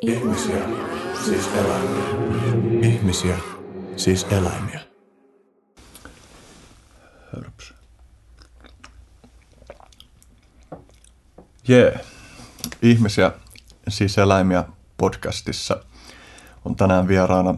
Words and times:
Ihmisiä, 0.00 0.68
siis 1.24 1.48
eläimiä. 1.54 2.04
Ihmisiä, 2.82 3.38
siis 3.96 4.26
eläimiä. 4.30 4.80
Hörps. 7.34 7.74
Jee. 11.68 12.00
Ihmisiä, 12.82 13.32
siis 13.88 14.18
eläimiä 14.18 14.64
podcastissa 14.96 15.84
on 16.64 16.76
tänään 16.76 17.08
vieraana 17.08 17.54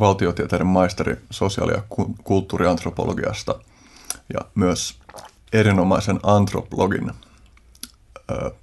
valtiotieteiden 0.00 0.66
maisteri 0.66 1.16
sosiaali- 1.30 1.72
ja 1.72 1.82
kulttuuriantropologiasta 2.24 3.60
ja 4.34 4.40
myös 4.54 4.98
erinomaisen 5.52 6.20
antropologin 6.22 7.10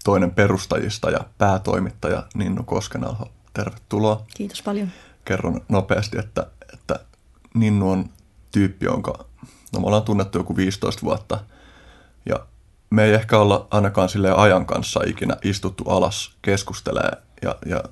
toinen 0.04 0.32
perustajista 0.32 1.09
ja 1.09 1.20
päätoimittaja 1.38 2.23
Ninnu 2.36 2.64
Koskenalho. 2.64 3.32
Tervetuloa. 3.54 4.25
Kiitos 4.36 4.61
paljon. 4.61 4.92
Kerron 5.25 5.61
nopeasti, 5.69 6.19
että, 6.19 6.47
että 6.73 7.00
Ninnu 7.54 7.92
on 7.92 8.09
tyyppi, 8.51 8.86
jonka 8.86 9.25
no 9.73 9.79
me 9.79 9.86
ollaan 9.86 10.04
tunnettu 10.04 10.37
joku 10.37 10.56
15 10.56 11.01
vuotta 11.01 11.39
ja 12.25 12.46
me 12.89 13.04
ei 13.04 13.14
ehkä 13.14 13.39
olla 13.39 13.68
ainakaan 13.71 14.09
sille 14.09 14.32
ajan 14.32 14.65
kanssa 14.65 15.00
ikinä 15.07 15.37
istuttu 15.43 15.84
alas 15.89 16.36
keskustelee 16.42 17.11
ja, 17.42 17.56
ja 17.65 17.84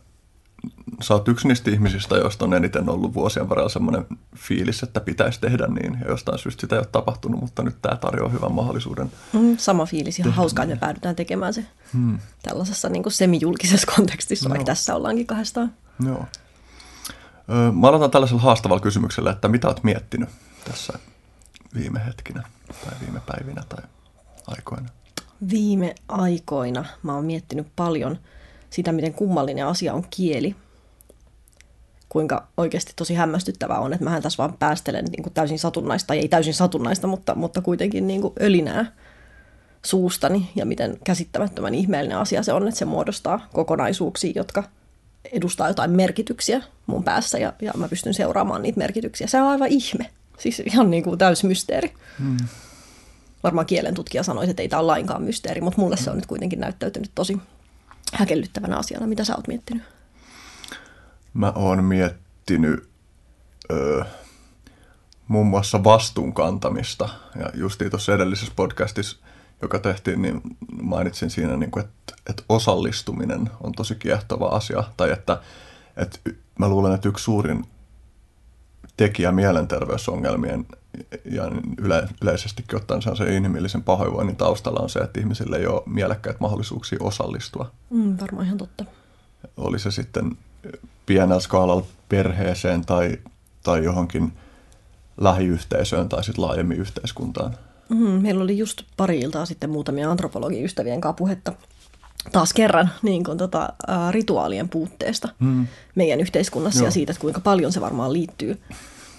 sä 1.02 1.14
oot 1.14 1.28
yksi 1.28 1.48
niistä 1.48 1.72
ihmisistä, 1.72 2.16
joista 2.16 2.46
on 2.46 2.54
eniten 2.54 2.90
ollut 2.90 3.14
vuosien 3.14 3.50
varrella 3.50 3.70
semmoinen 3.70 4.06
fiilis, 4.36 4.84
että 4.84 5.00
pitäisi 5.00 5.42
tehdä 5.42 5.68
niin. 5.68 5.98
Ja 6.02 6.08
jostain 6.08 6.40
syystä 6.40 6.62
sitä 6.62 6.76
ei 6.76 6.80
ole 6.80 6.88
tapahtunut, 6.92 7.42
mutta 7.42 7.64
nyt 7.64 7.76
tämä 7.82 7.96
tarjoaa 7.96 8.30
hyvän 8.30 8.52
mahdollisuuden. 8.52 9.12
Mm, 9.34 9.58
sama 9.58 9.86
fiilis. 9.86 10.20
Ihan 10.20 10.34
hauskaa, 10.34 10.64
että 10.64 10.76
me 10.76 10.80
päädytään 10.80 11.16
tekemään 11.16 11.54
se 11.54 11.66
hmm. 11.94 12.20
tällaisessa 12.44 12.90
niin 12.90 13.04
kuin 13.04 13.14
semijulkisessa 13.14 13.92
kontekstissa, 13.96 14.50
no. 14.50 14.54
vaikka 14.54 14.66
tässä 14.66 14.96
ollaankin 14.96 15.28
kahdestaan. 15.28 15.74
Joo. 16.06 16.26
Mä 17.82 17.88
aloitan 17.88 18.12
tällaisella 18.12 18.42
haastavalla 18.42 18.82
kysymyksellä, 18.82 19.32
että 19.32 19.48
mitä 19.48 19.68
oot 19.68 19.84
miettinyt 19.84 20.30
tässä 20.66 21.00
viime 21.76 22.06
hetkinä 22.06 22.44
tai 22.86 22.94
viime 23.02 23.20
päivinä 23.26 23.64
tai 23.70 23.84
aikoina? 24.48 24.90
Viime 25.50 25.96
aikoina 26.08 26.86
mä 27.04 27.16
oon 27.16 27.26
miettinyt 27.26 27.68
paljon 27.76 28.20
sitä, 28.74 28.92
miten 28.92 29.14
kummallinen 29.14 29.68
asia 29.68 29.94
on 29.94 30.06
kieli 30.10 30.56
kuinka 32.14 32.48
oikeasti 32.58 32.94
tosi 32.96 33.14
hämmästyttävää 33.14 33.80
on, 33.80 33.94
että 33.94 34.04
mähän 34.04 34.22
tässä 34.22 34.38
vaan 34.38 34.54
päästelen 34.60 35.06
niin 35.06 35.24
kuin 35.24 35.34
täysin 35.34 35.60
satunnaista, 35.60 36.08
tai 36.08 36.20
ei 36.20 36.28
täysin 36.28 36.54
satunnaista, 36.54 37.08
mutta, 37.08 37.36
mutta 37.36 37.62
kuitenkin 37.62 38.08
niin 38.08 38.22
kuin 38.22 38.34
ölinää 38.42 38.92
suustani, 39.86 40.50
ja 40.56 40.66
miten 40.66 40.98
käsittämättömän 41.04 41.76
ihmeellinen 41.76 42.18
asia 42.18 42.44
se 42.44 42.54
on, 42.54 42.68
että 42.68 42.80
se 42.80 42.86
muodostaa 42.86 43.48
kokonaisuuksia, 43.54 44.32
jotka 44.36 44.64
edustaa 45.32 45.68
jotain 45.68 45.92
merkityksiä 45.92 46.62
mun 46.88 47.04
päässä, 47.04 47.38
ja, 47.38 47.54
ja 47.62 47.72
mä 47.78 47.88
pystyn 47.88 48.14
seuraamaan 48.14 48.62
niitä 48.62 48.78
merkityksiä. 48.78 49.28
Se 49.28 49.42
on 49.42 49.48
aivan 49.48 49.68
ihme. 49.68 50.10
Siis 50.40 50.60
ihan 50.60 50.92
niin 50.92 51.04
kuin 51.04 51.18
täys 51.18 51.44
mysteeri. 51.44 51.94
Hmm. 52.20 52.38
Varmaan 53.44 53.66
kielen 53.66 53.94
tutkija 53.94 54.24
sanoisi, 54.24 54.52
että 54.52 54.62
ei 54.62 54.70
tämä 54.70 54.80
ole 54.80 54.88
lainkaan 54.88 55.24
mysteeri, 55.24 55.62
mutta 55.62 55.82
mulle 55.82 55.98
se 55.98 56.10
on 56.10 56.16
nyt 56.16 56.26
kuitenkin 56.26 56.60
näyttäytynyt 56.60 57.12
tosi 57.16 57.38
häkellyttävänä 58.14 58.78
asiana. 58.78 59.08
Mitä 59.08 59.24
sä 59.24 59.36
oot 59.36 59.48
miettinyt? 59.48 59.84
mä 61.34 61.52
oon 61.56 61.84
miettinyt 61.84 62.90
öö, 63.72 64.04
muun 65.28 65.48
muassa 65.48 65.84
vastuun 65.84 66.34
kantamista. 66.34 67.10
Ja 67.40 67.50
justiin 67.54 67.92
tuossa 67.92 68.14
edellisessä 68.14 68.54
podcastissa, 68.56 69.18
joka 69.62 69.80
tehtiin, 69.80 70.22
niin 70.22 70.42
mainitsin 70.82 71.30
siinä, 71.30 71.58
niin 71.58 71.72
kuin, 71.72 71.86
että, 71.86 72.16
että 72.30 72.44
osallistuminen 72.50 73.50
on 73.62 73.72
tosi 73.72 73.96
kiehtova 73.96 74.48
asia. 74.48 74.84
Tai 74.98 75.12
että, 75.12 75.42
että 75.98 76.20
mä 76.60 76.68
luulen, 76.68 76.94
että 76.94 77.10
yksi 77.10 77.24
suurin 77.24 77.66
tekijä 78.98 79.32
mielenterveysongelmien 79.32 80.66
ja 81.26 81.52
yle, 81.78 82.08
yleisestikin 82.22 82.78
ottaen 82.78 83.02
se 83.02 83.10
on 83.10 83.18
se 83.18 83.36
inhimillisen 83.36 83.84
pahoinvoinnin 83.84 84.36
taustalla 84.36 84.80
on 84.80 84.90
se, 84.90 85.00
että 85.00 85.20
ihmisille 85.20 85.58
ei 85.58 85.68
ole 85.68 85.84
mielekkäitä 85.86 86.40
mahdollisuuksia 86.40 87.00
osallistua. 87.02 87.72
Mm, 87.90 88.18
varmaan 88.22 88.46
ihan 88.46 88.58
totta. 88.58 88.86
Oli 89.58 89.80
se 89.80 89.92
sitten 89.92 90.38
pienellä 91.06 91.40
skaalalla 91.40 91.86
perheeseen 92.10 92.86
tai, 92.86 93.18
tai 93.64 93.84
johonkin 93.84 94.34
lähiyhteisöön 95.18 96.10
tai 96.10 96.24
sitten 96.24 96.46
laajemmin 96.46 96.80
yhteiskuntaan. 96.80 97.58
Mm, 97.90 97.98
meillä 97.98 98.44
oli 98.44 98.58
just 98.58 98.82
pari 98.98 99.20
iltaa 99.20 99.46
sitten 99.46 99.70
muutamia 99.70 100.12
antropologiystävien 100.12 101.02
kanssa 101.02 101.18
puhetta 101.18 101.54
taas 102.32 102.54
kerran 102.54 102.90
niin 103.02 103.24
kuin, 103.24 103.38
tota, 103.38 103.74
ä, 103.90 104.12
rituaalien 104.12 104.70
puutteesta 104.70 105.30
mm. 105.40 105.68
meidän 105.96 106.20
yhteiskunnassa 106.20 106.80
Joo. 106.80 106.88
ja 106.88 106.92
siitä, 106.92 107.12
että 107.12 107.22
kuinka 107.22 107.40
paljon 107.40 107.74
se 107.74 107.82
varmaan 107.82 108.14
liittyy 108.14 108.62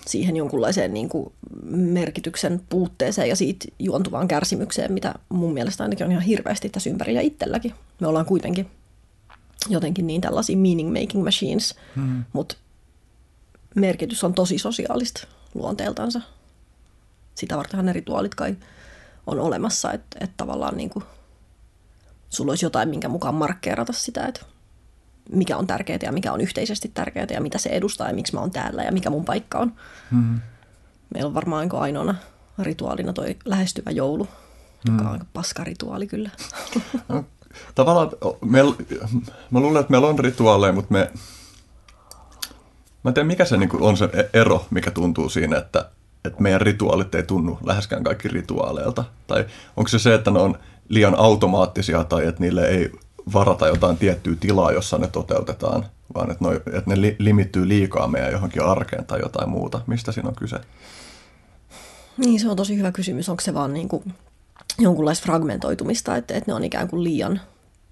siihen 0.07 0.37
jonkunlaiseen 0.37 0.95
niin 0.95 1.09
kuin, 1.09 1.33
merkityksen 1.71 2.61
puutteeseen 2.69 3.29
ja 3.29 3.37
siitä 3.37 3.69
juontuvaan 3.79 4.29
kärsimykseen, 4.29 4.93
mitä 4.93 5.15
mun 5.29 5.55
mielestä 5.55 5.83
ainakin 5.85 6.07
on 6.07 6.13
ihan 6.13 6.25
hirveästi 6.25 6.69
tässä 6.69 6.91
ympärillä 6.91 7.21
itselläkin. 7.21 7.75
Me 8.01 8.07
ollaan 8.07 8.27
kuitenkin 8.27 8.71
jotenkin 9.69 10.07
niin 10.07 10.21
tällaisia 10.21 10.57
meaning 10.57 10.93
making 10.93 11.25
machines, 11.25 11.75
mm. 11.97 12.25
mutta 12.33 12.57
merkitys 13.75 14.25
on 14.25 14.35
tosi 14.35 14.59
sosiaalista 14.59 15.27
luonteeltansa. 15.55 16.21
Sitä 17.35 17.57
vartenhan 17.57 17.87
ne 17.87 17.93
rituaalit 17.93 18.35
kai 18.35 18.57
on 19.27 19.41
olemassa, 19.41 19.93
että, 19.93 20.17
että 20.21 20.35
tavallaan 20.37 20.77
niin 20.77 20.91
kuin, 20.91 21.05
sulla 22.35 22.53
olisi 22.53 22.67
jotain, 22.67 22.89
minkä 22.89 23.09
mukaan 23.09 23.35
markkeerata 23.35 23.93
sitä, 23.93 24.27
että 24.27 24.41
mikä 25.31 25.57
on 25.57 25.67
tärkeää 25.67 25.99
ja 26.03 26.13
mikä 26.13 26.33
on 26.33 26.41
yhteisesti 26.41 26.91
tärkeää 26.95 27.27
ja 27.31 27.41
mitä 27.41 27.59
se 27.59 27.69
edustaa 27.69 28.09
ja 28.09 28.15
miksi 28.15 28.35
mä 28.35 28.41
oon 28.41 28.51
täällä 28.51 28.83
ja 28.83 28.93
mikä 28.93 29.11
mun 29.11 29.25
paikka 29.25 29.59
on. 29.59 29.73
Mm. 30.11 30.41
Meillä 31.15 31.29
on 31.29 31.35
varmaan 31.35 31.69
ainoana 31.73 32.15
rituaalina 32.59 33.13
toi 33.13 33.37
lähestyvä 33.45 33.91
joulu, 33.91 34.29
joka 34.85 35.03
mm. 35.03 35.07
on 35.07 35.13
aika 35.13 35.27
paska 35.33 35.65
rituaali 35.65 36.07
kyllä. 36.07 36.31
No, 37.09 37.25
tavallaan, 37.75 38.11
me, 38.45 38.63
mä 39.51 39.61
luulen, 39.61 39.81
että 39.81 39.91
meillä 39.91 40.09
on 40.09 40.19
rituaaleja, 40.19 40.73
mutta 40.73 40.93
me, 40.93 41.11
mä 43.05 43.11
en 43.11 43.15
tiedä 43.15 43.27
mikä 43.27 43.45
se 43.45 43.57
niin 43.57 43.83
on 43.83 43.97
se 43.97 44.09
ero, 44.33 44.67
mikä 44.71 44.91
tuntuu 44.91 45.29
siinä, 45.29 45.59
että, 45.59 45.91
että 46.25 46.43
meidän 46.43 46.61
rituaalit 46.61 47.15
ei 47.15 47.23
tunnu 47.23 47.59
läheskään 47.65 48.05
kaikki 48.05 48.29
rituaaleilta. 48.29 49.05
Tai 49.27 49.47
onko 49.77 49.89
se 49.89 49.99
se, 49.99 50.15
että 50.15 50.31
ne 50.31 50.39
on 50.39 50.59
liian 50.89 51.15
automaattisia 51.19 52.05
tai 52.05 52.27
että 52.27 52.41
niille 52.41 52.69
ei 52.69 52.93
varata 53.33 53.69
jotain 53.69 53.97
tiettyä 53.97 54.37
tilaa, 54.41 54.73
jossa 54.73 54.99
ne 54.99 55.07
toteutetaan, 55.07 55.87
vaan 56.15 56.31
että, 56.31 56.45
ne, 56.45 56.57
että 56.57 56.91
ne 56.91 57.01
li, 57.01 57.17
limittyy 57.19 57.69
liikaa 57.69 58.09
meidän 58.09 58.33
johonkin 58.33 58.63
arkeen 58.63 59.05
tai 59.05 59.21
jotain 59.21 59.49
muuta. 59.49 59.81
Mistä 59.87 60.13
siinä 60.13 60.29
on 60.29 60.35
kyse? 60.35 60.57
Niin, 62.17 62.41
se 62.41 62.49
on 62.49 62.57
tosi 62.57 62.77
hyvä 62.77 62.93
kysymys. 62.93 63.29
Onko 63.29 63.41
se 63.41 63.55
vaan 63.55 63.73
niin 63.73 63.89
kuin 63.89 64.15
jonkunlaista 64.79 65.25
fragmentoitumista, 65.25 66.17
että, 66.17 66.35
että 66.35 66.51
ne 66.51 66.55
on 66.55 66.65
ikään 66.65 66.89
kuin 66.89 67.05
liian 67.05 67.41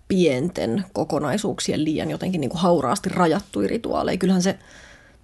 pienten 0.08 0.84
kokonaisuuksien 0.92 1.84
liian 1.84 2.10
jotenkin 2.10 2.40
niin 2.40 2.50
kuin 2.50 2.60
hauraasti 2.60 3.08
rajattuja 3.08 3.68
rituaaleja. 3.68 4.18
Kyllähän 4.18 4.42
se 4.42 4.58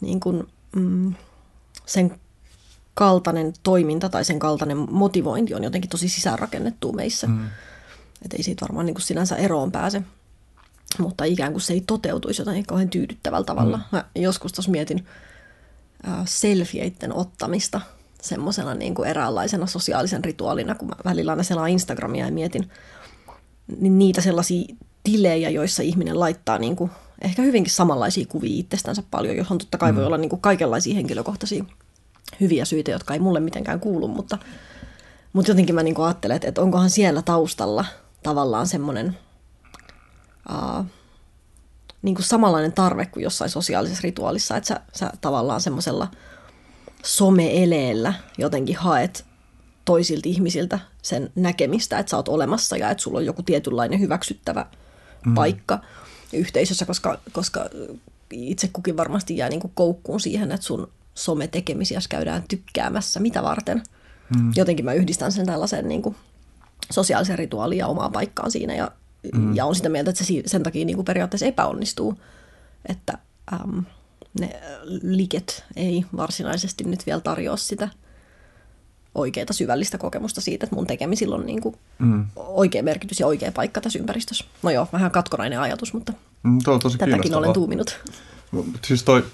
niin 0.01 0.21
kuin, 0.21 0.47
mm, 0.77 1.15
sen 1.87 2.21
kaltainen 2.99 3.53
toiminta 3.63 4.09
tai 4.09 4.25
sen 4.25 4.39
kaltainen 4.39 4.87
motivointi 4.91 5.55
on 5.55 5.65
jotenkin 5.65 5.91
tosi 5.91 6.09
sisäänrakennettu 6.09 6.93
meissä. 6.93 7.27
Mm. 7.27 7.47
Että 8.23 8.37
ei 8.37 8.43
siitä 8.43 8.61
varmaan 8.61 8.87
niin 8.87 8.95
kuin 8.95 9.03
sinänsä 9.03 9.37
eroon 9.37 9.73
pääse. 9.73 10.03
Mutta 10.99 11.25
ikään 11.25 11.53
kuin 11.53 11.63
se 11.63 11.73
ei 11.73 11.81
toteutuisi 11.87 12.41
jotenkin 12.41 12.67
kauhean 12.67 12.89
tyydyttävällä 12.89 13.45
tavalla. 13.45 13.77
Mm. 13.77 13.83
Mä 13.93 14.05
joskus 14.15 14.53
tuossa 14.53 14.71
mietin 14.71 15.07
äh, 16.09 16.23
selfieiden 16.25 17.13
ottamista– 17.13 17.81
semmoisena 18.23 18.75
niin 18.75 18.95
kuin 18.95 19.09
eräänlaisena 19.09 19.67
sosiaalisen 19.67 20.25
rituaalina, 20.25 20.75
kun 20.75 20.89
mä 20.89 20.95
välillä 21.05 21.33
aina 21.33 21.43
selaan 21.43 21.69
Instagramia 21.69 22.27
ja 22.27 22.33
mietin 22.33 22.71
niin 23.81 23.99
niitä 23.99 24.21
sellaisia 24.21 24.75
tilejä, 25.03 25.51
joissa 25.51 25.83
ihminen 25.83 26.21
laittaa 26.21 26.59
niin 26.59 26.77
kuin 26.77 26.91
ehkä 27.23 27.43
hyvinkin 27.43 27.73
samanlaisia 27.73 28.27
kuvia 28.29 28.61
itsestänsä 28.61 29.03
paljon, 29.11 29.37
johon 29.37 29.59
totta 29.59 29.79
kai 29.79 29.93
mm. 29.93 29.97
voi 29.97 30.05
olla 30.07 30.19
niin 30.19 30.29
kuin 30.29 30.41
kaikenlaisia 30.41 30.95
henkilökohtaisia 30.95 31.65
hyviä 32.41 32.65
syitä, 32.65 32.91
jotka 32.91 33.15
ei 33.15 33.21
mulle 33.21 33.41
mitenkään 33.41 33.81
kuulu, 33.81 34.09
mutta, 34.09 34.39
mutta 35.33 35.51
jotenkin 35.51 35.75
mä 35.75 35.83
niin 35.83 36.01
ajattelen, 36.01 36.37
että, 36.37 36.49
että 36.49 36.63
onkohan 36.63 36.91
siellä 36.91 37.23
taustalla 37.23 37.85
tavallaan 38.23 38.67
semmoinen 38.67 39.19
uh, 40.51 40.85
niin 42.03 42.15
kuin 42.15 42.25
samanlainen 42.25 42.73
tarve 42.73 43.07
kuin 43.07 43.23
jossain 43.23 43.51
sosiaalisessa 43.51 44.03
rituaalissa, 44.03 44.57
että 44.57 44.69
sä, 44.69 44.81
sä 44.93 45.13
tavallaan 45.21 45.61
semmoisella– 45.61 46.09
some-eleellä 47.05 48.15
jotenkin 48.39 48.77
haet 48.77 49.25
toisilta 49.85 50.29
ihmisiltä 50.29 50.79
sen 51.03 51.33
näkemistä, 51.35 51.99
että 51.99 52.11
sä 52.11 52.17
oot 52.17 52.29
olemassa 52.29 52.77
ja 52.77 52.91
että 52.91 53.03
sulla 53.03 53.19
on 53.19 53.27
joku 53.27 53.43
tietynlainen 53.43 54.01
hyväksyttävä 54.01 54.67
mm. 55.27 55.35
paikka 55.35 55.79
yhteisössä, 56.33 56.87
koska, 56.87 57.19
koska 57.33 57.71
itse 58.31 58.71
kukin 58.73 58.97
varmasti 58.97 59.37
jää 59.37 59.49
niin 59.49 59.61
kuin 59.61 59.73
koukkuun 59.75 60.21
siihen, 60.21 60.53
että 60.53 60.67
sun 60.67 60.93
some-tekemisiä 61.19 62.01
käydään 62.09 62.45
tykkäämässä, 62.49 63.21
mitä 63.21 63.43
varten. 63.43 63.83
Mm. 64.37 64.53
Jotenkin 64.57 64.85
mä 64.85 64.93
yhdistän 64.93 65.33
sen 65.33 65.47
tällaisen 65.47 65.89
niin 65.89 66.03
kuin 66.03 66.17
sosiaalisen 66.91 67.39
rituaalin 67.39 67.79
ja 67.79 67.87
omaa 67.87 68.11
paikkaan 68.11 68.51
siinä 68.51 68.75
ja, 68.75 68.91
mm. 69.35 69.57
ja 69.57 69.67
on 69.67 69.75
sitä 69.75 69.89
mieltä, 69.89 70.11
että 70.11 70.25
se 70.25 70.43
sen 70.47 70.63
takia 70.63 70.85
niin 70.85 70.97
kuin 70.97 71.05
periaatteessa 71.05 71.47
epäonnistuu 71.47 72.19
että 72.89 73.19
äm, 73.53 73.85
ne 74.41 74.61
liket 75.03 75.65
ei 75.77 76.05
varsinaisesti 76.17 76.85
nyt 76.85 77.07
vielä 77.07 77.21
tarjoa 77.21 77.57
sitä 77.57 77.89
oikeaa 79.15 79.47
syvällistä 79.53 79.99
kokemusta 79.99 80.41
siitä, 80.41 80.65
että 80.65 80.77
mun 80.77 80.87
tekemisillä 80.87 81.37
on 81.37 81.47
niin 81.47 81.61
kuin 81.61 81.77
mm. 81.99 82.27
oikea 82.37 82.83
merkitys 82.83 83.21
ja 83.21 83.27
oikea 83.27 83.53
paikka 83.53 83.81
tässä 83.81 83.99
ympäristössä. 83.99 84.45
No 84.63 84.71
joo, 84.71 84.89
vähän 84.93 85.11
katkonainen 85.11 85.61
ajatus, 85.61 85.93
mutta 85.93 86.13
mm, 86.43 86.59
on 86.67 86.81
tosi 86.81 86.99
tätäkin 86.99 87.35
olen 87.35 87.53
tuuminut. 87.53 88.01
Siis 88.85 89.03
toi, 89.03 89.25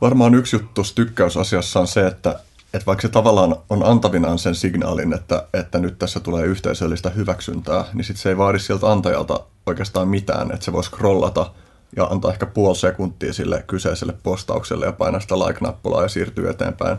varmaan 0.00 0.34
yksi 0.34 0.56
juttu 0.56 0.82
tykkäysasiassa 0.94 1.80
on 1.80 1.88
se, 1.88 2.06
että, 2.06 2.40
että 2.74 2.86
vaikka 2.86 3.02
se 3.02 3.08
tavallaan 3.08 3.56
on 3.70 3.86
antavinaan 3.86 4.38
sen 4.38 4.54
signaalin, 4.54 5.12
että, 5.12 5.46
että 5.52 5.78
nyt 5.78 5.98
tässä 5.98 6.20
tulee 6.20 6.46
yhteisöllistä 6.46 7.10
hyväksyntää, 7.10 7.84
niin 7.94 8.04
sitten 8.04 8.22
se 8.22 8.28
ei 8.28 8.36
vaadi 8.36 8.58
sieltä 8.58 8.92
antajalta 8.92 9.40
oikeastaan 9.66 10.08
mitään, 10.08 10.50
että 10.52 10.64
se 10.64 10.72
voisi 10.72 10.90
scrollata 10.90 11.50
ja 11.96 12.04
antaa 12.04 12.32
ehkä 12.32 12.46
puoli 12.46 12.76
sekuntia 12.76 13.32
sille 13.32 13.64
kyseiselle 13.66 14.14
postaukselle 14.22 14.86
ja 14.86 14.92
painaa 14.92 15.20
sitä 15.20 15.38
like-nappulaa 15.38 16.02
ja 16.02 16.08
siirtyä 16.08 16.50
eteenpäin. 16.50 16.98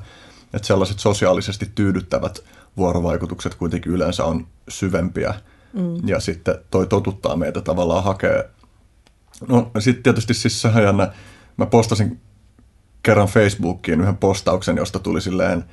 Että 0.53 0.67
sellaiset 0.67 0.99
sosiaalisesti 0.99 1.71
tyydyttävät 1.75 2.39
vuorovaikutukset 2.77 3.55
kuitenkin 3.55 3.91
yleensä 3.91 4.25
on 4.25 4.47
syvempiä 4.69 5.33
mm. 5.73 6.07
ja 6.07 6.19
sitten 6.19 6.55
toi 6.71 6.87
totuttaa 6.87 7.35
meitä 7.35 7.61
tavallaan 7.61 8.03
hakee. 8.03 8.49
No 9.47 9.71
sitten 9.79 10.03
tietysti 10.03 10.33
siis 10.33 10.61
sehän 10.61 10.83
jännä, 10.83 11.13
mä 11.57 11.65
postasin 11.65 12.19
kerran 13.07 13.27
Facebookiin 13.27 14.01
yhden 14.01 14.17
postauksen, 14.17 14.77
josta 14.77 14.99
tuli 14.99 15.21
silleen, 15.21 15.63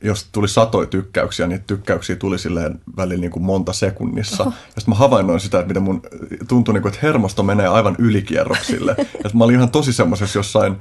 jos 0.00 0.28
tuli 0.32 0.48
satoja 0.48 0.86
tykkäyksiä, 0.86 1.46
niin 1.46 1.64
tykkäyksiä 1.66 2.16
tuli 2.16 2.38
silleen 2.38 2.80
välillä 2.96 3.20
niin 3.20 3.30
kuin 3.30 3.42
monta 3.42 3.72
sekunnissa. 3.72 4.42
Oho. 4.42 4.50
Ja 4.50 4.80
sitten 4.80 4.92
mä 4.92 4.94
havainnoin 4.94 5.40
sitä, 5.40 5.58
että 5.58 5.68
miten 5.68 5.82
mun 5.82 6.02
tuntui, 6.48 6.74
niin 6.74 6.82
kuin, 6.82 6.92
että 6.92 7.06
hermosto 7.06 7.42
menee 7.42 7.66
aivan 7.66 7.96
ylikierroksille. 7.98 8.96
että 9.24 9.30
mä 9.34 9.44
olin 9.44 9.56
ihan 9.56 9.70
tosi 9.70 9.92
semmoisessa 9.92 10.38
jossain 10.38 10.76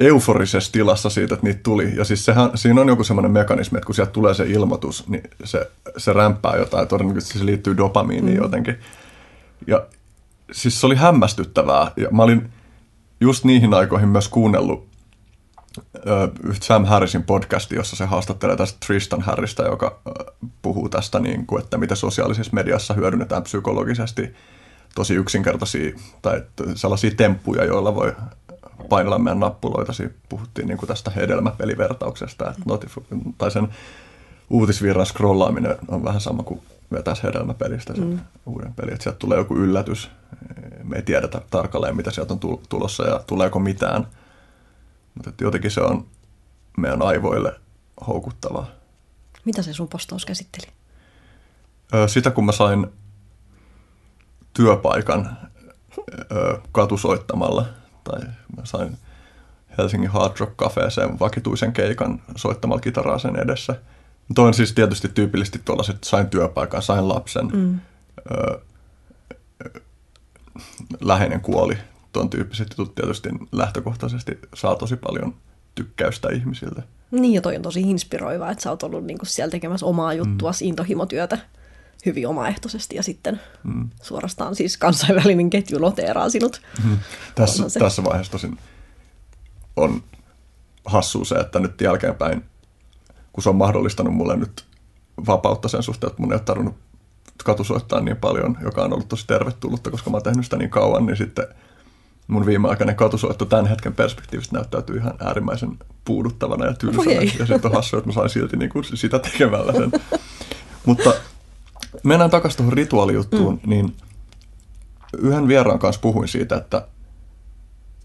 euforisessa 0.00 0.72
tilassa 0.72 1.10
siitä, 1.10 1.34
että 1.34 1.46
niitä 1.46 1.60
tuli. 1.62 1.96
Ja 1.96 2.04
siis 2.04 2.24
sehän, 2.24 2.50
siinä 2.54 2.80
on 2.80 2.88
joku 2.88 3.04
semmoinen 3.04 3.32
mekanismi, 3.32 3.78
että 3.78 3.86
kun 3.86 3.94
sieltä 3.94 4.12
tulee 4.12 4.34
se 4.34 4.44
ilmoitus, 4.44 5.08
niin 5.08 5.22
se, 5.44 5.70
se 5.96 6.12
rämpää 6.12 6.56
jotain. 6.56 6.88
Todennäköisesti 6.88 7.38
se 7.38 7.46
liittyy 7.46 7.76
dopamiiniin 7.76 8.38
mm. 8.38 8.42
jotenkin. 8.42 8.78
Ja 9.66 9.86
siis 10.52 10.80
se 10.80 10.86
oli 10.86 10.94
hämmästyttävää. 10.94 11.90
Ja 11.96 12.08
mä 12.10 12.22
olin 12.22 12.52
just 13.20 13.44
niihin 13.44 13.74
aikoihin 13.74 14.08
myös 14.08 14.28
kuunnellut 14.28 14.88
Sam 16.60 16.84
Harrisin 16.84 17.22
podcasti, 17.22 17.74
jossa 17.74 17.96
se 17.96 18.04
haastattelee 18.04 18.56
tästä 18.56 18.78
Tristan 18.86 19.22
Harrista, 19.22 19.62
joka 19.62 20.00
puhuu 20.62 20.88
tästä, 20.88 21.18
niin 21.18 21.46
kuin, 21.46 21.62
että 21.62 21.78
mitä 21.78 21.94
sosiaalisessa 21.94 22.52
mediassa 22.52 22.94
hyödynnetään 22.94 23.42
psykologisesti 23.42 24.34
tosi 24.94 25.14
yksinkertaisia 25.14 25.96
tai 26.22 26.42
sellaisia 26.74 27.10
temppuja, 27.16 27.64
joilla 27.64 27.94
voi 27.94 28.12
painella 28.88 29.18
meidän 29.18 29.40
nappuloita. 29.40 29.92
Siinä 29.92 30.12
puhuttiin 30.28 30.68
niin 30.68 30.78
kuin 30.78 30.88
tästä 30.88 31.10
hedelmäpelivertauksesta, 31.10 32.50
että 32.50 32.62
notif- 32.70 33.24
tai 33.38 33.50
sen 33.50 33.68
uutisvirran 34.50 35.06
scrollaaminen 35.06 35.76
on 35.88 36.04
vähän 36.04 36.20
sama 36.20 36.42
kuin 36.42 36.60
vetäisi 36.92 37.22
hedelmäpelistä 37.22 37.94
sen 37.94 38.08
mm. 38.08 38.20
uuden 38.46 38.74
pelin. 38.74 38.92
Että 38.92 39.02
sieltä 39.02 39.18
tulee 39.18 39.38
joku 39.38 39.56
yllätys. 39.56 40.10
Me 40.82 40.96
ei 40.96 41.02
tiedetä 41.02 41.40
tarkalleen, 41.50 41.96
mitä 41.96 42.10
sieltä 42.10 42.32
on 42.32 42.40
tulossa 42.68 43.04
ja 43.04 43.20
tuleeko 43.26 43.58
mitään. 43.58 44.06
Mutta 45.14 45.32
jotenkin 45.40 45.70
se 45.70 45.80
on 45.80 46.06
meidän 46.76 47.02
aivoille 47.02 47.60
houkuttavaa. 48.06 48.70
Mitä 49.44 49.62
se 49.62 49.72
sun 49.72 49.88
postaus 49.88 50.26
käsitteli? 50.26 50.72
Sitä 52.06 52.30
kun 52.30 52.44
mä 52.44 52.52
sain 52.52 52.86
työpaikan 54.52 55.38
katusoittamalla, 56.72 57.66
tai 58.04 58.20
mä 58.56 58.64
sain 58.64 58.98
Helsingin 59.78 60.10
Hard 60.10 60.32
Rock 60.40 60.56
Cafeeseen 60.56 61.18
vakituisen 61.18 61.72
keikan 61.72 62.22
soittamalla 62.36 62.80
kitaraa 62.80 63.18
sen 63.18 63.36
edessä– 63.36 63.74
Tuo 64.34 64.44
on 64.44 64.54
siis 64.54 64.72
tietysti 64.72 65.08
tyypillisesti 65.08 65.60
tuollaiset, 65.64 66.04
sain 66.04 66.26
työpaikan, 66.26 66.82
sain 66.82 67.08
lapsen, 67.08 67.46
mm. 67.46 67.80
ö, 68.30 68.60
läheinen 71.00 71.40
kuoli. 71.40 71.78
Tuon 72.12 72.30
tyyppiset 72.30 72.68
jutut 72.70 72.94
tietysti 72.94 73.28
lähtökohtaisesti 73.52 74.38
saa 74.54 74.76
tosi 74.76 74.96
paljon 74.96 75.34
tykkäystä 75.74 76.28
ihmisiltä. 76.28 76.82
Niin, 77.10 77.34
ja 77.34 77.40
toi 77.40 77.56
on 77.56 77.62
tosi 77.62 77.80
inspiroiva, 77.80 78.50
että 78.50 78.62
sä 78.62 78.70
oot 78.70 78.82
ollut 78.82 79.04
niinku 79.04 79.24
siellä 79.24 79.50
tekemässä 79.50 79.86
omaa 79.86 80.14
juttua, 80.14 80.50
mm. 80.50 80.56
intohimotyötä 80.60 81.38
hyvin 82.06 82.28
omaehtoisesti 82.28 82.96
ja 82.96 83.02
sitten 83.02 83.40
mm. 83.64 83.90
suorastaan 84.02 84.54
siis 84.54 84.76
kansainvälinen 84.76 85.50
ketju 85.50 85.78
noteeraa 85.78 86.30
sinut. 86.30 86.60
Mm. 86.84 86.98
Tässä, 87.34 87.64
tässä 87.78 88.04
vaiheessa 88.04 88.32
tosin 88.32 88.58
on 89.76 90.02
hassu 90.84 91.24
se, 91.24 91.34
että 91.34 91.58
nyt 91.58 91.80
jälkeenpäin 91.80 92.44
kun 93.38 93.42
se 93.42 93.48
on 93.48 93.56
mahdollistanut 93.56 94.14
mulle 94.14 94.36
nyt 94.36 94.64
vapautta 95.26 95.68
sen 95.68 95.82
suhteen, 95.82 96.10
että 96.10 96.22
mun 96.22 96.32
ei 96.32 96.36
ole 96.36 96.42
tarvinnut 96.44 96.74
katusoittaa 97.44 98.00
niin 98.00 98.16
paljon, 98.16 98.56
joka 98.62 98.82
on 98.82 98.92
ollut 98.92 99.08
tosi 99.08 99.26
tervetullutta, 99.26 99.90
koska 99.90 100.10
mä 100.10 100.16
oon 100.16 100.22
tehnyt 100.22 100.44
sitä 100.44 100.56
niin 100.56 100.70
kauan, 100.70 101.06
niin 101.06 101.16
sitten 101.16 101.46
mun 102.28 102.46
viimeaikainen 102.46 102.96
katusoitto 102.96 103.44
tämän 103.44 103.66
hetken 103.66 103.94
perspektiivistä 103.94 104.56
näyttäytyy 104.56 104.96
ihan 104.96 105.14
äärimmäisen 105.20 105.78
puuduttavana 106.04 106.66
ja 106.66 106.74
tylsänä. 106.74 107.12
Ja 107.12 107.46
sitten 107.46 107.70
on 107.70 107.72
hassu, 107.72 107.96
että 107.96 108.08
mä 108.08 108.14
sain 108.14 108.30
silti 108.30 108.56
niin 108.56 108.70
kuin 108.70 108.84
sitä 108.84 109.18
tekemällä 109.18 109.72
sen. 109.72 109.92
Mutta 110.86 111.12
mennään 112.02 112.30
takaisin 112.30 112.56
tuohon 112.56 112.72
rituaalijuttuun, 112.72 113.60
mm. 113.62 113.70
niin 113.70 113.96
yhden 115.18 115.48
vieraan 115.48 115.78
kanssa 115.78 116.00
puhuin 116.00 116.28
siitä, 116.28 116.56
että, 116.56 116.88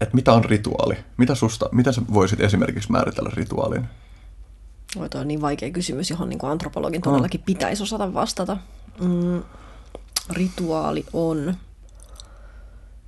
että 0.00 0.14
mitä 0.14 0.32
on 0.32 0.44
rituaali? 0.44 0.96
Mitä 1.16 1.34
susta, 1.34 1.68
mitä 1.72 1.92
sä 1.92 2.02
voisit 2.14 2.40
esimerkiksi 2.40 2.92
määritellä 2.92 3.30
rituaalin? 3.34 3.88
Oi, 4.96 5.08
toi 5.08 5.20
on 5.20 5.28
niin 5.28 5.40
vaikea 5.40 5.70
kysymys, 5.70 6.10
johon 6.10 6.28
niin 6.28 6.38
antropologin 6.42 7.02
todellakin 7.02 7.40
mm. 7.40 7.44
pitäisi 7.44 7.82
osata 7.82 8.14
vastata. 8.14 8.56
Mm, 9.00 9.42
rituaali 10.30 11.04
on, 11.12 11.54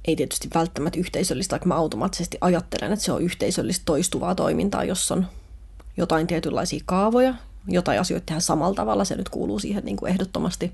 ei 0.05 0.17
tietysti 0.17 0.49
välttämättä 0.55 0.99
yhteisöllistä, 0.99 1.53
vaikka 1.53 1.69
mä 1.69 1.75
automaattisesti 1.75 2.39
ajattelen, 2.41 2.93
että 2.93 3.05
se 3.05 3.13
on 3.13 3.23
yhteisöllistä 3.23 3.83
toistuvaa 3.85 4.35
toimintaa, 4.35 4.85
jossa 4.85 5.15
on 5.15 5.27
jotain 5.97 6.27
tietynlaisia 6.27 6.81
kaavoja, 6.87 7.35
jotain 7.69 8.01
asioita 8.01 8.27
tehdään 8.27 8.43
samalla 8.43 8.75
tavalla, 8.75 9.05
se 9.05 9.17
nyt 9.17 9.29
kuuluu 9.29 9.59
siihen 9.59 9.85
niin 9.85 9.97
kuin 9.97 10.11
ehdottomasti. 10.11 10.73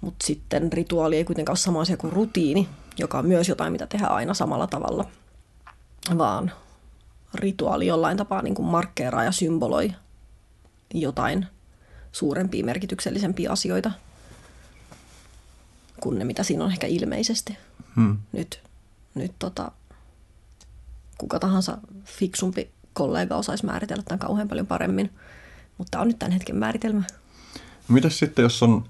Mutta 0.00 0.26
sitten 0.26 0.72
rituaali 0.72 1.16
ei 1.16 1.24
kuitenkaan 1.24 1.52
ole 1.52 1.58
sama 1.58 1.80
asia 1.80 1.96
kuin 1.96 2.12
rutiini, 2.12 2.68
joka 2.98 3.18
on 3.18 3.26
myös 3.26 3.48
jotain, 3.48 3.72
mitä 3.72 3.86
tehdään 3.86 4.12
aina 4.12 4.34
samalla 4.34 4.66
tavalla, 4.66 5.04
vaan 6.18 6.52
rituaali 7.34 7.86
jollain 7.86 8.16
tapaa 8.16 8.42
niin 8.42 8.54
kuin 8.54 8.66
markkeeraa 8.66 9.24
ja 9.24 9.32
symboloi 9.32 9.92
jotain 10.94 11.46
suurempia, 12.12 12.64
merkityksellisempiä 12.64 13.50
asioita 13.52 13.90
kuin 16.00 16.18
ne, 16.18 16.24
mitä 16.24 16.42
siinä 16.42 16.64
on 16.64 16.70
ehkä 16.70 16.86
ilmeisesti. 16.86 17.58
Hmm. 17.96 18.18
Nyt, 18.32 18.62
nyt 19.14 19.32
tota, 19.38 19.70
kuka 21.18 21.38
tahansa 21.38 21.78
fiksumpi 22.04 22.70
kollega 22.92 23.36
osaisi 23.36 23.66
määritellä 23.66 24.02
tämän 24.02 24.18
kauhean 24.18 24.48
paljon 24.48 24.66
paremmin, 24.66 25.10
mutta 25.78 25.90
tämä 25.90 26.02
on 26.02 26.08
nyt 26.08 26.18
tämän 26.18 26.32
hetken 26.32 26.56
määritelmä. 26.56 27.02
Mitäs 27.88 28.18
sitten, 28.18 28.42
jos 28.42 28.62
on, 28.62 28.84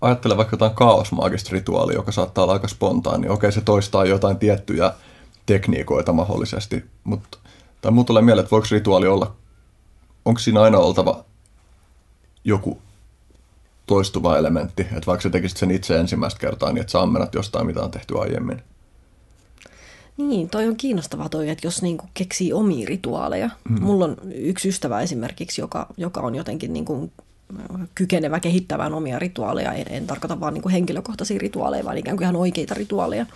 ajattele 0.00 0.36
vaikka 0.36 0.54
jotain 0.54 0.74
kaosmaagista 0.74 1.50
rituaalia, 1.52 1.96
joka 1.96 2.12
saattaa 2.12 2.44
olla 2.44 2.52
aika 2.52 2.68
spontaani, 2.68 3.28
okei 3.28 3.52
se 3.52 3.60
toistaa 3.60 4.04
jotain 4.04 4.38
tiettyjä 4.38 4.92
tekniikoita 5.46 6.12
mahdollisesti, 6.12 6.84
mutta 7.04 7.37
tai 7.80 7.92
muu 7.92 8.04
tulee 8.04 8.22
mieleen, 8.22 8.42
että 8.42 8.50
voiko 8.50 8.66
rituaali 8.70 9.06
olla, 9.06 9.36
onko 10.24 10.40
siinä 10.40 10.62
aina 10.62 10.78
oltava 10.78 11.24
joku 12.44 12.78
toistuva 13.86 14.38
elementti, 14.38 14.82
että 14.82 15.06
vaikka 15.06 15.22
sä 15.22 15.30
tekisit 15.30 15.58
sen 15.58 15.70
itse 15.70 15.98
ensimmäistä 15.98 16.40
kertaa, 16.40 16.72
niin 16.72 16.80
että 16.80 16.90
sä 16.90 17.00
ammennat 17.00 17.34
jostain, 17.34 17.66
mitä 17.66 17.82
on 17.82 17.90
tehty 17.90 18.18
aiemmin. 18.18 18.62
Niin, 20.16 20.50
toi 20.50 20.68
on 20.68 20.76
kiinnostavaa 20.76 21.28
toi, 21.28 21.48
että 21.48 21.66
jos 21.66 21.82
niinku 21.82 22.04
keksii 22.14 22.52
omia 22.52 22.86
rituaaleja. 22.88 23.50
Mm. 23.68 23.82
Mulla 23.82 24.04
on 24.04 24.16
yksi 24.34 24.68
ystävä 24.68 25.00
esimerkiksi, 25.00 25.60
joka, 25.60 25.86
joka 25.96 26.20
on 26.20 26.34
jotenkin 26.34 26.72
niinku 26.72 27.10
kykenevä 27.94 28.40
kehittämään 28.40 28.94
omia 28.94 29.18
rituaaleja. 29.18 29.72
En, 29.72 29.86
en 29.90 30.06
tarkoita 30.06 30.40
vaan 30.40 30.54
niinku 30.54 30.68
henkilökohtaisia 30.68 31.38
rituaaleja, 31.38 31.84
vaan 31.84 31.98
ikään 31.98 32.16
kuin 32.16 32.24
ihan 32.24 32.36
oikeita 32.36 32.74
rituaaleja 32.74 33.26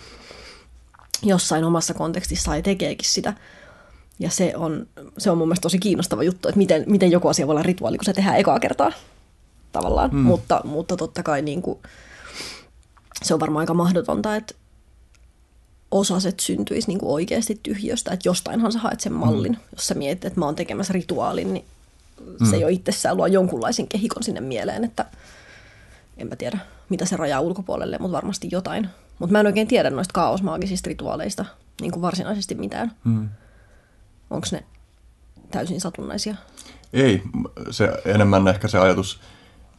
jossain 1.23 1.63
omassa 1.63 1.93
kontekstissa 1.93 2.55
ja 2.55 2.61
tekeekin 2.61 3.09
sitä. 3.09 3.33
Ja 4.19 4.29
se 4.29 4.53
on, 4.55 4.87
se 5.17 5.31
on 5.31 5.37
mun 5.37 5.47
mielestä 5.47 5.61
tosi 5.61 5.79
kiinnostava 5.79 6.23
juttu, 6.23 6.47
että 6.47 6.57
miten, 6.57 6.83
miten 6.87 7.11
joku 7.11 7.27
asia 7.27 7.47
voi 7.47 7.53
olla 7.53 7.63
rituaali, 7.63 7.97
kun 7.97 8.05
se 8.05 8.13
tehdään 8.13 8.37
ekaa 8.37 8.59
kertaa 8.59 8.91
tavallaan. 9.71 10.09
Mm. 10.13 10.19
Mutta, 10.19 10.61
mutta 10.63 10.97
totta 10.97 11.23
kai 11.23 11.41
niin 11.41 11.61
kuin, 11.61 11.79
se 13.23 13.33
on 13.33 13.39
varmaan 13.39 13.63
aika 13.63 13.73
mahdotonta, 13.73 14.35
että 14.35 14.53
osaset 15.91 16.39
syntyisi 16.39 16.87
niin 16.87 16.99
kuin 16.99 17.11
oikeasti 17.11 17.59
tyhjöstä. 17.63 18.11
Että 18.11 18.29
jostainhan 18.29 18.71
sä 18.71 18.79
haet 18.79 18.99
sen 18.99 19.13
mallin. 19.13 19.51
Mm. 19.51 19.57
Jos 19.75 19.87
sä 19.87 19.93
mietit, 19.95 20.25
että 20.25 20.39
mä 20.39 20.45
oon 20.45 20.55
tekemässä 20.55 20.93
rituaalin, 20.93 21.53
niin 21.53 21.65
mm. 22.39 22.49
se 22.49 22.57
jo 22.57 22.67
itsessään 22.67 23.17
luo 23.17 23.27
jonkunlaisen 23.27 23.87
kehikon 23.87 24.23
sinne 24.23 24.41
mieleen, 24.41 24.83
että 24.83 25.05
en 26.17 26.27
mä 26.27 26.35
tiedä, 26.35 26.59
mitä 26.89 27.05
se 27.05 27.17
rajaa 27.17 27.39
ulkopuolelle, 27.39 27.97
mutta 27.99 28.15
varmasti 28.15 28.47
jotain. 28.51 28.89
Mutta 29.19 29.31
mä 29.31 29.39
en 29.39 29.45
oikein 29.45 29.67
tiedä 29.67 29.89
noista 29.89 30.13
kaosmaagisista 30.13 30.87
rituaaleista 30.87 31.45
niin 31.81 31.91
kuin 31.91 32.01
varsinaisesti 32.01 32.55
mitään. 32.55 32.91
Mm. 33.03 33.29
Onko 34.29 34.47
ne 34.51 34.63
täysin 35.51 35.81
satunnaisia? 35.81 36.35
Ei, 36.93 37.23
se 37.71 37.89
enemmän 38.05 38.47
ehkä 38.47 38.67
se 38.67 38.79
ajatus, 38.79 39.21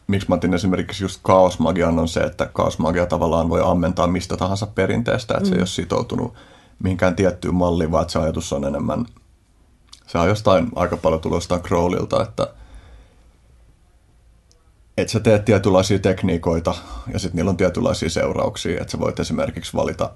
miksi 0.07 0.29
mä 0.29 0.35
otin 0.35 0.55
esimerkiksi 0.55 1.05
just 1.05 1.21
kaosmagian 1.23 1.99
on 1.99 2.09
se, 2.09 2.21
että 2.21 2.47
kaosmagia 2.53 3.07
tavallaan 3.07 3.49
voi 3.49 3.61
ammentaa 3.65 4.07
mistä 4.07 4.37
tahansa 4.37 4.67
perinteestä, 4.67 5.35
että 5.35 5.45
mm. 5.45 5.49
se 5.49 5.55
ei 5.55 5.61
ole 5.61 5.67
sitoutunut 5.67 6.35
mihinkään 6.83 7.17
tiettyyn 7.17 7.55
malliin, 7.55 7.93
vaan 7.93 8.11
se 8.11 8.19
ajatus 8.19 8.53
on 8.53 8.65
enemmän, 8.65 9.07
se 10.07 10.19
on 10.19 10.29
jostain 10.29 10.71
aika 10.75 10.97
paljon 10.97 11.21
tullut 11.21 11.37
jostain 11.37 11.63
Crowlilta, 11.63 12.23
että 12.23 12.55
että 14.99 15.13
sä 15.13 15.21
teet 15.21 15.45
tietynlaisia 15.45 15.99
tekniikoita 15.99 16.75
ja 17.13 17.19
sitten 17.19 17.37
niillä 17.37 17.51
on 17.51 17.57
tietynlaisia 17.57 18.11
seurauksia, 18.11 18.81
että 18.81 18.91
sä 18.91 18.99
voit 18.99 19.21
esimerkiksi 19.21 19.75
valita 19.75 20.11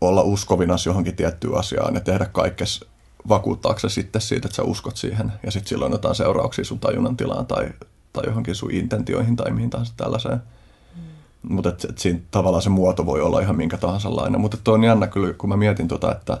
olla 0.00 0.22
uskovinas 0.22 0.86
johonkin 0.86 1.16
tiettyyn 1.16 1.58
asiaan 1.58 1.94
ja 1.94 2.00
tehdä 2.00 2.24
kaikkes 2.24 2.84
vakuuttaako 3.28 3.80
se 3.80 3.88
sitten 3.88 4.22
siitä, 4.22 4.46
että 4.46 4.56
sä 4.56 4.62
uskot 4.62 4.96
siihen 4.96 5.32
ja 5.42 5.50
sitten 5.50 5.68
silloin 5.68 5.92
jotain 5.92 6.14
seurauksia 6.14 6.64
sun 6.64 6.78
tajunnan 6.78 7.16
tilaan 7.16 7.46
tai, 7.46 7.68
tai 8.12 8.26
johonkin 8.26 8.54
sun 8.54 8.70
intentioihin 8.70 9.36
tai 9.36 9.50
mihin 9.50 9.70
tahansa 9.70 9.92
tällaiseen. 9.96 10.42
Mm. 10.96 11.54
Mutta 11.54 11.68
et, 11.68 11.84
et 11.84 11.98
siinä 11.98 12.20
tavallaan 12.30 12.62
se 12.62 12.70
muoto 12.70 13.06
voi 13.06 13.20
olla 13.20 13.40
ihan 13.40 13.56
minkä 13.56 13.76
tahansa 13.76 14.16
lainen. 14.16 14.40
Mutta 14.40 14.56
tuo 14.56 14.74
on 14.74 14.84
jännä 14.84 15.06
kyllä, 15.06 15.32
kun 15.32 15.48
mä 15.48 15.56
mietin 15.56 15.88
tota, 15.88 16.12
että, 16.12 16.40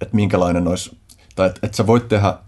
että 0.00 0.16
minkälainen 0.16 0.68
olisi, 0.68 0.96
tai 1.34 1.46
että 1.46 1.60
et 1.62 1.74
sä 1.74 1.86
voit 1.86 2.08
tehdä 2.08 2.38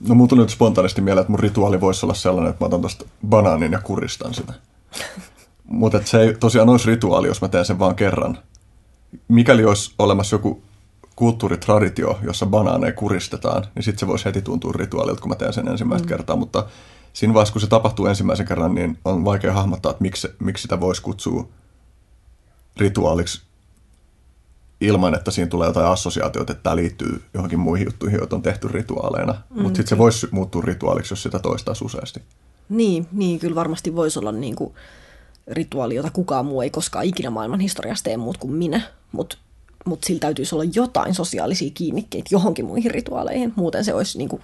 No 0.00 0.14
mulla 0.14 0.28
tuli 0.28 0.40
nyt 0.40 0.50
spontaanisti 0.50 1.00
mieleen, 1.00 1.20
että 1.20 1.30
mun 1.30 1.40
rituaali 1.40 1.80
voisi 1.80 2.06
olla 2.06 2.14
sellainen, 2.14 2.50
että 2.50 2.64
mä 2.64 2.66
otan 2.66 2.80
tuosta 2.80 3.04
banaanin 3.28 3.72
ja 3.72 3.80
kuristan 3.80 4.34
sitä. 4.34 4.52
Mutta 5.66 6.00
se 6.04 6.20
ei 6.20 6.34
tosiaan 6.34 6.68
olisi 6.68 6.86
rituaali, 6.86 7.26
jos 7.26 7.42
mä 7.42 7.48
teen 7.48 7.64
sen 7.64 7.78
vaan 7.78 7.94
kerran. 7.94 8.38
Mikäli 9.28 9.64
olisi 9.64 9.94
olemassa 9.98 10.34
joku 10.34 10.62
kulttuuritraditio, 11.16 12.18
jossa 12.22 12.46
banaaneja 12.46 12.92
kuristetaan, 12.92 13.64
niin 13.74 13.82
sitten 13.82 14.00
se 14.00 14.06
voisi 14.06 14.24
heti 14.24 14.42
tuntua 14.42 14.72
rituaalilta, 14.76 15.20
kun 15.20 15.28
mä 15.28 15.34
teen 15.34 15.52
sen 15.52 15.68
ensimmäistä 15.68 16.06
mm. 16.06 16.08
kertaa. 16.08 16.36
Mutta 16.36 16.66
siinä 17.12 17.34
vaiheessa, 17.34 17.52
kun 17.52 17.60
se 17.60 17.66
tapahtuu 17.66 18.06
ensimmäisen 18.06 18.46
kerran, 18.46 18.74
niin 18.74 18.98
on 19.04 19.24
vaikea 19.24 19.52
hahmottaa, 19.52 19.90
että 19.90 20.02
miksi, 20.02 20.28
miksi 20.38 20.62
sitä 20.62 20.80
voisi 20.80 21.02
kutsua 21.02 21.48
rituaaliksi 22.76 23.42
ilman, 24.80 25.14
että 25.14 25.30
siinä 25.30 25.48
tulee 25.48 25.68
jotain 25.68 25.86
assosiaatioita, 25.86 26.52
että 26.52 26.62
tämä 26.62 26.76
liittyy 26.76 27.22
johonkin 27.34 27.60
muihin 27.60 27.84
juttuihin, 27.84 28.18
joita 28.18 28.36
on 28.36 28.42
tehty 28.42 28.68
rituaaleina. 28.68 29.32
Mm, 29.32 29.62
Mutta 29.62 29.76
sitten 29.76 29.88
se 29.88 29.98
voisi 29.98 30.28
muuttua 30.30 30.62
rituaaliksi, 30.62 31.12
jos 31.12 31.22
sitä 31.22 31.38
toistaa 31.38 31.74
useasti. 31.84 32.22
Niin, 32.68 33.06
niin 33.12 33.38
kyllä 33.38 33.54
varmasti 33.54 33.96
voisi 33.96 34.18
olla 34.18 34.32
niin 34.32 34.56
kuin 34.56 34.74
rituaali, 35.46 35.94
jota 35.94 36.10
kukaan 36.10 36.46
muu 36.46 36.62
ei 36.62 36.70
koskaan 36.70 37.04
ikinä 37.04 37.30
maailman 37.30 37.60
historiasta 37.60 38.04
tee 38.04 38.16
muut 38.16 38.38
kuin 38.38 38.52
minä. 38.52 38.80
Mutta 39.12 39.36
mut 39.84 40.04
sillä 40.04 40.20
täytyisi 40.20 40.54
olla 40.54 40.64
jotain 40.74 41.14
sosiaalisia 41.14 41.70
kiinnikkeitä 41.74 42.28
johonkin 42.30 42.64
muihin 42.64 42.90
rituaaleihin. 42.90 43.52
Muuten 43.56 43.84
se 43.84 43.94
olisi 43.94 44.18
niin 44.18 44.28
kuin, 44.28 44.42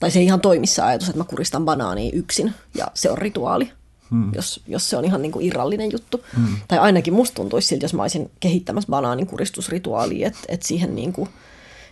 tai 0.00 0.10
se 0.10 0.18
ei 0.18 0.24
ihan 0.24 0.40
toimissa 0.40 0.86
ajatus, 0.86 1.08
että 1.08 1.18
mä 1.18 1.24
kuristan 1.24 1.64
banaania 1.64 2.10
yksin 2.12 2.54
ja 2.74 2.86
se 2.94 3.10
on 3.10 3.18
rituaali 3.18 3.72
hmm. 4.10 4.32
jos, 4.34 4.60
jos 4.66 4.90
se 4.90 4.96
on 4.96 5.04
ihan 5.04 5.22
niin 5.22 5.32
kuin 5.32 5.46
irrallinen 5.46 5.92
juttu. 5.92 6.24
Hmm. 6.36 6.56
Tai 6.68 6.78
ainakin 6.78 7.14
musta 7.14 7.34
tuntuisi 7.34 7.68
siltä, 7.68 7.84
jos 7.84 7.94
mä 7.94 8.02
olisin 8.02 8.30
kehittämässä 8.40 8.90
banaanin 8.90 9.26
kuristusrituaalia, 9.26 10.26
että, 10.26 10.40
että 10.48 10.66
siihen 10.66 10.94
niin 10.94 11.12
kuin 11.12 11.28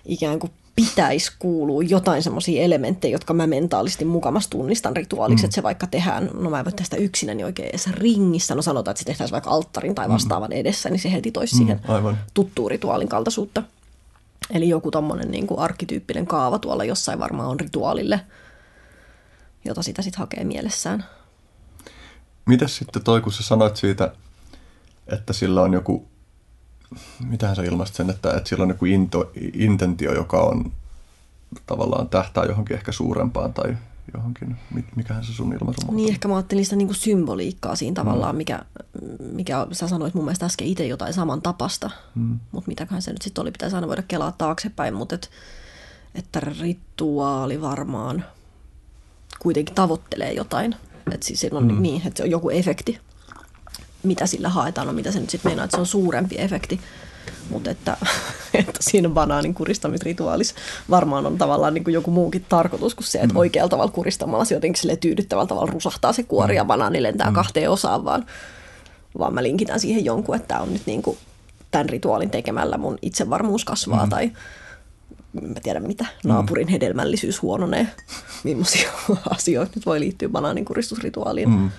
ikään 0.04 0.38
kuin 0.38 0.52
pitäisi 0.78 1.32
kuulua 1.38 1.82
jotain 1.82 2.22
semmoisia 2.22 2.62
elementtejä, 2.62 3.12
jotka 3.12 3.34
mä 3.34 3.46
mentaalisesti 3.46 4.04
mukamas 4.04 4.48
tunnistan 4.48 4.96
rituaaliksi, 4.96 5.44
mm. 5.44 5.46
että 5.46 5.54
se 5.54 5.62
vaikka 5.62 5.86
tehdään, 5.86 6.30
no 6.34 6.50
mä 6.50 6.58
en 6.58 6.64
voi 6.64 6.72
tästä 6.72 6.96
yksinäni 6.96 7.44
oikein 7.44 7.68
edes 7.68 7.90
ringissä, 7.90 8.54
no 8.54 8.62
sanotaan, 8.62 8.92
että 8.92 8.98
se 8.98 9.04
tehtäisiin 9.04 9.32
vaikka 9.32 9.50
alttarin 9.50 9.94
tai 9.94 10.08
vastaavan 10.08 10.52
edessä, 10.52 10.90
niin 10.90 11.00
se 11.00 11.12
heti 11.12 11.32
toisi 11.32 11.54
mm, 11.54 11.58
siihen 11.58 11.80
aivan. 11.88 12.18
tuttuun 12.34 12.70
rituaalin 12.70 13.08
kaltaisuutta. 13.08 13.62
Eli 14.50 14.68
joku 14.68 14.90
tommonen 14.90 15.30
niin 15.30 15.46
kuin 15.46 15.60
arkkityyppinen 15.60 16.26
kaava 16.26 16.58
tuolla 16.58 16.84
jossain 16.84 17.18
varmaan 17.18 17.48
on 17.48 17.60
rituaalille, 17.60 18.20
jota 19.64 19.82
sitä 19.82 20.02
sitten 20.02 20.18
hakee 20.18 20.44
mielessään. 20.44 21.04
Mitäs 22.46 22.76
sitten 22.76 23.04
toi, 23.04 23.20
kun 23.20 23.32
sä 23.32 23.42
sanoit 23.42 23.76
siitä, 23.76 24.12
että 25.06 25.32
sillä 25.32 25.62
on 25.62 25.72
joku, 25.72 26.08
mitähän 27.24 27.56
sä 27.56 27.62
ilmaisit 27.62 27.96
sen, 27.96 28.10
että, 28.10 28.36
että 28.36 28.48
sillä 28.48 28.62
on 28.62 28.68
joku 28.68 28.84
into, 28.84 29.30
intentio, 29.54 30.14
joka 30.14 30.40
on 30.40 30.72
tavallaan 31.66 32.08
tähtää 32.08 32.44
johonkin 32.44 32.76
ehkä 32.76 32.92
suurempaan 32.92 33.52
tai 33.52 33.76
johonkin, 34.14 34.56
mikähän 34.96 35.24
se 35.24 35.32
sun 35.32 35.52
ilmaisu 35.52 35.80
on? 35.88 35.96
Niin, 35.96 36.08
ehkä 36.08 36.28
mä 36.28 36.36
ajattelin 36.36 36.64
sitä 36.64 36.76
niin 36.76 36.88
kuin 36.88 36.96
symboliikkaa 36.96 37.76
siinä 37.76 37.94
tavallaan, 37.94 38.34
mm. 38.34 38.36
mikä, 38.36 38.62
mikä 39.32 39.66
sä 39.72 39.88
sanoit 39.88 40.14
mun 40.14 40.24
mielestä 40.24 40.46
äsken 40.46 40.66
itse 40.66 40.86
jotain 40.86 41.14
saman 41.14 41.42
tapasta, 41.42 41.90
mm. 42.14 42.38
mutta 42.52 42.68
mitäköhän 42.68 43.02
se 43.02 43.12
nyt 43.12 43.22
sitten 43.22 43.42
oli, 43.42 43.50
pitäisi 43.50 43.76
aina 43.76 43.88
voida 43.88 44.02
kelaa 44.08 44.32
taaksepäin, 44.32 44.94
mutta 44.94 45.14
et, 45.14 45.30
että 46.14 46.40
rituaali 46.40 47.60
varmaan 47.60 48.24
kuitenkin 49.38 49.74
tavoittelee 49.74 50.32
jotain 50.32 50.74
että 51.14 51.26
siis 51.26 51.46
on 51.52 51.72
mm. 51.72 51.82
niin, 51.82 52.02
että 52.06 52.16
se 52.16 52.22
on 52.22 52.30
joku 52.30 52.50
efekti, 52.50 52.98
mitä 54.02 54.26
sillä 54.26 54.48
haetaan, 54.48 54.86
no 54.86 54.92
mitä 54.92 55.12
se 55.12 55.20
nyt 55.20 55.30
sitten 55.30 55.50
meinaa, 55.50 55.64
että 55.64 55.76
se 55.76 55.80
on 55.80 55.86
suurempi 55.86 56.34
efekti. 56.38 56.80
Mutta 57.50 57.70
että, 57.70 57.96
että 58.54 58.78
siinä 58.80 59.08
banaanin 59.08 59.54
kuristamisrituaalissa 59.54 60.54
varmaan 60.90 61.26
on 61.26 61.38
tavallaan 61.38 61.74
niin 61.74 61.84
kuin 61.84 61.94
joku 61.94 62.10
muukin 62.10 62.46
tarkoitus 62.48 62.94
kuin 62.94 63.06
se, 63.06 63.18
että 63.18 63.34
mm. 63.34 63.38
oikealla 63.38 63.68
tavalla 63.68 63.92
kuristamalla 63.92 64.44
se 64.44 64.54
jotenkin 64.54 64.80
sille 64.80 64.96
tyydyttävällä 64.96 65.48
tavalla 65.48 65.72
rusahtaa 65.72 66.12
se 66.12 66.22
kuori 66.22 66.56
ja 66.56 66.64
mm. 66.64 66.68
banaani 66.68 67.02
lentää 67.02 67.30
mm. 67.30 67.34
kahteen 67.34 67.70
osaan, 67.70 68.04
vaan, 68.04 68.26
vaan 69.18 69.34
mä 69.34 69.42
linkitän 69.42 69.80
siihen 69.80 70.04
jonkun, 70.04 70.36
että 70.36 70.48
tämä 70.48 70.60
on 70.60 70.72
nyt 70.72 70.82
niin 70.86 71.02
kuin 71.02 71.18
tämän 71.70 71.88
rituaalin 71.88 72.30
tekemällä 72.30 72.78
mun 72.78 72.98
itsevarmuus 73.02 73.64
kasvaa 73.64 74.06
mm. 74.06 74.10
tai 74.10 74.32
mä 75.32 75.60
tiedän 75.62 75.86
mitä, 75.86 76.06
naapurin 76.24 76.68
hedelmällisyys 76.68 77.42
huononee, 77.42 77.86
millaisia 78.44 78.90
asioita 79.36 79.72
nyt 79.74 79.86
voi 79.86 80.00
liittyä 80.00 80.28
banaanin 80.28 80.64
kuristusrituaaliin. 80.64 81.50
Mm. 81.50 81.70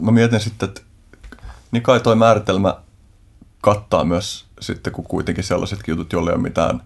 Mä 0.00 0.10
mietin 0.10 0.40
sitten, 0.40 0.68
että 0.68 0.80
niin 1.72 1.82
kai 1.82 2.00
toi 2.00 2.16
määritelmä 2.16 2.74
kattaa 3.62 4.04
myös 4.04 4.46
sitten, 4.60 4.92
kun 4.92 5.04
kuitenkin 5.04 5.44
sellaisetkin 5.44 5.92
jutut, 5.92 6.12
joille 6.12 6.30
ei 6.30 6.34
ole 6.34 6.42
mitään 6.42 6.82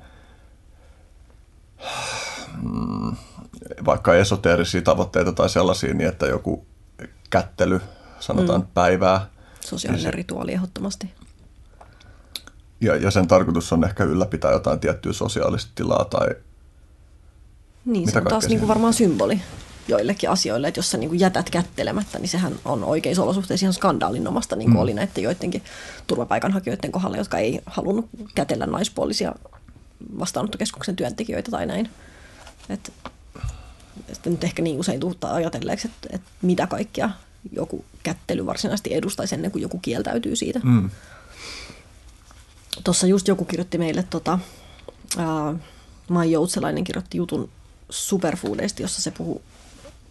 mm, 2.63 3.17
vaikka 3.85 4.15
esoteerisia 4.15 4.83
tavoitteita 4.83 5.33
tai 5.33 5.51
sellaisia, 5.51 5.95
niin 5.95 6.09
että 6.09 6.27
joku 6.27 6.67
kättely, 7.31 7.81
sanotaan 8.21 8.61
mm. 8.61 8.67
päivää. 8.75 9.27
Sosiaalinen 9.61 10.05
niin 10.05 10.13
se, 10.13 10.17
rituaali 10.17 10.53
ehdottomasti 10.53 11.15
ja, 12.81 12.97
ja 12.97 13.11
sen 13.11 13.29
tarkoitus 13.29 13.73
on 13.73 13.85
ehkä 13.85 14.05
ylläpitää 14.05 14.51
jotain 14.51 14.81
tiettyä 14.81 15.13
sosiaalista 15.13 15.73
tilaa 15.75 16.05
tai 16.05 16.29
Niin, 17.85 18.11
se 18.13 18.19
on 18.19 18.25
taas 18.25 18.49
niin 18.49 18.59
kuin 18.59 18.69
varmaan 18.69 18.95
symboli 18.95 19.41
joillekin 19.89 20.31
asioille, 20.31 20.69
että 20.69 20.79
jos 20.79 20.91
sä 20.91 20.99
niin 20.99 21.09
kuin 21.09 21.21
jätät 21.21 21.51
kättelemättä, 21.51 22.19
niin 22.19 22.29
sehän 22.29 22.55
on 22.65 22.85
oikeissa 22.85 23.23
olosuhteissa 23.23 23.65
ihan 23.65 23.75
skandaalinnomasta, 23.75 24.57
niin 24.57 24.69
kuin 24.69 24.77
mm. 24.77 24.83
oli 24.83 24.95
näiden 24.95 25.25
joidenkin 25.25 25.63
turvapaikanhakijoiden 26.07 26.93
kohdalla, 26.93 27.17
jotka 27.17 27.39
ei 27.39 27.61
halunnut 27.67 28.09
kätellä 28.35 28.67
naispuolisia 28.67 29.35
vastaanottokeskuksen 30.19 30.97
työntekijöitä 30.97 31.51
tai 31.51 31.67
näin. 31.67 31.91
Et, 32.69 32.93
että 34.09 34.31
nyt 34.31 34.45
ehkä 34.45 34.63
niin 34.63 34.81
usein 34.81 35.01
tuuttaa 35.01 35.35
ajatelleeksi, 35.35 35.89
että, 35.89 36.17
että 36.17 36.31
mitä 36.43 36.67
kaikkea 36.67 37.11
joku 37.53 37.85
kättely 38.03 38.47
varsinaisesti 38.47 38.95
edustaisi 38.95 39.35
ennen 39.35 39.51
kuin 39.51 39.63
joku 39.63 39.79
kieltäytyy 39.79 40.37
siitä. 40.37 40.61
Mm. 40.63 40.91
Tuossa 42.85 43.07
just 43.07 43.29
joku 43.29 43.45
kirjoitti 43.45 43.79
meille, 43.79 44.05
tota, 44.11 44.39
ää, 45.19 45.55
Mai 46.09 46.33
Joutselainen 46.33 46.85
kirjoitti 46.85 47.19
jutun 47.19 47.49
superfoodeista, 47.91 48.83
jossa 48.83 49.03
se 49.03 49.11
puhuu 49.11 49.43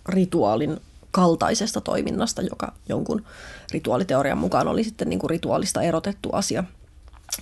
rituaalin 0.10 0.80
kaltaisesta 1.12 1.82
toiminnasta, 1.82 2.42
joka 2.42 2.74
jonkun 2.90 3.26
rituaaliteorian 3.72 4.38
mukaan 4.38 4.68
oli 4.68 4.84
sitten 4.84 5.10
niin 5.10 5.20
kuin 5.20 5.30
rituaalista 5.30 5.82
erotettu 5.82 6.30
asia, 6.32 6.64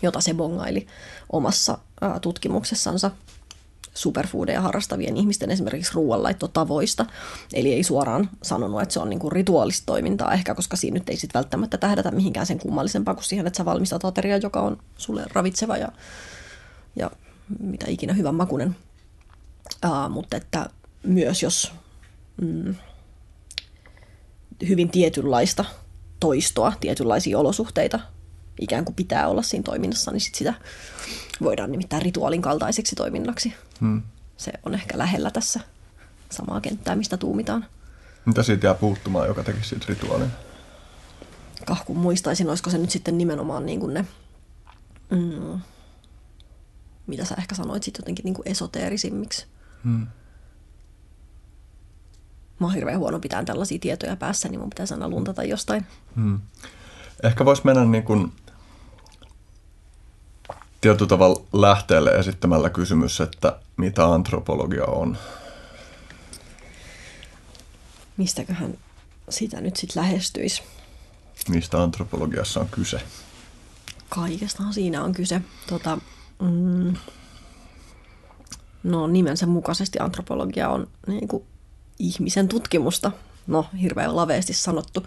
jota 0.02 0.22
se 0.22 0.34
bongaili 0.34 0.88
omassa 1.32 1.78
tutkimuksessansa 2.22 3.12
superfoodeja 3.94 4.62
harrastavien 4.62 5.18
ihmisten 5.18 5.52
esimerkiksi 5.52 5.94
ruoanlaittotavoista. 5.94 7.06
Eli 7.54 7.74
ei 7.74 7.84
suoraan 7.84 8.30
sanonut, 8.44 8.82
että 8.82 8.94
se 8.94 9.00
on 9.00 9.10
niinku 9.10 9.30
rituaalista 9.30 9.86
toimintaa 9.86 10.34
ehkä, 10.34 10.56
koska 10.56 10.76
siinä 10.78 10.94
nyt 10.94 11.10
ei 11.10 11.18
sit 11.18 11.34
välttämättä 11.34 11.78
tähdätä 11.78 12.12
mihinkään 12.12 12.46
sen 12.46 12.60
kummallisempaa 12.60 13.14
kuin 13.14 13.24
siihen, 13.24 13.48
että 13.48 13.58
sä 13.58 13.66
valmistat 13.66 14.06
ateria, 14.06 14.38
joka 14.38 14.62
on 14.62 14.78
sulle 14.98 15.26
ravitseva 15.34 15.78
ja, 15.78 15.88
ja 16.96 17.12
mitä 17.60 17.86
ikinä 17.90 18.14
hyvän 18.14 18.36
makunen. 18.36 18.76
Uh, 19.86 20.10
mutta 20.10 20.38
että 20.38 20.70
myös 21.04 21.44
jos 21.44 21.72
mm, 22.42 22.76
hyvin 24.68 24.90
tietynlaista 24.90 25.66
toistoa, 26.20 26.74
tietynlaisia 26.80 27.40
olosuhteita 27.40 28.00
ikään 28.62 28.86
kuin 28.86 28.96
pitää 28.96 29.28
olla 29.28 29.42
siinä 29.42 29.64
toiminnassa, 29.64 30.12
niin 30.12 30.22
sit 30.22 30.36
sitä 30.36 30.54
voidaan 31.42 31.72
nimittäin 31.72 32.02
rituaalin 32.02 32.42
kaltaiseksi 32.42 32.96
toiminnaksi. 32.96 33.54
Hmm. 33.82 34.02
Se 34.38 34.52
on 34.64 34.74
ehkä 34.74 34.98
lähellä 34.98 35.32
tässä 35.32 35.60
samaa 36.30 36.62
kenttää, 36.62 36.96
mistä 36.96 37.18
tuumitaan. 37.18 37.66
Mitä 38.26 38.44
siitä 38.44 38.68
jää 38.68 38.74
puuttumaan, 38.74 39.28
joka 39.28 39.44
teki 39.44 39.64
siitä 39.64 39.86
rituaalin? 39.90 40.32
Kah 41.66 41.86
kun 41.86 41.98
muistaisin, 41.98 42.50
olisiko 42.50 42.70
se 42.70 42.78
nyt 42.78 42.90
sitten 42.90 43.18
nimenomaan 43.18 43.66
niin 43.66 43.80
kuin 43.80 43.94
ne, 43.94 44.06
mm, 45.10 45.60
mitä 47.08 47.26
sä 47.26 47.36
ehkä 47.38 47.56
sanoit 47.56 47.84
sitten 47.84 48.02
jotenkin 48.02 48.24
niin 48.24 48.34
kuin 48.34 48.48
esoteerisimmiksi. 48.48 49.46
Hmm. 49.84 50.08
Mä 52.60 52.68
oon 52.68 52.74
hirveän 52.74 53.00
huono 53.00 53.20
pitää 53.20 53.44
tällaisia 53.44 53.80
tietoja 53.80 54.16
päässä, 54.16 54.50
niin 54.50 54.60
mun 54.60 54.70
pitäisi 54.70 54.94
aina 54.94 55.10
luntata 55.10 55.44
jostain. 55.44 55.86
Hmm. 56.16 56.40
Ehkä 57.24 57.46
voisi 57.46 57.62
mennä 57.66 57.86
niin 57.86 58.04
kuin 58.04 58.32
tietyllä 60.82 61.10
tavalla 61.10 61.44
lähteelle 61.54 62.10
esittämällä 62.10 62.70
kysymys, 62.70 63.22
että 63.22 63.60
mitä 63.78 64.14
antropologia 64.14 64.86
on? 64.86 65.18
Mistäköhän 68.18 68.78
sitä 69.30 69.62
nyt 69.62 69.76
sitten 69.76 70.02
lähestyisi? 70.02 70.64
Mistä 71.50 71.84
antropologiassa 71.84 72.60
on 72.60 72.68
kyse? 72.70 73.02
Kaikestahan 74.10 74.74
siinä 74.74 75.04
on 75.04 75.14
kyse. 75.14 75.42
Tota, 75.70 75.98
mm, 76.42 76.94
no 78.84 79.08
nimensä 79.08 79.46
mukaisesti 79.46 80.00
antropologia 80.00 80.70
on 80.70 80.88
niin 81.08 81.28
kuin 81.28 81.44
ihmisen 82.00 82.48
tutkimusta. 82.48 83.12
No, 83.48 83.66
hirveän 83.82 84.16
laveasti 84.16 84.54
sanottu. 84.54 85.06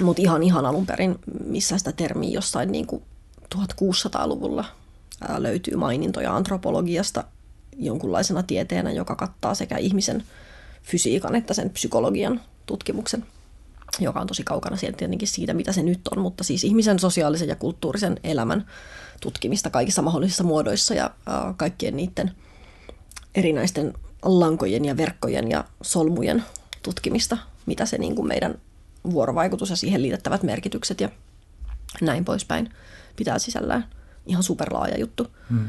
Mutta 0.00 0.22
ihan 0.22 0.42
ihan 0.42 0.66
alun 0.66 0.86
perin, 0.86 1.18
missä 1.44 1.78
sitä 1.78 1.92
termiä 1.92 2.30
jossain 2.30 2.72
niin 2.72 2.86
kuin 2.86 3.02
1600-luvulla 3.54 4.64
löytyy 5.38 5.76
mainintoja 5.76 6.36
antropologiasta 6.36 7.24
jonkunlaisena 7.76 8.42
tieteenä, 8.42 8.92
joka 8.92 9.16
kattaa 9.16 9.54
sekä 9.54 9.76
ihmisen 9.76 10.24
fysiikan 10.82 11.34
että 11.34 11.54
sen 11.54 11.70
psykologian 11.70 12.40
tutkimuksen, 12.66 13.26
joka 14.00 14.20
on 14.20 14.26
tosi 14.26 14.44
kaukana 14.44 14.76
sieltä 14.76 14.96
tietenkin 14.96 15.28
siitä, 15.28 15.54
mitä 15.54 15.72
se 15.72 15.82
nyt 15.82 16.08
on, 16.08 16.22
mutta 16.22 16.44
siis 16.44 16.64
ihmisen 16.64 16.98
sosiaalisen 16.98 17.48
ja 17.48 17.56
kulttuurisen 17.56 18.20
elämän 18.24 18.66
tutkimista 19.20 19.70
kaikissa 19.70 20.02
mahdollisissa 20.02 20.44
muodoissa 20.44 20.94
ja 20.94 21.10
kaikkien 21.56 21.96
niiden 21.96 22.32
erinäisten 23.34 23.94
lankojen 24.24 24.84
ja 24.84 24.96
verkkojen 24.96 25.50
ja 25.50 25.64
solmujen 25.82 26.44
tutkimista, 26.82 27.36
mitä 27.66 27.86
se 27.86 27.98
niin 27.98 28.14
kuin 28.14 28.28
meidän 28.28 28.54
vuorovaikutus 29.10 29.70
ja 29.70 29.76
siihen 29.76 30.02
liitettävät 30.02 30.42
merkitykset 30.42 31.00
ja 31.00 31.08
näin 32.00 32.24
poispäin 32.24 32.74
pitää 33.16 33.38
sisällään. 33.38 33.84
Ihan 34.26 34.42
superlaaja 34.42 34.98
juttu. 34.98 35.26
Hmm. 35.50 35.68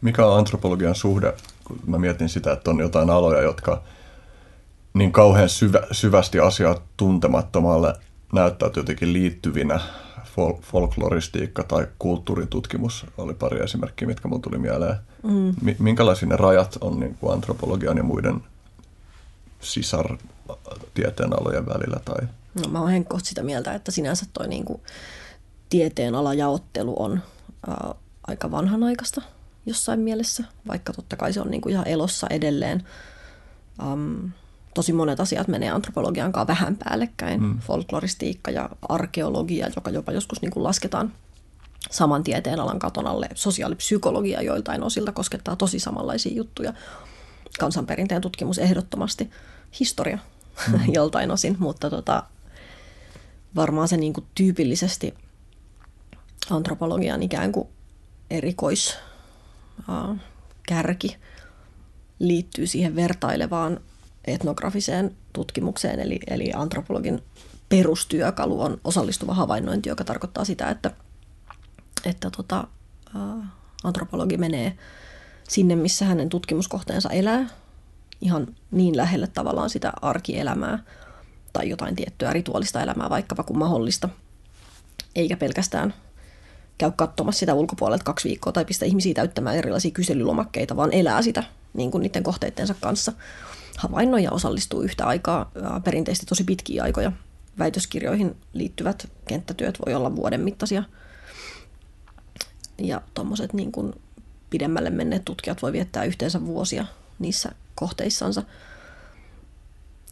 Mikä 0.00 0.26
on 0.26 0.38
antropologian 0.38 0.94
suhde, 0.94 1.32
kun 1.64 1.80
mä 1.86 1.98
mietin 1.98 2.28
sitä, 2.28 2.52
että 2.52 2.70
on 2.70 2.80
jotain 2.80 3.10
aloja, 3.10 3.40
jotka 3.40 3.82
niin 4.94 5.12
kauhean 5.12 5.48
syvä, 5.48 5.82
syvästi 5.92 6.40
asiaa 6.40 6.80
tuntemattomalle 6.96 7.94
näyttäytyy 8.32 8.80
jotenkin 8.80 9.12
liittyvinä. 9.12 9.80
Fol- 10.26 10.62
folkloristiikka 10.62 11.62
tai 11.62 11.86
kulttuuritutkimus 11.98 13.06
oli 13.18 13.34
pari 13.34 13.64
esimerkkiä, 13.64 14.08
mitkä 14.08 14.28
mun 14.28 14.42
tuli 14.42 14.58
mieleen. 14.58 14.96
Mm. 15.22 15.54
Minkälaisia 15.78 16.28
ne 16.28 16.36
rajat 16.36 16.78
on 16.80 17.00
niin 17.00 17.14
kuin 17.14 17.32
antropologian 17.32 17.96
ja 17.96 18.02
muiden 18.02 18.40
sisartieteen 19.60 21.32
alojen 21.40 21.66
välillä? 21.66 22.00
Tai? 22.04 22.26
No, 22.62 22.70
mä 22.70 22.80
oon 22.80 22.90
henkkohti 22.90 23.28
sitä 23.28 23.42
mieltä, 23.42 23.74
että 23.74 23.92
sinänsä 23.92 24.26
toi 24.32 24.48
niin 24.48 24.64
kuin 24.64 24.80
tieteenalajaottelu 25.68 27.02
on 27.02 27.20
ää, 27.68 27.94
aika 28.26 28.50
vanhanaikaista 28.50 29.22
jossain 29.66 30.00
mielessä, 30.00 30.44
vaikka 30.68 30.92
totta 30.92 31.16
kai 31.16 31.32
se 31.32 31.40
on 31.40 31.50
niin 31.50 31.60
kuin 31.60 31.72
ihan 31.72 31.88
elossa 31.88 32.26
edelleen. 32.30 32.84
Um, 33.92 34.30
tosi 34.76 34.92
monet 34.92 35.20
asiat 35.20 35.48
menee 35.48 35.70
antropologian 35.70 36.32
kanssa 36.32 36.46
vähän 36.46 36.76
päällekkäin. 36.76 37.42
Mm. 37.42 37.58
Folkloristiikka 37.58 38.50
ja 38.50 38.70
arkeologia, 38.88 39.68
joka 39.76 39.90
jopa 39.90 40.12
joskus 40.12 40.42
niin 40.42 40.50
kuin 40.50 40.64
lasketaan 40.64 41.12
saman 41.90 42.22
tieteen 42.22 42.60
alan 42.60 42.78
katon 42.78 43.06
alle. 43.06 43.28
Sosiaalipsykologia 43.34 44.42
joiltain 44.42 44.82
osilta 44.82 45.12
koskettaa 45.12 45.56
tosi 45.56 45.78
samanlaisia 45.78 46.34
juttuja. 46.36 46.72
Kansanperinteen 47.58 48.22
tutkimus 48.22 48.58
ehdottomasti. 48.58 49.30
Historia 49.80 50.18
mm. 50.72 50.80
joltain 50.94 51.30
osin, 51.30 51.56
mutta 51.58 51.90
tota, 51.90 52.22
varmaan 53.56 53.88
se 53.88 53.96
niin 53.96 54.12
kuin 54.12 54.26
tyypillisesti– 54.34 55.14
antropologian 56.50 57.22
ikään 57.22 57.52
kuin 57.52 57.68
erikois 58.30 58.96
uh, 59.88 60.16
kärki 60.68 61.16
liittyy 62.18 62.66
siihen 62.66 62.96
vertailevaan 62.96 63.80
etnografiseen 64.26 65.16
tutkimukseen, 65.32 66.00
eli, 66.00 66.18
eli 66.26 66.52
antropologin 66.54 67.22
perustyökalu 67.68 68.60
on 68.60 68.80
osallistuva 68.84 69.34
havainnointi, 69.34 69.88
joka 69.88 70.04
tarkoittaa 70.04 70.44
sitä, 70.44 70.70
että, 70.70 70.90
että 72.04 72.30
tota, 72.30 72.66
antropologi 73.84 74.36
menee 74.36 74.76
sinne, 75.48 75.76
missä 75.76 76.04
hänen 76.04 76.28
tutkimuskohteensa 76.28 77.10
elää, 77.10 77.48
ihan 78.20 78.46
niin 78.70 78.96
lähelle 78.96 79.26
tavallaan 79.26 79.70
sitä 79.70 79.92
arkielämää 80.02 80.78
tai 81.52 81.68
jotain 81.68 81.96
tiettyä 81.96 82.32
rituaalista 82.32 82.82
elämää 82.82 83.10
vaikkapa 83.10 83.42
kuin 83.42 83.58
mahdollista, 83.58 84.08
eikä 85.14 85.36
pelkästään 85.36 85.94
käy 86.78 86.92
katsomassa 86.96 87.38
sitä 87.38 87.54
ulkopuolelta 87.54 88.04
kaksi 88.04 88.28
viikkoa 88.28 88.52
tai 88.52 88.64
pistä 88.64 88.84
ihmisiä 88.84 89.14
täyttämään 89.14 89.56
erilaisia 89.56 89.90
kyselylomakkeita, 89.90 90.76
vaan 90.76 90.92
elää 90.92 91.22
sitä 91.22 91.44
niin 91.74 91.90
kuin 91.90 92.02
niiden 92.02 92.22
kohteittensa 92.22 92.74
kanssa. 92.80 93.12
Havainnoi 93.78 94.22
ja 94.22 94.32
osallistuu 94.32 94.82
yhtä 94.82 95.06
aikaa, 95.06 95.50
perinteisesti 95.84 96.26
tosi 96.26 96.44
pitkiä 96.44 96.82
aikoja. 96.82 97.12
Väitöskirjoihin 97.58 98.36
liittyvät 98.52 99.10
kenttätyöt 99.28 99.78
voi 99.86 99.94
olla 99.94 100.16
vuoden 100.16 100.40
mittaisia. 100.40 100.82
Ja 102.78 103.02
tuommoiset 103.14 103.52
niin 103.52 103.72
kuin 103.72 103.94
pidemmälle 104.50 104.90
menneet 104.90 105.24
tutkijat 105.24 105.62
voi 105.62 105.72
viettää 105.72 106.04
yhteensä 106.04 106.46
vuosia 106.46 106.86
niissä 107.18 107.52
kohteissansa. 107.74 108.42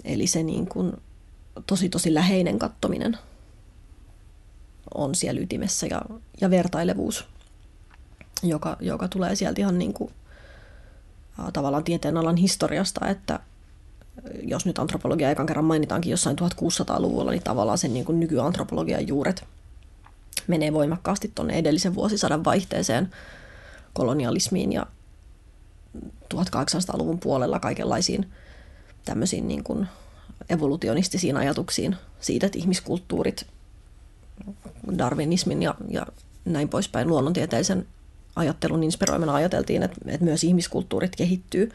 Eli 0.04 0.26
se 0.26 0.42
niin 0.42 0.66
kuin 0.66 0.92
tosi 1.66 1.88
tosi 1.88 2.14
läheinen 2.14 2.58
kattominen– 2.58 3.18
on 4.94 5.14
siellä 5.14 5.40
ytimessä 5.40 5.86
ja, 5.86 6.02
ja 6.40 6.50
vertailevuus, 6.50 7.24
joka, 8.42 8.76
joka 8.80 9.08
tulee 9.08 9.34
sieltä 9.36 9.60
ihan 9.60 9.78
niin 9.78 9.92
kuin, 9.92 10.10
tavallaan 11.52 11.84
tieteenalan 11.84 12.36
historiasta, 12.36 13.08
että 13.08 13.40
jos 14.42 14.66
nyt 14.66 14.78
antropologia 14.78 15.30
ekan 15.30 15.46
kerran 15.46 15.64
mainitaankin 15.64 16.10
jossain 16.10 16.36
1600-luvulla, 16.40 17.30
niin 17.30 17.42
tavallaan 17.42 17.78
sen 17.78 17.94
niin 17.94 18.04
kuin 18.04 18.20
nykyantropologian 18.20 19.08
juuret 19.08 19.44
menee 20.46 20.72
voimakkaasti 20.72 21.32
tuonne 21.34 21.54
edellisen 21.54 21.94
vuosisadan 21.94 22.44
vaihteeseen 22.44 23.10
kolonialismiin 23.92 24.72
ja 24.72 24.86
1800-luvun 26.34 27.20
puolella 27.20 27.60
kaikenlaisiin 27.60 28.30
tämmöisiin 29.04 29.48
niin 29.48 29.64
kuin 29.64 29.86
evolutionistisiin 30.50 31.36
ajatuksiin 31.36 31.96
siitä, 32.20 32.46
että 32.46 32.58
ihmiskulttuurit 32.58 33.46
darwinismin 34.98 35.62
ja, 35.62 35.74
ja 35.88 36.06
näin 36.44 36.68
poispäin 36.68 37.08
luonnontieteellisen 37.08 37.86
ajattelun 38.36 38.84
inspiroimana 38.84 39.34
ajateltiin, 39.34 39.82
että, 39.82 39.96
että 40.06 40.24
myös 40.24 40.44
ihmiskulttuurit 40.44 41.16
kehittyy 41.16 41.70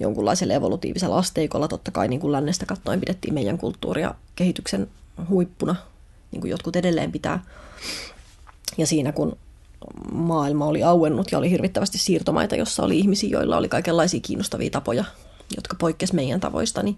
jonkunlaisella 0.00 0.54
evolutiivisella 0.54 1.18
asteikolla. 1.18 1.68
Totta 1.68 1.90
kai 1.90 2.08
niin 2.08 2.20
kuin 2.20 2.32
lännestä 2.32 2.66
katsoen 2.66 3.00
pidettiin 3.00 3.34
meidän 3.34 3.58
kulttuuria 3.58 4.14
kehityksen 4.36 4.88
huippuna, 5.28 5.76
niin 6.32 6.40
kuin 6.40 6.50
jotkut 6.50 6.76
edelleen 6.76 7.12
pitää. 7.12 7.44
Ja 8.78 8.86
siinä 8.86 9.12
kun 9.12 9.36
maailma 10.12 10.66
oli 10.66 10.82
auennut 10.82 11.32
ja 11.32 11.38
oli 11.38 11.50
hirvittävästi 11.50 11.98
siirtomaita, 11.98 12.56
jossa 12.56 12.82
oli 12.82 12.98
ihmisiä, 12.98 13.30
joilla 13.30 13.56
oli 13.56 13.68
kaikenlaisia 13.68 14.20
kiinnostavia 14.20 14.70
tapoja, 14.70 15.04
jotka 15.56 15.76
poikkes 15.78 16.12
meidän 16.12 16.40
tavoista, 16.40 16.82
niin 16.82 16.96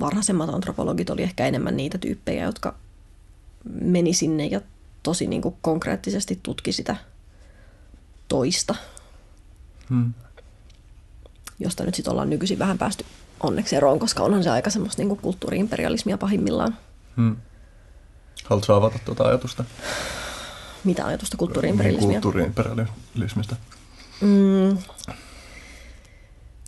varhaisemmat 0.00 0.48
antropologit 0.48 1.10
oli 1.10 1.22
ehkä 1.22 1.46
enemmän 1.46 1.76
niitä 1.76 1.98
tyyppejä, 1.98 2.44
jotka 2.44 2.74
meni 3.80 4.12
sinne 4.12 4.46
ja 4.46 4.60
tosi 5.02 5.26
niin 5.26 5.42
kuin 5.42 5.56
konkreettisesti 5.62 6.40
tutki 6.42 6.72
sitä 6.72 6.96
toista, 8.28 8.74
hmm. 9.88 10.14
Josta 11.60 11.84
nyt 11.84 11.94
sitten 11.94 12.10
ollaan 12.12 12.30
nykyisin 12.30 12.58
vähän 12.58 12.78
päästy 12.78 13.04
onneksi 13.40 13.76
eroon, 13.76 13.98
koska 13.98 14.22
onhan 14.22 14.42
se 14.42 14.50
aika 14.50 14.70
semmoista 14.70 15.02
niin 15.02 15.16
kulttuuriimperialismia 15.16 16.18
pahimmillaan. 16.18 16.76
Hmm. 17.16 17.36
Haluatko 18.44 18.74
avata 18.74 18.98
tuota 19.04 19.24
ajatusta? 19.24 19.64
Mitä 20.84 21.06
ajatusta 21.06 21.36
kulttuuriimperialismia? 21.36 22.08
Niin, 22.08 22.22
kulttuuriimperialismista. 22.22 23.56
Mm. 24.20 24.78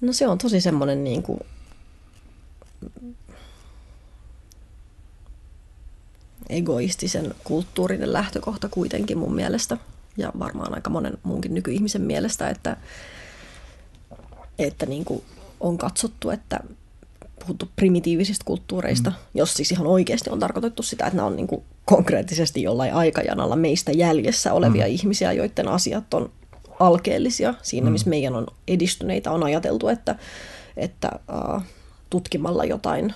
No 0.03 0.13
se 0.13 0.29
on 0.29 0.39
tosi 0.39 0.61
semmoinen 0.61 1.05
niin 1.05 1.23
kuin 1.23 1.41
egoistisen 6.49 7.35
kulttuurinen 7.45 8.13
lähtökohta 8.13 8.69
kuitenkin 8.69 9.19
mun 9.19 9.35
mielestä 9.35 9.79
ja 10.17 10.33
varmaan 10.39 10.75
aika 10.75 10.91
monen 10.91 11.19
muunkin 11.23 11.55
nykyihmisen 11.55 12.03
mielestä, 12.03 12.49
että, 12.49 12.77
että 14.59 14.87
niin 14.87 15.05
kuin 15.05 15.23
on 15.61 15.79
katsottu, 15.79 16.31
että 16.31 16.61
puhuttu 17.41 17.69
primitiivisistä 17.77 18.45
kulttuureista, 18.45 19.11
mm. 19.11 19.17
jos 19.35 19.55
siis 19.55 19.73
ihan 19.73 19.87
oikeasti 19.87 20.31
on 20.31 20.39
tarkoitettu 20.39 20.83
sitä, 20.83 21.07
että 21.07 21.17
nämä 21.17 21.27
on 21.27 21.37
niin 21.37 21.47
kuin 21.47 21.63
konkreettisesti 21.85 22.63
jollain 22.63 22.95
aikajanalla 22.95 23.57
meistä 23.57 23.93
jäljessä 23.93 24.53
olevia 24.53 24.87
mm. 24.87 24.93
ihmisiä, 24.93 25.33
joiden 25.33 25.69
asiat 25.69 26.15
on 26.15 26.31
alkeellisia. 26.81 27.55
Siinä, 27.63 27.87
mm. 27.87 27.93
missä 27.93 28.11
meidän 28.11 28.35
on 28.35 28.47
edistyneitä, 28.69 29.31
on 29.31 29.43
ajateltu, 29.43 29.89
että, 29.89 30.17
että 30.77 31.11
uh, 31.55 31.63
tutkimalla 32.11 32.65
jotain 32.65 33.15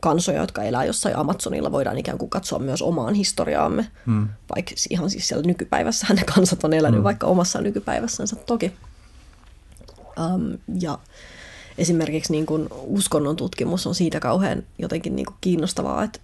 kansoja, 0.00 0.40
jotka 0.40 0.62
elää 0.62 0.84
jossain 0.84 1.16
Amazonilla, 1.16 1.72
voidaan 1.72 1.98
ikään 1.98 2.18
kuin 2.18 2.30
katsoa 2.30 2.58
myös 2.58 2.82
omaan 2.82 3.14
historiaamme, 3.14 3.86
mm. 4.06 4.28
vaikka 4.54 4.74
ihan 4.90 5.10
siis 5.10 5.28
siellä 5.28 5.46
nykypäivässä 5.46 6.14
ne 6.14 6.22
kansat 6.34 6.64
on 6.64 6.72
elänyt 6.72 7.00
mm. 7.00 7.04
vaikka 7.04 7.26
omassa 7.26 7.60
nykypäivässänsä 7.60 8.36
toki. 8.36 8.72
Um, 10.20 10.58
ja 10.80 10.98
esimerkiksi 11.78 12.32
niin 12.32 12.46
kuin 12.46 12.68
uskonnon 12.70 13.36
tutkimus 13.36 13.86
on 13.86 13.94
siitä 13.94 14.20
kauhean 14.20 14.62
jotenkin 14.78 15.16
niin 15.16 15.26
kuin 15.26 15.36
kiinnostavaa, 15.40 16.04
että, 16.04 16.20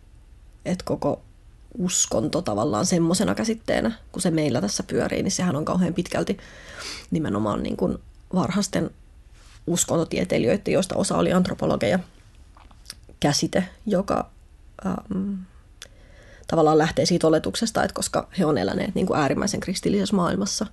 että 0.65 0.85
koko 0.85 1.23
uskonto 1.79 2.43
tavallaan 2.43 2.87
semmoisena 2.87 3.35
käsitteenä, 3.35 3.93
kun 4.13 4.23
se 4.23 4.31
meillä 4.31 4.61
tässä 4.61 4.83
pyörii, 4.83 5.23
niin 5.23 5.31
sehän 5.31 5.57
on 5.57 5.65
kauhean 5.65 5.95
pitkälti 5.95 6.39
nimenomaan 7.11 7.63
niin 7.63 7.77
kuin 7.77 7.99
varhaisten 8.35 8.91
uskontotieteilijöiden, 9.67 10.75
joista 10.75 10.97
osa 10.97 11.17
oli 11.17 11.33
antropologeja, 11.33 11.99
käsite, 13.21 13.69
joka 13.87 14.31
ähm, 14.87 15.35
tavallaan 16.47 16.79
lähtee 16.79 17.07
siitä 17.07 17.27
oletuksesta, 17.27 17.85
että 17.85 17.95
koska 17.95 18.29
he 18.39 18.45
on 18.45 18.59
eläneet 18.59 18.95
niin 18.95 19.07
kuin 19.07 19.21
äärimmäisen 19.21 19.61
kristillisessä 19.61 20.17
maailmassa 20.17 20.67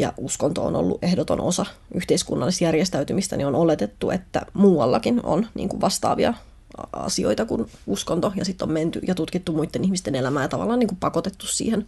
ja 0.00 0.12
uskonto 0.16 0.64
on 0.66 0.76
ollut 0.76 1.04
ehdoton 1.04 1.40
osa 1.40 1.66
yhteiskunnallista 1.94 2.64
järjestäytymistä, 2.64 3.36
niin 3.36 3.46
on 3.46 3.54
oletettu, 3.54 4.10
että 4.10 4.46
muuallakin 4.52 5.20
on 5.22 5.46
niin 5.54 5.68
kuin 5.68 5.80
vastaavia 5.80 6.34
asioita 6.92 7.46
kuin 7.46 7.66
uskonto, 7.86 8.32
ja 8.36 8.44
sitten 8.44 8.68
on 8.68 8.72
menty 8.72 9.00
ja 9.06 9.14
tutkittu 9.14 9.52
muiden 9.52 9.84
ihmisten 9.84 10.14
elämää 10.14 10.42
ja 10.42 10.48
tavallaan 10.48 10.78
niin 10.78 10.88
kuin 10.88 10.98
pakotettu 10.98 11.46
siihen 11.46 11.86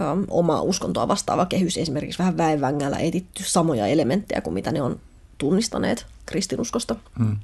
äm, 0.00 0.26
omaa 0.30 0.62
uskontoa 0.62 1.08
vastaava 1.08 1.46
kehys, 1.46 1.76
esimerkiksi 1.76 2.18
vähän 2.18 2.36
väenvängällä 2.36 2.98
etitty 2.98 3.44
samoja 3.46 3.86
elementtejä 3.86 4.40
kuin 4.40 4.54
mitä 4.54 4.72
ne 4.72 4.82
on 4.82 5.00
tunnistaneet 5.38 6.06
kristinuskosta. 6.26 6.96
Hmm. 7.18 7.36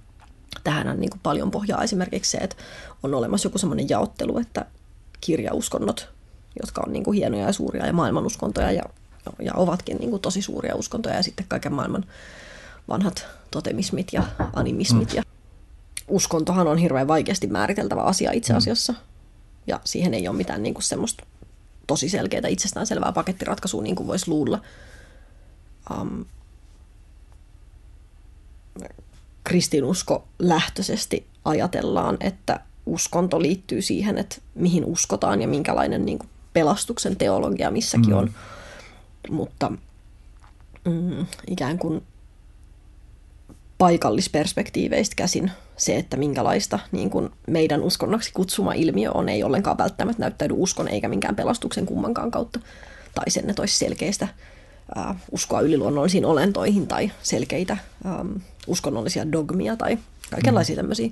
Tähän 0.65 0.89
on 0.89 1.01
niin 1.01 1.11
kuin 1.11 1.21
paljon 1.23 1.51
pohjaa 1.51 1.83
esimerkiksi 1.83 2.31
se, 2.31 2.39
että 2.39 2.57
on 3.03 3.15
olemassa 3.15 3.47
joku 3.47 3.59
semmoinen 3.59 3.89
jaottelu, 3.89 4.39
että 4.39 4.67
kirjauskonnot, 5.21 6.09
jotka 6.63 6.83
on 6.87 6.93
niin 6.93 7.05
kuin 7.05 7.17
hienoja 7.17 7.47
ja 7.47 7.53
suuria 7.53 7.87
ja 7.87 7.93
maailmanuskontoja 7.93 8.73
ja, 8.73 8.83
ja 9.39 9.55
ovatkin 9.55 9.97
niin 9.97 10.11
kuin 10.11 10.23
tosi 10.23 10.43
suuria 10.43 10.75
uskontoja 10.75 11.15
ja 11.17 11.23
sitten 11.23 11.47
kaiken 11.49 11.73
maailman 11.73 12.05
vanhat 12.89 13.27
totemismit 13.51 14.13
ja 14.13 14.23
animismit. 14.53 15.11
Mm. 15.11 15.17
Ja 15.17 15.23
uskontohan 16.09 16.67
on 16.67 16.79
hirveän 16.79 17.09
vaikeasti 17.09 17.47
määriteltävä 17.47 18.03
asia 18.03 18.33
itse 18.33 18.53
mm. 18.53 18.57
asiassa. 18.57 18.93
Mm. 18.93 18.99
Ja 19.67 19.81
siihen 19.85 20.15
ei 20.15 20.29
ole 20.29 20.37
mitään 20.37 20.63
niin 20.63 20.75
kuin 20.75 20.85
semmoista 20.85 21.25
tosi 21.87 22.09
selkeää 22.09 22.49
itsestäänselvää 22.49 23.13
pakettiratkaisua, 23.13 23.83
niin 23.83 23.97
kuin 23.97 24.07
voisi 24.07 24.29
luulla. 24.29 24.61
Um, 26.01 26.25
kristinusko 29.45 30.29
lähtöisesti 30.39 31.27
ajatellaan, 31.45 32.17
että 32.21 32.61
uskonto 32.87 33.43
liittyy 33.43 33.83
siihen, 33.83 34.19
että 34.19 34.37
mihin 34.55 34.85
uskotaan 34.85 35.43
ja 35.43 35.49
minkälainen 35.49 36.07
niin 36.07 36.19
kuin 36.19 36.31
pelastuksen 36.53 37.17
teologia 37.17 37.71
missäkin 37.71 38.11
mm. 38.11 38.17
on. 38.17 38.31
Mutta 39.31 39.73
mm, 40.85 41.27
ikään 41.47 41.79
kuin 41.79 42.03
paikallisperspektiiveistä 43.79 45.17
käsin 45.17 45.51
se, 45.77 45.97
että 45.97 46.17
minkälaista 46.17 46.79
niin 46.93 47.11
kuin 47.11 47.31
meidän 47.47 47.83
uskonnoksi 47.83 48.33
kutsuma 48.33 48.73
ilmiö 48.73 49.11
on, 49.13 49.29
ei 49.29 49.43
ollenkaan 49.43 49.79
välttämättä 49.79 50.21
näyttäydy 50.21 50.55
uskon 50.57 50.89
eikä 50.89 51.09
minkään 51.09 51.37
pelastuksen 51.37 51.87
kummankaan 51.87 52.31
kautta. 52.31 52.61
Tai 53.15 53.31
sen, 53.31 53.51
että 53.51 53.63
olisi 53.63 53.79
selkeistä 53.79 54.29
äh, 54.99 55.17
uskoa 55.31 55.61
yliluonnollisiin 55.61 56.25
olentoihin 56.25 56.87
tai 56.87 57.11
selkeitä 57.23 57.77
ähm, 58.07 58.33
uskonnollisia 58.67 59.33
dogmia 59.33 59.77
tai 59.77 59.99
kaikenlaisia 60.31 60.75
mm. 60.75 60.79
tämmöisiä 60.79 61.11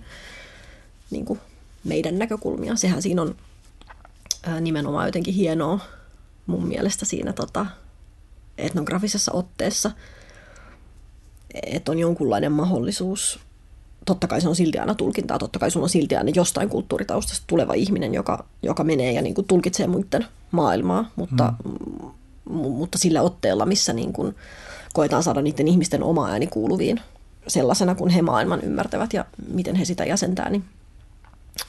niin 1.11 1.25
kuin 1.25 1.41
meidän 1.85 2.19
näkökulmia. 2.19 2.77
Sehän 2.77 3.03
siinä 3.03 3.23
on 3.23 3.37
äh, 4.49 4.61
nimenomaan 4.61 5.09
jotenkin 5.09 5.35
hienoa 5.35 5.81
mun 6.47 6.67
mielestä 6.67 7.05
siinä 7.05 7.33
tota, 7.33 7.67
etnografisessa 8.59 9.33
otteessa, 9.33 9.91
että 11.63 11.93
on 11.93 11.99
jonkunlainen 11.99 12.53
mahdollisuus 12.53 13.41
totta 14.07 14.27
kai 14.27 14.41
se 14.41 14.49
on 14.49 14.57
silti 14.57 14.79
aina 14.79 14.95
tulkintaa, 14.95 15.39
totta 15.39 15.59
kai 15.59 15.71
sulla 15.71 15.85
on 15.85 15.91
silti 15.91 16.17
aina 16.17 16.33
jostain 16.35 16.69
kulttuuritaustasta 16.69 17.45
tuleva 17.47 17.75
ihminen, 17.75 18.15
joka, 18.15 18.45
joka 18.63 18.85
menee 18.85 19.13
ja 19.13 19.23
niin 19.23 19.35
kuin 19.35 19.47
tulkitsee 19.47 19.87
muiden 19.87 20.27
maailmaa, 20.51 21.11
mutta, 21.17 21.55
mm. 21.65 22.55
mutta 22.55 22.99
sillä 22.99 23.23
otteella, 23.23 23.67
missä 23.67 23.93
niin 23.93 24.13
kuin 24.13 24.35
koetaan 24.93 25.23
saada 25.23 25.43
niiden 25.43 25.69
ihmisten 25.69 26.03
oma 26.03 26.29
ääni 26.29 26.47
kuuluviin 26.47 27.01
sellaisena, 27.49 27.95
kun 27.95 28.11
he 28.11 28.23
maailman 28.23 28.61
ymmärtävät 28.61 29.13
ja 29.13 29.25
miten 29.49 29.75
he 29.75 29.85
sitä 29.85 30.05
jäsentää, 30.05 30.51
niin 30.51 30.65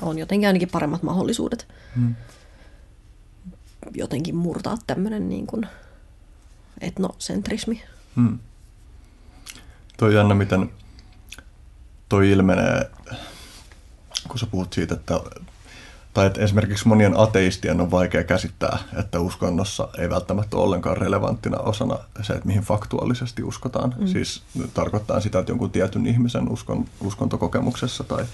on 0.02 0.18
jotenkin 0.18 0.48
ainakin 0.48 0.70
paremmat 0.72 1.04
mahdollisuudet 1.04 1.68
mm. 1.96 2.16
jotenkin 3.94 4.36
murtaa 4.36 4.78
tämmöinen 4.88 5.30
niin 5.30 5.48
kuin 5.48 5.68
etnocentrismi. 6.82 7.84
Mm. 8.16 8.40
Tuo 9.98 10.10
jännä, 10.10 10.36
miten 10.36 10.70
toi 12.10 12.30
ilmenee, 12.30 12.92
kun 14.28 14.40
sä 14.40 14.46
puhut 14.46 14.74
siitä, 14.74 14.94
että 14.94 15.20
tai 16.18 16.28
että 16.28 16.42
esimerkiksi 16.42 16.88
monien 16.88 17.20
ateistien 17.20 17.82
on 17.82 17.92
vaikea 17.92 18.24
käsittää, 18.24 18.78
että 19.00 19.20
uskonnossa 19.20 19.88
ei 19.98 20.10
välttämättä 20.10 20.58
ole 20.58 20.66
ollenkaan 20.66 20.98
relevanttina 20.98 21.58
osana 21.58 22.00
se, 22.22 22.34
että 22.34 22.48
mihin 22.48 22.62
faktuaalisesti 22.62 23.44
uskotaan. 23.44 23.96
Mm. 23.98 24.08
Siis 24.08 24.44
tarkoittaa 24.74 25.20
sitä, 25.20 25.40
että 25.40 25.52
jonkun 25.52 25.72
tietyn 25.72 26.08
ihmisen 26.08 26.52
uskon, 26.52 26.86
uskontokokemuksessa 27.02 28.04
tai 28.04 28.26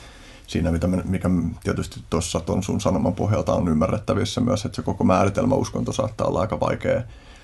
siinä, 0.47 0.71
mitä 0.71 0.87
me, 0.87 1.01
mikä 1.05 1.29
tietysti 1.63 1.99
tuossa 2.09 2.39
ton 2.39 2.63
sun 2.63 2.81
sanoman 2.81 3.15
pohjalta 3.15 3.53
on 3.53 3.67
ymmärrettävissä 3.67 4.41
myös, 4.41 4.65
että 4.65 4.75
se 4.75 4.81
koko 4.81 5.03
määritelmä 5.03 5.55
uskonto 5.55 5.91
saattaa 5.91 6.27
olla 6.27 6.41
aika 6.41 6.59
vaikea 6.59 7.01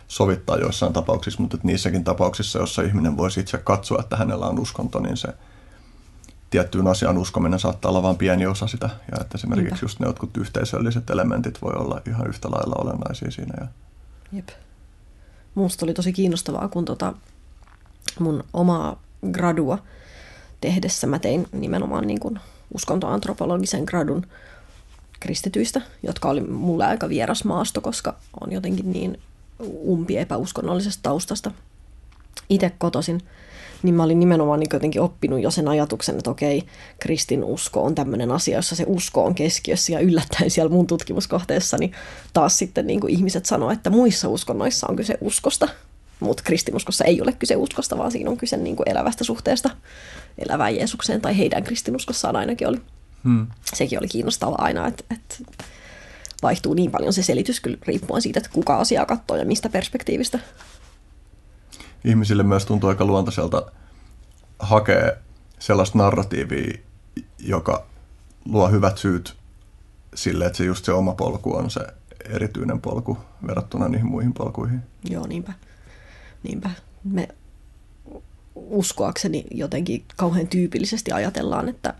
sovittaa 0.09 0.57
joissain 0.57 0.93
tapauksissa, 0.93 1.41
mutta 1.41 1.57
niissäkin 1.63 2.03
tapauksissa, 2.03 2.59
jossa 2.59 2.81
ihminen 2.81 3.17
voisi 3.17 3.39
itse 3.39 3.57
katsoa, 3.57 3.99
että 3.99 4.15
hänellä 4.15 4.45
on 4.45 4.59
uskonto, 4.59 4.99
niin 4.99 5.17
se– 5.17 5.27
tiettyyn 6.49 6.87
asiaan 6.87 7.17
uskominen 7.17 7.59
saattaa 7.59 7.89
olla 7.89 8.03
vain 8.03 8.17
pieni 8.17 8.45
osa 8.45 8.67
sitä. 8.67 8.89
Ja 9.11 9.17
että 9.21 9.37
esimerkiksi 9.37 9.71
Niinpä. 9.71 9.85
just 9.85 9.99
ne 9.99 10.07
jotkut 10.07 10.37
yhteisölliset 10.37 11.09
elementit 11.09 11.61
voi 11.61 11.73
olla 11.75 12.01
ihan 12.07 12.27
yhtä 12.27 12.51
lailla 12.51 12.75
olennaisia 12.77 13.31
siinä. 13.31 13.53
Ja... 13.59 13.67
Jep. 14.31 14.49
Minusta 15.55 15.85
oli 15.85 15.93
tosi 15.93 16.13
kiinnostavaa, 16.13 16.67
kun 16.67 16.85
tota 16.85 17.13
mun 18.19 18.43
omaa 18.53 19.01
gradua 19.31 19.77
tehdessä 20.61 21.07
mä 21.07 21.19
tein 21.19 21.47
nimenomaan 21.51 22.07
niin 22.07 22.19
kuin 22.19 22.39
uskontoantropologisen 22.73 23.83
gradun 23.83 24.25
kristityistä, 25.19 25.81
jotka 26.03 26.29
oli 26.29 26.41
mulle 26.41 26.85
aika 26.85 27.09
vieras 27.09 27.43
maasto, 27.43 27.81
koska 27.81 28.15
on 28.41 28.51
jotenkin 28.51 28.91
niin 28.91 29.19
umpi 29.63 30.17
epäuskonnollisesta 30.17 31.03
taustasta 31.03 31.51
itse 32.49 32.71
kotoisin 32.77 33.21
niin 33.83 33.95
mä 33.95 34.03
olin 34.03 34.19
nimenomaan 34.19 34.59
niin 34.59 34.69
jotenkin 34.73 35.01
oppinut 35.01 35.41
jo 35.41 35.51
sen 35.51 35.67
ajatuksen, 35.67 36.17
että 36.17 36.31
okei, 36.31 36.63
kristinusko 36.99 37.83
on 37.83 37.95
tämmöinen 37.95 38.31
asia, 38.31 38.55
jossa 38.55 38.75
se 38.75 38.83
usko 38.87 39.25
on 39.25 39.35
keskiössä 39.35 39.91
ja 39.91 39.99
yllättäen 39.99 40.51
siellä 40.51 40.71
mun 40.71 40.87
tutkimuskohteessa, 40.87 41.77
niin 41.77 41.91
taas 42.33 42.57
sitten 42.57 42.87
niin 42.87 42.99
kuin 42.99 43.13
ihmiset 43.13 43.45
sanoo, 43.45 43.71
että 43.71 43.89
muissa 43.89 44.29
uskonnoissa 44.29 44.87
on 44.89 44.95
kyse 44.95 45.17
uskosta, 45.21 45.69
mutta 46.19 46.43
kristinuskossa 46.43 47.05
ei 47.05 47.21
ole 47.21 47.31
kyse 47.31 47.55
uskosta, 47.55 47.97
vaan 47.97 48.11
siinä 48.11 48.29
on 48.29 48.37
kyse 48.37 48.57
niin 48.57 48.75
kuin 48.75 48.89
elävästä 48.89 49.23
suhteesta 49.23 49.69
elävään 50.37 50.75
Jeesukseen, 50.75 51.21
tai 51.21 51.37
heidän 51.37 51.63
kristinuskossaan 51.63 52.35
ainakin 52.35 52.67
oli. 52.67 52.77
Hmm. 53.23 53.47
Sekin 53.73 53.99
oli 53.99 54.07
kiinnostavaa 54.07 54.61
aina, 54.61 54.87
että, 54.87 55.03
että 55.11 55.35
vaihtuu 56.41 56.73
niin 56.73 56.91
paljon 56.91 57.13
se 57.13 57.23
selitys 57.23 57.59
kyllä 57.59 57.77
riippuen 57.87 58.21
siitä, 58.21 58.39
että 58.39 58.49
kuka 58.53 58.77
asiaa 58.77 59.05
katsoo 59.05 59.37
ja 59.37 59.45
mistä 59.45 59.69
perspektiivistä 59.69 60.39
ihmisille 62.03 62.43
myös 62.43 62.65
tuntuu 62.65 62.89
aika 62.89 63.05
luontaiselta 63.05 63.71
hakea 64.59 65.11
sellaista 65.59 65.97
narratiivia, 65.97 66.77
joka 67.39 67.85
luo 68.45 68.69
hyvät 68.69 68.97
syyt 68.97 69.37
sille, 70.15 70.45
että 70.45 70.57
se 70.57 70.65
just 70.65 70.85
se 70.85 70.91
oma 70.91 71.13
polku 71.13 71.55
on 71.55 71.71
se 71.71 71.79
erityinen 72.29 72.81
polku 72.81 73.17
verrattuna 73.47 73.87
niihin 73.87 74.07
muihin 74.07 74.33
polkuihin. 74.33 74.79
Joo, 75.09 75.27
niinpä. 75.27 75.53
Niinpä. 76.43 76.69
Me 77.03 77.27
uskoakseni 78.55 79.45
jotenkin 79.51 80.05
kauhean 80.15 80.47
tyypillisesti 80.47 81.11
ajatellaan, 81.11 81.69
että, 81.69 81.93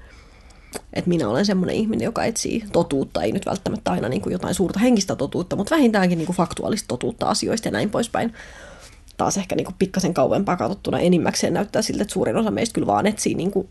että 0.94 1.10
minä 1.10 1.30
olen 1.30 1.46
semmoinen 1.46 1.76
ihminen, 1.76 2.06
joka 2.06 2.26
etsii 2.26 2.64
totuutta, 2.72 3.24
ei 3.24 3.32
nyt 3.32 3.46
välttämättä 3.46 3.92
aina 3.92 4.10
niin 4.10 4.22
kuin 4.22 4.34
jotain 4.34 4.56
suurta 4.56 4.80
henkistä 4.80 5.16
totuutta, 5.16 5.56
mutta 5.56 5.76
vähintäänkin 5.76 6.18
niin 6.18 6.26
kuin 6.26 6.36
faktuaalista 6.36 6.88
totuutta 6.88 7.26
asioista 7.26 7.68
ja 7.68 7.72
näin 7.72 7.90
poispäin 7.90 8.34
taas 9.18 9.38
ehkä 9.38 9.56
niin 9.56 9.66
kuin 9.66 9.76
pikkasen 9.80 10.14
kauempaa 10.14 10.58
katsottuna 10.58 11.00
enimmäkseen 11.00 11.54
näyttää 11.54 11.82
siltä, 11.82 12.02
että 12.02 12.14
suurin 12.14 12.38
osa 12.38 12.52
meistä 12.52 12.74
kyllä 12.74 12.88
vaan 12.88 13.08
etsii 13.08 13.36
niin 13.36 13.52
kuin 13.52 13.70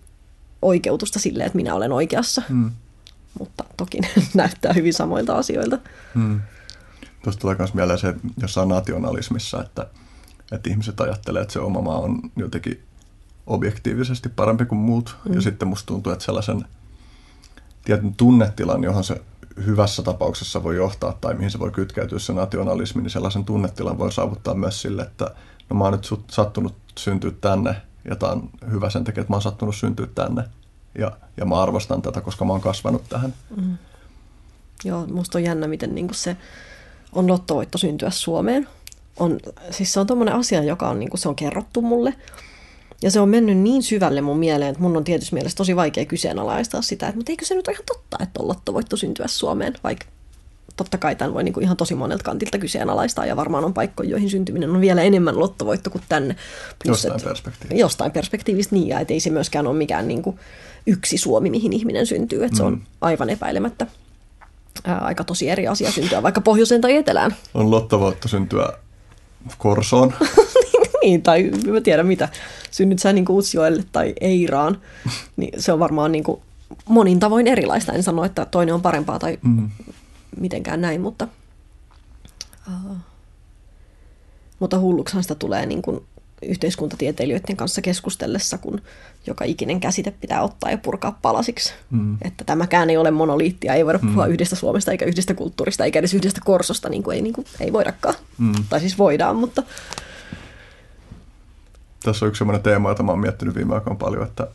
oikeutusta 0.63 1.19
sille, 1.19 1.45
että 1.45 1.57
minä 1.57 1.75
olen 1.75 1.93
oikeassa. 1.93 2.43
Mm. 2.49 2.71
Mutta 3.39 3.65
toki 3.77 3.99
näyttää 4.35 4.73
hyvin 4.73 4.95
samoilta 4.95 5.39
asioilta. 5.39 5.79
Mm. 6.15 6.41
Tuosta 7.25 7.41
tulee 7.41 7.57
myös 7.59 7.75
mieleen 7.75 7.99
se 7.99 8.15
jossain 8.41 8.69
nationalismissa, 8.69 9.63
että, 9.63 9.87
että 10.53 10.71
ihmiset 10.71 11.01
ajattelee, 11.01 11.43
että 11.43 11.53
se 11.53 11.61
oma 11.61 11.81
maa 11.81 11.99
on 11.99 12.21
jotenkin 12.37 12.83
objektiivisesti 13.47 14.29
parempi 14.29 14.65
kuin 14.65 14.79
muut. 14.79 15.17
Mm. 15.29 15.35
Ja 15.35 15.41
sitten 15.41 15.69
musta 15.69 15.87
tuntuu, 15.87 16.13
että 16.13 16.25
sellaisen 16.25 16.65
tietyn 17.85 18.15
tunnetilan, 18.15 18.85
johon 18.85 19.05
se 19.05 19.21
hyvässä 19.67 20.03
tapauksessa 20.03 20.63
voi 20.63 20.77
johtaa 20.77 21.19
tai 21.21 21.35
mihin 21.35 21.51
se 21.51 21.59
voi 21.59 21.71
kytkeytyä 21.71 22.19
se 22.19 22.33
nationalismi, 22.33 23.03
niin 23.03 23.11
sellaisen 23.11 23.45
tunnetilan 23.45 23.99
voi 23.99 24.13
saavuttaa 24.13 24.55
myös 24.55 24.83
sille, 24.83 25.03
että 25.03 25.31
no 25.71 25.77
mä 25.77 25.85
oon 25.85 25.93
nyt 25.93 26.25
sattunut 26.31 26.75
syntyä 26.99 27.33
tänne 27.41 27.77
ja 28.05 28.17
tämä 28.17 28.33
on 28.33 28.51
hyvä 28.71 28.91
sen 28.91 29.05
takia, 29.05 29.21
että 29.21 29.33
mä 29.33 29.37
oon 29.37 29.43
sattunut 29.43 29.77
syntyä 29.77 30.07
tänne 30.15 30.45
ja, 30.99 31.13
ja 31.37 31.47
mä 31.47 31.63
arvostan 31.63 32.03
tätä, 32.03 32.21
koska 32.21 32.45
mä 32.45 32.53
oon 32.53 32.61
kasvanut 32.61 33.03
tähän. 33.09 33.35
Mm. 33.57 33.79
Joo, 34.85 35.07
musta 35.07 35.39
on 35.39 35.45
jännä, 35.45 35.69
miten 35.69 35.95
niin 35.95 36.09
se 36.13 36.37
on 37.13 37.27
lottovoitto 37.27 37.79
syntyä 37.79 38.11
Suomeen. 38.11 38.69
On, 39.19 39.39
siis 39.71 39.93
se 39.93 40.01
on 40.01 40.07
tommonen 40.07 40.35
asia, 40.35 40.63
joka 40.63 40.89
on, 40.89 40.99
niin 40.99 41.11
se 41.15 41.29
on 41.29 41.37
kerrottu 41.37 41.83
mulle. 41.83 42.15
Ja 43.03 43.11
se 43.11 43.21
on 43.21 43.29
mennyt 43.29 43.59
niin 43.59 43.83
syvälle 43.83 44.21
mun 44.21 44.39
mieleen, 44.39 44.71
että 44.71 44.83
mun 44.83 44.97
on 44.97 45.05
tietysti 45.05 45.35
mielessä 45.35 45.57
tosi 45.57 45.77
vaikea 45.77 46.05
kyseenalaistaa 46.05 46.83
sitä, 46.83 47.07
että 47.07 47.17
mutta 47.17 47.33
eikö 47.33 47.45
se 47.45 47.55
nyt 47.55 47.69
ole 47.69 47.75
ihan 47.75 47.85
totta, 47.87 48.17
että 48.21 48.41
on 48.43 48.49
lottovoitto 48.49 48.97
syntyä 48.97 49.27
Suomeen, 49.29 49.75
vaikka 49.85 50.07
totta 50.77 50.99
kai 50.99 51.17
tämän 51.17 51.35
voi 51.35 51.45
niin 51.45 51.53
kuin 51.53 51.65
ihan 51.65 51.77
tosi 51.77 51.95
monelta 51.95 52.25
kantilta 52.25 52.59
kyseenalaistaa, 52.59 53.27
ja 53.27 53.37
varmaan 53.37 53.65
on 53.65 53.75
paikkoja, 53.75 54.11
joihin 54.11 54.31
syntyminen 54.31 54.71
on 54.71 54.81
vielä 54.81 55.03
enemmän 55.03 55.39
lottovoitto 55.39 55.91
kuin 55.91 56.05
tänne. 56.09 56.37
Plus, 56.85 57.05
jostain 57.05 57.21
perspektiivistä. 57.25 57.81
Jostain 57.81 58.13
perspektiivistä 58.13 58.75
niin, 58.75 58.89
ja 58.89 59.01
että 59.01 59.15
ei 59.15 59.21
se 59.21 59.31
myöskään 59.31 59.67
ole 59.67 59.77
mikään 59.77 60.09
niin 60.09 60.23
kuin 60.23 60.39
yksi 60.87 61.19
Suomi, 61.19 61.51
mihin 61.51 61.73
ihminen 61.73 62.07
syntyy, 62.07 62.45
että 62.45 62.55
mm. 62.55 62.57
se 62.57 62.63
on 62.63 62.73
mm. 62.73 62.81
aivan 63.01 63.31
epäilemättä 63.31 63.87
ää, 64.85 64.99
aika 64.99 65.25
tosi 65.25 65.51
eri 65.51 65.69
asia 65.69 65.93
syntyä 65.93 66.23
vaikka 66.23 66.41
pohjoiseen 66.41 66.81
tai 66.81 66.97
etelään. 66.97 67.37
On 67.55 67.71
lottovoitto 67.71 68.29
syntyä 68.29 68.73
Korsoon. 69.59 70.15
niin, 71.09 71.23
tai 71.23 71.51
mä 71.67 71.81
tiedän 71.81 72.07
mitä. 72.07 72.29
Synnyt 72.71 72.99
sä 72.99 73.13
niin 73.13 73.31
Utsjoelle 73.31 73.85
tai 73.93 74.15
Eiraan, 74.21 74.81
niin 75.37 75.63
se 75.63 75.73
on 75.73 75.79
varmaan 75.79 76.13
niin 76.13 76.25
kuin 76.25 76.41
monin 76.89 77.21
tavoin 77.21 77.47
erilaista. 77.47 77.93
En 77.93 78.03
sano, 78.03 78.25
että 78.25 78.45
toinen 78.45 78.75
on 78.75 78.83
parempaa 78.83 79.19
tai 79.19 79.39
mm. 79.43 79.71
mitenkään 80.41 80.81
näin, 80.81 81.01
mutta, 81.01 81.29
uh, 82.67 82.97
mutta 84.59 84.79
hulluksihan 84.79 85.23
sitä 85.23 85.35
tulee 85.35 85.67
niin 85.67 85.83
kuin 85.83 86.01
yhteiskuntatieteilijöiden 86.43 87.57
kanssa 87.57 87.81
keskustellessa, 87.81 88.59
kun 88.59 88.83
joka 89.27 89.45
ikinen 89.45 89.81
käsite 89.81 90.11
pitää 90.11 90.43
ottaa 90.43 90.71
ja 90.71 90.79
purkaa 90.79 91.19
palasiksi. 91.23 91.73
Mm. 91.91 92.17
Että 92.23 92.45
tämäkään 92.45 92.91
ei 92.91 92.97
ole 92.97 93.11
monoliittia, 93.11 93.75
ei 93.75 93.87
voida 93.87 93.99
puhua 93.99 94.27
mm. 94.27 94.33
yhdestä 94.33 94.57
Suomesta 94.57 94.93
eikä 94.93 95.05
yhdestä 95.05 95.35
kulttuurista 95.35 95.85
eikä 95.85 95.99
edes 95.99 96.15
yhdestä 96.15 96.41
korsosta, 96.45 96.89
niin 96.89 97.03
kuin 97.03 97.15
ei, 97.15 97.23
niin 97.23 97.33
kuin, 97.33 97.47
ei 97.61 97.73
voidakaan. 97.73 98.15
Mm. 98.39 98.53
Tai 98.69 98.81
siis 98.81 98.99
voidaan, 98.99 99.37
mutta... 99.37 99.63
Tässä 102.03 102.25
on 102.25 102.29
yksi 102.29 102.39
sellainen 102.39 102.63
teema, 102.63 102.89
jota 102.89 103.03
mä 103.03 103.13
oon 103.13 103.21
miettinyt 103.21 103.55
viime 103.55 103.75
aikoina 103.75 103.99
paljon, 103.99 104.23
että 104.23 104.47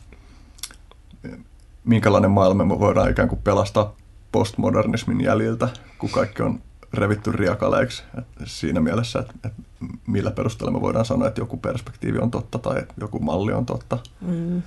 minkälainen 1.84 2.30
maailma 2.30 2.64
me 2.64 2.78
voidaan 2.78 3.10
ikään 3.10 3.28
kuin 3.28 3.40
pelastaa 3.44 3.94
postmodernismin 4.32 5.20
jäljiltä, 5.20 5.68
kun 5.98 6.10
kaikki 6.10 6.42
on 6.42 6.60
revitty 6.92 7.32
riakaleiksi 7.32 8.02
et 8.18 8.24
siinä 8.44 8.80
mielessä, 8.80 9.18
että, 9.18 9.34
että 9.44 9.62
millä 10.06 10.30
perusteella 10.30 10.72
me 10.72 10.80
voidaan 10.80 11.04
sanoa, 11.04 11.28
että 11.28 11.40
joku 11.40 11.56
perspektiivi 11.56 12.18
on 12.18 12.30
totta 12.30 12.58
tai 12.58 12.82
joku 13.00 13.18
malli 13.18 13.52
on 13.52 13.66
totta. 13.66 13.98
Mm. 14.20 14.62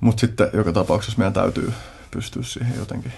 Mutta 0.00 0.20
sitten 0.20 0.50
joka 0.52 0.72
tapauksessa 0.72 1.18
meidän 1.18 1.32
täytyy 1.32 1.72
pystyä 2.10 2.42
siihen 2.42 2.78
jotenkin. 2.78 3.12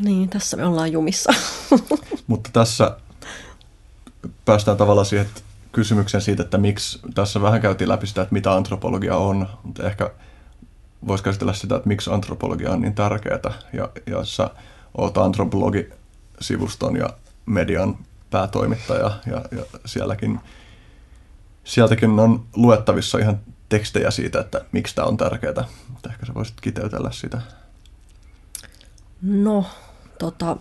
Niin, 0.00 0.28
tässä 0.28 0.56
me 0.56 0.66
ollaan 0.66 0.92
jumissa. 0.92 1.32
Mutta 2.26 2.50
tässä 2.52 2.96
päästään 4.44 4.76
tavallaan 4.76 5.06
siihen 5.06 5.26
kysymykseen 5.72 6.22
siitä, 6.22 6.42
että 6.42 6.58
miksi, 6.58 7.00
tässä 7.14 7.42
vähän 7.42 7.60
käytiin 7.60 7.88
läpi 7.88 8.06
sitä, 8.06 8.22
että 8.22 8.32
mitä 8.32 8.52
antropologia 8.52 9.16
on, 9.16 9.48
mutta 9.62 9.86
ehkä 9.86 10.10
voisi 11.06 11.24
käsitellä 11.24 11.52
sitä, 11.52 11.76
että 11.76 11.88
miksi 11.88 12.10
antropologia 12.10 12.70
on 12.70 12.80
niin 12.80 12.94
tärkeää. 12.94 13.52
Ja, 13.72 13.90
ja 14.06 14.24
sä 14.24 14.50
oot 14.98 15.18
antropologi 15.18 15.90
sivuston 16.40 16.96
ja 16.96 17.08
median 17.46 17.98
päätoimittaja 18.30 19.10
ja, 19.26 19.44
ja 19.50 19.64
sielläkin, 19.86 20.40
sieltäkin 21.64 22.10
on 22.10 22.44
luettavissa 22.56 23.18
ihan 23.18 23.40
tekstejä 23.68 24.10
siitä, 24.10 24.40
että 24.40 24.64
miksi 24.72 24.94
tämä 24.94 25.08
on 25.08 25.16
tärkeää. 25.16 25.64
Ehkä 26.10 26.26
sä 26.26 26.34
voisit 26.34 26.60
kiteytellä 26.60 27.10
sitä. 27.10 27.40
No, 29.22 29.64
tota, 30.18 30.56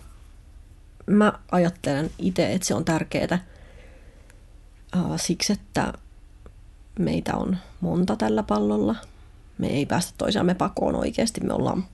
mä 1.05 1.33
ajattelen 1.51 2.11
itse, 2.17 2.53
että 2.53 2.67
se 2.67 2.73
on 2.73 2.85
tärkeää 2.85 3.45
siksi, 5.17 5.53
että 5.53 5.93
meitä 6.99 7.35
on 7.35 7.57
monta 7.81 8.15
tällä 8.15 8.43
pallolla. 8.43 8.95
Me 9.57 9.67
ei 9.67 9.85
päästä 9.85 10.13
toisiamme 10.17 10.53
pakoon 10.53 10.95
oikeasti. 10.95 11.41
Me 11.41 11.53
ollaan 11.53 11.85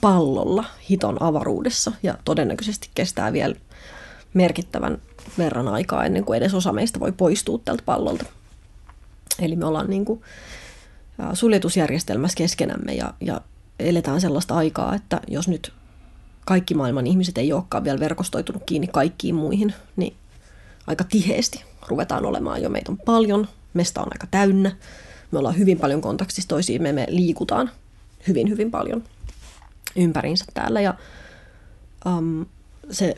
pallolla 0.00 0.64
hiton 0.90 1.22
avaruudessa 1.22 1.92
ja 2.02 2.18
todennäköisesti 2.24 2.90
kestää 2.94 3.32
vielä 3.32 3.54
merkittävän 4.34 4.98
verran 5.38 5.68
aikaa 5.68 6.04
ennen 6.04 6.24
kuin 6.24 6.36
edes 6.36 6.54
osa 6.54 6.72
meistä 6.72 7.00
voi 7.00 7.12
poistua 7.12 7.60
tältä 7.64 7.82
pallolta. 7.86 8.24
Eli 9.38 9.56
me 9.56 9.66
ollaan 9.66 9.90
niin 9.90 10.04
kuin 10.04 10.22
suljetusjärjestelmässä 11.34 12.36
keskenämme 12.36 12.94
ja, 12.94 13.14
ja 13.20 13.40
eletään 13.78 14.20
sellaista 14.20 14.54
aikaa, 14.54 14.94
että 14.94 15.20
jos 15.28 15.48
nyt 15.48 15.72
kaikki 16.44 16.74
maailman 16.74 17.06
ihmiset 17.06 17.38
ei 17.38 17.52
olekaan 17.52 17.84
vielä 17.84 18.00
verkostoitunut 18.00 18.62
kiinni 18.66 18.86
kaikkiin 18.86 19.34
muihin, 19.34 19.74
niin 19.96 20.14
aika 20.86 21.04
tiheesti 21.04 21.69
ruvetaan 21.88 22.24
olemaan 22.24 22.62
jo. 22.62 22.68
Meitä 22.68 22.92
on 22.92 22.98
paljon, 22.98 23.48
meistä 23.74 24.00
on 24.00 24.08
aika 24.12 24.26
täynnä, 24.30 24.76
me 25.30 25.38
ollaan 25.38 25.58
hyvin 25.58 25.78
paljon 25.78 26.00
kontaktissa 26.00 26.48
toisiin, 26.48 26.82
me 26.82 27.06
liikutaan 27.08 27.70
hyvin, 28.28 28.48
hyvin 28.48 28.70
paljon– 28.70 29.04
ympäriinsä 29.96 30.44
täällä. 30.54 30.80
Ja 30.80 30.94
um, 32.06 32.46
se 32.90 33.14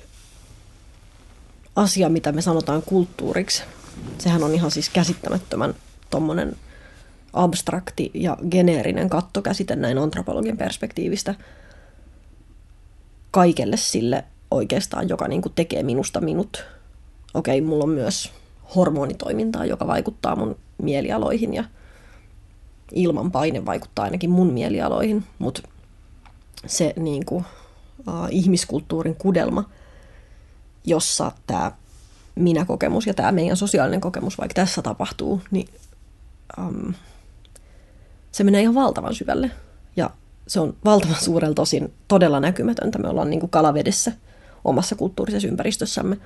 asia, 1.77 2.09
mitä 2.09 2.33
me 2.33 2.43
sanotaan 2.43 2.83
kulttuuriksi, 2.83 3.63
sehän 4.19 4.45
on 4.45 4.55
ihan 4.55 4.71
siis 4.71 4.89
käsittämättömän 4.89 5.75
tuommoinen 6.11 6.57
abstrakti 7.33 8.11
ja 8.15 8.37
geneerinen 8.51 9.09
kattokäsite 9.09 9.77
näin 9.77 9.99
antropologian 9.99 10.57
perspektiivistä 10.57 11.35
kaikelle 13.31 13.77
sille 13.77 14.25
oikeastaan, 14.51 15.09
joka 15.09 15.29
niin 15.29 15.43
kuin 15.43 15.53
tekee 15.55 15.83
minusta 15.83 16.21
minut. 16.21 16.65
Okei, 17.35 17.61
mulla 17.61 17.85
on 17.85 17.91
myös 17.91 18.33
hormonitoimintaa, 18.77 19.65
joka 19.65 19.87
vaikuttaa 19.87 20.37
mun 20.37 20.57
mielialoihin 20.83 21.55
ja 21.55 21.65
ilman 22.93 23.33
paine 23.33 23.67
vaikuttaa 23.67 24.05
ainakin 24.05 24.31
mun 24.31 24.53
mielialoihin, 24.53 25.25
mutta 25.39 25.63
se 26.67 26.95
niin 26.97 27.27
kuin, 27.27 27.45
uh, 27.99 28.29
ihmiskulttuurin 28.31 29.15
kudelma, 29.15 29.65
jossa 30.85 31.33
tämä 31.47 31.73
minä-kokemus 32.35 33.07
ja 33.07 33.15
tämä 33.15 33.33
meidän 33.33 33.57
sosiaalinen 33.57 34.01
kokemus, 34.01 34.39
vaikka 34.39 34.55
tässä 34.55 34.83
tapahtuu, 34.83 35.41
niin 35.51 35.69
um, 36.59 36.95
se 38.33 38.45
menee 38.45 38.61
ihan 38.61 38.75
valtavan 38.75 39.15
syvälle. 39.15 39.51
Ja 39.97 40.11
se 40.47 40.61
on 40.61 40.77
valtavan 40.85 41.21
suurelta 41.25 41.55
tosin 41.55 41.93
todella 42.09 42.41
näkymätöntä. 42.41 42.99
Me 42.99 43.09
ollaan 43.09 43.31
niin 43.31 43.41
kuin 43.41 43.51
kalavedessä 43.51 44.13
omassa 44.65 44.95
kulttuurisessa 44.95 45.49
ympäristössämme 45.49 46.17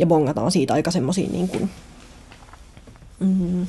ja 0.00 0.06
bongataan 0.06 0.52
siitä 0.52 0.74
aika 0.74 0.90
semmoisia 0.90 1.30
niin 1.30 1.70
mm, 3.20 3.66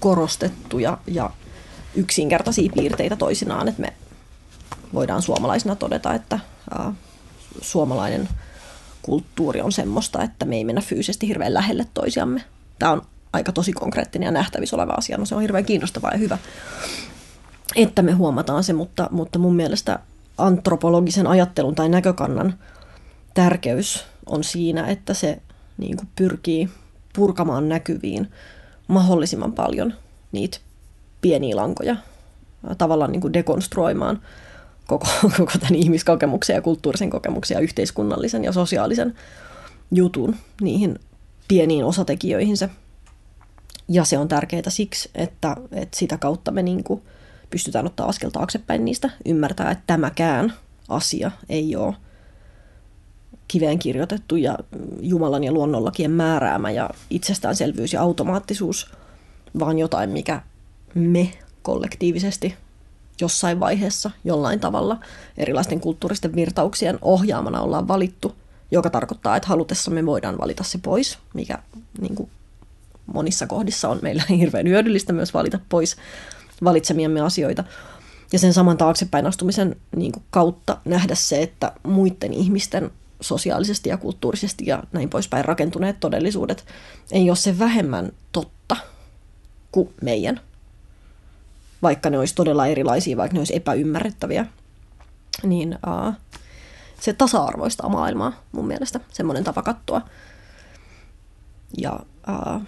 korostettuja 0.00 0.98
ja 1.06 1.30
yksinkertaisia 1.94 2.72
piirteitä 2.74 3.16
toisinaan, 3.16 3.68
että 3.68 3.80
me 3.80 3.92
voidaan 4.94 5.22
suomalaisina 5.22 5.76
todeta, 5.76 6.14
että 6.14 6.40
ää, 6.70 6.92
suomalainen 7.60 8.28
kulttuuri 9.02 9.60
on 9.60 9.72
semmoista, 9.72 10.22
että 10.22 10.44
me 10.44 10.56
ei 10.56 10.64
mennä 10.64 10.80
fyysisesti 10.80 11.28
hirveän 11.28 11.54
lähelle 11.54 11.86
toisiamme. 11.94 12.44
Tämä 12.78 12.92
on 12.92 13.02
aika 13.32 13.52
tosi 13.52 13.72
konkreettinen 13.72 14.26
ja 14.26 14.32
nähtävissä 14.32 14.76
oleva 14.76 14.92
asia. 14.92 15.18
No 15.18 15.26
se 15.26 15.34
on 15.34 15.42
hirveän 15.42 15.64
kiinnostavaa 15.64 16.10
ja 16.12 16.18
hyvä, 16.18 16.38
että 17.76 18.02
me 18.02 18.12
huomataan 18.12 18.64
se, 18.64 18.72
mutta, 18.72 19.08
mutta 19.10 19.38
mun 19.38 19.56
mielestä 19.56 19.98
antropologisen 20.38 21.26
ajattelun 21.26 21.74
tai 21.74 21.88
näkökannan 21.88 22.54
tärkeys 23.34 24.04
on 24.26 24.44
siinä, 24.44 24.86
että 24.86 25.14
se 25.14 25.42
niin 25.78 25.96
kuin 25.96 26.08
pyrkii 26.16 26.68
purkamaan 27.14 27.68
näkyviin 27.68 28.30
mahdollisimman 28.88 29.52
paljon 29.52 29.94
niitä 30.32 30.58
pieniä 31.20 31.56
lankoja 31.56 31.96
tavallaan 32.78 33.12
niin 33.12 33.20
kuin 33.20 33.32
dekonstruoimaan 33.32 34.20
koko, 34.86 35.06
koko 35.36 35.52
tämän 35.60 35.74
ihmiskokemuksen 35.74 36.54
ja 36.54 36.62
kulttuurisen 36.62 37.10
kokemuksen 37.10 37.54
ja 37.54 37.60
yhteiskunnallisen 37.60 38.44
ja 38.44 38.52
sosiaalisen 38.52 39.14
jutun 39.90 40.36
niihin 40.60 40.98
pieniin 41.48 41.84
osatekijöihinsä. 41.84 42.68
Ja 43.88 44.04
se 44.04 44.18
on 44.18 44.28
tärkeää 44.28 44.62
siksi, 44.68 45.10
että, 45.14 45.56
että 45.72 45.98
sitä 45.98 46.18
kautta 46.18 46.50
me 46.50 46.62
niin 46.62 46.84
kuin 46.84 47.02
pystytään 47.50 47.86
ottaa 47.86 48.08
askel 48.08 48.30
taaksepäin 48.30 48.84
niistä, 48.84 49.10
ymmärtää, 49.24 49.70
että 49.70 49.84
tämäkään 49.86 50.52
asia 50.88 51.30
ei 51.48 51.76
ole 51.76 51.94
kiveen 53.50 53.78
kirjoitettu 53.78 54.36
ja 54.36 54.58
Jumalan 55.00 55.44
ja 55.44 55.52
luonnonlakien 55.52 56.10
määräämä 56.10 56.70
ja 56.70 56.90
itsestäänselvyys 57.10 57.92
ja 57.92 58.02
automaattisuus, 58.02 58.92
vaan 59.58 59.78
jotain, 59.78 60.10
mikä 60.10 60.42
me 60.94 61.30
kollektiivisesti 61.62 62.54
jossain 63.20 63.60
vaiheessa 63.60 64.10
jollain 64.24 64.60
tavalla 64.60 64.98
erilaisten 65.36 65.80
kulttuuristen 65.80 66.34
virtauksien 66.34 66.98
ohjaamana 67.02 67.60
ollaan 67.60 67.88
valittu, 67.88 68.34
joka 68.70 68.90
tarkoittaa, 68.90 69.36
että 69.36 69.48
halutessamme 69.48 70.06
voidaan 70.06 70.38
valita 70.38 70.64
se 70.64 70.78
pois, 70.78 71.18
mikä 71.34 71.58
niin 72.00 72.14
kuin 72.14 72.30
monissa 73.06 73.46
kohdissa 73.46 73.88
on 73.88 73.98
meillä 74.02 74.22
hirveän 74.38 74.68
hyödyllistä 74.68 75.12
myös 75.12 75.34
valita 75.34 75.58
pois 75.68 75.96
valitsemiamme 76.64 77.20
asioita. 77.20 77.64
Ja 78.32 78.38
sen 78.38 78.52
saman 78.52 78.76
taaksepäin 78.76 79.26
astumisen 79.26 79.76
niin 79.96 80.12
kuin 80.12 80.22
kautta 80.30 80.76
nähdä 80.84 81.14
se, 81.14 81.42
että 81.42 81.72
muiden 81.82 82.32
ihmisten 82.32 82.90
sosiaalisesti 83.20 83.88
ja 83.88 83.96
kulttuurisesti 83.96 84.66
ja 84.66 84.82
näin 84.92 85.10
poispäin 85.10 85.44
rakentuneet 85.44 86.00
todellisuudet 86.00 86.64
ei 87.12 87.30
ole 87.30 87.36
se 87.36 87.58
vähemmän 87.58 88.12
totta 88.32 88.76
kuin 89.72 89.94
meidän. 90.02 90.40
Vaikka 91.82 92.10
ne 92.10 92.18
olisi 92.18 92.34
todella 92.34 92.66
erilaisia, 92.66 93.16
vaikka 93.16 93.34
ne 93.34 93.40
olisi 93.40 93.56
epäymmärrettäviä, 93.56 94.46
niin 95.42 95.78
uh, 96.08 96.14
se 97.00 97.12
tasa-arvoistaa 97.12 97.88
maailmaa 97.88 98.42
mun 98.52 98.66
mielestä, 98.66 99.00
semmoinen 99.12 99.44
tapa 99.44 99.62
katsoa. 99.62 100.02
Ja 101.78 102.00
uh, 102.28 102.62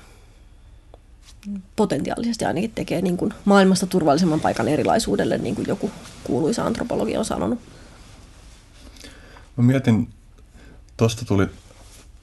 potentiaalisesti 1.76 2.44
ainakin 2.44 2.72
tekee 2.74 3.02
niin 3.02 3.16
kuin 3.16 3.34
maailmasta 3.44 3.86
turvallisemman 3.86 4.40
paikan 4.40 4.68
erilaisuudelle, 4.68 5.38
niin 5.38 5.54
kuin 5.54 5.68
joku 5.68 5.90
kuuluisa 6.24 6.64
antropologi 6.64 7.16
on 7.16 7.24
sanonut. 7.24 7.58
Mä 9.56 9.64
mietin, 9.64 10.08
tuosta 10.96 11.24
tuli 11.24 11.46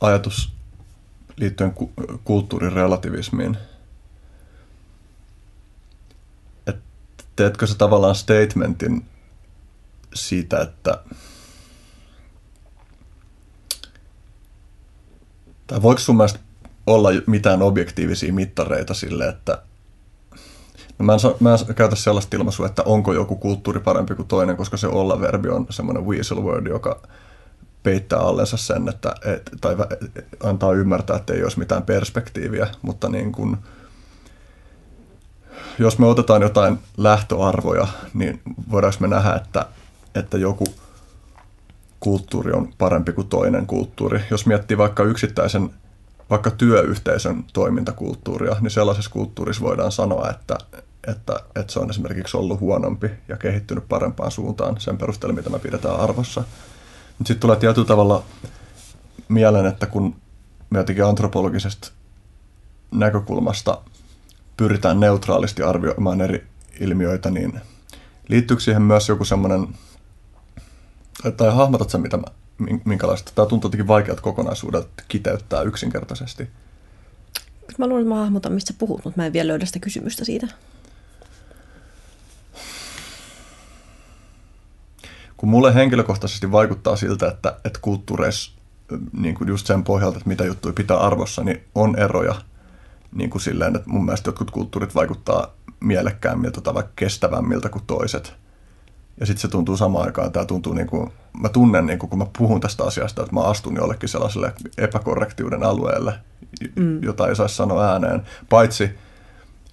ajatus 0.02 0.54
liittyen 1.38 1.74
ku- 1.74 1.92
kulttuurin 2.24 2.74
relativismiin. 2.74 3.58
Et 6.68 6.80
teetkö 7.36 7.68
sä 7.68 7.76
tavallaan 7.76 8.16
statementin 8.16 9.06
siitä, 10.14 10.62
että 10.62 11.04
tai 15.68 15.82
voiko 15.82 16.00
sun 16.00 16.18
mielestä 16.18 16.40
olla 16.88 17.10
mitään 17.28 17.62
objektiivisia 17.62 18.34
mittareita 18.34 18.94
sille, 18.94 19.28
että 19.28 19.62
no 21.00 21.06
mä, 21.06 21.14
en, 21.14 21.20
mä 21.40 21.58
en 21.70 21.76
käytä 21.76 21.96
sellaista 21.96 22.38
ilmaisua, 22.38 22.66
että 22.66 22.84
onko 22.84 23.14
joku 23.14 23.36
kulttuuri 23.36 23.80
parempi 23.80 24.16
kuin 24.16 24.28
toinen, 24.28 24.58
koska 24.58 24.78
se 24.78 24.88
olla-verbi 24.88 25.50
on 25.50 25.66
semmoinen 25.70 26.06
weasel 26.06 26.44
word, 26.44 26.68
joka 26.68 27.02
peittää 27.84 28.20
allensa 28.20 28.58
sen, 28.58 28.90
että, 28.90 29.16
et, 29.26 29.52
tai 29.62 29.76
antaa 30.44 30.74
ymmärtää, 30.74 31.16
että 31.16 31.34
ei 31.34 31.44
olisi 31.44 31.60
mitään 31.60 31.84
perspektiiviä, 31.84 32.68
mutta 32.82 33.10
niin 33.10 33.32
kun, 33.32 33.58
jos 35.80 36.00
me 36.00 36.06
otetaan 36.06 36.42
jotain 36.42 36.80
lähtöarvoja, 36.98 37.88
niin 38.14 38.42
voidaanko 38.72 38.98
me 39.00 39.08
nähdä, 39.08 39.34
että, 39.34 39.66
että 40.16 40.38
joku 40.38 40.66
kulttuuri 42.00 42.52
on 42.52 42.74
parempi 42.78 43.12
kuin 43.12 43.28
toinen 43.28 43.68
kulttuuri. 43.68 44.22
Jos 44.32 44.46
miettii 44.46 44.78
vaikka 44.78 45.04
yksittäisen 45.04 45.70
vaikka 46.30 46.52
työyhteisön 46.52 47.44
toimintakulttuuria, 47.54 48.56
niin 48.62 48.72
sellaisessa 48.72 49.12
kulttuurissa 49.12 49.64
voidaan 49.64 49.92
sanoa, 49.92 50.30
että, 50.30 50.58
että, 51.08 51.34
että 51.56 51.74
se 51.74 51.80
on 51.80 51.90
esimerkiksi 51.90 52.38
ollut 52.38 52.60
huonompi 52.60 53.12
ja 53.28 53.38
kehittynyt 53.38 53.84
parempaan 53.90 54.32
suuntaan 54.32 54.80
sen 54.80 54.98
perusteella, 54.98 55.36
mitä 55.36 55.50
me 55.50 55.60
pidetään 55.60 56.00
arvossa. 56.00 56.44
Mutta 57.20 57.28
sitten 57.28 57.42
tulee 57.42 57.58
tietyllä 57.58 57.88
tavalla 57.88 58.24
mieleen, 59.30 59.66
että 59.66 59.86
kun 59.86 60.16
me 60.70 60.80
jotenkin 60.80 61.06
antropologisesta 61.06 61.92
näkökulmasta 62.92 63.82
pyritään 64.58 65.00
neutraalisti 65.00 65.64
arvioimaan 65.64 66.22
eri 66.22 66.48
ilmiöitä, 66.80 67.30
niin 67.32 67.62
liittyykö 68.28 68.64
siihen 68.64 68.82
myös 68.82 69.10
joku 69.10 69.26
semmoinen, 69.26 69.68
tai 71.38 71.56
hahmotatko 71.56 71.98
mitä 71.98 72.18
mä 72.18 72.24
minkälaista. 72.86 73.32
Tämä 73.36 73.46
tuntuu 73.46 73.68
jotenkin 73.68 73.88
vaikealta 73.88 74.22
kokonaisuudelta 74.22 75.04
kiteyttää 75.08 75.62
yksinkertaisesti. 75.62 76.50
Mä 77.78 77.88
luulen, 77.88 78.04
että 78.04 78.16
mä 78.16 78.22
hahmotan, 78.22 78.54
mistä 78.54 78.74
puhut, 78.78 79.02
mutta 79.04 79.22
mä 79.22 79.26
en 79.26 79.34
vielä 79.34 79.48
löydä 79.48 79.66
sitä 79.66 79.80
kysymystä 79.80 80.26
siitä. 80.26 80.48
Kun 85.40 85.50
mulle 85.50 85.76
henkilökohtaisesti 85.76 86.52
vaikuttaa 86.52 86.96
siltä, 86.96 87.28
että, 87.28 87.58
että 87.66 87.80
kulttuureissa 87.82 88.60
niin 89.20 89.36
kuin 89.36 89.48
just 89.48 89.68
sen 89.68 89.84
pohjalta, 89.84 90.18
että 90.18 90.30
mitä 90.30 90.46
juttuja 90.46 90.74
pitää 90.74 90.98
arvossa, 90.98 91.44
niin 91.44 91.64
on 91.76 92.00
eroja 92.00 92.36
niin 93.16 93.30
kuin 93.30 93.42
silleen, 93.42 93.76
että 93.76 93.90
mun 93.90 94.06
mielestä 94.06 94.28
jotkut 94.28 94.52
kulttuurit 94.52 94.96
vaikuttaa 94.96 95.54
mielekkäämmiltä 95.80 96.62
tai 96.62 96.74
vaikka 96.74 96.94
kestävämmiltä 96.96 97.70
kuin 97.70 97.84
toiset– 97.88 98.34
ja 99.20 99.26
sitten 99.26 99.42
se 99.42 99.48
tuntuu 99.48 99.78
samaan 99.78 100.06
aikaan, 100.06 100.32
tämä 100.32 100.46
tuntuu 100.46 100.74
niin 100.74 100.88
kuin, 100.88 101.12
mä 101.42 101.50
tunnen 101.50 101.86
niin 101.86 102.00
kuin, 102.00 102.10
kun 102.10 102.20
mä 102.20 102.26
puhun 102.38 102.62
tästä 102.62 102.84
asiasta, 102.84 103.22
että 103.22 103.34
mä 103.34 103.42
astun 103.42 103.76
jollekin 103.76 104.10
sellaiselle 104.10 104.54
epäkorrektiuden 104.78 105.64
alueelle, 105.64 106.14
mm. 106.76 107.04
jota 107.04 107.28
ei 107.28 107.36
saisi 107.36 107.56
sanoa 107.56 107.92
ääneen. 107.92 108.22
Paitsi, 108.50 108.90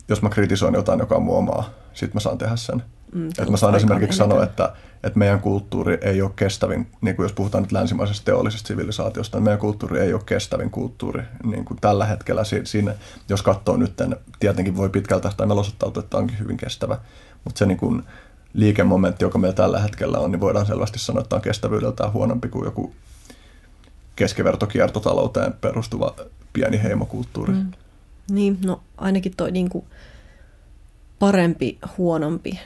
jos 0.08 0.22
mä 0.22 0.28
kritisoin 0.28 0.74
jotain, 0.74 0.98
joka 0.98 1.14
on 1.14 1.22
mun 1.22 1.38
omaa, 1.38 1.70
sit 1.94 2.14
mä 2.14 2.20
saan 2.20 2.38
tehdä 2.38 2.56
sen. 2.56 2.82
Mm, 3.14 3.28
että 3.28 3.50
mä 3.50 3.56
saan 3.56 3.74
esimerkiksi 3.74 4.16
sanoa, 4.16 4.44
että, 4.44 4.72
että 5.02 5.18
meidän 5.18 5.40
kulttuuri 5.40 5.98
ei 6.00 6.22
ole 6.22 6.30
kestävin, 6.36 6.86
niin 7.00 7.16
kuin 7.16 7.24
jos 7.24 7.32
puhutaan 7.32 7.62
nyt 7.62 7.72
länsimaisesta 7.72 8.24
teollisesta 8.24 8.68
sivilisaatiosta, 8.68 9.38
niin 9.38 9.44
meidän 9.44 9.60
kulttuuri 9.60 10.00
ei 10.00 10.14
ole 10.14 10.22
kestävin 10.26 10.70
kulttuuri 10.70 11.22
niin 11.44 11.64
kuin 11.64 11.78
tällä 11.80 12.04
hetkellä. 12.04 12.42
Siinä, 12.64 12.94
jos 13.28 13.42
katsoo 13.42 13.76
nyt, 13.76 13.92
tietenkin 14.40 14.76
voi 14.76 14.88
pitkältä 14.88 15.32
tai 15.36 15.46
osoittautua, 15.50 16.02
että 16.02 16.16
onkin 16.16 16.38
hyvin 16.38 16.56
kestävä, 16.56 16.98
mutta 17.44 17.58
se 17.58 17.66
niin 17.66 17.78
kuin, 17.78 18.02
liikemomentti, 18.56 19.24
joka 19.24 19.38
meillä 19.38 19.56
tällä 19.56 19.80
hetkellä 19.80 20.18
on, 20.18 20.30
niin 20.32 20.40
voidaan 20.40 20.66
selvästi 20.66 20.98
sanoa, 20.98 21.22
että 21.22 21.36
on 21.36 21.42
kestävyydeltään 21.42 22.12
huonompi 22.12 22.48
kuin 22.48 22.64
joku 22.64 22.94
keskivertokiertotalouteen 24.16 25.52
perustuva 25.60 26.14
pieni 26.52 26.82
heimokulttuuri. 26.82 27.52
Mm. 27.52 27.70
Niin, 28.30 28.58
no 28.64 28.80
ainakin 28.96 29.36
toi 29.36 29.50
niin 29.50 29.68
kuin 29.68 29.84
parempi, 31.18 31.78
huonompi 31.98 32.60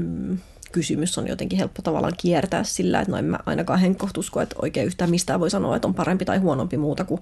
mm, 0.00 0.38
kysymys 0.72 1.18
on 1.18 1.28
jotenkin 1.28 1.58
helppo 1.58 1.82
tavallaan 1.82 2.14
kiertää 2.16 2.64
sillä, 2.64 3.00
että 3.00 3.12
no 3.12 3.18
en 3.18 3.24
mä 3.24 3.38
ainakaan 3.46 3.78
henkkohtusko, 3.78 4.40
että 4.40 4.56
oikein 4.62 4.86
yhtään 4.86 5.10
mistään 5.10 5.40
voi 5.40 5.50
sanoa, 5.50 5.76
että 5.76 5.88
on 5.88 5.94
parempi 5.94 6.24
tai 6.24 6.38
huonompi 6.38 6.76
muuta 6.76 7.04
kuin 7.04 7.20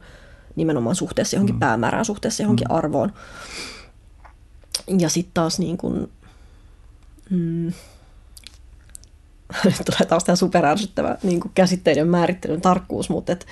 nimenomaan 0.56 0.96
suhteessa 0.96 1.36
johonkin 1.36 1.56
mm. 1.56 1.60
päämäärään, 1.60 2.04
suhteessa 2.04 2.42
johonkin 2.42 2.66
mm. 2.70 2.76
arvoon. 2.76 3.12
Ja 4.98 5.08
sitten 5.08 5.34
taas 5.34 5.58
niin 5.58 5.78
kuin, 5.78 6.10
mm, 7.30 7.72
nyt 9.64 9.74
tulee 9.86 10.08
taas 10.08 10.24
tämä 10.24 10.36
superärsyttävä 10.36 11.18
niin 11.22 11.40
käsitteiden 11.54 12.08
määrittelyn 12.08 12.60
tarkkuus, 12.60 13.10
mutta 13.10 13.32
et 13.32 13.46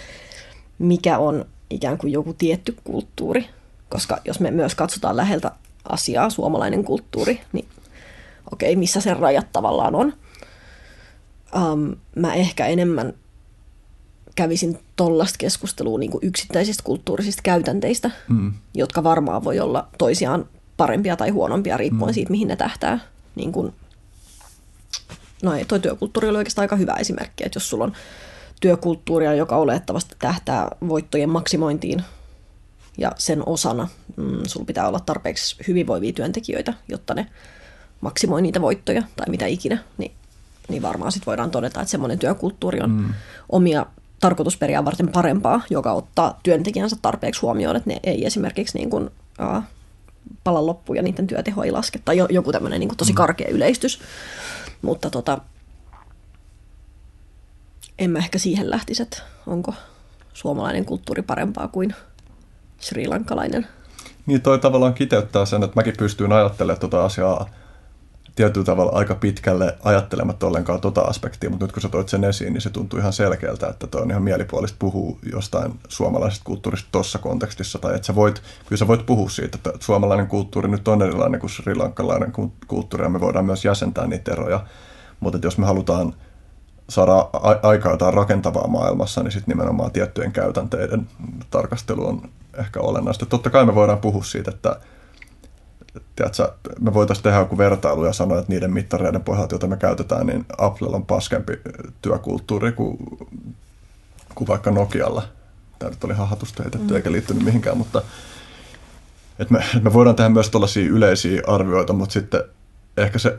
mikä 0.78 1.18
on 1.18 1.44
ikään 1.70 1.98
kuin 1.98 2.12
joku 2.12 2.32
tietty 2.32 2.76
kulttuuri. 2.84 3.48
Koska 3.88 4.18
jos 4.24 4.40
me 4.40 4.50
myös 4.50 4.74
katsotaan 4.74 5.16
läheltä 5.16 5.50
asiaa, 5.88 6.30
suomalainen 6.30 6.84
kulttuuri, 6.84 7.40
niin 7.52 7.68
okei, 8.52 8.72
okay, 8.72 8.78
missä 8.78 9.00
sen 9.00 9.16
rajat 9.16 9.52
tavallaan 9.52 9.94
on. 9.94 10.12
Um, 11.56 11.96
mä 12.16 12.35
ehkä 12.35 12.66
enemmän 12.66 13.14
kävisin 14.37 14.78
tollasta 14.97 15.36
keskustelua 15.38 15.99
niin 15.99 16.11
kuin 16.11 16.26
yksittäisistä 16.26 16.82
kulttuurisista 16.82 17.42
käytänteistä, 17.42 18.11
mm. 18.28 18.53
jotka 18.74 19.05
varmaan 19.05 19.44
voi 19.44 19.61
olla 19.61 19.88
toisiaan 19.99 20.49
parempia 20.76 21.16
tai 21.16 21.30
huonompia 21.30 21.76
riippuen 21.76 22.11
mm. 22.11 22.14
siitä, 22.14 22.30
mihin 22.30 22.49
ne 22.49 22.57
tähtää 22.57 22.99
niin 23.34 23.53
kuin, 23.53 23.72
no 25.42 25.55
ei, 25.55 25.64
toi 25.64 25.80
työkulttuuri 25.80 26.28
oli 26.28 26.38
oikeastaan 26.38 26.64
aika 26.64 26.76
hyvä 26.76 26.94
esimerkki, 26.94 27.44
että 27.44 27.57
jos 27.57 27.70
sulla 27.70 27.84
on 27.84 27.92
työkulttuuria, 28.61 29.34
joka 29.34 29.57
olettavasti 29.57 30.16
tähtää 30.18 30.68
voittojen 30.88 31.30
maksimointiin 31.30 32.03
ja 32.99 33.12
sen 33.18 33.42
osana 33.49 33.88
mm, 34.16 34.40
sulla 34.47 34.66
pitää 34.66 34.88
olla 34.88 35.01
tarpeeksi 35.01 35.57
hyvinvoivia 35.68 36.12
työntekijöitä, 36.12 36.74
jotta 36.88 37.14
ne 37.14 37.26
maksimoi 38.01 38.42
niitä 38.42 38.61
voittoja 38.61 39.03
tai 39.16 39.26
mitä 39.28 39.47
ikinä, 39.47 39.78
niin, 39.99 40.12
niin 40.68 40.82
varmaan 40.82 41.12
sitten 41.12 41.26
voidaan 41.26 41.51
todeta, 41.51 41.80
että 41.80 41.90
semmoinen 41.90 42.18
työkulttuuri 42.18 42.80
on 42.80 42.90
mm. 42.90 43.14
omia 43.49 43.86
tarkoitusperiaan 44.20 44.84
varten 44.84 45.09
parempaa, 45.09 45.61
joka 45.70 45.92
ottaa 45.92 46.40
työntekijänsä 46.42 46.97
tarpeeksi 47.03 47.40
huomioon, 47.40 47.76
että 47.76 47.90
ne 47.90 48.01
ei 48.03 48.26
esimerkiksi 48.26 48.78
niin 48.78 48.90
kuin, 48.90 49.11
uh, 49.57 49.62
pala 50.44 50.66
loppuun 50.66 50.97
ja 50.97 51.03
niiden 51.03 51.26
työteho 51.26 51.62
ei 51.62 51.70
laske. 51.70 52.01
Tai 52.05 52.16
joku 52.30 52.53
tämmöinen 52.53 52.80
niin 52.80 52.97
tosi 52.97 53.12
mm. 53.12 53.16
karkea 53.16 53.49
yleistys. 53.51 54.01
Mutta 54.82 55.11
tota, 55.11 55.38
en 57.99 58.11
mä 58.11 58.18
ehkä 58.18 58.38
siihen 58.38 58.70
lähtisi, 58.70 59.03
että 59.03 59.22
onko 59.47 59.74
suomalainen 60.32 60.84
kulttuuri 60.84 61.22
parempaa 61.22 61.68
kuin 61.68 61.94
srilankalainen. 62.80 63.66
Niin 64.26 64.42
toi 64.42 64.59
tavallaan 64.59 64.94
kiteyttää 64.94 65.47
sen, 65.47 65.62
että 65.62 65.76
mäkin 65.76 65.94
pystyin 65.99 66.32
ajattelemaan 66.32 66.80
tuota 66.80 67.05
asiaa 67.05 67.51
tietyllä 68.37 68.64
tavalla 68.64 68.93
aika 68.93 69.14
pitkälle 69.14 69.76
ajattelematta 69.84 70.47
ollenkaan 70.47 70.80
tota 70.80 71.01
aspektia, 71.01 71.51
mutta 71.51 71.64
nyt 71.64 71.72
kun 71.72 71.82
sä 71.82 71.89
toit 71.89 72.09
sen 72.09 72.24
esiin, 72.24 72.53
niin 72.53 72.61
se 72.61 72.70
tuntuu 72.70 72.99
ihan 72.99 73.12
selkeältä, 73.12 73.68
että 73.68 73.87
toi 73.87 74.03
on 74.03 74.11
ihan 74.11 74.22
mielipuolista 74.22 74.76
puhua 74.78 75.18
jostain 75.32 75.80
suomalaisesta 75.89 76.45
kulttuurista 76.45 76.89
tuossa 76.93 77.18
kontekstissa, 77.18 77.78
tai 77.78 77.95
että 77.95 78.07
sä 78.07 78.14
voit, 78.14 78.43
kyllä 78.66 78.78
sä 78.78 78.87
voit 78.87 79.07
puhua 79.07 79.28
siitä, 79.28 79.57
että 79.57 79.72
suomalainen 79.80 80.26
kulttuuri 80.26 80.68
nyt 80.68 80.89
on 80.89 81.03
erilainen 81.03 81.41
kuin 81.41 81.51
sri 81.51 81.74
lankalainen 81.74 82.32
kulttuuri, 82.66 83.05
ja 83.05 83.11
me 83.11 83.20
voidaan 83.20 83.45
myös 83.45 83.64
jäsentää 83.64 84.07
niitä 84.07 84.32
eroja, 84.32 84.64
mutta 85.20 85.39
jos 85.43 85.59
me 85.59 85.66
halutaan 85.66 86.14
saada 86.89 87.28
aikaa 87.62 87.93
jotain 87.93 88.14
rakentavaa 88.14 88.68
maailmassa, 88.68 89.22
niin 89.22 89.32
sitten 89.32 89.53
nimenomaan 89.53 89.93
tiettyjen 89.93 90.32
käytänteiden 90.32 91.09
tarkastelu 91.51 92.07
on 92.07 92.22
ehkä 92.59 92.80
olennaista. 92.80 93.26
Totta 93.26 93.51
kai 93.51 93.64
me 93.64 93.74
voidaan 93.74 93.99
puhua 93.99 94.22
siitä, 94.22 94.51
että 94.51 94.80
tiedätkö, 96.16 96.53
me 96.80 96.94
voitaisiin 96.94 97.24
tehdä 97.24 97.38
joku 97.38 97.59
vertailu 97.59 98.05
ja 98.05 98.12
sanoa, 98.12 98.38
että 98.38 98.53
niiden 98.53 98.72
mittareiden 98.72 99.24
pohjalta, 99.24 99.55
joita 99.55 99.66
me 99.66 99.76
käytetään, 99.76 100.26
niin 100.26 100.47
Applella 100.59 100.97
on 100.97 101.07
paskempi 101.07 101.53
työkulttuuri 102.03 102.72
kuin, 102.72 102.99
kuin 104.34 104.49
vaikka 104.49 104.70
Nokialla. 104.70 105.22
Tämä 105.78 105.90
nyt 105.90 106.05
oli 106.05 106.14
hahatusta 106.14 106.62
heitetty 106.62 106.92
mm. 106.92 106.97
eikä 106.97 107.12
liittynyt 107.12 107.44
mihinkään, 107.44 107.78
mutta 107.78 108.03
että 109.38 109.55
me, 109.55 109.59
että 109.59 109.80
me 109.80 109.92
voidaan 109.92 110.16
tehdä 110.16 110.30
myös 110.30 110.51
tällaisia 110.51 110.90
yleisiä 110.90 111.42
arvioita, 111.47 111.92
mutta 111.92 112.12
sitten 112.12 112.42
ehkä 112.97 113.18
se 113.18 113.38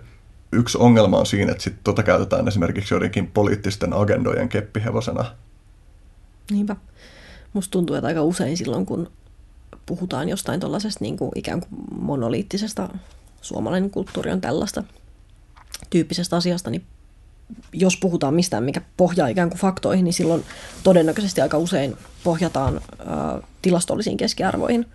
yksi 0.51 0.77
ongelma 0.77 1.17
on 1.17 1.25
siinä, 1.25 1.51
että 1.51 1.63
sitten 1.63 1.83
tota 1.83 2.03
käytetään 2.03 2.47
esimerkiksi 2.47 2.93
joidenkin 2.93 3.27
poliittisten 3.27 3.93
agendojen 3.93 4.49
keppihevosena. 4.49 5.25
Niinpä. 6.51 6.75
Musta 7.53 7.71
tuntuu, 7.71 7.95
että 7.95 8.07
aika 8.07 8.23
usein 8.23 8.57
silloin, 8.57 8.85
kun 8.85 9.11
puhutaan 9.85 10.29
jostain 10.29 10.59
tuollaisesta 10.59 11.03
niin 11.03 11.17
kuin 11.17 11.31
ikään 11.35 11.59
kuin 11.59 11.69
monoliittisesta, 12.01 12.89
suomalainen 13.41 13.89
kulttuuri 13.89 14.31
on 14.31 14.41
tällaista 14.41 14.83
tyyppisestä 15.89 16.35
asiasta, 16.35 16.69
niin 16.69 16.85
jos 17.73 17.97
puhutaan 17.97 18.33
mistään, 18.33 18.63
mikä 18.63 18.81
pohjaa 18.97 19.27
ikään 19.27 19.49
kuin 19.49 19.59
faktoihin, 19.59 20.03
niin 20.03 20.13
silloin 20.13 20.43
todennäköisesti 20.83 21.41
aika 21.41 21.57
usein 21.57 21.97
pohjataan 22.23 22.75
ä, 22.75 22.81
tilastollisiin 23.61 24.17
keskiarvoihin 24.17 24.85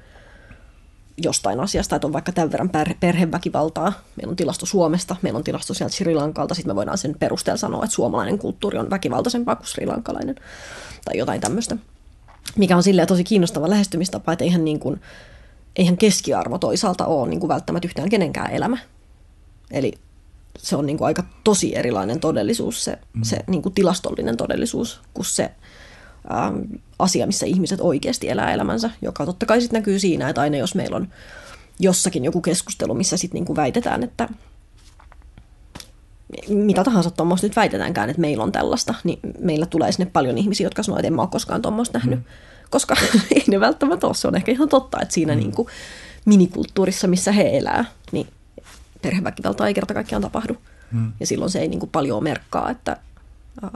jostain 1.17 1.61
asiasta, 1.61 1.97
että 1.97 2.07
on 2.07 2.13
vaikka 2.13 2.33
tämän 2.33 2.53
verran 2.53 2.71
per- 2.71 2.95
perheväkivaltaa. 3.01 3.93
Meillä 4.17 4.31
on 4.31 4.37
tilasto 4.37 4.67
Suomesta, 4.67 5.17
meillä 5.23 5.37
on 5.37 5.45
tilasto 5.45 5.75
sieltä 5.75 5.95
Sri 5.95 6.15
Lankalta, 6.15 6.55
sitten 6.55 6.71
me 6.71 6.77
voidaan 6.77 6.99
sen 6.99 7.17
perusteella 7.19 7.57
sanoa, 7.57 7.85
että 7.85 7.95
suomalainen 7.95 8.39
kulttuuri 8.39 8.79
on 8.79 8.91
väkivaltaisempaa 8.91 9.57
kuin 9.57 9.67
sri 9.67 9.87
lankalainen 9.87 10.35
tai 11.05 11.19
jotain 11.19 11.41
tämmöistä 11.41 11.77
mikä 12.57 12.77
on 12.77 12.83
silleen 12.83 13.09
tosi 13.09 13.25
kiinnostava 13.25 13.71
lähestymistapa, 13.71 14.33
että 14.33 14.45
eihän, 14.45 14.65
niin 14.65 14.81
kuin, 14.81 15.01
eihän 15.77 15.97
keskiarvo 15.97 16.59
toisaalta 16.59 17.07
ole 17.07 17.29
niin 17.29 17.41
kuin 17.41 17.49
välttämättä 17.49 17.89
yhtään 17.89 18.09
kenenkään 18.09 18.51
elämä. 18.51 18.79
Eli 19.71 19.93
se 20.59 20.77
on 20.77 20.87
niin 20.87 20.99
kuin 20.99 21.07
aika 21.07 21.25
tosi 21.45 21.77
erilainen 21.77 22.21
todellisuus, 22.21 22.85
se, 22.85 22.99
mm. 23.13 23.23
se 23.23 23.39
niin 23.47 23.63
kuin 23.63 23.75
tilastollinen 23.75 24.37
todellisuus, 24.37 25.01
kuin 25.15 25.27
se 25.27 25.51
ähm, 26.35 26.57
asia, 26.99 27.27
missä 27.27 27.47
ihmiset 27.47 27.81
oikeasti 27.81 28.31
elää 28.31 28.53
elämänsä, 28.53 28.91
joka 29.03 29.27
totta 29.27 29.47
kai 29.47 29.61
sitten 29.61 29.79
näkyy 29.79 29.99
siinä, 29.99 30.29
että 30.29 30.41
aina 30.41 30.57
jos 30.57 30.75
meillä 30.75 30.97
on 30.97 31.09
jossakin 31.81 32.25
joku 32.25 32.41
keskustelu, 32.41 32.95
missä 32.95 33.17
sitten 33.17 33.35
niin 33.35 33.45
kuin 33.45 33.57
väitetään, 33.57 34.03
että 34.03 34.29
mitä 36.49 36.85
tahansa 36.85 37.11
tuommoista 37.11 37.47
nyt 37.47 37.57
väitetäänkään, 37.57 38.11
että 38.11 38.21
meillä 38.21 38.45
on 38.45 38.53
tällaista, 38.53 38.95
niin 39.05 39.19
meillä 39.39 39.67
tulee 39.67 39.93
sinne 39.93 40.11
paljon 40.13 40.39
ihmisiä, 40.39 40.67
jotka 40.67 40.83
sanoo, 40.83 40.99
että 40.99 41.07
en 41.07 41.15
mä 41.15 41.23
ole 41.23 41.31
koskaan 41.31 41.63
tuommoista 41.63 41.99
nähnyt. 41.99 42.19
Mm. 42.19 42.25
Koska 42.71 42.97
ei 43.35 43.45
ne 43.49 43.61
välttämättä 43.61 44.07
ole. 44.07 44.15
Se 44.15 44.29
on 44.29 44.35
ehkä 44.35 44.53
ihan 44.53 44.69
totta, 44.69 45.01
että 45.03 45.15
siinä 45.15 45.33
mm. 45.33 45.39
niin 45.39 45.53
kuin 45.53 45.69
minikulttuurissa, 46.25 47.07
missä 47.09 47.33
he 47.33 47.59
elää, 47.59 47.85
niin 48.13 48.27
perheväkivalta 49.03 49.67
ei 49.67 49.75
kerta 49.75 49.95
kaikkiaan 49.95 50.23
tapahdu. 50.23 50.57
Mm. 50.93 51.13
Ja 51.21 51.27
silloin 51.27 51.51
se 51.51 51.61
ei 51.61 51.69
niin 51.69 51.81
kuin 51.81 51.91
paljon 51.91 52.23
merkkaa, 52.25 52.71
että 52.71 52.97
äh, 53.65 53.71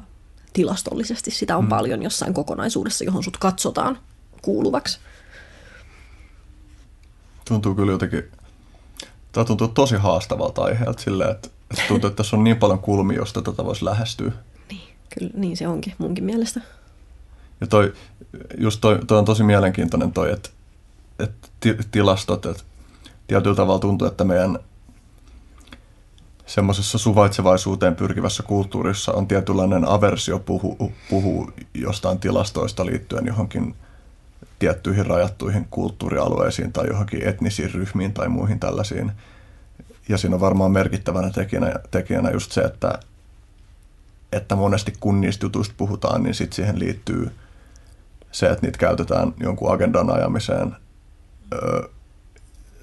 tilastollisesti 0.53 1.31
sitä 1.31 1.57
on 1.57 1.65
mm. 1.65 1.69
paljon 1.69 2.03
jossain 2.03 2.35
kokonaisuudessa, 2.35 3.05
johon 3.05 3.23
sut 3.23 3.37
katsotaan 3.37 3.99
kuuluvaksi. 4.43 4.99
Tuntuu 7.49 7.75
kyllä 7.75 7.93
jotenkin, 7.93 8.23
tämä 9.33 9.45
tuntuu 9.45 9.69
tosi 9.69 9.97
haastavalta 9.97 10.63
aiheelta 10.63 11.03
silleen, 11.03 11.31
että 11.31 11.49
tuntuu, 11.89 12.09
että 12.09 12.17
tässä 12.17 12.37
on 12.37 12.45
niin 12.45 12.57
paljon 12.57 12.79
kulmia, 12.79 13.19
josta 13.19 13.43
tätä 13.43 13.65
voisi 13.65 13.85
lähestyä. 13.85 14.33
Niin, 14.71 14.89
kyllä, 15.19 15.31
niin 15.35 15.57
se 15.57 15.69
onkin 15.69 15.93
munkin 15.99 16.25
mielestä. 16.25 16.61
Ja 17.61 17.67
toi, 17.67 17.93
just 18.59 18.81
toi, 18.81 18.99
toi 19.07 19.19
on 19.19 19.25
tosi 19.25 19.43
mielenkiintoinen 19.43 20.13
toi, 20.13 20.33
että, 20.33 20.51
että 21.19 21.49
tilastot, 21.91 22.47
että 22.47 22.63
tietyllä 23.27 23.57
tavalla 23.57 23.79
tuntuu, 23.79 24.09
että 24.09 24.25
meidän 24.25 24.59
semmoisessa 26.47 26.99
suvaitsevaisuuteen 26.99 27.97
pyrkivässä 27.97 28.43
kulttuurissa 28.43 29.13
on 29.13 29.29
tietynlainen 29.29 29.89
aversio 29.89 30.39
puhua 30.39 30.77
puhu 31.11 31.51
jostain 31.75 32.19
tilastoista 32.19 32.87
liittyen 32.87 33.27
johonkin 33.27 33.75
tiettyihin 34.59 35.07
rajattuihin 35.07 35.67
kulttuurialueisiin 35.71 36.73
tai 36.73 36.87
johonkin 36.87 37.29
etnisiin 37.29 37.75
ryhmiin 37.75 38.13
tai 38.13 38.29
muihin 38.29 38.61
tällaisiin– 38.61 39.13
ja 40.09 40.19
siinä 40.19 40.37
on 40.37 40.41
varmaan 40.41 40.73
merkittävänä 40.73 41.31
tekijänä, 41.31 41.75
tekijänä 41.91 42.31
just 42.31 42.53
se, 42.53 42.61
että, 42.61 42.99
että 44.33 44.57
monesti 44.57 44.93
kun 45.01 45.21
niistä 45.21 45.47
jutuista 45.47 45.75
puhutaan, 45.77 46.23
niin 46.23 46.35
sitten 46.35 46.57
siihen 46.57 46.79
liittyy 46.79 47.31
se, 48.33 48.47
että 48.47 48.67
niitä 48.67 48.79
käytetään 48.79 49.35
jonkun 49.41 49.73
agendan 49.73 50.11
ajamiseen 50.11 50.77
ö, 51.53 51.89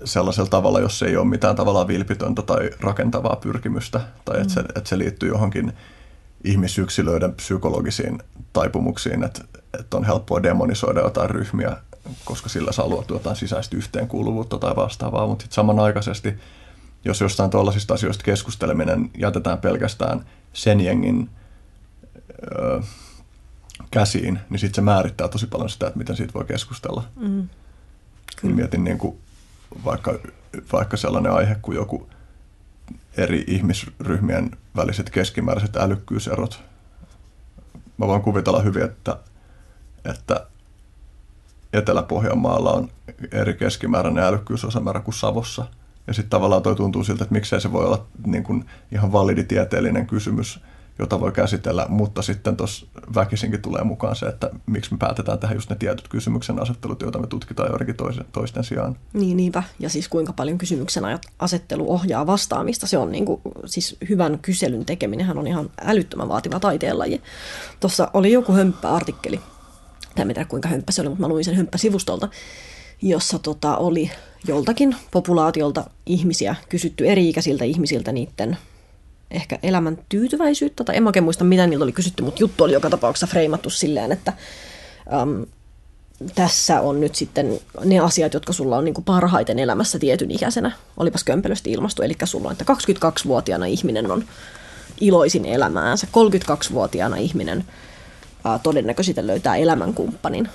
sellaisella 0.03 0.49
tavalla, 0.49 0.79
jos 0.79 1.03
ei 1.03 1.17
ole 1.17 1.27
mitään 1.27 1.55
tavallaan 1.55 1.87
vilpitöntä 1.87 2.41
tai 2.41 2.69
rakentavaa 2.79 3.35
pyrkimystä, 3.35 4.01
tai 4.25 4.41
että, 4.41 4.53
se, 4.53 4.61
mm. 4.61 4.67
että 4.75 4.89
se 4.89 4.97
liittyy 4.97 5.29
johonkin 5.29 5.73
ihmisyksilöiden 6.43 7.33
psykologisiin 7.33 8.19
taipumuksiin, 8.53 9.23
että, 9.23 9.41
että 9.79 9.97
on 9.97 10.03
helppoa 10.03 10.43
demonisoida 10.43 10.99
jotain 10.99 11.29
ryhmiä, 11.29 11.77
koska 12.25 12.49
sillä 12.49 12.71
saa 12.71 12.87
luotua 12.87 13.15
jotain 13.17 13.35
sisäistä 13.35 13.77
yhteenkuuluvuutta 13.77 14.57
tai 14.57 14.75
vastaavaa, 14.75 15.27
mutta 15.27 15.43
sitten 15.43 15.55
samanaikaisesti– 15.55 16.33
jos 17.05 17.21
jostain 17.21 17.49
tuollaisista 17.49 17.93
asioista 17.93 18.23
keskusteleminen 18.23 19.11
jätetään 19.17 19.57
pelkästään 19.57 20.25
sen 20.53 20.81
jengin 20.81 21.29
ö, 22.51 22.81
käsiin, 23.91 24.39
niin 24.49 24.59
sitten 24.59 24.75
se 24.75 24.81
määrittää 24.81 25.27
tosi 25.27 25.47
paljon 25.47 25.69
sitä, 25.69 25.87
että 25.87 25.97
miten 25.97 26.15
siitä 26.15 26.33
voi 26.33 26.45
keskustella. 26.45 27.03
Mm. 27.15 27.49
Kyllä. 28.35 28.55
Mietin 28.55 28.83
niin 28.83 28.97
kuin 28.97 29.17
vaikka, 29.85 30.19
vaikka 30.73 30.97
sellainen 30.97 31.31
aihe 31.31 31.55
kuin 31.61 31.75
joku 31.75 32.09
eri 33.17 33.43
ihmisryhmien 33.47 34.51
väliset 34.75 35.09
keskimääräiset 35.09 35.75
älykkyyserot. 35.75 36.63
Mä 37.97 38.07
voin 38.07 38.21
kuvitella 38.21 38.61
hyvin, 38.61 38.83
että, 38.83 39.17
että 40.05 40.47
Etelä-Pohjanmaalla 41.73 42.71
on 42.71 42.89
eri 43.31 43.53
keskimääräinen 43.53 44.23
älykkyysosamäärä 44.23 44.99
kuin 44.99 45.15
Savossa– 45.15 45.67
ja 46.07 46.13
sitten 46.13 46.29
tavallaan 46.29 46.61
toi 46.61 46.75
tuntuu 46.75 47.03
siltä, 47.03 47.23
että 47.23 47.33
miksei 47.33 47.61
se 47.61 47.71
voi 47.71 47.85
olla 47.85 48.05
niin 48.25 48.43
kuin 48.43 48.65
ihan 48.91 49.11
validi 49.11 49.43
tieteellinen 49.43 50.07
kysymys, 50.07 50.59
jota 50.99 51.19
voi 51.19 51.31
käsitellä, 51.31 51.85
mutta 51.89 52.21
sitten 52.21 52.57
tuossa 52.57 52.85
väkisinkin 53.15 53.61
tulee 53.61 53.83
mukaan 53.83 54.15
se, 54.15 54.25
että 54.25 54.49
miksi 54.65 54.91
me 54.91 54.97
päätetään 54.97 55.39
tehdä 55.39 55.55
just 55.55 55.69
ne 55.69 55.75
tietyt 55.75 56.07
kysymyksen 56.07 56.61
asettelut, 56.61 57.01
joita 57.01 57.19
me 57.19 57.27
tutkitaan 57.27 57.69
joidenkin 57.69 57.95
toisten, 57.95 58.25
toisten 58.31 58.63
sijaan. 58.63 58.97
Niin, 59.13 59.37
niinpä. 59.37 59.63
Ja 59.79 59.89
siis 59.89 60.07
kuinka 60.07 60.33
paljon 60.33 60.57
kysymyksen 60.57 61.03
asettelu 61.39 61.91
ohjaa 61.91 62.27
vastaamista. 62.27 62.87
Se 62.87 62.97
on 62.97 63.11
niin 63.11 63.25
kuin, 63.25 63.41
siis 63.65 63.97
hyvän 64.09 64.39
kyselyn 64.39 64.85
tekeminen 64.85 65.37
on 65.37 65.47
ihan 65.47 65.69
älyttömän 65.81 66.29
vaativa 66.29 66.59
taiteenlaji. 66.59 67.21
Tuossa 67.79 68.11
oli 68.13 68.31
joku 68.31 68.53
hömppäartikkeli, 68.53 69.39
en 70.17 70.27
tiedä 70.27 70.45
kuinka 70.45 70.69
hömppä 70.69 70.91
se 70.91 71.01
oli, 71.01 71.09
mutta 71.09 71.21
mä 71.21 71.27
luin 71.27 71.43
sen 71.43 71.55
hömppäsivustolta, 71.55 72.29
jossa 73.01 73.39
tota, 73.39 73.77
oli 73.77 74.11
joltakin 74.47 74.95
populaatiolta 75.11 75.89
ihmisiä 76.05 76.55
kysytty 76.69 77.07
eri-ikäisiltä 77.07 77.65
ihmisiltä 77.65 78.11
niiden 78.11 78.57
ehkä 79.31 79.59
elämän 79.63 79.97
tyytyväisyyttä, 80.09 80.83
tai 80.83 80.97
en 80.97 81.07
oikein 81.07 81.23
muista 81.23 81.43
mitä 81.43 81.67
niiltä 81.67 81.83
oli 81.83 81.91
kysytty, 81.91 82.23
mutta 82.23 82.43
juttu 82.43 82.63
oli 82.63 82.73
joka 82.73 82.89
tapauksessa 82.89 83.27
freimattu 83.27 83.69
silleen, 83.69 84.11
että 84.11 84.33
äm, 85.21 85.45
tässä 86.35 86.81
on 86.81 86.99
nyt 86.99 87.15
sitten 87.15 87.59
ne 87.85 87.99
asiat, 87.99 88.33
jotka 88.33 88.53
sulla 88.53 88.77
on 88.77 88.85
niin 88.85 88.93
kuin 88.93 89.05
parhaiten 89.05 89.59
elämässä 89.59 89.99
tietyn 89.99 90.31
ikäisenä. 90.31 90.71
Olipas 90.97 91.23
kömpelösti 91.23 91.71
ilmastu, 91.71 92.01
eli 92.01 92.15
sulla 92.23 92.47
on, 92.47 92.51
että 92.51 92.73
22-vuotiaana 92.73 93.65
ihminen 93.65 94.11
on 94.11 94.23
iloisin 95.01 95.45
elämäänsä, 95.45 96.07
32-vuotiaana 96.07 97.17
ihminen 97.17 97.65
ää, 98.43 98.59
todennäköisesti 98.59 99.27
löytää 99.27 99.55
elämänkumppanin 99.55 100.49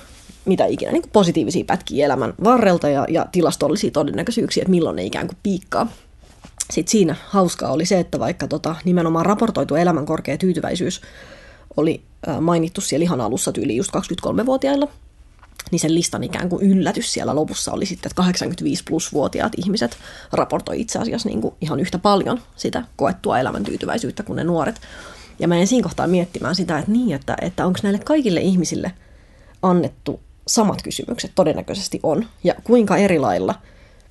mitä 0.45 0.65
ikinä 0.65 0.91
niin 0.91 1.01
kuin 1.01 1.11
positiivisia 1.11 1.65
pätkiä 1.65 2.05
elämän 2.05 2.33
varrelta 2.43 2.89
ja, 2.89 3.05
ja 3.09 3.25
tilastollisia 3.31 3.91
todennäköisyyksiä, 3.91 4.61
että 4.61 4.71
milloin 4.71 4.95
ne 4.95 5.03
ikään 5.03 5.27
kuin 5.27 5.37
piikkaa. 5.43 5.91
Sitten 6.71 6.91
siinä 6.91 7.15
hauskaa 7.27 7.71
oli 7.71 7.85
se, 7.85 7.99
että 7.99 8.19
vaikka 8.19 8.47
tota, 8.47 8.75
nimenomaan 8.85 9.25
raportoitu 9.25 9.75
elämän 9.75 10.05
korkea 10.05 10.37
tyytyväisyys 10.37 11.01
oli 11.77 12.01
mainittu 12.41 12.81
siellä 12.81 13.03
ihan 13.03 13.21
alussa 13.21 13.51
tyyli 13.51 13.75
just 13.75 13.91
23-vuotiailla, 13.95 14.87
niin 15.71 15.79
sen 15.79 15.95
listan 15.95 16.23
ikään 16.23 16.49
kuin 16.49 16.65
yllätys 16.65 17.13
siellä 17.13 17.35
lopussa 17.35 17.71
oli 17.71 17.85
sitten, 17.85 18.09
että 18.09 18.21
85 18.21 18.83
plus-vuotiaat 18.83 19.53
ihmiset 19.57 19.97
raportoi 20.33 20.81
itse 20.81 20.99
asiassa 20.99 21.29
niin 21.29 21.41
kuin 21.41 21.53
ihan 21.61 21.79
yhtä 21.79 21.99
paljon 21.99 22.41
sitä 22.55 22.83
koettua 22.95 23.39
elämäntyytyväisyyttä 23.39 24.23
kuin 24.23 24.37
ne 24.37 24.43
nuoret. 24.43 24.81
Ja 25.39 25.47
mä 25.47 25.57
en 25.57 25.67
siinä 25.67 25.83
kohtaa 25.83 26.07
miettimään 26.07 26.55
sitä, 26.55 26.79
että 26.79 26.91
niin, 26.91 27.15
että, 27.15 27.35
että 27.41 27.65
onko 27.65 27.79
näille 27.83 27.99
kaikille 27.99 28.39
ihmisille 28.39 28.91
annettu 29.61 30.19
samat 30.49 30.81
kysymykset, 30.81 31.31
todennäköisesti 31.35 31.99
on, 32.03 32.25
ja 32.43 32.53
kuinka 32.63 32.97
eri 32.97 33.19
lailla 33.19 33.55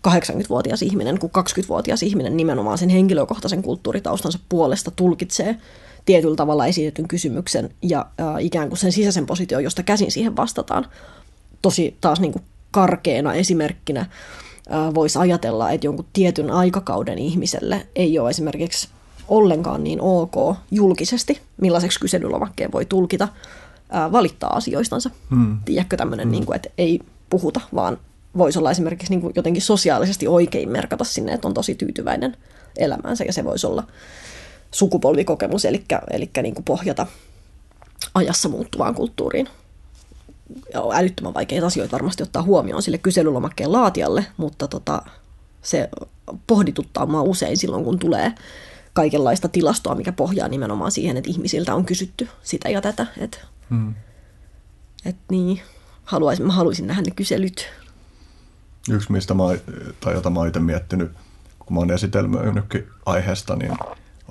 80-vuotias 0.08 0.82
ihminen 0.82 1.18
kuin 1.18 1.32
20-vuotias 1.38 2.02
ihminen 2.02 2.36
nimenomaan 2.36 2.78
sen 2.78 2.88
henkilökohtaisen 2.88 3.62
kulttuuritaustansa 3.62 4.38
puolesta 4.48 4.90
tulkitsee 4.90 5.56
tietyllä 6.04 6.36
tavalla 6.36 6.66
esitetyn 6.66 7.08
kysymyksen 7.08 7.70
ja 7.82 8.06
äh, 8.20 8.26
ikään 8.40 8.68
kuin 8.68 8.78
sen 8.78 8.92
sisäisen 8.92 9.26
position, 9.26 9.64
josta 9.64 9.82
käsin 9.82 10.10
siihen 10.10 10.36
vastataan. 10.36 10.86
Tosi 11.62 11.96
taas 12.00 12.20
niin 12.20 12.32
kuin 12.32 12.42
karkeena 12.70 13.34
esimerkkinä 13.34 14.00
äh, 14.00 14.94
voisi 14.94 15.18
ajatella, 15.18 15.70
että 15.70 15.86
jonkun 15.86 16.06
tietyn 16.12 16.50
aikakauden 16.50 17.18
ihmiselle 17.18 17.86
ei 17.96 18.18
ole 18.18 18.30
esimerkiksi 18.30 18.88
ollenkaan 19.28 19.84
niin 19.84 20.00
ok 20.00 20.56
julkisesti, 20.70 21.40
millaiseksi 21.60 22.00
kyselylomakkeen 22.00 22.72
voi 22.72 22.84
tulkita, 22.84 23.28
äh, 23.94 24.12
valittaa 24.12 24.56
asioistansa. 24.56 25.10
Hmm. 25.30 25.58
Tiedätkö 25.64 25.96
tämmöinen, 25.96 26.26
hmm. 26.26 26.32
niin 26.32 26.46
kuin, 26.46 26.56
että 26.56 26.68
ei 26.78 27.00
puhuta, 27.30 27.60
vaan 27.74 27.98
voisi 28.38 28.58
olla 28.58 28.70
esimerkiksi 28.70 29.10
niin 29.10 29.20
kuin 29.20 29.32
jotenkin 29.36 29.62
sosiaalisesti 29.62 30.28
oikein 30.28 30.68
merkata 30.68 31.04
sinne, 31.04 31.32
että 31.32 31.48
on 31.48 31.54
tosi 31.54 31.74
tyytyväinen 31.74 32.36
elämäänsä 32.76 33.24
ja 33.24 33.32
se 33.32 33.44
voisi 33.44 33.66
olla 33.66 33.84
sukupolvikokemus, 34.70 35.64
eli, 35.64 35.84
eli 36.10 36.30
niin 36.42 36.54
kuin 36.54 36.64
pohjata 36.64 37.06
ajassa 38.14 38.48
muuttuvaan 38.48 38.94
kulttuuriin. 38.94 39.48
Ja 40.74 40.82
on 40.82 40.96
älyttömän 40.96 41.34
vaikeita 41.34 41.66
asioita 41.66 41.92
varmasti 41.92 42.22
ottaa 42.22 42.42
huomioon 42.42 42.82
sille 42.82 42.98
kyselylomakkeen 42.98 43.72
laatijalle, 43.72 44.26
mutta 44.36 44.68
tota, 44.68 45.02
se 45.62 45.88
pohdituttaa 46.46 47.06
mua 47.06 47.22
usein 47.22 47.56
silloin, 47.56 47.84
kun 47.84 47.98
tulee 47.98 48.32
kaikenlaista 48.92 49.48
tilastoa, 49.48 49.94
mikä 49.94 50.12
pohjaa 50.12 50.48
nimenomaan 50.48 50.90
siihen, 50.90 51.16
että 51.16 51.30
ihmisiltä 51.30 51.74
on 51.74 51.84
kysytty 51.84 52.28
sitä 52.42 52.68
ja 52.68 52.80
tätä. 52.80 53.06
Et, 53.18 53.40
hmm. 53.70 53.94
et 55.04 55.16
niin, 55.30 55.60
haluaisin, 56.04 56.46
mä 56.46 56.52
haluaisin 56.52 56.86
nähdä 56.86 57.02
ne 57.02 57.10
kyselyt. 57.10 57.68
Yksi, 58.90 59.12
mistä 59.12 59.34
mä, 59.34 59.42
tai 60.00 60.14
jota 60.14 60.30
mä 60.30 60.38
oon 60.40 60.48
itse 60.48 60.60
miettinyt, 60.60 61.12
kun 61.58 61.74
mä 61.74 61.80
oon 61.80 61.90
esitelmöinytkin 61.90 62.88
aiheesta, 63.06 63.56
niin 63.56 63.72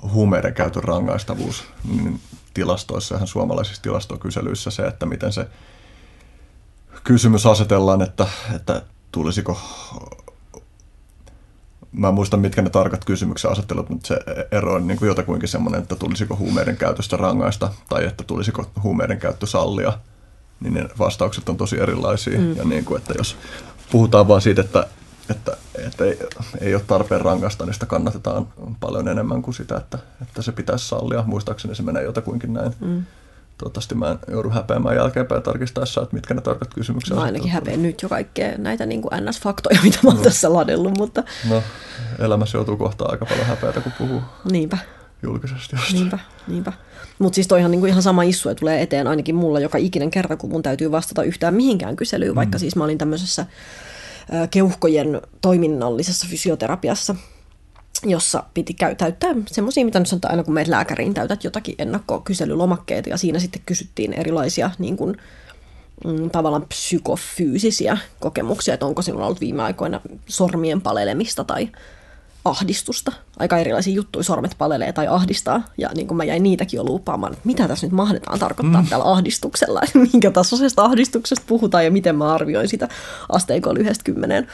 huumeiden 0.02 0.54
käytön 0.54 0.84
rangaistavuus 0.84 1.64
niin 1.92 2.20
tilastoissa, 2.54 3.14
ihan 3.14 3.28
suomalaisissa 3.28 3.82
tilastokyselyissä 3.82 4.70
se, 4.70 4.86
että 4.86 5.06
miten 5.06 5.32
se 5.32 5.48
kysymys 7.04 7.46
asetellaan, 7.46 8.02
että, 8.02 8.26
että 8.54 8.82
tulisiko 9.12 9.58
mä 11.98 12.08
en 12.08 12.14
muista, 12.14 12.36
mitkä 12.36 12.62
ne 12.62 12.70
tarkat 12.70 13.04
kysymyksen 13.04 13.50
asettelut, 13.50 13.88
mutta 13.88 14.08
se 14.08 14.18
ero 14.52 14.74
on 14.74 14.86
niin 14.86 14.98
kuin 14.98 15.08
jotakuinkin 15.08 15.48
semmoinen, 15.48 15.82
että 15.82 15.96
tulisiko 15.96 16.36
huumeiden 16.36 16.76
käytöstä 16.76 17.16
rangaista 17.16 17.72
tai 17.88 18.04
että 18.04 18.24
tulisiko 18.24 18.70
huumeiden 18.82 19.18
käyttö 19.18 19.46
sallia, 19.46 19.92
niin 20.60 20.74
ne 20.74 20.88
vastaukset 20.98 21.48
on 21.48 21.56
tosi 21.56 21.80
erilaisia. 21.80 22.38
Mm. 22.38 22.56
Ja 22.56 22.64
niin 22.64 22.84
kuin, 22.84 23.00
että 23.00 23.14
jos 23.18 23.36
puhutaan 23.92 24.28
vaan 24.28 24.40
siitä, 24.40 24.60
että 24.60 24.86
että, 25.30 25.56
että 25.86 26.04
ei, 26.04 26.18
ei 26.60 26.74
ole 26.74 26.82
tarpeen 26.86 27.20
rangaista, 27.20 27.64
niin 27.64 27.74
sitä 27.74 27.86
kannatetaan 27.86 28.48
paljon 28.80 29.08
enemmän 29.08 29.42
kuin 29.42 29.54
sitä, 29.54 29.76
että, 29.76 29.98
että 30.22 30.42
se 30.42 30.52
pitäisi 30.52 30.88
sallia. 30.88 31.24
Muistaakseni 31.26 31.74
se 31.74 31.82
menee 31.82 32.02
jotakuinkin 32.02 32.52
näin. 32.52 32.74
Mm. 32.80 33.04
Toivottavasti 33.58 33.94
mä 33.94 34.10
en 34.10 34.18
joudu 34.28 34.50
häpeämään 34.50 34.96
jälkeenpäin 34.96 35.42
tarkistaessa, 35.42 36.02
että 36.02 36.16
mitkä 36.16 36.34
ne 36.34 36.40
tarkat 36.40 36.74
kysymykset 36.74 37.16
Mä 37.16 37.22
ainakin 37.22 37.50
häpeän 37.50 37.82
nyt 37.82 38.02
jo 38.02 38.08
kaikkea 38.08 38.58
näitä 38.58 38.86
niin 38.86 39.02
kuin 39.02 39.12
NS-faktoja, 39.12 39.80
mitä 39.84 39.98
mä 40.02 40.08
oon 40.08 40.16
no. 40.16 40.22
tässä 40.22 40.52
ladellut. 40.52 40.98
Mutta... 40.98 41.24
No, 41.48 41.62
elämässä 42.18 42.58
joutuu 42.58 42.76
kohta 42.76 43.04
aika 43.04 43.26
paljon 43.26 43.46
häpeätä, 43.46 43.80
kun 43.80 43.92
puhuu 43.98 44.20
Niinpä. 44.50 44.78
julkisesti. 45.22 45.76
Josta. 45.76 45.92
Niinpä, 45.92 46.18
niinpä. 46.48 46.72
Mutta 47.18 47.34
siis 47.34 47.46
toihan 47.46 47.70
niin 47.70 47.80
kuin 47.80 47.90
ihan 47.90 48.02
sama 48.02 48.22
issu 48.22 48.54
tulee 48.54 48.82
eteen 48.82 49.06
ainakin 49.06 49.34
mulla 49.34 49.60
joka 49.60 49.78
ikinen 49.78 50.10
kerta, 50.10 50.36
kun 50.36 50.50
mun 50.50 50.62
täytyy 50.62 50.90
vastata 50.90 51.22
yhtään 51.22 51.54
mihinkään 51.54 51.96
kyselyyn, 51.96 52.32
mm. 52.32 52.36
vaikka 52.36 52.58
siis 52.58 52.76
mä 52.76 52.84
olin 52.84 52.98
tämmöisessä 52.98 53.46
keuhkojen 54.50 55.22
toiminnallisessa 55.40 56.26
fysioterapiassa, 56.30 57.14
jossa 58.04 58.42
piti 58.54 58.74
käy, 58.74 58.94
täyttää 58.94 59.34
semmoisia, 59.46 59.84
mitä 59.84 59.98
nyt 59.98 60.08
sanotaan 60.08 60.32
aina 60.32 60.44
kun 60.44 60.54
meet 60.54 60.68
lääkäriin, 60.68 61.14
täytät 61.14 61.44
jotakin 61.44 61.74
ennakkokyselylomakkeita 61.78 63.08
ja 63.08 63.16
siinä 63.16 63.38
sitten 63.38 63.62
kysyttiin 63.66 64.12
erilaisia 64.12 64.70
niin 64.78 64.96
kuin, 64.96 65.16
mm, 66.04 66.30
tavallaan 66.30 66.66
psykofyysisiä 66.68 67.98
kokemuksia, 68.20 68.74
että 68.74 68.86
onko 68.86 69.02
sinulla 69.02 69.26
ollut 69.26 69.40
viime 69.40 69.62
aikoina 69.62 70.00
sormien 70.26 70.80
palelemista 70.80 71.44
tai 71.44 71.68
ahdistusta. 72.44 73.12
Aika 73.38 73.58
erilaisia 73.58 73.94
juttuja, 73.94 74.22
sormet 74.22 74.54
palelee 74.58 74.92
tai 74.92 75.06
ahdistaa. 75.06 75.62
Ja 75.78 75.90
niin 75.94 76.06
kuin 76.06 76.16
mä 76.16 76.24
jäin 76.24 76.42
niitäkin 76.42 76.78
jo 76.78 76.84
luupaamaan, 76.84 77.32
että 77.32 77.46
mitä 77.46 77.68
tässä 77.68 77.86
nyt 77.86 77.92
mahdetaan 77.92 78.38
tarkoittaa 78.38 78.82
mm. 78.82 78.88
tällä 78.88 79.12
ahdistuksella, 79.12 79.80
että 79.82 79.98
minkä 80.12 80.30
tasoisesta 80.30 80.84
ahdistuksesta 80.84 81.44
puhutaan 81.46 81.84
ja 81.84 81.90
miten 81.90 82.16
mä 82.16 82.34
arvioin 82.34 82.68
sitä 82.68 82.88
asteikolla 83.28 83.80
yhdestä 83.80 84.04
kymmeneen. 84.04 84.46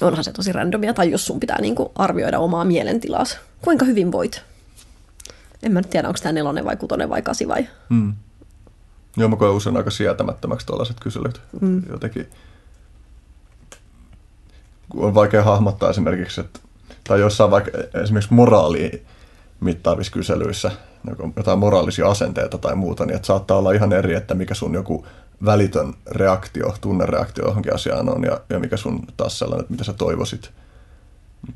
Onhan 0.00 0.24
se 0.24 0.32
tosi 0.32 0.52
randomia, 0.52 0.94
tai 0.94 1.10
jos 1.10 1.26
sun 1.26 1.40
pitää 1.40 1.60
niin 1.60 1.74
kuin 1.74 1.88
arvioida 1.94 2.38
omaa 2.38 2.64
mielentilaas. 2.64 3.38
Kuinka 3.62 3.84
hyvin 3.84 4.12
voit? 4.12 4.42
En 5.62 5.72
mä 5.72 5.80
nyt 5.80 5.90
tiedä, 5.90 6.08
onko 6.08 6.20
tämä 6.22 6.32
nelonen 6.32 6.64
vai 6.64 6.76
kutonen 6.76 7.08
vai 7.08 7.22
kasi 7.22 7.48
vai... 7.48 7.68
Mm. 7.88 8.14
Joo, 9.16 9.28
mä 9.28 9.36
koen 9.36 9.52
usein 9.52 9.76
aika 9.76 9.90
sietämättömäksi 9.90 10.66
tuollaiset 10.66 10.96
kyselyt. 11.00 11.40
Mm. 11.60 11.82
Jotenkin 11.90 12.28
on 14.94 15.14
vaikea 15.14 15.42
hahmottaa 15.42 15.90
esimerkiksi, 15.90 16.40
että, 16.40 16.60
tai 17.04 17.20
jossain 17.20 17.50
vaikka 17.50 17.70
esimerkiksi 18.02 18.34
moraalia 18.34 18.98
mittaavissa 19.60 20.12
kyselyissä, 20.12 20.70
jotain 21.36 21.58
moraalisia 21.58 22.08
asenteita 22.08 22.58
tai 22.58 22.76
muuta, 22.76 23.06
niin 23.06 23.16
että 23.16 23.26
saattaa 23.26 23.56
olla 23.56 23.72
ihan 23.72 23.92
eri, 23.92 24.14
että 24.14 24.34
mikä 24.34 24.54
sun 24.54 24.74
joku 24.74 25.06
välitön 25.44 25.94
reaktio, 26.10 26.74
tunnereaktio 26.80 27.44
johonkin 27.44 27.74
asiaan 27.74 28.08
on 28.08 28.24
ja, 28.24 28.40
ja 28.48 28.58
mikä 28.58 28.76
sun 28.76 29.06
taas 29.16 29.38
sellainen, 29.38 29.60
että 29.60 29.72
mitä 29.72 29.84
sä 29.84 29.92
toivoisit 29.92 30.50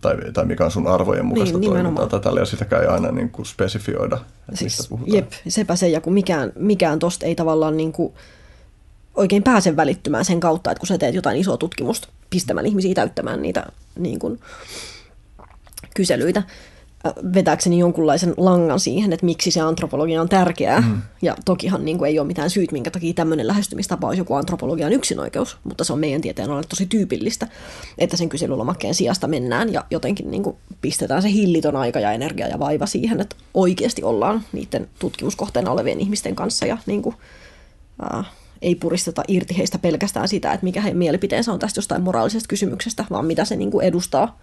tai, 0.01 0.17
tai 0.33 0.45
mikä 0.45 0.65
on 0.65 0.71
sun 0.71 0.87
arvojen 0.87 1.27
mukaista 1.27 1.59
niin, 1.59 1.71
toimintaa 1.71 2.07
tai 2.07 2.21
tällä, 2.21 2.41
ja 2.41 2.47
sitäkään 2.47 2.83
ei 2.83 2.89
aina 2.89 3.13
niin 3.13 3.31
kuin 3.31 3.47
spesifioida, 3.47 4.17
että 4.17 4.57
siis, 4.57 4.79
mistä 4.79 4.89
puhutaan. 4.89 5.17
Jep, 5.17 5.33
sepä 5.49 5.77
se, 5.77 5.89
ja 5.89 6.01
kun 6.01 6.13
mikään, 6.13 6.53
mikään 6.57 6.99
tosta 6.99 7.27
ei 7.27 7.35
tavallaan 7.35 7.77
niin 7.77 7.93
kuin 7.93 8.13
oikein 9.15 9.43
pääse 9.43 9.77
välittymään 9.77 10.25
sen 10.25 10.41
kautta, 10.41 10.71
että 10.71 10.81
kun 10.81 10.87
sä 10.87 10.99
teet 10.99 11.15
jotain 11.15 11.37
isoa 11.37 11.57
tutkimusta 11.57 12.09
pistämään 12.31 12.67
ihmisiä 12.67 12.95
täyttämään 12.95 13.43
niitä 13.43 13.67
niin 13.99 14.19
kuin, 14.19 14.41
kyselyitä, 15.95 16.43
vetääkseni 17.35 17.79
jonkunlaisen 17.79 18.35
langan 18.37 18.81
siihen, 18.81 19.13
että 19.13 19.27
miksi 19.27 19.51
se 19.51 19.61
antropologia 19.61 20.21
on 20.21 20.29
tärkeää. 20.29 20.81
Mm. 20.81 21.03
Ja 21.23 21.37
tokihan 21.45 21.85
niin 21.85 21.99
kuin, 21.99 22.09
ei 22.09 22.19
ole 22.19 22.27
mitään 22.27 22.51
syyt, 22.51 22.73
minkä 22.73 22.91
takia 22.91 23.15
tämmöinen 23.15 23.47
lähestymistapa 23.47 24.07
olisi 24.07 24.21
joku 24.21 24.35
antropologian 24.35 24.93
yksinoikeus, 24.93 25.57
mutta 25.65 25.85
se 25.85 25.93
on 25.93 25.99
meidän 25.99 26.21
tieteen 26.21 26.51
on 26.51 26.65
tosi 26.69 26.87
tyypillistä, 26.87 27.49
että 27.99 28.17
sen 28.17 28.29
kyselylomakkeen 28.29 28.95
sijasta 28.95 29.27
mennään 29.27 29.73
ja 29.73 29.85
jotenkin 29.91 30.31
niin 30.31 30.43
kuin, 30.43 30.57
pistetään 30.81 31.23
se 31.23 31.31
hillitön 31.31 31.77
aika 31.77 32.01
ja 32.01 32.13
energia 32.13 32.49
ja 32.49 32.59
vaiva 32.59 32.87
siihen, 32.87 33.21
että 33.21 33.37
oikeasti 33.55 34.03
ollaan 34.03 34.43
niiden 34.53 34.89
tutkimuskohteena 34.99 35.71
olevien 35.71 36.01
ihmisten 36.01 36.37
kanssa 36.37 36.67
ja 36.67 36.79
niin 36.87 37.03
kuin, 37.03 37.17
äh, 38.15 38.27
ei 38.63 38.75
puristeta 38.75 39.23
irti 39.29 39.57
heistä 39.59 39.79
pelkästään 39.79 40.29
sitä, 40.29 40.53
että 40.53 40.65
mikä 40.65 40.81
heidän 40.81 40.99
mielipiteensä 40.99 41.53
on 41.53 41.59
tästä 41.59 41.79
jostain 41.79 42.03
moraalisesta 42.03 42.49
kysymyksestä, 42.49 43.05
vaan 43.11 43.27
mitä 43.27 43.45
se 43.45 43.57
niin 43.57 43.71
kuin 43.71 43.87
edustaa 43.87 44.39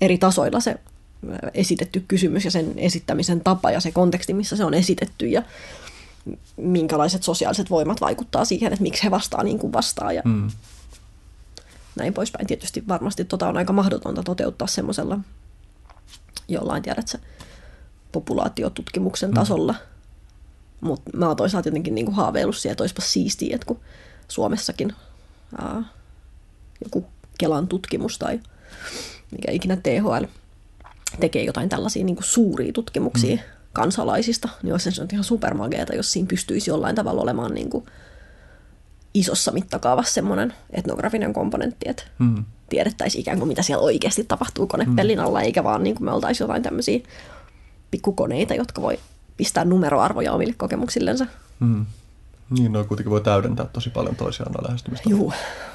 eri 0.00 0.18
tasoilla 0.18 0.60
se 0.60 0.76
esitetty 1.54 2.04
kysymys 2.08 2.44
ja 2.44 2.50
sen 2.50 2.72
esittämisen 2.76 3.40
tapa 3.40 3.70
ja 3.70 3.80
se 3.80 3.90
konteksti, 3.90 4.34
missä 4.34 4.56
se 4.56 4.64
on 4.64 4.74
esitetty 4.74 5.26
ja 5.26 5.42
minkälaiset 6.56 7.22
sosiaaliset 7.22 7.70
voimat 7.70 8.00
vaikuttaa 8.00 8.44
siihen, 8.44 8.72
että 8.72 8.82
miksi 8.82 9.04
he 9.04 9.10
vastaa 9.10 9.42
niin 9.42 9.58
kuin 9.58 9.72
vastaa 9.72 10.12
ja 10.12 10.22
mm. 10.24 10.50
näin 11.96 12.14
poispäin. 12.14 12.46
Tietysti 12.46 12.84
varmasti 12.88 13.24
tota 13.24 13.48
on 13.48 13.56
aika 13.56 13.72
mahdotonta 13.72 14.22
toteuttaa 14.22 14.68
semmoisella 14.68 15.18
jollain, 16.48 16.82
tiedätkö, 16.82 17.18
populaatiotutkimuksen 18.12 19.30
mm. 19.30 19.34
tasolla– 19.34 19.74
mutta 20.80 21.10
mä 21.16 21.26
oon 21.26 21.36
toisaalta 21.36 21.68
jotenkin 21.68 21.94
niinku 21.94 22.12
haaveillut 22.12 22.56
siihen, 22.56 22.72
että 22.72 22.82
olisipa 22.82 23.02
siistiä, 23.02 23.54
että 23.54 23.66
kun 23.66 23.80
Suomessakin 24.28 24.92
ää, 25.58 25.82
joku 26.84 27.06
Kelan 27.38 27.68
tutkimus 27.68 28.18
tai 28.18 28.40
mikä 29.30 29.52
ikinä 29.52 29.76
THL 29.76 30.24
tekee 31.20 31.44
jotain 31.44 31.68
tällaisia 31.68 32.04
niinku 32.04 32.22
suuria 32.22 32.72
tutkimuksia 32.72 33.36
mm. 33.36 33.42
kansalaisista, 33.72 34.48
niin 34.62 34.72
olisi 34.72 34.92
se 34.92 35.06
ihan 35.12 35.24
supermageeta, 35.24 35.96
jos 35.96 36.12
siinä 36.12 36.28
pystyisi 36.28 36.70
jollain 36.70 36.96
tavalla 36.96 37.22
olemaan 37.22 37.54
niinku 37.54 37.86
isossa 39.14 39.52
mittakaavassa 39.52 40.14
semmoinen 40.14 40.54
etnografinen 40.70 41.32
komponentti, 41.32 41.88
että 41.88 42.02
mm. 42.18 42.44
tiedettäisiin 42.68 43.20
ikään 43.20 43.38
kuin 43.38 43.48
mitä 43.48 43.62
siellä 43.62 43.82
oikeasti 43.82 44.24
tapahtuu 44.24 44.66
konepellin 44.66 45.18
mm. 45.18 45.24
alla, 45.24 45.40
eikä 45.40 45.64
vaan 45.64 45.82
niin 45.82 45.94
kuin 45.94 46.04
me 46.04 46.12
oltaisiin 46.12 46.44
jotain 46.44 46.62
tämmöisiä 46.62 47.00
pikkukoneita, 47.90 48.54
jotka 48.54 48.82
voi 48.82 48.98
pistää 49.36 49.64
numeroarvoja 49.64 50.32
omille 50.32 50.54
kokemuksillensa. 50.56 51.26
Mm. 51.60 51.86
Niin, 52.50 52.72
no 52.72 52.84
kuitenkin 52.84 53.10
voi 53.10 53.20
täydentää 53.20 53.66
tosi 53.66 53.90
paljon 53.90 54.16
toisiaan 54.16 54.52
noin 54.52 54.64
lähestymistä. 54.64 55.10
Juu, 55.10 55.32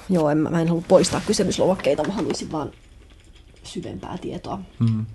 joo, 0.09 0.29
en, 0.29 0.37
mä, 0.37 0.61
en 0.61 0.67
halua 0.67 0.83
poistaa 0.87 1.21
kysymyslomakkeita, 1.27 2.03
mä 2.03 2.13
haluaisin 2.13 2.51
vaan 2.51 2.71
syvempää 3.63 4.17
tietoa. 4.17 4.59
Mm. 4.79 5.05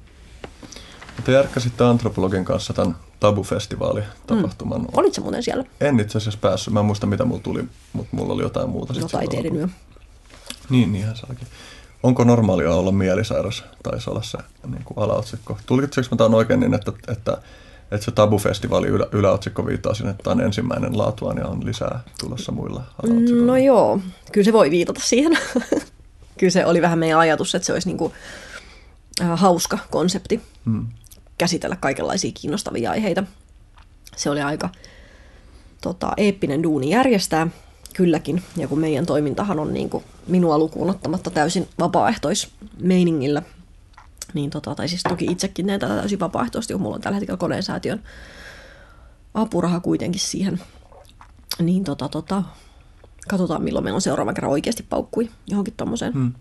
Te 1.25 1.33
järkkäsitte 1.33 1.85
antropologin 1.85 2.45
kanssa 2.45 2.73
tämän 2.73 2.97
Tabu-festivaali-tapahtuman. 3.21 4.81
Mm. 4.81 4.87
Olitko 4.93 5.21
muuten 5.21 5.43
siellä? 5.43 5.65
En 5.81 6.01
itse 6.01 6.19
asiassa 6.19 6.41
päässyt. 6.43 6.75
Mä 6.75 6.81
en 6.81 6.87
muista, 6.87 7.07
mitä 7.07 7.25
mulla 7.25 7.43
tuli, 7.43 7.65
mutta 7.93 8.17
mulla 8.17 8.35
oli 8.35 8.43
jotain 8.43 8.71
muuta. 8.71 8.95
No 9.01 9.09
taiteiden 9.09 9.57
yö. 9.57 9.69
Niin, 10.71 10.93
niinhän 10.93 11.17
se 11.17 11.27
olikin. 11.29 11.49
Onko 12.03 12.25
normaalia 12.25 12.75
olla 12.75 12.93
mielisairas? 12.93 13.65
Taisi 13.83 14.11
olla 14.11 14.23
se 14.23 14.39
niin 14.67 14.85
kuin 14.85 14.99
alaotsikko. 14.99 15.59
Tulkitseeko 15.67 16.09
mä 16.11 16.17
tämän 16.17 16.35
oikein 16.35 16.61
niin, 16.61 16.75
että, 16.75 16.93
että, 17.09 17.39
että 17.91 18.05
se 18.05 18.11
Tabu-festivaali 18.11 18.87
ylä, 18.87 19.07
yläotsikko 19.13 19.67
viittaa 19.67 19.95
sinne, 19.95 20.11
että 20.11 20.23
tämä 20.23 20.35
on 20.35 20.41
ensimmäinen 20.41 20.99
laatuaan 20.99 21.39
ja 21.39 21.47
on 21.47 21.67
lisää 21.67 22.01
tulossa 22.21 22.53
muilla 22.53 22.83
alaotsikoilla? 23.03 23.47
No 23.47 23.57
joo, 23.57 24.01
kyllä 24.33 24.45
se 24.45 24.53
voi 24.53 24.71
viitata 24.71 25.01
siihen. 25.05 25.39
kyllä 26.39 26.51
se 26.51 26.67
oli 26.67 26.83
vähän 26.83 26.99
meidän 26.99 27.19
ajatus, 27.19 27.55
että 27.55 27.67
se 27.67 27.73
olisi 27.73 27.89
niin 27.89 27.99
kuin, 27.99 28.13
hauska 29.21 29.79
konsepti 29.91 30.41
hmm. 30.67 30.87
käsitellä 31.39 31.77
kaikenlaisia 31.77 32.33
kiinnostavia 32.35 32.91
aiheita. 32.91 33.25
Se 34.17 34.31
oli 34.31 34.41
aika 34.41 34.69
tota, 35.81 36.13
eeppinen 36.17 36.63
duuni 36.63 36.91
järjestää, 36.91 37.47
kylläkin. 37.95 38.43
Ja 38.57 38.69
kun 38.69 38.79
meidän 38.79 39.07
toimintahan 39.07 39.59
on 39.59 39.75
niin 39.75 39.91
kuin 39.91 40.05
minua 40.27 40.59
lukuun 40.59 40.91
ottamatta 40.91 41.31
täysin 41.31 41.69
vapaaehtoismeiningillä, 41.79 43.43
niin 44.35 44.51
tota, 44.51 44.75
tai 44.75 44.89
siis 44.89 45.03
toki 45.03 45.25
itsekin 45.25 45.67
näin 45.67 45.81
tätä 45.81 45.97
täysin 45.97 46.21
vapaaehtoisesti, 46.21 46.75
kun 46.75 46.83
mulla 46.83 46.97
on 46.97 47.03
tällä 47.03 47.17
hetkellä 47.17 47.39
koneen 47.39 47.63
säätiön 47.63 48.03
apuraha 49.35 49.81
kuitenkin 49.81 50.21
siihen, 50.21 50.61
niin 51.59 51.85
tota, 51.85 52.09
tota, 52.09 52.43
katsotaan 53.29 53.63
milloin 53.63 53.85
meillä 53.85 53.97
on 53.97 54.03
seuraavan 54.03 54.35
kerran 54.35 54.53
oikeasti 54.53 54.83
paukkui 54.83 55.31
johonkin 55.47 55.75
tommoseen. 55.77 56.13
Hmm. 56.13 56.33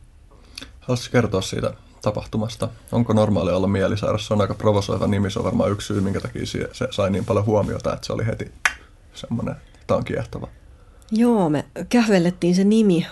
Haluaisitko 0.79 1.11
kertoa 1.11 1.41
siitä 1.41 1.73
tapahtumasta? 2.01 2.69
Onko 2.91 3.13
normaalia 3.13 3.55
olla 3.55 3.67
mielisairas? 3.67 4.27
Se 4.27 4.33
on 4.33 4.41
aika 4.41 4.53
provosoiva 4.53 5.07
nimi, 5.07 5.31
se 5.31 5.39
on 5.39 5.45
varmaan 5.45 5.71
yksi 5.71 5.87
syy, 5.87 6.01
minkä 6.01 6.21
takia 6.21 6.45
se 6.45 6.87
sai 6.91 7.09
niin 7.09 7.25
paljon 7.25 7.45
huomiota, 7.45 7.93
että 7.93 8.07
se 8.07 8.13
oli 8.13 8.25
heti 8.25 8.51
semmoinen, 9.13 9.55
tämä 9.87 9.97
on 9.97 10.03
kiehtova. 10.03 10.47
Joo, 11.11 11.49
me 11.49 11.65
kähvellettiin 11.89 12.55
se 12.55 12.63
nimi 12.63 13.07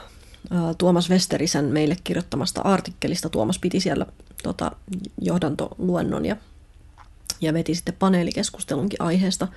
Tuomas 0.77 1.09
Westerisen 1.09 1.65
meille 1.65 1.97
kirjoittamasta 2.03 2.61
artikkelista. 2.61 3.29
Tuomas 3.29 3.59
piti 3.59 3.79
siellä 3.79 4.05
tota, 4.43 4.71
johdantoluennon 5.21 6.25
ja, 6.25 6.35
ja 7.41 7.53
veti 7.53 7.75
sitten 7.75 7.95
paneelikeskustelunkin 7.99 9.01
aiheesta. 9.01 9.47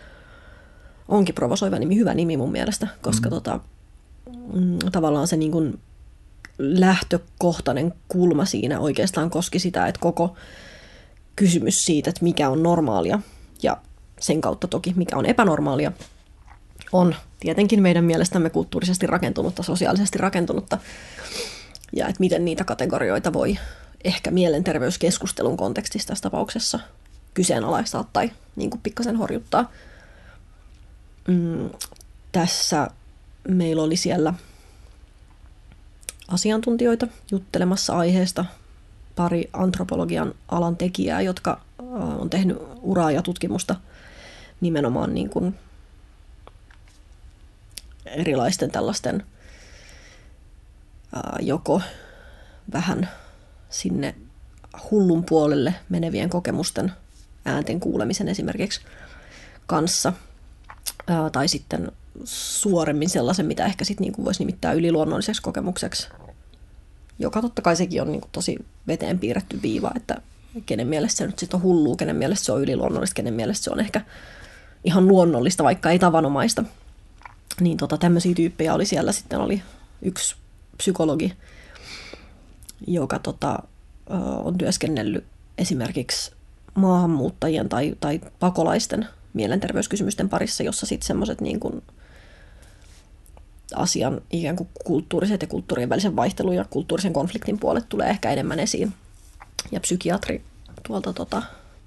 Onkin 1.09 1.35
provosoiva 1.35 1.79
nimi, 1.79 1.97
hyvä 1.97 2.15
nimi 2.15 2.37
mun 2.37 2.53
mielestä, 2.53 2.87
koska 3.03 3.29
mm. 3.29 3.31
tota, 3.31 3.61
mm, 4.55 4.79
tavallaan 4.93 5.27
se 5.27 5.37
niin 5.37 5.53
kuin 5.53 5.81
lähtökohtainen 6.61 7.95
kulma 8.09 8.45
siinä 8.45 8.81
oikeastaan 8.81 9.31
koski 9.31 9.59
sitä, 9.59 9.87
että 9.87 10.01
koko 10.01 10.37
kysymys 11.37 11.85
siitä, 11.85 12.11
että 12.11 12.25
mikä 12.25 12.49
on 12.49 12.63
normaalia 12.63 13.21
ja 13.63 13.77
sen 14.21 14.41
kautta 14.41 14.69
toki 14.69 14.93
mikä 14.97 15.17
on 15.17 15.27
epänormaalia, 15.27 15.93
on 16.93 17.15
tietenkin 17.41 17.83
meidän 17.83 18.05
mielestämme 18.05 18.51
kulttuurisesti 18.51 19.07
rakentunutta, 19.07 19.63
sosiaalisesti 19.63 20.19
rakentunutta, 20.19 20.79
ja 21.93 22.09
että 22.09 22.21
miten 22.21 22.45
niitä 22.45 22.65
kategorioita 22.65 23.33
voi 23.33 23.59
ehkä 24.05 24.31
mielenterveyskeskustelun 24.31 25.57
kontekstissa 25.57 26.09
tässä 26.09 26.23
tapauksessa 26.23 26.81
kyseenalaistaa 27.35 28.09
tai 28.13 28.31
niin 28.57 28.71
kuin 28.71 28.81
pikkasen 28.83 29.17
horjuttaa. 29.17 29.71
Mm, 31.29 31.71
tässä 32.33 32.91
meillä 33.49 33.83
oli 33.83 33.97
siellä 33.97 34.35
asiantuntijoita 36.31 37.07
juttelemassa 37.31 37.97
aiheesta, 37.97 38.45
pari 39.17 39.51
antropologian 39.53 40.35
alan 40.49 40.77
tekijää, 40.77 41.21
jotka 41.21 41.61
on 42.19 42.31
tehnyt 42.31 42.59
uraa 42.83 43.11
ja 43.11 43.23
tutkimusta 43.23 43.77
nimenomaan 44.61 45.15
niin 45.15 45.31
kuin 45.31 45.55
erilaisten 48.07 48.71
tällaisten 48.71 49.27
ää, 51.15 51.39
joko 51.41 51.83
vähän 52.73 53.11
sinne 53.71 54.15
hullun 54.91 55.25
puolelle 55.25 55.75
menevien 55.89 56.31
kokemusten 56.31 56.93
äänten 57.45 57.81
kuulemisen 57.81 58.29
esimerkiksi 58.29 58.81
kanssa, 59.67 60.13
ää, 61.07 61.31
tai 61.31 61.49
sitten 61.49 61.93
suoremmin 62.25 63.09
sellaisen, 63.09 63.47
mitä 63.47 63.67
ehkä 63.67 63.85
sitten 63.85 64.03
niin 64.03 64.25
voisi 64.25 64.41
nimittää 64.41 64.73
yliluonnolliseksi 64.73 65.43
kokemukseksi, 65.43 66.09
joka 67.19 67.43
totta 67.43 67.63
kai 67.63 67.77
sekin 67.77 68.03
on 68.03 68.13
niin 68.13 68.21
kuin 68.21 68.31
tosi 68.33 68.57
veteen 68.87 69.19
piirretty 69.19 69.63
viiva, 69.63 69.91
että 69.97 70.23
kenen 70.67 70.87
mielestä 70.87 71.19
se 71.19 71.27
nyt 71.27 71.39
sitten 71.39 71.57
on 71.57 71.63
hullua, 71.63 71.97
kenen 71.97 72.17
mielestä 72.17 72.45
se 72.45 72.53
on 72.53 72.63
yliluonnollista, 72.63 73.15
kenen 73.15 73.35
mielestä 73.35 73.65
se 73.65 73.71
on 73.71 73.81
ehkä 73.81 74.01
ihan 74.85 75.09
luonnollista, 75.09 75.65
vaikka 75.65 75.91
ei 75.91 75.99
tavanomaista– 75.99 76.65
niin 77.61 77.77
tota, 77.77 77.99
tämmöisiä 77.99 78.35
tyyppejä 78.35 78.75
oli 78.75 78.87
siellä. 78.87 79.13
Sitten 79.13 79.41
oli 79.41 79.63
yksi 80.03 80.37
psykologi, 80.77 81.33
joka 82.87 83.19
tota, 83.19 83.59
on 84.45 84.59
työskennellyt 84.59 85.25
esimerkiksi 85.59 86.33
maahanmuuttajien 86.75 87.69
tai, 87.69 87.97
tai 88.01 88.21
pakolaisten 88.41 89.07
mielenterveyskysymysten 89.33 90.29
parissa, 90.29 90.63
jossa 90.63 90.87
sitten 90.87 91.07
semmoiset 91.07 91.41
niin 91.41 91.61
kuin 91.61 91.83
asian 93.75 94.21
ikään 94.31 94.57
kuin 94.57 94.69
kulttuuriset 94.85 95.43
ja 95.43 95.49
kulttuurien 95.49 95.89
välisen 95.89 96.17
vaihtelun 96.17 96.55
ja 96.55 96.65
kulttuurisen 96.71 97.13
konfliktin 97.13 97.59
puolet 97.59 97.89
tulee 97.89 98.11
ehkä 98.11 98.31
enemmän 98.31 98.61
esiin. 98.61 98.93
Ja 99.73 99.81
psykiatri 99.81 100.43
tuolta 100.87 101.13
tota, 101.13 101.43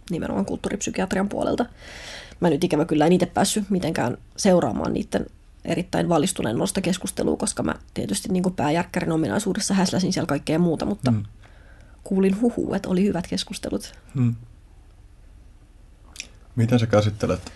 nimenomaan 0.09 0.45
kulttuuripsykiatrian 0.45 1.29
puolelta. 1.29 1.65
Mä 2.39 2.49
nyt 2.49 2.63
ikävä 2.63 2.86
kyllä 2.86 3.05
en 3.05 3.11
itse 3.11 3.25
päässyt 3.25 3.69
mitenkään 3.69 4.17
seuraamaan 4.38 4.93
niiden 4.93 5.25
erittäin 5.65 6.09
valistuneen 6.09 6.57
nosta 6.57 6.81
keskustelua, 6.81 7.38
koska 7.38 7.63
mä 7.63 7.75
tietysti 7.93 8.29
niin 8.29 8.43
kuin 8.43 8.55
pääjärkkärin 8.55 9.11
ominaisuudessa 9.11 9.73
häsläsin 9.73 10.13
siellä 10.13 10.27
kaikkea 10.27 10.59
muuta, 10.59 10.86
mutta 10.86 11.11
mm. 11.11 11.23
kuulin 12.03 12.41
huhu, 12.41 12.73
että 12.73 12.89
oli 12.89 13.03
hyvät 13.03 13.27
keskustelut. 13.27 13.93
Mm. 14.13 14.36
Miten 16.55 16.79
sä 16.79 16.88
käsittelet 16.88 17.51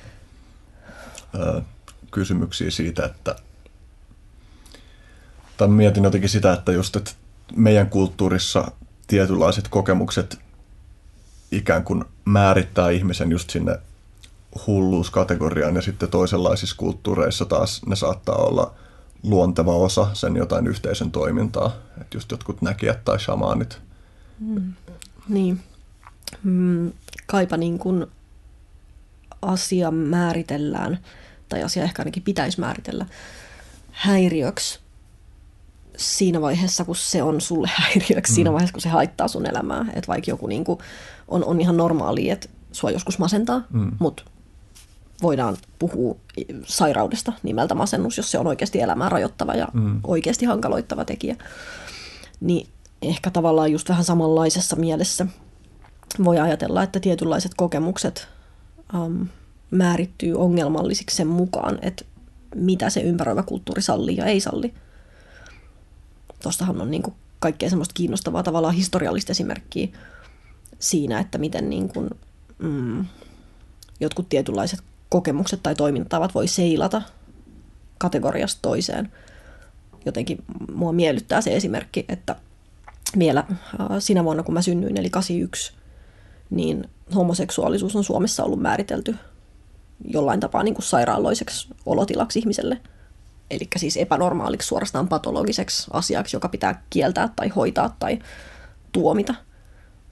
ö, 1.35 1.61
kysymyksiä 2.11 2.71
siitä, 2.71 3.05
että 3.05 3.35
tai 5.57 5.67
mietin 5.67 6.03
jotenkin 6.03 6.29
sitä, 6.29 6.53
että 6.53 6.71
just 6.71 6.95
että 6.95 7.11
meidän 7.55 7.89
kulttuurissa 7.89 8.71
tietynlaiset 9.07 9.67
kokemukset 9.67 10.39
ikään 11.51 11.83
kuin 11.83 12.05
määrittää 12.25 12.89
ihmisen 12.89 13.31
just 13.31 13.49
sinne 13.49 13.79
hulluuskategoriaan 14.67 15.75
ja 15.75 15.81
sitten 15.81 16.09
toisenlaisissa 16.09 16.75
kulttuureissa 16.75 17.45
taas 17.45 17.81
ne 17.85 17.95
saattaa 17.95 18.35
olla 18.35 18.73
luonteva 19.23 19.75
osa 19.75 20.07
sen 20.13 20.35
jotain 20.35 20.67
yhteisön 20.67 21.11
toimintaa. 21.11 21.75
Että 22.01 22.17
just 22.17 22.31
jotkut 22.31 22.61
näkijät 22.61 23.05
tai 23.05 23.19
shamaanit. 23.19 23.79
Mm. 24.39 24.73
Niin. 25.29 25.59
Mm, 26.43 26.91
kaipa 27.25 27.57
niin 27.57 27.79
kuin 27.79 28.05
asia 29.41 29.91
määritellään, 29.91 30.99
tai 31.49 31.63
asia 31.63 31.83
ehkä 31.83 32.01
ainakin 32.01 32.23
pitäisi 32.23 32.59
määritellä 32.59 33.05
häiriöksi 33.91 34.79
siinä 35.97 36.41
vaiheessa, 36.41 36.85
kun 36.85 36.95
se 36.95 37.23
on 37.23 37.41
sulle 37.41 37.69
häiriöksi, 37.81 38.31
mm. 38.31 38.35
siinä 38.35 38.51
vaiheessa, 38.51 38.73
kun 38.73 38.81
se 38.81 38.89
haittaa 38.89 39.27
sun 39.27 39.49
elämää. 39.49 39.85
Että 39.93 40.07
vaikka 40.07 40.31
joku 40.31 40.47
niin 40.47 40.63
kuin 40.63 40.79
on, 41.27 41.45
on 41.45 41.61
ihan 41.61 41.77
normaali, 41.77 42.29
että 42.29 42.49
sua 42.71 42.91
joskus 42.91 43.19
masentaa, 43.19 43.63
mm. 43.69 43.91
mutta 43.99 44.23
voidaan 45.21 45.57
puhua 45.79 46.15
sairaudesta 46.65 47.33
nimeltä 47.43 47.75
masennus, 47.75 48.17
jos 48.17 48.31
se 48.31 48.39
on 48.39 48.47
oikeasti 48.47 48.81
elämää 48.81 49.09
rajoittava 49.09 49.53
ja 49.53 49.67
mm. 49.73 49.99
oikeasti 50.03 50.45
hankaloittava 50.45 51.05
tekijä. 51.05 51.35
Niin 52.39 52.67
ehkä 53.01 53.31
tavallaan 53.31 53.71
just 53.71 53.89
vähän 53.89 54.03
samanlaisessa 54.03 54.75
mielessä 54.75 55.27
voi 56.23 56.39
ajatella, 56.39 56.83
että 56.83 56.99
tietynlaiset 56.99 57.51
kokemukset 57.55 58.27
um, 58.95 59.27
määrittyy 59.71 60.33
ongelmallisiksi 60.33 61.15
sen 61.15 61.27
mukaan, 61.27 61.79
että 61.81 62.05
mitä 62.55 62.89
se 62.89 63.01
ympäröivä 63.01 63.43
kulttuuri 63.43 63.81
sallii 63.81 64.17
ja 64.17 64.25
ei 64.25 64.39
salli. 64.39 64.73
Tuostahan 66.43 66.81
on 66.81 66.91
niin 66.91 67.03
kuin 67.03 67.15
kaikkea 67.39 67.69
semmoista 67.69 67.93
kiinnostavaa 67.93 68.43
tavallaan 68.43 68.73
historiallista 68.73 69.31
esimerkkiä 69.31 69.87
siinä, 70.79 71.19
että 71.19 71.37
miten 71.37 71.69
niin 71.69 71.89
kuin, 71.89 72.09
mm, 72.59 73.05
jotkut 73.99 74.29
tietynlaiset 74.29 74.79
kokemukset 75.09 75.63
tai 75.63 75.75
toimintatavat 75.75 76.35
voi 76.35 76.47
seilata 76.47 77.01
kategoriasta 77.97 78.61
toiseen. 78.61 79.11
Jotenkin 80.05 80.43
mua 80.73 80.91
miellyttää 80.91 81.41
se 81.41 81.55
esimerkki, 81.55 82.05
että 82.09 82.35
vielä 83.19 83.43
äh, 83.49 83.55
sinä 83.99 84.23
vuonna, 84.23 84.43
kun 84.43 84.53
mä 84.53 84.61
synnyin, 84.61 84.97
eli 84.97 85.09
81, 85.09 85.73
niin 86.49 86.89
homoseksuaalisuus 87.15 87.95
on 87.95 88.03
Suomessa 88.03 88.43
ollut 88.43 88.61
määritelty 88.61 89.15
jollain 90.05 90.39
tapaa 90.39 90.63
niin 90.63 90.73
kuin 90.73 90.85
sairaaloiseksi 90.85 91.67
olotilaksi 91.85 92.39
ihmiselle. 92.39 92.81
Eli 93.51 93.67
siis 93.77 93.97
epänormaaliksi 93.97 94.67
suorastaan 94.67 95.07
patologiseksi 95.07 95.87
asiaksi, 95.93 96.35
joka 96.35 96.49
pitää 96.49 96.83
kieltää 96.89 97.29
tai 97.35 97.47
hoitaa 97.47 97.95
tai 97.99 98.19
tuomita. 98.91 99.35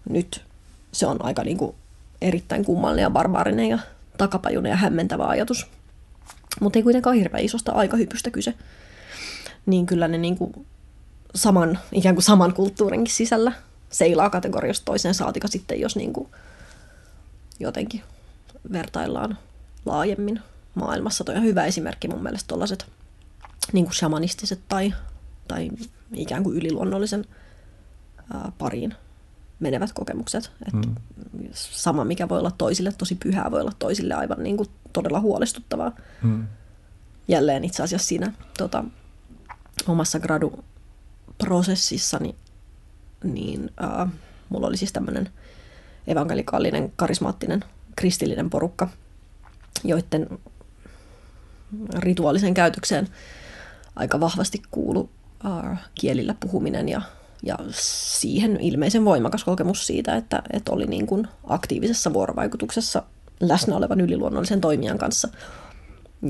Nyt 0.10 0.44
se 0.92 1.08
on 1.08 1.26
aika 1.26 1.44
niin 1.44 1.58
kuin 1.58 1.76
erittäin 2.22 2.66
kummallinen 2.66 3.04
ja 3.04 3.10
barbaarinen 3.10 3.70
ja 3.70 3.80
takapajunen 4.18 4.70
ja 4.70 4.76
hämmentävä 4.76 5.26
ajatus. 5.26 5.68
Mutta 6.62 6.80
ei 6.80 6.84
kuitenkaan 6.84 7.16
hirveän 7.16 7.44
isosta 7.44 7.72
aikahypystä 7.72 8.32
kyse. 8.32 8.54
Niin 9.66 9.86
kyllä 9.86 10.08
ne 10.08 10.18
niin 10.18 10.38
kuin 10.38 10.66
saman, 11.36 11.80
ikään 11.92 12.16
kuin 12.16 12.24
saman 12.24 12.54
kulttuurinkin 12.54 13.14
sisällä 13.14 13.52
seilaa 13.90 14.30
kategoriasta 14.30 14.86
toiseen 14.86 15.14
saatika 15.14 15.48
sitten, 15.48 15.80
jos 15.80 15.96
niin 15.96 16.14
kuin 16.14 16.28
jotenkin 17.60 18.04
vertaillaan 18.72 19.38
laajemmin 19.86 20.42
maailmassa. 20.76 21.24
Toi 21.24 21.36
on 21.36 21.44
hyvä 21.44 21.66
esimerkki 21.66 22.08
mun 22.08 22.24
mielestä 22.24 22.48
tuollaiset 22.48 22.86
niin 23.74 23.86
kuin 23.86 23.96
shamanistiset 23.96 24.60
tai, 24.68 24.94
tai 25.48 25.70
ikään 26.14 26.44
kuin 26.44 26.58
yliluonnollisen 26.58 27.26
ää, 28.34 28.52
pariin 28.58 28.94
menevät 29.60 29.94
kokemukset. 29.94 30.52
Et 30.68 30.74
hmm. 30.74 30.96
Sama, 31.54 32.06
mikä 32.06 32.30
voi 32.30 32.40
olla 32.40 32.52
toisille 32.52 32.94
tosi 32.98 33.16
pyhää, 33.16 33.52
voi 33.52 33.62
olla 33.62 33.74
toisille 33.80 34.14
aivan 34.14 34.44
niin 34.44 34.58
kuin 34.58 34.70
todella 34.94 35.20
huolestuttavaa. 35.20 35.92
Hmm. 36.22 36.48
Jälleen 37.28 37.64
itse 37.64 37.84
asiassa 37.84 38.08
siinä 38.08 38.34
tota, 38.58 38.84
omassa 39.88 40.20
graduprosessissani, 40.20 42.36
niin 43.24 43.72
ää, 43.78 44.08
mulla 44.50 44.68
oli 44.68 44.78
siis 44.78 44.94
tämmöinen 44.94 45.30
evankelikaalinen, 46.08 46.94
karismaattinen, 46.96 47.64
kristillinen 47.96 48.50
porukka, 48.50 48.90
joiden 49.84 50.28
rituaalisen 52.00 52.54
käytökseen 52.54 53.08
aika 53.96 54.20
vahvasti 54.20 54.62
kuulu 54.72 55.10
ää, 55.44 55.78
kielillä 55.96 56.36
puhuminen 56.40 56.90
ja 56.90 57.02
ja 57.44 57.60
siihen 57.72 58.60
ilmeisen 58.62 59.06
voimakas 59.06 59.44
kokemus 59.44 59.88
siitä, 59.88 60.16
että, 60.16 60.42
että 60.54 60.72
oli 60.72 60.86
niin 60.86 61.08
kuin 61.08 61.28
aktiivisessa 61.44 62.14
vuorovaikutuksessa 62.14 63.04
läsnä 63.40 63.76
olevan 63.76 64.02
yliluonnollisen 64.02 64.62
toimijan 64.62 64.98
kanssa. 64.98 65.30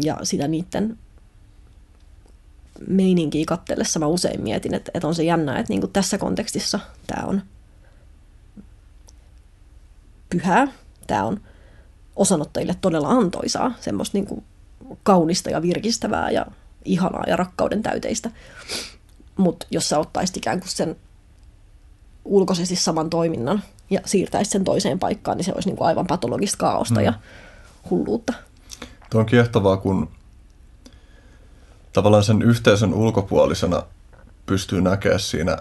Ja 0.04 0.18
sitä 0.24 0.48
niiden 0.48 0.98
meininkiä 2.88 3.44
kattellessa 3.48 4.00
mä 4.00 4.08
usein 4.08 4.42
mietin, 4.42 4.74
että, 4.74 4.92
että 4.94 5.08
on 5.08 5.16
se 5.16 5.24
jännä, 5.24 5.60
että 5.60 5.74
niin 5.74 5.82
kuin 5.82 5.92
tässä 5.92 6.18
kontekstissa 6.18 6.80
tämä 7.08 7.28
on 7.28 7.42
pyhää, 10.30 10.68
tämä 11.08 11.24
on 11.24 11.42
osanottajille 12.16 12.76
todella 12.82 13.10
antoisaa, 13.10 13.74
semmoista 13.80 14.18
niin 14.18 14.26
kuin 14.26 14.44
kaunista 15.04 15.50
ja 15.50 15.62
virkistävää 15.62 16.32
ja 16.32 16.46
ihanaa 16.86 17.24
ja 17.28 17.36
rakkauden 17.36 17.84
täyteistä. 17.84 18.32
Mutta 19.38 19.68
jos 19.72 19.90
sä 19.90 20.00
ottaisit 20.00 20.38
ikään 20.38 20.60
kuin 20.60 20.70
sen 20.70 20.96
ulkoisesti 22.26 22.76
saman 22.76 23.10
toiminnan 23.10 23.64
ja 23.90 24.00
siirtäisi 24.06 24.52
sen 24.52 24.64
toiseen 24.64 25.00
paikkaan, 25.00 25.38
niin 25.38 25.46
se 25.46 25.52
olisi 25.56 25.70
niin 25.70 25.78
kuin 25.78 25.88
aivan 25.88 26.08
patologista 26.08 26.58
kaaosta 26.58 27.00
mm. 27.00 27.06
ja 27.06 27.14
hulluutta. 27.90 28.34
Tuo 29.10 29.20
on 29.20 29.26
kiehtovaa, 29.26 29.78
kun 29.78 30.10
tavallaan 31.94 32.24
sen 32.24 32.42
yhteisön 32.42 32.94
ulkopuolisena 32.94 33.84
pystyy 34.46 34.82
näkemään 34.82 35.20
siinä, 35.20 35.58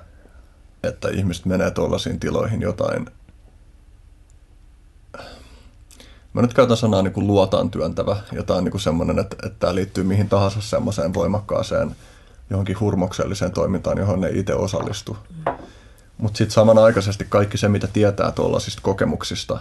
että 0.83 1.09
ihmiset 1.09 1.47
menee 1.47 1.71
tuollaisiin 1.71 2.21
tiloihin 2.21 2.61
jotain. 2.61 3.07
Mä 6.35 6.43
nyt 6.43 6.55
käytän 6.55 6.77
sanaa 6.77 7.03
niin 7.03 7.13
kuin 7.13 7.27
luotaan 7.27 7.71
työntävä, 7.71 8.17
jotain 8.33 8.65
niin 8.65 8.71
kuin 8.71 8.81
semmoinen, 8.81 9.19
että, 9.19 9.37
että 9.47 9.59
tämä 9.59 9.75
liittyy 9.75 10.05
mihin 10.05 10.29
tahansa 10.29 10.61
semmoiseen 10.61 11.15
voimakkaaseen 11.15 11.97
johonkin 12.51 12.81
hurmokselliseen 12.81 13.53
toimintaan, 13.53 13.99
johon 13.99 14.21
ne 14.21 14.31
itse 14.31 14.55
osallistu. 14.55 15.17
Mm 15.47 15.53
mutta 16.19 16.39
sitten 16.39 16.55
samanaikaisesti 16.55 17.27
kaikki 17.29 17.59
se, 17.59 17.69
mitä 17.69 17.87
tietää 17.87 18.33
tuollaisista 18.33 18.83
kokemuksista, 18.83 19.59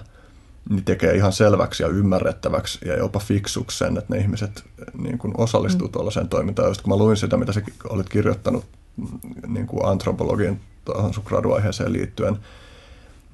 niin 0.69 0.83
tekee 0.83 1.15
ihan 1.15 1.33
selväksi 1.33 1.83
ja 1.83 1.89
ymmärrettäväksi 1.89 2.79
ja 2.85 2.97
jopa 2.97 3.19
fiksuksi 3.19 3.77
sen, 3.77 3.97
että 3.97 4.13
ne 4.15 4.21
ihmiset 4.21 4.63
niin 4.97 5.17
kuin 5.17 5.33
osallistuu 5.37 5.87
mm. 5.87 5.91
tuollaiseen 5.91 6.29
toimintaan. 6.29 6.67
Just 6.67 6.81
kun 6.81 6.93
mä 6.93 6.97
luin 6.97 7.17
sitä, 7.17 7.37
mitä 7.37 7.53
sä 7.53 7.61
olit 7.89 8.09
kirjoittanut 8.09 8.65
niin 9.47 9.67
kuin 9.67 9.85
antropologian 9.85 10.59
tuohon 10.85 11.13
sun 11.13 11.23
graduaiheeseen 11.27 11.93
liittyen, 11.93 12.37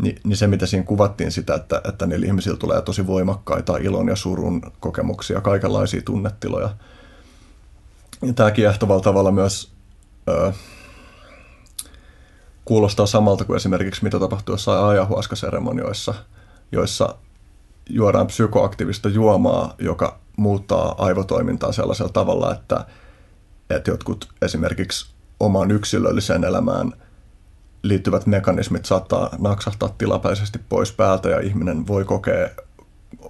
niin, 0.02 0.20
niin 0.24 0.38
se, 0.38 0.47
mitä 0.47 0.66
siinä 0.66 0.86
kuvattiin 0.86 1.32
sitä, 1.32 1.56
että, 1.56 1.82
että 1.89 2.06
niillä 2.06 2.26
ihmisillä 2.26 2.58
tulee 2.58 2.82
tosi 2.82 3.08
voimakkaita 3.08 3.78
ilon 3.78 4.08
ja 4.08 4.16
surun 4.16 4.62
kokemuksia, 4.80 5.41
kaikenlaisia 5.41 6.02
tunnetiloja. 6.02 6.70
Ja 8.22 8.34
tämä 8.34 8.52
kiehtovalla 8.52 9.04
tavalla 9.04 9.32
myös... 9.32 9.72
Öö, 10.30 10.52
kuulostaa 12.66 13.06
samalta 13.06 13.45
kuin 13.45 13.58
esimerkiksi 13.58 14.04
mitä 14.04 14.20
tapahtuu 14.20 14.54
jossain 14.54 14.86
ajahuaskaseremonioissa, 14.86 16.14
joissa 16.72 17.16
juodaan 17.89 18.28
psykoaktiivista 18.28 19.10
juomaa, 19.10 19.76
joka 19.80 20.20
muuttaa 20.38 20.95
aivotoimintaa 20.97 21.72
sellaisella 21.72 22.12
tavalla, 22.12 22.54
että, 22.54 22.86
että 23.70 23.91
jotkut 23.91 24.30
esimerkiksi 24.41 25.12
omaan 25.39 25.72
yksilölliseen 25.72 26.43
elämään 26.43 26.93
liittyvät 27.84 28.25
mekanismit 28.25 28.86
saattaa 28.86 29.30
naksahtaa 29.39 29.89
tilapäisesti 29.97 30.59
pois 30.69 30.91
päältä 30.91 31.30
ja 31.30 31.39
ihminen 31.39 31.88
voi 31.88 32.05
kokea 32.05 32.49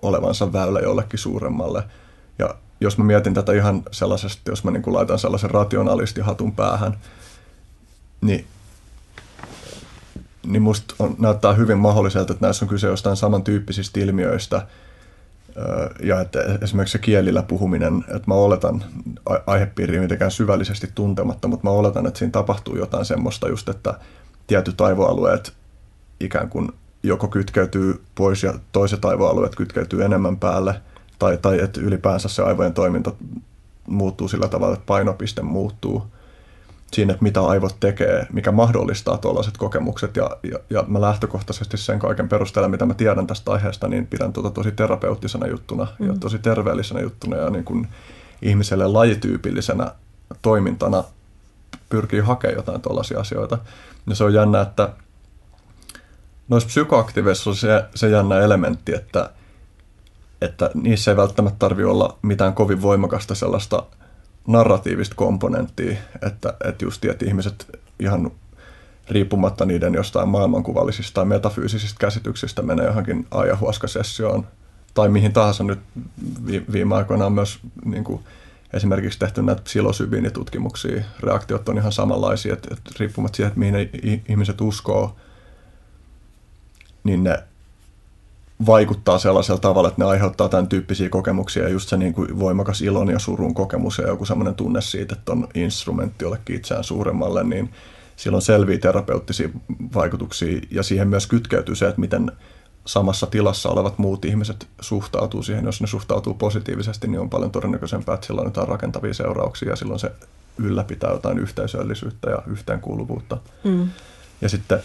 olevansa 0.02 0.54
väylä 0.54 0.80
jollekin 0.80 1.20
suuremmalle. 1.20 1.84
Ja 2.40 2.56
jos 2.82 2.98
mä 2.98 3.04
mietin 3.04 3.34
tätä 3.34 3.54
ihan 3.54 3.84
sellaisesti, 3.92 4.42
jos 4.46 4.64
mä 4.64 4.72
niin 4.72 4.84
kuin 4.84 4.94
laitan 4.94 5.20
sellaisen 5.20 5.52
rationalistihatun 5.52 6.52
päähän, 6.52 6.98
niin 8.22 8.46
niin 10.48 10.62
musta 10.62 10.96
on, 11.00 11.16
näyttää 11.20 11.54
hyvin 11.54 11.78
mahdolliselta, 11.78 12.34
että 12.34 12.46
näissä 12.46 12.66
on 12.66 12.70
kyse 12.70 12.88
jostain 12.88 13.18
samantyyppisistä 13.18 14.00
ilmiöistä, 14.00 14.68
ja 16.04 16.22
että 16.22 16.40
esimerkiksi 16.62 16.92
se 16.92 17.00
kielillä 17.00 17.44
puhuminen, 17.44 18.06
että 18.08 18.28
mä 18.28 18.34
oletan 18.34 18.84
aihepiiriä 19.48 20.02
mitenkään 20.02 20.32
syvällisesti 20.32 20.90
tuntematta, 20.96 21.48
mutta 21.48 21.68
mä 21.68 21.72
oletan, 21.72 22.08
että 22.08 22.18
siinä 22.20 22.32
tapahtuu 22.32 22.76
jotain 22.76 23.06
semmoista 23.06 23.50
just, 23.50 23.70
että 23.70 23.94
tietyt 24.50 24.82
aivoalueet 24.82 25.54
ikään 26.20 26.50
kuin 26.50 26.72
joko 27.04 27.28
kytkeytyy 27.28 28.02
pois 28.16 28.44
ja 28.44 28.54
toiset 28.72 29.06
aivoalueet 29.06 29.56
kytkeytyy 29.56 30.04
enemmän 30.06 30.38
päälle, 30.38 30.82
tai, 31.20 31.38
tai 31.38 31.60
että 31.62 31.82
ylipäänsä 31.82 32.30
se 32.30 32.44
aivojen 32.44 32.74
toiminta 32.74 33.12
muuttuu 33.88 34.28
sillä 34.28 34.48
tavalla, 34.48 34.74
että 34.74 34.86
painopiste 34.86 35.42
muuttuu– 35.42 36.04
siinä, 36.94 37.14
että 37.14 37.24
mitä 37.24 37.42
aivot 37.42 37.76
tekee, 37.80 38.28
mikä 38.34 38.52
mahdollistaa 38.52 39.18
tuollaiset 39.18 39.58
kokemukset. 39.58 40.16
Ja, 40.16 40.30
ja, 40.52 40.60
ja 40.70 40.84
mä 40.88 41.02
lähtökohtaisesti 41.02 41.78
sen 41.78 42.00
kaiken 42.00 42.30
perusteella, 42.30 42.70
mitä 42.70 42.86
mä 42.86 42.94
tiedän 42.94 43.28
tästä 43.28 43.52
aiheesta, 43.52 43.88
niin 43.88 44.08
pidän 44.08 44.34
tuota 44.34 44.50
tosi 44.50 44.72
terapeuttisena 44.72 45.48
juttuna 45.48 45.88
mm. 46.00 46.08
ja 46.08 46.14
tosi 46.20 46.40
terveellisenä 46.40 47.02
juttuna 47.02 47.38
ja 47.38 47.50
niin 47.50 47.64
kuin 47.64 47.88
ihmiselle 48.42 48.88
lajityypillisenä 48.88 49.92
toimintana 50.42 51.04
pyrkii 51.90 52.20
hakemaan 52.20 52.56
jotain 52.56 52.82
tuollaisia 52.82 53.20
asioita. 53.20 53.58
Ja 54.10 54.16
se 54.16 54.24
on 54.24 54.34
jännä, 54.34 54.62
että 54.62 54.90
noissa 56.48 56.68
psykoaktiveissa 56.68 57.50
on 57.50 57.56
se, 57.56 57.86
se 57.96 58.10
jännä 58.10 58.40
elementti, 58.40 58.96
että, 58.96 59.30
että 60.42 60.72
niissä 60.74 61.12
ei 61.12 61.18
välttämättä 61.18 61.60
tarvitse 61.60 61.90
olla 61.90 62.18
mitään 62.22 62.54
kovin 62.54 62.82
voimakasta 62.82 63.36
sellaista– 63.36 63.84
narratiivista 64.50 65.16
komponenttia, 65.16 65.98
että, 66.22 66.54
että 66.64 66.86
just 66.86 67.06
että 67.06 67.26
ihmiset 67.26 67.80
ihan 68.00 68.32
riippumatta 69.10 69.66
niiden 69.66 69.94
jostain 69.94 70.30
maailmankuvallisista 70.30 71.14
tai 71.14 71.26
metafyysisistä 71.26 72.00
käsityksistä 72.00 72.62
menee 72.62 72.86
johonkin 72.86 73.28
ajahuaskasessioon 73.32 74.48
tai 74.94 75.10
mihin 75.10 75.34
tahansa 75.34 75.64
nyt 75.64 75.80
viime 76.72 76.96
aikoina 76.96 77.26
on 77.26 77.34
myös 77.34 77.60
niin 77.86 78.04
kuin, 78.04 78.24
esimerkiksi 78.74 79.20
tehty 79.20 79.42
näitä 79.42 79.62
psilosybiinitutkimuksia. 79.62 81.04
Reaktiot 81.20 81.70
on 81.70 81.78
ihan 81.78 81.92
samanlaisia, 81.92 82.54
että, 82.54 82.68
että 82.72 82.92
riippumatta 83.00 83.36
siitä, 83.36 83.48
että 83.48 83.60
mihin 83.60 83.74
ne 83.74 83.90
ihmiset 84.30 84.62
uskoo, 84.62 85.16
niin 87.04 87.24
ne 87.24 87.44
vaikuttaa 88.66 89.20
sellaisella 89.20 89.60
tavalla, 89.60 89.88
että 89.88 90.02
ne 90.02 90.10
aiheuttaa 90.10 90.50
tämän 90.50 90.68
tyyppisiä 90.68 91.10
kokemuksia 91.10 91.64
ja 91.64 91.70
just 91.70 91.90
se 91.90 91.98
niin 91.98 92.14
kuin 92.14 92.40
voimakas 92.40 92.82
ilon 92.82 93.10
ja 93.10 93.20
surun 93.20 93.54
kokemus 93.54 93.98
ja 93.98 94.08
joku 94.08 94.26
semmoinen 94.26 94.56
tunne 94.56 94.82
siitä, 94.82 95.16
että 95.16 95.32
on 95.32 95.48
instrumentti 95.54 96.26
jollekin 96.26 96.56
itseään 96.56 96.84
suuremmalle, 96.84 97.44
niin 97.44 97.70
silloin 98.16 98.42
selviä 98.42 98.78
terapeuttisia 98.78 99.50
vaikutuksia 99.94 100.62
ja 100.72 100.84
siihen 100.84 101.08
myös 101.08 101.28
kytkeytyy 101.28 101.76
se, 101.76 101.88
että 101.88 102.02
miten 102.02 102.32
samassa 102.90 103.28
tilassa 103.28 103.70
olevat 103.70 103.98
muut 103.98 104.26
ihmiset 104.26 104.68
suhtautuu 104.82 105.44
siihen. 105.44 105.66
Jos 105.66 105.82
ne 105.82 105.88
suhtautuu 105.88 106.34
positiivisesti, 106.34 107.08
niin 107.08 107.20
on 107.20 107.30
paljon 107.30 107.52
todennäköisempää, 107.52 108.16
että 108.16 108.28
sillä 108.28 108.42
on 108.42 108.48
jotain 108.48 108.68
rakentavia 108.68 109.14
seurauksia 109.14 109.70
ja 109.70 109.76
silloin 109.76 110.00
se 110.00 110.12
ylläpitää 110.58 111.12
jotain 111.12 111.40
yhteisöllisyyttä 111.40 112.30
ja 112.30 112.42
yhteenkuuluvuutta. 112.48 113.38
Mm. 113.64 113.90
Ja 114.42 114.50
sitten 114.50 114.80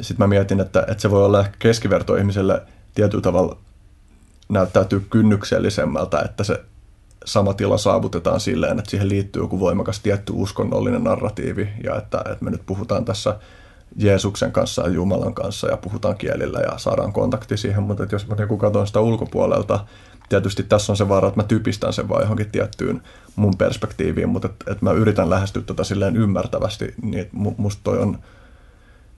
sit 0.00 0.18
mä 0.18 0.26
mietin, 0.26 0.60
että, 0.60 0.80
että 0.88 1.02
se 1.02 1.10
voi 1.10 1.24
olla 1.24 1.40
ehkä 1.40 1.56
keskiverto 1.58 2.16
ihmiselle– 2.16 2.62
tietyllä 2.98 3.22
tavalla 3.22 3.56
näyttäytyy 4.48 5.06
kynnyksellisemmältä, 5.10 6.20
että 6.20 6.44
se 6.44 6.60
sama 7.24 7.54
tila 7.54 7.78
saavutetaan 7.78 8.40
silleen, 8.40 8.78
että 8.78 8.90
siihen 8.90 9.08
liittyy 9.08 9.42
joku 9.42 9.60
voimakas 9.60 10.00
tietty 10.00 10.32
uskonnollinen 10.36 11.04
narratiivi 11.04 11.68
ja 11.84 11.96
että, 11.96 12.18
että 12.18 12.44
me 12.44 12.50
nyt 12.50 12.62
puhutaan 12.66 13.04
tässä 13.04 13.38
Jeesuksen 13.96 14.52
kanssa 14.52 14.82
ja 14.82 14.88
Jumalan 14.88 15.34
kanssa 15.34 15.68
ja 15.68 15.76
puhutaan 15.76 16.16
kielillä 16.16 16.60
ja 16.60 16.78
saadaan 16.78 17.12
kontakti 17.12 17.56
siihen, 17.56 17.82
mutta 17.82 18.02
että 18.02 18.14
jos 18.14 18.26
mä 18.26 18.34
niin 18.34 18.58
katson 18.58 18.86
sitä 18.86 19.00
ulkopuolelta, 19.00 19.84
tietysti 20.28 20.62
tässä 20.62 20.92
on 20.92 20.96
se 20.96 21.08
vaara, 21.08 21.28
että 21.28 21.40
mä 21.40 21.46
typistän 21.46 21.92
sen 21.92 22.08
vaan 22.08 22.22
johonkin 22.22 22.50
tiettyyn 22.50 23.02
mun 23.36 23.56
perspektiiviin, 23.56 24.28
mutta 24.28 24.48
että, 24.48 24.72
että 24.72 24.84
mä 24.84 24.92
yritän 24.92 25.30
lähestyä 25.30 25.62
tätä 25.62 25.84
silleen 25.84 26.16
ymmärtävästi, 26.16 26.94
niin 27.02 27.20
että 27.20 27.36
musta 27.36 27.80
toi 27.84 27.98
on, 27.98 28.18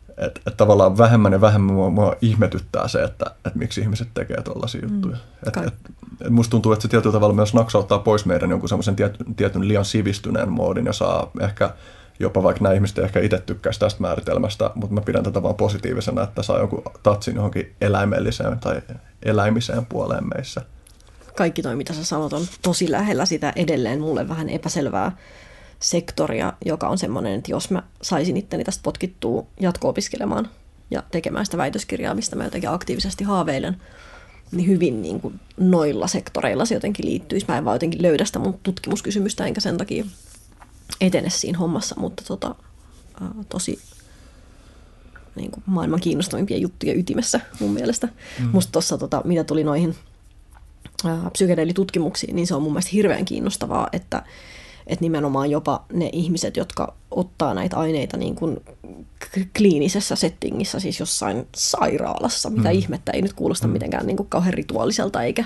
että, 0.09 0.41
että 0.47 0.57
tavallaan 0.57 0.99
vähemmän 0.99 1.33
ja 1.33 1.41
vähemmän 1.41 1.75
mua, 1.75 1.91
mua 1.91 2.17
ihmetyttää 2.23 2.89
se, 2.89 3.03
että, 3.03 3.27
että 3.47 3.59
miksi 3.59 3.81
ihmiset 3.81 4.09
tekee 4.15 4.43
tuollaisia 4.43 4.81
mm, 4.81 4.95
juttuja. 4.95 5.17
Että, 5.47 5.61
että, 5.61 5.91
että 6.13 6.31
musta 6.31 6.51
tuntuu, 6.51 6.73
että 6.73 6.83
se 6.83 6.89
tietyllä 6.89 7.13
tavalla 7.13 7.35
myös 7.35 7.55
naksauttaa 7.55 7.99
pois 7.99 8.27
meidän 8.27 8.51
jonkun 8.51 8.69
semmoisen 8.69 8.97
tietyn, 8.97 9.35
tietyn 9.35 9.69
liian 9.69 9.85
sivistyneen 9.85 10.53
moodin 10.53 10.87
ja 10.87 10.93
saa 10.93 11.31
ehkä 11.41 11.75
jopa 12.21 12.43
vaikka 12.43 12.63
nämä 12.63 12.75
ihmiset 12.75 12.99
ehkä 12.99 13.21
itse 13.21 13.39
tykkäisi 13.39 13.81
tästä 13.81 14.01
määritelmästä, 14.01 14.71
mutta 14.75 14.95
mä 14.95 15.01
pidän 15.01 15.25
tätä 15.25 15.43
vaan 15.43 15.55
positiivisena, 15.55 16.23
että 16.23 16.43
saa 16.43 16.59
jonkun 16.59 16.83
tatsin 17.03 17.35
johonkin 17.35 17.75
eläimelliseen 17.81 18.59
tai 18.59 18.83
eläimiseen 19.23 19.87
puoleen 19.87 20.25
meissä 20.35 20.63
kaikki 21.41 21.63
toi, 21.63 21.77
mitä 21.77 21.93
sä 21.93 22.05
sanot, 22.05 22.33
on 22.33 22.47
tosi 22.63 22.91
lähellä 22.91 23.27
sitä 23.27 23.53
edelleen 23.57 24.01
mulle 24.01 24.29
vähän 24.29 24.49
epäselvää 24.49 25.17
sektoria, 25.81 26.53
joka 26.65 26.89
on 26.89 26.99
semmoinen, 26.99 27.39
että 27.39 27.51
jos 27.51 27.71
mä 27.71 27.83
saisin 28.03 28.37
itteni 28.37 28.65
tästä 28.65 28.83
potkittua 28.83 29.47
jatko-opiskelemaan 29.61 30.49
ja 30.91 31.03
tekemään 31.11 31.45
sitä 31.45 31.57
väitöskirjaa, 31.57 32.15
mistä 32.15 32.37
mä 32.37 32.45
jotenkin 32.45 32.71
aktiivisesti 32.71 33.25
haaveilen, 33.25 33.77
niin 34.53 34.67
hyvin 34.69 35.03
niin 35.03 35.21
kuin 35.21 35.41
noilla 35.57 36.07
sektoreilla 36.07 36.65
se 36.65 36.75
jotenkin 36.75 37.07
liittyisi. 37.07 37.47
Mä 37.49 37.59
en 37.59 37.65
vaan 37.65 37.75
jotenkin 37.75 38.03
löydä 38.03 38.25
sitä 38.25 38.39
mun 38.39 38.59
tutkimuskysymystä, 38.63 39.47
enkä 39.47 39.61
sen 39.61 39.79
takia 39.79 40.05
etene 41.01 41.31
siinä 41.31 41.59
hommassa, 41.59 41.95
mutta 41.99 42.23
tota, 42.27 42.55
tosi 43.49 43.79
niin 45.37 45.51
kuin 45.51 45.65
maailman 45.67 46.01
kiinnostavimpia 46.01 46.59
juttuja 46.59 46.95
ytimessä 46.95 47.41
mun 47.61 47.71
mielestä. 47.71 48.09
Mm. 48.41 48.49
Musta 48.53 48.73
tuossa, 48.73 48.99
tota, 48.99 49.23
mitä 49.25 49.45
tuli 49.45 49.65
noihin 49.65 49.97
psykedeelitutkimuksiin, 51.33 52.37
niin 52.37 52.47
se 52.47 52.55
on 52.55 52.63
mun 52.63 52.73
mielestä 52.73 52.91
hirveän 52.93 53.25
kiinnostavaa, 53.25 53.89
että, 53.93 54.23
että 54.87 55.03
nimenomaan 55.03 55.51
jopa 55.51 55.85
ne 55.93 56.11
ihmiset, 56.13 56.57
jotka 56.57 56.95
ottaa 57.11 57.55
näitä 57.55 57.77
aineita 57.77 58.17
niin 58.17 58.35
kuin 58.35 58.61
kliinisessä 59.57 60.17
settingissä, 60.17 60.81
siis 60.81 61.01
jossain 61.01 61.47
sairaalassa, 61.57 62.51
mitä 62.51 62.69
mm. 62.69 62.75
ihmettä 62.75 63.13
ei 63.13 63.23
nyt 63.23 63.33
kuulosta 63.33 63.67
mm. 63.67 63.73
mitenkään 63.73 64.07
niin 64.07 64.17
kuin 64.17 64.29
kauhean 64.29 64.55
rituaaliselta 64.55 65.23
eikä 65.23 65.45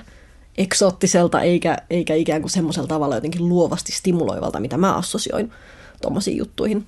eksoottiselta, 0.59 1.40
eikä, 1.40 1.78
eikä 1.90 2.14
ikään 2.14 2.40
kuin 2.40 2.50
semmoisella 2.50 2.88
tavalla 2.88 3.14
jotenkin 3.14 3.48
luovasti 3.48 3.92
stimuloivalta, 3.92 4.61
mitä 4.61 4.76
mä 4.76 4.94
assosioin 4.94 5.52
tuommoisiin 6.02 6.36
juttuihin. 6.36 6.86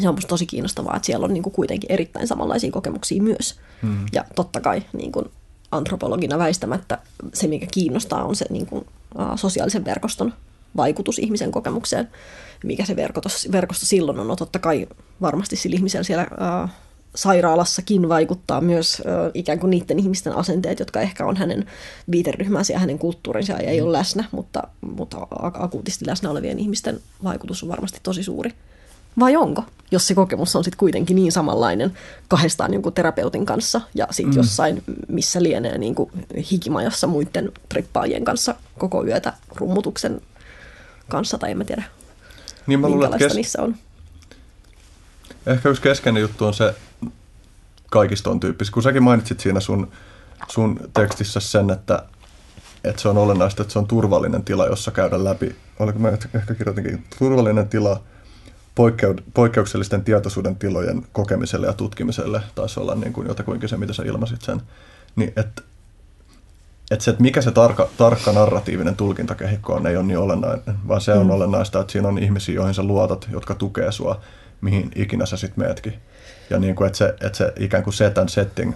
Se 0.00 0.08
on 0.08 0.14
musta 0.14 0.28
tosi 0.28 0.46
kiinnostavaa, 0.46 0.96
että 0.96 1.06
siellä 1.06 1.24
on 1.24 1.34
niin 1.34 1.42
kuin 1.42 1.52
kuitenkin 1.52 1.92
erittäin 1.92 2.26
samanlaisia 2.26 2.70
kokemuksia 2.70 3.22
myös. 3.22 3.54
Mm. 3.82 4.06
Ja 4.12 4.24
totta 4.34 4.60
kai 4.60 4.82
niin 4.92 5.12
kuin 5.12 5.24
antropologina 5.70 6.38
väistämättä 6.38 6.98
se, 7.34 7.46
mikä 7.46 7.66
kiinnostaa, 7.70 8.24
on 8.24 8.36
se 8.36 8.46
niin 8.50 8.66
kuin, 8.66 8.86
uh, 9.18 9.36
sosiaalisen 9.36 9.84
verkoston 9.84 10.34
vaikutus 10.76 11.18
ihmisen 11.18 11.50
kokemukseen. 11.50 12.08
Mikä 12.64 12.84
se 12.84 12.96
verkosto, 12.96 13.52
verkosto 13.52 13.86
silloin 13.86 14.18
on? 14.18 14.28
No 14.28 14.36
totta 14.36 14.58
kai 14.58 14.86
varmasti 15.20 15.56
sillä 15.56 15.74
ihmisellä 15.74 16.04
siellä 16.04 16.26
uh, 16.32 16.70
sairaalassakin 17.18 18.08
vaikuttaa 18.08 18.60
myös 18.60 19.02
ikään 19.34 19.58
kuin 19.58 19.70
niiden 19.70 19.98
ihmisten 19.98 20.36
asenteet, 20.36 20.78
jotka 20.78 21.00
ehkä 21.00 21.26
on 21.26 21.36
hänen 21.36 21.66
viiteryhmänsä 22.10 22.72
ja 22.72 22.78
hänen 22.78 22.98
kulttuurinsa 22.98 23.52
ja 23.52 23.58
ei 23.58 23.80
ole 23.80 23.92
läsnä, 23.92 24.24
mutta, 24.32 24.62
mutta 24.80 25.26
akuutisti 25.40 26.06
läsnä 26.06 26.30
olevien 26.30 26.58
ihmisten 26.58 27.00
vaikutus 27.24 27.62
on 27.62 27.68
varmasti 27.68 28.00
tosi 28.02 28.22
suuri. 28.22 28.52
Vai 29.18 29.36
onko, 29.36 29.64
jos 29.90 30.06
se 30.06 30.14
kokemus 30.14 30.56
on 30.56 30.64
sitten 30.64 30.78
kuitenkin 30.78 31.16
niin 31.16 31.32
samanlainen 31.32 31.92
kahdestaan 32.28 32.72
jonkun 32.72 32.92
terapeutin 32.92 33.46
kanssa 33.46 33.80
ja 33.94 34.06
sitten 34.10 34.34
mm. 34.34 34.36
jossain, 34.36 34.82
missä 35.08 35.42
lienee 35.42 35.78
niin 35.78 35.94
kuin 35.94 36.10
hikimajassa 36.50 37.06
muiden 37.06 37.52
trippaajien 37.68 38.24
kanssa 38.24 38.54
koko 38.78 39.04
yötä 39.04 39.32
rummutuksen 39.54 40.20
kanssa, 41.08 41.38
tai 41.38 41.50
en 41.50 41.58
mä 41.58 41.64
tiedä, 41.64 41.82
niin 42.66 42.80
mä 42.80 42.88
luulen, 42.88 43.18
kes... 43.18 43.34
niissä 43.34 43.62
on. 43.62 43.76
Ehkä 45.46 45.68
yksi 45.68 45.82
keskeinen 45.82 46.20
juttu 46.20 46.44
on 46.44 46.54
se 46.54 46.74
kaikista 47.90 48.30
on 48.30 48.40
tyyppistä, 48.40 48.74
kun 48.74 48.82
säkin 48.82 49.02
mainitsit 49.02 49.40
siinä 49.40 49.60
sun, 49.60 49.88
sun 50.48 50.80
tekstissä 50.94 51.40
sen, 51.40 51.70
että, 51.70 52.02
että 52.84 53.02
se 53.02 53.08
on 53.08 53.18
olennaista, 53.18 53.62
että 53.62 53.72
se 53.72 53.78
on 53.78 53.86
turvallinen 53.86 54.44
tila, 54.44 54.66
jossa 54.66 54.90
käydä 54.90 55.24
läpi. 55.24 55.56
Oliko 55.78 55.98
mä 55.98 56.08
ehkä 56.08 56.54
kirjoitinkin 56.54 57.04
turvallinen 57.18 57.68
tila, 57.68 58.00
poikkeuksellisten 59.34 60.04
tietoisuuden 60.04 60.56
tilojen 60.56 61.06
kokemiselle 61.12 61.66
ja 61.66 61.72
tutkimiselle, 61.72 62.40
taisi 62.54 62.80
olla 62.80 62.94
niin 62.94 63.12
kuin 63.12 63.28
jotakuinkin 63.28 63.68
se, 63.68 63.76
mitä 63.76 63.92
sä 63.92 64.02
ilmasit 64.02 64.42
sen, 64.42 64.62
niin 65.16 65.32
että 65.36 65.62
et 66.90 67.00
se, 67.00 67.10
että 67.10 67.22
mikä 67.22 67.42
se 67.42 67.50
tarkka, 67.50 67.88
tarkka 67.96 68.32
narratiivinen 68.32 68.96
tulkintakehikko 68.96 69.74
on, 69.74 69.86
ei 69.86 69.96
ole 69.96 70.06
niin 70.06 70.18
olennainen, 70.18 70.62
vaan 70.88 71.00
se 71.00 71.12
on 71.12 71.26
mm. 71.26 71.30
olennaista, 71.30 71.80
että 71.80 71.92
siinä 71.92 72.08
on 72.08 72.18
ihmisiä, 72.18 72.54
joihin 72.54 72.74
sä 72.74 72.82
luotat, 72.82 73.28
jotka 73.32 73.54
tukee 73.54 73.92
sua, 73.92 74.20
mihin 74.60 74.90
ikinä 74.94 75.26
sä 75.26 75.36
sitten 75.36 75.64
meetkin. 75.64 75.94
Ja 76.50 76.58
niin 76.58 76.74
kuin, 76.74 76.86
että, 76.86 76.98
se, 76.98 77.08
että 77.20 77.38
se 77.38 77.52
ikään 77.58 77.84
kuin 77.84 77.94
set 77.94 78.18
and 78.18 78.28
setting, 78.28 78.74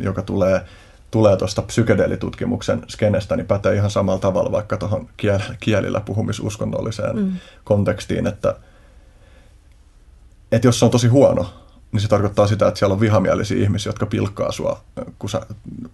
joka 0.00 0.22
tulee 0.22 0.64
tulee 1.10 1.36
tuosta 1.36 1.62
psykedeelitutkimuksen 1.62 2.82
skenestä, 2.88 3.36
niin 3.36 3.46
pätee 3.46 3.74
ihan 3.74 3.90
samalla 3.90 4.18
tavalla 4.18 4.52
vaikka 4.52 4.76
tuohon 4.76 5.08
kielillä 5.60 6.00
puhumisuskonnolliseen 6.00 7.16
mm. 7.16 7.32
kontekstiin, 7.64 8.26
että 8.26 8.56
että 10.52 10.68
jos 10.68 10.78
se 10.78 10.84
on 10.84 10.90
tosi 10.90 11.08
huono, 11.08 11.54
niin 11.92 12.00
se 12.00 12.08
tarkoittaa 12.08 12.46
sitä, 12.46 12.68
että 12.68 12.78
siellä 12.78 12.92
on 12.92 13.00
vihamielisiä 13.00 13.62
ihmisiä, 13.62 13.90
jotka 13.90 14.06
pilkkaa 14.06 14.52
sua, 14.52 14.84
kun 15.18 15.30
sä 15.30 15.40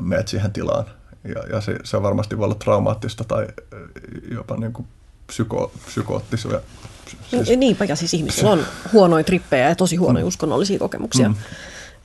meet 0.03 0.29
siihen 0.29 0.53
tilaan. 0.53 0.85
Ja, 1.25 1.43
ja 1.53 1.61
se, 1.61 1.79
se 1.85 2.03
varmasti 2.03 2.39
voi 2.39 2.45
olla 2.45 2.55
traumaattista 2.55 3.25
tai 3.25 3.47
jopa 4.31 4.57
niin 4.57 4.73
kuin 4.73 4.87
psyko, 5.27 5.73
psykoottisia. 5.87 6.61
Siis... 7.31 7.59
Niinpä, 7.59 7.85
ja 7.85 7.97
siis 7.97 8.15
ihmisillä 8.15 8.51
on 8.51 8.67
huonoja 8.93 9.25
trippejä 9.25 9.69
ja 9.69 9.75
tosi 9.75 9.97
huonoja 9.97 10.25
mm. 10.25 10.29
uskonnollisia 10.29 10.79
kokemuksia. 10.79 11.29
Mm. 11.29 11.35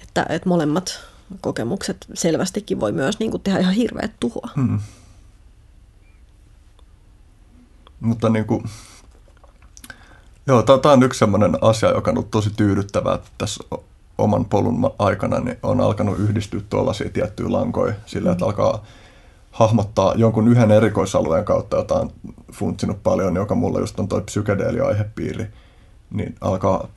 Että, 0.04 0.26
että 0.30 0.50
molemmat 0.50 1.00
kokemukset 1.42 1.98
selvästikin 2.14 2.80
voi 2.80 2.92
myös 2.92 3.20
niin 3.20 3.32
kuin, 3.32 3.44
tehdä 3.44 3.60
ihan 3.60 3.74
hirveät 3.74 4.12
tuhoa. 4.20 4.50
Mm. 4.56 4.80
Mutta 8.00 8.30
niin 8.30 8.46
kuin, 8.46 8.64
Joo, 10.48 10.64
tämä 10.64 10.94
on 10.94 11.04
yksi 11.04 11.20
sellainen 11.20 11.58
asia, 11.62 11.90
joka 11.90 12.12
on 12.12 12.18
ollut 12.18 12.32
tosi 12.32 12.50
tyydyttävää 12.58 13.20
tässä 13.38 13.64
oman 14.18 14.46
polun 14.46 14.92
aikana, 15.00 15.40
niin 15.40 15.58
on 15.64 15.82
alkanut 15.82 16.20
yhdistyä 16.20 16.62
tuollaisia 16.70 17.10
tiettyjä 17.10 17.52
lankoja 17.52 17.94
sillä, 18.06 18.32
että 18.32 18.46
mm. 18.46 18.48
alkaa 18.48 18.86
hahmottaa 19.58 20.14
jonkun 20.16 20.48
yhden 20.48 20.72
erikoisalueen 20.72 21.46
kautta, 21.46 21.78
jota 21.78 21.96
on 21.96 22.12
funtsinut 22.52 23.04
paljon, 23.04 23.36
joka 23.36 23.56
mulla 23.56 23.80
just 23.80 24.00
on 24.00 24.08
toi 24.08 24.22
psykedeeli-aihepiiri, 24.22 25.48
niin 26.10 26.36
alkaa 26.42 26.88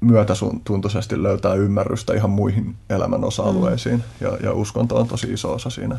myötätuntoisesti 0.00 1.22
löytää 1.22 1.54
ymmärrystä 1.54 2.14
ihan 2.14 2.30
muihin 2.30 2.76
elämän 2.90 3.24
osa-alueisiin. 3.24 3.96
Mm. 3.96 4.26
Ja, 4.26 4.36
ja 4.42 4.52
uskonto 4.52 4.96
on 4.96 5.08
tosi 5.08 5.32
iso 5.32 5.52
osa 5.52 5.70
siinä. 5.70 5.96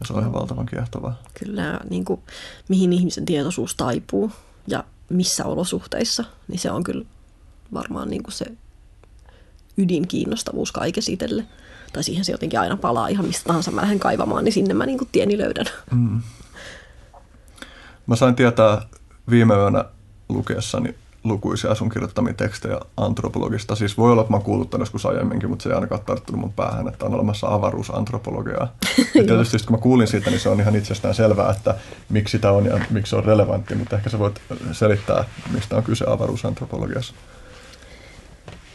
Ja 0.00 0.06
se 0.06 0.12
on 0.12 0.20
ihan 0.20 0.32
valtavan 0.32 0.66
kiehtovaa. 0.66 1.22
Kyllä, 1.38 1.80
niin 1.90 2.04
kuin, 2.04 2.20
mihin 2.68 2.92
ihmisen 2.92 3.24
tietoisuus 3.24 3.74
taipuu 3.74 4.30
ja 4.66 4.84
missä 5.08 5.44
olosuhteissa, 5.44 6.24
niin 6.48 6.58
se 6.58 6.70
on 6.70 6.84
kyllä 6.84 7.04
varmaan 7.74 8.10
niin 8.10 8.22
kuin 8.22 8.34
se 8.34 8.46
ydinkiinnostavuus 9.76 10.72
kaikessa 10.72 11.12
itselle. 11.12 11.44
Tai 11.92 12.04
siihen 12.04 12.24
se 12.24 12.32
jotenkin 12.32 12.60
aina 12.60 12.76
palaa 12.76 13.08
ihan 13.08 13.26
mistä 13.26 13.44
tahansa 13.44 13.70
mä 13.70 13.80
lähden 13.80 13.98
kaivamaan, 13.98 14.44
niin 14.44 14.52
sinne 14.52 14.74
mä 14.74 14.86
niin 14.86 14.98
kuin 14.98 15.08
tieni 15.12 15.38
löydän. 15.38 15.66
Mm. 15.90 16.20
Mä 18.06 18.16
sain 18.16 18.34
tietää 18.34 18.82
viime 19.30 19.54
yönä 19.54 19.84
lukeessani 20.28 20.94
lukuisia 21.24 21.74
sun 21.74 21.88
kirjoittamia 21.88 22.34
tekstejä 22.34 22.80
antropologista. 22.96 23.76
Siis 23.76 23.98
voi 23.98 24.12
olla, 24.12 24.22
että 24.22 24.32
mä 24.32 24.36
oon 24.36 24.44
kuullut 24.44 24.70
tämän 24.70 24.82
joskus 24.82 25.06
aiemminkin, 25.06 25.50
mutta 25.50 25.62
se 25.62 25.68
ei 25.68 25.74
ainakaan 25.74 26.00
tarttunut 26.06 26.40
mun 26.40 26.52
päähän, 26.52 26.88
että 26.88 27.04
on 27.04 27.14
olemassa 27.14 27.48
avaruusantropologiaa. 27.48 28.74
ja 29.14 29.24
tietysti 29.24 29.58
kun 29.66 29.76
mä 29.76 29.82
kuulin 29.82 30.06
siitä, 30.06 30.30
niin 30.30 30.40
se 30.40 30.48
on 30.48 30.60
ihan 30.60 30.76
itsestään 30.76 31.14
selvää, 31.14 31.50
että 31.50 31.74
miksi 32.08 32.32
sitä 32.32 32.52
on 32.52 32.66
ja 32.66 32.80
miksi 32.90 33.10
se 33.10 33.16
on 33.16 33.24
relevantti, 33.24 33.74
mutta 33.74 33.96
ehkä 33.96 34.10
sä 34.10 34.18
voit 34.18 34.40
selittää, 34.72 35.24
mistä 35.50 35.76
on 35.76 35.82
kyse 35.82 36.04
avaruusantropologiassa. 36.08 37.14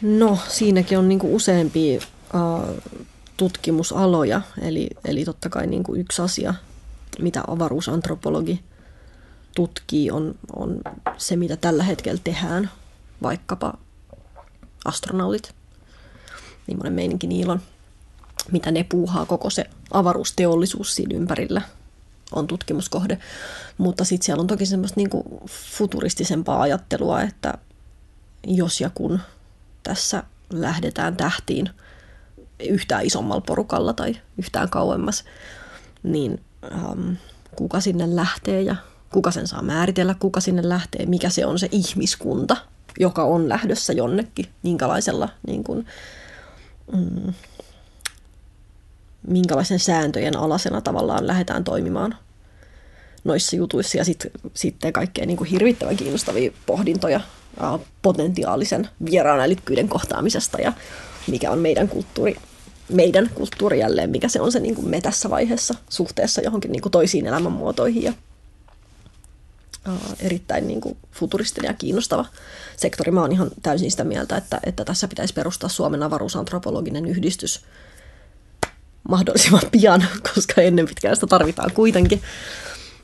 No, 0.02 0.38
siinäkin 0.48 0.98
on 0.98 1.10
niinku 1.10 1.36
useampia 1.36 2.02
tutkimusaloja, 3.38 4.42
eli, 4.62 4.90
eli 5.06 5.26
totta 5.26 5.50
kai 5.50 5.68
niinku 5.68 5.96
yksi 5.96 6.22
asia, 6.22 6.54
mitä 7.20 7.44
avaruusantropologi– 7.48 8.64
tutkii, 9.58 10.12
on, 10.12 10.36
on 10.56 10.82
se, 11.18 11.36
mitä 11.36 11.58
tällä 11.58 11.84
hetkellä 11.84 12.22
tehdään, 12.24 12.72
vaikkapa 13.22 13.74
astronautit. 14.86 15.56
Millainen 16.68 16.94
meininki 16.94 17.28
niillä 17.28 17.54
on, 17.54 17.62
mitä 18.52 18.72
ne 18.72 18.84
puuhaa 18.84 19.26
koko 19.26 19.50
se 19.50 19.66
avaruusteollisuus 19.92 20.96
siinä 20.96 21.16
ympärillä. 21.16 21.62
on 22.32 22.48
tutkimuskohde. 22.48 23.18
Mutta 23.78 24.04
sitten 24.04 24.26
siellä 24.26 24.42
on 24.42 24.48
toki 24.48 24.66
semmoista 24.66 25.00
niin 25.00 25.10
kuin 25.10 25.24
futuristisempaa 25.48 26.62
ajattelua, 26.62 27.22
että 27.22 27.54
jos 28.48 28.82
ja 28.82 28.90
kun 28.90 29.20
tässä 29.84 30.24
lähdetään 30.50 31.18
tähtiin 31.18 31.70
yhtään 32.60 33.06
isommalla 33.06 33.42
porukalla 33.42 33.94
tai 33.94 34.16
yhtään 34.38 34.70
kauemmas, 34.70 35.24
niin 36.04 36.42
ähm, 36.74 37.14
kuka 37.56 37.80
sinne 37.80 38.16
lähtee 38.16 38.62
ja 38.62 38.76
kuka 39.12 39.32
sen 39.32 39.48
saa 39.48 39.62
määritellä, 39.62 40.16
kuka 40.20 40.40
sinne 40.40 40.70
lähtee, 40.70 41.06
mikä 41.06 41.30
se 41.30 41.46
on 41.46 41.60
se 41.60 41.70
ihmiskunta, 41.72 42.58
joka 43.00 43.24
on 43.24 43.50
lähdössä 43.50 43.94
jonnekin, 43.94 44.46
minkälaisella 44.64 45.30
niin 45.48 45.64
kuin, 45.64 45.86
mm, 46.94 47.34
minkälaisen 49.28 49.80
sääntöjen 49.80 50.38
alasena 50.38 50.82
tavallaan 50.82 51.28
lähdetään 51.28 51.64
toimimaan 51.64 52.16
noissa 53.24 53.56
jutuissa. 53.56 53.98
Ja 53.98 54.06
sit, 54.06 54.28
sitten 54.54 54.94
kaikkein 54.94 55.28
niin 55.28 55.38
kuin 55.38 55.50
hirvittävän 55.50 55.98
kiinnostavia 55.98 56.52
pohdintoja 56.66 57.22
ää, 57.60 57.80
potentiaalisen 58.02 58.90
vieraan 59.06 59.40
älykkyyden 59.40 59.90
kohtaamisesta 59.90 60.62
ja 60.62 60.74
mikä 61.28 61.52
on 61.52 61.60
meidän 61.60 61.88
kulttuuri, 61.88 62.36
meidän 62.90 63.30
kulttuuri 63.34 63.80
jälleen, 63.80 64.10
mikä 64.10 64.28
se 64.28 64.42
on 64.42 64.52
se 64.52 64.60
niin 64.60 64.76
kuin 64.76 64.90
me 64.90 65.02
tässä 65.02 65.30
vaiheessa 65.30 65.76
suhteessa 65.90 66.42
johonkin 66.42 66.72
niin 66.72 66.82
kuin 66.82 66.92
toisiin 66.92 67.26
elämänmuotoihin 67.26 68.04
ja 68.04 68.14
erittäin 70.20 70.68
niin 70.68 70.82
kuin 70.82 70.98
futuristinen 71.12 71.70
ja 71.70 71.74
kiinnostava 71.74 72.26
sektori. 72.78 73.12
Mä 73.12 73.22
oon 73.22 73.32
ihan 73.32 73.52
täysin 73.62 73.92
sitä 73.92 74.04
mieltä, 74.04 74.38
että, 74.38 74.60
että 74.64 74.86
tässä 74.86 75.08
pitäisi 75.08 75.34
perustaa 75.34 75.70
Suomen 75.70 76.04
avaruusantropologinen 76.04 77.06
yhdistys 77.06 77.62
mahdollisimman 79.10 79.62
pian, 79.72 80.06
koska 80.34 80.62
ennen 80.62 80.88
pitkään 80.88 81.16
sitä 81.16 81.28
tarvitaan 81.28 81.72
kuitenkin. 81.74 82.22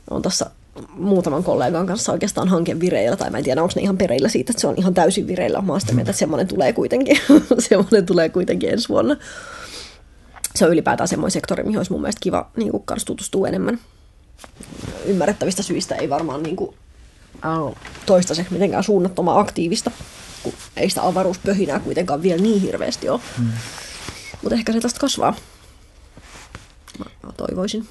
On 0.10 0.22
tuossa 0.22 0.50
muutaman 0.90 1.44
kollegan 1.44 1.88
kanssa 1.88 2.12
oikeastaan 2.12 2.48
hanke 2.48 2.80
vireillä, 2.80 3.18
tai 3.18 3.30
mä 3.30 3.38
en 3.38 3.44
tiedä, 3.44 3.62
onko 3.62 3.74
ne 3.76 3.82
ihan 3.82 3.98
pereillä 3.98 4.30
siitä, 4.30 4.52
että 4.52 4.62
se 4.62 4.68
on 4.68 4.76
ihan 4.78 4.94
täysin 4.94 5.28
vireillä. 5.28 5.62
Mä 5.62 5.80
sitä 5.80 5.94
mieltä, 5.94 6.12
että 6.12 6.20
semmoinen 6.20 6.48
tulee 6.48 6.74
kuitenkin, 6.74 7.18
semmoinen 7.70 8.06
tulee 8.06 8.30
kuitenkin 8.30 8.70
ensi 8.70 8.90
vuonna. 8.90 9.16
Se 10.56 10.66
on 10.66 10.72
ylipäätään 10.72 11.08
semmoinen 11.08 11.32
sektori, 11.32 11.64
mihin 11.64 11.80
olisi 11.80 11.92
mun 11.92 12.02
mielestä 12.02 12.20
kiva 12.22 12.52
niin 12.58 12.72
kuin, 12.72 12.84
tutustua 13.06 13.48
enemmän. 13.48 13.80
Ymmärrettävistä 15.06 15.64
syistä 15.64 15.96
ei 15.96 16.10
varmaan 16.10 16.44
niin 16.44 16.56
kuin, 16.56 16.76
toistaiseksi 18.06 18.54
mitenkään 18.54 18.84
suunnattoman 18.84 19.40
aktiivista, 19.40 19.92
kun 20.44 20.54
ei 20.78 20.90
sitä 20.90 21.08
avaruuspöhinää 21.08 21.80
kuitenkaan 21.80 22.22
vielä 22.22 22.42
niin 22.42 22.62
hirveästi 22.62 23.10
ole. 23.10 23.20
Hmm. 23.38 23.52
Mutta 24.42 24.56
ehkä 24.56 24.74
se 24.74 24.80
tästä 24.80 25.00
kasvaa. 25.00 25.36
Mä, 27.00 27.06
mä 27.24 27.32
toivoisin. 27.32 27.88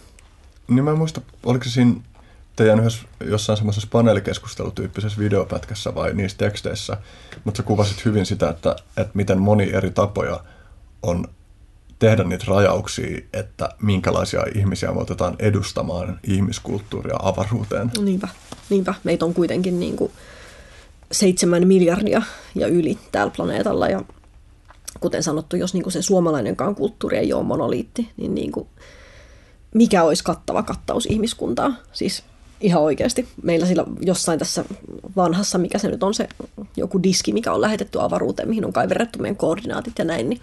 Niin 0.69 0.85
mä 0.85 0.91
en 0.91 0.99
muista, 0.99 1.21
oliko 1.43 1.65
se 1.65 1.71
siinä 1.71 1.95
teidän 2.57 2.81
yhdessä 2.81 3.03
jossain 3.25 3.57
semmoisessa 3.57 3.89
paneelikeskustelutyyppisessä 3.93 5.19
videopätkässä 5.19 5.95
vai 5.95 6.15
niissä 6.15 6.39
teksteissä, 6.39 6.97
mutta 7.45 7.57
sä 7.57 7.63
kuvasit 7.63 8.05
hyvin 8.05 8.27
sitä, 8.27 8.49
että, 8.49 8.77
että 8.97 9.13
miten 9.15 9.41
moni 9.41 9.71
eri 9.73 9.91
tapoja 9.91 10.45
on 11.03 11.25
tehdä 11.99 12.25
niitä 12.25 12.45
rajauksia, 12.49 13.21
että 13.33 13.69
minkälaisia 13.83 14.45
ihmisiä 14.55 14.93
me 14.93 15.01
otetaan 15.01 15.37
edustamaan 15.39 16.21
ihmiskulttuuria 16.25 17.17
avaruuteen. 17.23 17.91
Niinpä, 18.03 18.29
niinpä. 18.71 18.95
Meitä 19.05 19.25
on 19.25 19.35
kuitenkin 19.35 19.81
niin 19.81 19.97
kuin 19.97 20.13
seitsemän 21.13 21.67
miljardia 21.67 22.23
ja 22.55 22.67
yli 22.67 22.99
täällä 23.13 23.33
planeetalla 23.37 23.89
ja 23.89 24.03
kuten 25.01 25.23
sanottu, 25.23 25.57
jos 25.57 25.75
niin 25.75 25.83
kuin 25.83 25.93
se 25.93 26.03
suomalainenkaan 26.03 26.75
kulttuuri 26.75 27.17
ei 27.17 27.33
ole 27.33 27.43
monoliitti, 27.43 28.11
niin, 28.17 28.35
niin 28.35 28.53
kuin, 28.53 28.69
mikä 29.75 30.03
olisi 30.03 30.25
kattava 30.25 30.63
kattaus 30.63 31.07
ihmiskuntaa? 31.07 31.75
Siis 31.93 32.25
ihan 32.63 32.83
oikeasti. 32.83 33.29
Meillä 33.43 33.67
sillä 33.67 33.85
jossain 34.01 34.39
tässä 34.39 34.65
vanhassa, 35.17 35.59
mikä 35.59 35.79
se 35.79 35.89
nyt 35.89 36.03
on 36.03 36.15
se 36.15 36.29
joku 36.77 37.03
diski, 37.03 37.33
mikä 37.33 37.53
on 37.53 37.61
lähetetty 37.61 38.01
avaruuteen, 38.01 38.49
mihin 38.49 38.65
on 38.65 38.73
kaiverrettu 38.73 39.19
meidän 39.19 39.37
koordinaatit 39.37 39.99
ja 39.99 40.05
näin, 40.05 40.29
niin 40.29 40.41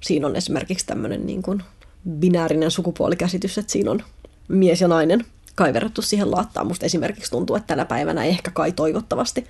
siinä 0.00 0.26
on 0.26 0.36
esimerkiksi 0.36 0.86
tämmöinen 0.86 1.26
niin 1.26 1.42
kuin 1.42 1.62
binäärinen 2.10 2.70
sukupuolikäsitys, 2.70 3.58
että 3.58 3.72
siinä 3.72 3.90
on 3.90 4.02
mies 4.48 4.80
ja 4.80 4.88
nainen 4.88 5.24
kaiverrettu 5.54 6.02
siihen 6.02 6.30
laattaan. 6.30 6.66
Musta 6.66 6.86
esimerkiksi 6.86 7.30
tuntuu, 7.30 7.56
että 7.56 7.66
tänä 7.66 7.84
päivänä 7.84 8.24
ehkä 8.24 8.50
kai 8.50 8.72
toivottavasti 8.72 9.46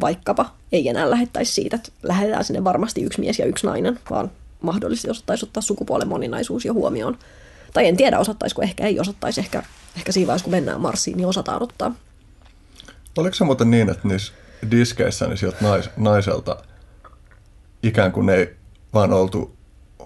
vaikkapa 0.00 0.54
ei 0.72 0.88
enää 0.88 1.10
lähettäisi 1.10 1.52
siitä, 1.52 1.76
että 1.76 1.92
lähdetään 2.02 2.44
sinne 2.44 2.64
varmasti 2.64 3.02
yksi 3.02 3.20
mies 3.20 3.38
ja 3.38 3.46
yksi 3.46 3.66
nainen, 3.66 3.98
vaan 4.10 4.30
mahdollisesti 4.60 5.10
osattaisi 5.10 5.46
ottaa 5.46 5.62
sukupuolen 5.62 6.08
moninaisuus 6.08 6.64
jo 6.64 6.74
huomioon. 6.74 7.18
Tai 7.74 7.86
en 7.86 7.96
tiedä, 7.96 8.18
osattaisiko, 8.18 8.62
ehkä 8.62 8.86
ei 8.86 9.00
osattaisi, 9.00 9.40
ehkä, 9.40 9.62
ehkä 9.96 10.12
siinä 10.12 10.26
vaiheessa, 10.26 10.44
kun 10.44 10.50
mennään 10.50 10.80
Marsiin, 10.80 11.16
niin 11.16 11.26
osataan 11.26 11.62
ottaa. 11.62 11.94
Oliko 13.16 13.34
se 13.34 13.44
muuten 13.44 13.70
niin, 13.70 13.90
että 13.90 14.08
niissä 14.08 14.32
diskeissä 14.70 15.26
niin 15.26 15.38
sieltä 15.38 15.56
nais, 15.60 15.90
naiselta 15.96 16.56
ikään 17.82 18.12
kuin 18.12 18.28
ei 18.28 18.56
vaan 18.94 19.12
oltu 19.12 19.56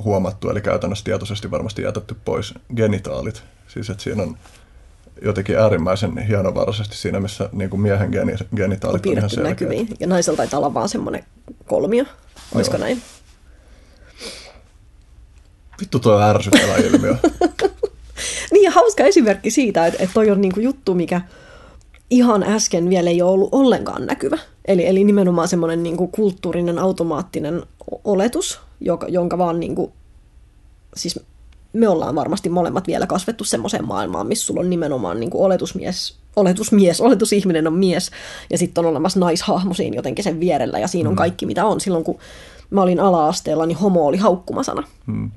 huomattu, 0.05 0.51
eli 0.51 0.61
käytännössä 0.61 1.05
tietoisesti 1.05 1.51
varmasti 1.51 1.83
jätetty 1.83 2.17
pois 2.25 2.55
genitaalit. 2.77 3.43
Siis 3.69 3.91
että 3.91 4.03
siinä 4.03 4.23
on 4.23 4.39
jotenkin 5.23 5.59
äärimmäisen 5.59 6.19
hienovaraisesti 6.19 6.97
siinä, 6.97 7.21
missä 7.21 7.49
niin 7.53 7.71
kuin 7.71 7.81
miehen 7.81 8.11
geni, 8.11 8.35
genitaalit 8.57 9.07
on, 9.07 9.13
on 9.13 9.19
ihan 9.19 9.31
näkyviin. 9.43 9.89
Ja 10.01 10.07
naisella 10.07 10.37
taitaa 10.37 10.59
olla 10.59 10.75
vaan 10.75 10.89
semmoinen 10.89 11.25
kolmio. 11.67 12.05
Olisiko 12.55 12.77
Joo. 12.77 12.85
näin? 12.85 13.03
Vittu 15.81 15.99
tuo 15.99 16.15
on 16.15 16.23
ärsyttävä 16.23 16.77
ilmiö. 16.93 17.17
niin 18.53 18.65
ja 18.65 18.71
hauska 18.71 19.05
esimerkki 19.05 19.51
siitä, 19.51 19.87
että, 19.87 20.03
että 20.03 20.15
toi 20.15 20.31
on 20.31 20.41
niinku 20.41 20.61
juttu, 20.61 20.95
mikä 20.95 21.21
ihan 22.11 22.43
äsken 22.43 22.91
vielä 22.91 23.11
ei 23.11 23.23
ole 23.23 23.31
ollut 23.31 23.49
ollenkaan 23.53 24.07
näkyvä. 24.07 24.39
Eli, 24.65 24.87
eli 24.87 25.05
nimenomaan 25.05 25.49
semmoinen 25.49 25.83
niinku 25.83 26.07
kulttuurinen 26.07 26.79
automaattinen 26.79 27.63
oletus, 28.05 28.61
joka, 28.81 29.09
jonka 29.09 29.39
vaan 29.39 29.61
niinku, 29.61 29.93
siis 30.97 31.21
me 31.73 31.89
ollaan 31.89 32.15
varmasti 32.15 32.49
molemmat 32.49 32.87
vielä 32.87 33.07
kasvettu 33.07 33.45
semmoiseen 33.45 33.87
maailmaan, 33.87 34.27
missä 34.27 34.47
sulla 34.47 34.61
on 34.61 34.71
nimenomaan 34.71 35.21
niin 35.21 35.31
kuin 35.31 35.45
oletusmies, 35.45 36.17
oletusmies, 36.37 37.01
oletusihminen 37.01 37.67
on 37.67 37.73
mies, 37.73 38.11
ja 38.51 38.59
sitten 38.59 38.85
on 38.85 38.91
olemassa 38.91 39.21
naishahmo 39.21 39.75
siinä 39.75 39.97
jotenkin 39.97 40.25
sen 40.25 40.41
vierellä, 40.41 40.79
ja 40.79 40.89
siinä 40.89 41.09
on 41.09 41.15
mm. 41.15 41.19
kaikki 41.19 41.47
mitä 41.47 41.65
on. 41.65 41.81
Silloin 41.81 42.05
kun 42.05 42.19
mä 42.71 42.83
olin 42.83 43.01
ala-asteella, 43.01 43.67
niin 43.67 43.79
homo 43.79 44.07
oli 44.07 44.17
haukkumasana, 44.17 44.83
mm. 45.07 45.31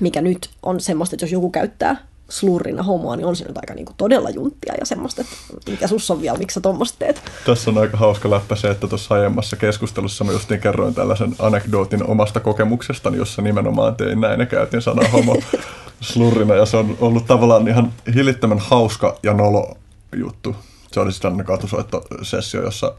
Mikä 0.00 0.20
nyt 0.20 0.50
on 0.62 0.80
semmoista, 0.80 1.16
että 1.16 1.24
jos 1.24 1.32
joku 1.32 1.50
käyttää 1.50 1.96
slurrina 2.28 2.82
homoa, 2.82 3.16
niin 3.16 3.26
on 3.26 3.36
se 3.36 3.44
nyt 3.44 3.56
aika 3.56 3.74
niin 3.74 3.86
kuin 3.86 3.96
todella 3.96 4.30
junttia 4.30 4.74
ja 4.80 4.86
semmoista, 4.86 5.22
että 5.22 5.70
mikä 5.70 5.86
sus 5.86 6.10
on 6.10 6.20
vielä, 6.20 6.38
miksi 6.38 6.54
sä 6.54 6.60
tuommoista 6.60 6.98
teet. 6.98 7.22
Tässä 7.46 7.70
on 7.70 7.78
aika 7.78 7.96
hauska 7.96 8.30
läppä 8.30 8.56
se, 8.56 8.70
että 8.70 8.86
tuossa 8.86 9.14
aiemmassa 9.14 9.56
keskustelussa 9.56 10.24
mä 10.24 10.32
justiin 10.32 10.60
kerroin 10.60 10.94
tällaisen 10.94 11.34
anekdootin 11.38 12.06
omasta 12.06 12.40
kokemuksestani, 12.40 13.16
jossa 13.16 13.42
nimenomaan 13.42 13.96
tein 13.96 14.20
näin 14.20 14.40
ja 14.40 14.46
käytin 14.46 14.82
sana 14.82 15.08
homo 15.08 15.36
slurrina 16.00 16.54
ja 16.54 16.66
se 16.66 16.76
on 16.76 16.96
ollut 17.00 17.26
tavallaan 17.26 17.68
ihan 17.68 17.92
hillittömän 18.14 18.58
hauska 18.58 19.18
ja 19.22 19.32
nolo 19.32 19.76
juttu. 20.16 20.56
Se 20.92 21.00
oli 21.00 21.12
sitten 21.12 21.44
katusoittosessio, 21.44 22.62
jossa 22.62 22.92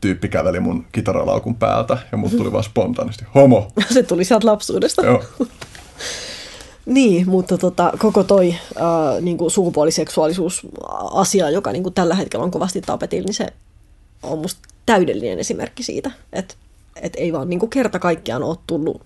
tyyppi 0.00 0.28
käveli 0.28 0.60
mun 0.60 0.84
kitaralaukun 0.92 1.54
päältä 1.54 1.98
ja 2.12 2.18
mut 2.18 2.36
tuli 2.36 2.52
vaan 2.52 2.64
spontaanisti 2.64 3.24
homo. 3.34 3.68
Se 3.90 4.02
tuli 4.02 4.24
sieltä 4.24 4.46
lapsuudesta. 4.46 5.06
Joo. 5.06 5.24
Niin, 6.86 7.30
mutta 7.30 7.58
tota, 7.58 7.92
koko 7.98 8.24
toi 8.24 8.54
äh, 8.76 9.20
niin 9.20 9.38
kuin 9.38 9.50
sukupuoliseksuaalisuus-asia, 9.50 11.50
joka 11.50 11.72
niin 11.72 11.82
kuin 11.82 11.94
tällä 11.94 12.14
hetkellä 12.14 12.44
on 12.44 12.50
kovasti 12.50 12.80
tapetilla, 12.80 13.26
niin 13.26 13.34
se 13.34 13.46
on 14.22 14.38
musta 14.38 14.60
täydellinen 14.86 15.38
esimerkki 15.38 15.82
siitä, 15.82 16.10
että 16.32 16.54
et 17.02 17.12
ei 17.16 17.32
vaan 17.32 17.50
niin 17.50 17.60
kuin 17.60 17.70
kerta 17.70 17.98
kaikkiaan 17.98 18.42
ole 18.42 18.56
tullut 18.66 19.02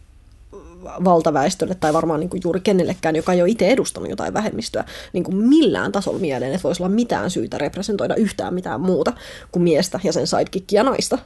valtaväestölle 0.84 1.74
tai 1.74 1.92
varmaan 1.92 2.20
niin 2.20 2.30
kuin 2.30 2.40
juuri 2.44 2.60
kenellekään, 2.60 3.16
joka 3.16 3.32
ei 3.32 3.42
ole 3.42 3.50
itse 3.50 3.68
edustanut 3.68 4.10
jotain 4.10 4.34
vähemmistöä, 4.34 4.84
niin 5.12 5.24
kuin 5.24 5.36
millään 5.36 5.92
tasolla 5.92 6.18
mieleen, 6.18 6.52
että 6.52 6.62
voisi 6.62 6.82
olla 6.82 6.94
mitään 6.94 7.30
syytä 7.30 7.58
representoida 7.58 8.14
yhtään 8.14 8.54
mitään 8.54 8.80
muuta 8.80 9.12
kuin 9.52 9.62
miestä 9.62 10.00
ja 10.04 10.12
sen 10.12 10.26
sidekickia 10.26 10.82
naista. 10.82 11.18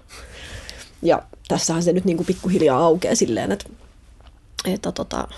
Ja 1.02 1.22
tässähän 1.48 1.82
se 1.82 1.92
nyt 1.92 2.04
niin 2.04 2.16
kuin 2.16 2.26
pikkuhiljaa 2.26 2.78
aukeaa 2.78 3.14
silleen, 3.14 3.52
että, 3.52 3.68
että 4.64 4.92
tota, 4.92 5.28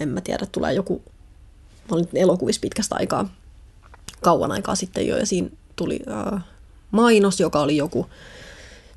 en 0.00 0.08
mä 0.08 0.20
tiedä, 0.20 0.46
tulee 0.52 0.72
joku, 0.72 1.02
mä 1.90 1.96
olin 1.96 2.08
elokuvissa 2.14 2.60
pitkästä 2.60 2.94
aikaa, 2.98 3.28
kauan 4.20 4.52
aikaa 4.52 4.74
sitten 4.74 5.06
jo, 5.06 5.16
ja 5.16 5.26
siinä 5.26 5.48
tuli 5.76 6.00
äh, 6.10 6.42
mainos, 6.90 7.40
joka 7.40 7.60
oli 7.60 7.76
joku 7.76 8.06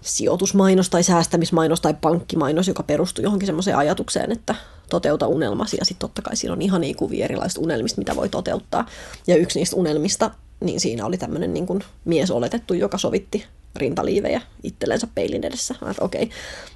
sijoitusmainos 0.03 0.89
tai 0.89 1.03
säästämismainos 1.03 1.81
tai 1.81 1.93
pankkimainos, 2.01 2.67
joka 2.67 2.83
perustui 2.83 3.23
johonkin 3.23 3.45
semmoiseen 3.45 3.77
ajatukseen, 3.77 4.31
että 4.31 4.55
toteuta 4.89 5.27
unelmasi, 5.27 5.77
ja 5.79 5.85
sitten 5.85 6.09
totta 6.09 6.21
kai 6.21 6.35
siinä 6.35 6.53
on 6.53 6.61
ihan 6.61 6.81
niin 6.81 6.95
kuvia 6.95 7.25
erilaisista 7.25 7.61
unelmista, 7.61 8.01
mitä 8.01 8.15
voi 8.15 8.29
toteuttaa. 8.29 8.85
Ja 9.27 9.35
yksi 9.35 9.59
niistä 9.59 9.75
unelmista, 9.75 10.31
niin 10.59 10.79
siinä 10.79 11.05
oli 11.05 11.17
tämmöinen 11.17 11.53
niin 11.53 11.65
kuin 11.65 11.83
mies 12.05 12.31
oletettu, 12.31 12.73
joka 12.73 12.97
sovitti 12.97 13.45
rintaliivejä 13.75 14.41
itsellensä 14.63 15.07
peilin 15.15 15.43
edessä. 15.43 15.75
Että 15.91 16.03
okei, 16.03 16.29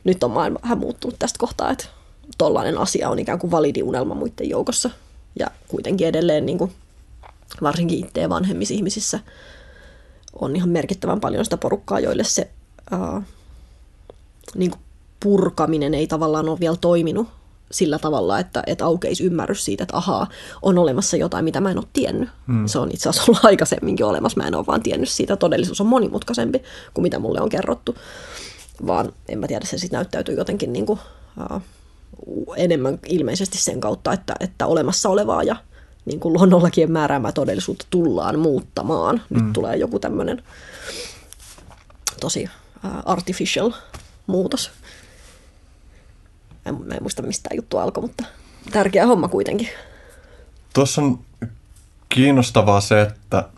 nyt 0.03 0.23
on 0.23 0.32
maailma 0.32 0.59
vähän 0.63 0.78
muuttunut 0.78 1.19
tästä 1.19 1.39
kohtaa, 1.39 1.71
että 1.71 1.86
tollainen 2.38 2.78
asia 2.78 3.09
on 3.09 3.19
ikään 3.19 3.39
kuin 3.39 3.51
validi 3.51 3.84
unelma 3.84 4.15
muiden 4.15 4.49
joukossa. 4.49 4.89
Ja 5.39 5.47
kuitenkin 5.67 6.07
edelleen 6.07 6.45
niin 6.45 6.57
kuin 6.57 6.71
varsinkin 7.61 8.05
itseä 8.05 8.30
vanhemmissa 8.30 8.73
ihmisissä 8.73 9.19
on 10.39 10.55
ihan 10.55 10.69
merkittävän 10.69 11.19
paljon 11.19 11.45
sitä 11.45 11.57
porukkaa, 11.57 11.99
joille 11.99 12.23
se 12.23 12.49
ää, 12.91 13.21
niin 14.55 14.71
kuin 14.71 14.81
purkaminen 15.19 15.93
ei 15.93 16.07
tavallaan 16.07 16.49
ole 16.49 16.59
vielä 16.59 16.77
toiminut 16.81 17.27
sillä 17.71 17.99
tavalla, 17.99 18.39
että, 18.39 18.63
että 18.67 18.85
aukeisi 18.85 19.23
ymmärrys 19.23 19.65
siitä, 19.65 19.83
että 19.83 19.97
ahaa, 19.97 20.27
on 20.61 20.77
olemassa 20.77 21.17
jotain, 21.17 21.45
mitä 21.45 21.61
mä 21.61 21.71
en 21.71 21.77
ole 21.77 21.88
tiennyt. 21.93 22.29
Hmm. 22.47 22.67
Se 22.67 22.79
on 22.79 22.91
itse 22.91 23.09
asiassa 23.09 23.31
ollut 23.31 23.45
aikaisemminkin 23.51 24.05
olemassa, 24.05 24.41
mä 24.41 24.47
en 24.47 24.55
ole 24.55 24.65
vaan 24.67 24.83
tiennyt 24.83 25.09
siitä. 25.09 25.35
Todellisuus 25.35 25.81
on 25.81 25.88
monimutkaisempi 25.88 26.63
kuin 26.93 27.03
mitä 27.03 27.19
mulle 27.19 27.41
on 27.41 27.49
kerrottu. 27.49 27.95
Vaan 28.88 29.13
en 29.29 29.39
mä 29.39 29.47
tiedä, 29.47 29.65
se 29.65 29.77
sitten 29.77 29.97
näyttäytyy 29.97 30.35
jotenkin 30.35 30.73
niin 30.73 30.85
kuin, 30.85 30.99
uh, 31.51 31.61
enemmän 32.57 32.99
ilmeisesti 33.05 33.57
sen 33.57 33.81
kautta, 33.81 34.13
että, 34.13 34.35
että 34.39 34.65
olemassa 34.65 35.09
olevaa 35.09 35.43
ja 35.43 35.55
niin 36.05 36.19
kuin 36.19 36.33
luonnonlakien 36.33 36.91
määräämää 36.91 37.31
todellisuutta 37.31 37.85
tullaan 37.89 38.39
muuttamaan. 38.39 39.21
Nyt 39.29 39.43
mm. 39.43 39.53
tulee 39.53 39.75
joku 39.75 39.99
tämmöinen 39.99 40.43
tosi 42.19 42.49
artificial 43.05 43.71
muutos. 44.27 44.71
Mä 46.65 46.95
en 46.95 47.03
muista 47.03 47.21
mistä 47.21 47.49
juttu 47.53 47.77
alkoi, 47.77 48.01
mutta 48.01 48.23
tärkeä 48.71 49.07
homma 49.07 49.27
kuitenkin. 49.27 49.69
Tuossa 50.73 51.01
on 51.01 51.19
kiinnostavaa 52.09 52.81
se, 52.81 53.01
että, 53.01 53.49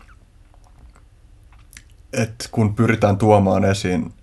että 2.12 2.48
kun 2.50 2.74
pyritään 2.74 3.18
tuomaan 3.18 3.64
esiin 3.64 4.14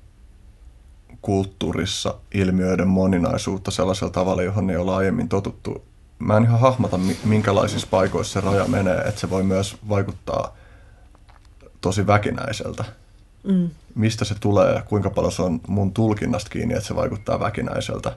kulttuurissa 1.22 2.16
ilmiöiden 2.34 2.88
moninaisuutta 2.88 3.72
sellaisella 3.72 4.12
tavalla, 4.12 4.44
johon 4.44 4.70
ei 4.70 4.78
ole 4.78 4.96
aiemmin 4.96 5.30
totuttu. 5.30 5.86
Mä 6.20 6.38
en 6.38 6.44
ihan 6.44 6.60
hahmota, 6.60 7.00
minkälaisissa 7.24 7.88
paikoissa 7.92 8.34
se 8.34 8.46
raja 8.46 8.66
menee, 8.66 8.98
että 8.98 9.22
se 9.22 9.30
voi 9.30 9.44
myös 9.44 9.78
vaikuttaa 9.90 10.58
tosi 11.82 12.08
väkinäiseltä. 12.08 12.84
Mm. 13.48 13.70
Mistä 13.96 14.26
se 14.26 14.36
tulee 14.40 14.74
ja 14.74 14.82
kuinka 14.82 15.10
paljon 15.10 15.32
se 15.32 15.42
on 15.42 15.62
mun 15.68 15.94
tulkinnasta 15.94 16.50
kiinni, 16.50 16.74
että 16.74 16.88
se 16.88 16.96
vaikuttaa 16.96 17.40
väkinäiseltä. 17.40 18.16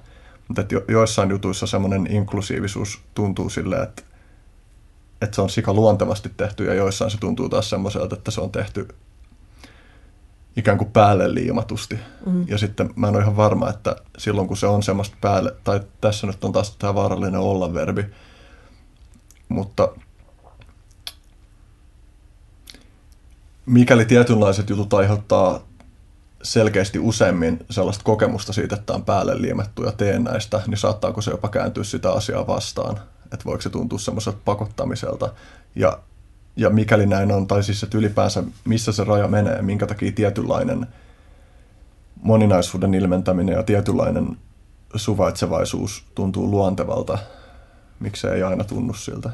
Mutta 0.48 0.64
jo, 0.70 0.84
joissain 0.88 1.30
jutuissa 1.30 1.66
semmoinen 1.66 2.06
inklusiivisuus 2.10 3.00
tuntuu 3.14 3.50
silleen, 3.50 3.82
että, 3.82 4.02
että 5.22 5.34
se 5.34 5.42
on 5.42 5.50
sika 5.50 5.72
luontevasti 5.72 6.30
tehty 6.36 6.64
ja 6.64 6.74
joissain 6.74 7.10
se 7.10 7.18
tuntuu 7.18 7.48
taas 7.48 7.70
semmoiselta, 7.70 8.16
että 8.16 8.30
se 8.30 8.40
on 8.40 8.50
tehty 8.50 8.88
ikään 10.56 10.78
kuin 10.78 10.92
päälle 10.92 11.34
liimatusti. 11.34 11.98
Mm. 12.26 12.48
Ja 12.48 12.58
sitten 12.58 12.90
mä 12.96 13.08
en 13.08 13.14
ole 13.14 13.22
ihan 13.22 13.36
varma, 13.36 13.70
että 13.70 13.96
silloin 14.18 14.48
kun 14.48 14.56
se 14.56 14.66
on 14.66 14.82
semmoista 14.82 15.16
päälle, 15.20 15.54
tai 15.64 15.80
tässä 16.00 16.26
nyt 16.26 16.44
on 16.44 16.52
taas 16.52 16.76
tämä 16.76 16.94
vaarallinen 16.94 17.40
olla-verbi, 17.40 18.04
mutta 19.48 19.88
mikäli 23.66 24.04
tietynlaiset 24.04 24.70
jutut 24.70 24.94
aiheuttaa 24.94 25.60
selkeästi 26.42 26.98
useammin 26.98 27.66
sellaista 27.70 28.04
kokemusta 28.04 28.52
siitä, 28.52 28.74
että 28.76 28.92
on 28.92 29.04
päälle 29.04 29.42
liimettu 29.42 29.84
ja 29.84 29.92
teen 29.92 30.24
näistä, 30.24 30.62
niin 30.66 30.78
saattaako 30.78 31.20
se 31.20 31.30
jopa 31.30 31.48
kääntyä 31.48 31.84
sitä 31.84 32.12
asiaa 32.12 32.46
vastaan? 32.46 33.00
Että 33.24 33.44
voiko 33.44 33.62
se 33.62 33.70
tuntua 33.70 33.98
semmoiselta 33.98 34.38
pakottamiselta? 34.44 35.32
Ja 35.74 35.98
ja 36.56 36.70
mikäli 36.70 37.06
näin 37.06 37.32
on, 37.32 37.46
tai 37.46 37.62
siis 37.62 37.82
että 37.82 37.98
ylipäänsä 37.98 38.42
missä 38.64 38.92
se 38.92 39.04
raja 39.04 39.28
menee, 39.28 39.62
minkä 39.62 39.86
takia 39.86 40.12
tietynlainen 40.12 40.86
moninaisuuden 42.22 42.94
ilmentäminen 42.94 43.54
ja 43.54 43.62
tietynlainen 43.62 44.36
suvaitsevaisuus 44.94 46.04
tuntuu 46.14 46.50
luontevalta, 46.50 47.18
miksi 48.00 48.20
se 48.20 48.34
ei 48.34 48.42
aina 48.42 48.64
tunnu 48.64 48.94
siltä. 48.94 49.30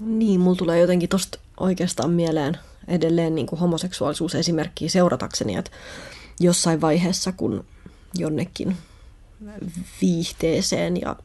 Niin, 0.00 0.40
mulla 0.40 0.56
tulee 0.56 0.80
jotenkin 0.80 1.08
tosta 1.08 1.38
oikeastaan 1.60 2.10
mieleen 2.10 2.58
edelleen 2.88 3.34
niin 3.34 3.46
kuin 3.46 3.60
homoseksuaalisuus 3.60 4.34
esimerkkiä 4.34 4.88
seuratakseni, 4.88 5.56
että 5.56 5.70
jossain 6.40 6.80
vaiheessa, 6.80 7.32
kun 7.32 7.64
jonnekin 8.14 8.76
viihteeseen 10.00 11.00
ja 11.00 11.16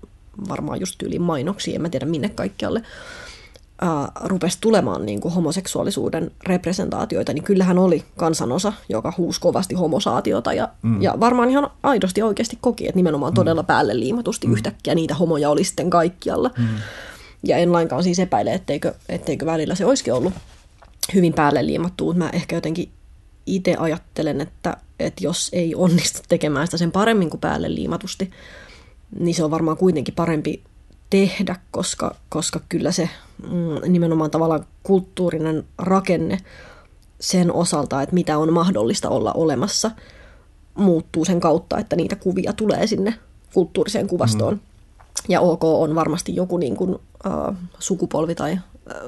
varmaan 0.49 0.79
just 0.79 1.03
yli 1.03 1.19
mainoksiin, 1.19 1.75
en 1.75 1.81
mä 1.81 1.89
tiedä 1.89 2.05
minne 2.05 2.29
kaikkialle, 2.29 2.83
ää, 3.81 4.11
rupesi 4.23 4.57
tulemaan 4.61 5.05
niin 5.05 5.21
kuin 5.21 5.33
homoseksuaalisuuden 5.33 6.31
representaatioita, 6.45 7.33
niin 7.33 7.43
kyllähän 7.43 7.77
oli 7.77 8.03
kansanosa, 8.17 8.73
joka 8.89 9.13
huusi 9.17 9.41
kovasti 9.41 9.75
homosaatiota 9.75 10.53
ja, 10.53 10.69
mm. 10.81 11.01
ja 11.01 11.13
varmaan 11.19 11.49
ihan 11.49 11.69
aidosti 11.83 12.21
oikeasti 12.21 12.57
koki, 12.61 12.87
että 12.87 12.95
nimenomaan 12.95 13.33
mm. 13.33 13.35
todella 13.35 13.63
päälle 13.63 13.99
liimatusti 13.99 14.47
mm. 14.47 14.53
yhtäkkiä 14.53 14.95
niitä 14.95 15.15
homoja 15.15 15.49
oli 15.49 15.63
sitten 15.63 15.89
kaikkialla. 15.89 16.51
Mm. 16.57 16.67
Ja 17.43 17.57
en 17.57 17.71
lainkaan 17.71 18.03
siis 18.03 18.19
epäile, 18.19 18.53
etteikö, 18.53 18.93
etteikö 19.09 19.45
välillä 19.45 19.75
se 19.75 19.85
olisikin 19.85 20.13
ollut 20.13 20.33
hyvin 21.13 21.33
päälle 21.33 21.65
liimattu, 21.65 22.13
mä 22.13 22.29
ehkä 22.33 22.55
jotenkin 22.55 22.91
itse 23.45 23.75
ajattelen, 23.79 24.41
että, 24.41 24.77
että 24.99 25.23
jos 25.23 25.49
ei 25.53 25.75
onnistu 25.75 26.19
tekemään 26.29 26.67
sitä 26.67 26.77
sen 26.77 26.91
paremmin 26.91 27.29
kuin 27.29 27.41
päälle 27.41 27.75
liimatusti, 27.75 28.31
niin 29.19 29.35
se 29.35 29.43
on 29.43 29.51
varmaan 29.51 29.77
kuitenkin 29.77 30.13
parempi 30.13 30.63
tehdä, 31.09 31.55
koska, 31.71 32.15
koska 32.29 32.61
kyllä 32.69 32.91
se 32.91 33.09
mm, 33.43 33.91
nimenomaan 33.91 34.31
tavallaan 34.31 34.65
kulttuurinen 34.83 35.63
rakenne 35.77 36.37
sen 37.19 37.53
osalta, 37.53 38.01
että 38.01 38.13
mitä 38.15 38.37
on 38.37 38.53
mahdollista 38.53 39.09
olla 39.09 39.33
olemassa, 39.33 39.91
muuttuu 40.75 41.25
sen 41.25 41.39
kautta, 41.39 41.77
että 41.77 41.95
niitä 41.95 42.15
kuvia 42.15 42.53
tulee 42.53 42.87
sinne 42.87 43.13
kulttuuriseen 43.53 44.07
kuvastoon. 44.07 44.53
Mm. 44.53 44.59
Ja 45.29 45.41
OK 45.41 45.63
on 45.63 45.95
varmasti 45.95 46.35
joku 46.35 46.57
niin 46.57 46.75
kuin, 46.75 46.95
äh, 47.25 47.55
sukupolvi 47.79 48.35
tai 48.35 48.51
äh, 48.51 48.59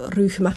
ryhmä, 0.10 0.52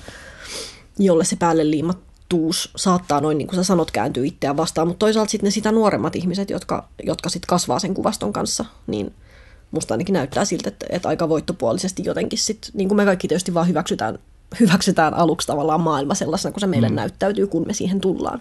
jolle 0.99 1.25
se 1.25 1.37
päälle 1.37 1.71
liimattuus 1.71 2.71
saattaa 2.77 3.21
noin 3.21 3.39
niin 3.39 3.49
kuin 3.49 3.57
sä 3.57 3.65
sanot 3.65 3.91
kääntyä 3.91 4.25
itseään 4.25 4.57
vastaan, 4.57 4.89
mutta 4.89 4.99
toisaalta 4.99 5.31
sitten 5.31 5.47
ne 5.47 5.51
sitä 5.51 5.73
nuoremmat 5.73 6.17
ihmiset, 6.17 6.51
jotka, 6.51 6.89
jotka 7.03 7.29
sitten 7.29 7.47
kasvaa 7.47 7.79
sen 7.79 7.95
kuvaston 7.95 8.33
kanssa, 8.33 8.65
niin 8.87 9.15
musta 9.71 9.95
ainakin 9.95 10.13
näyttää 10.13 10.45
siltä, 10.45 10.69
että, 10.69 10.87
että 10.91 11.09
aika 11.09 11.29
voittopuolisesti 11.29 12.03
jotenkin 12.05 12.39
sitten, 12.39 12.71
niin 12.75 12.89
kuin 12.89 12.97
me 12.97 13.05
kaikki 13.05 13.29
tietysti 13.29 13.55
vaan 13.55 13.69
hyväksytään, 13.69 14.19
hyväksytään 14.61 15.15
aluksi 15.15 15.47
tavallaan 15.47 15.81
maailma 15.81 16.15
sellaisena, 16.15 16.53
kun 16.53 16.61
se 16.61 16.67
meille 16.67 16.89
mm. 16.89 16.95
näyttäytyy, 16.95 17.47
kun 17.47 17.67
me 17.67 17.75
siihen 17.75 18.01
tullaan. 18.01 18.41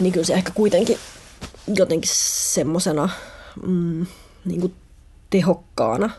Niin 0.00 0.12
kyllä 0.12 0.26
se 0.26 0.34
ehkä 0.34 0.52
kuitenkin 0.54 0.98
jotenkin 1.74 2.10
semmoisena 2.14 3.08
mm, 3.66 4.06
niin 4.44 4.60
kuin 4.60 4.74
tehokkaana 5.30 6.10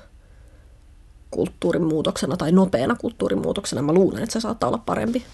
kulttuurimuutoksena 1.37 2.37
tai 2.37 2.51
nopeana 2.51 2.95
kulttuurimuutoksena 2.95 3.81
mä 3.81 3.93
luulen, 3.93 4.23
että 4.23 4.33
se 4.33 4.39
saattaa 4.39 4.69
olla 4.69 4.77
parempi 4.77 5.25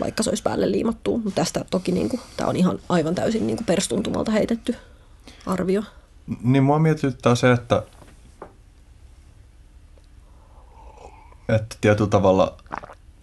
vaikka 0.00 0.22
se 0.22 0.30
olisi 0.30 0.42
päälle 0.42 0.70
liimattu. 0.70 1.18
Mutta 1.18 1.40
tästä 1.40 1.64
toki 1.70 1.92
niin 1.92 2.08
kuin, 2.08 2.20
tämä 2.36 2.50
on 2.50 2.56
ihan 2.56 2.78
aivan 2.88 3.14
täysin 3.14 3.46
niin 3.46 3.56
kuin 3.56 3.66
perstuntumalta 3.66 4.32
heitetty 4.32 4.76
arvio. 5.46 5.82
Niin 6.42 6.64
mua 6.64 6.78
mietityttää 6.78 7.34
se, 7.34 7.52
että, 7.52 7.82
että 11.48 11.76
tietyllä 11.80 12.10
tavalla 12.10 12.56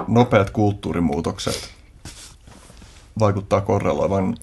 nopeat 0.07 0.49
kulttuurimuutokset 0.49 1.69
vaikuttaa 3.19 3.61
korreloivan 3.61 4.37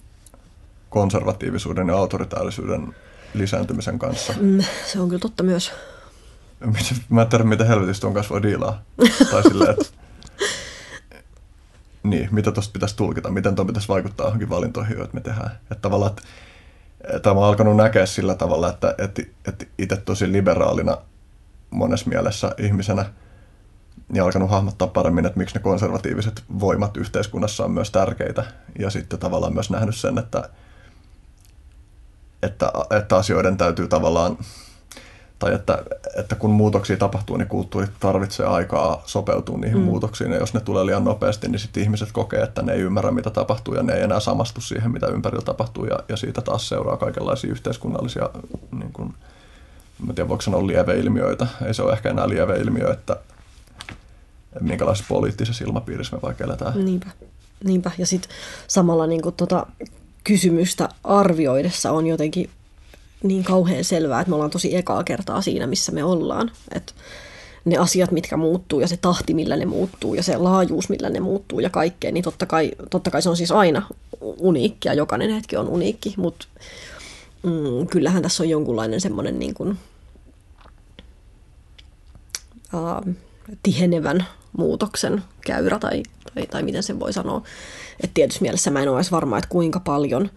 konservatiivisuuden 0.89 1.87
ja 1.87 1.97
autoritaarisyyden 1.97 2.95
lisääntymisen 3.33 3.99
kanssa. 3.99 4.33
Mm, 4.39 4.63
se 4.85 4.99
on 4.99 5.09
kyllä 5.09 5.19
totta 5.19 5.43
myös. 5.43 5.71
Mä 7.09 7.21
en 7.21 7.27
tiedä, 7.27 7.43
mitä 7.43 7.65
helvetistä 7.65 8.07
on 8.07 8.13
kanssa 8.13 8.33
voi 8.33 8.43
diilaa. 8.43 8.81
tai 9.31 9.43
silleen, 9.43 9.69
että 9.69 9.85
niin, 12.03 12.29
mitä 12.31 12.51
tuosta 12.51 12.73
pitäisi 12.73 12.95
tulkita, 12.95 13.31
miten 13.31 13.55
tuon 13.55 13.67
pitäisi 13.67 13.87
vaikuttaa 13.87 14.27
johonkin 14.27 14.49
valintoihin, 14.49 14.97
joita 14.97 15.13
me 15.13 15.21
tehdään. 15.21 15.51
Että 15.61 15.81
tavallaan, 15.81 16.11
että 16.11 16.23
tämä 17.21 17.39
on 17.39 17.47
alkanut 17.47 17.75
näkeä 17.75 18.05
sillä 18.05 18.35
tavalla, 18.35 18.69
että, 18.69 18.95
että, 18.97 19.21
että 19.47 19.65
itse 19.77 19.97
tosi 19.97 20.31
liberaalina 20.31 20.97
monessa 21.69 22.09
mielessä 22.09 22.55
ihmisenä 22.57 23.05
niin 24.09 24.23
alkanut 24.23 24.49
hahmottaa 24.49 24.87
paremmin, 24.87 25.25
että 25.25 25.37
miksi 25.37 25.55
ne 25.55 25.61
konservatiiviset 25.61 26.43
voimat 26.59 26.97
yhteiskunnassa 26.97 27.65
on 27.65 27.71
myös 27.71 27.91
tärkeitä. 27.91 28.43
Ja 28.79 28.89
sitten 28.89 29.19
tavallaan 29.19 29.53
myös 29.53 29.69
nähnyt 29.69 29.95
sen, 29.95 30.17
että, 30.17 30.49
että, 32.43 32.71
että 32.97 33.17
asioiden 33.17 33.57
täytyy 33.57 33.87
tavallaan 33.87 34.37
tai 35.39 35.53
että, 35.53 35.83
että 36.17 36.35
kun 36.35 36.51
muutoksia 36.51 36.97
tapahtuu, 36.97 37.37
niin 37.37 37.47
kulttuurit 37.47 37.91
tarvitsee 37.99 38.45
aikaa 38.45 39.03
sopeutua 39.05 39.57
niihin 39.57 39.77
mm. 39.77 39.83
muutoksiin, 39.83 40.31
ja 40.31 40.37
jos 40.37 40.53
ne 40.53 40.59
tulee 40.59 40.85
liian 40.85 41.03
nopeasti, 41.03 41.47
niin 41.47 41.59
sitten 41.59 41.83
ihmiset 41.83 42.11
kokee, 42.11 42.41
että 42.41 42.61
ne 42.61 42.73
ei 42.73 42.79
ymmärrä, 42.79 43.11
mitä 43.11 43.29
tapahtuu, 43.29 43.73
ja 43.73 43.83
ne 43.83 43.93
ei 43.93 44.03
enää 44.03 44.19
samastu 44.19 44.61
siihen, 44.61 44.91
mitä 44.91 45.07
ympärillä 45.07 45.45
tapahtuu, 45.45 45.85
ja, 45.85 45.99
ja 46.09 46.17
siitä 46.17 46.41
taas 46.41 46.69
seuraa 46.69 46.97
kaikenlaisia 46.97 47.51
yhteiskunnallisia, 47.51 48.29
niin 48.71 48.93
kuin, 48.93 49.13
en 50.09 50.15
tiedä 50.15 50.29
voiko 50.29 50.41
sanoa 50.41 50.67
lieveilmiöitä, 50.67 51.47
ei 51.65 51.73
se 51.73 51.81
ole 51.81 51.93
ehkä 51.93 52.09
enää 52.09 52.29
lieveilmiö, 52.29 52.91
että 52.91 53.15
minkälaisessa 54.59 55.09
poliittisessa 55.09 55.63
ilmapiirissä 55.65 56.15
me 56.15 56.21
vaikka 56.21 56.43
eletään. 56.43 56.85
Niinpä, 56.85 57.07
Niinpä. 57.63 57.91
ja 57.97 58.05
sitten 58.05 58.31
samalla 58.67 59.07
niin 59.07 59.21
kuin, 59.21 59.35
tota, 59.35 59.65
kysymystä 60.23 60.89
arvioidessa 61.03 61.91
on 61.91 62.07
jotenkin 62.07 62.49
niin 63.23 63.43
kauhean 63.43 63.83
selvää, 63.83 64.21
että 64.21 64.29
me 64.29 64.35
ollaan 64.35 64.51
tosi 64.51 64.75
ekaa 64.75 65.03
kertaa 65.03 65.41
siinä, 65.41 65.67
missä 65.67 65.91
me 65.91 66.03
ollaan. 66.03 66.51
Et 66.75 66.95
ne 67.65 67.77
asiat, 67.77 68.11
mitkä 68.11 68.37
muuttuu 68.37 68.79
ja 68.79 68.87
se 68.87 68.97
tahti, 68.97 69.33
millä 69.33 69.55
ne 69.55 69.65
muuttuu 69.65 70.13
ja 70.13 70.23
se 70.23 70.37
laajuus, 70.37 70.89
millä 70.89 71.09
ne 71.09 71.19
muuttuu 71.19 71.59
ja 71.59 71.69
kaikkea, 71.69 72.11
niin 72.11 72.23
totta 72.23 72.45
kai, 72.45 72.71
totta 72.89 73.11
kai 73.11 73.21
se 73.21 73.29
on 73.29 73.37
siis 73.37 73.51
aina 73.51 73.87
uniikki 74.21 74.87
ja 74.87 74.93
jokainen 74.93 75.33
hetki 75.33 75.57
on 75.57 75.67
uniikki, 75.67 76.13
mutta 76.17 76.47
mm, 77.43 77.87
kyllähän 77.87 78.21
tässä 78.21 78.43
on 78.43 78.49
jonkunlainen 78.49 79.01
semmoinen 79.01 79.39
niin 79.39 79.53
kuin, 79.53 79.77
uh, 82.73 83.15
tihenevän 83.63 84.25
muutoksen 84.57 85.23
käyrä 85.45 85.79
tai, 85.79 86.03
tai, 86.33 86.47
tai 86.47 86.63
miten 86.63 86.83
sen 86.83 86.99
voi 86.99 87.13
sanoa. 87.13 87.43
Et 88.03 88.11
tietysti 88.13 88.41
mielessä 88.41 88.71
mä 88.71 88.81
en 88.81 88.89
ole 88.89 88.97
edes 88.97 89.11
varma, 89.11 89.37
että 89.37 89.49
kuinka 89.49 89.79
paljon 89.79 90.29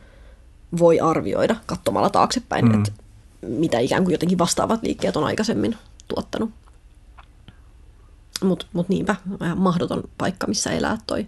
voi 0.79 1.01
arvioida 1.01 1.57
katsomalla 1.67 2.11
taaksepäin, 2.11 2.69
mm. 2.69 2.75
että 2.75 2.93
mitä 3.43 3.79
ikään 3.79 4.05
kuin 4.05 4.13
jotenkin 4.13 4.39
vastaavat 4.39 4.83
liikkeet 4.83 5.17
on 5.17 5.25
aikaisemmin 5.25 5.77
tuottanut. 6.09 6.51
Mutta 8.45 8.67
mut 8.73 8.89
niinpä, 8.89 9.17
ihan 9.45 9.59
mahdoton 9.59 10.03
paikka, 10.19 10.47
missä 10.47 10.71
elää 10.71 10.99
toi 11.07 11.27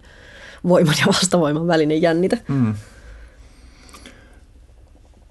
voiman 0.67 0.95
ja 0.99 1.07
vastavoiman 1.07 1.67
välinen 1.67 2.01
jännite. 2.01 2.43
Mm. 2.47 2.75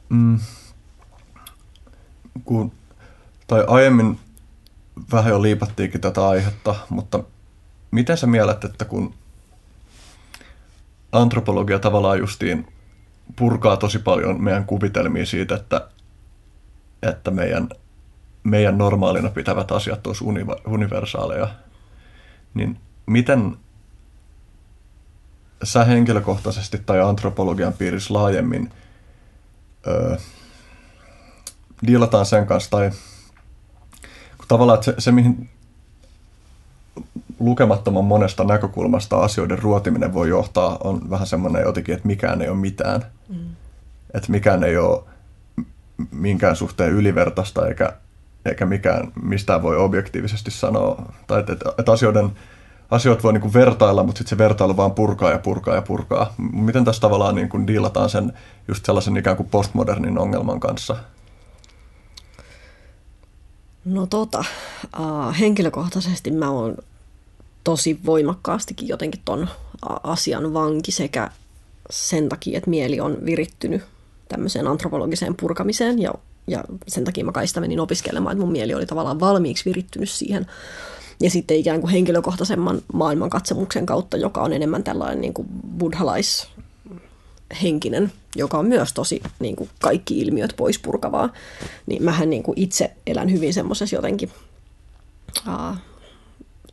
Mm. 0.09 0.39
Kun, 2.45 2.73
tai 3.47 3.65
aiemmin 3.67 4.21
vähän 5.13 5.31
jo 5.31 5.43
liipattiinkin 5.43 6.01
tätä 6.01 6.29
aihetta, 6.29 6.75
mutta 6.89 7.25
miten 7.91 8.17
sä 8.17 8.27
mielet, 8.27 8.65
että 8.65 8.85
kun 8.85 9.15
antropologia 11.13 11.79
tavallaan 11.79 12.19
justiin 12.19 12.74
purkaa 13.37 13.77
tosi 13.77 13.99
paljon 13.99 14.43
meidän 14.43 14.65
kuvitelmia 14.65 15.27
siitä, 15.27 15.55
että, 15.55 15.89
että 17.03 17.31
meidän, 17.31 17.69
meidän 18.45 18.79
normaalina 18.79 19.31
pitävät 19.31 19.73
asiat 19.73 20.07
olisi 20.07 20.25
universaaleja, 20.67 21.49
niin 22.55 22.81
miten 23.07 23.57
sä 25.63 25.85
henkilökohtaisesti 25.85 26.79
tai 26.79 27.01
antropologian 27.01 27.73
piirissä 27.73 28.15
laajemmin 28.15 28.71
öö, 29.87 30.17
diilataan 31.87 32.27
sen 32.27 32.47
kanssa, 32.47 32.71
tai 32.71 32.91
tavallaan 34.49 34.75
että 34.77 34.85
se, 34.85 34.95
se, 34.99 35.13
mihin 35.13 35.51
lukemattoman 37.41 38.05
monesta 38.05 38.45
näkökulmasta 38.45 39.17
asioiden 39.17 39.59
ruotiminen 39.59 40.15
voi 40.15 40.29
johtaa, 40.29 40.79
on 40.85 41.11
vähän 41.11 41.27
semmoinen 41.27 41.63
jotenkin, 41.63 41.95
että 41.95 42.07
mikään 42.07 42.43
ei 42.43 42.49
ole 42.49 42.57
mitään. 42.57 43.03
Mm. 43.29 43.49
Että 44.15 44.31
mikään 44.31 44.65
ei 44.65 44.77
ole 44.77 45.03
minkään 46.11 46.57
suhteen 46.57 46.93
ylivertaista 46.93 47.69
eikä, 47.69 47.93
eikä 48.45 48.67
mikään 48.67 49.13
mistään 49.23 49.63
voi 49.63 49.77
objektiivisesti 49.77 50.51
sanoa. 50.51 51.13
Tai 51.27 51.41
että, 51.41 51.53
että, 51.53 51.73
että 51.79 51.93
asioiden, 51.93 52.31
asioita 52.91 53.23
voi 53.23 53.33
niin 53.33 53.41
kuin 53.41 53.55
vertailla, 53.55 54.03
mutta 54.03 54.19
sitten 54.19 54.39
se 54.39 54.39
vertailu 54.39 54.77
vaan 54.77 54.93
purkaa 54.93 55.31
ja 55.31 55.39
purkaa 55.39 55.75
ja 55.75 55.83
purkaa. 55.83 56.35
Miten 56.53 56.85
tässä 56.85 57.01
tavallaan 57.01 57.35
niin 57.35 57.49
kuin 57.49 57.67
diilataan 57.67 58.11
sen 58.11 58.33
just 58.69 58.85
sellaisen 58.87 59.17
ikään 59.17 59.37
kuin 59.37 59.49
postmodernin 59.49 60.19
ongelman 60.19 60.61
kanssa? 60.61 60.97
No 63.85 64.07
tota, 64.07 64.45
uh, 64.99 65.39
henkilökohtaisesti 65.41 66.31
mä 66.31 66.51
oon 66.51 66.75
tosi 67.65 68.01
voimakkaastikin 68.07 68.89
jotenkin 68.89 69.21
ton 69.25 69.49
asian 70.03 70.55
vanki 70.55 70.93
sekä 70.93 71.31
sen 71.91 72.29
takia, 72.29 72.59
että 72.59 72.71
mieli 72.71 73.01
on 73.01 73.19
virittynyt 73.27 73.83
tämmöiseen 74.29 74.67
antropologiseen 74.67 75.35
purkamiseen 75.37 75.99
ja, 75.99 76.15
ja 76.47 76.65
sen 76.89 77.05
takia 77.05 77.25
mä 77.25 77.33
kai 77.33 77.47
sitä 77.47 77.61
menin 77.61 77.81
opiskelemaan, 77.81 78.33
että 78.33 78.45
mun 78.45 78.53
mieli 78.53 78.75
oli 78.75 78.87
tavallaan 78.87 79.21
valmiiksi 79.21 79.65
virittynyt 79.65 80.11
siihen. 80.11 80.47
Ja 81.21 81.31
sitten 81.31 81.57
ikään 81.57 81.81
kuin 81.81 81.91
henkilökohtaisemman 81.91 82.83
maailmankatsomuksen 82.93 83.87
kautta, 83.87 84.17
joka 84.17 84.43
on 84.43 84.53
enemmän 84.53 84.85
tällainen 84.85 85.21
niin 85.21 85.35
kuin 85.35 85.49
buddhalais 85.79 86.49
henkinen, 87.63 88.13
joka 88.37 88.59
on 88.59 88.67
myös 88.67 88.93
tosi 88.93 89.23
niin 89.39 89.57
kuin 89.57 89.71
kaikki 89.81 90.19
ilmiöt 90.19 90.55
pois 90.57 90.79
purkavaa, 90.79 91.33
niin 91.87 92.03
mähän 92.03 92.31
niin 92.31 92.43
kuin 92.43 92.59
itse 92.61 92.93
elän 93.07 93.33
hyvin 93.33 93.55
semmoisessa 93.55 93.97
jotenkin 93.97 94.31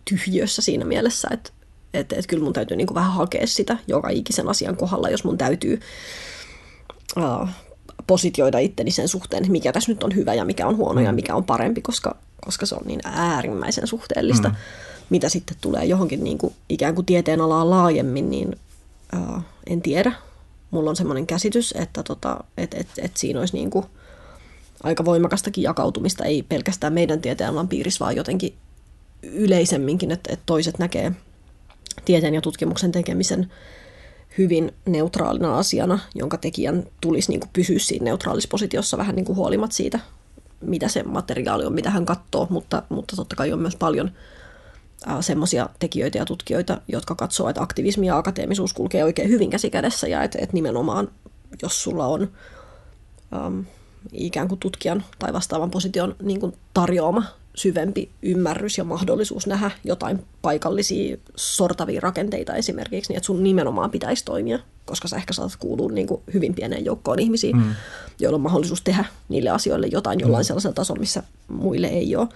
tyhjössä 0.05 0.61
siinä 0.61 0.85
mielessä, 0.85 1.27
että 1.31 1.51
et, 1.93 2.13
et 2.13 2.27
kyllä 2.27 2.43
mun 2.43 2.53
täytyy 2.53 2.77
niin 2.77 2.87
kuin 2.87 2.95
vähän 2.95 3.11
hakea 3.11 3.47
sitä 3.47 3.77
joka 3.87 4.09
ikisen 4.09 4.49
asian 4.49 4.77
kohdalla, 4.77 5.09
jos 5.09 5.23
mun 5.23 5.37
täytyy 5.37 5.79
uh, 7.17 7.49
positioida 8.07 8.59
itteni 8.59 8.91
sen 8.91 9.07
suhteen, 9.07 9.43
että 9.43 9.51
mikä 9.51 9.71
tässä 9.71 9.91
nyt 9.91 10.03
on 10.03 10.15
hyvä 10.15 10.33
ja 10.33 10.45
mikä 10.45 10.67
on 10.67 10.77
huono 10.77 10.99
mm. 10.99 11.05
ja 11.05 11.11
mikä 11.11 11.35
on 11.35 11.43
parempi, 11.43 11.81
koska, 11.81 12.15
koska 12.45 12.65
se 12.65 12.75
on 12.75 12.81
niin 12.85 12.99
äärimmäisen 13.03 13.87
suhteellista. 13.87 14.49
Mm. 14.49 14.55
Mitä 15.09 15.29
sitten 15.29 15.57
tulee 15.61 15.85
johonkin 15.85 16.23
niin 16.23 16.37
kuin, 16.37 16.53
ikään 16.69 16.95
kuin 16.95 17.05
tieteen 17.05 17.41
alaan 17.41 17.69
laajemmin, 17.69 18.29
niin 18.29 18.55
uh, 19.15 19.41
en 19.67 19.81
tiedä 19.81 20.11
mulla 20.71 20.89
on 20.89 20.95
semmoinen 20.95 21.27
käsitys, 21.27 21.73
että 21.77 22.03
tota, 22.03 22.43
et, 22.57 22.73
et, 22.73 22.87
et 22.97 23.17
siinä 23.17 23.39
olisi 23.39 23.53
niin 23.53 23.69
kuin 23.69 23.85
aika 24.83 25.05
voimakastakin 25.05 25.63
jakautumista, 25.63 26.25
ei 26.25 26.43
pelkästään 26.43 26.93
meidän 26.93 27.21
tieteenalan 27.21 27.67
piirissä, 27.67 28.05
vaan 28.05 28.15
jotenkin 28.15 28.53
yleisemminkin, 29.23 30.11
että, 30.11 30.33
että 30.33 30.43
toiset 30.45 30.79
näkee 30.79 31.11
tieteen 32.05 32.33
ja 32.33 32.41
tutkimuksen 32.41 32.91
tekemisen 32.91 33.51
hyvin 34.37 34.73
neutraalina 34.85 35.57
asiana, 35.57 35.99
jonka 36.15 36.37
tekijän 36.37 36.83
tulisi 37.01 37.29
niin 37.29 37.39
kuin 37.39 37.49
pysyä 37.53 37.79
siinä 37.79 38.03
neutraalissa 38.03 38.49
positiossa 38.51 38.97
vähän 38.97 39.15
niin 39.15 39.25
kuin 39.25 39.35
huolimatta 39.35 39.75
siitä, 39.75 39.99
mitä 40.61 40.87
se 40.87 41.03
materiaali 41.03 41.65
on, 41.65 41.73
mitä 41.73 41.89
hän 41.89 42.05
katsoo, 42.05 42.47
mutta, 42.49 42.83
mutta 42.89 43.15
totta 43.15 43.35
kai 43.35 43.53
on 43.53 43.59
myös 43.59 43.75
paljon 43.75 44.11
semmoisia 45.21 45.69
tekijöitä 45.79 46.17
ja 46.17 46.25
tutkijoita, 46.25 46.81
jotka 46.87 47.15
katsoo, 47.15 47.49
että 47.49 47.61
aktivismi 47.61 48.07
ja 48.07 48.17
akateemisuus 48.17 48.73
kulkee 48.73 49.03
oikein 49.03 49.29
hyvin 49.29 49.49
käsikädessä 49.49 50.07
ja 50.07 50.23
että, 50.23 50.39
että 50.41 50.53
nimenomaan 50.53 51.07
jos 51.61 51.83
sulla 51.83 52.07
on 52.07 52.31
um, 53.47 53.65
ikään 54.11 54.47
kuin 54.47 54.59
tutkijan 54.59 55.03
tai 55.19 55.33
vastaavan 55.33 55.71
position 55.71 56.15
niin 56.21 56.39
kuin 56.39 56.53
tarjoama 56.73 57.23
syvempi 57.55 58.09
ymmärrys 58.21 58.77
ja 58.77 58.83
mahdollisuus 58.83 59.47
nähdä 59.47 59.71
jotain 59.83 60.23
paikallisia 60.41 61.17
sortavia 61.35 62.01
rakenteita 62.01 62.55
esimerkiksi, 62.55 63.11
niin 63.11 63.17
että 63.17 63.25
sun 63.25 63.43
nimenomaan 63.43 63.91
pitäisi 63.91 64.25
toimia, 64.25 64.59
koska 64.85 65.07
sä 65.07 65.15
ehkä 65.15 65.33
saatat 65.33 65.55
kuulua 65.59 65.91
niin 65.91 66.07
kuin 66.07 66.21
hyvin 66.33 66.53
pieneen 66.53 66.85
joukkoon 66.85 67.19
ihmisiä, 67.19 67.55
mm. 67.55 67.75
joilla 68.19 68.35
on 68.35 68.41
mahdollisuus 68.41 68.81
tehdä 68.81 69.05
niille 69.29 69.49
asioille 69.49 69.87
jotain 69.87 70.19
jollain 70.19 70.43
mm. 70.43 70.47
sellaisella 70.47 70.73
tasolla, 70.73 70.99
missä 70.99 71.23
muille 71.47 71.87
ei 71.87 72.15
ole. 72.15 72.27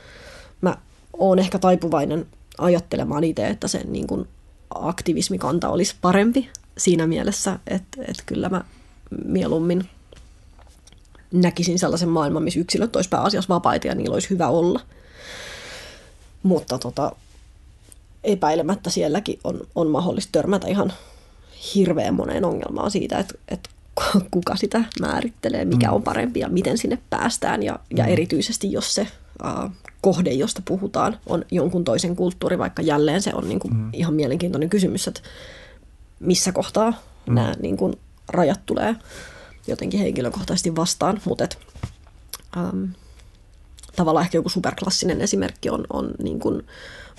Mä 0.62 0.78
oon 1.18 1.40
ehkä 1.40 1.60
taipuvainen 1.60 2.26
ajattelemaan 2.58 3.24
itse, 3.24 3.48
että 3.48 3.68
sen 3.68 3.94
niin 3.94 4.08
kuin 4.08 4.28
aktivismikanta 4.70 5.70
olisi 5.70 5.96
parempi 6.02 6.50
siinä 6.78 7.08
mielessä, 7.08 7.60
että, 7.68 8.02
että 8.08 8.24
kyllä 8.26 8.50
mä 8.50 8.64
mieluummin 9.26 9.90
näkisin 11.32 11.80
sellaisen 11.80 12.10
maailman, 12.10 12.44
missä 12.44 12.60
yksilöt 12.60 12.96
olisi 12.96 13.10
pääasiassa 13.10 13.54
vapaita 13.54 13.88
ja 13.88 13.96
niillä 13.96 14.14
olisi 14.14 14.30
hyvä 14.30 14.48
olla. 14.48 14.80
Mutta 16.46 16.78
tota, 16.78 17.12
epäilemättä 18.24 18.90
sielläkin 18.90 19.40
on, 19.44 19.68
on 19.76 19.88
mahdollista 19.88 20.32
törmätä 20.32 20.68
ihan 20.68 20.94
hirveän 21.76 22.14
moneen 22.14 22.46
ongelmaan 22.46 22.92
siitä, 22.92 23.20
että, 23.20 23.34
että 23.48 23.70
kuka 24.32 24.56
sitä 24.56 24.84
määrittelee, 25.00 25.66
mikä 25.66 25.88
mm. 25.88 25.94
on 25.94 26.04
parempi 26.04 26.40
ja 26.40 26.50
miten 26.50 26.78
sinne 26.78 26.98
päästään. 27.10 27.64
Ja, 27.64 27.80
ja 27.98 28.04
mm. 28.04 28.12
erityisesti 28.12 28.72
jos 28.72 28.96
se 28.96 29.08
uh, 29.44 29.72
kohde, 30.02 30.32
josta 30.32 30.62
puhutaan, 30.66 31.20
on 31.26 31.46
jonkun 31.52 31.84
toisen 31.84 32.16
kulttuuri, 32.16 32.58
vaikka 32.58 32.82
jälleen 32.82 33.22
se 33.22 33.32
on 33.34 33.50
niin 33.50 33.60
kuin 33.60 33.74
mm. 33.74 33.90
ihan 33.94 34.14
mielenkiintoinen 34.14 34.70
kysymys, 34.70 35.08
että 35.08 35.22
missä 36.20 36.52
kohtaa 36.52 36.90
mm. 37.26 37.36
nämä 37.36 37.54
niin 37.60 37.78
kuin 37.78 37.94
rajat 38.30 38.60
tulee 38.66 38.96
jotenkin 39.68 40.00
henkilökohtaisesti 40.00 40.76
vastaan, 40.76 41.22
mutta 41.26 41.44
et, 41.44 41.58
um, 42.58 42.90
tavallaan 43.96 44.26
ehkä 44.26 44.38
joku 44.38 44.50
superklassinen 44.50 45.22
esimerkki 45.22 45.70
on, 45.70 45.84
on 45.94 46.12
niin 46.24 46.40
kuin 46.40 46.62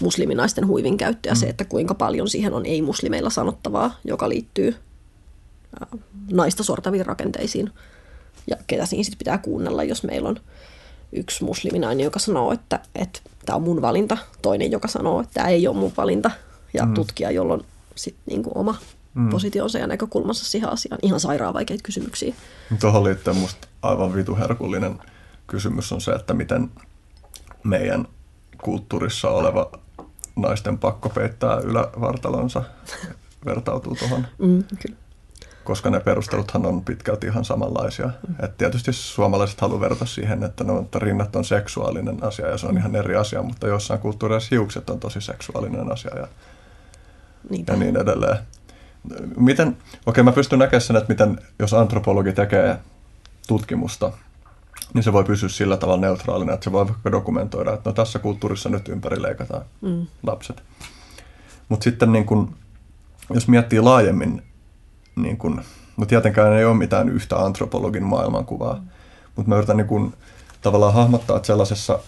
musliminaisten 0.01 0.67
huivin 0.67 0.97
käyttö 0.97 1.29
ja 1.29 1.35
mm. 1.35 1.39
se, 1.39 1.47
että 1.47 1.65
kuinka 1.65 1.95
paljon 1.95 2.29
siihen 2.29 2.55
on 2.55 2.67
ei-muslimeilla 2.67 3.31
sanottavaa, 3.31 3.97
joka 4.05 4.29
liittyy 4.29 4.77
naista 6.33 6.63
sortaviin 6.63 7.07
rakenteisiin 7.07 7.71
ja 8.51 8.57
ketä 8.67 8.87
siinä 8.87 9.05
sitten 9.05 9.19
pitää 9.19 9.39
kuunnella, 9.39 9.85
jos 9.85 10.03
meillä 10.03 10.29
on 10.29 10.37
yksi 11.13 11.45
musliminainen, 11.45 12.05
joka 12.05 12.19
sanoo, 12.19 12.53
että, 12.53 12.81
että 12.95 13.21
tämä 13.47 13.57
on 13.57 13.63
mun 13.63 13.83
valinta, 13.83 14.19
toinen, 14.43 14.73
joka 14.73 14.89
sanoo, 14.89 15.21
että 15.21 15.35
tämä 15.35 15.49
ei 15.49 15.69
ole 15.69 15.77
mun 15.77 15.93
valinta, 15.97 16.31
ja 16.75 16.87
mm. 16.87 16.95
tutkija, 16.95 17.31
jolla 17.31 17.55
on 17.55 17.65
sitten 17.95 18.23
niin 18.27 18.43
kuin 18.43 18.57
oma 18.57 18.75
mm. 19.15 19.29
positionsa 19.29 19.79
ja 19.79 19.87
näkökulmansa 19.87 20.45
siihen 20.45 20.73
asiaan. 20.73 20.99
Ihan 21.03 21.21
sairaan 21.21 21.55
vaikeita 21.55 21.83
kysymyksiä. 21.83 22.35
Tuohon 22.81 23.05
liittyen 23.05 23.37
musta 23.37 23.69
aivan 23.83 24.15
vituherkullinen 24.15 24.99
kysymys 25.47 25.93
on 25.93 26.01
se, 26.01 26.13
että 26.13 26.35
miten 26.35 26.71
meidän 27.65 28.07
kulttuurissa 28.63 29.31
oleva 29.31 29.71
naisten 30.37 30.79
pakko 30.79 31.09
peittää 31.09 31.59
ylävartalonsa 31.59 32.63
vertautuu 33.47 33.95
tuohon. 33.95 34.27
Mm, 34.39 34.65
kyllä. 34.83 34.97
koska 35.65 35.91
ne 35.91 36.01
perusteluthan 36.01 36.67
on 36.67 36.85
pitkälti 36.85 37.27
ihan 37.27 37.45
samanlaisia. 37.45 38.07
Mm. 38.07 38.45
Et 38.45 38.57
tietysti 38.57 38.93
suomalaiset 38.93 39.61
haluavat 39.61 39.81
verrata 39.81 40.07
siihen, 40.07 40.43
että, 40.43 40.65
no, 40.65 40.81
että 40.81 40.99
rinnat 40.99 41.37
on 41.37 41.45
seksuaalinen 41.45 42.23
asia 42.23 42.49
ja 42.49 42.59
se 42.59 42.67
on 42.67 42.75
mm. 42.75 42.79
ihan 42.79 42.97
eri 42.97 43.17
asia, 43.17 43.43
mutta 43.43 43.67
jossain 43.67 44.01
kulttuureissa 44.01 44.49
hiukset 44.51 44.91
on 44.91 45.01
tosi 45.01 45.21
seksuaalinen 45.21 45.93
asia 45.93 46.17
ja, 46.17 46.29
ja 47.69 47.77
niin 47.77 47.97
edelleen. 47.97 48.39
Miten, 49.37 49.69
okei 49.69 49.87
okay, 50.07 50.25
mä 50.25 50.33
pystyn 50.33 50.59
näkemään 50.59 50.81
sen, 50.81 50.97
että 50.97 51.13
miten, 51.13 51.39
jos 51.59 51.75
antropologi 51.75 52.33
tekee 52.33 52.79
tutkimusta, 53.47 54.13
niin 54.97 55.03
se 55.03 55.13
voi 55.13 55.25
pysyä 55.25 55.49
sillä 55.49 55.77
tavalla 55.77 56.01
neutraalina, 56.01 56.53
että 56.53 56.65
se 56.65 56.73
voi 56.73 56.89
vaikka 56.89 57.13
dokumentoida, 57.13 57.73
että 57.73 57.91
no 57.91 57.95
tässä 57.95 58.19
kulttuurissa 58.19 58.69
nyt 58.69 58.89
ympärileikataan 58.89 59.65
mm. 59.81 60.07
lapset. 60.23 60.63
Mutta 61.69 61.85
sitten 61.85 62.13
niin 62.13 62.27
kun, 62.27 62.57
jos 63.35 63.49
miettii 63.49 63.81
laajemmin, 63.81 64.43
niin 65.17 65.37
kun, 65.37 65.63
no 65.97 66.07
tietenkään 66.07 66.53
ei 66.53 66.65
ole 66.65 66.75
mitään 66.77 67.09
yhtä 67.09 67.37
antropologin 67.37 68.05
maailmankuvaa, 68.05 68.75
mm. 68.75 68.89
mutta 69.37 69.49
mä 69.49 69.57
yritän 69.57 69.77
niin 69.77 69.87
kun, 69.87 70.13
tavallaan 70.63 70.95
hahmottaa, 70.95 71.37
että 71.37 71.47
sellaisessa 71.47 71.99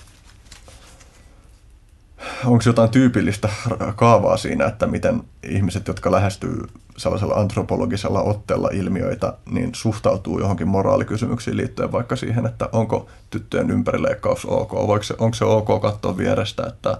onko 2.45 2.63
jotain 2.67 2.91
tyypillistä 2.91 3.49
kaavaa 3.97 4.37
siinä, 4.37 4.67
että 4.67 4.87
miten 4.87 5.23
ihmiset, 5.43 5.89
jotka 5.89 6.13
lähestyy 6.13 6.67
sellaisella 6.97 7.35
antropologisella 7.35 8.23
otteella 8.23 8.69
ilmiöitä, 8.73 9.33
niin 9.51 9.75
suhtautuu 9.75 10.41
johonkin 10.41 10.69
moraalikysymyksiin 10.69 11.57
liittyen 11.57 11.93
vaikka 11.93 12.17
siihen, 12.17 12.47
että 12.47 12.69
onko 12.73 13.07
tyttöjen 13.31 13.71
ympärileikkaus 13.71 14.45
ok, 14.45 14.73
Voiko 14.73 15.03
se, 15.03 15.15
onko 15.19 15.35
se 15.35 15.45
ok 15.45 15.83
katsoa 15.83 16.17
vierestä, 16.17 16.67
että 16.67 16.99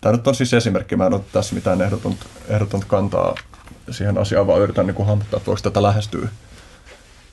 Tämä 0.00 0.16
nyt 0.16 0.26
on 0.26 0.34
siis 0.34 0.54
esimerkki, 0.54 0.96
mä 0.96 1.06
en 1.06 1.14
ole 1.14 1.22
tässä 1.32 1.54
mitään 1.54 1.80
ehdotonta, 1.82 2.26
ehdotonta 2.48 2.86
kantaa 2.86 3.34
siihen 3.90 4.18
asiaan, 4.18 4.46
vaan 4.46 4.60
yritän 4.60 4.86
niin 4.86 5.06
hahmottaa, 5.06 5.36
että 5.36 5.46
voiko 5.46 5.60
tätä 5.62 5.82
lähestyä? 5.82 6.28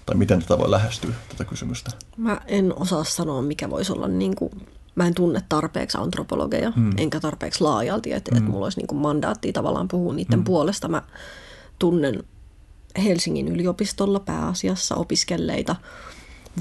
Tai 0.05 0.15
miten 0.15 0.41
tätä 0.41 0.57
voi 0.57 0.71
lähestyä, 0.71 1.13
tätä 1.29 1.45
kysymystä. 1.45 1.91
Mä 2.17 2.41
en 2.45 2.73
osaa 2.75 3.03
sanoa, 3.03 3.41
mikä 3.41 3.69
voisi 3.69 3.91
olla, 3.91 4.07
niin 4.07 4.35
kuin, 4.35 4.51
mä 4.97 5.07
en 5.07 5.13
tunne 5.13 5.41
tarpeeksi 5.49 5.97
antropologeja, 5.97 6.71
hmm. 6.71 6.91
enkä 6.97 7.19
tarpeeksi 7.19 7.61
laajalti, 7.61 8.13
että 8.13 8.31
hmm. 8.35 8.43
et 8.43 8.51
mulla 8.51 8.65
olisi 8.65 8.79
niin 8.79 8.87
kuin 8.87 8.99
mandaattia 8.99 9.53
tavallaan 9.53 9.87
puhua 9.87 10.13
niiden 10.13 10.39
hmm. 10.39 10.43
puolesta. 10.43 10.87
Mä 10.87 11.01
tunnen 11.79 12.23
Helsingin 13.03 13.47
yliopistolla 13.47 14.19
pääasiassa 14.19 14.95
opiskelleita 14.95 15.75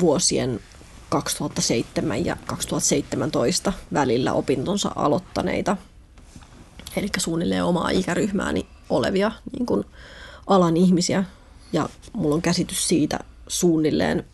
vuosien 0.00 0.60
2007 1.08 2.24
ja 2.24 2.36
2017 2.46 3.72
välillä 3.92 4.32
opintonsa 4.32 4.92
aloittaneita, 4.96 5.76
eli 6.96 7.08
suunnilleen 7.18 7.64
omaa 7.64 7.90
ikäryhmääni 7.90 8.66
olevia 8.90 9.32
niin 9.52 9.66
kuin 9.66 9.84
alan 10.46 10.76
ihmisiä. 10.76 11.24
Ja 11.72 11.88
mulla 12.12 12.34
on 12.34 12.42
käsitys 12.42 12.88
siitä 12.88 13.18
suunnilleen, 13.48 14.24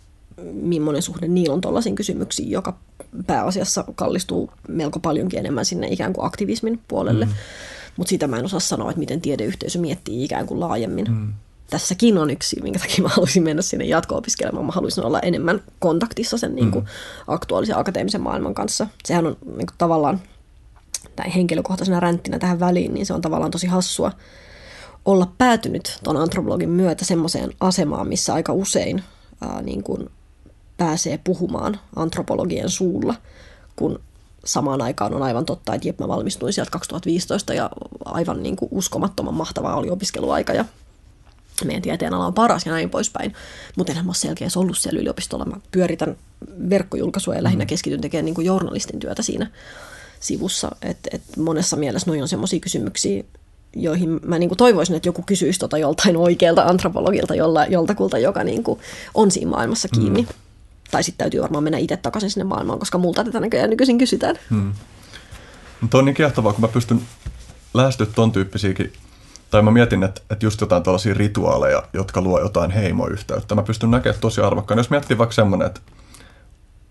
millainen 0.53 1.03
suhde 1.03 1.29
niillä 1.29 1.55
on 1.55 1.61
tuollaisiin 1.61 1.95
kysymyksiin, 1.95 2.51
joka 2.51 2.79
pääasiassa 3.27 3.85
kallistuu 3.95 4.51
melko 4.69 5.01
paljonkin 5.01 5.39
enemmän 5.39 5.65
sinne 5.65 5.87
ikään 5.87 6.13
kuin 6.13 6.27
aktivismin 6.27 6.81
puolelle. 6.89 7.25
Mm. 7.25 7.33
Mutta 7.97 8.11
sitä 8.11 8.27
mä 8.27 8.37
en 8.37 8.45
osaa 8.45 8.61
sanoa, 8.61 8.91
että 8.91 9.01
miten 9.01 9.21
tiedeyhteisö 9.21 9.79
miettii 9.79 10.25
ikään 10.25 10.47
kuin 10.47 10.61
laajemmin. 10.61 11.07
Mm. 11.09 11.33
Tässäkin 11.71 12.19
on 12.19 12.31
yksi, 12.31 12.63
minkä 12.63 12.79
takia 12.79 13.03
mä 13.03 13.09
haluaisin 13.09 13.43
mennä 13.43 13.63
sinne 13.63 13.85
jatko-opiskelemaan. 13.85 14.67
Mä 14.67 14.73
haluaisin 14.73 15.05
olla 15.05 15.21
enemmän 15.21 15.63
kontaktissa 15.79 16.39
sen 16.39 16.55
niin 16.55 16.71
kuin, 16.71 16.85
mm. 16.85 16.91
aktuaalisen 17.27 17.79
akateemisen 17.79 18.21
maailman 18.21 18.55
kanssa. 18.55 18.87
Sehän 19.05 19.27
on 19.27 19.37
niin 19.47 19.67
kuin, 19.67 19.79
tavallaan, 19.79 20.21
tai 21.17 21.35
henkilökohtaisena 21.35 22.01
ränttinä 22.01 22.39
tähän 22.39 22.61
väliin, 22.61 22.95
niin 22.95 23.07
se 23.07 23.15
on 23.15 23.21
tavallaan 23.21 23.51
tosi 23.51 23.67
hassua 23.67 24.13
olla 25.05 25.33
päätynyt 25.39 25.99
tuon 26.05 26.17
antropologin 26.17 26.71
myötä 26.71 27.05
semmoiseen 27.05 27.51
asemaan, 27.61 28.09
missä 28.09 28.35
aika 28.35 28.53
usein 28.53 29.03
ää, 29.41 29.63
niin 29.63 29.83
kuin, 29.83 30.11
pääsee 30.83 31.19
puhumaan 31.25 31.81
antropologien 31.97 32.71
suulla, 32.71 33.15
kun 33.77 34.01
samaan 34.45 34.83
aikaan 34.83 35.15
on 35.15 35.23
aivan 35.23 35.45
totta, 35.45 35.75
että 35.75 35.89
jep, 35.89 35.99
mä 35.99 36.09
valmistuin 36.09 36.53
sieltä 36.53 36.71
2015 36.71 37.55
ja 37.55 37.71
aivan 38.05 38.43
niin 38.43 38.57
kuin 38.57 38.69
uskomattoman 38.73 39.35
mahtavaa 39.35 39.77
oli 39.77 39.91
opiskeluaika 39.91 40.53
ja 40.53 40.65
meidän 41.65 41.83
tieteenala 41.83 42.27
on 42.27 42.35
paras 42.35 42.67
ja 42.67 42.73
näin 42.73 42.91
poispäin. 42.91 43.35
Mutta 43.77 43.93
enhän 43.93 44.07
mä 44.07 44.11
ole 44.11 44.15
selkeästi 44.15 44.59
ollut 44.59 44.79
siellä 44.79 45.01
yliopistolla. 45.01 45.45
Mä 45.45 45.57
pyöritän 45.71 46.17
verkkojulkaisua 46.71 47.35
ja 47.35 47.43
lähinnä 47.43 47.65
mm. 47.65 47.69
keskityn 47.69 48.01
tekemään 48.01 48.25
niin 48.25 48.35
kuin 48.35 48.45
journalistin 48.45 49.01
työtä 49.01 49.23
siinä 49.23 49.51
sivussa. 50.21 50.77
Et, 50.83 50.99
et 51.11 51.23
monessa 51.37 51.77
mielessä 51.77 52.11
noin 52.11 52.23
on 52.23 52.29
sellaisia 52.29 52.61
kysymyksiä, 52.61 53.25
joihin 53.77 54.21
mä 54.25 54.39
niin 54.39 54.49
kuin 54.49 54.59
toivoisin, 54.59 54.97
että 54.97 55.09
joku 55.09 55.23
kysyisi 55.27 55.59
tota 55.59 55.79
joltain 55.79 56.17
oikealta 56.17 56.63
antropologilta, 56.63 57.35
jolla, 57.35 57.67
joltakulta, 57.67 58.19
joka 58.19 58.45
niin 58.45 58.63
kuin 58.63 58.81
on 59.15 59.31
siinä 59.31 59.51
maailmassa 59.51 59.89
kiinni. 59.89 60.23
Mm. 60.23 60.29
Tai 60.93 61.03
sitten 61.03 61.25
täytyy 61.25 61.43
varmaan 61.43 61.65
mennä 61.65 61.79
itse 61.79 61.97
takaisin 61.97 62.31
sinne 62.31 62.45
maailmaan, 62.45 62.79
koska 62.79 62.99
multa 62.99 63.25
tätä 63.25 63.41
näköjään 63.41 63.71
nykyisin 63.71 63.99
kysytään. 63.99 64.39
Hmm. 64.51 64.73
Mutta 65.81 65.99
on 65.99 66.05
niin 66.05 66.15
kiehtovaa, 66.15 66.53
kun 66.53 66.61
mä 66.61 66.69
pystyn 66.69 67.03
lähestyä 67.75 68.07
ton 68.07 68.33
tyyppisiäkin, 68.33 68.93
tai 69.51 69.63
mä 69.63 69.71
mietin, 69.71 70.03
että, 70.03 70.21
että 70.31 70.47
just 70.47 70.61
jotain 70.61 70.83
tällaisia 70.83 71.15
rituaaleja, 71.15 71.83
jotka 71.93 72.21
luo 72.21 72.41
jotain 72.41 72.71
heimoyhteyttä. 72.71 73.55
Mä 73.55 73.63
pystyn 73.63 73.91
näkemään 73.91 74.21
tosi 74.21 74.41
arvokkaan. 74.41 74.79
Jos 74.79 74.91
miettii 74.91 75.19
vaikka 75.19 75.35
semmoinen, 75.35 75.67
että 75.67 75.81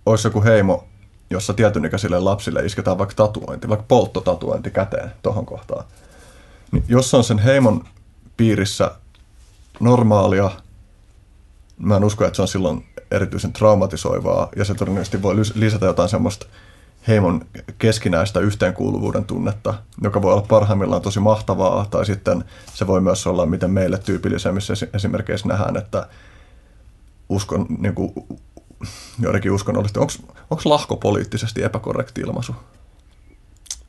olisi 0.06 0.28
joku 0.28 0.44
heimo, 0.44 0.88
jossa 1.30 1.54
tietyn 1.54 1.86
ikäisille 1.86 2.20
lapsille 2.20 2.66
isketään 2.66 2.98
vaikka 2.98 3.16
tatuointi, 3.16 3.70
vaikka 3.70 3.86
polttotatuointi 3.88 4.72
käteen 4.72 5.12
tuohon 5.24 5.46
kohtaan. 5.46 5.86
Niin 6.72 6.84
jos 6.88 7.14
on 7.14 7.24
sen 7.24 7.40
heimon 7.40 7.84
piirissä 8.38 8.92
normaalia, 9.80 10.52
mä 11.82 11.98
en 11.98 12.04
usko, 12.04 12.26
että 12.26 12.36
se 12.36 12.42
on 12.42 12.48
silloin 12.48 12.86
erityisen 13.12 13.54
traumatisoivaa 13.54 14.50
ja 14.56 14.66
se 14.66 14.74
todennäköisesti 14.74 15.22
voi 15.22 15.36
lisätä 15.56 15.86
jotain 15.86 16.10
semmoista 16.10 16.46
heimon 17.08 17.46
keskinäistä 17.78 18.40
yhteenkuuluvuuden 18.40 19.26
tunnetta, 19.26 19.74
joka 20.02 20.22
voi 20.22 20.34
olla 20.34 20.46
parhaimmillaan 20.50 21.02
tosi 21.02 21.20
mahtavaa, 21.20 21.86
tai 21.86 22.06
sitten 22.06 22.44
se 22.74 22.88
voi 22.88 23.02
myös 23.02 23.28
olla, 23.28 23.46
miten 23.46 23.72
meille 23.72 23.98
tyypillisemmissä 23.98 24.74
esimerkkeissä 24.94 25.48
nähdään, 25.48 25.78
että 25.78 26.08
uskon, 27.30 27.66
niin 27.80 27.96
kuin, 27.96 28.14
joidenkin 29.20 29.52
uskonnollisesti, 29.52 30.00
onko 30.50 30.62
lahko 30.66 30.96
poliittisesti 30.96 31.64
epäkorrekti 31.64 32.22
ilmaisu? 32.22 32.56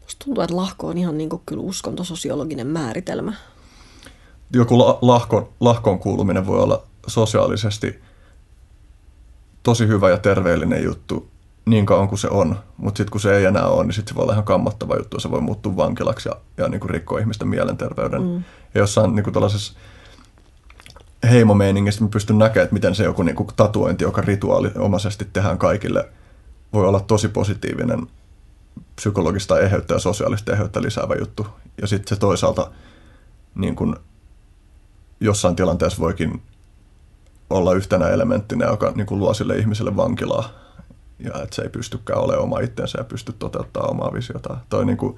Musta 0.03 0.25
tuntuu, 0.25 0.43
että 0.43 0.57
lahko 0.57 0.89
on 0.89 0.99
ihan 0.99 1.19
niin 1.19 1.31
kuin 1.31 1.43
kyllä 1.47 1.63
uskontososiologinen 1.63 2.67
määritelmä. 2.67 3.33
Joku 4.53 4.79
la- 4.79 4.99
lahkon, 5.03 5.49
lahkoon 5.61 5.99
kuuluminen 5.99 6.47
voi 6.47 6.63
olla 6.63 6.83
sosiaalisesti 7.07 8.03
tosi 9.63 9.89
hyvä 9.89 10.11
ja 10.11 10.19
terveellinen 10.19 10.85
juttu 10.85 11.33
niin 11.65 11.87
kauan 11.87 12.09
kuin 12.09 12.19
se 12.19 12.29
on, 12.29 12.59
mutta 12.77 12.99
sitten 12.99 13.11
kun 13.11 13.21
se 13.21 13.37
ei 13.37 13.45
enää 13.45 13.67
ole, 13.67 13.85
niin 13.85 13.93
sitten 13.93 14.13
se 14.13 14.17
voi 14.17 14.23
olla 14.23 14.33
ihan 14.33 14.45
kammottava 14.45 14.97
juttu, 14.97 15.21
se 15.21 15.31
voi 15.31 15.41
muuttua 15.41 15.77
vankilaksi 15.77 16.29
ja, 16.29 16.37
ja 16.57 16.69
niin 16.69 16.81
kuin 16.81 16.91
rikkoa 16.91 17.19
ihmisten 17.19 17.49
mielenterveyden. 17.49 18.23
Mm. 18.23 18.35
Ja 18.75 18.81
jossain 18.81 19.15
niin 19.15 19.25
kuin 19.25 19.35
tällaisessa 19.35 19.73
heimomeiningistä 21.31 22.05
mä 22.05 22.09
pystyn 22.09 22.39
näkemään, 22.39 22.65
että 22.65 22.75
miten 22.75 22.95
se 22.95 23.05
joku 23.05 23.23
niin 23.23 23.37
kuin 23.37 23.49
tatuointi, 23.57 24.05
joka 24.05 24.21
rituaaliomaisesti 24.21 25.29
tehdään 25.33 25.59
kaikille, 25.59 26.09
voi 26.73 26.87
olla 26.87 27.01
tosi 27.01 27.29
positiivinen 27.29 28.07
psykologista 28.97 29.61
eheyttä 29.61 29.95
ja 29.95 30.01
sosiaalista 30.01 30.53
eheyttä 30.53 30.83
lisäävä 30.83 31.15
juttu. 31.15 31.47
Ja 31.81 31.87
sitten 31.87 32.17
se 32.17 32.21
toisaalta 32.21 32.71
niin 33.55 33.77
kuin 33.77 33.97
jossain 35.21 35.57
tilanteessa 35.57 36.03
voikin 36.03 36.43
olla 37.53 37.73
yhtenä 37.73 38.09
elementtinä, 38.09 38.67
joka 38.67 38.93
niin 38.95 39.07
kuin 39.07 39.19
luo 39.19 39.35
sille 39.35 39.57
ihmiselle 39.57 39.97
vankilaa. 39.97 40.49
Ja 41.19 41.43
että 41.43 41.57
se 41.57 41.63
ei 41.63 41.69
pystykään 41.69 42.21
olemaan 42.21 42.43
oma 42.43 42.61
itsensä 42.61 42.99
ja 42.99 43.05
pysty 43.05 43.33
toteuttamaan 43.39 43.91
omaa 43.91 44.13
visiota. 44.13 44.57
Toi 44.69 44.87
niin 44.87 44.97
kuin 44.97 45.17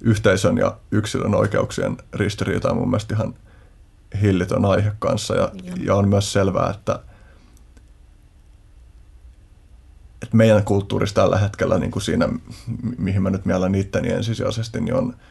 yhteisön 0.00 0.58
ja 0.58 0.76
yksilön 0.90 1.34
oikeuksien 1.34 1.96
ristiriita 2.12 2.70
on 2.70 2.76
mun 2.76 2.90
mielestä 2.90 3.14
ihan 3.14 3.34
hillitön 4.20 4.64
aihe 4.64 4.92
kanssa. 4.98 5.34
Ja, 5.34 5.52
ja 5.80 5.94
on 5.94 6.08
myös 6.08 6.32
selvää, 6.32 6.70
että, 6.70 7.00
että 10.22 10.36
meidän 10.36 10.64
kulttuurissa 10.64 11.14
tällä 11.14 11.38
hetkellä 11.38 11.78
niin 11.78 11.90
kuin 11.90 12.02
siinä, 12.02 12.28
mihin 12.98 13.22
mä 13.22 13.30
nyt 13.30 13.44
mielen 13.44 13.74
itteni 13.74 14.10
ensisijaisesti, 14.10 14.80
niin 14.80 14.94
on– 14.94 15.14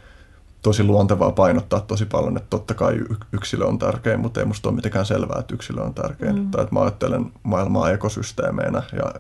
tosi 0.64 0.84
luontevaa 0.84 1.32
painottaa 1.32 1.80
tosi 1.80 2.06
paljon, 2.06 2.38
että 2.38 2.50
totta 2.50 2.74
kai 2.74 3.00
yksilö 3.32 3.66
on 3.66 3.80
tärkein, 3.80 4.20
mutta 4.20 4.40
ei 4.40 4.46
musta 4.46 4.70
ole 4.70 4.76
mitenkään 4.76 5.06
selvää, 5.06 5.40
että 5.40 5.54
yksilö 5.54 5.82
on 5.82 5.94
tärkein. 5.94 6.36
Mm. 6.36 6.52
Tai 6.52 6.64
että 6.64 6.76
mä 6.76 6.82
ajattelen 6.82 7.32
maailmaa 7.44 7.92
ekosysteemeinä 7.92 8.84
ja 8.94 9.14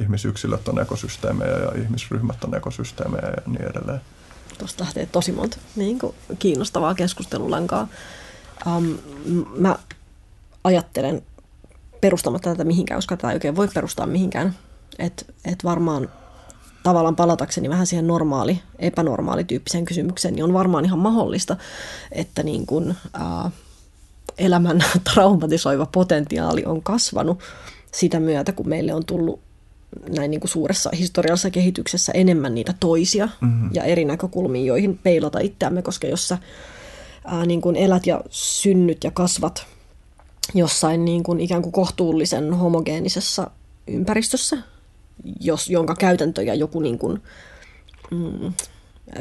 ihmisyksilöt 0.00 0.68
on 0.68 0.80
ekosysteemejä 0.80 1.56
ja 1.56 1.82
ihmisryhmät 1.82 2.44
on 2.44 2.54
ekosysteemejä 2.54 3.26
ja 3.26 3.42
niin 3.46 3.62
edelleen. 3.62 4.00
Tuosta 4.58 4.84
lähtee 4.84 5.06
tosi 5.06 5.32
monta 5.32 5.56
niin 5.76 5.98
kuin 5.98 6.14
kiinnostavaa 6.38 6.94
keskustelulankaa. 6.94 7.88
Um, 8.66 8.98
mä 9.56 9.76
ajattelen 10.64 11.22
perustamatta 12.00 12.50
tätä 12.50 12.64
mihinkään, 12.64 12.98
koska 12.98 13.16
tätä 13.16 13.30
ei 13.30 13.36
oikein 13.36 13.56
voi 13.56 13.68
perustaa 13.68 14.06
mihinkään. 14.06 14.54
Että 14.98 15.24
et 15.44 15.64
varmaan 15.64 16.08
tavallaan 16.82 17.16
palatakseni 17.16 17.68
vähän 17.68 17.86
siihen 17.86 18.06
normaali, 18.06 18.60
epänormaalityyppiseen 18.78 19.84
kysymykseen, 19.84 20.34
niin 20.34 20.44
on 20.44 20.52
varmaan 20.52 20.84
ihan 20.84 20.98
mahdollista, 20.98 21.56
että 22.12 22.42
niin 22.42 22.66
kuin, 22.66 22.94
ää, 23.12 23.50
elämän 24.38 24.84
traumatisoiva 25.12 25.86
potentiaali 25.86 26.64
on 26.64 26.82
kasvanut 26.82 27.38
sitä 27.92 28.20
myötä, 28.20 28.52
kun 28.52 28.68
meille 28.68 28.94
on 28.94 29.04
tullut 29.04 29.40
näin 30.16 30.30
niin 30.30 30.40
kuin 30.40 30.50
suuressa 30.50 30.90
historiallisessa 30.98 31.50
kehityksessä 31.50 32.12
enemmän 32.12 32.54
niitä 32.54 32.74
toisia 32.80 33.28
mm-hmm. 33.40 33.70
ja 33.72 33.84
eri 33.84 34.04
näkökulmia, 34.04 34.64
joihin 34.64 34.98
peilata 35.02 35.38
itseämme, 35.38 35.82
koska 35.82 36.06
jos 36.06 36.28
sä 36.28 36.38
ää, 37.24 37.46
niin 37.46 37.60
kuin 37.60 37.76
elät 37.76 38.06
ja 38.06 38.20
synnyt 38.30 39.04
ja 39.04 39.10
kasvat 39.10 39.66
jossain 40.54 41.04
niin 41.04 41.22
kuin 41.22 41.40
ikään 41.40 41.62
kuin 41.62 41.72
kohtuullisen 41.72 42.54
homogeenisessa 42.54 43.50
ympäristössä, 43.86 44.56
jos, 45.40 45.70
jonka 45.70 45.94
käytäntöjä 45.94 46.54
joku 46.54 46.80
niin 46.80 46.98
kuin, 46.98 47.22
mm, 48.10 48.52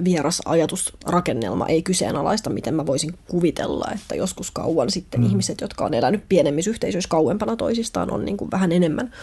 vieras 0.04 0.42
ajatusrakennelma 0.46 1.68
ei 1.68 1.82
kyseenalaista, 1.82 2.50
miten 2.50 2.74
mä 2.74 2.86
voisin 2.86 3.18
kuvitella, 3.28 3.92
että 3.96 4.16
joskus 4.16 4.52
kauan 4.52 4.92
sitten 4.92 5.22
mm. 5.22 5.28
ihmiset, 5.28 5.62
jotka 5.62 5.86
on 5.86 5.94
elänyt 5.94 6.24
pienemmissä 6.30 6.72
yhteisöissä 6.72 7.10
kauempana 7.10 7.56
toisistaan, 7.56 8.12
on 8.12 8.26
niin 8.26 8.38
kuin 8.38 8.52
vähän 8.52 8.72
enemmän 8.72 9.14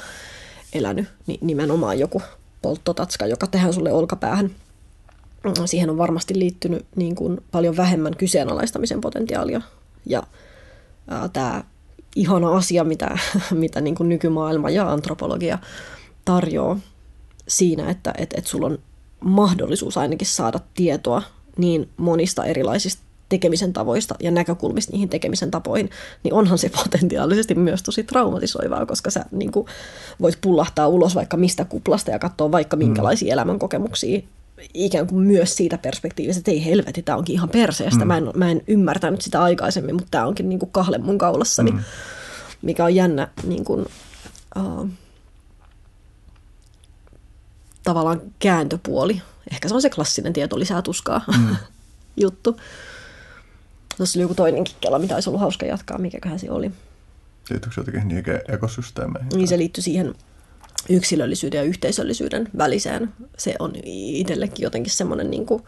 elänyt, 0.72 1.06
niin 1.26 1.38
nimenomaan 1.42 1.98
joku 1.98 2.22
polttotatska, 2.62 3.26
joka 3.26 3.46
tehdään 3.46 3.74
sulle 3.74 3.92
olkapäähän. 3.92 4.50
Siihen 5.64 5.90
on 5.90 5.98
varmasti 5.98 6.38
liittynyt 6.38 6.86
niin 6.96 7.14
kuin 7.14 7.40
paljon 7.50 7.76
vähemmän 7.76 8.16
kyseenalaistamisen 8.16 9.00
potentiaalia. 9.00 9.60
Ja 10.06 10.22
tämä 11.32 11.64
ihana 12.16 12.56
asia, 12.56 12.84
mitä, 12.84 13.18
mitä 13.50 13.80
niin 13.80 13.94
kuin 13.94 14.08
nykymaailma 14.08 14.70
ja 14.70 14.92
antropologia 14.92 15.58
tarjoaa 16.24 16.78
siinä, 17.48 17.90
että 17.90 18.14
et, 18.18 18.34
et 18.36 18.46
sulla 18.46 18.66
on 18.66 18.78
mahdollisuus 19.20 19.96
ainakin 19.96 20.26
saada 20.26 20.60
tietoa 20.74 21.22
niin 21.56 21.88
monista 21.96 22.44
erilaisista 22.44 23.02
tekemisen 23.28 23.72
tavoista 23.72 24.14
ja 24.20 24.30
näkökulmista 24.30 24.92
niihin 24.92 25.08
tekemisen 25.08 25.50
tapoihin, 25.50 25.90
niin 26.22 26.34
onhan 26.34 26.58
se 26.58 26.68
potentiaalisesti 26.84 27.54
myös 27.54 27.82
tosi 27.82 28.04
traumatisoivaa, 28.04 28.86
koska 28.86 29.10
sä 29.10 29.24
niin 29.30 29.52
kuin, 29.52 29.66
voit 30.20 30.38
pullahtaa 30.40 30.88
ulos 30.88 31.14
vaikka 31.14 31.36
mistä 31.36 31.64
kuplasta 31.64 32.10
ja 32.10 32.18
katsoa 32.18 32.52
vaikka 32.52 32.76
minkälaisia 32.76 33.28
mm. 33.28 33.32
elämänkokemuksia 33.32 34.20
ikään 34.74 35.06
kuin 35.06 35.26
myös 35.26 35.56
siitä 35.56 35.78
perspektiivistä, 35.78 36.38
että 36.38 36.50
ei 36.50 36.64
helveti, 36.64 37.02
tämä 37.02 37.18
onkin 37.18 37.34
ihan 37.34 37.48
perseestä. 37.48 38.04
Mm. 38.04 38.06
Mä, 38.06 38.16
en, 38.16 38.30
mä 38.34 38.50
en 38.50 38.62
ymmärtänyt 38.66 39.20
sitä 39.20 39.42
aikaisemmin, 39.42 39.94
mutta 39.94 40.08
tämä 40.10 40.26
onkin 40.26 40.48
niin 40.48 40.58
kuin 40.58 40.70
kahle 40.70 40.98
mun 40.98 41.18
kaulassani, 41.18 41.70
mm. 41.70 41.78
mikä 42.62 42.84
on 42.84 42.94
jännä 42.94 43.28
niin 43.46 43.64
kuin, 43.64 43.86
uh, 44.56 44.88
tavallaan 47.84 48.20
kääntöpuoli. 48.38 49.22
Ehkä 49.52 49.68
se 49.68 49.74
on 49.74 49.82
se 49.82 49.90
klassinen 49.90 50.32
tieto 50.32 50.58
lisää 50.58 50.82
tuskaa 50.82 51.20
mm. 51.38 51.56
juttu. 52.16 52.56
Tuossa 53.96 54.18
oli 54.18 54.22
joku 54.22 54.34
toinenkin 54.34 54.74
kela, 54.80 54.98
mitä 54.98 55.14
olisi 55.14 55.30
ollut 55.30 55.40
hauska 55.40 55.66
jatkaa, 55.66 55.98
mikäköhän 55.98 56.38
se 56.38 56.50
oli. 56.50 56.70
Liittyykö 57.50 57.80
jotenkin 57.80 58.08
niihin 58.08 58.24
ekosysteemeihin? 58.48 59.28
Niin 59.28 59.48
se 59.48 59.58
liittyy 59.58 59.82
siihen 59.82 60.14
yksilöllisyyden 60.88 61.58
ja 61.58 61.64
yhteisöllisyyden 61.64 62.48
väliseen. 62.58 63.12
Se 63.38 63.54
on 63.58 63.72
itsellekin 63.84 64.62
jotenkin 64.62 64.92
semmoinen 64.92 65.30
niin 65.30 65.46
kuin, 65.46 65.62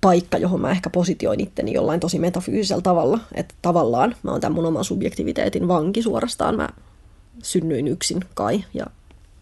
paikka, 0.00 0.38
johon 0.38 0.60
mä 0.60 0.70
ehkä 0.70 0.90
positioin 0.90 1.40
itteni 1.40 1.72
jollain 1.72 2.00
tosi 2.00 2.18
metafyysisellä 2.18 2.82
tavalla. 2.82 3.20
Että 3.34 3.54
tavallaan 3.62 4.16
mä 4.22 4.30
oon 4.30 4.40
tämän 4.40 4.54
mun 4.54 4.66
oman 4.66 4.84
subjektiviteetin 4.84 5.68
vanki 5.68 6.02
suorastaan. 6.02 6.56
Mä 6.56 6.68
synnyin 7.42 7.88
yksin 7.88 8.24
kai 8.34 8.64
ja 8.74 8.86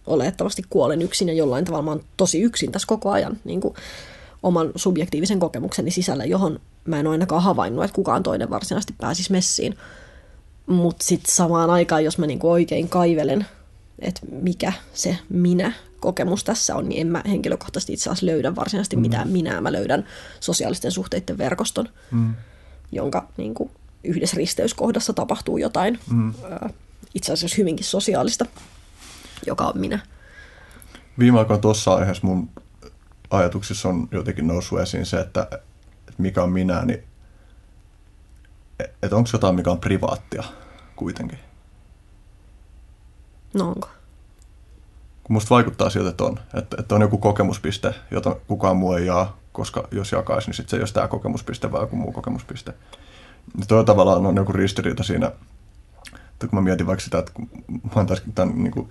olettavasti 0.09 0.63
kuolen 0.71 1.03
yksin 1.03 1.29
ja 1.29 1.35
jollain 1.35 1.65
tavalla 1.65 1.85
mä 1.85 1.91
oon 1.91 2.05
tosi 2.17 2.41
yksin 2.41 2.73
tässä 2.73 2.89
koko 2.89 3.11
ajan 3.11 3.39
niin 3.45 3.61
kuin 3.61 3.75
oman 4.43 4.71
subjektiivisen 4.77 5.41
kokemukseni 5.41 5.91
sisällä, 5.91 6.25
johon 6.25 6.61
mä 6.85 7.01
en 7.01 7.07
ole 7.07 7.15
ainakaan 7.15 7.43
havainnut, 7.43 7.85
että 7.85 7.95
kukaan 7.95 8.23
toinen 8.23 8.51
varsinaisesti 8.51 8.95
pääsisi 9.01 9.33
messiin. 9.33 9.77
Mutta 10.67 11.05
sitten 11.05 11.35
samaan 11.35 11.71
aikaan, 11.71 12.05
jos 12.05 12.19
mä 12.19 12.27
niinku 12.27 12.51
oikein 12.51 12.89
kaivelen, 12.89 13.47
että 13.99 14.21
mikä 14.43 14.73
se 14.95 15.19
minä 15.29 15.73
kokemus 16.01 16.45
tässä 16.45 16.77
on, 16.77 16.89
niin 16.89 17.01
en 17.01 17.07
mä 17.07 17.23
henkilökohtaisesti 17.29 17.93
itse 17.93 18.11
asiassa 18.11 18.27
löydä 18.27 18.57
varsinaisesti 18.57 18.97
mm. 18.97 19.03
mitään 19.03 19.29
minää. 19.29 19.61
Mä 19.61 19.73
löydän 19.73 20.07
sosiaalisten 20.41 20.93
suhteiden 20.93 21.39
verkoston, 21.39 21.89
mm. 22.11 22.35
jonka 22.93 23.29
niin 23.37 23.55
kuin, 23.55 23.71
yhdessä 24.05 24.37
risteyskohdassa 24.37 25.13
tapahtuu 25.13 25.59
jotain 25.59 25.99
mm. 26.13 26.35
itse 27.15 27.33
asiassa 27.33 27.57
hyvinkin 27.59 27.87
sosiaalista, 27.87 28.47
joka 29.47 29.65
on 29.65 29.81
minä. 29.81 30.01
Viime 31.19 31.39
aikoina 31.39 31.61
tuossa 31.61 31.95
aiheessa 31.95 32.27
mun 32.27 32.51
ajatuksissa 33.31 33.89
on 33.89 34.09
jotenkin 34.11 34.47
noussut 34.47 34.81
esiin 34.81 35.07
se, 35.07 35.21
että, 35.21 35.49
että 35.53 36.23
mikä 36.23 36.43
on 36.43 36.51
minä, 36.51 36.85
niin 36.85 37.05
että 39.03 39.17
onko 39.17 39.31
jotain, 39.33 39.55
mikä 39.55 39.71
on 39.71 39.81
privaattia 39.81 40.43
kuitenkin? 40.97 41.39
No 43.55 43.69
onko? 43.69 43.89
Kun 45.25 45.35
musta 45.35 45.55
vaikuttaa 45.55 45.91
siltä, 45.91 46.11
että 46.11 46.25
on. 46.25 46.41
Että, 46.55 46.77
että 46.81 46.95
on 46.95 47.01
joku 47.01 47.19
kokemuspiste, 47.19 47.95
jota 48.11 48.37
kukaan 48.47 48.77
muu 48.77 48.93
ei 48.93 49.07
jaa, 49.07 49.39
koska 49.53 49.89
jos 49.91 50.13
jakaisi, 50.13 50.49
niin 50.49 50.55
sitten 50.55 50.71
se 50.71 50.77
ei 50.77 50.81
olisi 50.81 50.95
tämä 50.95 51.09
kokemuspiste, 51.09 51.73
vaan 51.73 51.83
joku 51.83 51.97
muu 51.97 52.13
kokemuspiste. 52.13 52.75
Ja 53.59 53.67
toi 53.67 53.85
tavallaan 53.85 54.27
on 54.27 54.37
joku 54.37 54.53
ristiriita 54.53 55.03
siinä, 55.03 55.33
että 56.15 56.47
kun 56.47 56.59
mä 56.59 56.61
mietin 56.61 56.87
vaikka 56.87 57.05
sitä, 57.05 57.19
että 57.19 57.33
kun 57.35 57.51
mä 57.69 57.91
oon 57.97 58.07
tämän 58.35 58.63
niin 58.63 58.73
kuin, 58.73 58.91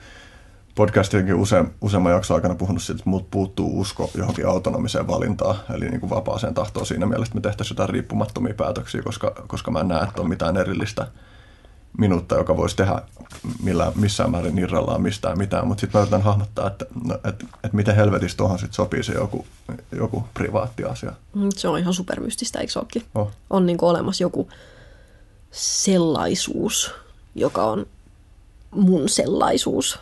podcastienkin 0.78 1.36
use, 1.36 1.66
useamman 1.82 2.12
jakson 2.12 2.36
aikana 2.36 2.56
puhunut 2.56 2.84
siitä, 2.84 3.00
että 3.00 3.10
mut 3.10 3.32
puuttuu 3.32 3.80
usko 3.80 4.12
johonkin 4.16 4.48
autonomiseen 4.48 5.08
valintaan, 5.08 5.56
eli 5.74 5.90
niin 5.90 6.00
kuin 6.00 6.10
vapaaseen 6.10 6.54
tahtoon 6.54 6.86
siinä 6.86 7.06
mielessä, 7.06 7.30
että 7.30 7.36
me 7.36 7.42
tehtäisiin 7.42 7.76
jotain 7.76 7.90
riippumattomia 7.90 8.54
päätöksiä, 8.54 9.02
koska, 9.02 9.44
koska 9.48 9.72
mä 9.72 9.80
en 9.80 9.88
näe, 9.88 10.04
että 10.04 10.22
on 10.22 10.30
mitään 10.30 10.58
erillistä 10.58 11.08
minuutta, 11.98 12.36
joka 12.36 12.58
voisi 12.58 12.76
tehdä 12.76 13.02
millään, 13.64 13.92
missään 13.96 14.32
määrin 14.32 14.58
irrallaan 14.58 15.02
mistään 15.02 15.38
mitään, 15.38 15.68
mutta 15.68 15.82
sitten 15.82 16.00
mä 16.00 16.02
yritän 16.02 16.22
hahmottaa, 16.22 16.68
että, 16.68 16.86
no, 17.04 17.16
että, 17.16 17.46
että 17.64 17.78
miten 17.78 17.96
helvetistä 17.96 18.38
tuohon 18.38 18.60
sitten 18.60 18.76
sopii 18.76 19.04
se 19.04 19.14
joku, 19.14 19.46
joku 19.92 20.24
privaatti 20.34 20.84
asia. 20.84 21.14
Mm, 21.36 21.50
se 21.56 21.68
on 21.68 21.80
ihan 21.80 21.94
supermystistä, 21.94 22.60
eikö 22.60 22.80
olekin? 22.80 23.04
Oh. 23.16 23.32
On 23.50 23.66
niin 23.66 23.78
olemassa 23.82 24.24
joku 24.24 24.50
sellaisuus, 25.52 26.92
joka 27.36 27.64
on 27.64 27.86
mun 28.72 29.10
sellaisuus, 29.10 30.00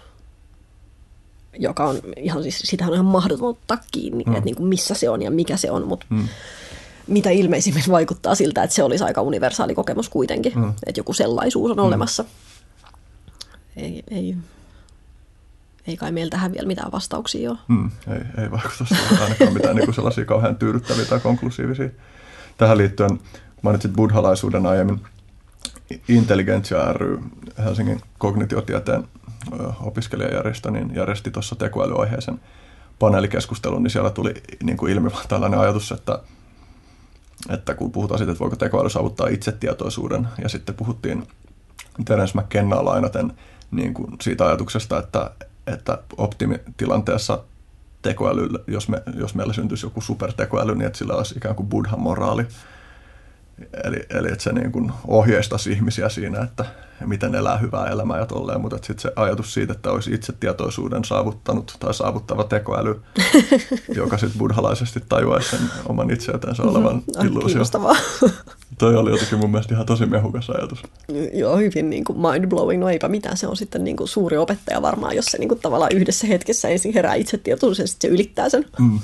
joka 1.60 1.86
on 1.86 2.00
ihan 2.18 2.44
siis, 2.44 2.60
sitähän 2.60 2.92
on 2.92 2.96
ihan 2.96 3.06
mahdoton 3.06 3.50
ottaa 3.50 3.78
kiinni, 3.92 4.24
mm. 4.24 4.34
että 4.34 4.46
niin 4.46 4.56
kuin 4.56 4.68
missä 4.68 4.94
se 4.94 5.10
on 5.10 5.22
ja 5.22 5.32
mikä 5.32 5.58
se 5.58 5.72
on, 5.72 5.88
mutta 5.88 6.06
mm. 6.10 6.28
mitä 7.08 7.30
ilmeisimmin 7.30 7.84
vaikuttaa 7.92 8.36
siltä, 8.36 8.64
että 8.64 8.76
se 8.76 8.84
olisi 8.84 9.04
aika 9.04 9.22
universaali 9.22 9.76
kokemus 9.76 10.10
kuitenkin, 10.10 10.54
mm. 10.56 10.70
että 10.70 11.00
joku 11.00 11.14
sellaisuus 11.14 11.72
on 11.72 11.78
mm. 11.78 11.84
olemassa. 11.84 12.26
Ei, 13.78 14.04
ei, 14.12 14.36
ei 15.88 15.98
kai 15.98 16.12
meillä 16.12 16.30
tähän 16.30 16.54
vielä 16.54 16.68
mitään 16.68 16.92
vastauksia 16.92 17.52
ole. 17.52 17.58
Mm, 17.68 17.92
ei, 18.08 18.44
ei 18.44 18.52
vaikuta 18.52 18.86
ainakaan 19.24 19.54
mitään 19.54 19.76
niin 19.76 19.86
kuin 19.86 19.96
sellaisia 19.96 20.26
kauhean 20.26 20.56
tyydyttäviä 20.56 21.06
tai 21.06 21.20
konklusiivisia. 21.20 21.90
Tähän 22.58 22.78
liittyen 22.78 23.20
mainitsit 23.62 23.94
buddhalaisuuden 23.94 24.66
aiemmin. 24.66 25.02
Intelligentsia 26.08 26.94
ry, 26.94 27.20
Helsingin 27.58 28.02
kognitiotieteen 28.18 29.08
opiskelijajärjestö, 29.82 30.72
niin 30.72 30.96
järjesti 30.96 31.32
tuossa 31.32 31.56
tekoälyaiheisen 31.56 32.40
paneelikeskustelun, 33.00 33.84
niin 33.84 33.92
siellä 33.92 34.10
tuli 34.10 34.34
niin 34.64 34.78
kuin 34.78 34.94
ilmi 34.94 35.10
tällainen 35.28 35.60
ajatus, 35.60 35.92
että, 35.92 36.20
että 37.50 37.74
kun 37.74 37.92
puhutaan 37.92 38.18
siitä, 38.18 38.32
että 38.32 38.40
voiko 38.40 38.56
tekoäly 38.56 38.90
saavuttaa 38.90 39.28
itsetietoisuuden, 39.28 40.28
ja 40.44 40.50
sitten 40.50 40.76
puhuttiin 40.76 41.28
Terence 42.06 42.40
McKennaa 42.40 42.86
lainaten 42.86 43.34
niin 43.72 43.94
kuin 43.94 44.16
siitä 44.22 44.46
ajatuksesta, 44.46 45.00
että, 45.00 45.32
että 45.68 45.98
optimitilanteessa 46.18 47.44
tekoäly, 48.02 48.50
jos, 48.68 48.90
me, 48.90 49.04
jos 49.16 49.36
meillä 49.36 49.54
syntyisi 49.54 49.86
joku 49.86 50.02
supertekoäly, 50.02 50.76
niin 50.76 50.88
että 50.88 50.98
sillä 50.98 51.14
olisi 51.14 51.38
ikään 51.38 51.56
kuin 51.56 51.70
buddhan 51.70 52.00
moraali, 52.00 52.48
Eli, 53.84 54.06
eli 54.10 54.28
että 54.28 54.44
se 54.44 54.54
niin 54.54 54.72
kuin 54.72 54.92
ohjeistaisi 55.08 55.72
ihmisiä 55.72 56.10
siinä, 56.10 56.42
että 56.44 56.66
miten 57.06 57.36
elää 57.36 57.58
hyvää 57.58 57.88
elämää 57.88 58.20
ja 58.20 58.26
tolleen, 58.26 58.62
mutta 58.62 58.78
sitten 58.78 59.00
se 59.00 59.12
ajatus 59.16 59.54
siitä, 59.54 59.74
että 59.74 59.92
olisi 59.92 60.14
itsetietoisuuden 60.14 61.06
saavuttanut 61.06 61.78
tai 61.80 61.94
saavuttava 61.94 62.44
tekoäly, 62.44 63.02
joka 63.96 64.18
sitten 64.18 64.40
buddhalaisesti 64.40 65.04
tajuaisi 65.10 65.50
sen 65.50 65.60
oman 65.90 66.12
itseytensä 66.12 66.64
olevan 66.64 66.96
mm-hmm. 66.96 67.28
illuusio. 67.28 67.62
Toi 68.78 68.96
oli 68.96 69.12
jotenkin 69.12 69.40
mun 69.40 69.52
mielestä 69.52 69.74
ihan 69.74 69.86
tosi 69.86 70.06
mehukas 70.06 70.50
ajatus. 70.50 70.84
Joo, 71.34 71.58
hyvin 71.58 71.90
niin 71.90 72.04
kuin 72.04 72.20
mind-blowing. 72.20 72.80
No 72.80 72.90
eipä 72.90 73.08
mitään, 73.08 73.38
se 73.38 73.48
on 73.48 73.58
sitten 73.58 73.84
niin 73.84 73.98
kuin 73.98 74.08
suuri 74.08 74.38
opettaja 74.38 74.82
varmaan, 74.82 75.16
jos 75.16 75.26
se 75.26 75.38
niin 75.38 75.50
kuin 75.50 75.60
tavallaan 75.60 75.92
yhdessä 75.96 76.28
hetkessä 76.28 76.70
ensin 76.70 76.94
herää 76.94 77.14
itsetietoisuus 77.14 77.80
ja 77.80 77.88
sitten 77.88 78.10
se 78.10 78.14
ylittää 78.14 78.50
sen. 78.50 78.66
Mm. 78.80 79.00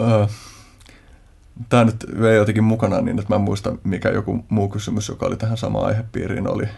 Öö, 0.00 0.26
Tämä 1.68 1.84
nyt 1.84 2.06
vei 2.20 2.36
jotenkin 2.36 2.64
mukana 2.64 3.00
niin, 3.00 3.18
että 3.18 3.32
mä 3.32 3.36
en 3.36 3.42
muista, 3.42 3.76
mikä 3.84 4.08
joku 4.08 4.44
muu 4.48 4.68
kysymys, 4.68 5.08
joka 5.08 5.26
oli 5.26 5.36
tähän 5.36 5.56
samaan 5.56 5.86
aihepiiriin, 5.86 6.48
oli. 6.48 6.68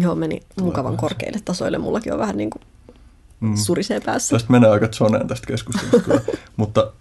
Joo, 0.00 0.14
meni 0.14 0.40
mukavan 0.60 0.96
korkeille 0.96 1.38
tasoille. 1.44 1.78
Mullakin 1.78 2.12
on 2.12 2.18
vähän 2.18 2.36
niin 2.36 2.50
kuin 2.50 2.62
mm. 3.40 3.56
surisee 3.56 4.00
päässä. 4.00 4.36
Tästä 4.36 4.52
menee 4.52 4.70
aika 4.70 4.88
zoneen 4.88 5.28
tästä 5.28 5.46
keskustelusta 5.46 6.00
kyllä. 6.00 6.20
Mutta 6.56 6.92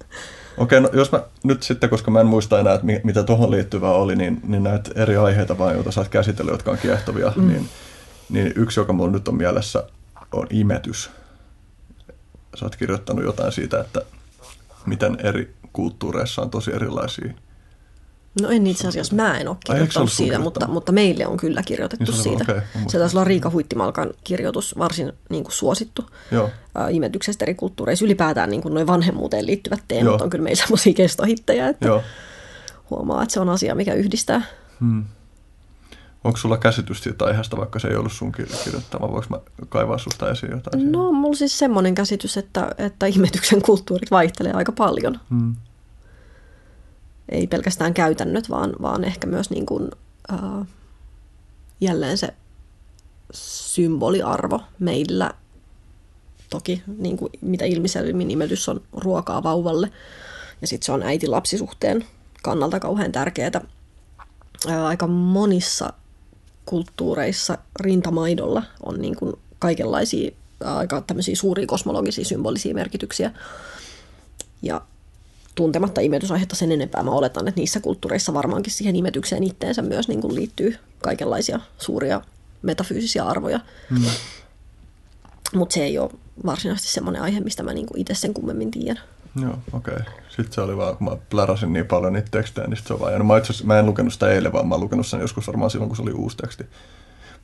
Okei, 0.58 0.82
no 0.82 0.90
jos 0.94 1.12
mä 1.12 1.24
nyt 1.44 1.64
sitten, 1.64 1.90
koska 1.90 2.12
mä 2.12 2.20
en 2.20 2.28
muista 2.28 2.60
enää, 2.60 2.74
että 2.74 2.86
mi- 2.86 3.02
mitä 3.04 3.24
tuohon 3.24 3.52
liittyvää 3.52 3.92
oli, 3.92 4.16
niin, 4.16 4.42
niin 4.48 4.64
näitä 4.64 4.92
eri 4.96 5.18
aiheita 5.18 5.58
vaan, 5.58 5.74
joita 5.74 5.92
sä 5.92 6.02
oot 6.02 6.10
käsitellyt, 6.10 6.52
jotka 6.52 6.72
on 6.72 6.78
kiehtovia, 6.78 7.34
mm. 7.36 7.48
niin, 7.48 7.70
niin 8.30 8.54
yksi, 8.56 8.80
joka 8.80 8.94
mulla 8.94 9.12
nyt 9.12 9.28
on 9.28 9.36
mielessä, 9.36 9.84
on 10.32 10.48
imetys. 10.50 11.10
Sä 12.56 12.66
oot 12.66 12.76
kirjoittanut 12.76 13.24
jotain 13.24 13.52
siitä, 13.52 13.80
että 13.80 14.02
miten 14.86 15.18
eri 15.24 15.56
kulttuureissa 15.78 16.42
on 16.42 16.50
tosi 16.50 16.72
erilaisia. 16.76 17.34
No 18.42 18.50
en 18.50 18.68
itse 18.68 18.88
asiassa, 18.88 19.16
mä 19.16 19.38
en 19.38 19.48
ole 19.48 19.58
kirjoittanut 19.66 20.12
siitä, 20.12 20.40
mutta, 20.40 20.68
mutta 20.68 20.92
meille 20.92 21.28
on 21.28 21.38
kyllä 21.38 21.64
kirjoitettu 21.64 22.12
Niin 22.12 22.24
siitä. 22.24 22.46
muistan. 22.54 22.90
se 22.90 22.98
taisi 23.00 23.18
olla 23.18 23.24
Riika 23.24 23.50
Huittimalkan 23.50 24.10
kirjoitus, 24.24 24.78
varsin 24.78 25.14
niin 25.30 25.44
kuin 25.44 25.54
suosittu 25.54 26.06
Joo. 26.32 26.50
ää, 26.76 26.90
imetyksestä 26.90 27.46
eri 27.46 27.56
kulttuureissa. 27.56 28.06
Ylipäätään 28.06 28.50
niin 28.50 28.62
kuin 28.62 28.74
noin 28.74 28.88
vanhemmuuteen 28.88 29.46
liittyvät 29.46 29.80
teemat 29.88 30.06
Joo. 30.14 30.24
on 30.24 30.30
kyllä 30.30 30.44
meillä 30.44 30.60
semmoisia 30.62 30.94
kestohittejä, 30.94 31.68
että 31.70 31.88
Joo. 31.88 32.04
huomaa, 32.90 33.24
että 33.24 33.34
se 33.34 33.40
on 33.40 33.50
asia, 33.50 33.76
mikä 33.76 33.94
yhdistää. 33.94 34.42
Hmm. 34.80 35.04
Onko 36.24 36.38
sulla 36.38 36.58
käsitys 36.58 37.04
siitä 37.04 37.26
aiheesta, 37.26 37.58
vaikka 37.58 37.80
se 37.80 37.88
ei 37.88 37.96
ollut 37.96 38.12
sun 38.12 38.32
kir- 38.36 38.64
kirjoittama? 38.64 39.12
Voinko 39.12 39.28
mä 39.30 39.66
kaivaa 39.70 39.98
susta 39.98 40.32
esiin 40.32 40.52
jotain? 40.52 40.92
No, 40.92 41.12
mulla 41.12 41.36
siis 41.36 41.60
semmoinen 41.60 41.96
käsitys, 41.96 42.38
että, 42.38 42.72
että 42.78 43.06
imetyksen 43.06 43.62
kulttuurit 43.62 44.12
vaihtelee 44.12 44.54
aika 44.54 44.72
paljon. 44.72 45.20
Hmm. 45.30 45.56
Ei 47.30 47.48
pelkästään 47.48 47.94
käytännöt, 47.94 48.50
vaan, 48.50 48.76
vaan 48.82 49.04
ehkä 49.04 49.28
myös 49.28 49.50
niin 49.50 49.66
kuin, 49.66 49.92
ää, 50.32 50.66
jälleen 51.82 52.18
se 52.18 52.34
symboliarvo 53.34 54.62
meillä. 54.80 55.34
Toki 56.50 56.84
niin 56.98 57.18
kuin, 57.18 57.32
mitä 57.42 57.66
ilmiselvimmin 57.66 58.32
imetys 58.32 58.70
on 58.70 58.82
ruokaa 58.94 59.44
vauvalle. 59.44 59.92
Ja 60.62 60.68
sitten 60.68 60.86
se 60.86 60.92
on 60.92 61.04
äiti-lapsisuhteen 61.04 62.06
kannalta 62.44 62.80
kauhean 62.80 63.12
tärkeää. 63.12 63.62
Ää, 64.68 64.88
aika 64.88 65.08
monissa 65.08 65.94
kulttuureissa 66.66 67.58
rintamaidolla 67.80 68.64
on 68.86 69.02
niin 69.02 69.16
kuin 69.16 69.34
kaikenlaisia 69.60 70.32
aika 70.60 71.02
tämmöisiä 71.02 71.36
suuria 71.36 71.68
kosmologisia 71.68 72.26
symbolisia 72.26 72.74
merkityksiä. 72.74 73.32
Ja 74.62 74.82
tuntematta 75.58 76.02
imetysaihetta 76.02 76.56
sen 76.56 76.72
enempää, 76.72 77.04
mä 77.04 77.12
oletan, 77.12 77.48
että 77.48 77.60
niissä 77.60 77.80
kulttuureissa 77.80 78.34
varmaankin 78.34 78.74
siihen 78.74 78.96
imetykseen 78.96 79.44
itteensä 79.44 79.82
myös 79.82 80.08
niin 80.08 80.22
kuin 80.22 80.36
liittyy 80.36 80.78
kaikenlaisia 81.02 81.60
suuria 81.78 82.22
metafyysisiä 82.62 83.26
arvoja. 83.26 83.60
Mm. 83.90 84.06
Mutta 85.56 85.74
se 85.74 85.84
ei 85.84 86.00
ole 86.00 86.12
varsinaisesti 86.46 86.92
semmoinen 86.92 87.22
aihe, 87.22 87.40
mistä 87.40 87.64
mä 87.64 87.74
niin 87.74 87.88
itse 87.96 88.14
sen 88.14 88.34
kummemmin 88.34 88.72
tiedän. 88.72 89.00
Joo, 89.42 89.58
okei. 89.74 89.94
Okay. 89.94 90.06
Sitten 90.30 90.54
se 90.54 90.62
oli 90.62 90.78
vaan, 90.78 90.98
kun 90.98 91.10
mä 91.10 91.18
pläräsin 91.30 91.74
niin 91.74 91.86
paljon 91.86 92.14
niitä 92.14 92.28
tekstejä, 92.32 92.68
niin 92.68 92.78
sit 92.78 92.88
se 92.88 92.94
on 92.94 93.00
vaan 93.00 93.12
jäänyt. 93.12 93.28
Mä, 93.28 93.38
itse 93.38 93.54
mä 93.64 93.80
en 93.80 93.86
lukenut 93.86 94.14
sitä 94.14 94.30
eilen, 94.30 94.54
vaan 94.54 94.68
mä 94.68 94.76
oon 94.76 94.84
lukenut 94.84 95.08
sen 95.08 95.20
joskus 95.20 95.48
varmaan 95.48 95.72
silloin, 95.72 95.90
kun 95.90 95.96
se 95.96 96.02
oli 96.02 96.12
uusi 96.12 96.38
teksti. 96.38 96.66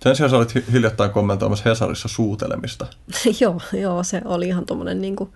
Sen 0.04 0.16
sijaan 0.16 0.30
sä 0.30 0.38
olit 0.38 0.56
hi- 0.56 0.66
hiljattain 0.72 1.12
kommentoimassa 1.12 1.70
Hesarissa 1.70 2.08
suutelemista. 2.08 2.88
joo, 3.42 3.62
joo, 3.74 4.04
se 4.04 4.22
oli 4.26 4.48
ihan 4.48 4.66
tuommoinen 4.66 5.02
niin 5.02 5.16
kuin 5.16 5.30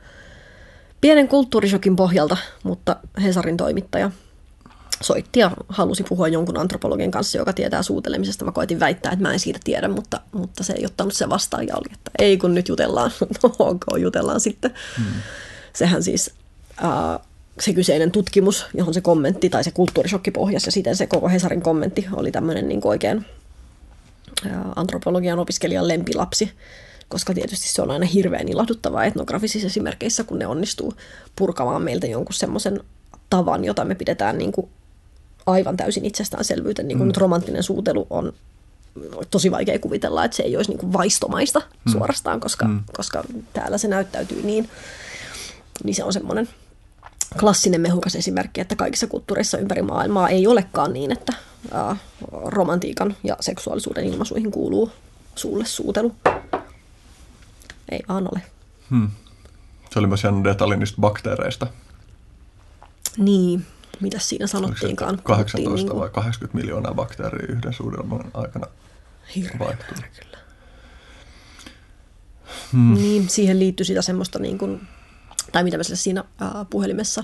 pienen 1.02 1.28
kulttuurishokin 1.28 1.96
pohjalta, 1.96 2.38
mutta 2.64 2.96
Hesarin 3.24 3.58
toimittaja 3.58 4.12
soitti 5.02 5.40
ja 5.40 5.52
halusi 5.70 6.04
puhua 6.04 6.28
jonkun 6.28 6.58
antropologin 6.58 7.12
kanssa, 7.12 7.38
joka 7.38 7.54
tietää 7.54 7.84
suutelemisesta. 7.84 8.46
Mä 8.46 8.52
koitin 8.52 8.80
väittää, 8.80 9.12
että 9.12 9.24
mä 9.24 9.34
en 9.34 9.40
siitä 9.40 9.60
tiedä, 9.64 9.88
mutta, 9.88 10.22
mutta 10.32 10.64
se 10.64 10.74
ei 10.74 10.86
ottanut 10.86 11.14
se 11.14 11.30
vastaan 11.30 11.68
ja 11.68 11.76
oli, 11.76 11.94
että 11.94 12.12
ei 12.20 12.38
kun 12.38 12.56
nyt 12.56 12.68
jutellaan. 12.68 13.12
No 13.44 13.56
ok, 13.60 13.86
jutellaan 13.98 14.40
sitten. 14.40 14.74
Hmm. 14.98 15.22
Sehän 15.74 16.04
siis, 16.04 16.32
äh, 16.84 17.28
se 17.60 17.74
kyseinen 17.74 18.12
tutkimus, 18.12 18.66
johon 18.74 18.94
se 18.94 19.02
kommentti 19.02 19.50
tai 19.50 19.64
se 19.64 19.72
kulttuurishokki 19.72 20.32
pohjasi 20.32 20.68
ja 20.68 20.72
siten 20.72 20.96
se 20.96 21.08
koko 21.08 21.30
Hesarin 21.30 21.62
kommentti 21.62 22.08
oli 22.14 22.32
tämmöinen 22.32 22.68
niin 22.68 22.82
oikein 22.84 23.26
ää, 24.50 24.66
antropologian 24.76 25.40
opiskelijan 25.40 25.88
lempilapsi, 25.88 26.52
koska 27.10 27.34
tietysti 27.34 27.70
se 27.70 27.82
on 27.82 27.92
aina 27.92 28.06
hirveän 28.06 28.48
ilahduttavaa 28.48 29.06
etnografisissa 29.06 29.68
esimerkkeissä, 29.68 30.24
kun 30.24 30.40
ne 30.40 30.48
onnistuu 30.48 30.94
purkamaan 31.36 31.82
meiltä 31.82 32.08
jonkun 32.08 32.34
semmoisen 32.34 32.80
tavan, 33.30 33.66
jota 33.66 33.86
me 33.86 33.96
pidetään 33.96 34.38
niin 34.38 34.52
kuin 34.52 34.70
aivan 35.46 35.78
täysin 35.78 36.06
itsestäänselvyyten. 36.06 36.88
Niin 36.88 36.98
kuin 36.98 37.06
mm. 37.06 37.08
nyt 37.08 37.18
romanttinen 37.18 37.64
suutelu 37.64 38.08
on 38.10 38.34
tosi 39.32 39.52
vaikea 39.52 39.80
kuvitella, 39.80 40.26
että 40.26 40.38
se 40.38 40.44
ei 40.44 40.58
olisi 40.58 40.72
niin 40.72 40.80
kuin 40.80 40.94
vaistomaista 40.94 41.60
mm. 41.86 41.92
suorastaan, 41.92 42.40
koska, 42.40 42.66
mm. 42.66 42.80
koska 42.94 43.24
täällä 43.54 43.78
se 43.78 43.88
näyttäytyy 43.88 44.44
niin. 44.44 44.70
Niin 45.84 45.96
se 45.96 46.04
on 46.04 46.14
semmoinen 46.14 46.50
klassinen 47.40 47.82
mehukas 47.82 48.16
esimerkki, 48.16 48.62
että 48.62 48.76
kaikissa 48.76 49.08
kulttuureissa 49.08 49.58
ympäri 49.58 49.82
maailmaa 49.82 50.30
ei 50.30 50.48
olekaan 50.48 50.94
niin, 50.94 51.12
että 51.12 51.34
ää, 51.72 51.96
romantiikan 52.46 53.16
ja 53.24 53.38
seksuaalisuuden 53.40 54.06
ilmaisuihin 54.06 54.52
kuuluu 54.52 54.92
suulle 55.36 55.66
suutelu. 55.66 56.16
Ei 57.92 58.00
vaan 58.10 58.28
ole. 58.34 58.42
Hmm. 58.90 59.10
Se 59.92 60.00
oli 60.00 60.08
myös 60.08 60.24
jännä 60.24 60.44
detalji 60.44 60.78
niistä 60.78 61.02
bakteereista. 61.02 61.68
Niin, 63.18 63.66
mitä 64.00 64.20
siinä 64.20 64.48
sanottiinkaan? 64.48 65.22
18 65.24 65.70
Puhuttiin 65.70 66.00
vai 66.00 66.10
80 66.10 66.58
miljoonaa 66.58 66.94
bakteeria 66.94 67.56
yhden 67.56 67.74
suudelman 67.74 68.32
aikana? 68.34 68.68
Määrä 69.60 69.78
kyllä. 70.20 70.38
Hmm. 72.72 72.94
Niin, 72.94 73.30
siihen 73.30 73.60
liittyy 73.60 73.86
sitä 73.86 74.02
semmoista, 74.02 74.40
niin 74.40 74.58
kuin, 74.58 74.88
tai 75.52 75.64
mitä 75.64 75.78
mä 75.78 75.84
sille 75.84 75.98
siinä 75.98 76.24
ää, 76.42 76.66
puhelimessa 76.70 77.24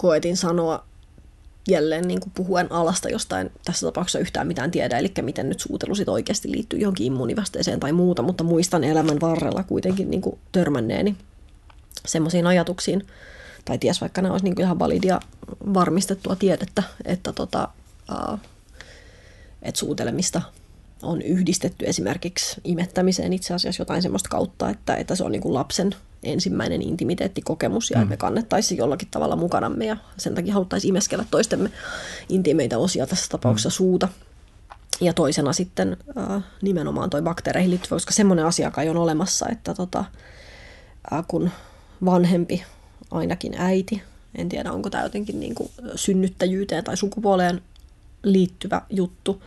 koetin 0.00 0.36
sanoa 0.36 0.89
jälleen 1.70 2.08
niin 2.08 2.20
kuin 2.20 2.32
puhuen 2.34 2.72
alasta 2.72 3.08
jostain 3.08 3.50
tässä 3.64 3.86
tapauksessa 3.86 4.18
yhtään 4.18 4.46
mitään 4.46 4.70
tiedä, 4.70 4.98
eli 4.98 5.12
miten 5.22 5.48
nyt 5.48 5.60
suutelu 5.60 5.94
sit 5.94 6.08
oikeasti 6.08 6.50
liittyy 6.50 6.78
johonkin 6.78 7.06
immunivasteeseen 7.06 7.80
tai 7.80 7.92
muuta, 7.92 8.22
mutta 8.22 8.44
muistan 8.44 8.84
elämän 8.84 9.20
varrella 9.20 9.62
kuitenkin 9.62 10.10
niin 10.10 10.20
kuin 10.20 10.38
törmänneeni 10.52 11.16
semmoisiin 12.06 12.46
ajatuksiin, 12.46 13.06
tai 13.64 13.78
ties 13.78 14.00
vaikka 14.00 14.22
ne 14.22 14.30
olisi 14.30 14.44
niin 14.44 14.54
kuin 14.54 14.64
ihan 14.64 14.78
validia 14.78 15.20
varmistettua 15.74 16.36
tiedettä, 16.36 16.82
että 17.04 17.32
tota, 17.32 17.68
että 19.62 19.78
suutelemista 19.78 20.42
on 21.02 21.22
yhdistetty 21.22 21.84
esimerkiksi 21.86 22.60
imettämiseen 22.64 23.32
itse 23.32 23.54
asiassa 23.54 23.80
jotain 23.80 24.02
semmoista 24.02 24.28
kautta, 24.28 24.70
että, 24.70 24.94
että 24.94 25.14
se 25.14 25.24
on 25.24 25.32
niin 25.32 25.42
kuin 25.42 25.54
lapsen 25.54 25.94
ensimmäinen 26.22 26.82
intimiteettikokemus 26.82 27.90
ja 27.90 27.96
mm. 27.96 28.02
että 28.02 28.10
me 28.10 28.16
kannettaisiin 28.16 28.78
jollakin 28.78 29.08
tavalla 29.10 29.36
mukanamme 29.36 29.86
ja 29.86 29.96
sen 30.16 30.34
takia 30.34 30.54
haluttaisiin 30.54 30.88
imeskellä 30.88 31.24
toistemme 31.30 31.70
intimeitä 32.28 32.78
osia 32.78 33.06
tässä 33.06 33.26
tapauksessa 33.28 33.68
mm. 33.68 33.72
suuta. 33.72 34.08
Ja 35.00 35.12
toisena 35.12 35.52
sitten 35.52 35.96
äh, 36.18 36.42
nimenomaan 36.62 37.10
toi 37.10 37.22
bakteereihin 37.22 37.70
liittyvä, 37.70 37.96
koska 37.96 38.12
semmoinen 38.12 38.46
asia 38.46 38.70
kai 38.70 38.88
on 38.88 38.96
olemassa, 38.96 39.48
että 39.48 39.74
tota, 39.74 40.04
äh, 41.12 41.24
kun 41.28 41.50
vanhempi, 42.04 42.64
ainakin 43.10 43.54
äiti, 43.58 44.02
en 44.34 44.48
tiedä 44.48 44.72
onko 44.72 44.90
tämä 44.90 45.04
jotenkin 45.04 45.40
niin 45.40 45.54
kuin 45.54 45.70
synnyttäjyyteen 45.94 46.84
tai 46.84 46.96
sukupuoleen 46.96 47.62
liittyvä 48.22 48.82
juttu, 48.90 49.42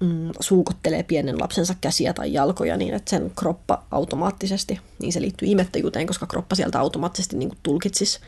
mm, 0.00 0.30
suukottelee 0.40 1.02
pienen 1.02 1.40
lapsensa 1.40 1.74
käsiä 1.80 2.12
tai 2.12 2.32
jalkoja 2.32 2.76
niin, 2.76 2.94
että 2.94 3.10
sen 3.10 3.32
kroppa 3.36 3.82
automaattisesti, 3.90 4.80
niin 4.98 5.12
se 5.12 5.20
liittyy 5.20 5.48
imettäjyyteen, 5.48 6.06
koska 6.06 6.26
kroppa 6.26 6.54
sieltä 6.54 6.80
automaattisesti 6.80 7.36
niin 7.36 7.48
kuin 7.48 7.58
tulkitsisi 7.62 8.20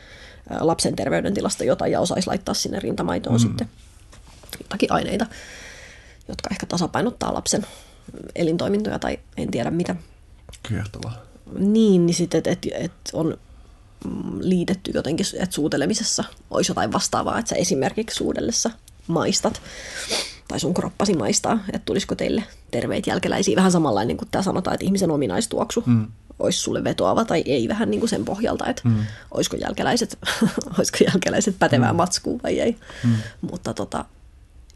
lapsen 0.59 0.95
terveydentilasta 0.95 1.63
jotain 1.63 1.91
ja 1.91 1.99
osaisi 1.99 2.27
laittaa 2.27 2.53
sinne 2.53 2.79
rintamaitoon 2.79 3.35
mm. 3.35 3.39
sitten 3.39 3.69
jotakin 4.63 4.91
aineita, 4.91 5.25
jotka 6.27 6.49
ehkä 6.51 6.65
tasapainottaa 6.65 7.33
lapsen 7.33 7.65
elintoimintoja 8.35 8.99
tai 8.99 9.19
en 9.37 9.51
tiedä 9.51 9.71
mitä. 9.71 9.95
Kiehtovaa. 10.67 11.17
Niin, 11.59 12.05
niin 12.05 12.15
sitten, 12.15 12.37
että 12.37 12.49
et, 12.51 12.67
et 12.73 12.91
on 13.13 13.37
mm, 14.05 14.39
liitetty 14.39 14.91
jotenkin, 14.93 15.25
että 15.39 15.55
suutelemisessa 15.55 16.23
olisi 16.51 16.71
jotain 16.71 16.93
vastaavaa, 16.93 17.39
että 17.39 17.49
sä 17.49 17.55
esimerkiksi 17.55 18.17
suudellessa 18.17 18.71
maistat 19.07 19.61
tai 20.51 20.59
sun 20.59 20.73
kroppasi 20.73 21.13
maistaa, 21.13 21.59
että 21.67 21.85
tulisiko 21.85 22.15
teille 22.15 22.43
terveitä 22.71 23.09
jälkeläisiä. 23.09 23.55
Vähän 23.55 23.71
samanlainen 23.71 24.17
kuin 24.17 24.27
tämä 24.31 24.41
sanotaan, 24.41 24.73
että 24.73 24.85
ihmisen 24.85 25.11
ominaistuoksu 25.11 25.83
mm. 25.85 26.07
olisi 26.39 26.59
sulle 26.59 26.83
vetoava 26.83 27.25
tai 27.25 27.43
ei 27.45 27.67
vähän 27.67 27.91
niin 27.91 27.99
kuin 27.99 28.09
sen 28.09 28.25
pohjalta, 28.25 28.67
että 28.67 28.81
mm. 28.85 29.05
olisiko, 29.31 29.57
jälkeläiset, 29.57 30.17
olisiko 30.77 30.97
jälkeläiset 31.07 31.55
pätevää 31.59 31.93
mm. 31.93 31.97
matskua 31.97 32.39
vai 32.43 32.59
ei. 32.59 32.75
Mm. 33.03 33.15
Mutta 33.51 33.73
tota, 33.73 34.05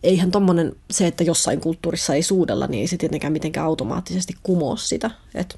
eihän 0.04 0.32
tommonen, 0.32 0.76
se, 0.92 1.08
että 1.08 1.24
jossain 1.24 1.62
kulttuurissa 1.62 2.14
ei 2.14 2.24
suudella, 2.24 2.68
niin 2.68 2.82
ei 2.82 2.88
se 2.88 2.98
tietenkään 2.98 3.34
mitenkään 3.34 3.66
automaattisesti 3.66 4.34
kumoa 4.44 4.78
sitä, 4.78 5.12
että 5.34 5.56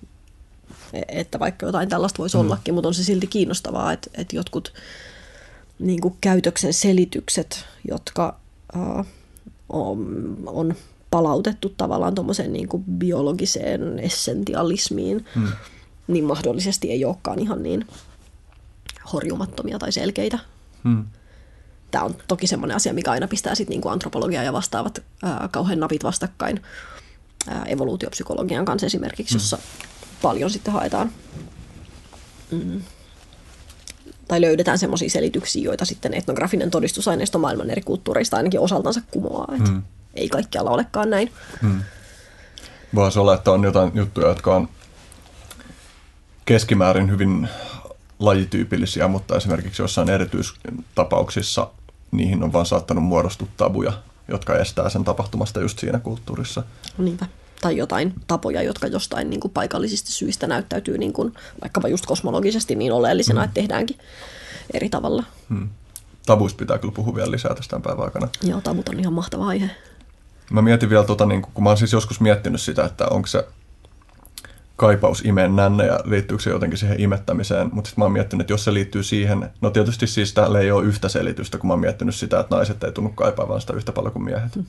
että 1.07 1.39
vaikka 1.39 1.65
jotain 1.65 1.89
tällaista 1.89 2.17
voisi 2.17 2.37
mm. 2.37 2.41
ollakin, 2.41 2.73
mutta 2.73 2.87
on 2.87 2.93
se 2.93 3.03
silti 3.03 3.27
kiinnostavaa, 3.27 3.93
että, 3.93 4.09
että 4.13 4.35
jotkut 4.35 4.73
niin 5.79 6.01
kuin 6.01 6.17
käytöksen 6.21 6.73
selitykset, 6.73 7.65
jotka 7.87 8.39
uh, 8.75 9.05
on, 9.69 10.37
on 10.45 10.75
palautettu 11.11 11.73
tavallaan 11.77 12.15
tuommoiseen 12.15 12.53
niin 12.53 12.67
kuin 12.67 12.83
biologiseen 12.83 13.99
essentialismiin, 13.99 15.25
mm. 15.35 15.47
niin 16.07 16.25
mahdollisesti 16.25 16.91
ei 16.91 17.05
olekaan 17.05 17.39
ihan 17.39 17.63
niin 17.63 17.87
horjumattomia 19.13 19.79
tai 19.79 19.91
selkeitä. 19.91 20.39
Hmm. 20.83 21.05
Tämä 21.91 22.03
on 22.03 22.15
toki 22.27 22.47
semmoinen 22.47 22.75
asia, 22.75 22.93
mikä 22.93 23.11
aina 23.11 23.27
pistää 23.27 23.55
sit 23.55 23.69
niinku 23.69 23.89
antropologia 23.89 24.43
ja 24.43 24.53
vastaavat 24.53 25.03
ää, 25.23 25.49
kauhean 25.51 25.79
napit 25.79 26.03
vastakkain 26.03 26.61
ää, 27.47 27.65
evoluutiopsykologian 27.65 28.65
kanssa 28.65 28.85
esimerkiksi, 28.85 29.35
jossa 29.35 29.57
paljon 30.21 30.49
sitten 30.49 30.73
haetaan 30.73 31.11
mm, 32.51 32.81
tai 34.27 34.41
löydetään 34.41 34.77
semmoisia 34.77 35.09
selityksiä, 35.09 35.63
joita 35.63 35.85
sitten 35.85 36.13
etnografinen 36.13 36.71
todistusaineisto 36.71 37.39
maailman 37.39 37.69
eri 37.69 37.81
kulttuureista 37.81 38.37
ainakin 38.37 38.59
osaltansa 38.59 39.01
kumoaa. 39.11 39.55
Että 39.57 39.69
Hmm. 39.69 39.83
Ei 40.13 40.29
kaikkialla 40.29 40.71
olekaan 40.71 41.09
näin. 41.09 41.31
Voisi 42.95 43.19
olla, 43.19 43.33
että 43.33 43.51
on 43.51 43.63
jotain 43.63 43.91
juttuja, 43.93 44.27
jotka 44.27 44.55
on 44.55 44.69
keskimäärin 46.45 47.11
hyvin 47.11 47.47
lajityypillisiä, 48.19 49.07
mutta 49.07 49.37
esimerkiksi 49.37 49.81
jossain 49.81 50.09
erityistapauksissa 50.09 51.69
niihin 52.11 52.43
on 52.43 52.53
vaan 52.53 52.65
saattanut 52.65 53.03
muodostua 53.03 53.47
tabuja, 53.57 53.93
jotka 54.27 54.57
estää 54.57 54.89
sen 54.89 55.03
tapahtumasta 55.03 55.61
just 55.61 55.79
siinä 55.79 55.99
kulttuurissa. 55.99 56.63
Niinpä. 56.97 57.25
Tai 57.61 57.77
jotain 57.77 58.13
tapoja, 58.27 58.61
jotka 58.61 58.87
jostain 58.87 59.29
niin 59.29 59.39
kuin 59.39 59.51
paikallisista 59.51 60.11
syistä 60.11 60.47
näyttäytyy 60.47 60.97
niin 60.97 61.13
kuin, 61.13 61.33
vaikkapa 61.61 61.87
just 61.87 62.05
kosmologisesti 62.05 62.75
niin 62.75 62.91
oleellisena, 62.91 63.43
että 63.43 63.53
tehdäänkin 63.53 63.97
eri 64.73 64.89
tavalla. 64.89 65.23
Tabuista 66.25 66.57
pitää 66.57 66.77
kyllä 66.77 66.93
puhua 66.93 67.15
vielä 67.15 67.31
lisää 67.31 67.55
tästä 67.55 67.79
päivän 67.79 68.03
aikana. 68.03 68.27
Joo, 68.43 68.61
tabut 68.61 68.89
on 68.89 68.99
ihan 68.99 69.13
mahtava 69.13 69.47
aihe. 69.47 69.69
Mä 70.51 70.61
mietin 70.61 70.89
vielä, 70.89 71.03
tota, 71.03 71.25
niin 71.25 71.41
kun 71.41 71.63
mä 71.63 71.69
oon 71.69 71.77
siis 71.77 71.93
joskus 71.93 72.19
miettinyt 72.19 72.61
sitä, 72.61 72.85
että 72.85 73.07
onko 73.07 73.27
se 73.27 73.47
kaipaus 74.75 75.21
imeen 75.25 75.55
nänne 75.55 75.85
ja 75.85 75.99
liittyykö 76.05 76.43
se 76.43 76.49
jotenkin 76.49 76.77
siihen 76.77 76.99
imettämiseen, 76.99 77.69
mutta 77.71 77.87
sitten 77.87 78.01
mä 78.01 78.05
oon 78.05 78.11
miettinyt, 78.11 78.41
että 78.41 78.53
jos 78.53 78.63
se 78.63 78.73
liittyy 78.73 79.03
siihen, 79.03 79.49
no 79.61 79.69
tietysti 79.69 80.07
siis 80.07 80.33
täällä 80.33 80.59
ei 80.59 80.71
ole 80.71 80.85
yhtä 80.85 81.09
selitystä, 81.09 81.57
kun 81.57 81.67
mä 81.67 81.73
oon 81.73 81.79
miettinyt 81.79 82.15
sitä, 82.15 82.39
että 82.39 82.55
naiset 82.55 82.83
ei 82.83 82.91
tunnu 82.91 83.09
kaipaavan 83.09 83.61
sitä 83.61 83.73
yhtä 83.73 83.91
paljon 83.91 84.13
kuin 84.13 84.23
miehet. 84.23 84.55
Mm. 84.55 84.65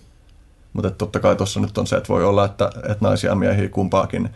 Mutta 0.78 0.90
totta 0.90 1.20
kai 1.20 1.36
tuossa 1.36 1.60
nyt 1.60 1.78
on 1.78 1.86
se, 1.86 1.96
että 1.96 2.09
voi 2.09 2.24
olla, 2.24 2.44
että, 2.44 2.70
että 2.76 2.96
naisia 3.00 3.30
ja 3.30 3.34
miehiä 3.34 3.68
kumpaakin 3.68 4.30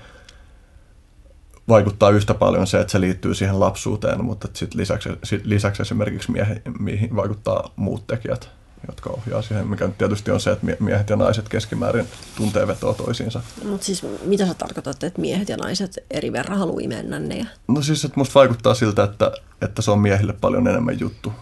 vaikuttaa 1.68 2.10
yhtä 2.10 2.34
paljon 2.34 2.66
se, 2.66 2.80
että 2.80 2.92
se 2.92 3.00
liittyy 3.00 3.34
siihen 3.34 3.60
lapsuuteen, 3.60 4.24
mutta 4.24 4.48
sitten 4.54 4.80
lisäksi, 4.80 5.08
sit 5.24 5.46
lisäksi 5.46 5.82
esimerkiksi 5.82 6.32
miehi, 6.32 6.54
mihin 6.78 7.16
vaikuttaa 7.16 7.70
muut 7.76 8.06
tekijät, 8.06 8.50
jotka 8.86 9.10
ohjaa 9.10 9.42
siihen, 9.42 9.66
mikä 9.66 9.88
tietysti 9.88 10.30
on 10.30 10.40
se, 10.40 10.50
että 10.50 10.66
mie- 10.66 10.76
miehet 10.80 11.10
ja 11.10 11.16
naiset 11.16 11.48
keskimäärin 11.48 12.06
tuntee 12.36 12.66
vetoa 12.66 12.94
toisiinsa. 12.94 13.40
Mutta 13.64 13.86
siis 13.86 14.06
mitä 14.24 14.46
sä 14.46 14.54
tarkoitat, 14.54 15.04
että 15.04 15.20
miehet 15.20 15.48
ja 15.48 15.56
naiset 15.56 15.98
eri 16.10 16.32
verran 16.32 16.58
haluaa 16.58 16.80
imeä 16.82 17.02
nännejä? 17.02 17.46
No 17.68 17.82
siis, 17.82 18.04
että 18.04 18.20
musta 18.20 18.34
vaikuttaa 18.34 18.74
siltä, 18.74 19.04
että, 19.04 19.32
että 19.62 19.82
se 19.82 19.90
on 19.90 19.98
miehille 19.98 20.32
paljon 20.32 20.68
enemmän 20.68 21.00
juttu. 21.00 21.32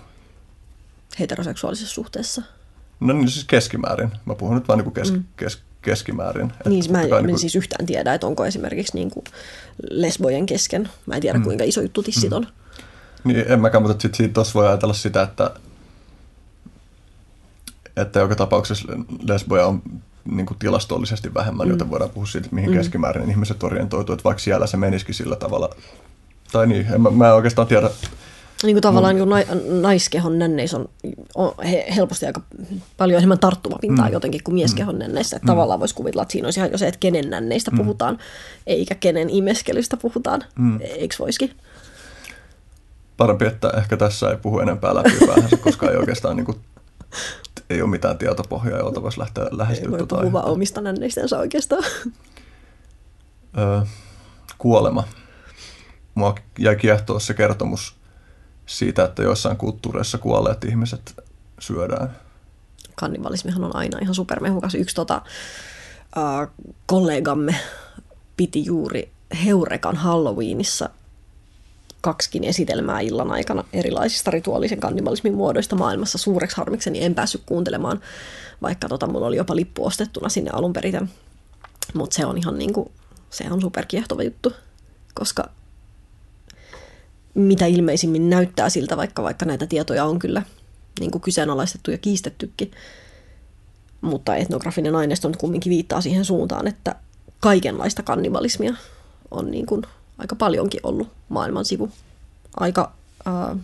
heteroseksuaalisessa 1.21 1.95
suhteessa. 1.95 2.43
No 3.01 3.13
niin, 3.15 3.29
siis 3.31 3.45
keskimäärin. 3.45 4.11
Mä 4.25 4.35
puhun 4.35 4.55
nyt 4.55 4.69
vaan 4.69 4.79
niin 4.79 4.93
kes, 4.93 5.13
mm. 5.13 5.25
kes, 5.37 5.59
keskimäärin. 5.83 6.51
Että 6.51 6.69
Niin, 6.69 6.93
mä 6.93 7.03
en, 7.03 7.11
kai 7.11 7.19
en 7.19 7.27
niinku- 7.27 7.39
siis 7.41 7.57
yhtään 7.57 7.87
tiedä, 7.87 8.15
että 8.15 8.27
onko 8.27 8.47
esimerkiksi 8.47 8.95
niin 8.97 9.11
kuin 9.11 9.25
lesbojen 9.91 10.47
kesken. 10.47 10.89
Mä 11.07 11.15
en 11.15 11.21
tiedä, 11.21 11.39
Mm. 11.39 11.45
kuinka 11.45 11.65
iso 11.65 11.81
juttu 11.81 12.03
tissit 12.03 12.33
on. 12.33 12.47
Niin, 13.25 13.45
en 13.49 13.61
mäkään, 13.61 13.83
mutta 13.83 14.03
sitten 14.03 14.17
siitä 14.17 14.35
tuossa 14.35 14.55
voi 14.55 14.67
ajatella 14.69 14.95
sitä, 14.95 15.23
että, 15.23 15.51
että 17.97 18.21
joka 18.21 18.37
tapauksessa 18.37 18.89
lesboja 19.29 19.67
on 19.67 19.83
niin 20.25 20.47
kuin 20.47 20.59
tilastollisesti 20.59 21.35
vähemmän, 21.35 21.67
mm. 21.67 21.71
joten 21.71 21.91
voidaan 21.91 22.11
puhua 22.11 22.27
siitä, 22.27 22.49
mihin 22.51 22.71
mm. 22.71 22.77
keskimäärin 22.77 23.31
ihmiset 23.31 23.63
orientoituu, 23.63 24.13
että 24.13 24.25
vaikka 24.25 24.43
siellä 24.43 24.67
se 24.67 24.77
menisikin 24.77 25.15
sillä 25.15 25.37
tavalla. 25.37 25.75
Tai 26.53 26.67
niin, 26.67 26.87
en, 26.95 27.01
mä, 27.01 27.11
mä 27.11 27.29
en 27.29 27.35
oikeastaan 27.35 27.69
tiedä. 27.69 27.91
Niin 28.63 28.75
kuin 28.75 28.83
tavallaan 28.83 29.17
niin 29.17 29.29
kuin 29.29 29.83
naiskehon 29.83 30.39
nänneissä 30.39 30.77
on, 30.77 30.89
on 31.35 31.55
he, 31.65 31.87
helposti 31.97 32.27
aika 32.27 32.41
paljon 32.97 33.19
enemmän 33.19 33.39
tarttumapintaa 33.39 34.07
mm. 34.07 34.13
jotenkin 34.13 34.45
kuin 34.45 34.55
mieskehon 34.55 34.99
nänneissä. 34.99 35.37
Että 35.37 35.47
mm. 35.47 35.51
tavallaan 35.53 35.81
voisi 35.81 35.95
kuvitella, 35.95 36.23
että 36.23 36.33
siinä 36.33 36.47
olisi 36.47 36.61
ihan 36.61 36.71
jo 36.71 36.79
se, 36.79 36.89
että 36.89 37.01
kenen 37.01 37.31
nänneistä 37.31 37.71
mm. 37.71 37.77
puhutaan, 37.77 38.19
eikä 38.67 38.95
kenen 38.95 39.31
imeskelystä 39.31 39.97
puhutaan. 39.97 40.45
Mm. 40.59 40.81
Eikö 40.81 41.15
voisikin? 41.19 41.51
Parempi, 43.17 43.47
että 43.47 43.71
ehkä 43.77 43.97
tässä 43.97 44.31
ei 44.31 44.37
puhu 44.37 44.61
enempää 44.61 44.95
läpi 44.95 45.27
päähänsä, 45.27 45.57
koska 45.57 45.91
ei 45.91 45.97
oikeastaan 45.97 46.37
niin 46.37 46.47
kuin, 46.47 46.61
ei 47.71 47.83
ole 47.83 47.91
mitään 47.91 48.19
tietopohjaa, 48.19 48.79
jolta 48.79 49.03
voisi 49.03 49.21
lähteä 49.21 49.45
Ei 49.45 49.59
lähestyä 49.59 49.91
voi 49.91 49.99
tuota 49.99 50.23
puhua 50.23 50.43
omista 50.43 50.81
nänneistensä 50.81 51.39
oikeastaan. 51.39 51.85
Öö, 53.59 53.81
kuolema. 54.59 55.05
Mua 56.15 56.35
jäi 56.59 56.77
kiehtoa 56.77 57.21
se 57.21 57.35
kertomus 57.35 58.00
siitä, 58.71 59.05
että 59.05 59.23
joissain 59.23 59.57
kulttuureissa 59.57 60.19
kuolleet 60.19 60.65
ihmiset 60.65 61.23
syödään. 61.59 62.17
kannibalismihan 62.95 63.65
on 63.65 63.77
aina 63.77 63.99
ihan 64.03 64.15
supermehukas. 64.15 64.75
Yksi 64.75 64.95
tota, 64.95 65.23
äh, 66.19 66.49
kollegamme 66.87 67.55
piti 68.37 68.65
juuri 68.65 69.11
Heurekan 69.45 69.97
Halloweenissa 69.97 70.91
kaksikin 72.01 72.45
esitelmää 72.45 73.01
illan 73.01 73.31
aikana 73.31 73.65
erilaisista 73.73 74.31
rituaalisen 74.31 74.81
kannibalismin 74.81 75.35
muodoista 75.35 75.77
maailmassa. 75.77 76.19
Suureksi 76.19 76.57
harmikseni 76.57 77.05
en 77.05 77.15
päässyt 77.15 77.43
kuuntelemaan, 77.47 78.01
vaikka 78.63 78.89
tota, 78.89 79.07
mulla 79.07 79.27
oli 79.27 79.37
jopa 79.37 79.57
lippu 79.57 79.87
ostettuna 79.87 80.29
sinne 80.29 80.51
alun 80.55 80.73
perin. 80.73 81.11
Mutta 81.95 82.15
se 82.15 82.27
on 82.27 82.39
ihan 82.39 82.59
niinku, 82.59 82.93
se 83.31 83.45
on 83.51 83.61
superkiehtova 83.61 84.23
juttu, 84.23 84.53
koska 85.15 85.51
mitä 87.35 87.67
ilmeisimmin 87.67 88.31
näyttää 88.31 88.69
siltä, 88.69 88.97
vaikka, 88.97 89.23
vaikka 89.23 89.47
näitä 89.47 89.67
tietoja 89.67 90.05
on 90.05 90.19
kyllä 90.19 90.43
niin 91.01 91.11
kuin 91.11 91.23
kyseenalaistettu 91.23 91.91
ja 91.91 91.99
kiistettykin. 91.99 92.71
Mutta 94.01 94.37
etnografinen 94.37 94.97
aineisto 94.97 95.29
nyt 95.29 95.37
kumminkin 95.37 95.71
viittaa 95.71 96.01
siihen 96.01 96.25
suuntaan, 96.25 96.67
että 96.67 96.95
kaikenlaista 97.41 98.03
kannibalismia 98.03 98.75
on 99.31 99.51
niin 99.51 99.67
kuin 99.67 99.83
aika 100.19 100.37
paljonkin 100.37 100.81
ollut 100.83 101.09
maailman 101.29 101.65
sivu. 101.65 101.91
Aika 102.57 102.93
ää, 103.25 103.57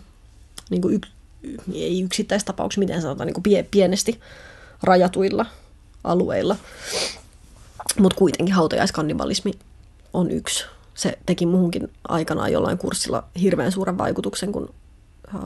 niin 0.70 0.82
kuin 0.82 0.94
yk, 0.94 1.06
ei 1.74 2.02
yksittäistapauksia, 2.02 2.80
miten 2.80 3.02
sanotaan, 3.02 3.26
niin 3.26 3.34
kuin 3.34 3.43
pie, 3.43 3.62
pienesti 3.70 4.20
rajatuilla 4.82 5.47
alueilla. 6.05 6.56
Mutta 7.98 8.18
kuitenkin 8.18 8.55
hautajaiskannibalismi 8.55 9.52
on 10.12 10.30
yksi. 10.30 10.64
Se 10.97 11.18
teki 11.27 11.47
muuhunkin 11.47 11.93
aikanaan 12.09 12.52
jollain 12.52 12.78
kurssilla 12.78 13.28
hirveän 13.40 13.73
suuren 13.73 13.98
vaikutuksen, 13.98 14.52
kun 14.52 14.74
äh, 15.35 15.40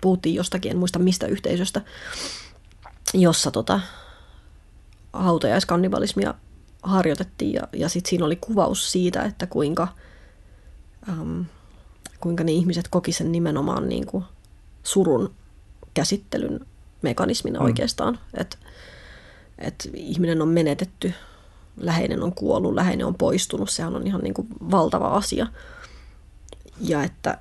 puhuttiin 0.00 0.34
jostakin, 0.34 0.70
en 0.70 0.78
muista 0.78 0.98
mistä 0.98 1.26
yhteisöstä, 1.26 1.80
jossa 3.14 3.50
tota, 3.50 3.80
hautajaiskannibalismia 5.12 6.34
harjoitettiin 6.82 7.52
ja, 7.52 7.62
ja 7.72 7.88
sitten 7.88 8.10
siinä 8.10 8.24
oli 8.24 8.36
kuvaus 8.36 8.92
siitä, 8.92 9.22
että 9.22 9.46
kuinka, 9.46 9.88
äm, 11.08 11.44
kuinka 12.20 12.44
ne 12.44 12.52
ihmiset 12.52 12.88
koki 12.88 13.12
sen 13.12 13.32
nimenomaan 13.32 13.88
niin 13.88 14.06
kuin 14.06 14.24
surun 14.82 15.34
käsittelyn 15.94 16.66
mekanismina 17.02 17.58
mm. 17.58 17.64
oikeastaan, 17.64 18.18
että 18.34 18.56
et 19.58 19.90
ihminen 19.94 20.42
on 20.42 20.48
menetetty, 20.48 21.12
läheinen 21.76 22.22
on 22.22 22.32
kuollut, 22.32 22.74
läheinen 22.74 23.06
on 23.06 23.14
poistunut, 23.14 23.70
sehän 23.70 23.96
on 23.96 24.06
ihan 24.06 24.20
niin 24.20 24.34
kuin 24.34 24.48
valtava 24.70 25.08
asia. 25.08 25.46
Ja 26.80 27.02
että, 27.02 27.38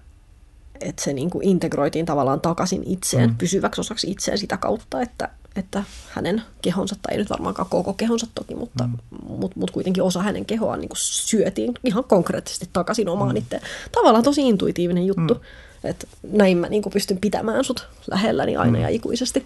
että 0.82 1.04
se 1.04 1.14
niin 1.14 1.30
kuin 1.30 1.48
integroitiin 1.48 2.06
tavallaan 2.06 2.42
takaisin 2.42 2.84
itseen, 2.86 3.30
mm. 3.30 3.38
pysyväksi 3.38 3.82
osaksi 3.82 4.12
itseen 4.12 4.38
sitä 4.38 4.58
kautta, 4.58 5.02
että, 5.02 5.30
että 5.56 5.84
hänen 6.10 6.42
kehonsa, 6.62 6.96
tai 7.02 7.14
ei 7.14 7.18
nyt 7.18 7.30
varmaankaan 7.30 7.70
koko 7.70 7.94
kehonsa 7.94 8.28
toki, 8.36 8.56
mutta 8.56 8.88
mm. 8.88 8.98
mut, 9.28 9.56
mut 9.56 9.72
kuitenkin 9.72 10.04
osa 10.04 10.22
hänen 10.22 10.46
kehoaan 10.46 10.80
niin 10.80 10.90
kuin 10.90 11.00
syötiin 11.02 11.74
ihan 11.84 12.04
konkreettisesti 12.04 12.70
takaisin 12.74 13.10
omaan 13.10 13.32
mm. 13.32 13.38
itse. 13.38 13.62
Tavallaan 13.92 14.24
tosi 14.24 14.50
intuitiivinen 14.50 15.06
juttu, 15.06 15.34
mm. 15.34 15.90
että 15.90 16.08
näin 16.32 16.58
mä 16.58 16.70
niin 16.70 16.82
kuin 16.82 16.94
pystyn 16.94 17.18
pitämään 17.18 17.64
sut 17.64 17.88
lähelläni 18.08 18.56
aina 18.56 18.78
mm. 18.78 18.82
ja 18.82 18.90
ikuisesti. 18.90 19.46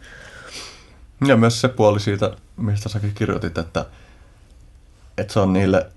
Ja 1.27 1.37
myös 1.37 1.61
se 1.61 1.67
puoli 1.67 1.99
siitä, 1.99 2.31
mistä 2.57 2.89
säkin 2.89 3.13
kirjoitit, 3.13 3.57
että, 3.57 3.85
että 5.17 5.33
se 5.33 5.39
on 5.39 5.53
niille 5.53 5.89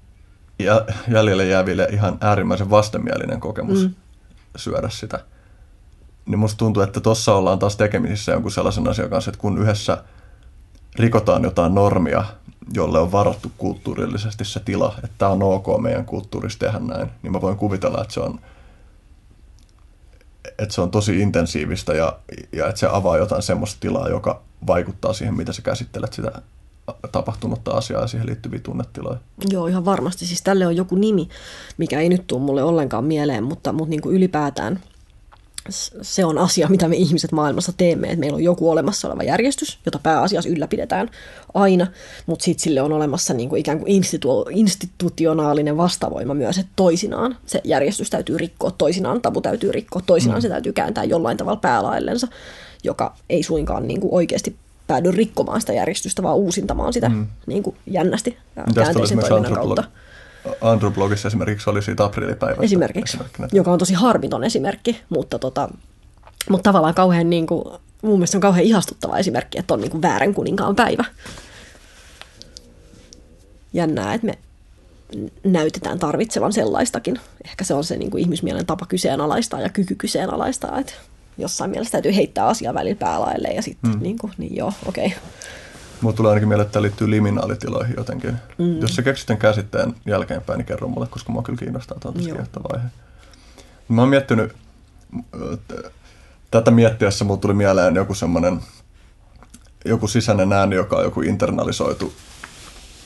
jä- 0.58 0.84
jäljelle 1.08 1.46
jääville 1.46 1.88
ihan 1.92 2.18
äärimmäisen 2.20 2.70
vastenmielinen 2.70 3.40
kokemus 3.40 3.82
mm. 3.82 3.94
syödä 4.56 4.88
sitä. 4.88 5.20
Niin 6.26 6.38
musta 6.38 6.58
tuntuu, 6.58 6.82
että 6.82 7.00
tuossa 7.00 7.34
ollaan 7.34 7.58
taas 7.58 7.76
tekemisissä 7.76 8.32
jonkun 8.32 8.50
sellaisen 8.50 8.88
asian 8.88 9.10
kanssa, 9.10 9.30
että 9.30 9.40
kun 9.40 9.58
yhdessä 9.58 10.04
rikotaan 10.96 11.42
jotain 11.42 11.74
normia, 11.74 12.24
jolle 12.74 12.98
on 12.98 13.12
varattu 13.12 13.52
kulttuurillisesti 13.58 14.44
se 14.44 14.60
tila, 14.60 14.94
että 14.96 15.14
tämä 15.18 15.30
on 15.30 15.42
ok 15.42 15.66
meidän 15.80 16.04
kulttuurissa 16.04 16.58
tehdä 16.58 16.78
näin, 16.78 17.10
niin 17.22 17.32
mä 17.32 17.40
voin 17.40 17.56
kuvitella, 17.56 18.02
että 18.02 18.14
se 18.14 18.20
on, 18.20 18.40
että 20.58 20.74
se 20.74 20.80
on 20.80 20.90
tosi 20.90 21.20
intensiivistä 21.20 21.94
ja, 21.94 22.18
ja 22.52 22.68
että 22.68 22.80
se 22.80 22.88
avaa 22.92 23.16
jotain 23.16 23.42
semmoista 23.42 23.80
tilaa, 23.80 24.08
joka 24.08 24.42
vaikuttaa 24.66 25.12
siihen, 25.12 25.34
mitä 25.34 25.52
sä 25.52 25.62
käsittelet 25.62 26.12
sitä 26.12 26.42
tapahtunutta 27.12 27.70
asiaa 27.70 28.00
ja 28.00 28.06
siihen 28.06 28.26
liittyviä 28.26 28.60
tunnetiloja. 28.62 29.18
Joo, 29.50 29.66
ihan 29.66 29.84
varmasti. 29.84 30.26
Siis 30.26 30.42
tälle 30.42 30.66
on 30.66 30.76
joku 30.76 30.94
nimi, 30.94 31.28
mikä 31.78 32.00
ei 32.00 32.08
nyt 32.08 32.26
tule 32.26 32.40
mulle 32.40 32.62
ollenkaan 32.62 33.04
mieleen, 33.04 33.44
mutta, 33.44 33.72
mutta 33.72 33.90
niin 33.90 34.00
kuin 34.00 34.16
ylipäätään 34.16 34.80
se 36.02 36.24
on 36.24 36.38
asia, 36.38 36.68
mitä 36.68 36.88
me 36.88 36.96
ihmiset 36.96 37.32
maailmassa 37.32 37.72
teemme, 37.76 38.06
että 38.06 38.20
meillä 38.20 38.36
on 38.36 38.42
joku 38.42 38.70
olemassa 38.70 39.08
oleva 39.08 39.22
järjestys, 39.22 39.78
jota 39.86 39.98
pääasiassa 40.02 40.50
ylläpidetään 40.50 41.10
aina, 41.54 41.86
mutta 42.26 42.44
sitten 42.44 42.62
sille 42.62 42.82
on 42.82 42.92
olemassa 42.92 43.34
niin 43.34 43.48
kuin 43.48 43.60
ikään 43.60 43.78
kuin 43.78 43.90
institu- 43.90 44.50
institutionaalinen 44.50 45.76
vastavoima 45.76 46.34
myös, 46.34 46.58
että 46.58 46.72
toisinaan 46.76 47.36
se 47.46 47.60
järjestys 47.64 48.10
täytyy 48.10 48.38
rikkoa, 48.38 48.70
toisinaan 48.70 49.20
tabu 49.20 49.40
täytyy 49.40 49.72
rikkoa, 49.72 50.02
toisinaan 50.06 50.38
mm. 50.38 50.42
se 50.42 50.48
täytyy 50.48 50.72
kääntää 50.72 51.04
jollain 51.04 51.36
tavalla 51.36 51.60
päälaillensa, 51.60 52.28
joka 52.84 53.14
ei 53.30 53.42
suinkaan 53.42 53.88
niin 53.88 54.00
kuin 54.00 54.14
oikeasti 54.14 54.56
päädy 54.90 55.10
rikkomaan 55.10 55.60
sitä 55.60 55.72
järjestystä, 55.72 56.22
vaan 56.22 56.36
uusintamaan 56.36 56.92
sitä 56.92 57.08
mm. 57.08 57.26
niin 57.46 57.62
kuin 57.62 57.76
jännästi 57.86 58.36
ja 58.56 58.64
käänteisen 58.74 59.18
toiminnan 59.18 59.52
kautta. 59.52 59.84
Androblogissa 60.60 61.28
esimerkiksi 61.28 61.70
oli 61.70 61.82
siitä 61.82 62.04
aprillipäivästä. 62.04 62.64
Esimerkiksi, 62.64 63.18
joka 63.52 63.72
on 63.72 63.78
tosi 63.78 63.94
harmiton 63.94 64.44
esimerkki, 64.44 65.00
mutta, 65.08 65.38
tota, 65.38 65.68
mutta 66.50 66.62
tavallaan 66.62 66.94
kauhean, 66.94 67.30
niin 67.30 67.46
kuin, 67.46 67.64
mun 68.02 68.18
mielestä 68.18 68.36
on 68.36 68.40
kauhean 68.42 68.64
ihastuttava 68.64 69.18
esimerkki, 69.18 69.58
että 69.58 69.74
on 69.74 69.80
niin 69.80 69.90
kuin 69.90 70.02
väärän 70.02 70.34
kuninkaan 70.34 70.76
päivä. 70.76 71.04
Jännää, 73.72 74.14
että 74.14 74.26
me 74.26 74.38
näytetään 75.44 75.98
tarvitsevan 75.98 76.52
sellaistakin. 76.52 77.20
Ehkä 77.44 77.64
se 77.64 77.74
on 77.74 77.84
se 77.84 77.96
niin 77.96 78.10
kuin 78.10 78.20
ihmismielen 78.20 78.66
tapa 78.66 78.86
kyseenalaistaa 78.86 79.60
ja 79.60 79.68
kyky 79.68 79.94
kyseenalaistaa, 79.94 80.78
että 80.78 80.92
jossain 81.38 81.70
mielessä 81.70 81.92
täytyy 81.92 82.14
heittää 82.14 82.46
asia 82.46 82.74
välillä 82.74 82.98
päälaille 82.98 83.48
ja 83.48 83.62
sitten 83.62 83.90
mm. 83.90 84.02
niin, 84.02 84.18
kuin, 84.18 84.32
niin 84.38 84.56
joo, 84.56 84.72
okei. 84.86 85.06
Okay. 85.06 85.18
Mulla 86.00 86.16
tulee 86.16 86.30
ainakin 86.30 86.48
mieleen, 86.48 86.64
että 86.64 86.72
tämä 86.72 86.82
liittyy 86.82 87.10
liminaalitiloihin 87.10 87.94
jotenkin. 87.96 88.36
Mm. 88.58 88.80
Jos 88.80 88.94
sä 88.94 89.02
keksit 89.02 89.26
tämän 89.26 89.38
käsitteen 89.38 89.94
jälkeenpäin, 90.06 90.58
niin 90.58 90.66
kerro 90.66 90.88
mulle, 90.88 91.06
koska 91.06 91.32
mua 91.32 91.42
kyllä 91.42 91.58
kiinnostaa 91.58 91.98
tuon 92.00 92.14
vaihe. 92.72 92.86
Mä 93.88 94.02
oon 94.02 94.08
miettinyt, 94.08 94.52
tätä 96.50 96.70
miettiessä 96.70 97.24
mulla 97.24 97.40
tuli 97.40 97.54
mieleen 97.54 97.94
joku 97.94 98.14
semmoinen, 98.14 98.60
joku 99.84 100.08
sisäinen 100.08 100.52
ääni, 100.52 100.76
joka 100.76 100.96
on 100.96 101.04
joku 101.04 101.20
internalisoitu 101.20 102.12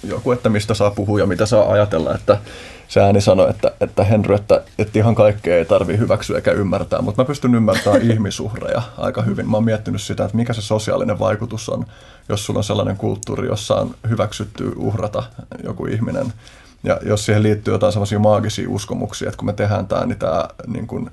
joku, 0.02 0.32
että 0.32 0.48
mistä 0.48 0.74
saa 0.74 0.90
puhua 0.90 1.18
ja 1.20 1.26
mitä 1.26 1.46
saa 1.46 1.72
ajatella, 1.72 2.14
että 2.14 2.40
se 2.95 3.01
ääni 3.01 3.21
sanoi, 3.21 3.51
että, 3.51 3.73
että 3.81 4.05
Henry, 4.05 4.35
että, 4.35 4.62
että 4.79 4.99
ihan 4.99 5.15
kaikkea 5.15 5.57
ei 5.57 5.65
tarvitse 5.65 6.01
hyväksyä 6.01 6.37
eikä 6.37 6.53
ymmärtää, 6.53 7.03
mutta 7.03 7.23
mä 7.23 7.27
pystyn 7.27 7.55
ymmärtämään 7.55 8.03
ihmisuhreja 8.11 8.83
aika 8.99 9.23
hyvin. 9.23 9.51
Mä 9.51 9.57
oon 9.57 9.65
miettinyt 9.65 10.03
sitä, 10.03 10.25
että 10.25 10.37
mikä 10.37 10.53
se 10.53 10.62
sosiaalinen 10.62 11.19
vaikutus 11.19 11.69
on, 11.69 11.87
jos 12.29 12.47
sulla 12.47 12.59
on 12.59 12.65
sellainen 12.65 12.97
kulttuuri, 12.97 13.49
jossa 13.49 13.75
on 13.75 13.95
hyväksytty 14.09 14.73
uhrata 14.77 15.23
joku 15.65 15.87
ihminen. 15.87 16.33
Ja 16.85 17.01
jos 17.03 17.25
siihen 17.25 17.43
liittyy 17.43 17.75
jotain 17.75 17.93
sellaisia 17.93 18.19
maagisia 18.19 18.71
uskomuksia, 18.71 19.29
että 19.29 19.39
kun 19.39 19.47
me 19.47 19.53
tehdään 19.53 19.87
tämä, 19.87 20.07
niin 20.07 20.19
tämä 20.19 20.49
niin 20.66 20.87
kuin 20.87 21.11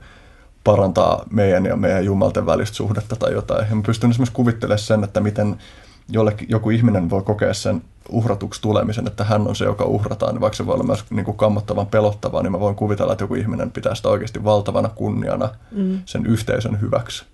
parantaa 0.64 1.26
meidän 1.32 1.66
ja 1.66 1.76
meidän 1.76 2.06
jumalten 2.06 2.46
välistä 2.46 2.76
suhdetta 2.76 3.16
tai 3.16 3.34
jotain. 3.34 3.66
Ja 3.70 3.76
mä 3.76 3.82
pystyn 3.86 4.10
esimerkiksi 4.10 4.36
kuvittelemaan 4.36 4.80
sen, 4.80 5.04
että 5.04 5.20
miten 5.20 5.58
jollekin, 6.10 6.50
joku 6.50 6.70
ihminen 6.70 7.10
voi 7.10 7.24
kokea 7.24 7.54
sen 7.54 7.82
uhratuksi 8.10 8.62
tulemisen, 8.62 9.08
että 9.08 9.24
hän 9.24 9.48
on 9.48 9.56
se, 9.56 9.66
joka 9.66 9.86
uhrataan, 9.86 10.34
niin 10.34 10.42
vaikka 10.42 10.58
se 10.58 10.66
voi 10.66 10.74
olla 10.74 10.84
myös 10.84 11.06
niin 11.10 11.26
kuin 11.26 11.38
kammottavan 11.38 11.88
pelottavaa, 11.88 12.42
niin 12.44 12.52
mä 12.52 12.60
voin 12.60 12.76
kuvitella, 12.76 13.12
että 13.12 13.24
joku 13.24 13.36
ihminen 13.36 13.72
pitää 13.72 13.96
sitä 13.96 14.10
oikeasti 14.10 14.44
valtavana 14.44 14.90
kunniana 14.90 15.50
mm. 15.72 16.02
sen 16.06 16.26
yhteisön 16.26 16.82
hyväksi. 16.82 17.26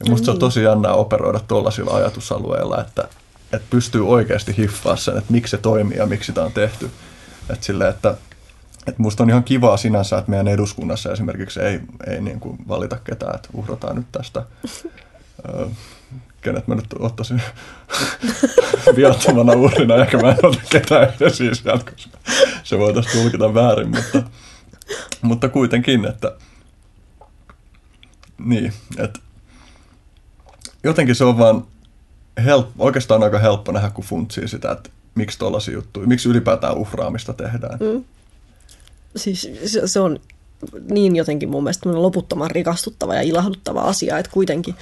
Ja 0.00 0.06
musta 0.10 0.22
mm. 0.22 0.24
se 0.24 0.30
on 0.30 0.34
niin. 0.34 0.40
tosi 0.40 0.62
jännää 0.62 0.92
operoida 0.92 1.40
tuollaisilla 1.40 1.96
ajatusalueilla, 1.96 2.80
että, 2.80 3.08
että 3.52 3.66
pystyy 3.70 4.08
oikeasti 4.08 4.56
hiffaa 4.58 4.96
sen, 4.96 5.18
että 5.18 5.32
miksi 5.32 5.50
se 5.50 5.58
toimii 5.58 5.98
ja 5.98 6.06
miksi 6.06 6.26
sitä 6.26 6.44
on 6.44 6.52
tehty. 6.52 6.90
Että 7.50 7.66
sille, 7.66 7.88
että, 7.88 8.14
että 8.86 9.02
musta 9.02 9.22
on 9.22 9.30
ihan 9.30 9.44
kivaa 9.44 9.76
sinänsä, 9.76 10.18
että 10.18 10.30
meidän 10.30 10.48
eduskunnassa 10.48 11.12
esimerkiksi 11.12 11.60
ei, 11.60 11.80
ei 12.06 12.20
niin 12.20 12.40
kuin 12.40 12.58
valita 12.68 12.96
ketään, 13.04 13.34
että 13.34 13.48
uhrataan 13.52 13.96
nyt 13.96 14.06
tästä 14.12 14.42
kenet 16.48 16.68
mä 16.68 16.74
nyt 16.74 16.86
ottaisin 16.98 17.42
viattomana 18.96 19.52
uhrina, 19.52 19.96
ehkä 19.96 20.18
mä 20.18 20.30
en 20.30 20.46
ota 20.46 20.60
ketään 20.70 21.12
esiin 21.20 21.56
sieltä, 21.56 21.92
koska 21.92 22.18
se 22.64 22.78
voitaisiin 22.78 23.22
tulkita 23.22 23.54
väärin, 23.54 23.88
mutta, 23.88 24.22
mutta 25.22 25.48
kuitenkin, 25.48 26.04
että 26.04 26.36
niin, 28.38 28.72
että 28.98 29.20
jotenkin 30.84 31.14
se 31.14 31.24
on 31.24 31.38
vaan 31.38 31.64
help, 32.44 32.68
oikeastaan 32.78 33.22
aika 33.22 33.38
helppo 33.38 33.72
nähdä, 33.72 33.90
kun 33.90 34.04
funtsii 34.04 34.48
sitä, 34.48 34.72
että 34.72 34.90
miksi 35.14 35.38
tuollaisia 35.38 35.74
juttuja, 35.74 36.06
miksi 36.06 36.28
ylipäätään 36.28 36.76
uhraamista 36.76 37.32
tehdään. 37.32 37.78
Mm. 37.80 38.04
Siis 39.16 39.50
se, 39.64 39.86
se 39.86 40.00
on 40.00 40.20
niin 40.90 41.16
jotenkin 41.16 41.48
mun 41.48 41.64
mielestä 41.64 42.02
loputtoman 42.02 42.50
rikastuttava 42.50 43.14
ja 43.14 43.22
ilahduttava 43.22 43.80
asia, 43.80 44.18
että 44.18 44.30
kuitenkin 44.32 44.74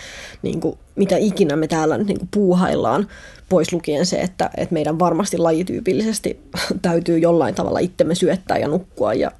niin 0.42 0.60
kuin, 0.60 0.78
mitä 0.96 1.16
ikinä 1.16 1.56
me 1.56 1.68
täällä 1.68 1.98
niin 1.98 2.18
kuin 2.18 2.28
puuhaillaan, 2.30 3.08
pois 3.48 3.72
lukien 3.72 4.06
se, 4.06 4.16
että, 4.16 4.50
että 4.56 4.72
meidän 4.72 4.98
varmasti 4.98 5.38
lajityypillisesti 5.38 6.40
täytyy 6.82 7.18
jollain 7.18 7.54
tavalla 7.54 7.78
itsemme 7.78 8.14
syöttää 8.14 8.58
ja 8.58 8.68
nukkua 8.68 9.14
ja 9.14 9.30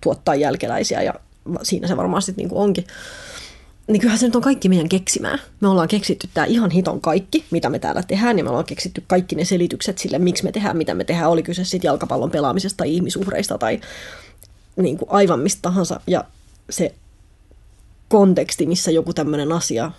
tuottaa 0.00 0.34
jälkeläisiä 0.34 1.02
ja 1.02 1.14
siinä 1.62 1.88
se 1.88 1.96
varmasti 1.96 2.34
niin 2.36 2.48
kuin 2.48 2.58
onkin. 2.58 2.84
Niin 3.86 4.00
kyllähän 4.00 4.18
se 4.18 4.26
nyt 4.26 4.36
on 4.36 4.42
kaikki 4.42 4.68
meidän 4.68 4.88
keksimää. 4.88 5.38
Me 5.60 5.68
ollaan 5.68 5.88
keksitty 5.88 6.28
tämä 6.34 6.44
ihan 6.44 6.70
hiton 6.70 7.00
kaikki, 7.00 7.44
mitä 7.50 7.70
me 7.70 7.78
täällä 7.78 8.02
tehdään, 8.02 8.38
ja 8.38 8.44
me 8.44 8.50
ollaan 8.50 8.64
keksitty 8.64 9.02
kaikki 9.06 9.36
ne 9.36 9.44
selitykset 9.44 9.98
sille, 9.98 10.18
miksi 10.18 10.44
me 10.44 10.52
tehdään, 10.52 10.76
mitä 10.76 10.94
me 10.94 11.04
tehdään. 11.04 11.30
Oli 11.30 11.42
kyse 11.42 11.64
sitten 11.64 11.88
jalkapallon 11.88 12.30
pelaamisesta 12.30 12.76
tai 12.76 12.94
ihmisuhreista 12.94 13.58
tai 13.58 13.80
niin 14.76 14.98
kuin 14.98 15.10
aivan 15.10 15.40
mistä 15.40 15.62
tahansa. 15.62 16.00
Ja 16.06 16.24
se 16.70 16.94
konteksti, 18.08 18.66
missä 18.66 18.90
joku 18.90 19.12
tämmöinen 19.12 19.52
asia, 19.52 19.90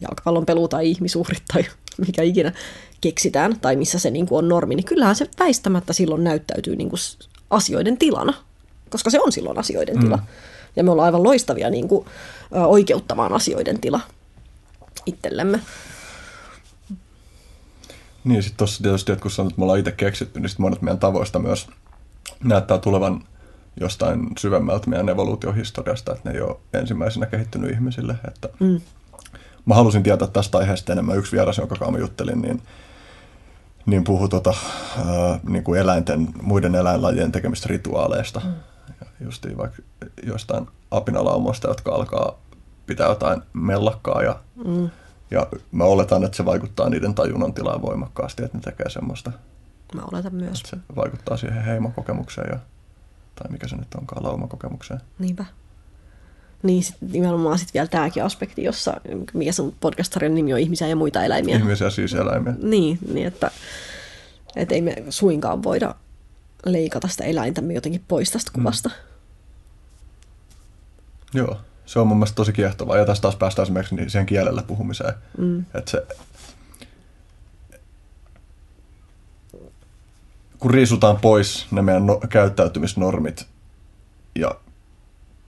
jalkapallon 0.00 0.46
pelu 0.46 0.68
tai 0.68 0.90
ihmisuhrit 0.90 1.42
tai 1.52 1.64
mikä 2.06 2.22
ikinä 2.22 2.52
keksitään, 3.00 3.60
tai 3.60 3.76
missä 3.76 3.98
se 3.98 4.10
niin 4.10 4.26
kuin 4.26 4.38
on 4.38 4.48
normi, 4.48 4.74
niin 4.74 4.84
kyllähän 4.84 5.16
se 5.16 5.30
väistämättä 5.38 5.92
silloin 5.92 6.24
näyttäytyy 6.24 6.76
niin 6.76 6.90
kuin 6.90 7.00
asioiden 7.50 7.96
tilana, 7.98 8.34
koska 8.90 9.10
se 9.10 9.20
on 9.20 9.32
silloin 9.32 9.58
asioiden 9.58 10.00
tila. 10.00 10.16
Mm. 10.16 10.22
Ja 10.76 10.84
me 10.84 10.90
ollaan 10.90 11.06
aivan 11.06 11.22
loistavia 11.22 11.70
niin 11.70 11.88
kuin, 11.88 12.06
oikeuttamaan 12.50 13.32
asioiden 13.32 13.80
tila 13.80 14.00
itsellemme. 15.06 15.60
Niin, 18.24 18.42
sitten 18.42 18.56
tuossa 18.56 18.82
tietysti, 18.82 19.12
että 19.12 19.22
kun 19.22 19.30
sanoit, 19.30 19.52
että 19.52 19.60
me 19.60 19.64
ollaan 19.64 19.78
itse 19.78 19.92
keksitty, 19.92 20.40
niin 20.40 20.48
sitten 20.48 20.62
monet 20.62 20.82
meidän 20.82 20.98
tavoista 20.98 21.38
myös 21.38 21.66
näyttää 22.44 22.78
tulevan 22.78 23.24
jostain 23.80 24.30
syvemmältä 24.38 24.90
meidän 24.90 25.08
evoluutiohistoriasta, 25.08 26.12
että 26.12 26.28
ne 26.28 26.34
ei 26.34 26.42
ole 26.42 26.56
ensimmäisenä 26.72 27.26
kehittynyt 27.26 27.70
ihmisille. 27.70 28.16
Että 28.28 28.48
mm. 28.60 28.80
Mä 29.66 29.74
halusin 29.74 30.02
tietää 30.02 30.28
tästä 30.28 30.58
aiheesta 30.58 30.92
enemmän. 30.92 31.18
Yksi 31.18 31.32
vieras, 31.32 31.58
jonka 31.58 31.76
kanssa 31.76 31.92
mä 31.92 31.98
juttelin, 31.98 32.42
niin, 32.42 32.62
niin 33.86 34.04
puhui 34.04 34.28
tota, 34.28 34.54
ää, 34.98 35.40
niin 35.48 35.64
kuin 35.64 35.80
eläinten, 35.80 36.28
muiden 36.42 36.74
eläinlajien 36.74 37.32
tekemistä 37.32 37.68
rituaaleista. 37.68 38.40
Mm. 38.44 38.54
Justiin 39.20 39.56
vaikka 39.56 39.82
jostain 40.26 40.66
apinalaumoista, 40.90 41.68
jotka 41.68 41.92
alkaa 41.92 42.38
pitää 42.86 43.08
jotain 43.08 43.42
mellakkaa 43.52 44.22
ja, 44.22 44.40
mm. 44.64 44.90
ja 45.30 45.46
mä 45.72 45.84
oletan, 45.84 46.24
että 46.24 46.36
se 46.36 46.44
vaikuttaa 46.44 46.88
niiden 46.88 47.14
tajunnan 47.14 47.54
tilaan 47.54 47.82
voimakkaasti, 47.82 48.44
että 48.44 48.58
ne 48.58 48.62
tekee 48.62 48.90
semmoista. 48.90 49.32
Mä 49.94 50.02
oletan 50.12 50.34
myös. 50.34 50.60
Että 50.60 50.70
se 50.70 50.76
vaikuttaa 50.96 51.36
siihen 51.36 51.64
heimokokemukseen 51.64 52.48
ja 52.52 52.58
tai 53.34 53.52
mikä 53.52 53.68
se 53.68 53.76
nyt 53.76 53.94
onkaan 53.94 54.24
laumakokemukseen. 54.24 55.00
Niinpä. 55.18 55.44
Niin 56.62 56.82
sit 56.82 56.96
nimenomaan 57.00 57.58
sitten 57.58 57.74
vielä 57.74 57.88
tämäkin 57.88 58.24
aspekti, 58.24 58.64
jossa, 58.64 59.00
mikä 59.34 59.52
sun 59.52 59.74
podcastarien 59.80 60.34
nimi 60.34 60.52
on 60.52 60.58
ihmisiä 60.58 60.88
ja 60.88 60.96
muita 60.96 61.24
eläimiä. 61.24 61.56
Ihmisiä 61.56 61.90
siis 61.90 62.14
eläimiä. 62.14 62.54
Niin, 62.62 62.98
niin 63.12 63.26
että, 63.26 63.50
että 64.56 64.74
ei 64.74 64.82
me 64.82 65.04
suinkaan 65.10 65.62
voida 65.62 65.94
leikata 66.66 67.08
sitä 67.08 67.24
eläintämme 67.24 67.74
jotenkin 67.74 68.04
pois 68.08 68.30
tästä 68.30 68.50
mm. 68.50 68.54
kuvasta. 68.54 68.88
Mm. 68.88 68.94
Joo, 71.38 71.56
se 71.86 71.98
on 71.98 72.06
mun 72.06 72.16
mielestä 72.16 72.34
tosi 72.34 72.52
kiehtovaa. 72.52 72.96
Ja 72.96 73.06
tästä 73.06 73.22
taas 73.22 73.36
päästään 73.36 73.64
esimerkiksi 73.64 73.96
siihen 74.08 74.26
kielellä 74.26 74.62
puhumiseen. 74.62 75.14
Mm. 75.38 75.64
Että 75.74 75.90
se, 75.90 76.06
kun 80.64 80.74
riisutaan 80.74 81.16
pois 81.16 81.66
ne 81.70 81.82
meidän 81.82 82.06
no, 82.06 82.20
käyttäytymisnormit 82.28 83.46
ja 84.34 84.54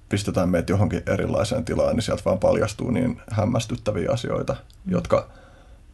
pistetään 0.09 0.49
meitä 0.49 0.73
johonkin 0.73 1.03
erilaiseen 1.07 1.65
tilaan, 1.65 1.97
niin 1.97 2.03
sieltä 2.03 2.23
vaan 2.25 2.39
paljastuu 2.39 2.91
niin 2.91 3.23
hämmästyttäviä 3.31 4.11
asioita, 4.13 4.53
mm. 4.53 4.93
jotka 4.93 5.29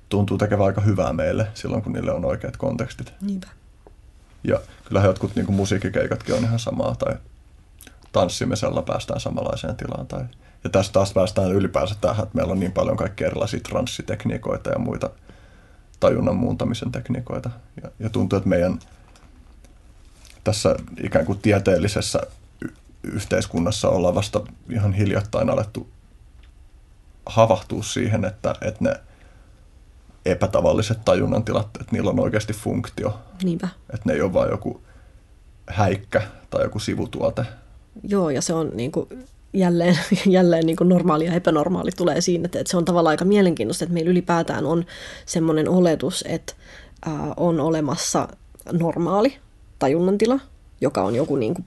tuntuu 0.08 0.38
tekevän 0.38 0.66
aika 0.66 0.80
hyvää 0.80 1.12
meille 1.12 1.46
silloin, 1.54 1.82
kun 1.82 1.92
niille 1.92 2.12
on 2.12 2.24
oikeat 2.24 2.56
kontekstit. 2.56 3.12
Niinpä. 3.20 3.46
Ja 4.44 4.60
kyllä 4.84 5.00
jotkut 5.00 5.36
niin 5.36 5.52
musiikkikeikatkin 5.52 6.34
on 6.34 6.44
ihan 6.44 6.58
samaa, 6.58 6.94
tai 6.94 7.14
tanssimisella 8.12 8.82
päästään 8.82 9.20
samanlaiseen 9.20 9.76
tilaan. 9.76 10.06
Tai... 10.06 10.24
Ja 10.64 10.70
tästä 10.70 10.92
taas 10.92 11.12
päästään 11.12 11.52
ylipäänsä 11.52 11.94
tähän, 12.00 12.22
että 12.22 12.36
meillä 12.36 12.52
on 12.52 12.60
niin 12.60 12.72
paljon 12.72 12.96
kaikkia 12.96 13.26
erilaisia 13.26 13.60
transsitekniikoita 13.60 14.70
ja 14.70 14.78
muita 14.78 15.10
tajunnan 16.00 16.36
muuntamisen 16.36 16.92
tekniikoita. 16.92 17.50
Ja, 17.82 17.90
ja 17.98 18.10
tuntuu, 18.10 18.36
että 18.36 18.48
meidän 18.48 18.78
tässä 20.44 20.76
ikään 21.02 21.26
kuin 21.26 21.38
tieteellisessä 21.38 22.20
y- 22.64 22.74
yhteiskunnassa 23.02 23.88
ollaan 23.88 24.14
vasta 24.14 24.40
ihan 24.70 24.92
hiljattain 24.92 25.50
alettu 25.50 25.88
havahtua 27.26 27.82
siihen, 27.82 28.24
että, 28.24 28.54
että 28.60 28.84
ne 28.84 29.00
epätavalliset 30.26 31.04
tajunnan 31.04 31.44
tilat, 31.44 31.68
että 31.80 31.92
niillä 31.92 32.10
on 32.10 32.20
oikeasti 32.20 32.52
funktio. 32.52 33.20
Niinpä. 33.42 33.68
Että 33.94 34.02
ne 34.04 34.12
ei 34.12 34.22
ole 34.22 34.32
vain 34.32 34.50
joku 34.50 34.80
häikkä 35.66 36.22
tai 36.50 36.62
joku 36.62 36.78
sivutuote. 36.78 37.44
Joo, 38.02 38.30
ja 38.30 38.42
se 38.42 38.54
on 38.54 38.70
niin 38.74 38.92
kuin 38.92 39.08
jälleen, 39.52 39.98
jälleen 40.26 40.66
niin 40.66 40.76
kuin 40.76 40.88
normaali 40.88 41.26
ja 41.26 41.34
epänormaali 41.34 41.90
tulee 41.96 42.20
siinä, 42.20 42.44
että, 42.44 42.58
että 42.60 42.70
se 42.70 42.76
on 42.76 42.84
tavallaan 42.84 43.12
aika 43.12 43.24
mielenkiintoista, 43.24 43.84
että 43.84 43.94
meillä 43.94 44.10
ylipäätään 44.10 44.66
on 44.66 44.84
semmoinen 45.26 45.68
oletus, 45.68 46.24
että 46.28 46.52
ää, 47.06 47.34
on 47.36 47.60
olemassa 47.60 48.28
normaali 48.72 49.38
tajunnantila, 49.82 50.40
joka 50.80 51.02
on 51.02 51.14
joku 51.14 51.36
niin 51.36 51.54
kuin 51.54 51.64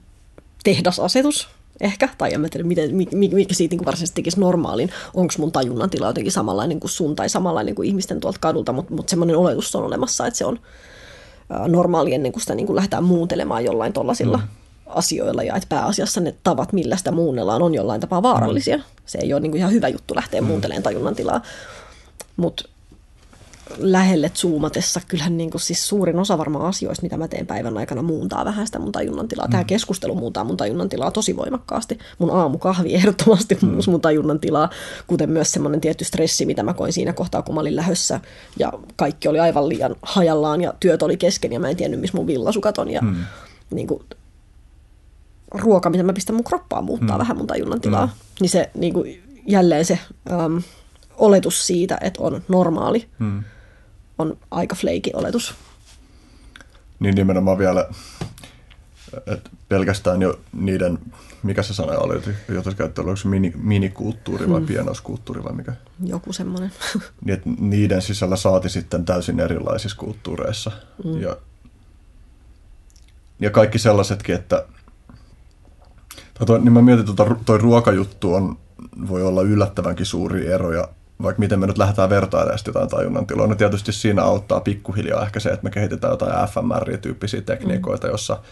tehdasasetus 0.64 1.48
ehkä, 1.80 2.08
tai 2.18 2.34
en 2.34 2.40
mä 2.40 2.48
tiedä, 2.48 2.66
miten, 2.66 2.96
mikä 3.12 3.54
siitä 3.54 3.72
niin 3.72 3.78
kuin 3.78 3.86
varsinaisesti 3.86 4.14
tekisi 4.14 4.40
normaalin, 4.40 4.90
onko 5.14 5.34
mun 5.38 5.52
tajunnantila 5.52 6.06
jotenkin 6.06 6.32
samanlainen 6.32 6.80
kuin 6.80 6.90
sun 6.90 7.16
tai 7.16 7.28
samanlainen 7.28 7.74
kuin 7.74 7.88
ihmisten 7.88 8.20
tuolta 8.20 8.38
kadulta, 8.40 8.72
mutta, 8.72 8.94
mutta 8.94 9.10
semmoinen 9.10 9.36
oletus 9.36 9.76
on 9.76 9.84
olemassa, 9.84 10.26
että 10.26 10.38
se 10.38 10.44
on 10.44 10.58
normaali 11.68 12.14
ennen 12.14 12.32
kuin 12.32 12.40
sitä 12.40 12.54
niin 12.54 12.66
kuin 12.66 12.76
lähdetään 12.76 13.04
muuntelemaan 13.04 13.64
jollain 13.64 13.92
tuollaisilla 13.92 14.36
mm 14.36 14.48
asioilla 14.86 15.42
ja 15.42 15.56
että 15.56 15.68
pääasiassa 15.68 16.20
ne 16.20 16.34
tavat, 16.42 16.72
millä 16.72 16.96
sitä 16.96 17.12
muunnellaan, 17.12 17.62
on 17.62 17.74
jollain 17.74 18.00
tapaa 18.00 18.22
vaarallisia. 18.22 18.76
Mm. 18.76 18.82
Se 19.06 19.18
ei 19.18 19.32
ole 19.32 19.40
niin 19.40 19.50
kuin 19.50 19.58
ihan 19.58 19.72
hyvä 19.72 19.88
juttu 19.88 20.14
lähteä 20.14 20.40
mm. 20.40 20.46
muuntelemaan 20.46 20.82
tajunnan 20.82 21.14
tilaa. 21.14 21.42
Mutta 22.36 22.68
lähelle 23.78 24.30
zoomatessa 24.34 25.00
kyllähän 25.08 25.36
niin 25.36 25.50
kuin 25.50 25.60
siis 25.60 25.88
suurin 25.88 26.18
osa 26.18 26.38
varmaan 26.38 26.66
asioista, 26.66 27.02
mitä 27.02 27.16
mä 27.16 27.28
teen 27.28 27.46
päivän 27.46 27.78
aikana, 27.78 28.02
muuntaa 28.02 28.44
vähän 28.44 28.66
sitä 28.66 28.78
mun 28.78 28.92
tajunnan 28.92 29.28
tilaa. 29.28 29.46
Mm. 29.46 29.50
Tämä 29.50 29.64
keskustelu 29.64 30.14
muuntaa 30.14 30.44
mun 30.44 30.56
tajunnan 30.56 30.88
tilaa 30.88 31.10
tosi 31.10 31.36
voimakkaasti. 31.36 31.98
Mun 32.18 32.30
aamukahvi 32.30 32.94
ehdottomasti 32.98 33.58
mm. 33.62 33.78
mun 33.86 34.00
tajunnan 34.00 34.40
tilaa, 34.40 34.70
kuten 35.06 35.30
myös 35.30 35.52
semmoinen 35.52 35.80
tietty 35.80 36.04
stressi, 36.04 36.46
mitä 36.46 36.62
mä 36.62 36.74
koin 36.74 36.92
siinä 36.92 37.12
kohtaa, 37.12 37.42
kun 37.42 37.54
mä 37.54 37.60
olin 37.60 37.76
lähössä. 37.76 38.20
Ja 38.58 38.72
kaikki 38.96 39.28
oli 39.28 39.40
aivan 39.40 39.68
liian 39.68 39.96
hajallaan 40.02 40.60
ja 40.60 40.74
työt 40.80 41.02
oli 41.02 41.16
kesken 41.16 41.52
ja 41.52 41.60
mä 41.60 41.68
en 41.68 41.76
tiennyt, 41.76 42.00
missä 42.00 42.16
mun 42.16 42.26
villasukat 42.26 42.78
on. 42.78 42.90
Ja 42.90 43.00
mm. 43.02 43.16
niin 43.70 43.86
kuin, 43.86 44.02
ruoka, 45.54 45.90
mitä 45.90 46.02
mä 46.02 46.12
pistän 46.12 46.36
mun 46.36 46.44
kroppaan, 46.44 46.84
muuttaa 46.84 47.16
mm. 47.16 47.20
vähän 47.20 47.36
mun 47.36 47.46
tajunnan 47.46 47.80
tilaa. 47.80 48.06
Mm. 48.06 48.12
Niin 48.40 48.50
se 48.50 48.70
niin 48.74 48.92
kuin, 48.92 49.22
jälleen 49.46 49.84
se 49.84 49.98
um, 50.46 50.62
oletus 51.16 51.66
siitä, 51.66 51.98
että 52.00 52.22
on 52.22 52.42
normaali, 52.48 53.08
mm. 53.18 53.44
On 54.18 54.38
aika 54.50 54.74
fleiki 54.74 55.10
oletus. 55.14 55.54
Niin 57.00 57.14
nimenomaan 57.14 57.58
vielä, 57.58 57.88
että 59.26 59.50
pelkästään 59.68 60.22
jo 60.22 60.40
niiden, 60.52 60.98
mikä 61.42 61.62
se 61.62 61.74
sana 61.74 61.98
oli, 61.98 62.22
jota 62.48 62.74
käyttää, 62.74 63.02
oliko 63.02 63.16
se 63.16 63.28
mini, 63.28 63.52
minikulttuuri 63.56 64.50
vai 64.50 64.60
mm. 64.60 64.66
pienoiskulttuuri 64.66 65.44
vai 65.44 65.52
mikä? 65.52 65.72
Joku 66.04 66.32
semmoinen. 66.32 66.72
niin, 67.24 67.34
että 67.34 67.50
niiden 67.58 68.02
sisällä 68.02 68.36
saati 68.36 68.68
sitten 68.68 69.04
täysin 69.04 69.40
erilaisissa 69.40 69.98
kulttuureissa. 69.98 70.70
Mm. 71.04 71.20
Ja, 71.20 71.36
ja 73.40 73.50
kaikki 73.50 73.78
sellaisetkin, 73.78 74.34
että 74.34 74.66
Toi, 76.46 76.60
niin 76.60 76.72
mä 76.72 76.82
mietin, 76.82 77.00
että 77.00 77.24
toi, 77.24 77.36
toi 77.44 77.58
ruokajuttu 77.58 78.34
on, 78.34 78.58
voi 79.08 79.22
olla 79.22 79.42
yllättävänkin 79.42 80.06
suuri 80.06 80.46
ero 80.46 80.72
ja 80.72 80.88
vaikka 81.22 81.40
miten 81.40 81.58
me 81.58 81.66
nyt 81.66 81.78
lähdetään 81.78 82.10
vertailemaan 82.10 82.58
jotain 82.66 82.88
tajunnan 82.88 83.26
tiloja, 83.26 83.48
niin 83.48 83.58
tietysti 83.58 83.92
siinä 83.92 84.22
auttaa 84.22 84.60
pikkuhiljaa 84.60 85.22
ehkä 85.22 85.40
se, 85.40 85.48
että 85.48 85.64
me 85.64 85.70
kehitetään 85.70 86.10
jotain 86.10 86.48
fMR-tyyppisiä 86.48 87.40
tekniikoita, 87.40 88.06
mm. 88.06 88.10
jossa 88.10 88.42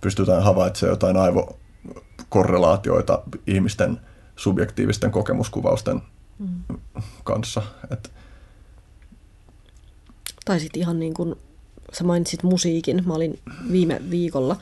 pystytään 0.00 0.42
havaitsemaan 0.42 0.92
jotain 0.92 1.16
aivokorrelaatioita 1.16 3.22
ihmisten 3.46 4.00
subjektiivisten 4.36 5.10
kokemuskuvausten 5.10 6.02
mm. 6.38 6.78
kanssa. 7.24 7.62
Et... 7.90 8.12
Tai 10.44 10.60
sitten 10.60 10.82
ihan 10.82 10.98
niin 10.98 11.14
kuin 11.14 11.34
sä 11.92 12.04
mainitsit 12.04 12.42
musiikin. 12.42 13.02
Mä 13.06 13.14
olin 13.14 13.38
viime 13.72 14.00
viikolla 14.10 14.56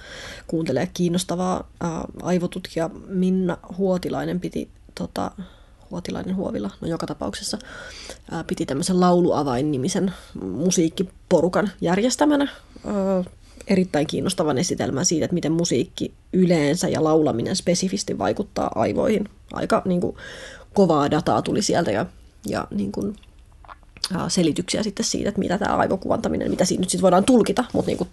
kuuntelemaan 0.46 0.90
kiinnostavaa 0.94 1.68
ää, 1.80 2.04
aivotutkija 2.22 2.90
Minna 3.06 3.56
Huotilainen 3.78 4.40
piti 4.40 4.70
tota, 4.94 5.30
Huotilainen 5.90 6.36
Huovilla, 6.36 6.70
no 6.80 6.88
joka 6.88 7.06
tapauksessa, 7.06 7.58
ää, 8.30 8.44
piti 8.44 8.66
tämmöisen 8.66 9.00
lauluavain-nimisen 9.00 10.12
musiikkiporukan 10.42 11.70
järjestämänä 11.80 12.48
ää, 12.86 13.24
erittäin 13.66 14.06
kiinnostavan 14.06 14.58
esitelmän 14.58 15.04
siitä, 15.04 15.24
että 15.24 15.34
miten 15.34 15.52
musiikki 15.52 16.14
yleensä 16.32 16.88
ja 16.88 17.04
laulaminen 17.04 17.56
spesifisti 17.56 18.18
vaikuttaa 18.18 18.70
aivoihin. 18.74 19.28
Aika 19.52 19.82
niin 19.84 20.00
kuin, 20.00 20.16
kovaa 20.74 21.10
dataa 21.10 21.42
tuli 21.42 21.62
sieltä 21.62 21.90
ja, 21.90 22.06
ja 22.46 22.68
niin 22.70 22.92
kuin, 22.92 23.16
selityksiä 24.28 24.82
sitten 24.82 25.06
siitä, 25.06 25.28
että 25.28 25.38
mitä 25.38 25.58
tämä 25.58 25.76
aivokuvantaminen, 25.76 26.50
mitä 26.50 26.64
siitä 26.64 26.80
nyt 26.80 26.90
sitten 26.90 27.02
voidaan 27.02 27.24
tulkita, 27.24 27.64
mutta 27.72 27.88
niin 27.88 27.98
kuin 27.98 28.10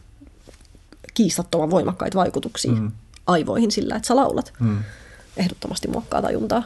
kiistattoman 1.14 1.70
voimakkaita 1.70 2.18
vaikutuksia 2.18 2.72
mm. 2.72 2.92
aivoihin 3.28 3.72
sillä, 3.72 3.96
että 3.96 4.08
sä 4.08 4.16
laulat. 4.16 4.54
Mm. 4.60 4.78
Ehdottomasti 5.38 5.88
muokkaa 5.88 6.22
tajuntaa. 6.22 6.64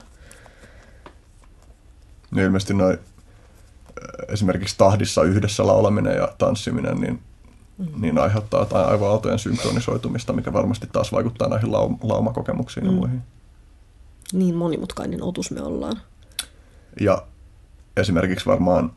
Niin 2.32 2.46
ilmeisesti 2.46 2.74
noin 2.74 2.98
esimerkiksi 4.28 4.78
tahdissa 4.78 5.24
yhdessä 5.24 5.68
laulaminen 5.68 6.16
ja 6.16 6.34
tanssiminen, 6.38 7.02
niin, 7.02 7.20
mm. 7.78 8.02
niin 8.02 8.18
aiheuttaa 8.18 8.60
jotain 8.60 8.88
aivoaaltojen 8.88 9.40
synkronisoitumista, 9.40 10.34
mikä 10.34 10.54
varmasti 10.54 10.88
taas 10.92 11.12
vaikuttaa 11.12 11.50
näihin 11.50 11.70
lau- 11.70 11.98
laumakokemuksiin 12.04 12.84
mm. 12.86 12.92
ja 12.92 12.98
muihin. 12.98 13.22
Niin 14.34 14.56
monimutkainen 14.56 15.24
otus 15.24 15.52
me 15.52 15.62
ollaan. 15.62 16.02
Ja 17.00 17.24
esimerkiksi 17.98 18.46
varmaan 18.46 18.92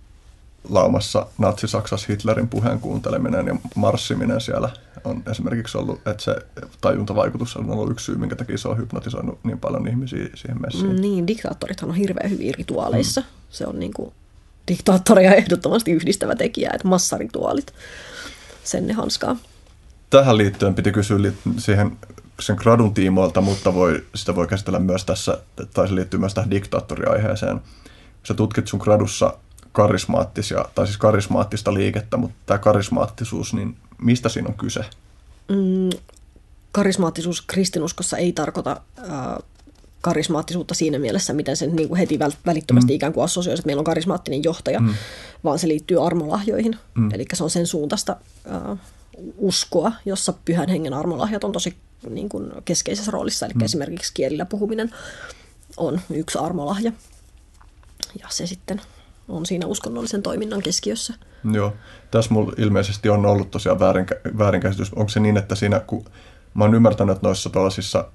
laumassa 0.68 1.26
Natsi-Saksassa 1.38 2.06
Hitlerin 2.08 2.48
puheen 2.48 2.80
kuunteleminen 2.80 3.46
ja 3.46 3.56
marssiminen 3.76 4.40
siellä 4.40 4.70
on 5.04 5.22
esimerkiksi 5.30 5.78
ollut, 5.78 6.08
että 6.08 6.22
se 6.22 6.36
tajuntavaikutus 6.80 7.56
on 7.56 7.70
ollut 7.70 7.90
yksi 7.90 8.04
syy, 8.04 8.16
minkä 8.16 8.36
takia 8.36 8.58
se 8.58 8.68
on 8.68 8.78
hypnotisoinut 8.78 9.38
niin 9.44 9.58
paljon 9.58 9.88
ihmisiä 9.88 10.28
siihen 10.34 10.60
messiin. 10.60 10.92
Mm, 10.92 11.00
niin, 11.00 11.26
diktaattorithan 11.26 11.90
on 11.90 11.96
hirveän 11.96 12.30
hyvin 12.30 12.54
rituaaleissa. 12.54 13.20
Mm. 13.20 13.26
Se 13.50 13.66
on 13.66 13.80
niin 13.80 13.92
kuin 13.92 14.12
diktaattoria 14.68 15.34
ehdottomasti 15.34 15.92
yhdistävä 15.92 16.34
tekijä, 16.34 16.70
että 16.74 16.88
massarituaalit, 16.88 17.74
sen 18.64 18.86
ne 18.86 18.92
hanskaa. 18.92 19.36
Tähän 20.10 20.38
liittyen 20.38 20.74
piti 20.74 20.92
kysyä 20.92 21.32
siihen 21.58 21.96
sen 22.40 22.56
gradun 22.56 22.94
tiimoilta, 22.94 23.40
mutta 23.40 23.74
voi, 23.74 24.04
sitä 24.14 24.34
voi 24.34 24.46
käsitellä 24.46 24.78
myös 24.78 25.04
tässä, 25.04 25.38
tai 25.74 25.88
se 25.88 25.94
liittyy 25.94 26.20
myös 26.20 26.34
tähän 26.34 26.50
diktaattoriaiheeseen. 26.50 27.60
Sä 28.22 28.34
tutkit 28.34 28.68
sun 28.68 28.80
gradussa 28.82 29.34
karismaattisia, 29.72 30.64
tai 30.74 30.86
siis 30.86 30.98
karismaattista 30.98 31.74
liikettä, 31.74 32.16
mutta 32.16 32.36
tämä 32.46 32.58
karismaattisuus, 32.58 33.54
niin 33.54 33.76
mistä 33.98 34.28
siinä 34.28 34.48
on 34.48 34.54
kyse? 34.54 34.80
Mm, 35.48 35.90
karismaattisuus 36.72 37.42
kristinuskossa 37.42 38.16
ei 38.16 38.32
tarkoita 38.32 38.80
äh, 38.98 39.08
karismaattisuutta 40.00 40.74
siinä 40.74 40.98
mielessä, 40.98 41.32
miten 41.32 41.56
sen 41.56 41.76
niin 41.76 41.88
kuin 41.88 41.98
heti 41.98 42.18
välittömästi 42.46 42.92
mm. 42.92 42.96
ikään 42.96 43.12
kuin 43.12 43.24
assosioisi, 43.24 43.60
että 43.60 43.66
meillä 43.66 43.80
on 43.80 43.84
karismaattinen 43.84 44.44
johtaja, 44.44 44.80
mm. 44.80 44.94
vaan 45.44 45.58
se 45.58 45.68
liittyy 45.68 46.06
armolahjoihin. 46.06 46.78
Mm. 46.94 47.14
Eli 47.14 47.24
se 47.34 47.44
on 47.44 47.50
sen 47.50 47.66
suuntaista 47.66 48.16
äh, 48.52 48.78
uskoa, 49.36 49.92
jossa 50.04 50.34
pyhän 50.44 50.68
hengen 50.68 50.94
armolahjat 50.94 51.44
on 51.44 51.52
tosi 51.52 51.76
niin 52.10 52.28
kuin 52.28 52.52
keskeisessä 52.64 53.10
roolissa. 53.10 53.46
Eli 53.46 53.54
mm. 53.54 53.62
esimerkiksi 53.62 54.14
kielillä 54.14 54.44
puhuminen 54.44 54.90
on 55.76 56.00
yksi 56.10 56.38
armolahja. 56.38 56.92
Ja 58.20 58.26
se 58.30 58.46
sitten 58.46 58.80
on 59.28 59.46
siinä 59.46 59.66
uskonnollisen 59.66 60.22
toiminnan 60.22 60.62
keskiössä. 60.62 61.14
Joo, 61.52 61.72
tässä 62.10 62.34
mulla 62.34 62.52
ilmeisesti 62.56 63.08
on 63.08 63.26
ollut 63.26 63.50
tosiaan 63.50 63.80
väärinkä, 63.80 64.14
väärinkäsitys. 64.38 64.92
Onko 64.92 65.08
se 65.08 65.20
niin, 65.20 65.36
että 65.36 65.54
siinä, 65.54 65.80
kun 65.80 66.04
mä 66.54 66.64
oon 66.64 66.74
ymmärtänyt, 66.74 67.16
että 67.16 67.26
noissa 67.26 67.50
tuollaisissa 67.50 68.08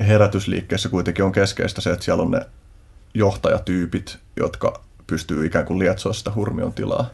herätysliikkeissä 0.00 0.88
kuitenkin 0.88 1.24
on 1.24 1.32
keskeistä 1.32 1.80
se, 1.80 1.90
että 1.90 2.04
siellä 2.04 2.22
on 2.22 2.30
ne 2.30 2.40
johtajatyypit, 3.14 4.18
jotka 4.36 4.82
pystyy 5.06 5.46
ikään 5.46 5.64
kuin 5.64 5.78
lietsoa 5.78 6.12
sitä 6.12 6.32
hurmion 6.34 6.72
tilaa. 6.72 7.10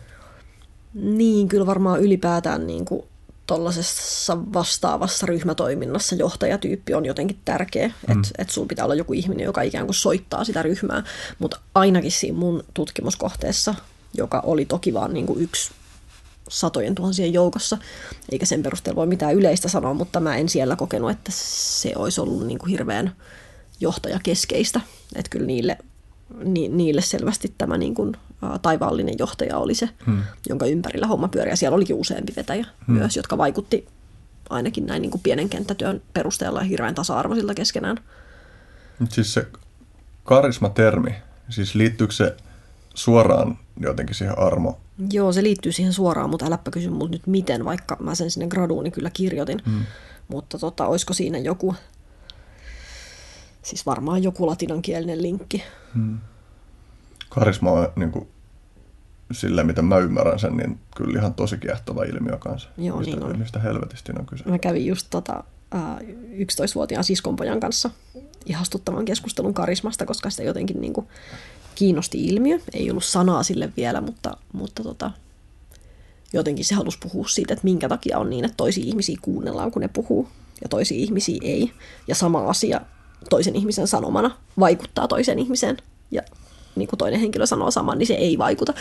Niin, 0.95 1.49
kyllä 1.49 1.67
varmaan 1.67 2.01
ylipäätään 2.01 2.67
niin 2.67 2.85
kuin 2.85 3.03
tuollaisessa 3.47 4.39
vastaavassa 4.53 5.27
ryhmätoiminnassa 5.27 6.15
johtajatyyppi 6.15 6.95
on 6.95 7.05
jotenkin 7.07 7.39
tärkeä, 7.45 7.89
mm. 7.89 8.13
että 8.13 8.29
et 8.39 8.51
sulla 8.51 8.69
pitää 8.69 8.85
olla 8.85 8.95
joku 8.95 9.13
ihminen, 9.13 9.45
joka 9.45 9.63
ikään 9.63 9.87
kuin 9.87 9.95
soittaa 9.95 10.45
sitä 10.45 10.63
ryhmää, 10.63 11.03
mutta 11.39 11.61
ainakin 11.75 12.13
siinä 12.13 12.39
mun 12.39 12.65
tutkimuskohteessa, 12.75 13.75
joka 14.15 14.41
oli 14.41 14.65
toki 14.65 14.95
vaan 14.95 15.15
niin 15.15 15.27
kuin 15.27 15.43
yksi 15.43 15.71
satojen 16.49 16.95
tuhansien 16.95 17.33
joukossa, 17.33 17.79
eikä 18.33 18.47
sen 18.47 18.63
perusteella 18.63 18.97
voi 18.97 19.07
mitään 19.07 19.35
yleistä 19.35 19.69
sanoa, 19.69 19.95
mutta 19.95 20.21
mä 20.21 20.37
en 20.37 20.49
siellä 20.49 20.77
kokenut, 20.77 21.11
että 21.11 21.33
se 21.35 21.93
olisi 21.97 22.21
ollut 22.21 22.47
niin 22.47 22.59
kuin 22.59 22.71
hirveän 22.71 23.17
johtajakeskeistä, 23.81 24.81
että 25.15 25.31
kyllä 25.31 25.47
niille, 25.47 25.79
ni, 26.45 26.69
niille 26.69 27.01
selvästi 27.01 27.55
tämä 27.59 27.79
niin 27.79 27.95
kuin 27.95 28.17
taivaallinen 28.63 29.15
johtaja 29.19 29.59
oli 29.59 29.75
se, 29.75 29.89
hmm. 30.07 30.23
jonka 30.49 30.67
ympärillä 30.67 31.07
homma 31.07 31.29
pyöri. 31.29 31.51
Ja 31.51 31.57
siellä 31.57 31.77
olikin 31.77 31.97
useampi 31.97 32.33
vetäjä 32.37 32.67
hmm. 32.87 32.99
myös, 32.99 33.17
jotka 33.17 33.39
vaikutti 33.39 33.89
ainakin 34.51 34.87
näin 34.87 35.03
niin 35.03 35.11
kuin 35.11 35.23
pienen 35.23 35.49
kenttätyön 35.49 36.03
perusteella 36.13 36.61
hirveän 36.61 36.95
tasa-arvoisilta 36.95 37.55
keskenään. 37.55 37.97
Siis 39.09 39.35
se 39.35 39.47
karisma-termi, 40.25 41.15
Siis 41.49 41.75
liittyykö 41.75 42.15
se 42.15 42.37
suoraan 42.95 43.59
jotenkin 43.81 44.15
siihen 44.15 44.39
armo? 44.39 44.79
Joo, 45.13 45.33
se 45.33 45.43
liittyy 45.43 45.73
siihen 45.73 45.93
suoraan, 45.93 46.31
mutta 46.31 46.47
äläppä 46.47 46.71
kysy 46.71 46.91
multa 46.91 47.13
nyt 47.13 47.27
miten, 47.27 47.65
vaikka 47.65 47.97
mä 48.01 48.15
sen 48.15 48.31
sinne 48.31 48.47
graduuni 48.47 48.91
kyllä 48.91 49.11
kirjoitin. 49.11 49.63
Mm. 49.67 49.87
Mutta 50.29 50.59
tota, 50.59 50.87
olisiko 50.87 51.15
siinä 51.15 51.39
joku, 51.39 51.75
siis 53.63 53.87
varmaan 53.87 54.23
joku 54.23 54.47
latinankielinen 54.47 55.23
linkki. 55.23 55.63
Mm. 55.95 56.19
Karisma 57.37 57.71
on 57.71 57.89
niin 57.97 58.11
kuin, 58.11 58.29
sillä, 59.33 59.65
miten 59.65 59.85
mä 59.85 59.99
ymmärrän 59.99 60.39
sen, 60.39 60.57
niin 60.57 60.79
kyllä 60.97 61.19
ihan 61.19 61.35
tosi 61.35 61.59
kiehtova 61.59 62.05
ilmiö 62.05 62.37
kanssa. 62.37 62.69
Joo, 62.79 62.99
mistä, 62.99 63.17
niin 63.17 63.25
on. 63.25 63.39
Mistä 63.39 63.59
helvetistä 63.59 64.13
on 64.19 64.27
kyse? 64.27 64.45
Mä 64.49 64.59
kävin 64.59 64.87
just 64.87 65.07
tota, 65.11 65.45
ää, 65.71 65.99
11-vuotiaan 66.33 67.05
siskonpojan 67.05 67.61
kanssa 67.61 67.91
ihastuttavan 68.47 69.05
keskustelun 69.05 69.55
karismasta, 69.55 70.07
koska 70.07 70.31
sitä 70.31 70.43
jotenkin 70.43 70.81
niin 70.81 70.93
kuin 70.93 71.07
kiinnosti 71.75 72.27
ilmiö. 72.27 72.59
Ei 72.73 72.91
ollut 72.91 73.05
sanaa 73.05 73.43
sille 73.43 73.73
vielä, 73.77 74.01
mutta, 74.01 74.37
mutta 74.53 74.83
tota, 74.83 75.11
jotenkin 76.33 76.65
se 76.65 76.75
halusi 76.75 76.99
puhua 76.99 77.29
siitä, 77.29 77.53
että 77.53 77.65
minkä 77.65 77.89
takia 77.89 78.19
on 78.19 78.31
niin, 78.31 78.45
että 78.45 78.57
toisia 78.57 78.85
ihmisiä 78.85 79.19
kuunnellaan, 79.23 79.71
kun 79.71 79.83
ne 79.83 79.89
puhuu, 79.89 80.29
ja 80.63 80.69
toisia 80.69 80.99
ihmisiä 80.99 81.39
ei. 81.43 81.73
Ja 82.09 82.15
sama 82.15 82.45
asia 82.45 82.81
toisen 83.31 83.57
ihmisen 83.57 83.87
sanomana 83.87 84.31
vaikuttaa 84.59 85.09
toiseen 85.09 85.39
ihmiseen, 85.39 85.77
ja 86.11 86.23
niin 86.77 86.89
kuin 86.89 86.99
toinen 86.99 87.21
henkilö 87.21 87.47
sanoo 87.47 87.71
saman, 87.71 87.99
niin 87.99 88.07
se 88.07 88.15
ei 88.15 88.39
vaikuta. 88.39 88.75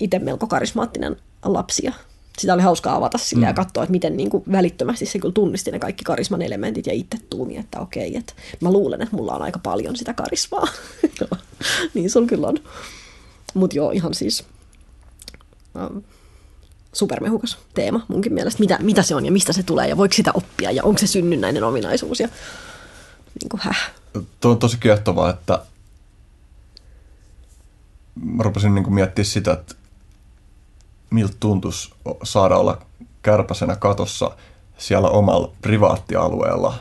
Itse 0.00 0.18
melko 0.18 0.46
karismaattinen 0.46 1.16
lapsi, 1.44 1.86
ja 1.86 1.92
sitä 2.38 2.54
oli 2.54 2.62
hauskaa 2.62 2.96
avata 2.96 3.18
sille 3.18 3.44
mm. 3.44 3.48
ja 3.48 3.54
katsoa, 3.54 3.82
että 3.82 3.90
miten 3.90 4.16
niin 4.16 4.30
kuin 4.30 4.44
välittömästi 4.52 5.06
se 5.06 5.18
kyllä 5.18 5.32
tunnisti 5.32 5.70
ne 5.70 5.78
kaikki 5.78 6.04
karisman 6.04 6.42
elementit 6.42 6.86
ja 6.86 6.92
itse 6.92 7.18
tuumi, 7.30 7.56
että 7.56 7.80
okei, 7.80 8.16
että 8.16 8.32
mä 8.60 8.72
luulen, 8.72 9.02
että 9.02 9.16
mulla 9.16 9.32
on 9.32 9.42
aika 9.42 9.58
paljon 9.58 9.96
sitä 9.96 10.14
karismaa. 10.14 10.68
niin 11.94 12.10
sulla 12.10 12.26
kyllä 12.26 12.46
on. 12.46 12.58
Mutta 13.54 13.76
joo, 13.76 13.90
ihan 13.90 14.14
siis 14.14 14.44
ähm, 15.76 15.98
supermehukas 16.92 17.58
teema 17.74 18.04
munkin 18.08 18.32
mielestä. 18.32 18.60
Mitä, 18.60 18.78
mitä 18.80 19.02
se 19.02 19.14
on 19.14 19.26
ja 19.26 19.32
mistä 19.32 19.52
se 19.52 19.62
tulee 19.62 19.88
ja 19.88 19.96
voiko 19.96 20.14
sitä 20.14 20.30
oppia 20.34 20.70
ja 20.70 20.84
onko 20.84 20.98
se 20.98 21.06
synnynnäinen 21.06 21.64
ominaisuus 21.64 22.20
ja 22.20 22.28
niin 23.40 23.48
kuin 23.48 23.60
häh. 23.60 23.90
Tuo 24.40 24.50
on 24.50 24.58
tosi 24.58 24.76
kiehtovaa, 24.80 25.30
että 25.30 25.62
mä 28.24 28.42
rupesin 28.42 28.74
niin 28.74 28.94
miettimään 28.94 29.26
sitä, 29.26 29.52
että 29.52 29.74
miltä 31.10 31.34
tuntuisi 31.40 31.90
saada 32.22 32.56
olla 32.56 32.82
kärpäsenä 33.22 33.76
katossa 33.76 34.30
siellä 34.78 35.08
omalla 35.08 35.52
privaattialueella 35.62 36.74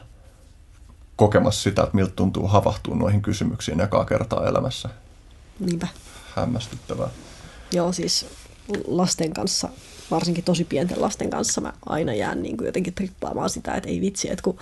kokemassa 1.15 1.61
sitä, 1.61 1.83
että 1.83 1.95
miltä 1.95 2.13
tuntuu 2.15 2.47
havahtua 2.47 2.95
noihin 2.95 3.21
kysymyksiin 3.21 3.81
ekaa 3.81 4.05
kertaa 4.05 4.47
elämässä. 4.47 4.89
Niinpä. 5.59 5.87
Hämmästyttävää. 6.35 7.09
Joo, 7.71 7.91
siis 7.91 8.25
lasten 8.87 9.33
kanssa, 9.33 9.69
varsinkin 10.11 10.43
tosi 10.43 10.63
pienten 10.63 11.01
lasten 11.01 11.29
kanssa, 11.29 11.61
mä 11.61 11.73
aina 11.85 12.13
jään 12.13 12.43
niin 12.43 12.57
kuin 12.57 12.65
jotenkin 12.65 12.93
trippaamaan 12.93 13.49
sitä, 13.49 13.73
että 13.73 13.89
ei 13.89 14.01
vitsi, 14.01 14.31
että 14.31 14.43
kun 14.43 14.57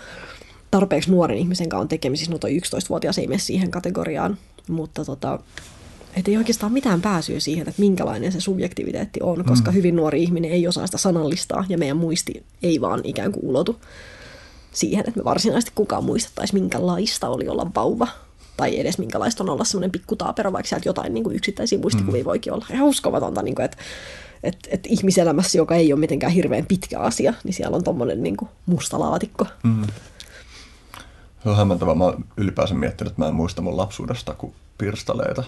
tarpeeksi 0.72 1.12
nuoren 1.12 1.38
ihmisen 1.38 1.70
kanssa 1.70 1.82
on 1.82 1.88
tekemisissä, 1.88 2.32
no 2.32 2.38
toi 2.38 2.58
11-vuotias 2.58 3.18
ei 3.18 3.28
mene 3.28 3.40
siihen 3.40 3.72
kategoriaan, 3.72 4.38
mutta 4.70 5.06
tota, 5.06 5.40
että 6.18 6.32
ei 6.32 6.38
oikeastaan 6.38 6.72
mitään 6.72 7.02
pääsyä 7.02 7.40
siihen, 7.40 7.68
että 7.68 7.82
minkälainen 7.82 8.32
se 8.32 8.40
subjektiviteetti 8.40 9.20
on, 9.24 9.46
koska 9.46 9.72
mm. 9.72 9.76
hyvin 9.76 9.96
nuori 9.96 10.24
ihminen 10.24 10.52
ei 10.52 10.68
osaa 10.68 10.86
sitä 10.86 10.98
sanallistaa 10.98 11.66
ja 11.70 11.78
meidän 11.78 11.98
muisti 11.98 12.44
ei 12.64 12.82
vaan 12.82 13.02
ikään 13.04 13.32
kuin 13.32 13.46
ulotu 13.46 13.80
siihen, 14.74 15.06
että 15.08 15.20
me 15.20 15.24
varsinaisesti 15.24 15.72
kukaan 15.76 16.04
muistettaisi, 16.04 16.54
minkälaista 16.54 17.30
oli 17.30 17.48
olla 17.48 17.72
vauva 17.76 18.08
tai 18.58 18.80
edes 18.80 18.98
minkälaista 18.98 19.44
on 19.44 19.50
olla 19.50 19.64
semmoinen 19.64 19.92
pikku 19.92 20.16
taapero, 20.16 20.54
vaikka 20.54 20.70
sieltä 20.70 20.90
jotain 20.90 21.14
niin 21.14 21.24
kuin 21.24 21.36
yksittäisiä 21.36 21.80
muistikuvia 21.80 22.24
mm. 22.24 22.26
voikin 22.26 22.54
olla. 22.54 22.66
Ihan 22.74 22.88
uskomatonta, 22.88 23.42
niin 23.42 23.56
kuin, 23.56 23.66
että, 23.66 23.78
että, 24.44 24.70
että 24.72 24.90
ihmiselämässä, 24.92 25.58
joka 25.58 25.76
ei 25.76 25.94
ole 25.94 26.00
mitenkään 26.00 26.32
hirveän 26.32 26.66
pitkä 26.66 27.00
asia, 27.00 27.34
niin 27.44 27.54
siellä 27.54 27.78
on 27.78 27.84
tuommoinen 27.84 28.24
niin 28.24 28.38
musta 28.66 29.00
laatikko. 29.00 29.48
Mm. 29.64 29.88
Se 31.44 31.50
on 31.50 31.58
hämmentävää. 31.58 31.96
Mä 31.96 32.14
ylipäänsä 32.38 32.74
miettinyt, 32.74 33.12
että 33.12 33.22
mä 33.22 33.28
en 33.28 33.36
muista 33.36 33.62
mun 33.62 33.78
lapsuudesta 33.78 34.34
kuin 34.34 34.54
pirstaleita. 34.78 35.44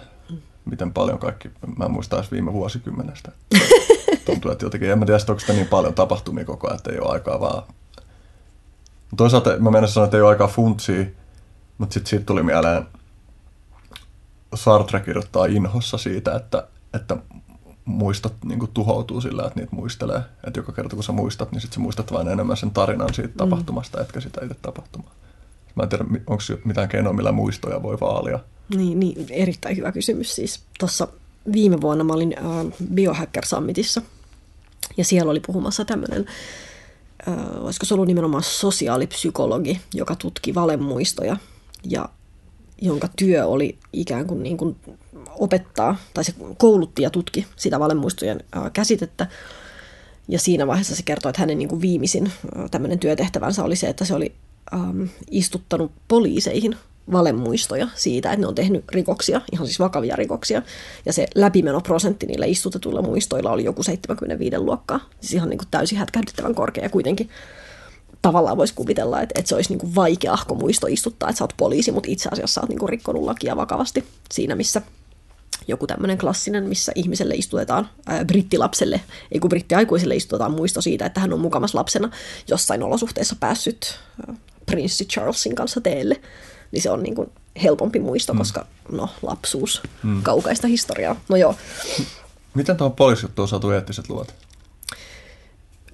Mm. 0.70 0.74
Miten 0.74 0.94
paljon 0.94 1.20
kaikki, 1.20 1.52
mä 1.78 1.86
en 1.86 1.92
muista 1.92 2.16
edes 2.16 2.32
viime 2.32 2.54
vuosikymmenestä. 2.54 3.32
Tuntuu, 4.26 4.52
että 4.52 4.66
jotenkin, 4.66 4.90
en 4.90 5.00
mä 5.00 5.06
tiedä, 5.06 5.20
onko 5.30 5.40
sitä 5.40 5.54
niin 5.54 5.68
paljon 5.68 5.94
tapahtumia 5.94 6.46
koko 6.46 6.68
ajan, 6.68 6.78
että 6.78 6.92
ei 6.92 7.00
ole 7.00 7.12
aikaa 7.12 7.40
vaan... 7.40 7.64
Toisaalta 9.18 9.58
mä 9.58 9.72
menen 9.72 9.90
sanoa, 9.90 10.06
että 10.06 10.18
ei 10.18 10.22
ole 10.22 10.30
aikaa 10.30 10.48
funtsia, 10.48 11.06
mutta 11.78 11.94
sitten 11.94 12.10
siitä 12.10 12.26
tuli 12.26 12.44
mieleen, 12.44 12.86
Sartre 14.56 15.00
kirjoittaa 15.00 15.46
inhossa 15.46 15.98
siitä, 15.98 16.36
että, 16.36 16.68
että 16.94 17.18
muistot 17.86 18.34
niin 18.46 18.60
kuin, 18.60 18.72
tuhoutuu 18.74 19.22
sillä, 19.22 19.44
että 19.48 19.60
niitä 19.60 19.76
muistelee. 19.76 20.22
Että 20.48 20.60
joka 20.60 20.72
kerta 20.72 20.96
kun 20.96 21.04
sä 21.04 21.12
muistat, 21.12 21.52
niin 21.52 21.62
sitten 21.62 21.76
sä 21.76 21.82
muistat 21.82 22.12
vain 22.12 22.28
enemmän 22.28 22.58
sen 22.58 22.72
tarinan 22.72 23.14
siitä 23.14 23.34
mm. 23.34 23.38
tapahtumasta, 23.38 24.02
etkä 24.02 24.20
sitä 24.20 24.42
itse 24.46 24.56
tapahtumaa. 24.62 25.12
Mä 25.76 25.84
en 25.84 25.90
tiedä, 25.90 26.06
onko 26.28 26.44
mitään 26.64 26.90
keinoa, 26.90 27.14
millä 27.14 27.32
muistoja 27.32 27.84
voi 27.84 27.98
vaalia. 28.02 28.40
Niin, 28.76 29.00
niin 29.00 29.26
erittäin 29.30 29.78
hyvä 29.78 29.92
kysymys. 29.92 30.36
Siis 30.36 30.60
tuossa 30.80 31.08
viime 31.52 31.82
vuonna 31.82 32.04
mä 32.04 32.14
olin 32.14 32.36
äh, 32.38 32.74
Biohacker 32.94 33.46
Summitissa, 33.46 34.02
ja 34.98 35.06
siellä 35.06 35.32
oli 35.32 35.40
puhumassa 35.40 35.86
tämmöinen, 35.86 36.26
äh, 37.28 37.64
olisiko 37.64 37.86
se 37.86 37.94
ollut 37.94 38.08
nimenomaan 38.08 38.44
sosiaalipsykologi, 38.44 39.82
joka 39.94 40.16
tutki 40.16 40.56
valemuistoja, 40.56 41.38
ja 41.84 42.10
jonka 42.82 43.10
työ 43.18 43.46
oli 43.46 43.78
ikään 43.94 44.28
kuin, 44.28 44.44
niin 44.44 44.58
kuin 44.58 44.76
opettaa, 45.30 45.96
tai 46.14 46.24
se 46.24 46.34
koulutti 46.58 47.02
ja 47.02 47.10
tutki 47.10 47.48
sitä 47.56 47.80
valemuistojen 47.80 48.44
äh, 48.58 48.72
käsitettä. 48.74 49.28
Ja 50.28 50.40
siinä 50.40 50.68
vaiheessa 50.68 50.96
se 50.96 51.04
kertoi, 51.04 51.30
että 51.30 51.42
hänen 51.42 51.58
niin 51.58 51.70
kuin 51.70 51.82
viimeisin 51.82 52.26
äh, 52.26 52.70
tämmöinen 52.72 53.00
työtehtävänsä 53.00 53.64
oli 53.64 53.76
se, 53.76 53.88
että 53.88 54.06
se 54.06 54.14
oli 54.16 54.36
ähm, 54.74 55.04
istuttanut 55.32 55.92
poliiseihin 56.08 56.76
valemuistoja 57.12 57.88
siitä, 57.96 58.32
että 58.32 58.42
ne 58.42 58.48
on 58.48 58.56
tehnyt 58.56 58.84
rikoksia, 58.92 59.42
ihan 59.52 59.68
siis 59.68 59.80
vakavia 59.80 60.16
rikoksia. 60.16 60.62
Ja 61.06 61.14
se 61.14 61.28
läpimenoprosentti 61.36 62.26
niillä 62.26 62.46
istutetuilla 62.46 63.02
muistoilla 63.02 63.52
oli 63.52 63.64
joku 63.64 63.84
75 63.84 64.58
luokkaa. 64.58 65.00
Siis 65.22 65.34
ihan 65.34 65.50
niin 65.50 65.58
kuin 65.58 65.68
täysin 65.72 65.98
hätkähdyttävän 65.98 66.56
korkea 66.56 66.84
ja 66.84 66.90
kuitenkin 66.90 67.30
tavallaan 68.22 68.58
voisi 68.58 68.74
kuvitella, 68.74 69.22
että, 69.22 69.40
että 69.40 69.50
se 69.50 69.56
olisi 69.56 69.70
niin 69.70 69.80
kuin 69.80 69.96
vaikeahko 69.96 70.56
muisto 70.56 70.88
istuttaa, 70.88 71.30
että 71.30 71.38
sä 71.38 71.44
oot 71.44 71.54
poliisi, 71.58 71.92
mutta 71.92 72.12
itse 72.12 72.30
asiassa 72.32 72.54
sä 72.54 72.62
oot 72.62 72.70
niin 72.70 72.80
kuin 72.80 72.90
rikkonut 72.90 73.24
lakia 73.24 73.56
vakavasti 73.56 74.04
siinä, 74.32 74.56
missä 74.56 74.82
joku 75.68 75.88
tämmöinen 75.88 76.18
klassinen, 76.18 76.64
missä 76.64 76.92
ihmiselle 76.96 77.36
istutetaan, 77.36 77.90
ää, 78.06 78.26
brittilapselle, 78.26 79.02
ei 79.32 79.40
kun 79.40 79.50
brittiaikuiselle 79.50 80.16
istutetaan 80.16 80.52
muisto 80.52 80.82
siitä, 80.82 81.06
että 81.06 81.20
hän 81.20 81.34
on 81.34 81.40
mukamas 81.40 81.74
lapsena 81.74 82.12
jossain 82.48 82.84
olosuhteessa 82.84 83.36
päässyt 83.40 84.00
ää, 84.28 84.36
prinssi 84.66 85.06
Charlesin 85.06 85.56
kanssa 85.56 85.82
teelle, 85.82 86.22
niin 86.72 86.82
se 86.82 86.90
on 86.90 87.04
niin 87.04 87.16
kuin 87.16 87.32
helpompi 87.64 88.00
muisto, 88.00 88.34
mm. 88.34 88.38
koska 88.38 88.66
no, 88.92 89.10
lapsuus, 89.22 89.82
mm. 90.04 90.24
kaukaista 90.24 90.68
historiaa. 90.68 91.16
No 91.30 91.36
joo. 91.36 91.56
Miten 92.54 92.78
tuohon 92.78 92.96
poliisijuttuun 92.96 93.44
on 93.44 93.50
saatu 93.50 93.72
eettiset 93.72 94.10
luvat? 94.10 94.36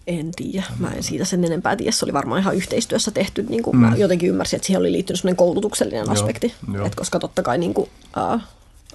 En 0.08 0.32
tiedä. 0.36 0.64
Mä 0.80 0.92
en 0.92 1.04
siitä 1.04 1.26
sen 1.26 1.46
enempää 1.46 1.76
tiedä. 1.76 1.92
Se 1.92 2.06
oli 2.06 2.14
varmaan 2.14 2.42
ihan 2.42 2.56
yhteistyössä 2.56 3.12
tehty. 3.12 3.46
Niin 3.50 3.64
kuin 3.64 3.76
mm. 3.76 3.82
Mä 3.82 3.96
jotenkin 3.96 4.30
ymmärsin, 4.30 4.58
että 4.58 4.66
siihen 4.66 4.80
oli 4.80 4.92
liittynyt 4.92 5.20
sellainen 5.20 5.38
koulutuksellinen 5.38 6.10
aspekti. 6.10 6.54
Joo, 6.74 6.86
Et 6.86 6.96
koska 6.96 7.20
totta 7.20 7.44
kai 7.44 7.58
niin 7.58 7.74
kuin, 7.74 7.90
äh, 8.18 8.42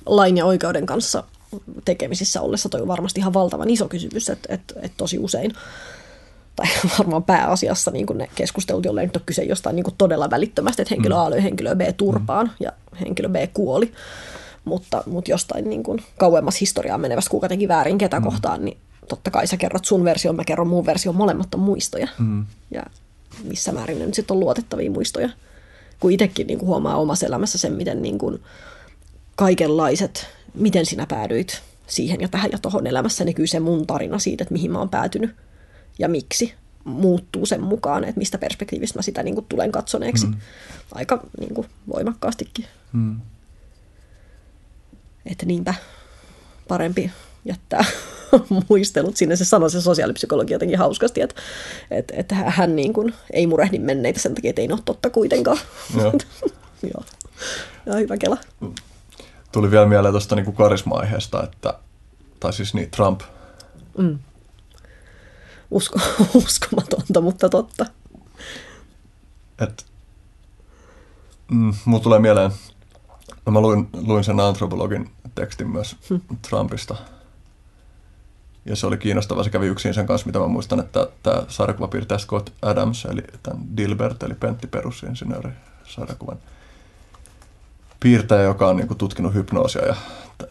lain 0.07 0.37
ja 0.37 0.45
oikeuden 0.45 0.87
kanssa 0.87 1.25
tekemisissä 1.85 2.41
ollessa 2.41 2.69
toi 2.69 2.81
on 2.81 2.89
varmasti 2.89 3.21
ihan 3.21 3.35
valtavan 3.35 3.71
iso 3.71 3.89
kysymys, 3.89 4.31
että 4.31 4.55
et, 4.55 4.61
et 4.83 4.93
tosi 4.97 5.19
usein 5.19 5.53
tai 6.61 6.91
varmaan 6.99 7.23
pääasiassa 7.23 7.91
niin 7.91 8.07
ne 8.15 8.29
keskustelut, 8.35 8.85
jolle 8.85 9.03
nyt 9.03 9.17
on 9.17 9.23
kyse 9.27 9.43
jostain 9.43 9.77
niin 9.77 9.85
todella 9.99 10.31
välittömästi, 10.31 10.83
että 10.83 10.95
henkilö 10.95 11.15
mm. 11.15 11.21
A 11.21 11.31
löi 11.31 11.43
henkilö 11.43 11.75
B 11.75 11.81
turpaan 11.97 12.47
mm. 12.47 12.53
ja 12.61 12.73
henkilö 13.01 13.29
B 13.29 13.37
kuoli. 13.55 13.93
Mutta, 14.65 15.03
mutta 15.07 15.31
jostain 15.31 15.71
niin 15.71 15.83
kuin 15.83 16.03
kauemmas 16.19 16.61
historiaa 16.61 16.99
menevästä, 16.99 17.31
kuka 17.31 17.49
teki 17.49 17.69
väärin 17.69 17.99
ketä 17.99 18.21
mm. 18.21 18.25
kohtaan, 18.25 18.65
niin 18.65 18.79
totta 19.09 19.31
kai 19.31 19.47
sä 19.47 19.57
kerrot 19.57 19.85
sun 19.85 20.05
version, 20.05 20.37
mä 20.37 20.45
kerron 20.45 20.69
mun 20.69 20.87
version, 20.87 21.17
molemmat 21.17 21.55
on 21.55 21.61
muistoja. 21.61 22.09
Mm. 22.19 22.47
Ja 22.71 22.83
missä 23.45 23.73
määrin 23.73 23.99
ne 23.99 24.07
nyt 24.07 24.15
sitten 24.15 24.35
on 24.35 24.41
luotettavia 24.41 24.91
muistoja. 24.91 25.31
Kun 26.01 26.13
itsekin 26.13 26.47
niin 26.47 26.59
kuin 26.59 26.69
huomaa 26.69 26.97
omassa 26.97 27.27
elämässä 27.27 27.59
sen, 27.59 27.73
miten 27.73 28.03
niin 28.03 28.19
kuin 28.19 28.43
kaikenlaiset, 29.37 30.27
miten 30.55 30.87
sinä 30.87 31.07
päädyit 31.07 31.63
siihen 31.87 32.21
ja 32.21 32.29
tähän 32.29 32.51
ja 32.53 32.59
tuohon 32.59 32.87
elämässä 32.87 33.25
näkyy 33.25 33.47
se 33.47 33.61
mun 33.61 33.87
tarina 33.87 34.19
siitä, 34.19 34.43
että 34.43 34.53
mihin 34.53 34.71
mä 34.71 34.79
oon 34.79 34.89
päätynyt 34.89 35.31
ja 35.99 36.09
miksi 36.09 36.55
muuttuu 36.85 37.47
sen 37.47 37.63
mukaan, 37.63 38.05
että 38.05 38.19
mistä 38.19 38.39
perspektiivistä 38.39 38.99
mä 38.99 39.03
sitä 39.03 39.23
niin 39.23 39.35
kuin 39.35 39.47
tulen 39.49 39.73
katsoneeksi 39.73 40.27
mm. 40.27 40.35
aika 40.93 41.27
niin 41.41 41.55
kuin 41.55 41.67
voimakkaastikin. 41.93 42.65
Mm. 42.93 43.21
Että 45.27 45.47
niinpä 45.47 45.75
parempi 46.69 47.11
jättää 47.45 47.85
muistelut 48.69 49.17
sinne. 49.17 49.37
Se 49.37 49.45
sanoi 49.45 49.71
se 49.71 49.81
sosiaalipsykologi 49.81 50.53
jotenkin 50.53 50.79
hauskasti, 50.79 51.21
että, 51.21 51.35
että, 51.91 52.15
että 52.17 52.35
hän 52.35 52.77
niin 52.77 52.93
kuin 52.93 53.15
ei 53.33 53.47
murehdi 53.47 53.79
menneitä 53.79 54.21
sen 54.21 54.35
takia, 54.35 54.51
että 54.51 54.63
ei 54.63 54.73
ole 54.73 54.81
totta 54.85 55.11
kuitenkaan. 55.11 55.59
Joo. 55.97 56.13
Joo. 56.95 57.05
Ja 57.87 57.95
hyvä 57.95 58.17
kela. 58.17 58.37
tuli 59.53 59.71
vielä 59.71 59.87
mieleen 59.87 60.13
tuosta 60.13 60.37
niin 60.37 60.53
karisma-aiheesta, 60.53 61.43
että, 61.43 61.75
tai 62.41 62.53
siis 62.53 62.75
niin, 62.75 62.91
Trump. 62.91 63.21
Mm. 63.99 64.19
Usko, 65.71 66.01
uskomatonta, 66.35 67.21
mutta 67.21 67.49
totta. 67.49 67.87
Et, 69.59 69.87
mm, 71.51 71.75
mulla 71.85 72.03
tulee 72.03 72.19
mieleen, 72.19 72.51
no 73.47 73.53
mä 73.53 73.61
luin, 73.61 73.89
luin 73.93 74.25
sen 74.25 74.41
antropologin 74.41 75.11
tekstin 75.35 75.71
myös 75.71 75.97
hmm. 76.11 76.21
Trumpista. 76.49 76.97
Ja 78.65 78.77
se 78.77 78.87
oli 78.87 78.99
kiinnostava. 78.99 79.45
Se 79.45 79.51
kävi 79.51 79.67
yksin 79.67 79.95
sen 79.95 80.07
kanssa, 80.07 80.27
mitä 80.27 80.39
mä 80.39 80.47
muistan, 80.47 80.81
että 80.81 81.09
tämä 81.23 81.43
sarjakuvapiirtäjä 81.49 82.19
Scott 82.19 82.51
Adams, 82.63 83.05
eli 83.05 83.23
tämän 83.43 83.77
Dilbert, 83.77 84.23
eli 84.23 84.35
Pentti 84.35 84.67
perusinsinööri 84.67 85.51
sarjakuvan 85.85 86.39
piirtäjä, 88.01 88.43
joka 88.43 88.69
on 88.69 88.77
niin 88.77 88.89
kuin, 88.89 88.99
tutkinut 88.99 89.35
hypnoosia 89.35 89.87
ja 89.87 89.97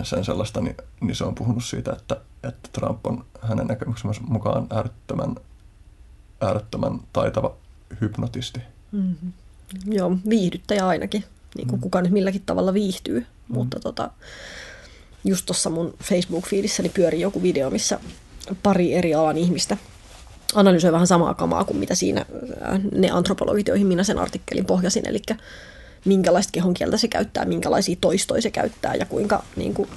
sen 0.03 0.25
sellaista, 0.25 0.61
niin, 0.61 0.77
niin 1.01 1.15
se 1.15 1.23
on 1.23 1.35
puhunut 1.35 1.63
siitä, 1.63 1.91
että, 1.91 2.17
että 2.43 2.69
Trump 2.73 3.05
on 3.05 3.25
hänen 3.41 3.67
näkemyksensä 3.67 4.21
mukaan 4.27 4.67
äärettömän, 4.69 5.35
äärettömän 6.41 6.99
taitava 7.13 7.55
hypnotisti. 8.01 8.59
Mm-hmm. 8.91 9.33
Joo, 9.85 10.17
viihdyttäjä 10.29 10.87
ainakin, 10.87 11.23
niin 11.55 11.67
kuin 11.67 11.79
mm. 11.79 11.81
kuka 11.81 12.01
nyt 12.01 12.11
milläkin 12.11 12.43
tavalla 12.45 12.73
viihtyy, 12.73 13.19
mm. 13.19 13.55
mutta 13.55 13.79
tota, 13.79 14.11
just 15.23 15.45
tuossa 15.45 15.69
mun 15.69 15.93
Facebook-fiidissäni 16.03 16.89
pyörii 16.89 17.21
joku 17.21 17.41
video, 17.41 17.69
missä 17.69 17.99
pari 18.63 18.93
eri 18.93 19.15
alan 19.15 19.37
ihmistä 19.37 19.77
analysoi 20.55 20.91
vähän 20.91 21.07
samaa 21.07 21.33
kamaa 21.33 21.63
kuin 21.63 21.77
mitä 21.77 21.95
siinä 21.95 22.25
ne 22.91 23.11
antropologit, 23.11 23.67
joihin 23.67 23.87
minä 23.87 24.03
sen 24.03 24.19
artikkelin 24.19 24.65
pohjasin, 24.65 25.09
eli 25.09 25.21
minkälaista 26.05 26.51
kehonkieltä 26.51 26.97
se 26.97 27.07
käyttää, 27.07 27.45
minkälaisia 27.45 27.95
toistoja 28.01 28.41
se 28.41 28.51
käyttää 28.51 28.95
ja 28.95 29.05
kuinka, 29.05 29.43
niin 29.55 29.73
kuin, 29.73 29.89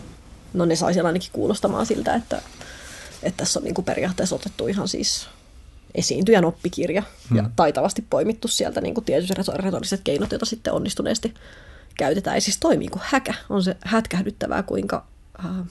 no 0.52 0.64
ne 0.64 0.76
sai 0.76 1.00
ainakin 1.00 1.30
kuulostamaan 1.32 1.86
siltä, 1.86 2.14
että, 2.14 2.42
että 3.22 3.36
tässä 3.36 3.60
on 3.60 3.64
niin 3.64 3.74
kuin 3.74 3.84
periaatteessa 3.84 4.34
otettu 4.34 4.66
ihan 4.66 4.88
siis 4.88 5.28
esiintyjän 5.94 6.44
oppikirja 6.44 7.02
hmm. 7.28 7.36
ja 7.36 7.50
taitavasti 7.56 8.04
poimittu 8.10 8.48
sieltä 8.48 8.80
niin 8.80 8.94
kuin 8.94 9.04
tietyt 9.04 9.30
retoriset 9.54 10.00
keinot, 10.04 10.30
joita 10.30 10.46
sitten 10.46 10.72
onnistuneesti 10.72 11.34
käytetään. 11.98 12.36
Ja 12.36 12.40
siis 12.40 12.58
toimii 12.58 12.88
kuin 12.88 13.02
häkä. 13.04 13.34
On 13.48 13.62
se 13.62 13.76
hätkähdyttävää, 13.84 14.62
kuinka, 14.62 15.04
äh, 15.44 15.66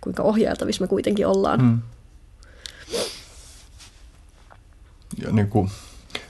kuinka 0.00 0.22
ohjailtavissa 0.22 0.84
me 0.84 0.88
kuitenkin 0.88 1.26
ollaan. 1.26 1.60
Hmm. 1.60 1.82
Ja 5.22 5.32
niin 5.32 5.48
kuin, 5.48 5.70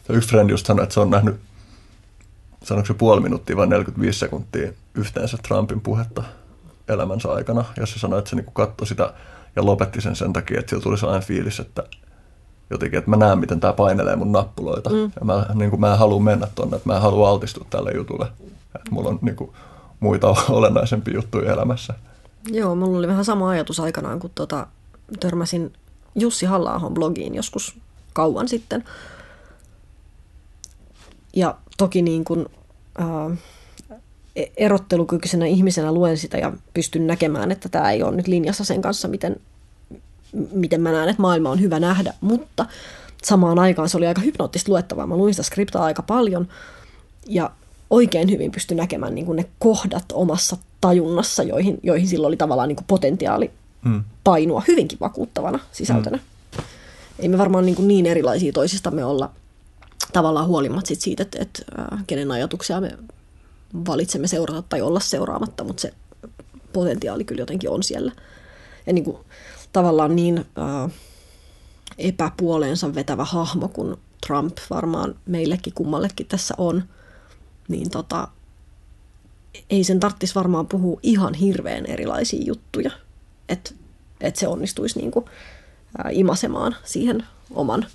yksi 0.09 0.29
frendi 0.29 0.53
just 0.53 0.67
sanoi, 0.67 0.83
että 0.83 0.95
se 0.95 1.01
on 1.01 1.11
nähnyt 1.11 1.37
sanoiko 2.67 2.87
se 2.87 2.95
puoli 2.95 3.21
minuuttia 3.21 3.57
vai 3.57 3.67
45 3.67 4.19
sekuntia 4.19 4.73
yhteensä 4.95 5.39
Trumpin 5.49 5.81
puhetta 5.81 6.23
elämänsä 6.89 7.33
aikana. 7.33 7.65
Ja 7.77 7.87
se 7.87 7.99
sanoi, 7.99 8.19
että 8.19 8.31
se 8.31 8.37
niin 8.37 8.47
katsoi 8.53 8.87
sitä 8.87 9.15
ja 9.57 9.67
lopetti 9.67 10.01
sen 10.01 10.17
sen 10.17 10.33
takia, 10.33 10.61
että 10.61 10.71
sillä 10.71 10.83
tuli 10.83 10.99
sellainen 10.99 11.29
fiilis, 11.29 11.61
että 11.61 11.83
jotenkin, 12.71 12.99
että 12.99 13.11
mä 13.11 13.17
näen, 13.17 13.39
miten 13.39 13.61
tämä 13.61 13.73
painelee 13.73 14.17
mun 14.17 14.33
nappuloita. 14.33 14.91
Mm. 14.91 15.13
Ja 15.21 15.25
mä, 15.25 15.47
niin 15.55 15.71
kuin, 15.71 15.81
mä 15.81 15.93
en 15.93 15.99
halua 15.99 16.21
mennä 16.21 16.49
tuonne, 16.55 16.77
että 16.77 16.89
mä 16.89 16.97
en 16.97 17.03
halua 17.03 17.29
altistua 17.29 17.67
tälle 17.71 17.93
jutulle. 17.93 18.27
Että 18.75 18.91
mulla 18.91 19.09
on 19.09 19.19
niin 19.23 19.37
kuin, 19.37 19.51
muita 20.01 20.29
olennaisempia 20.49 21.15
juttuja 21.15 21.53
elämässä. 21.53 21.95
Joo, 22.51 22.75
mulla 22.75 22.99
oli 22.99 23.09
vähän 23.09 23.25
sama 23.25 23.49
ajatus 23.49 23.81
aikanaan, 23.81 24.21
kun 24.21 24.31
tota, 24.35 24.67
törmäsin 25.21 25.73
Jussi 26.15 26.47
halla 26.47 26.81
blogiin 26.91 27.35
joskus 27.35 27.77
kauan 28.13 28.49
sitten. 28.49 28.85
Ja 31.37 31.57
toki 31.77 32.03
niin 32.03 32.25
kuin, 32.25 32.47
äh, 33.01 33.39
erottelukykyisenä 34.57 35.47
ihmisenä 35.47 35.93
luen 35.93 36.19
sitä 36.19 36.39
ja 36.39 36.53
pystyn 36.75 37.07
näkemään, 37.07 37.53
että 37.53 37.69
tämä 37.69 37.91
ei 37.91 38.03
ole 38.03 38.17
nyt 38.17 38.29
linjassa 38.29 38.65
sen 38.65 38.83
kanssa, 38.83 39.09
miten, 39.09 39.37
miten 40.53 40.81
mä 40.81 40.93
näen, 40.93 41.09
että 41.09 41.23
maailma 41.23 41.51
on 41.51 41.61
hyvä 41.61 41.81
nähdä, 41.81 42.15
mutta 42.21 42.67
samaan 43.23 43.59
aikaan 43.59 43.89
se 43.89 43.97
oli 43.97 44.07
aika 44.07 44.21
hypnoottista 44.21 44.73
luettavaa. 44.73 45.07
Mä 45.07 45.17
luin 45.17 45.35
sitä 45.35 45.43
skriptaa 45.43 45.85
aika 45.85 46.03
paljon 46.03 46.49
ja 47.27 47.51
oikein 47.91 48.31
hyvin 48.31 48.53
pysty 48.53 48.75
näkemään 48.75 49.15
niin 49.15 49.27
kuin 49.27 49.37
ne 49.37 49.45
kohdat 49.59 50.05
omassa 50.13 50.57
tajunnassa, 50.81 51.43
joihin, 51.43 51.79
joihin 51.83 52.09
silloin 52.09 52.29
oli 52.29 52.37
tavallaan 52.37 52.69
niin 52.69 52.77
kuin 52.77 52.87
potentiaali 52.87 53.51
hmm. 53.85 54.05
painua 54.25 54.63
hyvinkin 54.69 55.01
vakuuttavana 55.01 55.59
sisältönä. 55.73 56.19
Hmm. 56.57 56.65
Ei 57.19 57.29
me 57.29 57.39
varmaan 57.39 57.67
niin, 57.67 57.77
kuin 57.77 57.89
niin 57.89 58.07
erilaisia 58.07 58.53
toisistamme 58.53 59.05
olla 59.05 59.31
tavallaan 60.13 60.47
huolimatta 60.47 60.89
sit 60.89 61.01
siitä, 61.01 61.23
että, 61.23 61.39
että 61.43 61.63
kenen 62.07 62.31
ajatuksia 62.31 62.81
me 62.81 62.99
valitsemme 63.87 64.27
seurata 64.27 64.63
tai 64.63 64.83
olla 64.83 65.01
seuraamatta, 65.01 65.65
mutta 65.65 65.81
se 65.81 65.93
potentiaali 66.73 67.25
kyllä 67.25 67.43
jotenkin 67.43 67.71
on 67.71 67.83
siellä. 67.83 68.13
Ja 68.87 68.93
niin 68.93 69.05
kuin, 69.05 69.19
tavallaan 69.73 70.17
niin 70.17 70.39
äh, 70.39 70.93
epäpuoleensa 71.99 72.95
vetävä 72.95 73.25
hahmo 73.25 73.69
kuin 73.69 73.97
Trump 74.27 74.57
varmaan 74.71 75.15
meillekin 75.27 75.73
kummallekin 75.73 76.27
tässä 76.27 76.55
on, 76.59 76.83
niin 77.69 77.91
tota, 77.91 78.29
ei 79.71 79.85
sen 79.85 80.01
tarvitsisi 80.01 80.35
varmaan 80.35 80.67
puhua 80.67 81.01
ihan 81.03 81.35
hirveän 81.35 81.87
erilaisia 81.87 82.45
juttuja, 82.45 82.91
että 83.49 83.71
et 84.21 84.37
se 84.37 84.49
onnistuisi 84.49 84.99
niin 84.99 85.11
kuin, 85.11 85.25
äh, 86.05 86.13
imasemaan 86.13 86.77
siihen 86.85 87.27
oman 87.51 87.87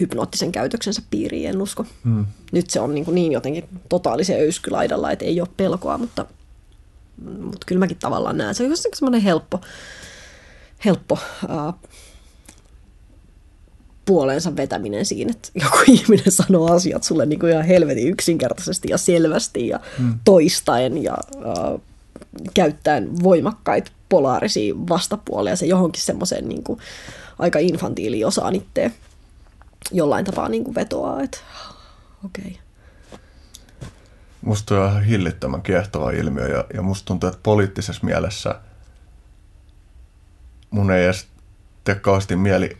hypnoottisen 0.00 0.52
käytöksensä 0.52 1.02
piiriin, 1.10 1.48
en 1.48 1.62
usko. 1.62 1.86
Mm. 2.04 2.26
Nyt 2.52 2.70
se 2.70 2.80
on 2.80 2.94
niin, 2.94 3.04
kuin 3.04 3.14
niin 3.14 3.32
jotenkin 3.32 3.64
totaalisen 3.88 4.40
öyskylaidalla, 4.40 5.10
että 5.10 5.24
ei 5.24 5.40
ole 5.40 5.48
pelkoa, 5.56 5.98
mutta, 5.98 6.26
mutta 7.40 7.66
kyllä 7.66 7.78
mäkin 7.78 7.96
tavallaan 7.96 8.38
näen. 8.38 8.54
Se 8.54 8.62
on 8.62 8.70
jossakin 8.70 8.98
semmoinen 8.98 9.20
helppo, 9.20 9.60
helppo 10.84 11.18
äh, 11.50 11.74
puoleensa 14.04 14.56
vetäminen 14.56 15.06
siinä, 15.06 15.30
että 15.30 15.48
joku 15.54 15.78
ihminen 15.92 16.32
sanoo 16.32 16.72
asiat 16.72 17.04
sulle 17.04 17.26
niin 17.26 17.38
kuin 17.38 17.52
ihan 17.52 17.64
helvetin 17.64 18.08
yksinkertaisesti 18.08 18.88
ja 18.90 18.98
selvästi 18.98 19.68
ja 19.68 19.80
mm. 19.98 20.18
toistaen 20.24 21.02
ja 21.02 21.16
äh, 21.36 21.80
käyttäen 22.54 23.22
voimakkaita 23.22 23.90
polaarisia 24.08 24.74
vastapuolia 24.74 25.56
se 25.56 25.66
johonkin 25.66 26.02
semmoiseen 26.02 26.48
niin 26.48 26.62
kuin 26.62 26.78
aika 27.38 27.58
infantiiliin 27.58 28.26
osaan 28.26 28.54
itseä 28.54 28.90
jollain 29.92 30.24
tapaa 30.24 30.48
niin 30.48 30.64
kuin 30.64 30.74
vetoaa, 30.74 31.22
että 31.22 31.38
okei. 32.24 32.44
Okay. 32.44 33.18
Musta 34.42 34.80
on 34.80 34.90
ihan 34.90 35.04
hillittömän 35.04 35.62
kiehtova 35.62 36.10
ilmiö 36.10 36.48
ja, 36.48 36.64
ja 36.74 36.82
musta 36.82 37.06
tuntuu, 37.06 37.28
että 37.28 37.40
poliittisessa 37.42 38.06
mielessä 38.06 38.60
mun 40.70 40.90
ei 40.90 41.04
edes 41.04 41.26
tee 41.84 41.94
kauheasti 41.94 42.36
mieli 42.36 42.76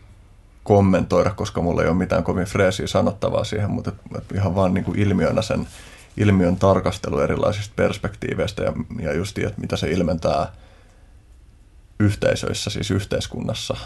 kommentoida, 0.65 1.31
koska 1.31 1.63
mulla 1.63 1.83
ei 1.83 1.89
ole 1.89 1.97
mitään 1.97 2.25
kovin 2.25 2.47
freesiä 2.47 2.87
sanottavaa 2.87 3.45
siihen, 3.45 3.71
mutta 3.71 3.91
et, 3.91 4.17
et 4.17 4.33
ihan 4.35 4.55
vaan 4.55 4.75
niin 4.75 4.85
kuin 4.85 4.99
ilmiönä 4.99 5.43
sen 5.43 5.69
ilmiön 6.17 6.57
tarkastelu 6.57 7.19
erilaisista 7.19 7.73
perspektiiveistä 7.77 8.63
ja, 8.63 8.73
ja 9.01 9.15
just 9.15 9.39
että 9.39 9.61
mitä 9.61 9.77
se 9.77 9.91
ilmentää– 9.91 10.47
yhteisöissä, 12.01 12.71
siis 12.71 12.91
yhteiskunnassa, 12.91 13.77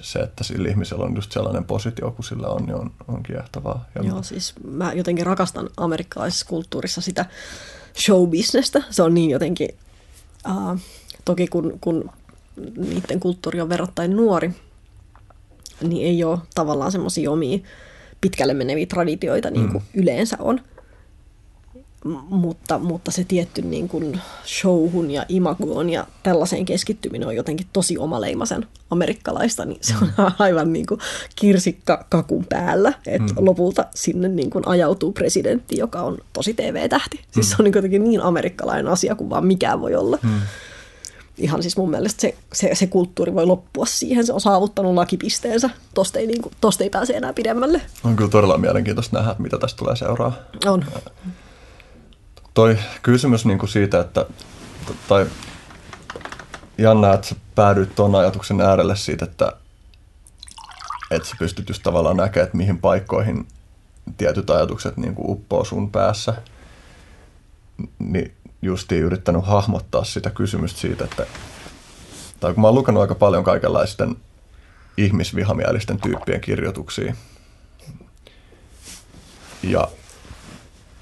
se, 0.00 0.18
että 0.18 0.44
sillä 0.44 0.68
ihmisellä 0.68 1.04
on 1.04 1.14
just 1.14 1.32
sellainen 1.32 1.64
positio 1.64 2.10
kuin 2.10 2.26
sillä 2.26 2.46
on, 2.46 2.62
niin 2.62 2.74
on, 2.74 2.90
on 3.08 3.22
kiehtovaa. 3.22 3.88
Ja 3.94 4.02
Joo, 4.02 4.22
siis 4.22 4.54
mä 4.70 4.92
jotenkin 4.92 5.26
rakastan 5.26 5.70
amerikkalaisessa 5.76 6.46
kulttuurissa 6.46 7.00
sitä 7.00 7.26
showbisnestä. 7.98 8.82
Se 8.90 9.02
on 9.02 9.14
niin 9.14 9.30
jotenkin, 9.30 9.68
uh, 10.48 10.80
toki 11.24 11.46
kun, 11.46 11.78
kun 11.80 12.10
niiden 12.76 13.20
kulttuuri 13.20 13.60
on 13.60 13.68
verrattain 13.68 14.16
nuori, 14.16 14.50
niin 15.80 16.06
ei 16.06 16.24
ole 16.24 16.38
tavallaan 16.54 16.92
semmoisia 16.92 17.30
omia 17.30 17.58
pitkälle 18.20 18.54
meneviä 18.54 18.86
traditioita 18.86 19.50
niin 19.50 19.68
kuin 19.68 19.84
mm. 19.84 20.00
yleensä 20.00 20.36
on 20.40 20.60
mutta, 22.04 22.78
mutta 22.78 23.10
se 23.10 23.24
tietty 23.24 23.62
niin 23.62 23.88
kuin 23.88 24.20
showhun 24.46 25.10
ja 25.10 25.26
imagoon 25.28 25.90
ja 25.90 26.06
tällaiseen 26.22 26.64
keskittyminen 26.64 27.28
on 27.28 27.36
jotenkin 27.36 27.66
tosi 27.72 27.98
omaleimaisen 27.98 28.66
amerikkalaista, 28.90 29.64
niin 29.64 29.78
se 29.80 29.94
on 30.02 30.08
mm. 30.18 30.24
aivan 30.38 30.72
niin 30.72 30.86
kuin 30.86 31.00
kirsikka 31.36 32.06
kakun 32.08 32.46
päällä, 32.48 32.92
että 33.06 33.32
mm. 33.32 33.46
lopulta 33.46 33.84
sinne 33.94 34.28
niin 34.28 34.50
kuin 34.50 34.68
ajautuu 34.68 35.12
presidentti, 35.12 35.78
joka 35.78 36.02
on 36.02 36.18
tosi 36.32 36.54
TV-tähti. 36.54 37.20
Siis 37.30 37.46
mm. 37.46 37.50
se 37.50 37.56
on 37.58 37.64
niin 37.64 37.74
jotenkin 37.74 38.04
niin 38.04 38.20
amerikkalainen 38.20 38.88
asia 38.88 39.14
kuin 39.14 39.30
vaan 39.30 39.46
mikään 39.46 39.80
voi 39.80 39.94
olla. 39.94 40.18
Mm. 40.22 40.40
Ihan 41.38 41.62
siis 41.62 41.76
mun 41.76 41.90
mielestä 41.90 42.20
se, 42.20 42.34
se, 42.52 42.70
se 42.74 42.86
kulttuuri 42.86 43.34
voi 43.34 43.46
loppua 43.46 43.86
siihen, 43.86 44.26
se 44.26 44.32
on 44.32 44.40
saavuttanut 44.40 44.94
lakipisteensä, 44.94 45.70
tosta 45.94 46.18
ei, 46.18 46.26
niin 46.26 46.42
kuin, 46.42 46.52
tosta 46.60 46.84
ei 46.84 46.90
pääse 46.90 47.12
enää 47.12 47.32
pidemmälle. 47.32 47.80
On 48.04 48.16
kyllä 48.16 48.30
todella 48.30 48.58
mielenkiintoista 48.58 49.16
nähdä, 49.18 49.34
mitä 49.38 49.58
tästä 49.58 49.78
tulee 49.78 49.96
seuraa. 49.96 50.32
On 50.66 50.84
toi 52.54 52.78
kysymys 53.02 53.46
niin 53.46 53.58
kuin 53.58 53.70
siitä, 53.70 54.00
että 54.00 54.26
tai 55.08 55.26
Janna, 56.78 57.12
että 57.14 57.26
sä 57.26 57.34
päädyit 57.54 57.94
tuon 57.94 58.14
ajatuksen 58.14 58.60
äärelle 58.60 58.96
siitä, 58.96 59.24
että, 59.24 59.52
että 61.10 61.28
sä 61.28 61.36
pystyt 61.38 61.68
just 61.68 61.82
tavallaan 61.82 62.16
näkemään, 62.16 62.46
että 62.46 62.56
mihin 62.56 62.78
paikkoihin 62.78 63.46
tietyt 64.16 64.50
ajatukset 64.50 64.96
niin 64.96 65.14
kuin 65.14 65.30
uppoo 65.30 65.64
sun 65.64 65.90
päässä. 65.90 66.34
Ni, 67.98 68.32
justiin 68.62 69.04
yrittänyt 69.04 69.46
hahmottaa 69.46 70.04
sitä 70.04 70.30
kysymystä 70.30 70.80
siitä, 70.80 71.04
että 71.04 71.26
tai 72.40 72.54
kun 72.54 72.60
mä 72.60 72.68
oon 72.68 72.74
lukenut 72.74 73.00
aika 73.00 73.14
paljon 73.14 73.44
kaikenlaisten 73.44 74.16
ihmisvihamielisten 74.96 76.00
tyyppien 76.00 76.40
kirjoituksia, 76.40 77.14
ja 79.62 79.88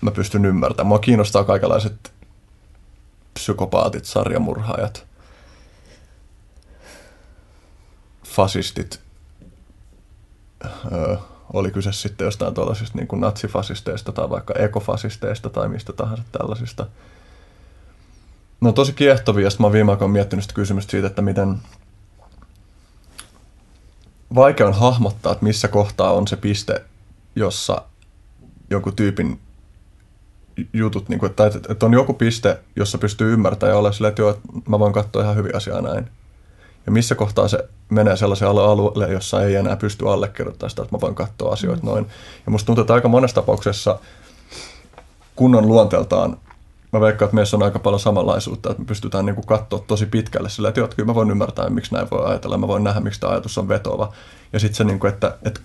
mä 0.02 0.10
pystyn 0.10 0.44
ymmärtämään. 0.44 0.86
Mua 0.86 0.98
kiinnostaa 0.98 1.44
kaikenlaiset 1.44 2.12
psykopaatit, 3.34 4.04
sarjamurhaajat, 4.04 5.06
fasistit, 8.24 9.00
öö, 10.92 11.16
oli 11.52 11.70
kyse 11.70 11.92
sitten 11.92 12.24
jostain 12.24 12.54
tuollaisista 12.54 12.98
niin 12.98 13.20
natsifasisteista 13.20 14.12
tai 14.12 14.30
vaikka 14.30 14.54
ekofasisteista 14.54 15.50
tai 15.50 15.68
mistä 15.68 15.92
tahansa 15.92 16.22
tällaisista. 16.32 16.86
No 18.60 18.72
tosi 18.72 18.92
kiehtovia, 18.92 19.44
ja 19.44 19.50
mä 19.58 19.66
oon 19.66 19.72
viime 19.72 19.90
aikoina 19.90 20.12
miettinyt 20.12 20.42
sitä 20.42 20.54
kysymystä 20.54 20.90
siitä, 20.90 21.06
että 21.06 21.22
miten 21.22 21.58
vaikea 24.34 24.66
on 24.66 24.74
hahmottaa, 24.74 25.32
että 25.32 25.44
missä 25.44 25.68
kohtaa 25.68 26.12
on 26.12 26.28
se 26.28 26.36
piste, 26.36 26.84
jossa 27.36 27.82
joku 28.70 28.92
tyypin 28.92 29.40
jutut, 30.72 31.08
niin 31.08 31.18
kuin, 31.18 31.30
että, 31.30 31.50
että 31.68 31.86
on 31.86 31.92
joku 31.92 32.12
piste, 32.12 32.58
jossa 32.76 32.98
pystyy 32.98 33.32
ymmärtämään 33.32 33.74
ja 33.74 33.78
olla 33.78 33.92
silleen, 33.92 34.08
että 34.08 34.22
joo, 34.22 34.30
että 34.30 34.48
mä 34.68 34.78
voin 34.78 34.92
katsoa 34.92 35.22
ihan 35.22 35.36
hyvin 35.36 35.56
asiaa 35.56 35.80
näin. 35.80 36.10
Ja 36.86 36.92
missä 36.92 37.14
kohtaa 37.14 37.48
se 37.48 37.68
menee 37.90 38.16
sellaiselle 38.16 38.62
alueelle, 38.62 39.12
jossa 39.12 39.42
ei 39.42 39.54
enää 39.54 39.76
pysty 39.76 40.08
allekirjoittamaan 40.08 40.70
sitä, 40.70 40.82
että 40.82 40.96
mä 40.96 41.00
voin 41.00 41.14
katsoa 41.14 41.52
asioita 41.52 41.82
mm. 41.82 41.88
noin. 41.88 42.06
Ja 42.46 42.52
musta 42.52 42.66
tuntuu, 42.66 42.82
että 42.82 42.94
aika 42.94 43.08
monessa 43.08 43.34
tapauksessa 43.34 43.98
kunnon 45.36 45.68
luonteeltaan 45.68 46.36
mä 46.92 47.00
veikkaan, 47.00 47.26
että 47.26 47.34
meissä 47.34 47.56
on 47.56 47.62
aika 47.62 47.78
paljon 47.78 48.00
samanlaisuutta, 48.00 48.70
että 48.70 48.82
me 48.82 48.86
pystytään 48.86 49.26
niin 49.26 49.46
katsoa 49.46 49.84
tosi 49.86 50.06
pitkälle 50.06 50.48
sillä, 50.48 50.68
että 50.68 50.80
joo, 50.80 50.88
kyllä 50.96 51.06
mä 51.06 51.14
voin 51.14 51.30
ymmärtää, 51.30 51.70
miksi 51.70 51.94
näin 51.94 52.10
voi 52.10 52.26
ajatella, 52.26 52.58
mä 52.58 52.68
voin 52.68 52.84
nähdä, 52.84 53.00
miksi 53.00 53.20
tämä 53.20 53.32
ajatus 53.32 53.58
on 53.58 53.68
vetova. 53.68 54.12
Ja 54.52 54.60
sitten 54.60 54.76
se, 54.76 54.84
niin 54.84 54.98
kuin, 54.98 55.12
että, 55.12 55.36
että 55.42 55.60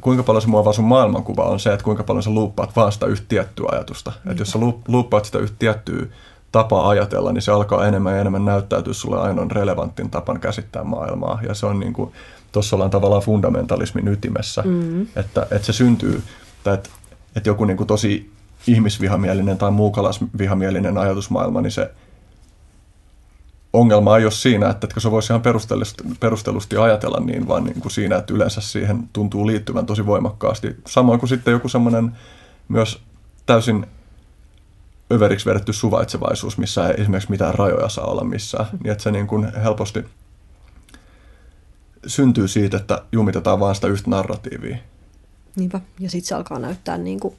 kuinka 0.00 0.22
paljon 0.22 0.42
se 0.42 0.48
muovaa 0.48 0.72
sun 0.72 0.84
maailmankuva 0.84 1.44
on 1.44 1.60
se, 1.60 1.72
että 1.72 1.84
kuinka 1.84 2.02
paljon 2.02 2.22
sä 2.22 2.30
luuppaat 2.30 2.76
vaan 2.76 2.92
sitä 2.92 3.06
yhtä 3.06 3.26
tiettyä 3.28 3.68
ajatusta. 3.72 4.12
Että 4.30 4.40
jos 4.40 4.50
sä 4.50 4.58
luuppaat 4.88 5.24
sitä 5.24 5.38
yhtä 5.38 5.56
tiettyä 5.58 6.06
tapaa 6.52 6.88
ajatella, 6.88 7.32
niin 7.32 7.42
se 7.42 7.52
alkaa 7.52 7.86
enemmän 7.86 8.14
ja 8.14 8.20
enemmän 8.20 8.44
näyttäytyä 8.44 8.92
sulle 8.92 9.20
ainoan 9.20 9.50
relevanttin 9.50 10.10
tapan 10.10 10.40
käsittää 10.40 10.84
maailmaa. 10.84 11.38
Ja 11.48 11.54
se 11.54 11.66
on 11.66 11.80
niin 11.80 11.92
kuin, 11.92 12.12
tuossa 12.52 12.76
ollaan 12.76 12.90
tavallaan 12.90 13.22
fundamentalismin 13.22 14.08
ytimessä, 14.08 14.62
mm-hmm. 14.62 15.06
että, 15.16 15.46
että 15.50 15.66
se 15.66 15.72
syntyy, 15.72 16.22
tai 16.64 16.74
että, 16.74 16.90
että 17.36 17.48
joku 17.48 17.64
niin 17.64 17.76
kuin 17.76 17.86
tosi 17.86 18.30
ihmisvihamielinen 18.66 19.58
tai 19.58 19.70
muukalaisvihamielinen 19.70 20.98
ajatusmaailma, 20.98 21.60
niin 21.60 21.70
se 21.70 21.90
ongelma 23.72 24.18
ei 24.18 24.24
ole 24.24 24.32
siinä, 24.32 24.70
että 24.70 24.86
etkö 24.86 25.00
se 25.00 25.10
voisi 25.10 25.32
ihan 25.32 25.42
perustellusti, 25.42 26.04
perustellusti 26.20 26.76
ajatella 26.76 27.20
niin, 27.20 27.48
vaan 27.48 27.64
niin 27.64 27.80
kuin 27.80 27.92
siinä, 27.92 28.16
että 28.16 28.34
yleensä 28.34 28.60
siihen 28.60 29.08
tuntuu 29.12 29.46
liittyvän 29.46 29.86
tosi 29.86 30.06
voimakkaasti. 30.06 30.76
Samoin 30.86 31.20
kuin 31.20 31.28
sitten 31.28 31.52
joku 31.52 31.68
semmoinen 31.68 32.12
myös 32.68 33.02
täysin 33.46 33.86
överiksi 35.12 35.46
vedetty 35.46 35.72
suvaitsevaisuus, 35.72 36.58
missä 36.58 36.88
ei 36.88 36.94
esimerkiksi 36.98 37.30
mitään 37.30 37.54
rajoja 37.54 37.88
saa 37.88 38.06
olla 38.06 38.24
missään. 38.24 38.66
Niin 38.84 38.92
että 38.92 39.04
se 39.04 39.10
niin 39.10 39.26
kuin 39.26 39.54
helposti 39.54 40.04
syntyy 42.06 42.48
siitä, 42.48 42.76
että 42.76 43.02
jumitetaan 43.12 43.60
vaan 43.60 43.74
sitä 43.74 43.86
yhtä 43.86 44.10
narratiivia. 44.10 44.76
Niinpä, 45.56 45.80
ja 45.98 46.10
sitten 46.10 46.28
se 46.28 46.34
alkaa 46.34 46.58
näyttää 46.58 46.98
niin 46.98 47.20
kuin 47.20 47.34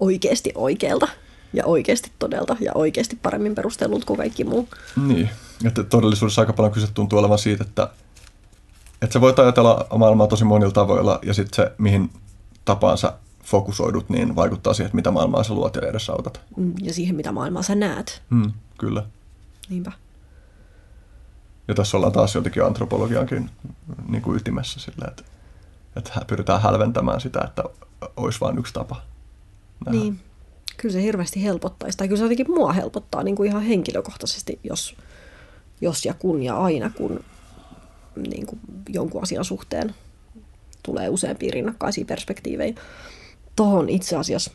oikeasti 0.00 0.52
oikealta 0.54 1.08
ja 1.52 1.64
oikeasti 1.64 2.12
todelta 2.18 2.56
ja 2.60 2.72
oikeasti 2.74 3.18
paremmin 3.22 3.54
perustellut 3.54 4.04
kuin 4.04 4.16
kaikki 4.16 4.44
muu. 4.44 4.68
Niin, 5.06 5.30
että 5.64 5.84
todellisuudessa 5.84 6.42
aika 6.42 6.52
paljon 6.52 6.72
kyse 6.72 6.92
tuntuu 6.94 7.18
olevan 7.18 7.38
siitä, 7.38 7.64
että, 7.64 7.90
että 9.02 9.12
sä 9.12 9.20
voit 9.20 9.38
ajatella 9.38 9.86
maailmaa 9.98 10.26
tosi 10.26 10.44
monilla 10.44 10.72
tavoilla 10.72 11.18
ja 11.22 11.34
sitten 11.34 11.56
se, 11.56 11.72
mihin 11.78 12.10
tapaan 12.64 12.98
sä 12.98 13.12
fokusoidut, 13.44 14.08
niin 14.08 14.36
vaikuttaa 14.36 14.74
siihen, 14.74 14.86
että 14.86 14.96
mitä 14.96 15.10
maailmaa 15.10 15.44
sä 15.44 15.54
luot 15.54 15.76
ja 15.76 15.88
edesautat. 15.88 16.40
Mm, 16.56 16.74
ja 16.82 16.94
siihen, 16.94 17.16
mitä 17.16 17.32
maailmaa 17.32 17.62
sä 17.62 17.74
näet. 17.74 18.22
Mm, 18.30 18.52
kyllä. 18.78 19.02
Niinpä. 19.68 19.92
Ja 21.68 21.74
tässä 21.74 21.96
ollaan 21.96 22.12
taas 22.12 22.34
jotenkin 22.34 22.64
antropologiankin 22.64 23.50
niin 24.08 24.22
kuin 24.22 24.36
ytimessä 24.36 24.80
sillä, 24.80 25.06
että, 25.08 25.22
että 25.96 26.12
pyritään 26.26 26.62
hälventämään 26.62 27.20
sitä, 27.20 27.40
että 27.44 27.64
olisi 28.16 28.40
vain 28.40 28.58
yksi 28.58 28.74
tapa. 28.74 29.02
Nähdä. 29.86 29.98
Niin, 29.98 30.20
kyllä 30.76 30.92
se 30.92 31.02
hirveästi 31.02 31.42
helpottaisi. 31.42 31.98
Tai 31.98 32.08
kyllä 32.08 32.18
se 32.18 32.24
jotenkin 32.24 32.50
mua 32.50 32.72
helpottaa 32.72 33.22
niin 33.22 33.36
kuin 33.36 33.48
ihan 33.48 33.62
henkilökohtaisesti, 33.62 34.60
jos, 34.64 34.96
jos 35.80 36.04
ja 36.04 36.14
kun 36.14 36.42
ja 36.42 36.56
aina, 36.56 36.90
kun 36.90 37.24
niin 38.28 38.46
kuin 38.46 38.60
jonkun 38.88 39.22
asian 39.22 39.44
suhteen 39.44 39.94
tulee 40.82 41.08
useampia 41.08 41.50
rinnakkaisia 41.52 42.04
perspektiivejä. 42.04 42.74
Tuohon 43.56 43.88
itse 43.88 44.16
asiassa 44.16 44.50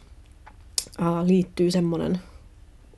ää, 0.97 1.27
liittyy 1.27 1.71
semmoinen 1.71 2.19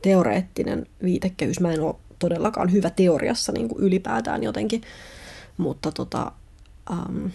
teoreettinen 0.02 0.88
viitekehys. 1.04 1.60
Mä 1.60 1.72
en 1.72 1.82
ole 1.82 1.96
todellakaan 2.20 2.72
hyvä 2.72 2.90
teoriassa 2.90 3.52
niin 3.52 3.70
kuin 3.70 3.84
ylipäätään 3.84 4.44
jotenkin, 4.44 4.82
mutta 5.58 5.92
tota, 5.92 6.32
ähm, 6.92 7.26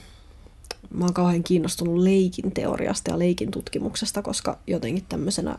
mä 0.91 1.05
oon 1.05 1.15
kauhean 1.15 1.43
kiinnostunut 1.45 1.99
leikin 1.99 2.53
teoriasta 2.53 3.11
ja 3.11 3.19
leikin 3.19 3.51
tutkimuksesta, 3.51 4.23
koska 4.23 4.59
jotenkin 4.67 5.05
tämmöisenä 5.09 5.59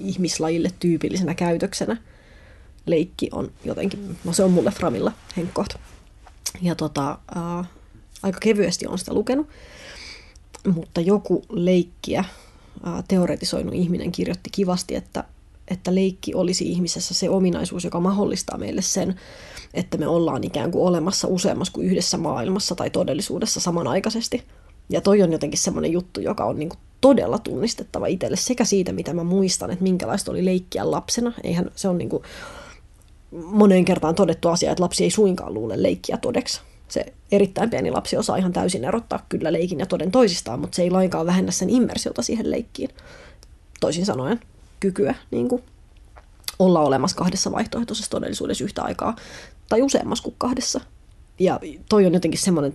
ihmislajille 0.00 0.70
tyypillisenä 0.80 1.34
käytöksenä 1.34 1.96
leikki 2.90 3.28
on 3.32 3.50
jotenkin, 3.64 4.16
no 4.24 4.32
se 4.32 4.44
on 4.44 4.50
mulle 4.50 4.70
Framilla 4.70 5.12
henkkoht. 5.36 5.74
Ja 6.62 6.74
tota, 6.74 7.18
ää, 7.34 7.64
aika 8.22 8.38
kevyesti 8.40 8.86
on 8.86 8.98
sitä 8.98 9.14
lukenut, 9.14 9.46
mutta 10.74 11.00
joku 11.00 11.44
leikkiä 11.48 12.24
ää, 12.84 13.02
teoretisoinut 13.08 13.74
ihminen 13.74 14.12
kirjoitti 14.12 14.50
kivasti, 14.52 14.94
että, 14.94 15.24
että 15.68 15.94
leikki 15.94 16.34
olisi 16.34 16.68
ihmisessä 16.68 17.14
se 17.14 17.30
ominaisuus, 17.30 17.84
joka 17.84 18.00
mahdollistaa 18.00 18.58
meille 18.58 18.82
sen, 18.82 19.14
että 19.74 19.98
me 19.98 20.06
ollaan 20.06 20.44
ikään 20.44 20.70
kuin 20.70 20.88
olemassa 20.88 21.28
useammassa 21.28 21.72
kuin 21.72 21.86
yhdessä 21.86 22.18
maailmassa 22.18 22.74
tai 22.74 22.90
todellisuudessa 22.90 23.60
samanaikaisesti. 23.60 24.44
Ja 24.90 25.00
toi 25.00 25.22
on 25.22 25.32
jotenkin 25.32 25.58
semmoinen 25.58 25.92
juttu, 25.92 26.20
joka 26.20 26.44
on 26.44 26.58
niin 26.58 26.70
todella 27.00 27.38
tunnistettava 27.38 28.06
itselle 28.06 28.36
sekä 28.36 28.64
siitä, 28.64 28.92
mitä 28.92 29.14
mä 29.14 29.24
muistan, 29.24 29.70
että 29.70 29.82
minkälaista 29.82 30.30
oli 30.30 30.44
leikkiä 30.44 30.90
lapsena. 30.90 31.32
Eihän 31.44 31.70
se 31.76 31.88
on 31.88 31.98
niin 31.98 32.08
kuin 32.08 32.22
moneen 33.30 33.84
kertaan 33.84 34.14
todettu 34.14 34.48
asia, 34.48 34.70
että 34.70 34.82
lapsi 34.82 35.04
ei 35.04 35.10
suinkaan 35.10 35.54
luule 35.54 35.82
leikkiä 35.82 36.16
todeksi. 36.16 36.60
Se 36.88 37.12
erittäin 37.32 37.70
pieni 37.70 37.90
lapsi 37.90 38.16
osaa 38.16 38.36
ihan 38.36 38.52
täysin 38.52 38.84
erottaa 38.84 39.26
kyllä 39.28 39.52
leikin 39.52 39.78
ja 39.78 39.86
toden 39.86 40.10
toisistaan, 40.10 40.60
mutta 40.60 40.76
se 40.76 40.82
ei 40.82 40.90
lainkaan 40.90 41.26
vähennä 41.26 41.52
sen 41.52 41.70
immersiota 41.70 42.22
siihen 42.22 42.50
leikkiin. 42.50 42.90
Toisin 43.80 44.06
sanoen 44.06 44.40
kykyä 44.80 45.14
niin 45.30 45.48
kuin 45.48 45.62
olla 46.58 46.80
olemassa 46.80 47.16
kahdessa 47.16 47.52
vaihtoehtoisessa 47.52 48.10
todellisuudessa 48.10 48.64
yhtä 48.64 48.82
aikaa 48.82 49.16
tai 49.68 49.82
useammassa 49.82 50.24
kuin 50.24 50.34
kahdessa. 50.38 50.80
Ja 51.38 51.60
toi 51.88 52.06
on 52.06 52.14
jotenkin 52.14 52.40
semmoinen 52.40 52.74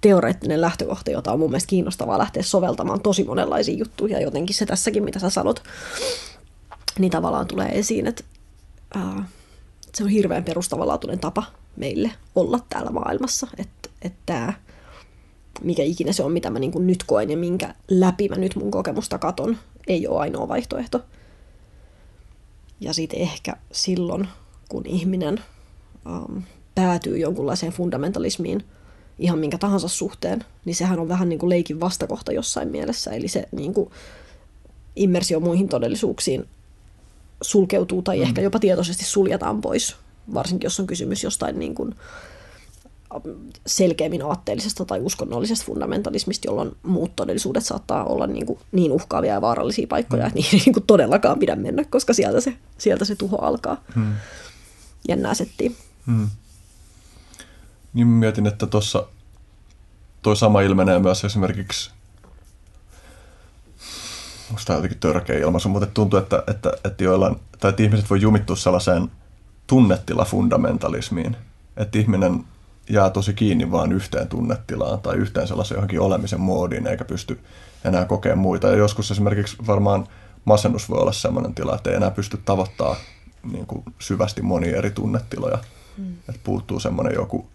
teoreettinen 0.00 0.60
lähtökohta, 0.60 1.10
jota 1.10 1.32
on 1.32 1.38
mun 1.38 1.50
mielestä 1.50 1.68
kiinnostavaa 1.68 2.18
lähteä 2.18 2.42
soveltamaan 2.42 3.00
tosi 3.00 3.24
monenlaisiin 3.24 3.78
juttuihin. 3.78 4.14
Ja 4.14 4.20
jotenkin 4.20 4.56
se 4.56 4.66
tässäkin, 4.66 5.04
mitä 5.04 5.18
sä 5.18 5.30
sanot, 5.30 5.62
niin 6.98 7.10
tavallaan 7.10 7.46
tulee 7.46 7.68
esiin, 7.78 8.06
että 8.06 8.24
ää, 8.94 9.24
se 9.94 10.04
on 10.04 10.10
hirveän 10.10 10.44
perustavanlaatuinen 10.44 11.18
tapa 11.18 11.44
meille 11.76 12.10
olla 12.34 12.58
täällä 12.68 12.90
maailmassa. 12.90 13.46
Että 13.58 13.90
et 14.02 14.12
tämä, 14.26 14.52
mikä 15.62 15.82
ikinä 15.82 16.12
se 16.12 16.22
on, 16.22 16.32
mitä 16.32 16.50
mä 16.50 16.58
niin 16.58 16.86
nyt 16.86 17.04
koen 17.06 17.30
ja 17.30 17.36
minkä 17.36 17.74
läpi 17.88 18.28
mä 18.28 18.36
nyt 18.36 18.56
mun 18.56 18.70
kokemusta 18.70 19.18
katon, 19.18 19.56
ei 19.86 20.06
ole 20.06 20.20
ainoa 20.20 20.48
vaihtoehto. 20.48 21.00
Ja 22.80 22.92
sitten 22.92 23.20
ehkä 23.20 23.52
silloin, 23.72 24.28
kun 24.68 24.86
ihminen 24.86 25.40
um, 26.06 26.42
päätyy 26.74 27.18
jonkunlaiseen 27.18 27.72
fundamentalismiin 27.72 28.64
ihan 29.18 29.38
minkä 29.38 29.58
tahansa 29.58 29.88
suhteen, 29.88 30.44
niin 30.64 30.76
sehän 30.76 31.00
on 31.00 31.08
vähän 31.08 31.28
niin 31.28 31.38
kuin 31.38 31.50
leikin 31.50 31.80
vastakohta 31.80 32.32
jossain 32.32 32.68
mielessä. 32.68 33.10
Eli 33.10 33.28
se 33.28 33.48
niin 33.52 33.74
kuin 33.74 33.90
immersio 34.96 35.40
muihin 35.40 35.68
todellisuuksiin 35.68 36.48
sulkeutuu 37.42 38.02
tai 38.02 38.16
mm. 38.16 38.22
ehkä 38.22 38.40
jopa 38.40 38.58
tietoisesti 38.58 39.04
suljetaan 39.04 39.60
pois, 39.60 39.96
varsinkin 40.34 40.66
jos 40.66 40.80
on 40.80 40.86
kysymys 40.86 41.24
jostain 41.24 41.58
niin 41.58 41.74
kuin 41.74 41.94
selkeämmin 43.66 44.22
aatteellisesta 44.22 44.84
tai 44.84 45.00
uskonnollisesta 45.00 45.64
fundamentalismista, 45.64 46.48
jolloin 46.48 46.76
muut 46.82 47.16
todellisuudet 47.16 47.64
saattaa 47.64 48.04
olla 48.04 48.26
niin, 48.26 48.46
kuin 48.46 48.58
niin 48.72 48.92
uhkaavia 48.92 49.32
ja 49.32 49.40
vaarallisia 49.40 49.86
paikkoja, 49.86 50.22
mm. 50.22 50.26
että 50.26 50.34
niihin 50.34 50.60
ei 50.60 50.64
niin 50.64 50.72
kuin 50.72 50.86
todellakaan 50.86 51.38
pidä 51.38 51.56
mennä, 51.56 51.84
koska 51.84 52.12
sieltä 52.12 52.40
se, 52.40 52.56
sieltä 52.78 53.04
se 53.04 53.16
tuho 53.16 53.36
alkaa. 53.36 53.84
Mm. 53.94 54.14
Jännää 55.08 55.34
settiä. 55.34 55.70
Mm. 56.06 56.28
Niin 57.94 58.06
mietin, 58.06 58.46
että 58.46 58.66
tuossa 58.66 59.06
toi 60.22 60.36
sama 60.36 60.60
ilmenee 60.60 60.98
myös 60.98 61.24
esimerkiksi 61.24 61.90
musta 64.50 64.72
on 64.72 64.76
jotenkin 64.76 65.00
törkeä 65.00 65.38
ilmaisu, 65.38 65.68
mutta 65.68 65.86
tuntuu, 65.86 66.18
että, 66.18 66.42
että, 66.46 66.72
että, 66.84 67.04
joillain, 67.04 67.36
tai 67.60 67.68
että 67.70 67.82
ihmiset 67.82 68.10
voi 68.10 68.20
jumittua 68.20 68.56
sellaiseen 68.56 69.10
tunnetilafundamentalismiin, 69.66 71.36
että 71.76 71.98
ihminen 71.98 72.44
jää 72.90 73.10
tosi 73.10 73.34
kiinni 73.34 73.70
vaan 73.70 73.92
yhteen 73.92 74.28
tunnetilaan 74.28 75.00
tai 75.00 75.16
yhteen 75.16 75.48
sellaisen 75.48 75.74
johonkin 75.74 76.00
olemisen 76.00 76.40
moodiin, 76.40 76.86
eikä 76.86 77.04
pysty 77.04 77.40
enää 77.84 78.04
kokemaan 78.04 78.38
muita. 78.38 78.68
Ja 78.68 78.76
joskus 78.76 79.10
esimerkiksi 79.10 79.56
varmaan 79.66 80.06
masennus 80.44 80.90
voi 80.90 80.98
olla 80.98 81.12
sellainen 81.12 81.54
tila, 81.54 81.74
että 81.74 81.90
ei 81.90 81.96
enää 81.96 82.10
pysty 82.10 82.40
tavoittaa 82.44 82.96
niin 83.52 83.66
kuin 83.66 83.84
syvästi 83.98 84.42
monia 84.42 84.76
eri 84.76 84.90
tunnetiloja. 84.90 85.58
Mm. 85.98 86.12
Että 86.28 86.40
puuttuu 86.44 86.80
semmoinen 86.80 87.14
joku, 87.14 87.48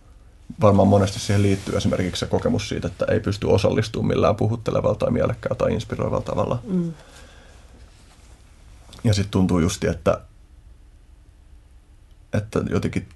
varmaan 0.61 0.87
monesti 0.87 1.19
siihen 1.19 1.41
liittyy 1.41 1.77
esimerkiksi 1.77 2.19
se 2.19 2.25
kokemus 2.25 2.69
siitä, 2.69 2.87
että 2.87 3.05
ei 3.05 3.19
pysty 3.19 3.47
osallistumaan 3.47 4.07
millään 4.07 4.35
puhuttelevalla 4.35 4.95
tai 4.95 5.11
mielekkäällä 5.11 5.55
tai 5.55 5.73
inspiroivalla 5.73 6.25
tavalla. 6.25 6.59
Mm. 6.63 6.93
Ja 9.03 9.13
sitten 9.13 9.31
tuntuu 9.31 9.59
justi, 9.59 9.87
että, 9.87 10.21
että 12.33 12.63
jotenkin 12.69 13.09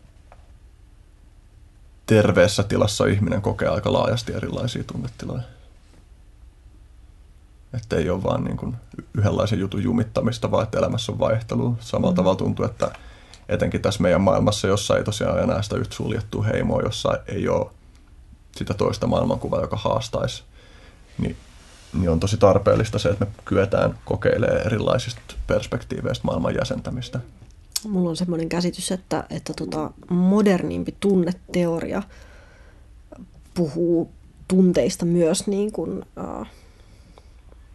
terveessä 2.05 2.63
tilassa 2.63 3.05
ihminen 3.05 3.41
kokee 3.41 3.67
aika 3.67 3.93
laajasti 3.93 4.33
erilaisia 4.33 4.83
tunnetiloja. 4.83 5.41
Että 7.73 7.95
ei 7.95 8.09
ole 8.09 8.23
vaan 8.23 8.43
niin 8.43 8.57
kuin 8.57 8.75
yhdenlaisen 9.17 9.59
jutun 9.59 9.83
jumittamista, 9.83 10.51
vaan 10.51 10.63
että 10.63 10.77
elämässä 10.77 11.11
on 11.11 11.19
vaihtelu. 11.19 11.77
Samalla 11.79 12.11
mm. 12.11 12.15
tavalla 12.15 12.37
tuntuu, 12.37 12.65
että 12.65 12.91
etenkin 13.49 13.81
tässä 13.81 14.01
meidän 14.01 14.21
maailmassa, 14.21 14.67
jossa 14.67 14.97
ei 14.97 15.03
tosiaan 15.03 15.43
enää 15.43 15.61
sitä 15.61 15.75
yhtä 15.75 15.95
suljettua 15.95 16.43
heimoa, 16.43 16.81
jossa 16.81 17.19
ei 17.27 17.49
ole 17.49 17.69
sitä 18.57 18.73
toista 18.73 19.07
maailmankuvaa, 19.07 19.61
joka 19.61 19.77
haastaisi, 19.77 20.43
niin, 21.17 21.35
niin 21.93 22.09
on 22.09 22.19
tosi 22.19 22.37
tarpeellista 22.37 22.99
se, 22.99 23.09
että 23.09 23.25
me 23.25 23.31
kyetään 23.45 23.99
kokeilemaan 24.05 24.61
erilaisista 24.65 25.21
perspektiiveistä 25.47 26.25
maailman 26.25 26.55
jäsentämistä. 26.55 27.19
Mulla 27.87 28.09
on 28.09 28.17
semmoinen 28.17 28.49
käsitys, 28.49 28.91
että, 28.91 29.23
että 29.29 29.53
tota 29.53 29.91
modernimpi 30.09 30.95
tunneteoria 30.99 32.03
puhuu 33.53 34.11
tunteista 34.47 35.05
myös 35.05 35.47
niin 35.47 35.71
kuin, 35.71 36.05
äh, 36.17 36.51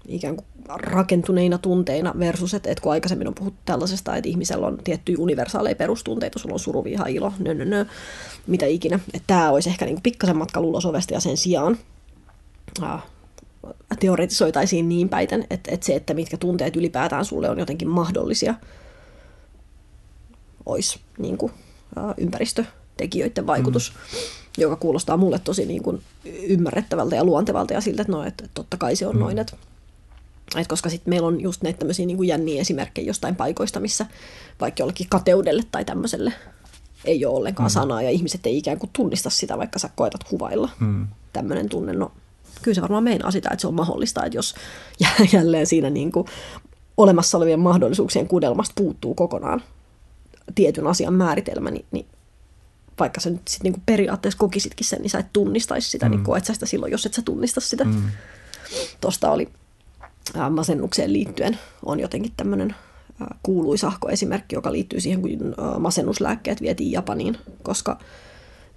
ikään 0.07 0.37
kuin 0.37 0.47
rakentuneina 0.69 1.59
tunteina 1.59 2.15
versus, 2.19 2.55
että, 2.55 2.71
että 2.71 2.83
kun 2.83 2.93
aikaisemmin 2.93 3.29
on 3.29 3.35
puhuttu 3.35 3.61
tällaisesta, 3.65 4.17
että 4.17 4.29
ihmisellä 4.29 4.67
on 4.67 4.79
tiettyjä 4.85 5.19
universaaleja 5.19 5.77
perustunteita, 5.77 6.39
sulla 6.39 6.55
on 6.55 6.61
suru, 6.61 6.85
viha, 6.85 7.07
ilo, 7.07 7.33
nö, 7.39 7.55
nö, 7.55 7.65
nö, 7.65 7.87
mitä 8.47 8.67
ikinä. 8.67 9.01
Että 9.15 9.27
tämä 9.27 9.51
olisi 9.51 9.69
ehkä 9.69 9.85
niin 9.85 10.03
pikkasen 10.03 10.37
matka 10.37 10.61
ulos 10.61 10.87
ovesta 10.87 11.15
ja 11.15 11.21
sen 11.21 11.37
sijaan 11.37 11.79
äh, 12.83 13.03
teoretisoitaisiin 14.01 14.89
niin 14.89 15.09
päiten, 15.09 15.47
että, 15.51 15.71
että 15.71 15.87
se, 15.87 15.95
että 15.95 16.15
mitkä 16.15 16.37
tunteet 16.37 16.77
ylipäätään 16.77 17.25
sulle 17.25 17.51
on 17.51 17.59
jotenkin 17.59 17.89
mahdollisia, 17.89 18.55
olisi 20.67 21.01
niin 21.19 21.39
kuin, 21.39 21.53
äh, 21.99 22.15
ympäristötekijöiden 22.17 23.47
vaikutus, 23.47 23.93
mm. 23.93 24.19
joka 24.59 24.77
kuulostaa 24.77 25.17
mulle 25.17 25.39
tosi 25.39 25.67
niin 25.67 25.83
kuin 25.83 26.03
ymmärrettävältä 26.25 27.17
ja 27.17 27.25
luontevalta 27.25 27.75
ja 27.75 27.81
siltä, 27.81 28.03
että, 28.03 28.13
no, 28.13 28.25
että 28.25 28.49
totta 28.55 28.77
kai 28.77 28.97
se 28.97 29.07
on 29.07 29.15
mm. 29.15 29.21
noin, 29.21 29.39
että 29.39 29.57
et 30.57 30.69
koska 30.69 30.91
sitten 30.91 31.11
meillä 31.11 31.29
on 31.29 31.41
just 31.41 31.63
näitä 31.63 31.79
tämmöisiä 31.79 32.07
niin 32.07 32.25
jänniä 32.25 32.61
esimerkkejä 32.61 33.07
jostain 33.07 33.37
paikoista, 33.37 33.81
missä 33.81 34.07
vaikka 34.61 34.83
jollekin 34.83 35.07
kateudelle 35.11 35.63
tai 35.73 35.85
tämmöiselle 35.85 36.33
ei 37.05 37.25
ole 37.25 37.37
ollenkaan 37.37 37.71
mm. 37.71 37.73
sanaa 37.73 38.03
ja 38.03 38.11
ihmiset 38.11 38.47
ei 38.47 38.59
ikään 38.59 38.79
kuin 38.79 38.91
tunnista 38.93 39.31
sitä, 39.31 39.59
vaikka 39.59 39.79
sä 39.79 39.91
koetat 39.95 40.25
kuvailla 40.25 40.71
mm. 40.81 41.07
tämmöinen 41.33 41.69
tunne. 41.69 41.93
No, 41.93 42.13
kyllä 42.63 42.75
se 42.75 42.81
varmaan 42.81 43.05
meinaa 43.05 43.31
sitä, 43.31 43.49
että 43.53 43.61
se 43.61 43.67
on 43.67 43.75
mahdollista, 43.75 44.25
että 44.25 44.39
jos 44.39 44.55
jälleen 45.33 45.67
siinä 45.67 45.91
niin 45.91 46.13
kuin 46.13 46.27
olemassa 46.97 47.39
olevien 47.39 47.61
mahdollisuuksien 47.61 48.29
kudelmasta 48.29 48.73
puuttuu 48.77 49.15
kokonaan 49.15 49.63
tietyn 50.55 50.87
asian 50.87 51.15
määritelmä, 51.15 51.71
niin, 51.71 51.85
niin 51.91 52.07
vaikka 52.99 53.21
sä 53.21 53.31
nyt 53.31 53.49
sit 53.49 53.63
niin 53.63 53.73
kuin 53.73 53.83
periaatteessa 53.87 54.39
kokisitkin 54.39 54.87
sen, 54.87 55.03
niin 55.03 55.11
sä 55.11 55.19
et 55.19 55.33
tunnistaisi 55.33 55.91
sitä, 55.91 56.07
mm. 56.07 56.11
niin 56.11 56.25
koet 56.25 56.45
sä 56.45 56.55
sitä 56.55 56.67
silloin, 56.67 56.93
jos 56.93 57.07
et 57.07 57.15
sä 57.15 57.23
tunnista 57.23 57.61
sitä. 57.61 57.85
Mm. 57.85 58.03
Tuosta 59.01 59.31
oli 59.31 59.49
masennukseen 60.51 61.13
liittyen 61.13 61.59
on 61.87 62.01
jotenkin 62.01 62.33
tämmöinen 62.37 62.75
kuuluisahko 63.43 64.09
esimerkki, 64.09 64.57
joka 64.57 64.73
liittyy 64.73 65.01
siihen, 65.01 65.23
kun 65.23 65.31
masennuslääkkeet 65.79 66.61
vietiin 66.61 66.93
Japaniin, 66.93 67.39
koska 67.63 67.99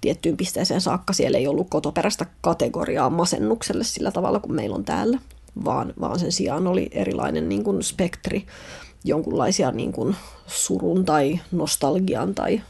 tiettyyn 0.00 0.36
pisteeseen 0.36 0.80
saakka 0.80 1.12
siellä 1.12 1.38
ei 1.38 1.46
ollut 1.46 1.70
kotoperäistä 1.70 2.26
kategoriaa 2.40 3.10
masennukselle 3.10 3.84
sillä 3.84 4.10
tavalla 4.10 4.40
kuin 4.40 4.54
meillä 4.54 4.76
on 4.76 4.84
täällä, 4.84 5.18
vaan, 5.64 5.94
vaan 6.00 6.18
sen 6.18 6.32
sijaan 6.32 6.66
oli 6.66 6.88
erilainen 6.92 7.48
niin 7.48 7.64
kuin 7.64 7.82
spektri, 7.82 8.46
jonkunlaisia 9.04 9.70
niin 9.70 9.92
kuin 9.92 10.16
surun 10.46 11.04
tai 11.04 11.40
nostalgian 11.52 12.34
tai 12.34 12.62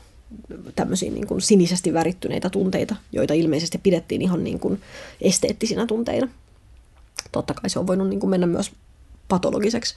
tämmöisiä 0.75 1.11
niin 1.11 1.27
kuin 1.27 1.41
sinisesti 1.41 1.93
värittyneitä 1.93 2.51
tunteita, 2.51 2.97
joita 3.13 3.35
ilmeisesti 3.35 3.79
pidettiin 3.79 4.23
ihan 4.23 4.45
niin 4.45 4.61
kuin 4.61 4.81
esteettisinä 5.21 5.87
tunteina 5.87 6.29
totta 7.33 7.55
kai 7.55 7.71
se 7.71 7.79
on 7.79 7.87
voinut 7.87 8.09
niin 8.09 8.21
kuin 8.21 8.31
mennä 8.31 8.47
myös 8.47 8.73
patologiseksi, 9.29 9.95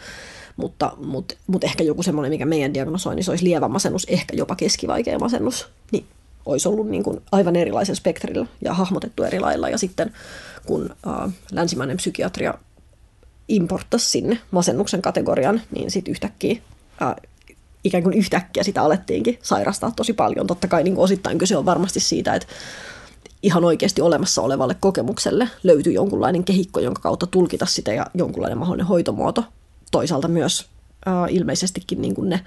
mutta, 0.57 0.91
mutta, 1.05 1.35
mutta 1.47 1.67
ehkä 1.67 1.83
joku 1.83 2.03
semmoinen, 2.03 2.31
mikä 2.31 2.45
meidän 2.45 2.73
diagnosoinnissa 2.73 3.31
olisi 3.31 3.45
lievä 3.45 3.67
masennus, 3.67 4.05
ehkä 4.09 4.35
jopa 4.35 4.55
keskivaikea 4.55 5.19
masennus, 5.19 5.67
niin 5.91 6.05
olisi 6.45 6.67
ollut 6.67 6.89
niin 6.89 7.03
kuin 7.03 7.21
aivan 7.31 7.55
erilaisen 7.55 7.95
spektrillä 7.95 8.45
ja 8.61 8.73
hahmotettu 8.73 9.23
eri 9.23 9.39
lailla. 9.39 9.69
Ja 9.69 9.77
sitten 9.77 10.13
kun 10.65 10.89
äh, 11.07 11.33
länsimainen 11.51 11.97
psykiatria 11.97 12.53
importtasi 13.47 14.09
sinne 14.09 14.39
masennuksen 14.51 15.01
kategorian, 15.01 15.61
niin 15.75 15.91
sitten 15.91 16.11
yhtäkkiä 16.11 16.61
äh, 17.01 17.15
ikään 17.83 18.03
kuin 18.03 18.17
yhtäkkiä 18.17 18.63
sitä 18.63 18.81
alettiinkin 18.81 19.39
sairastaa 19.41 19.91
tosi 19.95 20.13
paljon. 20.13 20.47
Totta 20.47 20.67
kai 20.67 20.83
niin 20.83 20.95
kuin 20.95 21.03
osittain 21.03 21.37
kyse 21.37 21.57
on 21.57 21.65
varmasti 21.65 21.99
siitä, 21.99 22.35
että 22.35 22.47
ihan 23.43 23.65
oikeasti 23.65 24.01
olemassa 24.01 24.41
olevalle 24.41 24.75
kokemukselle 24.79 25.49
löytyy 25.63 25.93
jonkunlainen 25.93 26.43
kehikko, 26.43 26.79
jonka 26.79 27.01
kautta 27.01 27.27
tulkita 27.27 27.65
sitä 27.65 27.93
ja 27.93 28.05
jonkunlainen 28.13 28.57
mahdollinen 28.57 28.87
hoitomuoto. 28.87 29.43
Toisaalta 29.91 30.27
myös 30.27 30.65
äh, 31.07 31.13
ilmeisestikin 31.29 32.01
niin 32.01 32.15
kuin 32.15 32.29
ne 32.29 32.41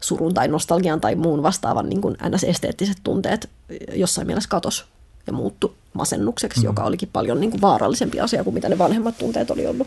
surun 0.00 0.34
tai 0.34 0.48
nostalgian 0.48 1.00
tai 1.00 1.14
muun 1.14 1.42
vastaavan 1.42 1.88
niin 1.88 2.00
kuin 2.00 2.16
ns-esteettiset 2.28 2.96
tunteet 3.04 3.50
jossain 3.92 4.26
mielessä 4.26 4.48
katos 4.48 4.84
ja 5.26 5.32
muuttu 5.32 5.74
masennukseksi, 5.92 6.60
mm. 6.60 6.64
joka 6.64 6.84
olikin 6.84 7.08
paljon 7.12 7.40
niin 7.40 7.50
kuin 7.50 7.60
vaarallisempi 7.60 8.20
asia 8.20 8.44
kuin 8.44 8.54
mitä 8.54 8.68
ne 8.68 8.78
vanhemmat 8.78 9.18
tunteet 9.18 9.50
oli 9.50 9.66
ollut. 9.66 9.86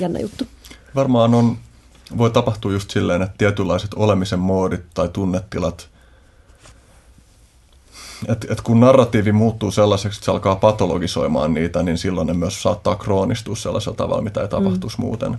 Jännä 0.00 0.20
juttu. 0.20 0.44
Varmaan 0.94 1.34
on, 1.34 1.56
voi 2.18 2.30
tapahtua 2.30 2.72
just 2.72 2.90
silleen, 2.90 3.22
että 3.22 3.34
tietynlaiset 3.38 3.90
olemisen 3.96 4.38
moodit 4.38 4.82
tai 4.94 5.08
tunnetilat– 5.08 5.88
et, 8.28 8.46
et 8.50 8.60
kun 8.60 8.80
narratiivi 8.80 9.32
muuttuu 9.32 9.70
sellaiseksi, 9.70 10.18
että 10.18 10.24
se 10.24 10.30
alkaa 10.30 10.56
patologisoimaan 10.56 11.54
niitä, 11.54 11.82
niin 11.82 11.98
silloin 11.98 12.26
ne 12.26 12.34
myös 12.34 12.62
saattaa 12.62 12.96
kroonistua 12.96 13.56
sellaisella 13.56 13.96
tavalla, 13.96 14.22
mitä 14.22 14.40
ei 14.40 14.48
tapahtuisi 14.48 14.98
mm. 14.98 15.04
muuten. 15.04 15.38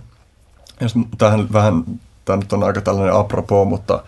Ja 0.80 0.86
tähän 1.18 1.52
vähän, 1.52 1.84
tämä 2.24 2.36
nyt 2.36 2.52
on 2.52 2.64
aika 2.64 2.80
tällainen 2.80 3.14
apropos, 3.14 3.68
mutta 3.68 4.04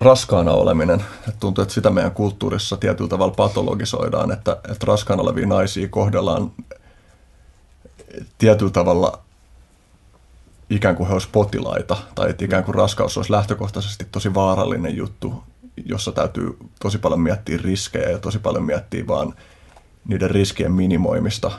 raskaana 0.00 0.50
oleminen, 0.50 1.04
että 1.18 1.40
tuntuu, 1.40 1.62
että 1.62 1.74
sitä 1.74 1.90
meidän 1.90 2.12
kulttuurissa 2.12 2.76
tietyllä 2.76 3.08
tavalla 3.08 3.34
patologisoidaan, 3.34 4.32
että, 4.32 4.56
että 4.70 4.86
raskaana 4.86 5.22
olevia 5.22 5.46
naisia 5.46 5.88
kohdellaan 5.88 6.52
tietyllä 8.38 8.72
tavalla 8.72 9.18
ikään 10.70 10.96
kuin 10.96 11.06
he 11.06 11.12
olisivat 11.12 11.32
potilaita, 11.32 11.96
tai 12.14 12.30
että 12.30 12.44
ikään 12.44 12.64
kuin 12.64 12.74
raskaus 12.74 13.16
olisi 13.16 13.32
lähtökohtaisesti 13.32 14.06
tosi 14.12 14.34
vaarallinen 14.34 14.96
juttu, 14.96 15.44
jossa 15.76 16.12
täytyy 16.12 16.56
tosi 16.80 16.98
paljon 16.98 17.20
miettiä 17.20 17.58
riskejä 17.62 18.10
ja 18.10 18.18
tosi 18.18 18.38
paljon 18.38 18.64
miettiä 18.64 19.06
vaan 19.06 19.34
niiden 20.08 20.30
riskien 20.30 20.72
minimoimista. 20.72 21.50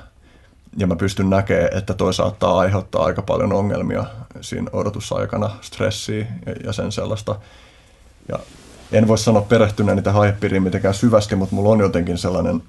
Ja 0.77 0.87
mä 0.87 0.95
pystyn 0.95 1.29
näkemään, 1.29 1.77
että 1.77 1.93
toi 1.93 2.13
saattaa 2.13 2.59
aiheuttaa 2.59 3.05
aika 3.05 3.21
paljon 3.21 3.53
ongelmia 3.53 4.05
siinä 4.41 4.69
odotusaikana, 4.73 5.49
stressiä 5.61 6.27
ja 6.63 6.73
sen 6.73 6.91
sellaista. 6.91 7.39
Ja 8.29 8.39
en 8.91 9.07
voi 9.07 9.17
sanoa 9.17 9.41
perehtyneeni 9.41 10.01
tähän 10.01 10.21
aihepiiriin 10.21 10.63
mitenkään 10.63 10.93
syvästi, 10.93 11.35
mutta 11.35 11.55
mulla 11.55 11.69
on 11.69 11.79
jotenkin 11.79 12.17
sellainen 12.17 12.63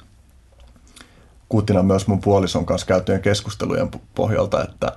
kutina 1.48 1.82
myös 1.82 2.06
mun 2.06 2.20
puolison 2.20 2.66
kanssa 2.66 2.86
käytyjen 2.86 3.22
keskustelujen 3.22 3.90
pohjalta, 4.14 4.64
että, 4.64 4.92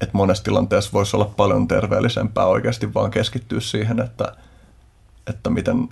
että 0.00 0.16
monessa 0.16 0.44
tilanteessa 0.44 0.90
voisi 0.92 1.16
olla 1.16 1.32
paljon 1.36 1.68
terveellisempää 1.68 2.46
oikeasti 2.46 2.94
vaan 2.94 3.10
keskittyä 3.10 3.60
siihen, 3.60 4.00
että– 4.00 4.32
että 5.28 5.50
miten 5.50 5.88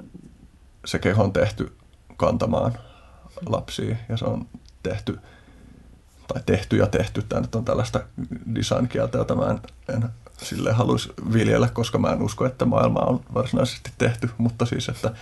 se 0.84 0.98
keho 0.98 1.22
on 1.24 1.32
tehty 1.32 1.76
kantamaan 2.16 2.72
lapsia 3.46 3.96
ja 4.08 4.16
se 4.16 4.24
on 4.24 4.46
tehty 4.82 5.18
tai 6.28 6.42
tehty 6.46 6.76
ja 6.76 6.86
tehty. 6.86 7.22
Tämä 7.22 7.40
nyt 7.40 7.54
on 7.54 7.64
tällaista 7.64 8.00
design-kieltä, 8.54 9.18
jota 9.18 9.34
mä 9.34 9.50
en, 9.50 9.60
en 9.94 10.08
sille 10.38 10.72
haluaisi 10.72 11.12
viljellä, 11.32 11.68
koska 11.68 11.98
mä 11.98 12.12
en 12.12 12.22
usko, 12.22 12.46
että 12.46 12.64
maailma 12.64 13.00
on 13.00 13.20
varsinaisesti 13.34 13.90
tehty, 13.98 14.30
mutta 14.38 14.66
siis, 14.66 14.88
että 14.88 15.12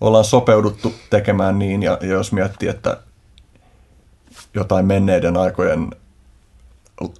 ollaan 0.00 0.24
sopeuduttu 0.24 0.94
tekemään 1.10 1.58
niin, 1.58 1.82
ja, 1.82 1.98
ja 2.00 2.08
jos 2.08 2.32
miettii, 2.32 2.68
että 2.68 3.00
jotain 4.54 4.86
menneiden 4.86 5.36
aikojen 5.36 5.90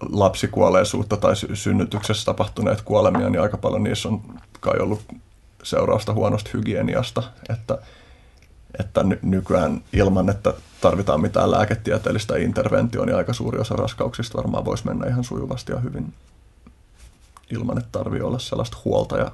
lapsikuolleisuutta 0.00 1.16
tai 1.16 1.34
synnytyksessä 1.54 2.24
tapahtuneet 2.24 2.82
kuolemia, 2.82 3.30
niin 3.30 3.42
aika 3.42 3.56
paljon 3.56 3.82
niissä 3.82 4.08
on 4.08 4.22
kai 4.60 4.78
ollut 4.80 5.02
seurausta 5.62 6.12
huonosta 6.12 6.50
hygieniasta, 6.54 7.22
että, 7.50 7.78
että 8.78 9.02
ny- 9.02 9.18
nykyään 9.22 9.82
ilman, 9.92 10.30
että 10.30 10.54
tarvitaan 10.80 11.20
mitään 11.20 11.50
lääketieteellistä 11.50 12.36
interventioa, 12.36 13.06
niin 13.06 13.16
aika 13.16 13.32
suuri 13.32 13.58
osa 13.58 13.76
raskauksista 13.76 14.38
varmaan 14.38 14.64
voisi 14.64 14.86
mennä 14.86 15.06
ihan 15.06 15.24
sujuvasti 15.24 15.72
ja 15.72 15.80
hyvin 15.80 16.14
ilman, 17.50 17.78
että 17.78 17.88
tarvii 17.92 18.20
olla 18.20 18.38
sellaista 18.38 18.76
huolta 18.84 19.18
ja 19.18 19.32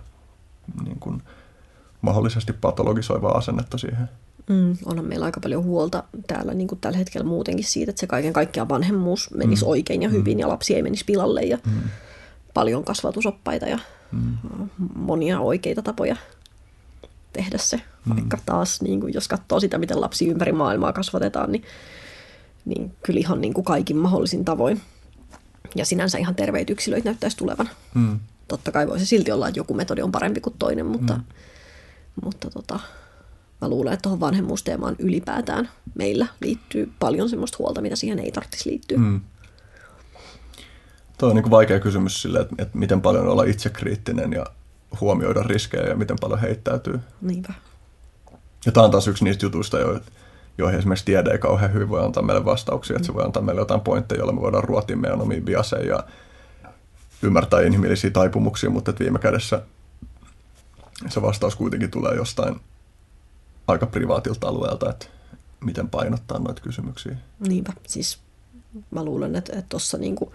niin 0.84 1.00
kuin, 1.00 1.22
mahdollisesti 2.00 2.52
patologisoivaa 2.52 3.38
asennetta 3.38 3.78
siihen. 3.78 4.08
Mm, 4.48 4.76
onhan 4.84 5.06
meillä 5.06 5.26
aika 5.26 5.40
paljon 5.40 5.64
huolta 5.64 6.04
täällä 6.26 6.54
niin 6.54 6.68
kuin 6.68 6.80
tällä 6.80 6.98
hetkellä 6.98 7.26
muutenkin 7.26 7.64
siitä, 7.64 7.90
että 7.90 8.00
se 8.00 8.06
kaiken 8.06 8.32
kaikkiaan 8.32 8.68
vanhemmuus 8.68 9.30
menisi 9.34 9.64
mm. 9.64 9.70
oikein 9.70 10.02
ja 10.02 10.08
hyvin 10.08 10.36
mm. 10.36 10.40
ja 10.40 10.48
lapsi 10.48 10.74
ei 10.74 10.82
menisi 10.82 11.04
pilalle 11.04 11.42
ja 11.42 11.58
mm. 11.66 11.80
paljon 12.54 12.84
kasvatusoppaita 12.84 13.66
ja 13.66 13.78
mm. 14.12 14.36
monia 14.94 15.40
oikeita 15.40 15.82
tapoja 15.82 16.16
tehdä 17.32 17.58
se. 17.58 17.76
Mm. 17.76 18.14
Vaikka 18.14 18.38
taas, 18.46 18.82
niin 18.82 19.00
kuin, 19.00 19.14
jos 19.14 19.28
katsoo 19.28 19.60
sitä, 19.60 19.78
miten 19.78 20.00
lapsi 20.00 20.28
ympäri 20.28 20.52
maailmaa 20.52 20.92
kasvatetaan, 20.92 21.52
niin, 21.52 21.62
niin 22.64 22.92
kyllä 23.06 23.20
ihan 23.20 23.40
niin 23.40 23.54
kuin 23.54 23.64
kaikin 23.64 23.96
mahdollisin 23.96 24.44
tavoin. 24.44 24.80
Ja 25.74 25.84
sinänsä 25.84 26.18
ihan 26.18 26.34
terveitä 26.34 26.72
yksilöitä 26.72 27.08
näyttäisi 27.08 27.36
tulevan. 27.36 27.70
Mm. 27.94 28.20
Totta 28.48 28.72
kai 28.72 28.88
voisi 28.88 29.06
silti 29.06 29.32
olla, 29.32 29.48
että 29.48 29.60
joku 29.60 29.74
metodi 29.74 30.02
on 30.02 30.12
parempi 30.12 30.40
kuin 30.40 30.54
toinen, 30.58 30.86
mutta, 30.86 31.14
mm. 31.14 31.22
mutta 32.24 32.50
tota, 32.50 32.80
mä 33.60 33.68
luulen, 33.68 33.92
että 33.92 34.02
tuohon 34.02 34.20
vanhemmuusteemaan 34.20 34.96
ylipäätään 34.98 35.68
meillä 35.94 36.26
liittyy 36.40 36.92
paljon 36.98 37.28
semmoista 37.28 37.56
huolta, 37.58 37.80
mitä 37.80 37.96
siihen 37.96 38.18
ei 38.18 38.32
tarvitsisi 38.32 38.70
liittyä. 38.70 38.98
Mm. 38.98 39.20
Tuo 41.18 41.28
on 41.28 41.36
niin 41.36 41.50
vaikea 41.50 41.80
kysymys 41.80 42.22
sille, 42.22 42.40
että, 42.40 42.54
että 42.58 42.78
miten 42.78 43.00
paljon 43.00 43.28
olla 43.28 43.44
itsekriittinen 43.44 44.32
ja 44.32 44.46
huomioida 45.00 45.42
riskejä 45.42 45.86
ja 45.86 45.96
miten 45.96 46.16
paljon 46.20 46.40
heittäytyy. 46.40 47.00
Niinpä. 47.20 47.52
Ja 48.66 48.72
tämä 48.72 48.84
on 48.84 48.90
taas 48.90 49.08
yksi 49.08 49.24
niistä 49.24 49.46
jutuista, 49.46 49.78
joihin 50.58 50.78
esimerkiksi 50.78 51.04
tiede 51.04 51.30
ei 51.30 51.38
kauhean 51.38 51.72
hyvin 51.72 51.88
voi 51.88 52.04
antaa 52.04 52.22
meille 52.22 52.44
vastauksia, 52.44 52.94
mm. 52.94 52.96
että 52.96 53.06
se 53.06 53.14
voi 53.14 53.24
antaa 53.24 53.42
meille 53.42 53.60
jotain 53.60 53.80
pointteja, 53.80 54.18
joilla 54.18 54.32
me 54.32 54.40
voidaan 54.40 54.64
ruotia 54.64 54.96
meidän 54.96 55.20
omiin 55.20 55.44
biaseja 55.44 55.86
ja 55.86 56.04
ymmärtää 57.22 57.60
inhimillisiä 57.60 58.10
taipumuksia, 58.10 58.70
mutta 58.70 58.90
että 58.90 59.04
viime 59.04 59.18
kädessä 59.18 59.62
se 61.08 61.22
vastaus 61.22 61.56
kuitenkin 61.56 61.90
tulee 61.90 62.14
jostain 62.14 62.60
aika 63.68 63.86
privaatilta 63.86 64.48
alueelta, 64.48 64.90
että 64.90 65.06
miten 65.64 65.90
painottaa 65.90 66.38
noita 66.38 66.62
kysymyksiä. 66.62 67.16
Niinpä, 67.48 67.72
siis 67.86 68.18
mä 68.90 69.04
luulen, 69.04 69.36
että 69.36 69.62
tuossa 69.68 69.98
niinku 69.98 70.32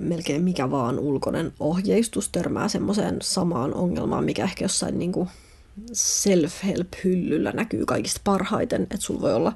melkein 0.00 0.42
mikä 0.42 0.70
vaan 0.70 0.98
ulkoinen 0.98 1.52
ohjeistus 1.60 2.28
törmää 2.28 2.68
semmoiseen 2.68 3.16
samaan 3.22 3.74
ongelmaan, 3.74 4.24
mikä 4.24 4.44
ehkä 4.44 4.64
jossain 4.64 4.98
niinku 4.98 5.28
self-help-hyllyllä 5.92 7.52
näkyy 7.52 7.86
kaikista 7.86 8.20
parhaiten, 8.24 8.82
että 8.82 8.96
sulla 9.00 9.20
voi 9.20 9.34
olla 9.34 9.52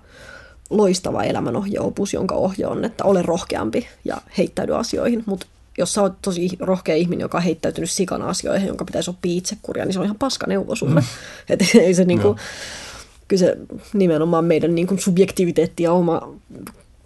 loistava 0.71 1.23
elämänohjeopus, 1.23 2.13
jonka 2.13 2.35
ohje 2.35 2.67
on, 2.67 2.85
että 2.85 3.05
ole 3.05 3.23
rohkeampi 3.23 3.87
ja 4.05 4.17
heittäydy 4.39 4.77
asioihin, 4.77 5.23
mutta 5.27 5.47
jos 5.79 5.93
sä 5.93 6.03
oot 6.03 6.13
tosi 6.23 6.51
rohkea 6.61 6.95
ihminen, 6.95 7.23
joka 7.23 7.39
on 7.39 7.45
heittäytynyt 7.45 7.91
sikana 7.91 8.29
asioihin, 8.29 8.69
jonka 8.69 8.85
pitäisi 8.85 9.11
oppia 9.11 9.37
itsekuria, 9.37 9.85
niin 9.85 9.93
se 9.93 9.99
on 9.99 10.05
ihan 10.05 10.19
paska 10.19 10.47
neuvo 10.47 10.75
sulle. 10.75 11.01
Mm. 11.01 11.07
Että 11.49 11.65
ei 11.75 11.95
se 11.95 12.05
niinku, 12.05 12.37
kyllä 13.29 13.41
se 13.41 13.57
nimenomaan 13.93 14.45
meidän 14.45 14.75
niinku 14.75 14.97
subjektiviteetti 14.99 15.83
ja 15.83 15.93
oma 15.93 16.35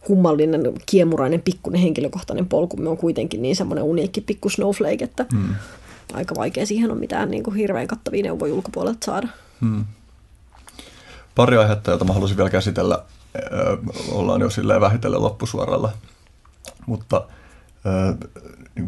kummallinen, 0.00 0.72
kiemurainen, 0.86 1.42
pikkuinen 1.42 1.82
henkilökohtainen 1.82 2.46
polkumme 2.46 2.88
on 2.88 2.96
kuitenkin 2.96 3.42
niin 3.42 3.56
semmoinen 3.56 3.84
uniikki 3.84 4.20
pikku 4.20 4.48
snowflake, 4.48 5.04
että 5.04 5.26
mm. 5.32 5.54
aika 6.12 6.34
vaikea 6.34 6.66
siihen 6.66 6.90
on 6.90 6.98
mitään 6.98 7.30
niin 7.30 7.42
kuin 7.42 7.56
hirveän 7.56 7.86
kattavia 7.86 8.22
neuvoja 8.22 8.54
ulkopuolelta 8.54 9.04
saada. 9.04 9.28
Mm. 9.60 9.84
Pari 11.34 11.56
aihetta, 11.56 11.90
jota 11.90 12.04
mä 12.04 12.12
haluaisin 12.12 12.36
vielä 12.36 12.50
käsitellä, 12.50 13.04
ollaan 14.12 14.40
jo 14.40 14.50
silleen 14.50 14.80
vähitellen 14.80 15.22
loppusuoralla, 15.22 15.92
mutta 16.86 17.28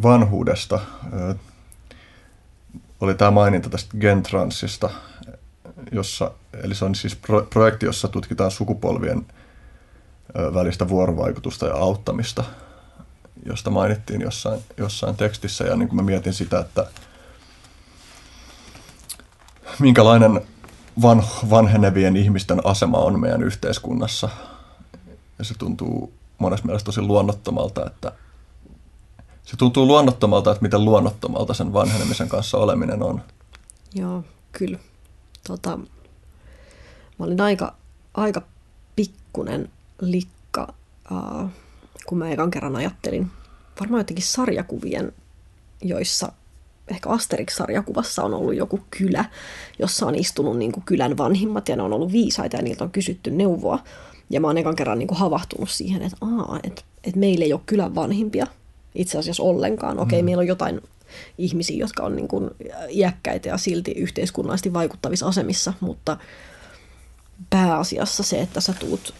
vanhuudesta 0.02 0.80
oli 3.00 3.14
tämä 3.14 3.30
maininta 3.30 3.70
tästä 3.70 3.96
Gentransista, 4.00 4.90
jossa, 5.92 6.30
eli 6.62 6.74
se 6.74 6.84
on 6.84 6.94
siis 6.94 7.16
pro, 7.16 7.46
projekti, 7.50 7.86
jossa 7.86 8.08
tutkitaan 8.08 8.50
sukupolvien 8.50 9.26
välistä 10.54 10.88
vuorovaikutusta 10.88 11.66
ja 11.66 11.74
auttamista, 11.74 12.44
josta 13.46 13.70
mainittiin 13.70 14.20
jossain, 14.20 14.60
jossain 14.76 15.16
tekstissä. 15.16 15.64
Ja 15.64 15.76
niin 15.76 15.88
kuin 15.88 15.96
mä 15.96 16.02
mietin 16.02 16.34
sitä, 16.34 16.60
että 16.60 16.86
minkälainen 19.78 20.40
van, 21.02 21.24
vanhenevien 21.50 22.16
ihmisten 22.16 22.66
asema 22.66 22.98
on 22.98 23.20
meidän 23.20 23.42
yhteiskunnassa. 23.42 24.28
Ja 25.38 25.44
se 25.44 25.54
tuntuu 25.58 26.12
monessa 26.38 26.66
mielessä 26.66 26.84
tosi 26.84 27.00
luonnottomalta, 27.00 27.86
että 27.86 28.12
se 29.42 29.56
tuntuu 29.56 29.86
luonnottomalta, 29.86 30.50
että 30.50 30.62
miten 30.62 30.84
luonnottomalta 30.84 31.54
sen 31.54 31.72
vanhenemisen 31.72 32.28
kanssa 32.28 32.58
oleminen 32.58 33.02
on. 33.02 33.22
Joo, 33.94 34.24
kyllä. 34.52 34.78
Tota, 35.46 35.76
mä 37.18 37.26
olin 37.26 37.40
aika, 37.40 37.74
aika 38.14 38.42
pikkunen 38.96 39.70
likka, 40.00 40.74
äh, 41.12 41.50
kun 42.06 42.18
mä 42.18 42.30
ekan 42.30 42.50
kerran 42.50 42.76
ajattelin 42.76 43.30
varmaan 43.80 44.00
jotenkin 44.00 44.24
sarjakuvien, 44.24 45.12
joissa 45.82 46.32
ehkä 46.88 47.08
Asterix-sarjakuvassa 47.08 48.22
on 48.22 48.34
ollut 48.34 48.54
joku 48.54 48.80
kylä, 48.90 49.24
jossa 49.78 50.06
on 50.06 50.14
istunut 50.14 50.58
niin 50.58 50.72
kuin 50.72 50.84
kylän 50.86 51.18
vanhimmat 51.18 51.68
ja 51.68 51.76
ne 51.76 51.82
on 51.82 51.92
ollut 51.92 52.12
viisaita 52.12 52.56
ja 52.56 52.62
niiltä 52.62 52.84
on 52.84 52.90
kysytty 52.90 53.30
neuvoa. 53.30 53.78
Ja 54.30 54.40
mä 54.40 54.46
oon 54.46 54.58
ekan 54.58 54.76
kerran 54.76 54.98
niin 54.98 55.06
kuin 55.06 55.18
havahtunut 55.18 55.70
siihen, 55.70 56.02
että, 56.02 56.16
aa, 56.20 56.60
että, 56.62 56.82
että 57.04 57.20
meillä 57.20 57.44
ei 57.44 57.52
ole 57.52 57.60
kylän 57.66 57.94
vanhimpia, 57.94 58.46
itse 58.94 59.18
asiassa 59.18 59.42
ollenkaan. 59.42 59.98
Okei, 59.98 60.22
mm. 60.22 60.26
meillä 60.26 60.40
on 60.40 60.46
jotain 60.46 60.80
ihmisiä, 61.38 61.76
jotka 61.76 62.02
on 62.02 62.16
niin 62.16 62.28
kuin 62.28 62.50
iäkkäitä 62.88 63.48
ja 63.48 63.58
silti 63.58 63.92
yhteiskunnallisesti 63.92 64.72
vaikuttavissa 64.72 65.26
asemissa, 65.26 65.72
mutta 65.80 66.16
pääasiassa 67.50 68.22
se, 68.22 68.40
että 68.40 68.60
sä 68.60 68.72
tuut 68.72 69.14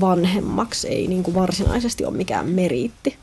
vanhemmaksi, 0.00 0.88
ei 0.88 1.06
niin 1.06 1.22
kuin 1.22 1.34
varsinaisesti 1.34 2.04
ole 2.04 2.16
mikään 2.16 2.48
meriitti. 2.48 3.16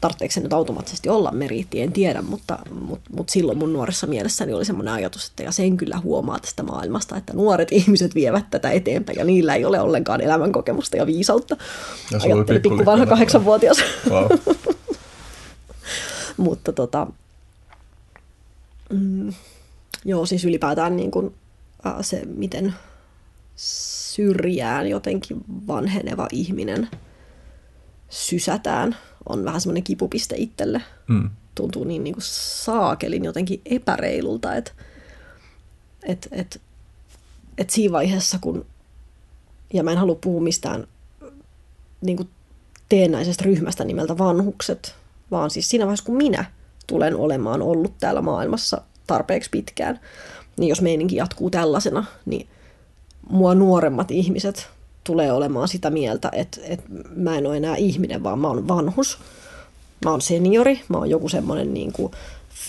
Tarvitseeko 0.00 0.32
se 0.32 0.40
nyt 0.40 0.52
automaattisesti 0.52 1.08
olla 1.08 1.30
meriitti, 1.30 1.80
en 1.80 1.92
tiedä, 1.92 2.22
mutta, 2.22 2.58
mutta, 2.80 3.10
mutta 3.16 3.32
silloin 3.32 3.58
mun 3.58 3.72
nuoressa 3.72 4.06
mielessäni 4.06 4.52
oli 4.52 4.64
semmoinen 4.64 4.94
ajatus, 4.94 5.26
että 5.26 5.42
ja 5.42 5.52
sen 5.52 5.76
kyllä 5.76 5.98
huomaa 5.98 6.38
tästä 6.38 6.62
maailmasta, 6.62 7.16
että 7.16 7.32
nuoret 7.32 7.72
ihmiset 7.82 8.14
vievät 8.14 8.50
tätä 8.50 8.70
eteenpäin 8.70 9.18
ja 9.18 9.24
niillä 9.24 9.54
ei 9.54 9.64
ole 9.64 9.80
ollenkaan 9.80 10.20
elämänkokemusta 10.20 10.96
ja 10.96 11.06
viisautta. 11.06 11.56
Ja 12.10 12.18
Ajatteli 12.22 12.60
pikku 12.60 12.84
vanha 12.84 13.06
kahdeksanvuotias. 13.06 13.78
Wow. 14.10 14.26
Mutta 16.36 16.72
tota, 16.72 17.06
mm, 18.90 19.32
joo, 20.04 20.26
siis 20.26 20.44
ylipäätään 20.44 20.96
niin 20.96 21.10
kuin, 21.10 21.34
äh, 21.86 21.94
se, 22.00 22.22
miten 22.36 22.74
syrjään 24.14 24.88
jotenkin 24.88 25.44
vanheneva 25.66 26.26
ihminen 26.32 26.88
sysätään, 28.08 28.96
on 29.28 29.44
vähän 29.44 29.60
semmoinen 29.60 29.82
kipupiste 29.82 30.36
itselle. 30.38 30.82
Mm. 31.08 31.30
Tuntuu 31.54 31.84
niin, 31.84 32.04
niin 32.04 32.14
kuin 32.14 32.24
saakelin 32.26 33.24
jotenkin 33.24 33.60
epäreilulta, 33.64 34.54
että 34.54 34.72
et, 36.02 36.28
et, 36.32 36.60
et 37.58 37.70
siinä 37.70 37.92
vaiheessa, 37.92 38.38
kun, 38.40 38.66
ja 39.72 39.82
mä 39.82 39.92
en 39.92 39.98
halua 39.98 40.18
puhua 40.20 40.40
mistään 40.40 40.86
niin 42.00 42.16
kuin 42.16 42.28
teennäisestä 42.88 43.44
ryhmästä 43.44 43.84
nimeltä 43.84 44.18
vanhukset, 44.18 44.94
vaan 45.30 45.50
siis 45.50 45.68
siinä 45.68 45.84
vaiheessa, 45.84 46.06
kun 46.06 46.16
minä 46.16 46.44
tulen 46.86 47.16
olemaan 47.16 47.62
ollut 47.62 47.94
täällä 48.00 48.22
maailmassa 48.22 48.82
tarpeeksi 49.06 49.50
pitkään, 49.50 50.00
niin 50.58 50.68
jos 50.68 50.82
meininki 50.82 51.16
jatkuu 51.16 51.50
tällaisena, 51.50 52.04
niin 52.26 52.48
mua 53.30 53.54
nuoremmat 53.54 54.10
ihmiset 54.10 54.68
tulee 55.04 55.32
olemaan 55.32 55.68
sitä 55.68 55.90
mieltä, 55.90 56.30
että, 56.32 56.60
että 56.64 56.86
mä 57.16 57.38
en 57.38 57.46
ole 57.46 57.56
enää 57.56 57.76
ihminen, 57.76 58.22
vaan 58.22 58.38
mä 58.38 58.48
oon 58.48 58.68
vanhus. 58.68 59.18
Mä 60.04 60.10
oon 60.10 60.20
seniori, 60.20 60.80
mä 60.88 60.98
oon 60.98 61.10
joku 61.10 61.28
semmoinen 61.28 61.74
niin 61.74 61.92
kuin 61.92 62.12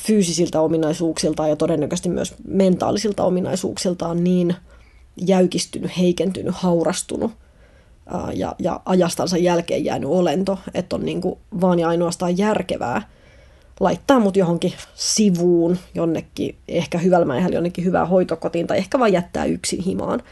fyysisiltä 0.08 0.62
ominaisuuksiltaan 0.62 1.50
ja 1.50 1.56
todennäköisesti 1.56 2.10
myös 2.10 2.36
mentaalisilta 2.48 3.24
ominaisuuksiltaan 3.24 4.24
niin 4.24 4.56
jäykistynyt, 5.18 5.98
heikentynyt, 5.98 6.56
haurastunut, 6.56 7.32
ja, 8.34 8.56
ja 8.60 8.82
ajastansa 8.86 9.38
jälkeen 9.38 9.86
jäänyt 9.86 10.10
olento, 10.10 10.60
että 10.74 10.96
on 10.96 11.06
niin 11.06 11.22
kuin 11.22 11.40
vaan 11.62 11.80
ja 11.80 11.88
ainoastaan 11.88 12.38
järkevää 12.38 13.10
laittaa 13.80 14.20
mut 14.20 14.38
johonkin 14.38 14.74
sivuun, 14.96 15.78
jonnekin, 15.96 16.56
ehkä 16.68 16.98
hyvällä 16.98 17.26
mäihällä 17.26 17.56
jonnekin 17.56 17.86
hyvää 17.86 18.06
hoitokotiin, 18.06 18.68
tai 18.68 18.78
ehkä 18.78 19.00
vaan 19.00 19.14
jättää 19.14 19.46
yksin 19.46 19.82
himaan. 19.84 20.24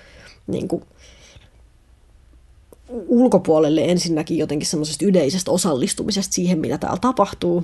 Niin 0.47 0.67
kuin 0.67 0.83
ulkopuolelle 3.07 3.81
ensinnäkin 3.85 4.37
jotenkin 4.37 4.67
semmoisesta 4.67 5.05
yleisestä 5.05 5.51
osallistumisesta 5.51 6.33
siihen, 6.33 6.59
mitä 6.59 6.77
täällä 6.77 6.99
tapahtuu, 7.01 7.63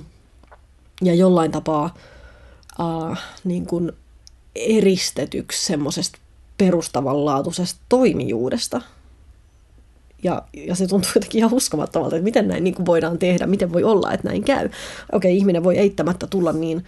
ja 1.02 1.14
jollain 1.14 1.50
tapaa 1.50 1.94
äh, 2.80 3.18
niin 3.44 3.66
kuin 3.66 3.92
eristetyksi 4.54 5.66
semmoisesta 5.66 6.18
perustavanlaatuisesta 6.58 7.80
toimijuudesta. 7.88 8.80
Ja, 10.22 10.42
ja 10.66 10.74
se 10.74 10.86
tuntuu 10.86 11.10
jotenkin 11.14 11.38
ihan 11.38 11.54
uskomattomalta, 11.54 12.16
että 12.16 12.24
miten 12.24 12.48
näin 12.48 12.64
niin 12.64 12.74
kuin 12.74 12.86
voidaan 12.86 13.18
tehdä, 13.18 13.46
miten 13.46 13.72
voi 13.72 13.84
olla, 13.84 14.12
että 14.12 14.28
näin 14.28 14.44
käy. 14.44 14.70
Okei, 15.12 15.36
ihminen 15.36 15.64
voi 15.64 15.78
eittämättä 15.78 16.26
tulla 16.26 16.52
niin 16.52 16.84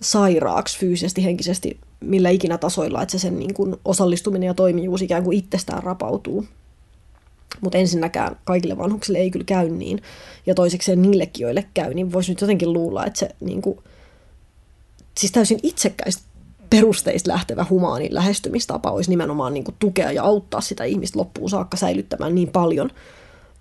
sairaaksi 0.00 0.78
fyysisesti, 0.78 1.24
henkisesti, 1.24 1.78
millä 2.00 2.30
ikinä 2.30 2.58
tasoilla, 2.58 3.02
että 3.02 3.12
se 3.12 3.18
sen 3.18 3.38
niin 3.38 3.54
kuin 3.54 3.76
osallistuminen 3.84 4.46
ja 4.46 4.54
toimijuus 4.54 5.02
ikään 5.02 5.24
kuin 5.24 5.38
itsestään 5.38 5.82
rapautuu. 5.82 6.44
Mutta 7.60 7.78
ensinnäkään 7.78 8.36
kaikille 8.44 8.78
vanhuksille 8.78 9.18
ei 9.18 9.30
kyllä 9.30 9.44
käy 9.44 9.68
niin. 9.68 10.02
Ja 10.46 10.54
toisekseen 10.54 11.02
niillekin, 11.02 11.42
joille 11.42 11.66
käy, 11.74 11.94
niin 11.94 12.12
voisi 12.12 12.32
nyt 12.32 12.40
jotenkin 12.40 12.72
luulla, 12.72 13.06
että 13.06 13.18
se 13.18 13.28
niin 13.40 13.62
kuin, 13.62 13.78
siis 15.18 15.32
täysin 15.32 15.60
itsekkäistä 15.62 16.22
perusteista 16.70 17.30
lähtevä 17.30 17.66
humaani 17.70 18.08
lähestymistapa 18.10 18.90
olisi 18.90 19.10
nimenomaan 19.10 19.54
niin 19.54 19.64
kuin 19.64 19.74
tukea 19.78 20.12
ja 20.12 20.22
auttaa 20.22 20.60
sitä 20.60 20.84
ihmistä 20.84 21.18
loppuun 21.18 21.50
saakka 21.50 21.76
säilyttämään 21.76 22.34
niin 22.34 22.48
paljon 22.48 22.90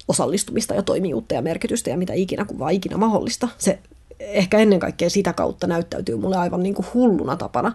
osallistumista 0.07 0.73
ja 0.73 0.83
toimijuutta 0.83 1.35
ja 1.35 1.41
merkitystä 1.41 1.89
ja 1.89 1.97
mitä 1.97 2.13
ikinä 2.13 2.45
kuin 2.45 2.59
vaan 2.59 2.73
ikinä 2.73 2.97
mahdollista. 2.97 3.47
Se 3.57 3.79
ehkä 4.19 4.57
ennen 4.57 4.79
kaikkea 4.79 5.09
sitä 5.09 5.33
kautta 5.33 5.67
näyttäytyy 5.67 6.15
mulle 6.15 6.37
aivan 6.37 6.63
niin 6.63 6.75
kuin 6.75 6.85
hulluna 6.93 7.35
tapana 7.35 7.71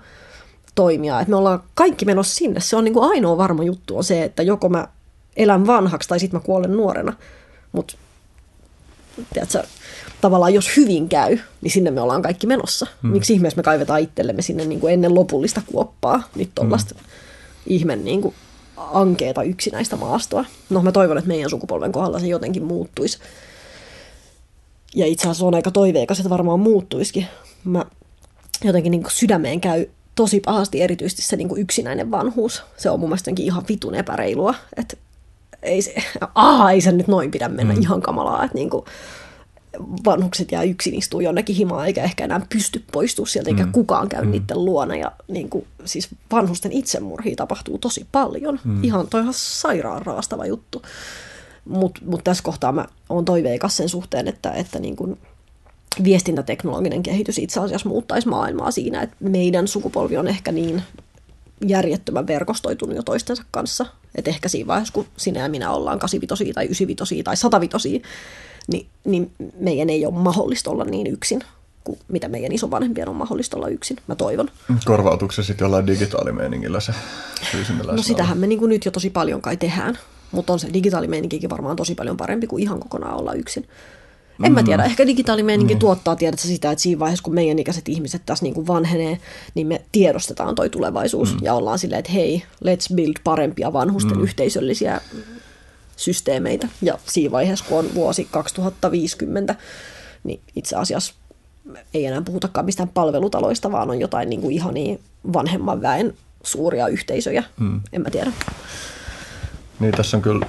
toimia. 0.74 1.20
Että 1.20 1.30
me 1.30 1.36
ollaan 1.36 1.62
kaikki 1.74 2.04
menossa 2.04 2.34
sinne. 2.34 2.60
Se 2.60 2.76
on 2.76 2.84
niin 2.84 2.94
kuin 2.94 3.10
ainoa 3.10 3.36
varma 3.36 3.62
juttu 3.62 3.96
on 3.96 4.04
se, 4.04 4.24
että 4.24 4.42
joko 4.42 4.68
mä 4.68 4.88
elän 5.36 5.66
vanhaksi 5.66 6.08
tai 6.08 6.20
sitten 6.20 6.40
mä 6.40 6.44
kuolen 6.46 6.72
nuorena. 6.72 7.12
Mutta 7.72 7.94
tavallaan 10.20 10.54
jos 10.54 10.76
hyvin 10.76 11.08
käy, 11.08 11.38
niin 11.60 11.70
sinne 11.70 11.90
me 11.90 12.00
ollaan 12.00 12.22
kaikki 12.22 12.46
menossa. 12.46 12.86
Mm. 13.02 13.10
Miksi 13.10 13.32
ihmeessä 13.32 13.56
me 13.56 13.62
kaivetaan 13.62 14.00
itsellemme 14.00 14.42
sinne 14.42 14.64
niin 14.64 14.80
kuin 14.80 14.92
ennen 14.92 15.14
lopullista 15.14 15.62
kuoppaa 15.72 16.22
nyt 16.36 16.50
tuollaista 16.54 16.94
mm. 16.94 17.00
ihmen 17.66 18.04
niin 18.04 18.22
kuin 18.22 18.34
ankeeta 18.76 19.42
yksinäistä 19.42 19.96
maastoa. 19.96 20.44
No 20.70 20.82
mä 20.82 20.92
toivon, 20.92 21.18
että 21.18 21.28
meidän 21.28 21.50
sukupolven 21.50 21.92
kohdalla 21.92 22.18
se 22.18 22.26
jotenkin 22.26 22.64
muuttuisi. 22.64 23.18
Ja 24.94 25.06
itse 25.06 25.28
asiassa 25.28 25.46
on 25.46 25.54
aika 25.54 25.70
toiveikas, 25.70 26.18
että 26.18 26.30
varmaan 26.30 26.60
muuttuisikin. 26.60 27.26
Mä 27.64 27.84
jotenkin 28.64 28.90
niin 28.90 29.02
kuin 29.02 29.12
sydämeen 29.12 29.60
käy 29.60 29.86
tosi 30.14 30.40
pahasti 30.40 30.82
erityisesti 30.82 31.22
se 31.22 31.36
niin 31.36 31.48
kuin 31.48 31.60
yksinäinen 31.60 32.10
vanhuus. 32.10 32.62
Se 32.76 32.90
on 32.90 33.00
mun 33.00 33.08
mielestä 33.08 33.30
ihan 33.36 33.64
vitun 33.68 33.94
epäreilua, 33.94 34.54
että 34.76 34.96
ei 35.62 35.82
se, 35.82 35.94
aha, 36.34 36.70
ei 36.70 36.80
se 36.80 36.92
nyt 36.92 37.08
noin 37.08 37.30
pidä 37.30 37.48
mennä 37.48 37.74
mm. 37.74 37.80
ihan 37.80 38.02
kamalaa, 38.02 38.44
että 38.44 38.54
niin 38.54 38.70
kuin, 38.70 38.84
vanhukset 40.04 40.52
jää 40.52 40.62
yksin 40.62 40.94
istuu 40.94 41.20
jonnekin 41.20 41.56
himaan, 41.56 41.86
eikä 41.86 42.02
ehkä 42.02 42.24
enää 42.24 42.46
pysty 42.48 42.84
poistua 42.92 43.26
sieltä, 43.26 43.50
eikä 43.50 43.66
mm. 43.66 43.72
kukaan 43.72 44.08
käy 44.08 44.24
mm. 44.24 44.30
niiden 44.30 44.64
luona. 44.64 44.96
Ja 44.96 45.12
niin 45.28 45.50
kuin, 45.50 45.66
siis 45.84 46.08
vanhusten 46.32 46.72
itsemurhia 46.72 47.36
tapahtuu 47.36 47.78
tosi 47.78 48.06
paljon. 48.12 48.60
Mm. 48.64 48.84
Ihan 48.84 49.08
toi 49.08 49.20
ihan 49.20 49.34
sairaan 49.36 50.06
raastava 50.06 50.46
juttu. 50.46 50.82
Mutta 51.64 52.00
mut 52.04 52.24
tässä 52.24 52.42
kohtaa 52.42 52.72
mä 52.72 52.86
oon 53.08 53.24
toiveikas 53.24 53.76
sen 53.76 53.88
suhteen, 53.88 54.28
että, 54.28 54.50
että 54.50 54.78
niin 54.78 54.96
kuin 54.96 55.18
viestintäteknologinen 56.04 57.02
kehitys 57.02 57.38
itse 57.38 57.60
asiassa 57.60 57.88
muuttaisi 57.88 58.28
maailmaa 58.28 58.70
siinä, 58.70 59.02
että 59.02 59.16
meidän 59.20 59.68
sukupolvi 59.68 60.16
on 60.16 60.28
ehkä 60.28 60.52
niin 60.52 60.82
järjettömän 61.66 62.26
verkostoitunut 62.26 62.96
jo 62.96 63.02
toistensa 63.02 63.44
kanssa. 63.50 63.86
Että 64.14 64.30
ehkä 64.30 64.48
siinä 64.48 64.66
vaiheessa, 64.66 64.94
kun 64.94 65.06
sinä 65.16 65.40
ja 65.40 65.48
minä 65.48 65.70
ollaan 65.70 65.98
85 65.98 66.52
tai 66.54 66.64
95 66.64 67.22
tai 67.22 67.36
105, 67.36 68.02
niin, 68.72 68.86
niin 69.04 69.30
meidän 69.60 69.90
ei 69.90 70.06
ole 70.06 70.14
mahdollista 70.14 70.70
olla 70.70 70.84
niin 70.84 71.06
yksin 71.06 71.42
kuin 71.84 71.98
mitä 72.08 72.28
meidän 72.28 72.52
isovanhempien 72.52 73.08
on 73.08 73.16
mahdollista 73.16 73.56
olla 73.56 73.68
yksin, 73.68 73.96
mä 74.06 74.14
toivon. 74.14 74.48
Korvautuuko 74.84 75.32
se 75.32 75.42
sitten 75.42 75.64
jollain 75.64 75.86
digitaalimeiningillä 75.86 76.80
se 76.80 76.92
No 77.92 78.02
sitähän 78.02 78.38
me 78.38 78.46
niin 78.46 78.68
nyt 78.68 78.84
jo 78.84 78.90
tosi 78.90 79.10
paljon 79.10 79.42
kai 79.42 79.56
tehdään, 79.56 79.98
mutta 80.32 80.52
on 80.52 80.58
se 80.58 80.68
digitaalimeininkikin 80.72 81.50
varmaan 81.50 81.76
tosi 81.76 81.94
paljon 81.94 82.16
parempi 82.16 82.46
kuin 82.46 82.62
ihan 82.62 82.80
kokonaan 82.80 83.16
olla 83.16 83.32
yksin. 83.32 83.68
En 84.44 84.52
mä 84.52 84.60
mm. 84.60 84.64
tiedä, 84.64 84.84
ehkä 84.84 85.06
digitaalimeininki 85.06 85.74
mm. 85.74 85.78
tuottaa 85.78 86.16
tiedätkö 86.16 86.46
sitä, 86.46 86.70
että 86.70 86.82
siinä 86.82 86.98
vaiheessa, 86.98 87.22
kun 87.22 87.34
meidän 87.34 87.58
ikäiset 87.58 87.88
ihmiset 87.88 88.22
tässä 88.26 88.44
niin 88.44 88.54
kuin 88.54 88.66
vanhenee, 88.66 89.18
niin 89.54 89.66
me 89.66 89.82
tiedostetaan 89.92 90.54
toi 90.54 90.70
tulevaisuus 90.70 91.32
mm. 91.32 91.38
ja 91.42 91.54
ollaan 91.54 91.78
silleen, 91.78 91.98
että 91.98 92.12
hei, 92.12 92.42
let's 92.64 92.94
build 92.94 93.14
parempia 93.24 93.72
vanhusten 93.72 94.16
mm. 94.16 94.22
yhteisöllisiä 94.22 95.00
systeemeitä. 96.00 96.68
Ja 96.82 96.98
siinä 97.06 97.32
vaiheessa, 97.32 97.64
kun 97.68 97.78
on 97.78 97.94
vuosi 97.94 98.28
2050, 98.30 99.54
niin 100.24 100.40
itse 100.56 100.76
asiassa 100.76 101.14
ei 101.94 102.06
enää 102.06 102.22
puhutakaan 102.22 102.66
mistään 102.66 102.88
palvelutaloista, 102.88 103.72
vaan 103.72 103.90
on 103.90 104.00
jotain 104.00 104.30
niin 104.30 104.40
kuin 104.40 104.54
ihania 104.54 104.98
vanhemman 105.32 105.82
väen 105.82 106.14
suuria 106.42 106.88
yhteisöjä. 106.88 107.44
Hmm. 107.58 107.80
En 107.92 108.02
mä 108.02 108.10
tiedä. 108.10 108.32
Niin, 109.80 109.92
tässä 109.92 110.16
on 110.16 110.22
kyllä 110.22 110.46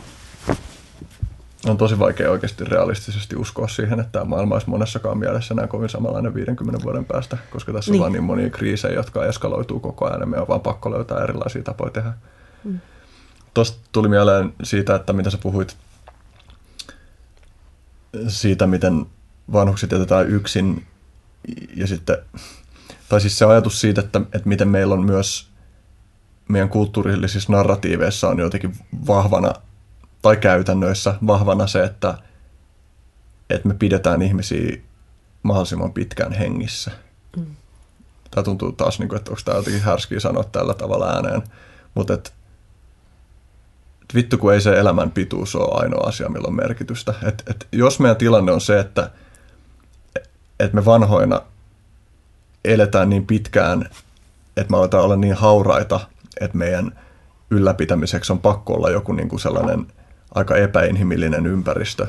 on 1.69 1.77
tosi 1.77 1.99
vaikea 1.99 2.31
oikeasti 2.31 2.63
realistisesti 2.63 3.35
uskoa 3.35 3.67
siihen, 3.67 3.99
että 3.99 4.11
tämä 4.11 4.25
maailma 4.25 4.55
olisi 4.55 4.69
monessakaan 4.69 5.17
mielessä 5.17 5.53
näin 5.53 5.69
kovin 5.69 5.89
samanlainen 5.89 6.33
50 6.33 6.83
vuoden 6.83 7.05
päästä, 7.05 7.37
koska 7.49 7.73
tässä 7.73 7.91
on 7.91 7.93
niin. 7.93 8.01
vaan 8.01 8.11
niin 8.11 8.23
monia 8.23 8.49
kriisejä, 8.49 8.93
jotka 8.93 9.25
eskaloituu 9.25 9.79
koko 9.79 10.05
ajan 10.05 10.19
ja 10.19 10.25
me 10.25 10.39
on 10.39 10.47
vaan 10.47 10.61
pakko 10.61 10.91
löytää 10.91 11.23
erilaisia 11.23 11.63
tapoja 11.63 11.91
tehdä. 11.91 12.13
Mm. 12.63 12.79
Tuosta 13.53 13.79
tuli 13.91 14.07
mieleen 14.07 14.53
siitä, 14.63 14.95
että 14.95 15.13
mitä 15.13 15.29
sä 15.29 15.37
puhuit 15.37 15.77
siitä, 18.27 18.67
miten 18.67 19.05
vanhukset 19.53 19.91
jätetään 19.91 20.29
yksin 20.29 20.87
ja 21.75 21.87
sitten, 21.87 22.17
tai 23.09 23.21
siis 23.21 23.37
se 23.37 23.45
ajatus 23.45 23.81
siitä, 23.81 24.01
että, 24.01 24.21
että 24.33 24.49
miten 24.49 24.67
meillä 24.67 24.93
on 24.93 25.05
myös 25.05 25.51
meidän 26.47 26.69
kulttuurillisissa 26.69 27.53
narratiiveissa 27.53 28.27
on 28.29 28.39
jotenkin 28.39 28.75
vahvana 29.07 29.53
tai 30.21 30.37
käytännöissä 30.37 31.15
vahvana 31.27 31.67
se, 31.67 31.83
että, 31.83 32.17
että 33.49 33.67
me 33.67 33.73
pidetään 33.73 34.21
ihmisiä 34.21 34.77
mahdollisimman 35.43 35.93
pitkään 35.93 36.33
hengissä. 36.33 36.91
Mm. 37.37 37.45
Tämä 38.31 38.43
tuntuu 38.43 38.71
taas, 38.71 38.99
niin 38.99 39.09
kuin, 39.09 39.17
että 39.17 39.31
onko 39.31 39.41
tämä 39.45 39.57
jotenkin 39.57 39.81
härskiä 39.81 40.19
sanoa 40.19 40.43
tällä 40.43 40.73
tavalla 40.73 41.13
ääneen, 41.13 41.43
mutta 41.95 42.13
että 42.13 42.31
vittu 44.15 44.38
kun 44.38 44.53
ei 44.53 44.61
se 44.61 44.79
elämän 44.79 45.11
pituus 45.11 45.55
ole 45.55 45.81
ainoa 45.83 46.07
asia, 46.07 46.29
millä 46.29 46.47
on 46.47 46.55
merkitystä. 46.55 47.13
Et, 47.27 47.43
et 47.49 47.67
jos 47.71 47.99
meidän 47.99 48.17
tilanne 48.17 48.51
on 48.51 48.61
se, 48.61 48.79
että 48.79 49.11
et 50.59 50.73
me 50.73 50.85
vanhoina 50.85 51.41
eletään 52.65 53.09
niin 53.09 53.25
pitkään, 53.25 53.89
että 54.57 54.71
me 54.71 54.77
aletaan 54.77 55.03
olla 55.03 55.15
niin 55.15 55.33
hauraita, 55.33 55.99
että 56.41 56.57
meidän 56.57 56.99
ylläpitämiseksi 57.49 58.33
on 58.33 58.39
pakko 58.39 58.73
olla 58.73 58.89
joku 58.89 59.13
niin 59.13 59.29
kuin 59.29 59.39
sellainen 59.39 59.88
aika 60.35 60.55
epäinhimillinen 60.55 61.45
ympäristö, 61.45 62.07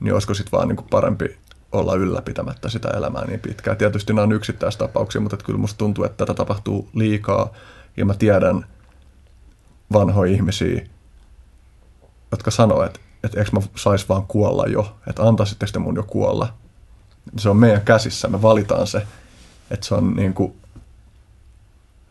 niin 0.00 0.12
olisiko 0.14 0.34
sitten 0.34 0.52
vaan 0.52 0.68
niin 0.68 0.76
kuin 0.76 0.88
parempi 0.90 1.36
olla 1.72 1.94
ylläpitämättä 1.94 2.68
sitä 2.68 2.88
elämää 2.88 3.24
niin 3.24 3.40
pitkään. 3.40 3.76
Tietysti 3.76 4.12
nämä 4.12 4.22
on 4.22 4.32
yksittäistapauksia, 4.32 5.20
mutta 5.20 5.36
kyllä 5.36 5.58
musta 5.58 5.78
tuntuu, 5.78 6.04
että 6.04 6.16
tätä 6.16 6.34
tapahtuu 6.34 6.88
liikaa 6.94 7.52
ja 7.96 8.04
mä 8.04 8.14
tiedän 8.14 8.66
vanhoja 9.92 10.32
ihmisiä, 10.32 10.86
jotka 12.30 12.50
sanoo, 12.50 12.84
että, 12.84 13.00
että 13.24 13.38
eikö 13.38 13.50
mä 13.52 13.60
sais 13.76 14.08
vaan 14.08 14.26
kuolla 14.26 14.66
jo, 14.66 14.96
että 15.06 15.22
antaisitteko 15.22 15.72
te 15.72 15.78
mun 15.78 15.96
jo 15.96 16.02
kuolla. 16.02 16.54
Se 17.38 17.48
on 17.48 17.56
meidän 17.56 17.80
käsissä, 17.80 18.28
me 18.28 18.42
valitaan 18.42 18.86
se, 18.86 19.06
että 19.70 19.86
se 19.86 19.94
on 19.94 20.14
niin 20.14 20.34
kuin, 20.34 20.56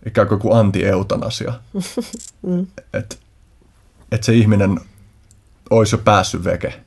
ikään 0.06 0.28
kuin 0.28 0.56
anti-eutanasia. 0.56 1.54
mm. 2.48 2.68
Että 2.94 3.16
et 4.12 4.24
se 4.24 4.34
ihminen 4.34 4.80
olisi 5.70 5.96
jo 5.96 6.00
päässyt 6.00 6.44
veke. 6.44 6.82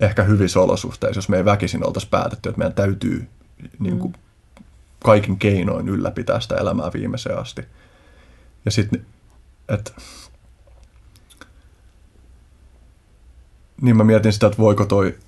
Ehkä 0.00 0.22
hyvissä 0.22 0.60
olosuhteissa, 0.60 1.18
jos 1.18 1.28
me 1.28 1.36
ei 1.36 1.44
väkisin 1.44 1.86
oltaisi 1.86 2.08
päätetty, 2.08 2.48
että 2.48 2.58
meidän 2.58 2.74
täytyy 2.74 3.28
niin 3.78 3.98
kuin, 3.98 4.12
mm. 4.12 4.64
kaikin 5.04 5.38
keinoin 5.38 5.88
ylläpitää 5.88 6.40
sitä 6.40 6.54
elämää 6.54 6.90
viimeiseen 6.94 7.38
asti. 7.38 7.62
Ja 8.64 8.70
sitten, 8.70 9.06
että 9.68 9.92
niin 13.80 13.96
mä 13.96 14.04
mietin 14.04 14.32
sitä, 14.32 14.46
että 14.46 14.58
voiko 14.58 14.84
toi 14.84 15.18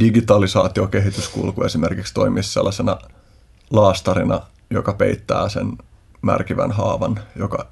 digitalisaatiokehityskulku 0.00 1.62
esimerkiksi 1.62 2.14
toimia 2.14 2.42
sellaisena 2.42 2.98
laastarina, 3.70 4.40
joka 4.70 4.92
peittää 4.92 5.48
sen 5.48 5.78
märkivän 6.22 6.72
haavan, 6.72 7.20
joka 7.36 7.66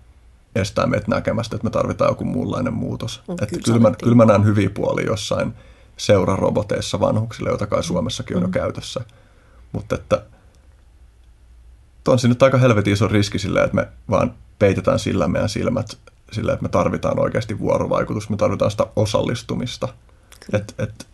estää 0.54 0.86
meitä 0.86 1.06
näkemästä, 1.08 1.56
että 1.56 1.66
me 1.66 1.70
tarvitaan 1.70 2.10
joku 2.10 2.24
muunlainen 2.24 2.74
muutos. 2.74 3.22
No, 3.28 3.34
että 3.34 3.58
kyllä, 3.64 3.80
mä, 3.80 3.90
kyllä 4.02 4.16
mä 4.16 4.24
näen 4.24 4.44
hyviä 4.44 4.70
puolia 4.70 5.06
jossain 5.06 5.54
seuraroboteissa 5.96 7.00
vanhuksille, 7.00 7.48
joita 7.48 7.66
kai 7.66 7.84
Suomessakin 7.84 8.36
on 8.36 8.42
mm. 8.42 8.46
jo 8.46 8.50
käytössä. 8.50 9.00
Mutta 9.72 9.94
että 9.94 10.22
on 12.08 12.18
se 12.18 12.28
nyt 12.28 12.42
aika 12.42 12.58
helvetin 12.58 12.92
iso 12.92 13.08
riski 13.08 13.38
sille, 13.38 13.62
että 13.62 13.76
me 13.76 13.88
vaan 14.10 14.34
peitetään 14.58 14.98
sillä 14.98 15.28
meidän 15.28 15.48
silmät 15.48 15.98
sillä, 16.32 16.52
että 16.52 16.62
me 16.62 16.68
tarvitaan 16.68 17.20
oikeasti 17.20 17.58
vuorovaikutus, 17.58 18.30
me 18.30 18.36
tarvitaan 18.36 18.70
sitä 18.70 18.86
osallistumista. 18.96 19.88
Et, 20.52 20.74
et, 20.78 21.06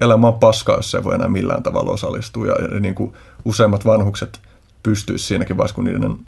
elämä 0.00 0.26
on 0.26 0.38
paskaa, 0.38 0.76
jos 0.76 0.94
ei 0.94 1.04
voi 1.04 1.14
enää 1.14 1.28
millään 1.28 1.62
tavalla 1.62 1.90
osallistua. 1.90 2.46
Ja, 2.46 2.54
ja 2.74 2.80
niin 2.80 2.94
kuin 2.94 3.12
useimmat 3.44 3.84
vanhukset 3.84 4.40
pystyisivät 4.82 5.28
siinäkin 5.28 5.56
vaiheessa, 5.56 5.74
kun 5.74 5.84
niiden 5.84 6.18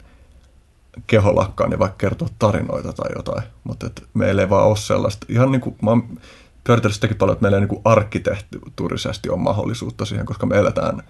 keho 1.07 1.35
lakkaa, 1.35 1.67
niin 1.67 1.79
vaikka 1.79 1.97
kertoa 1.97 2.27
tarinoita 2.39 2.93
tai 2.93 3.11
jotain. 3.15 3.43
Mutta 3.63 3.89
meillä 4.13 4.41
ei 4.41 4.49
vaan 4.49 4.67
ole 4.67 4.77
sellaista. 4.77 5.25
Ihan 5.29 5.51
niin 5.51 5.61
kuin, 5.61 5.75
mä 5.81 5.89
oon 5.89 6.03
sitäkin 6.91 7.17
paljon, 7.17 7.33
että 7.33 7.41
meillä 7.41 7.57
ei 7.57 7.65
niin 7.65 7.81
arkkitehtuurisesti 7.85 9.29
ole 9.29 9.39
mahdollisuutta 9.39 10.05
siihen, 10.05 10.25
koska 10.25 10.45
me 10.45 10.57
eletään 10.57 11.03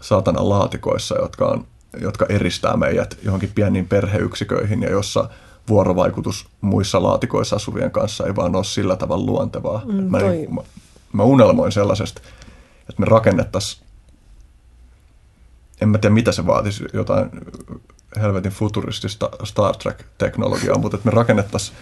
saatana 0.00 0.48
laatikoissa, 0.48 1.18
jotka, 1.18 1.46
on, 1.46 1.66
jotka 2.00 2.26
eristää 2.28 2.76
meidät 2.76 3.18
johonkin 3.22 3.52
pieniin 3.54 3.88
perheyksiköihin 3.88 4.82
ja 4.82 4.90
jossa 4.90 5.28
vuorovaikutus 5.68 6.48
muissa 6.60 7.02
laatikoissa 7.02 7.56
asuvien 7.56 7.90
kanssa 7.90 8.26
ei 8.26 8.36
vaan 8.36 8.56
ole 8.56 8.64
sillä 8.64 8.96
tavalla 8.96 9.26
luontevaa. 9.26 9.82
Mm, 9.84 9.94
mä, 9.94 10.20
toi- 10.20 10.30
niin, 10.30 10.54
mä, 10.54 10.60
mä 11.12 11.22
unelmoin 11.22 11.72
sellaisesta, 11.72 12.20
että 12.88 13.00
me 13.00 13.06
rakennettaisiin, 13.06 13.84
en 15.80 15.88
mä 15.88 15.98
tiedä 15.98 16.14
mitä 16.14 16.32
se 16.32 16.46
vaatisi, 16.46 16.84
jotain 16.92 17.30
helvetin 18.20 18.52
futuristista 18.52 19.30
Star 19.44 19.76
Trek-teknologiaa, 19.76 20.78
mutta 20.78 20.96
että 20.96 21.08
me 21.08 21.16
rakennettaisiin 21.16 21.76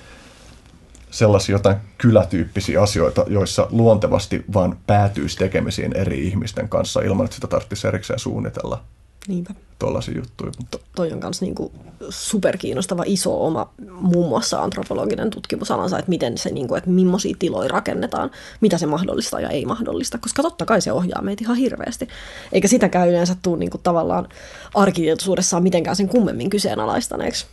sellaisia 1.10 1.54
jotain 1.54 1.76
kylätyyppisiä 1.98 2.82
asioita, 2.82 3.24
joissa 3.26 3.66
luontevasti 3.70 4.44
vaan 4.54 4.78
päätyisi 4.86 5.38
tekemisiin 5.38 5.96
eri 5.96 6.26
ihmisten 6.26 6.68
kanssa 6.68 7.00
ilman, 7.00 7.24
että 7.24 7.34
sitä 7.34 7.46
tarvitsisi 7.46 7.88
erikseen 7.88 8.18
suunnitella 8.18 8.84
Niinpä. 9.28 9.55
tuollaisia 9.78 10.16
juttuja. 10.16 10.53
Mutta 10.59 10.78
Toi 10.97 11.12
on 11.12 11.19
myös 11.23 11.40
niinku 11.40 11.73
superkiinnostava 12.11 13.03
iso 13.07 13.47
oma 13.47 13.73
muun 13.90 14.28
muassa 14.28 14.62
antropologinen 14.62 15.31
tutkimusalansa, 15.31 15.99
että 15.99 16.09
miten 16.09 16.39
se, 16.39 16.51
niinku, 16.51 16.74
että 16.74 16.90
millaisia 16.90 17.36
tiloja 17.39 17.69
rakennetaan, 17.69 18.31
mitä 18.61 18.78
se 18.78 18.86
mahdollistaa 18.86 19.40
ja 19.40 19.49
ei 19.49 19.65
mahdollista, 19.66 20.19
koska 20.19 20.43
totta 20.43 20.66
kai 20.66 20.81
se 20.81 20.93
ohjaa 20.93 21.23
meitä 21.23 21.44
ihan 21.44 21.57
hirveästi. 21.57 22.09
Eikä 22.53 22.69
sitäkään 22.69 23.09
yleensä 23.09 23.36
tule 23.43 23.59
niinku 23.59 23.78
tavallaan 23.78 24.28
arkitietoisuudessaan 24.74 25.62
mitenkään 25.62 25.97
sen 25.97 26.09
kummemmin 26.09 26.51
kyseenalaistaneeksi. 26.51 27.47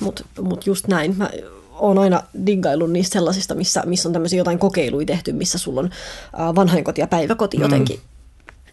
Mutta 0.00 0.24
mut 0.40 0.66
just 0.66 0.88
näin. 0.88 1.16
Mä 1.16 1.30
oon 1.72 1.98
aina 1.98 2.22
diggaillut 2.46 2.90
niistä 2.90 3.12
sellaisista, 3.12 3.54
missä, 3.54 3.82
missä 3.86 4.08
on 4.08 4.12
tämmöisiä 4.12 4.38
jotain 4.38 4.58
kokeiluja 4.58 5.06
tehty, 5.06 5.32
missä 5.32 5.58
sulla 5.58 5.80
on 5.80 5.90
vanhainkoti 6.54 7.00
ja 7.00 7.06
päiväkoti 7.06 7.56
jotenkin 7.60 8.00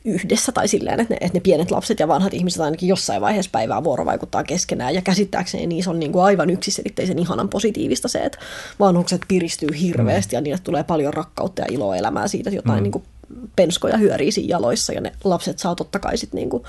yhdessä 0.06 0.52
tai 0.52 0.68
silleen, 0.68 1.00
että 1.00 1.14
ne, 1.14 1.18
että 1.22 1.38
ne 1.38 1.40
pienet 1.40 1.72
lapset 1.72 2.00
ja 2.00 2.08
vanhat 2.08 2.34
ihmiset 2.34 2.62
ainakin 2.62 2.90
jossain 2.90 3.22
vaiheessa 3.22 3.52
päivää 3.52 3.84
vuorovaikuttaa 3.84 4.44
keskenään. 4.44 4.96
Ja 4.96 5.02
käsittääkseni 5.02 5.68
niissä 5.68 5.92
on 5.92 6.00
niin 6.00 6.12
kuin 6.12 6.24
aivan 6.24 6.50
yksiselitteisen 6.50 7.20
ihanan 7.20 7.50
positiivista 7.50 8.08
se, 8.08 8.20
että 8.20 8.38
vanhukset 8.80 9.22
piristyy 9.28 9.70
hirveästi 9.82 10.36
ja 10.36 10.42
niille 10.42 10.60
tulee 10.64 10.84
paljon 10.84 11.14
rakkautta 11.14 11.62
ja 11.62 11.68
iloa 11.72 11.96
elämää 11.96 12.28
siitä, 12.28 12.50
että 12.50 12.58
jotain 12.58 12.80
mm. 12.80 12.84
niin 12.84 12.92
kuin 12.92 13.04
penskoja 13.56 13.98
hyörii 13.98 14.32
siinä 14.32 14.52
jaloissa 14.52 14.94
ja 14.94 15.02
ne 15.02 15.12
lapset 15.24 15.60
saa 15.60 15.76
totta 15.76 16.00
kai 16.00 16.18
sit 16.18 16.34
niin 16.34 16.50
kuin, 16.50 16.64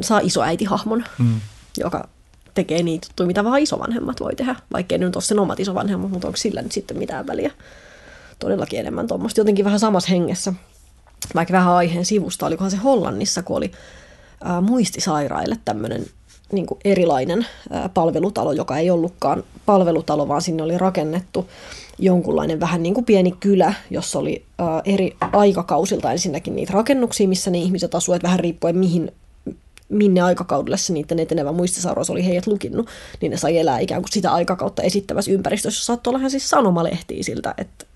saa 0.00 0.20
isoäitihahmon, 0.22 1.04
mm. 1.18 1.40
joka 1.78 2.08
tekee 2.54 2.82
niitä 2.82 3.06
juttuja, 3.06 3.26
mitä 3.26 3.44
vaan 3.44 3.62
isovanhemmat 3.62 4.20
voi 4.20 4.36
tehdä, 4.36 4.56
vaikkei 4.72 4.98
ne 4.98 5.06
nyt 5.06 5.16
ole 5.16 5.22
sen 5.22 5.38
omat 5.38 5.60
isovanhemmat, 5.60 6.10
mutta 6.10 6.26
onko 6.26 6.36
sillä 6.36 6.62
nyt 6.62 6.72
sitten 6.72 6.98
mitään 6.98 7.26
väliä. 7.26 7.50
Todellakin 8.38 8.80
enemmän 8.80 9.06
tuommoista. 9.06 9.40
Jotenkin 9.40 9.64
vähän 9.64 9.80
samassa 9.80 10.10
hengessä, 10.10 10.52
vaikka 11.34 11.52
vähän 11.52 11.72
aiheen 11.72 12.04
sivusta, 12.04 12.46
olikohan 12.46 12.70
se 12.70 12.76
Hollannissa, 12.76 13.42
kun 13.42 13.56
oli 13.56 13.70
ää, 14.44 14.60
muistisairaille 14.60 15.56
tämmöinen 15.64 16.06
niin 16.52 16.66
erilainen 16.84 17.46
ää, 17.70 17.88
palvelutalo, 17.88 18.52
joka 18.52 18.78
ei 18.78 18.90
ollutkaan 18.90 19.44
palvelutalo, 19.66 20.28
vaan 20.28 20.42
sinne 20.42 20.62
oli 20.62 20.78
rakennettu 20.78 21.48
jonkunlainen 21.98 22.60
vähän 22.60 22.82
niin 22.82 22.94
kuin 22.94 23.04
pieni 23.04 23.32
kylä, 23.40 23.74
jossa 23.90 24.18
oli 24.18 24.44
ää, 24.58 24.82
eri 24.84 25.16
aikakausilta 25.32 26.12
ensinnäkin 26.12 26.56
niitä 26.56 26.72
rakennuksia, 26.72 27.28
missä 27.28 27.50
ne 27.50 27.58
ihmiset 27.58 27.94
asuivat, 27.94 28.22
vähän 28.22 28.40
riippuen 28.40 28.78
mihin 28.78 29.12
minne 29.88 30.20
aikakaudelle 30.20 30.76
se 30.76 30.92
niiden 30.92 31.18
etenevä 31.18 31.52
muistisairaus 31.52 32.10
oli 32.10 32.26
heidät 32.26 32.46
lukinnut, 32.46 32.88
niin 33.20 33.30
ne 33.30 33.36
sai 33.36 33.58
elää 33.58 33.78
ikään 33.78 34.02
kuin 34.02 34.12
sitä 34.12 34.32
aikakautta 34.32 34.82
esittävässä 34.82 35.30
ympäristössä. 35.30 35.84
Saattoi 35.84 36.14
olla 36.14 36.28
siis 36.28 36.50
sanomalehtiä 36.50 37.22
siltä, 37.22 37.54
että 37.58 37.86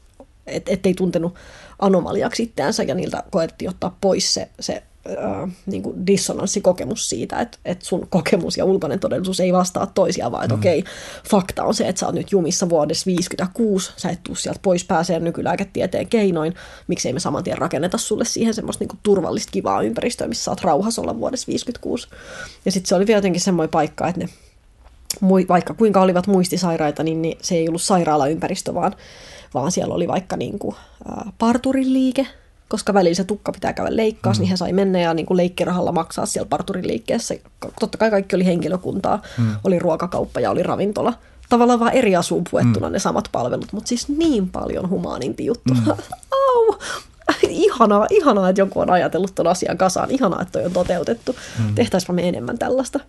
et, 0.46 0.68
ettei 0.68 0.94
tuntenut 0.94 1.34
anomaliaksi 1.78 2.42
itseänsä 2.42 2.82
ja 2.82 2.94
niiltä 2.94 3.22
koettiin 3.30 3.70
ottaa 3.70 3.96
pois 4.00 4.34
se, 4.34 4.48
se 4.60 4.82
äh, 5.08 5.50
niin 5.66 5.82
kuin 5.82 6.06
dissonanssikokemus 6.06 7.08
siitä, 7.08 7.40
että, 7.40 7.58
että 7.64 7.84
sun 7.84 8.06
kokemus 8.10 8.56
ja 8.56 8.64
ulkoinen 8.64 9.00
todellisuus 9.00 9.40
ei 9.40 9.52
vastaa 9.52 9.86
toisiaan, 9.86 10.32
vaan 10.32 10.44
että 10.44 10.54
mm. 10.54 10.60
okei, 10.60 10.84
fakta 11.30 11.64
on 11.64 11.74
se, 11.74 11.88
että 11.88 12.00
sä 12.00 12.06
oot 12.06 12.14
nyt 12.14 12.32
jumissa 12.32 12.68
vuodessa 12.68 13.06
56, 13.06 13.92
sä 13.96 14.10
et 14.10 14.20
tuu 14.22 14.34
sieltä 14.34 14.60
pois 14.62 14.84
pääsee 14.84 15.20
nykylääketieteen 15.20 16.08
keinoin, 16.08 16.54
miksei 16.88 17.12
me 17.12 17.20
saman 17.20 17.44
tien 17.44 17.58
rakenneta 17.58 17.98
sulle 17.98 18.24
siihen 18.24 18.54
semmoista 18.54 18.82
niin 18.82 18.88
kuin 18.88 19.00
turvallista 19.02 19.50
kivaa 19.52 19.82
ympäristöä, 19.82 20.28
missä 20.28 20.44
saat 20.44 20.60
rauhassa 20.60 21.02
olla 21.02 21.18
vuodessa 21.18 21.46
56. 21.46 22.08
Ja 22.64 22.72
sitten 22.72 22.88
se 22.88 22.94
oli 22.94 23.06
vielä 23.06 23.18
jotenkin 23.18 23.40
semmoinen 23.40 23.70
paikka, 23.70 24.08
että 24.08 24.20
ne 24.20 24.28
vaikka 25.48 25.74
kuinka 25.74 26.00
olivat 26.00 26.26
muistisairaita, 26.26 27.02
niin, 27.02 27.22
niin 27.22 27.38
se 27.42 27.54
ei 27.54 27.68
ollut 27.68 27.82
sairaalaympäristö, 27.82 28.74
vaan, 28.74 28.96
vaan 29.54 29.72
siellä 29.72 29.94
oli 29.94 30.08
vaikka 30.08 30.36
niin 30.36 30.58
kuin, 30.58 30.76
ä, 31.08 31.12
parturin 31.38 31.92
liike, 31.92 32.26
koska 32.68 32.94
välillä 32.94 33.14
se 33.14 33.24
tukka 33.24 33.52
pitää 33.52 33.72
käydä 33.72 33.96
leikkaus, 33.96 34.38
mm. 34.38 34.40
niin 34.40 34.50
he 34.50 34.56
sai 34.56 34.72
mennä 34.72 35.00
ja 35.00 35.14
niin 35.14 35.26
kuin 35.26 35.36
leikkirahalla 35.36 35.92
maksaa 35.92 36.26
siellä 36.26 36.48
parturin 36.48 36.86
liikkeessä. 36.86 37.34
Totta 37.80 37.98
kai 37.98 38.10
kaikki 38.10 38.36
oli 38.36 38.46
henkilökuntaa, 38.46 39.22
mm. 39.38 39.56
oli 39.64 39.78
ruokakauppa 39.78 40.40
ja 40.40 40.50
oli 40.50 40.62
ravintola. 40.62 41.12
Tavallaan 41.48 41.80
vaan 41.80 41.92
eri 41.92 42.16
asuun 42.16 42.44
puettuna 42.50 42.88
mm. 42.88 42.92
ne 42.92 42.98
samat 42.98 43.28
palvelut, 43.32 43.72
mutta 43.72 43.88
siis 43.88 44.08
niin 44.08 44.48
paljon 44.48 44.90
humaaninti 44.90 45.46
juttu. 45.46 45.74
Mm. 45.74 45.90
Au! 46.44 46.78
Ihanaa, 47.48 48.06
ihanaa, 48.10 48.48
että 48.48 48.60
joku 48.60 48.80
on 48.80 48.90
ajatellut 48.90 49.34
tuon 49.34 49.46
asian 49.46 49.78
kasaan. 49.78 50.10
Ihanaa, 50.10 50.42
että 50.42 50.52
toi 50.52 50.64
on 50.64 50.72
toteutettu. 50.72 51.36
Mm. 51.58 51.74
Tehtäisiinpä 51.74 52.12
me 52.12 52.28
enemmän 52.28 52.58
tällaista. 52.58 53.00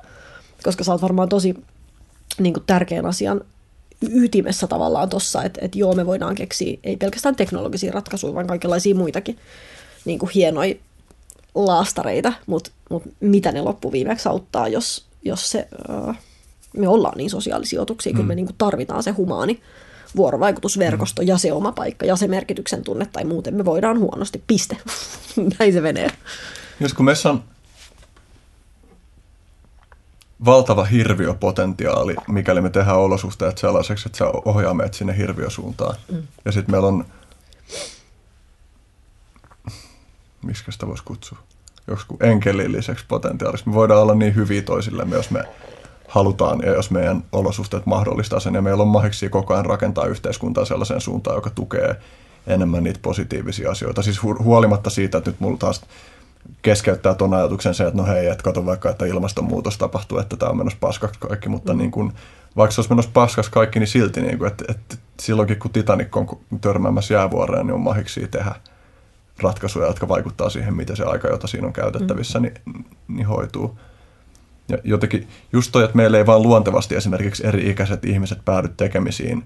Koska 0.63 0.83
sä 0.83 0.91
oot 0.91 1.01
varmaan 1.01 1.29
tosi 1.29 1.63
niin 2.39 2.53
kuin 2.53 2.63
tärkeän 2.67 3.05
asian 3.05 3.41
ytimessä 4.15 4.67
tavallaan 4.67 5.09
tuossa, 5.09 5.43
että, 5.43 5.59
että 5.63 5.79
joo, 5.79 5.93
me 5.93 6.05
voidaan 6.05 6.35
keksiä 6.35 6.77
ei 6.83 6.97
pelkästään 6.97 7.35
teknologisia 7.35 7.91
ratkaisuja, 7.91 8.33
vaan 8.33 8.47
kaikenlaisia 8.47 8.95
muitakin 8.95 9.37
niin 10.05 10.19
kuin 10.19 10.29
hienoja 10.35 10.75
laastareita, 11.55 12.33
mutta, 12.45 12.71
mutta 12.89 13.09
mitä 13.19 13.51
ne 13.51 13.61
loppuviimeksi 13.61 14.29
auttaa, 14.29 14.67
jos, 14.67 15.05
jos 15.23 15.51
se, 15.51 15.67
äh, 15.89 16.17
me 16.77 16.87
ollaan 16.87 17.17
niin 17.17 17.29
sosiaalisia 17.29 17.81
otuksia, 17.81 18.11
mm. 18.11 18.15
kyllä 18.15 18.27
me 18.27 18.35
niin 18.35 18.45
kuin 18.45 18.55
tarvitaan 18.57 19.03
se 19.03 19.11
humaani 19.11 19.61
vuorovaikutusverkosto 20.15 21.21
mm. 21.21 21.27
ja 21.27 21.37
se 21.37 21.53
oma 21.53 21.71
paikka 21.71 22.05
ja 22.05 22.15
se 22.15 22.27
merkityksen 22.27 22.83
tunne, 22.83 23.07
tai 23.13 23.23
muuten 23.23 23.55
me 23.55 23.65
voidaan 23.65 23.99
huonosti, 23.99 24.43
piste. 24.47 24.77
Näin 25.59 25.73
se 25.73 25.81
menee. 25.81 26.09
Jos 26.79 26.93
kun 26.93 27.05
meissä 27.05 27.29
on 27.29 27.43
valtava 30.45 30.83
hirviöpotentiaali, 30.83 32.15
mikäli 32.27 32.61
me 32.61 32.69
tehdään 32.69 32.97
olosuhteet 32.97 33.57
sellaiseksi, 33.57 34.07
että 34.07 34.17
se 34.17 34.23
ohjaa 34.45 34.73
meidät 34.73 34.93
sinne 34.93 35.17
hirviösuuntaan. 35.17 35.95
Mm. 36.11 36.23
Ja 36.45 36.51
sitten 36.51 36.71
meillä 36.71 36.87
on, 36.87 37.05
miksi 40.43 40.71
sitä 40.71 40.87
voisi 40.87 41.03
kutsua, 41.03 41.37
joskus 41.87 42.17
enkelilliseksi 42.21 43.05
potentiaaliksi. 43.07 43.69
Me 43.69 43.73
voidaan 43.73 44.01
olla 44.01 44.15
niin 44.15 44.35
hyviä 44.35 44.61
toisillemme, 44.61 45.15
jos 45.15 45.31
me 45.31 45.43
halutaan 46.07 46.59
ja 46.65 46.71
jos 46.71 46.91
meidän 46.91 47.23
olosuhteet 47.31 47.85
mahdollistaa 47.85 48.39
sen. 48.39 48.55
Ja 48.55 48.61
meillä 48.61 48.83
on 48.83 48.87
mahdollisia 48.87 49.29
koko 49.29 49.53
ajan 49.53 49.65
rakentaa 49.65 50.05
yhteiskuntaa 50.05 50.65
sellaiseen 50.65 51.01
suuntaan, 51.01 51.35
joka 51.35 51.49
tukee 51.49 51.95
enemmän 52.47 52.83
niitä 52.83 52.99
positiivisia 53.01 53.71
asioita. 53.71 54.01
Siis 54.01 54.23
huolimatta 54.23 54.89
siitä, 54.89 55.17
että 55.17 55.29
nyt 55.29 55.39
mulla 55.39 55.57
taas 55.57 55.81
keskeyttää 56.61 57.13
tuon 57.13 57.33
ajatuksen 57.33 57.73
se, 57.73 57.83
että 57.83 57.97
no 57.97 58.05
hei, 58.05 58.27
että 58.27 58.43
kato 58.43 58.65
vaikka, 58.65 58.89
että 58.89 59.05
ilmastonmuutos 59.05 59.77
tapahtuu, 59.77 60.17
että 60.17 60.37
tämä 60.37 60.49
on 60.49 60.57
menossa 60.57 60.79
paskaksi 60.81 61.19
kaikki, 61.19 61.49
mutta 61.49 61.73
mm. 61.73 61.77
niin 61.77 61.91
kuin, 61.91 62.13
vaikka 62.57 62.71
se 62.71 62.81
olisi 62.81 62.91
menossa 62.91 63.11
paskaksi 63.13 63.51
kaikki, 63.51 63.79
niin 63.79 63.87
silti, 63.87 64.21
niin 64.21 64.37
kuin, 64.37 64.47
että, 64.47 64.65
että 64.69 64.95
silloinkin 65.19 65.59
kun 65.59 65.71
Titanic 65.71 66.17
on 66.17 66.27
törmäämässä 66.61 67.13
jäävuoreen, 67.13 67.67
niin 67.67 67.73
on 67.73 67.79
mahiksi 67.79 68.27
tehdä 68.27 68.55
ratkaisuja, 69.41 69.87
jotka 69.87 70.07
vaikuttaa 70.07 70.49
siihen, 70.49 70.75
miten 70.75 70.95
se 70.95 71.03
aika, 71.03 71.27
jota 71.27 71.47
siinä 71.47 71.67
on 71.67 71.73
käytettävissä, 71.73 72.39
mm. 72.39 72.43
niin, 72.43 72.85
niin 73.07 73.27
hoituu. 73.27 73.79
Ja 74.69 74.77
jotenkin 74.83 75.27
just 75.53 75.71
toi, 75.71 75.83
että 75.83 75.97
meillä 75.97 76.17
ei 76.17 76.25
vaan 76.25 76.43
luontevasti 76.43 76.95
esimerkiksi 76.95 77.47
eri-ikäiset 77.47 78.05
ihmiset 78.05 78.45
päädy 78.45 78.69
tekemisiin 78.77 79.43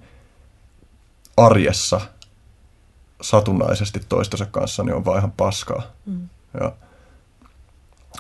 arjessa 1.38 2.02
satunnaisesti 3.22 4.02
toistensa 4.10 4.46
kanssa, 4.46 4.84
niin 4.84 4.96
on 4.96 5.06
vaan 5.06 5.18
ihan 5.18 5.32
paskaa. 5.32 5.82
Mm. 6.06 6.30
Ja 6.60 6.72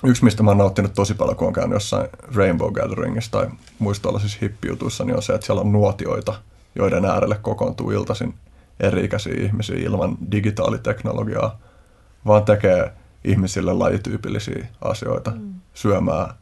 yksi, 0.03 0.23
mistä 0.23 0.43
mä 0.43 0.49
oon 0.49 0.57
nauttinut 0.57 0.93
tosi 0.93 1.13
paljon, 1.13 1.35
kun 1.35 1.47
on 1.47 1.53
käynyt 1.53 1.75
jossain 1.75 2.09
Rainbow 2.35 2.73
Gatheringissa 2.73 3.31
tai 3.31 3.47
muissa 3.79 4.03
tällaisissa 4.03 4.37
hippijutuissa, 4.41 5.03
niin 5.03 5.15
on 5.15 5.23
se, 5.23 5.33
että 5.33 5.45
siellä 5.45 5.61
on 5.61 5.71
nuotioita, 5.71 6.33
joiden 6.75 7.05
äärelle 7.05 7.39
kokoontuu 7.41 7.91
iltaisin 7.91 8.33
eri-ikäisiä 8.79 9.33
ihmisiä 9.37 9.77
ilman 9.77 10.17
digitaaliteknologiaa, 10.31 11.59
vaan 12.25 12.45
tekee 12.45 12.93
ihmisille 13.23 13.73
lajityypillisiä 13.73 14.67
asioita, 14.81 15.31
mm. 15.31 15.53
syömään, 15.73 16.33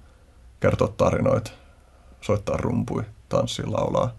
kertoa 0.59 0.93
tarinoita, 0.98 1.51
soittaa 2.22 2.58
rumpui, 2.58 3.03
tanssia, 3.30 3.72
laulaa. 3.72 4.11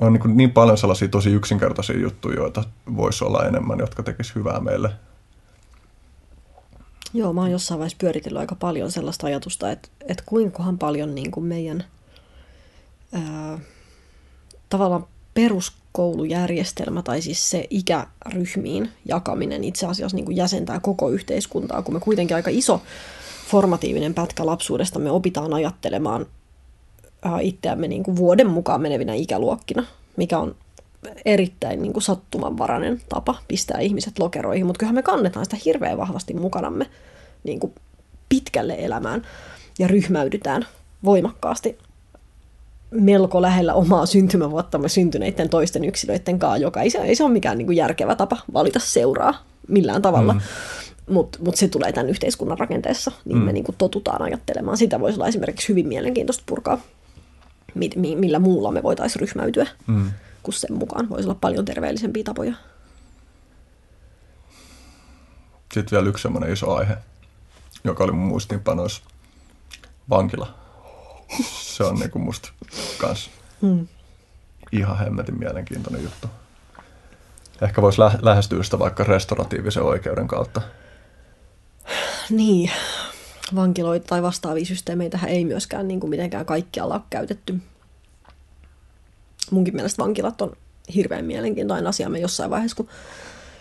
On 0.00 0.12
niin, 0.12 0.36
niin 0.36 0.52
paljon 0.52 0.78
sellaisia 0.78 1.08
tosi 1.08 1.30
yksinkertaisia 1.30 1.98
juttuja, 1.98 2.36
joita 2.36 2.64
voisi 2.96 3.24
olla 3.24 3.44
enemmän, 3.44 3.78
jotka 3.78 4.02
tekis 4.02 4.34
hyvää 4.34 4.60
meille. 4.60 4.90
Joo, 7.14 7.32
mä 7.32 7.40
oon 7.40 7.50
jossain 7.50 7.78
vaiheessa 7.78 7.98
pyöritellyt 8.00 8.40
aika 8.40 8.54
paljon 8.54 8.92
sellaista 8.92 9.26
ajatusta, 9.26 9.70
että, 9.70 9.88
että 10.08 10.22
kuinkahan 10.26 10.78
paljon 10.78 11.14
niin 11.14 11.30
kuin 11.30 11.46
meidän 11.46 11.84
ää, 13.12 13.58
tavallaan 14.68 15.06
peruskoulujärjestelmä 15.34 17.02
tai 17.02 17.22
siis 17.22 17.50
se 17.50 17.66
ikäryhmiin 17.70 18.92
jakaminen 19.04 19.64
itse 19.64 19.86
asiassa 19.86 20.16
niin 20.16 20.24
kuin 20.24 20.36
jäsentää 20.36 20.80
koko 20.80 21.10
yhteiskuntaa, 21.10 21.82
kun 21.82 21.94
me 21.94 22.00
kuitenkin 22.00 22.36
aika 22.36 22.50
iso 22.50 22.82
formatiivinen 23.50 24.14
pätkä 24.14 24.46
lapsuudesta 24.46 24.98
me 24.98 25.10
opitaan 25.10 25.54
ajattelemaan 25.54 26.26
itseämme 27.40 27.88
niin 27.88 28.02
kuin 28.02 28.16
vuoden 28.16 28.46
mukaan 28.46 28.80
menevinä 28.80 29.14
ikäluokkina, 29.14 29.84
mikä 30.16 30.38
on 30.38 30.54
erittäin 31.24 31.82
niin 31.82 31.92
kuin 31.92 32.02
sattumanvarainen 32.02 33.00
tapa 33.08 33.34
pistää 33.48 33.80
ihmiset 33.80 34.18
lokeroihin, 34.18 34.66
mutta 34.66 34.78
kyllähän 34.78 34.94
me 34.94 35.02
kannetaan 35.02 35.46
sitä 35.46 35.56
hirveän 35.64 35.98
vahvasti 35.98 36.34
mukanamme 36.34 36.86
niin 37.44 37.60
kuin 37.60 37.74
pitkälle 38.28 38.76
elämään 38.78 39.22
ja 39.78 39.88
ryhmäydytään 39.88 40.66
voimakkaasti 41.04 41.78
melko 42.90 43.42
lähellä 43.42 43.74
omaa 43.74 44.06
syntymävuottamme 44.06 44.88
syntyneiden 44.88 45.48
toisten 45.48 45.84
yksilöiden 45.84 46.38
kanssa, 46.38 46.56
joka 46.56 46.82
ei 46.82 46.90
se, 46.90 46.98
ei 46.98 47.14
se 47.14 47.24
ole 47.24 47.32
mikään 47.32 47.58
niin 47.58 47.66
kuin 47.66 47.76
järkevä 47.76 48.16
tapa 48.16 48.36
valita 48.52 48.78
seuraa 48.78 49.44
millään 49.68 50.02
tavalla. 50.02 50.32
Mm. 50.32 50.40
Mutta 51.10 51.38
mut 51.44 51.56
se 51.56 51.68
tulee 51.68 51.92
tämän 51.92 52.10
yhteiskunnan 52.10 52.58
rakenteessa, 52.58 53.12
niin 53.24 53.38
mm. 53.38 53.44
me 53.44 53.52
niin 53.52 53.64
kuin 53.64 53.76
totutaan 53.78 54.22
ajattelemaan. 54.22 54.76
Sitä 54.76 55.00
voisi 55.00 55.16
olla 55.16 55.28
esimerkiksi 55.28 55.68
hyvin 55.68 55.88
mielenkiintoista 55.88 56.44
purkaa, 56.46 56.80
millä 58.16 58.38
muulla 58.38 58.72
me 58.72 58.82
voitaisiin 58.82 59.20
ryhmäytyä, 59.20 59.66
mm. 59.86 60.10
Kun 60.42 60.54
sen 60.54 60.72
mukaan 60.72 61.08
voisi 61.08 61.28
olla 61.28 61.38
paljon 61.40 61.64
terveellisempiä 61.64 62.24
tapoja. 62.24 62.54
Sitten 65.74 65.96
vielä 65.96 66.08
yksi 66.08 66.22
sellainen 66.22 66.52
iso 66.52 66.74
aihe, 66.74 66.96
joka 67.84 68.04
oli 68.04 68.12
mun 68.12 68.28
muistiinpanoissa, 68.28 69.02
vankila 70.10 70.60
se 71.80 71.84
on 71.84 71.94
niinku 71.94 72.18
musta 72.18 72.52
kans 72.98 73.30
hmm. 73.62 73.88
ihan 74.72 74.98
hemmetin 74.98 75.38
mielenkiintoinen 75.38 76.02
juttu. 76.02 76.28
Ehkä 77.62 77.82
voisi 77.82 78.00
lä- 78.00 78.18
lähestyä 78.22 78.62
sitä 78.62 78.78
vaikka 78.78 79.04
restauratiivisen 79.04 79.82
oikeuden 79.82 80.28
kautta. 80.28 80.62
Niin, 82.30 82.70
vankiloita 83.54 84.06
tai 84.06 84.22
vastaavia 84.22 84.64
systeemeitä 84.64 85.18
ei 85.26 85.44
myöskään 85.44 85.88
niin 85.88 86.00
kuin 86.00 86.10
mitenkään 86.10 86.46
kaikkialla 86.46 86.94
ole 86.94 87.02
käytetty. 87.10 87.60
Munkin 89.50 89.74
mielestä 89.74 90.02
vankilat 90.02 90.40
on 90.40 90.52
hirveän 90.94 91.24
mielenkiintoinen 91.24 91.86
asia. 91.86 92.08
Me 92.08 92.18
jossain 92.18 92.50
vaiheessa, 92.50 92.76
kun 92.76 92.88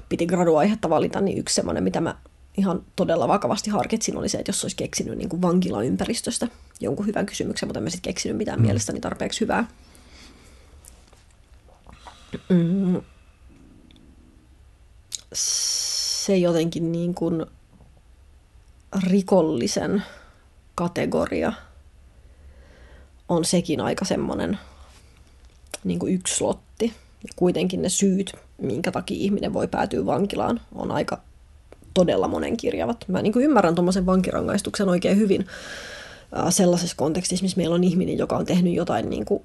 piti 0.09 0.25
graduaihetta 0.25 0.89
valita, 0.89 1.21
niin 1.21 1.37
yksi 1.37 1.55
semmoinen, 1.55 1.83
mitä 1.83 2.01
mä 2.01 2.15
ihan 2.57 2.83
todella 2.95 3.27
vakavasti 3.27 3.69
harkitsin, 3.69 4.17
oli 4.17 4.29
se, 4.29 4.37
että 4.37 4.49
jos 4.49 4.63
olisi 4.63 4.75
keksinyt 4.75 5.17
niin 5.17 5.29
kuin 5.29 5.41
vankilaympäristöstä 5.41 6.47
jonkun 6.79 7.05
hyvän 7.05 7.25
kysymyksen, 7.25 7.69
mutta 7.69 7.79
en 7.79 7.83
mä 7.83 7.89
sitten 7.89 8.13
keksinyt 8.13 8.37
mitään 8.37 8.59
mm. 8.59 8.65
mielestäni 8.65 8.99
tarpeeksi 8.99 9.41
hyvää. 9.41 9.67
Mm. 12.49 13.01
Se 15.33 16.37
jotenkin 16.37 16.91
niin 16.91 17.15
kuin 17.15 17.45
rikollisen 19.03 20.03
kategoria 20.75 21.53
on 23.29 23.45
sekin 23.45 23.81
aika 23.81 24.05
semmoinen 24.05 24.59
niin 25.83 25.99
kuin 25.99 26.13
yksi 26.13 26.35
slotti. 26.35 26.93
Ja 27.23 27.29
kuitenkin 27.35 27.81
ne 27.81 27.89
syyt, 27.89 28.33
minkä 28.61 28.91
takia 28.91 29.17
ihminen 29.17 29.53
voi 29.53 29.67
päätyä 29.67 30.05
vankilaan, 30.05 30.61
on 30.75 30.91
aika 30.91 31.21
todella 31.93 32.27
monenkirjavat. 32.27 33.05
Mä 33.07 33.21
niin 33.21 33.33
kuin 33.33 33.45
ymmärrän 33.45 33.75
tuommoisen 33.75 34.05
vankirangaistuksen 34.05 34.89
oikein 34.89 35.17
hyvin 35.17 35.47
sellaisessa 36.49 36.95
kontekstissa, 36.95 37.43
missä 37.43 37.57
meillä 37.57 37.75
on 37.75 37.83
ihminen, 37.83 38.17
joka 38.17 38.37
on 38.37 38.45
tehnyt 38.45 38.73
jotain 38.73 39.09
niin, 39.09 39.25
kuin 39.25 39.43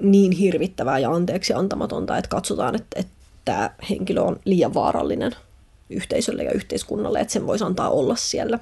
niin 0.00 0.32
hirvittävää 0.32 0.98
ja 0.98 1.10
anteeksi 1.10 1.52
antamatonta, 1.52 2.16
että 2.16 2.28
katsotaan, 2.28 2.74
että, 2.74 3.00
että 3.00 3.12
tämä 3.44 3.70
henkilö 3.90 4.20
on 4.20 4.40
liian 4.44 4.74
vaarallinen 4.74 5.32
yhteisölle 5.90 6.42
ja 6.42 6.52
yhteiskunnalle, 6.52 7.20
että 7.20 7.32
sen 7.32 7.46
voisi 7.46 7.64
antaa 7.64 7.90
olla 7.90 8.16
siellä. 8.16 8.58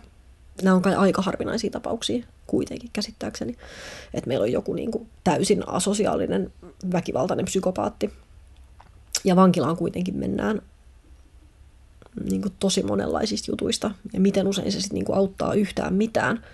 Nämä 0.63 0.77
on 0.77 0.83
kai 0.83 0.95
aika 0.95 1.23
harvinaisia 1.23 1.71
tapauksia 1.71 2.25
kuitenkin 2.47 2.91
käsittääkseni, 2.93 3.57
että 4.15 4.29
meillä 4.29 4.43
on 4.43 4.53
joku 4.53 4.73
niin 4.73 4.91
kuin 4.91 5.09
täysin 5.25 5.69
asosiaalinen 5.69 6.53
väkivaltainen 6.93 7.45
psykopaatti. 7.45 8.13
Ja 9.25 9.37
vankilaan 9.37 9.77
kuitenkin 9.77 10.17
mennään 10.17 10.63
niin 12.25 12.43
kuin 12.43 12.55
tosi 12.61 12.83
monenlaisista 12.83 13.51
jutuista 13.51 13.91
ja 14.13 14.21
miten 14.21 14.49
usein 14.49 14.73
se 14.73 14.81
sitten 14.81 14.95
niin 14.95 15.05
kuin 15.05 15.19
auttaa 15.19 15.55
yhtään 15.55 15.95
mitään. 15.95 16.45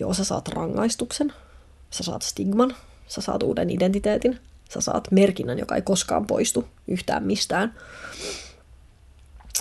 Joo, 0.00 0.14
sä 0.14 0.24
saat 0.24 0.48
rangaistuksen, 0.48 1.32
sä 1.90 2.02
saat 2.02 2.22
stigman, 2.22 2.76
sä 3.06 3.20
saat 3.20 3.42
uuden 3.42 3.70
identiteetin, 3.70 4.38
sä 4.74 4.80
saat 4.80 5.08
merkinnän, 5.10 5.58
joka 5.58 5.76
ei 5.76 5.82
koskaan 5.82 6.26
poistu 6.26 6.68
yhtään 6.88 7.24
mistään. 7.24 7.74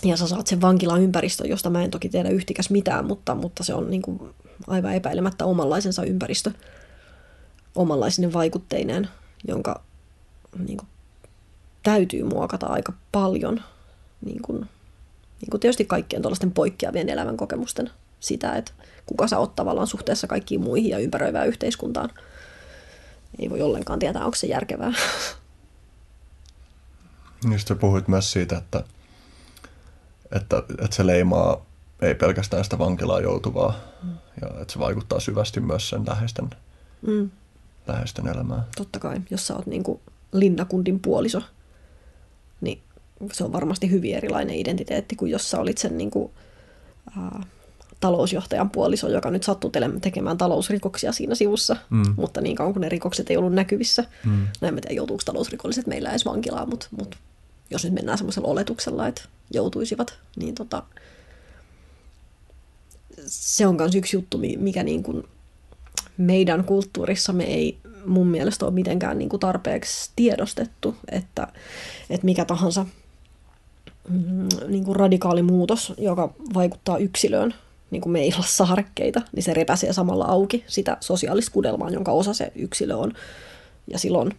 Ja 0.04 0.18
sä 0.18 0.28
saat 0.28 0.48
sen 0.48 0.62
vankilaympäristön, 0.62 1.50
josta 1.50 1.70
mä 1.70 1.84
en 1.84 1.92
toki 1.92 2.10
tiedä 2.10 2.30
yhtikäs 2.30 2.70
mitään, 2.70 3.06
mutta, 3.06 3.36
mutta 3.36 3.64
se 3.64 3.74
on 3.74 3.90
niin 3.90 4.02
kuin 4.02 4.20
aivan 4.68 4.94
epäilemättä 4.94 5.46
omanlaisensa 5.46 6.04
ympäristö, 6.04 6.52
omanlaisinen 7.76 8.34
vaikutteineen, 8.34 9.10
jonka 9.48 9.84
niin 10.58 10.78
kuin, 10.78 10.90
täytyy 11.84 12.24
muokata 12.24 12.68
aika 12.68 12.94
paljon 13.12 13.64
niin 14.26 14.42
kuin, 14.42 14.60
niin 15.42 15.50
kuin 15.52 15.62
tietysti 15.62 15.86
kaikkien 15.86 16.22
tuollaisten 16.22 16.52
poikkeavien 16.52 17.10
elämän 17.10 17.38
kokemusten 17.38 17.90
sitä, 18.20 18.56
että 18.56 18.72
kuka 19.06 19.28
sä 19.28 19.38
oot 19.38 19.56
tavallaan 19.56 19.88
suhteessa 19.88 20.28
kaikkiin 20.28 20.62
muihin 20.62 20.92
ja 20.92 21.00
ympäröivään 21.00 21.48
yhteiskuntaan. 21.48 22.10
Ei 23.40 23.50
voi 23.50 23.62
ollenkaan 23.62 24.00
tietää, 24.00 24.26
onko 24.26 24.36
se 24.36 24.48
järkevää. 24.48 24.94
Niin 27.44 27.60
sä 27.60 27.76
puhuit 27.76 28.08
myös 28.08 28.32
siitä, 28.32 28.58
että, 28.58 28.84
että, 30.32 30.64
että 30.84 30.96
se 30.96 31.08
leimaa 31.08 31.66
ei 32.02 32.16
pelkästään 32.16 32.64
sitä 32.64 32.80
vankilaa 32.80 33.20
joutuvaa, 33.20 33.74
mm. 34.04 34.14
ja 34.42 34.62
että 34.62 34.74
se 34.74 34.80
vaikuttaa 34.80 35.20
syvästi 35.20 35.60
myös 35.60 35.90
sen 35.90 36.04
läheisten, 36.08 36.50
mm. 37.08 37.30
läheisten 37.88 38.28
elämään. 38.28 38.64
Totta 38.78 39.00
kai, 39.00 39.22
jos 39.30 39.48
sä 39.48 39.56
oot 39.56 39.66
niin 39.66 39.84
linnakundin 40.34 41.00
puoliso, 41.00 41.42
niin 42.62 42.82
se 43.34 43.44
on 43.44 43.54
varmasti 43.54 43.92
hyvin 43.92 44.16
erilainen 44.16 44.56
identiteetti 44.56 45.16
kuin 45.16 45.32
jos 45.32 45.50
sä 45.50 45.60
olit 45.60 45.78
sen 45.78 45.98
niin 45.98 46.12
kuin, 46.12 46.32
ää, 47.18 47.44
talousjohtajan 48.00 48.70
puoliso, 48.70 49.10
joka 49.10 49.32
nyt 49.32 49.44
sattuu 49.44 49.72
tekemään 50.02 50.38
talousrikoksia 50.38 51.12
siinä 51.12 51.36
sivussa, 51.36 51.78
mm. 51.90 52.04
mutta 52.16 52.42
niin 52.42 52.56
kauan 52.56 52.74
kuin 52.74 52.82
ne 52.82 52.90
rikokset 52.90 53.30
ei 53.30 53.38
ollut 53.38 53.54
näkyvissä. 53.54 54.04
Mm. 54.26 54.48
No 54.62 54.68
en 54.68 54.76
tiedä, 54.76 54.96
joutuuko 54.96 55.24
talousrikolliset 55.26 55.88
meillä 55.88 56.10
edes 56.10 56.26
vankilaan, 56.26 56.70
mutta, 56.70 56.88
mutta 57.00 57.18
jos 57.70 57.84
nyt 57.84 57.94
mennään 57.94 58.18
semmoisella 58.18 58.48
oletuksella, 58.48 59.08
että 59.08 59.22
joutuisivat, 59.54 60.20
niin 60.36 60.56
tota, 60.56 60.84
se 63.28 63.68
on 63.68 63.76
myös 63.76 63.96
yksi 63.96 64.18
juttu, 64.18 64.38
mikä 64.58 64.84
niin 64.84 65.04
kuin 65.04 65.24
meidän 66.18 66.64
kulttuurissamme 66.64 67.44
ei 67.44 67.78
mun 68.06 68.28
mielestä 68.28 68.66
ole 68.66 68.74
mitenkään 68.74 69.18
niin 69.18 69.30
kuin 69.30 69.40
tarpeeksi 69.40 70.12
tiedostettu, 70.16 70.96
että, 71.12 71.48
että 72.10 72.26
mikä 72.26 72.46
tahansa 72.46 72.86
mm, 74.10 74.48
niin 74.68 74.84
kuin 74.84 74.96
radikaali 74.96 75.42
muutos, 75.42 75.94
joka 75.98 76.34
vaikuttaa 76.54 76.98
yksilöön, 76.98 77.54
niin 77.92 78.02
kuin 78.02 78.14
me 78.14 78.20
ei 78.20 78.34
olla 78.34 78.46
saarekkeita, 78.48 79.22
niin 79.36 79.44
se 79.44 79.54
repäsee 79.54 79.94
samalla 79.94 80.26
auki 80.26 80.64
sitä 80.68 80.98
sosiaalista 81.00 81.52
kudelmaa, 81.52 81.90
jonka 81.90 82.12
osa 82.12 82.34
se 82.34 82.52
yksilö 82.56 82.96
on. 82.96 83.14
Ja 83.88 84.00
silloin 84.00 84.34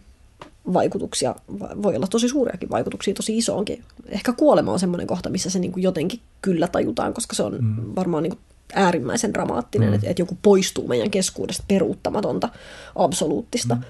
vaikutuksia, 0.73 1.35
voi 1.59 1.95
olla 1.95 2.07
tosi 2.07 2.29
suuriakin 2.29 2.69
vaikutuksia, 2.69 3.13
tosi 3.13 3.37
isoonkin. 3.37 3.83
Ehkä 4.09 4.33
kuolema 4.33 4.71
on 4.71 4.79
semmoinen 4.79 5.07
kohta, 5.07 5.29
missä 5.29 5.49
se 5.49 5.59
niin 5.59 5.71
kuin 5.71 5.83
jotenkin 5.83 6.19
kyllä 6.41 6.67
tajutaan, 6.67 7.13
koska 7.13 7.35
se 7.35 7.43
on 7.43 7.57
mm. 7.61 7.95
varmaan 7.95 8.23
niin 8.23 8.31
kuin 8.31 8.41
äärimmäisen 8.75 9.33
dramaattinen, 9.33 9.89
mm. 9.89 9.95
että, 9.95 10.09
että 10.09 10.21
joku 10.21 10.37
poistuu 10.41 10.87
meidän 10.87 11.11
keskuudesta 11.11 11.63
peruuttamatonta, 11.67 12.49
absoluuttista. 12.95 13.75
Mm. 13.75 13.83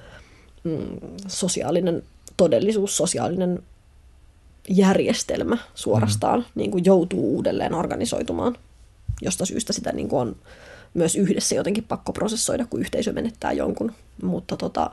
Mm, 0.64 1.00
sosiaalinen 1.28 2.04
todellisuus, 2.38 2.98
sosiaalinen 2.98 3.64
järjestelmä 4.70 5.58
suorastaan 5.76 6.40
mm. 6.40 6.46
niin 6.56 6.72
kuin 6.72 6.86
joutuu 6.86 7.36
uudelleen 7.36 7.74
organisoitumaan, 7.74 8.58
josta 9.22 9.46
syystä 9.46 9.74
sitä 9.74 9.92
niin 9.92 10.10
kuin 10.10 10.20
on 10.20 10.36
myös 10.94 11.16
yhdessä 11.16 11.56
jotenkin 11.56 11.84
pakko 11.84 12.14
prosessoida, 12.14 12.66
kun 12.66 12.80
yhteisö 12.80 13.14
menettää 13.14 13.52
jonkun, 13.52 13.92
mutta 14.22 14.58
tota, 14.58 14.92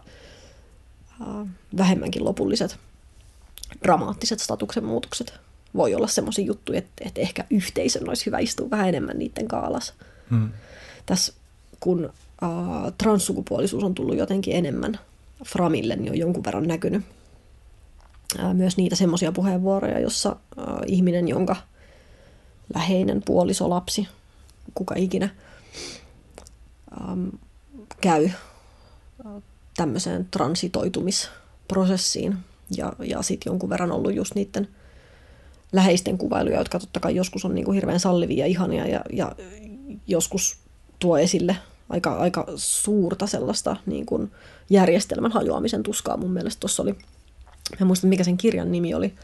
vähemmänkin 1.76 2.24
lopulliset 2.24 2.76
dramaattiset 3.82 4.40
statuksen 4.40 4.84
muutokset 4.84 5.34
voi 5.74 5.94
olla 5.94 6.06
semmoisia 6.06 6.44
juttuja, 6.44 6.78
että, 6.78 7.04
että 7.06 7.20
ehkä 7.20 7.44
yhteisön 7.50 8.08
olisi 8.08 8.26
hyvä 8.26 8.38
istua 8.38 8.70
vähän 8.70 8.88
enemmän 8.88 9.18
niiden 9.18 9.48
kaalas. 9.48 9.94
Hmm. 10.30 10.48
Tässä 11.06 11.32
kun 11.80 12.04
uh, 12.04 12.10
transsukupuolisuus 12.98 13.84
on 13.84 13.94
tullut 13.94 14.16
jotenkin 14.16 14.56
enemmän 14.56 14.98
Framille, 15.44 15.96
niin 15.96 16.12
on 16.12 16.18
jonkun 16.18 16.44
verran 16.44 16.68
näkynyt 16.68 17.02
uh, 18.44 18.54
myös 18.54 18.76
niitä 18.76 18.96
semmoisia 18.96 19.32
puheenvuoroja, 19.32 20.00
jossa 20.00 20.36
uh, 20.56 20.64
ihminen, 20.86 21.28
jonka 21.28 21.56
läheinen 22.74 23.22
puoliso, 23.24 23.70
lapsi, 23.70 24.08
kuka 24.74 24.94
ikinä, 24.94 25.28
um, 27.08 27.30
käy 28.00 28.30
uh, 29.24 29.42
tämmöiseen 29.76 30.28
transitoitumisprosessiin 30.30 32.36
ja, 32.76 32.92
ja 32.98 33.22
sitten 33.22 33.50
jonkun 33.50 33.70
verran 33.70 33.92
ollut 33.92 34.14
just 34.14 34.34
niiden 34.34 34.68
läheisten 35.72 36.18
kuvailuja, 36.18 36.58
jotka 36.58 36.78
totta 36.78 37.00
kai 37.00 37.14
joskus 37.14 37.44
on 37.44 37.54
niin 37.54 37.64
kuin 37.64 37.74
hirveän 37.74 38.00
sallivia 38.00 38.38
ja 38.38 38.46
ihania 38.46 38.86
ja, 38.86 39.00
ja 39.12 39.32
joskus 40.06 40.56
tuo 40.98 41.18
esille 41.18 41.56
aika, 41.88 42.16
aika 42.16 42.46
suurta 42.56 43.26
sellaista 43.26 43.76
niin 43.86 44.06
kuin 44.06 44.32
järjestelmän 44.70 45.32
hajoamisen 45.32 45.82
tuskaa 45.82 46.16
mun 46.16 46.32
mielestä. 46.32 46.60
Tuossa 46.60 46.82
oli, 46.82 46.94
en 47.80 47.86
muista 47.86 48.06
mikä 48.06 48.24
sen 48.24 48.36
kirjan 48.36 48.72
nimi 48.72 48.94
oli, 48.94 49.14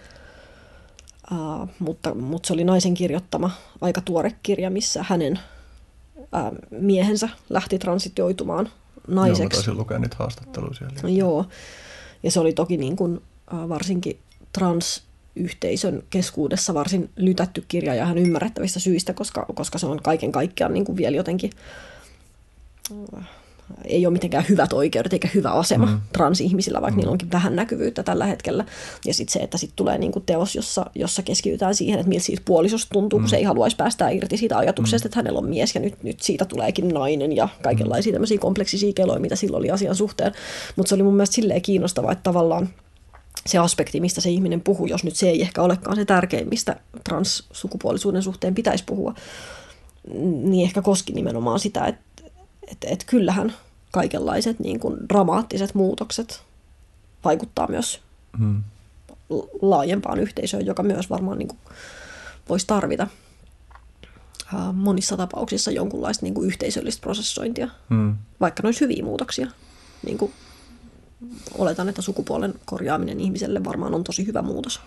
uh, 1.33 1.69
mutta, 1.79 2.15
mutta 2.15 2.47
se 2.47 2.53
oli 2.53 2.65
naisen 2.65 2.95
kirjoittama 2.95 3.51
aika 3.81 4.01
tuore 4.01 4.35
kirja, 4.43 4.71
missä 4.71 5.05
hänen 5.09 5.39
uh, 6.17 6.59
miehensä 6.71 7.29
lähti 7.51 7.79
transitioitumaan 7.79 8.69
naiseksi. 9.09 9.61
Joo, 9.67 9.75
mä 9.75 9.81
lukea 9.81 9.99
niitä 9.99 10.17
haastatteluja 10.19 10.75
siellä. 10.75 11.09
Joo, 11.09 11.45
ja 12.23 12.31
se 12.31 12.41
oli 12.41 12.53
toki 12.53 12.77
niin 12.77 12.97
kuin, 12.97 13.17
uh, 13.17 13.69
varsinkin 13.69 14.21
transyhteisön 15.37 16.03
keskuudessa 16.11 16.75
varsin 16.75 17.11
lytätty 17.17 17.65
kirja 17.69 17.95
ja 17.95 18.05
ihan 18.05 18.19
ymmärrettävistä 18.19 18.81
syistä, 18.81 19.13
koska, 19.13 19.47
koska 19.55 19.79
se 19.79 19.87
on 19.87 20.03
kaiken 20.03 20.33
kaikkiaan 20.33 20.75
niin 20.75 20.85
kuin 20.85 20.97
vielä 20.97 21.17
jotenkin 21.17 21.51
ei 23.85 24.07
ole 24.07 24.13
mitenkään 24.13 24.45
hyvät 24.49 24.73
oikeudet 24.73 25.13
eikä 25.13 25.29
hyvä 25.35 25.51
asema 25.51 25.87
mm. 25.87 26.01
transihmisillä, 26.13 26.81
vaikka 26.81 26.93
mm. 26.93 26.97
niillä 26.97 27.13
onkin 27.13 27.33
vähän 27.33 27.57
näkyvyyttä 27.57 28.03
tällä 28.03 28.27
hetkellä. 28.27 28.65
Ja 29.07 29.15
sitten 29.15 29.33
se, 29.33 29.39
että 29.39 29.59
sitten 29.59 29.77
tulee 29.77 29.99
niinku 29.99 30.21
teos, 30.21 30.55
jossa, 30.55 30.87
jossa 30.95 31.23
keskitytään 31.23 31.75
siihen, 31.75 31.99
että 31.99 32.09
miltä 32.09 32.25
siitä 32.25 32.43
puolisosta 32.45 32.89
tuntuu, 32.93 33.19
mm. 33.19 33.23
kun 33.23 33.31
se 33.31 33.37
ei 33.37 33.43
haluaisi 33.43 33.77
päästää 33.77 34.11
irti 34.11 34.37
siitä 34.37 34.59
ajatuksesta, 34.59 35.07
mm. 35.07 35.09
että 35.09 35.19
hänellä 35.19 35.39
on 35.39 35.49
mies 35.49 35.75
ja 35.75 35.81
nyt, 35.81 36.03
nyt 36.03 36.21
siitä 36.21 36.45
tuleekin 36.45 36.89
nainen 36.89 37.37
ja 37.37 37.49
kaikenlaisia 37.63 38.11
mm. 38.11 38.15
tämmöisiä 38.15 38.39
kompleksisia 38.39 38.93
keloja, 38.93 39.21
mitä 39.21 39.37
silloin 39.37 39.61
oli 39.61 39.71
asian 39.71 39.95
suhteen. 39.95 40.33
Mutta 40.77 40.89
se 40.89 40.95
oli 40.95 41.03
mun 41.03 41.15
mielestä 41.15 41.35
silleen 41.35 41.63
kiinnostavaa, 41.63 42.13
että 42.13 42.23
tavallaan 42.23 42.69
se 43.47 43.59
aspekti, 43.59 44.01
mistä 44.01 44.21
se 44.21 44.31
ihminen 44.31 44.61
puhuu, 44.61 44.87
jos 44.87 45.05
nyt 45.05 45.17
se 45.17 45.29
ei 45.29 45.43
ehkä 45.43 45.63
olekaan 45.63 45.97
se 45.97 46.05
tärkein, 46.05 46.49
mistä 46.49 46.77
transsukupuolisuuden 47.05 48.23
suhteen 48.23 48.55
pitäisi 48.55 48.85
puhua, 48.85 49.15
niin 50.43 50.65
ehkä 50.65 50.83
koski 50.83 51.13
nimenomaan 51.13 51.61
sitä, 51.61 51.87
että 51.87 52.07
että 52.67 52.87
et 52.91 53.05
kyllähän 53.05 53.55
kaikenlaiset 53.93 54.61
niin 54.61 54.81
kuin 54.81 54.97
dramaattiset 55.09 55.75
muutokset 55.75 56.43
vaikuttaa 57.25 57.67
myös 57.69 58.01
hmm. 58.39 58.63
laajempaan 59.63 60.21
yhteisöön, 60.21 60.67
joka 60.67 60.83
myös 60.83 61.11
varmaan 61.11 61.39
niin 61.39 61.49
kuin 61.49 61.59
voisi 62.49 62.67
tarvita 62.67 63.07
monissa 64.73 65.17
tapauksissa 65.17 65.71
jonkunlaista 65.71 66.27
niin 66.27 66.35
kuin 66.35 66.47
yhteisöllistä 66.47 67.01
prosessointia, 67.01 67.69
hmm. 67.91 68.17
vaikka 68.41 68.63
noissa 68.63 68.85
hyviä 68.85 69.05
muutoksia. 69.05 69.47
Niin 70.07 70.19
kuin 70.19 70.33
oletan, 71.59 71.89
että 71.89 72.03
sukupuolen 72.03 72.55
korjaaminen 72.65 73.21
ihmiselle 73.21 73.65
varmaan 73.65 73.95
on 73.95 74.05
tosi 74.05 74.27
hyvä 74.27 74.43
muutos. 74.43 74.81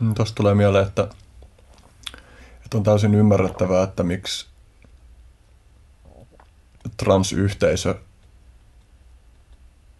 Hmm, 0.00 0.14
Tuosta 0.14 0.34
tulee 0.34 0.54
mieleen, 0.54 0.86
että, 0.86 1.08
että 2.64 2.76
on 2.76 2.82
täysin 2.82 3.14
ymmärrettävää, 3.14 3.82
että 3.82 4.02
miksi 4.02 4.46
transyhteisö 6.96 7.94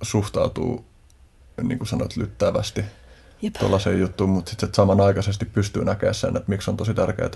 suhtautuu, 0.03 0.85
niin 1.63 1.79
kuin 1.79 1.89
sanoit, 1.89 2.17
lyttävästi 2.17 2.85
tuollaiseen 3.59 4.01
juttuun, 4.01 4.31
mutta 4.31 4.51
sitten 4.51 4.75
samanaikaisesti 4.75 5.45
pystyy 5.45 5.85
näkemään 5.85 6.15
sen, 6.15 6.37
että 6.37 6.49
miksi 6.51 6.71
on 6.71 6.77
tosi 6.77 6.95
tärkeää, 6.95 7.27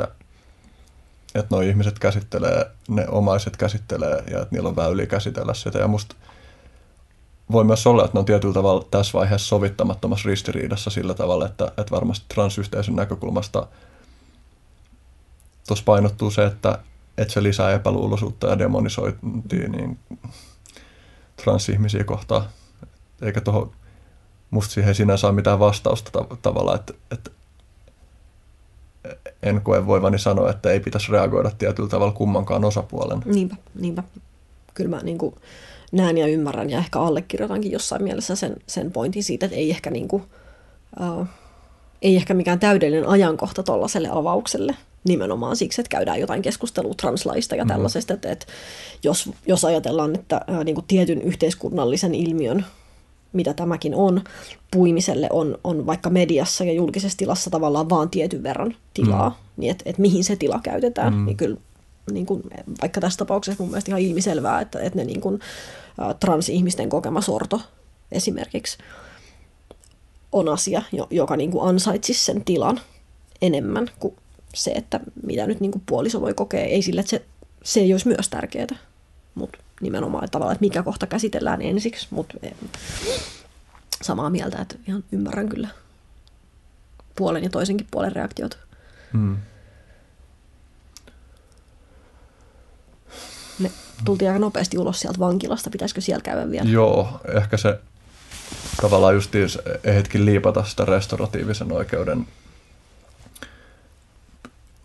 että 1.34 1.46
nuo 1.50 1.60
ihmiset 1.60 1.98
käsittelee, 1.98 2.70
ne 2.88 3.08
omaiset 3.08 3.56
käsittelee 3.56 4.24
ja 4.30 4.42
että 4.42 4.48
niillä 4.50 4.68
on 4.68 4.76
väyliä 4.76 5.06
käsitellä 5.06 5.54
sitä. 5.54 5.78
Ja 5.78 5.88
musta 5.88 6.14
voi 7.52 7.64
myös 7.64 7.86
olla, 7.86 8.04
että 8.04 8.16
ne 8.16 8.18
on 8.18 8.24
tietyllä 8.24 8.54
tavalla 8.54 8.86
tässä 8.90 9.18
vaiheessa 9.18 9.48
sovittamattomassa 9.48 10.28
ristiriidassa 10.28 10.90
sillä 10.90 11.14
tavalla, 11.14 11.46
että, 11.46 11.64
että 11.66 11.90
varmasti 11.90 12.26
transyhteisön 12.34 12.96
näkökulmasta 12.96 13.66
tuossa 15.66 15.84
painottuu 15.84 16.30
se, 16.30 16.44
että, 16.44 16.78
että 17.18 17.34
se 17.34 17.42
lisää 17.42 17.72
epäluuloisuutta 17.72 18.46
ja 18.46 18.58
demonisointia 18.58 19.68
niin 19.68 19.98
transihmisiä 21.36 22.04
kohtaan. 22.04 22.44
Eikä 23.22 23.40
tuohon, 23.40 23.72
musta 24.50 24.74
siihen 24.74 24.94
sinänsä 24.94 25.26
ole 25.26 25.34
mitään 25.34 25.58
vastausta 25.58 26.20
tav- 26.20 26.36
tavallaan, 26.42 26.80
että, 26.80 26.94
että 27.10 27.30
en 29.42 29.60
koe 29.60 29.86
voivani 29.86 30.18
sanoa, 30.18 30.50
että 30.50 30.70
ei 30.70 30.80
pitäisi 30.80 31.12
reagoida 31.12 31.50
tietyllä 31.50 31.88
tavalla 31.88 32.12
kummankaan 32.12 32.64
osapuolen. 32.64 33.22
Niinpä, 33.24 33.56
niinpä. 33.74 34.02
Kyllä 34.74 34.96
mä 34.96 35.02
niin 35.02 35.18
kuin 35.18 35.34
näen 35.92 36.18
ja 36.18 36.26
ymmärrän 36.26 36.70
ja 36.70 36.78
ehkä 36.78 37.00
allekirjoitankin 37.00 37.72
jossain 37.72 38.02
mielessä 38.02 38.36
sen, 38.36 38.56
sen 38.66 38.92
pointin 38.92 39.24
siitä, 39.24 39.46
että 39.46 39.58
ei 39.58 39.70
ehkä, 39.70 39.90
niin 39.90 40.08
kuin, 40.08 40.22
uh, 41.00 41.26
ei 42.02 42.16
ehkä 42.16 42.34
mikään 42.34 42.60
täydellinen 42.60 43.08
ajankohta 43.08 43.62
tuollaiselle 43.62 44.08
avaukselle– 44.12 44.76
nimenomaan 45.04 45.56
siksi, 45.56 45.80
että 45.80 45.96
käydään 45.96 46.20
jotain 46.20 46.42
keskustelua 46.42 46.94
translaista 46.94 47.56
ja 47.56 47.64
mhm. 47.64 47.72
tällaisesta, 47.72 48.14
että, 48.14 48.32
että 48.32 48.46
jos, 49.02 49.30
jos 49.46 49.64
ajatellaan, 49.64 50.14
että 50.14 50.40
ää, 50.46 50.64
niin 50.64 50.74
kuin 50.74 50.84
tietyn 50.88 51.22
yhteiskunnallisen 51.22 52.14
ilmiön, 52.14 52.64
mitä 53.32 53.54
tämäkin 53.54 53.94
on, 53.94 54.20
puimiselle 54.70 55.28
on, 55.32 55.58
on 55.64 55.86
vaikka 55.86 56.10
mediassa 56.10 56.64
ja 56.64 56.72
julkisessa 56.72 57.18
tilassa 57.18 57.50
tavallaan 57.50 57.88
vaan 57.88 58.10
tietyn 58.10 58.42
verran 58.42 58.76
tilaa, 58.94 59.28
mm. 59.28 59.34
niin 59.56 59.70
että, 59.70 59.82
että 59.86 60.02
mihin 60.02 60.24
se 60.24 60.36
tila 60.36 60.60
käytetään, 60.62 61.14
mm. 61.14 61.26
niin 61.26 61.36
kyllä 61.36 61.56
niin 62.14 62.26
kuin, 62.26 62.42
vaikka 62.82 63.00
tässä 63.00 63.18
tapauksessa 63.18 63.62
mun 63.62 63.70
mielestä 63.70 63.90
ihan 63.90 64.00
ilmiselvää, 64.00 64.60
että, 64.60 64.80
että 64.80 64.98
ne 64.98 65.04
niin 65.04 65.20
kuin, 65.20 65.40
transihmisten 66.20 66.88
kokema 66.88 67.20
sorto 67.20 67.60
esimerkiksi 68.12 68.78
on 70.32 70.48
asia, 70.48 70.82
joka 71.10 71.36
niin 71.36 71.50
kuin 71.50 71.68
ansaitsisi 71.68 72.24
sen 72.24 72.44
tilan 72.44 72.80
enemmän 73.42 73.90
kuin 73.98 74.16
se, 74.54 74.70
että 74.70 75.00
mitä 75.26 75.46
nyt 75.46 75.60
niin 75.60 75.72
kuin 75.72 75.82
puoliso 75.86 76.20
voi 76.20 76.34
kokea, 76.34 76.64
ei 76.64 76.82
sillä, 76.82 77.00
että 77.00 77.10
se, 77.10 77.24
se 77.64 77.80
ei 77.80 77.92
olisi 77.94 78.08
myös 78.08 78.28
tärkeää, 78.28 78.78
mutta 79.34 79.58
nimenomaan 79.80 80.28
tavallaan, 80.30 80.54
että 80.54 80.64
mikä 80.64 80.82
kohta 80.82 81.06
käsitellään 81.06 81.62
ensiksi, 81.62 82.06
mutta 82.10 82.34
samaa 84.02 84.30
mieltä, 84.30 84.62
että 84.62 84.74
ihan 84.88 85.04
ymmärrän 85.12 85.48
kyllä 85.48 85.68
puolen 87.16 87.44
ja 87.44 87.50
toisenkin 87.50 87.86
puolen 87.90 88.12
reaktiot. 88.12 88.58
Hmm. 89.12 89.36
Tultiin 94.04 94.30
aika 94.30 94.40
nopeasti 94.40 94.78
ulos 94.78 95.00
sieltä 95.00 95.18
vankilasta, 95.18 95.70
pitäisikö 95.70 96.00
siellä 96.00 96.22
käydä 96.22 96.50
vielä? 96.50 96.70
Joo, 96.70 97.20
ehkä 97.34 97.56
se 97.56 97.80
tavallaan 98.80 99.14
just 99.14 99.30
hetki 99.84 100.24
liipata 100.24 100.64
sitä 100.64 100.84
restauratiivisen 100.84 101.72
oikeuden 101.72 102.26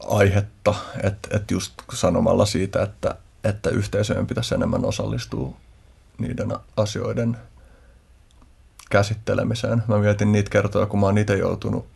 aihetta, 0.08 0.76
että 1.04 1.38
et 1.38 1.52
just 1.52 1.74
sanomalla 1.94 2.46
siitä, 2.46 2.84
että, 2.84 3.16
että 3.44 3.70
yhteisöjen 3.70 4.28
pitäisi 4.28 4.56
enemmän 4.56 4.86
osallistua 4.86 5.58
niiden 6.18 6.54
asioiden 6.78 7.38
käsittelemiseen. 8.90 9.84
Mä 9.88 9.98
mietin 9.98 10.32
niitä 10.32 10.50
kertoja, 10.50 10.86
kun 10.86 11.00
mä 11.00 11.06
oon 11.06 11.18
itse 11.18 11.38
joutunut 11.38 11.88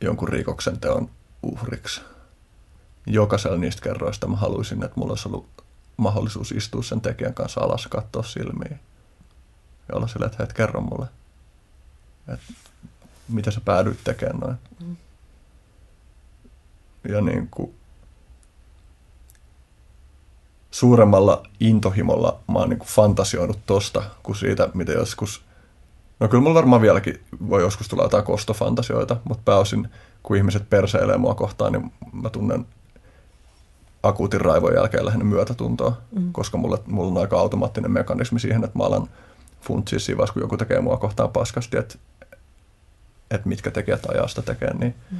jonkun 0.00 0.28
rikoksen 0.28 0.80
teon 0.80 1.10
uhriksi. 1.42 2.00
Jokaisella 3.12 3.56
niistä 3.56 3.82
kerroista 3.82 4.26
mä 4.26 4.36
haluaisin, 4.36 4.84
että 4.84 5.00
mulla 5.00 5.12
olisi 5.12 5.28
ollut 5.28 5.46
mahdollisuus 5.96 6.52
istua 6.52 6.82
sen 6.82 7.00
tekijän 7.00 7.34
kanssa 7.34 7.60
alas, 7.60 7.86
katsoa 7.86 8.22
silmiin 8.22 8.80
ja 9.88 9.96
olla 9.96 10.06
sille, 10.06 10.26
että 10.26 10.38
hei, 10.38 10.54
kerro 10.54 10.80
mulle, 10.80 11.06
että 12.28 12.52
mitä 13.28 13.50
sä 13.50 13.60
päädyit 13.60 14.04
tekemään 14.04 14.38
noin. 14.38 14.56
Mm 14.80 14.96
ja 17.08 17.20
niin 17.20 17.48
kuin 17.50 17.74
suuremmalla 20.70 21.42
intohimolla 21.60 22.38
mä 22.52 22.58
oon 22.58 22.68
niin 22.68 22.78
kuin 22.78 22.88
fantasioinut 22.88 23.58
tosta 23.66 24.02
kuin 24.22 24.36
siitä, 24.36 24.68
mitä 24.74 24.92
joskus... 24.92 25.42
No 26.20 26.28
kyllä 26.28 26.42
mulla 26.42 26.54
varmaan 26.54 26.82
vieläkin 26.82 27.20
voi 27.48 27.62
joskus 27.62 27.88
tulla 27.88 28.02
jotain 28.02 28.24
kostofantasioita, 28.24 29.16
mutta 29.24 29.42
pääosin 29.44 29.88
kun 30.22 30.36
ihmiset 30.36 30.70
perseilee 30.70 31.16
mua 31.16 31.34
kohtaan, 31.34 31.72
niin 31.72 31.92
mä 32.12 32.30
tunnen 32.30 32.66
akuutin 34.02 34.40
raivon 34.40 34.74
jälkeen 34.74 35.04
lähinnä 35.04 35.24
myötätuntoa, 35.24 35.96
mm. 36.12 36.32
koska 36.32 36.58
mulla, 36.58 36.78
mulla 36.86 37.10
on 37.10 37.18
aika 37.18 37.40
automaattinen 37.40 37.90
mekanismi 37.90 38.40
siihen, 38.40 38.64
että 38.64 38.78
mä 38.78 38.84
alan 38.84 39.08
funtsia 39.60 39.98
siinä 39.98 40.16
vaiheessa, 40.16 40.32
kun 40.32 40.42
joku 40.42 40.56
tekee 40.56 40.80
mua 40.80 40.96
kohtaan 40.96 41.30
paskasti, 41.30 41.76
että, 41.76 41.98
että 43.30 43.48
mitkä 43.48 43.70
tekijät 43.70 44.06
ajaa 44.06 44.28
sitä 44.28 44.42
tekee, 44.42 44.74
niin 44.74 44.94
mm 45.10 45.18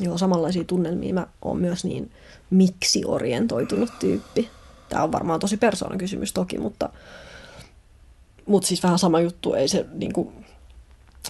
Joo, 0.00 0.18
samanlaisia 0.18 0.64
tunnelmia. 0.64 1.14
Mä 1.14 1.26
oon 1.42 1.58
myös 1.58 1.84
niin 1.84 2.10
miksi-orientoitunut 2.50 3.90
tyyppi. 3.98 4.50
Tämä 4.88 5.02
on 5.02 5.12
varmaan 5.12 5.40
tosi 5.40 5.56
persoonan 5.56 5.98
kysymys 5.98 6.32
toki, 6.32 6.58
mutta, 6.58 6.88
mutta 8.46 8.68
siis 8.68 8.82
vähän 8.82 8.98
sama 8.98 9.20
juttu. 9.20 9.54
Ei 9.54 9.68
se 9.68 9.86
niin 9.92 10.12
kuin, 10.12 10.44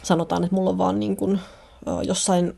sanotaan, 0.02 0.44
että 0.44 0.55
mulla 0.55 0.70
on 0.70 0.78
vaan 0.78 1.01
niin 1.01 1.17
kuin, 1.17 1.41
jossain 2.02 2.57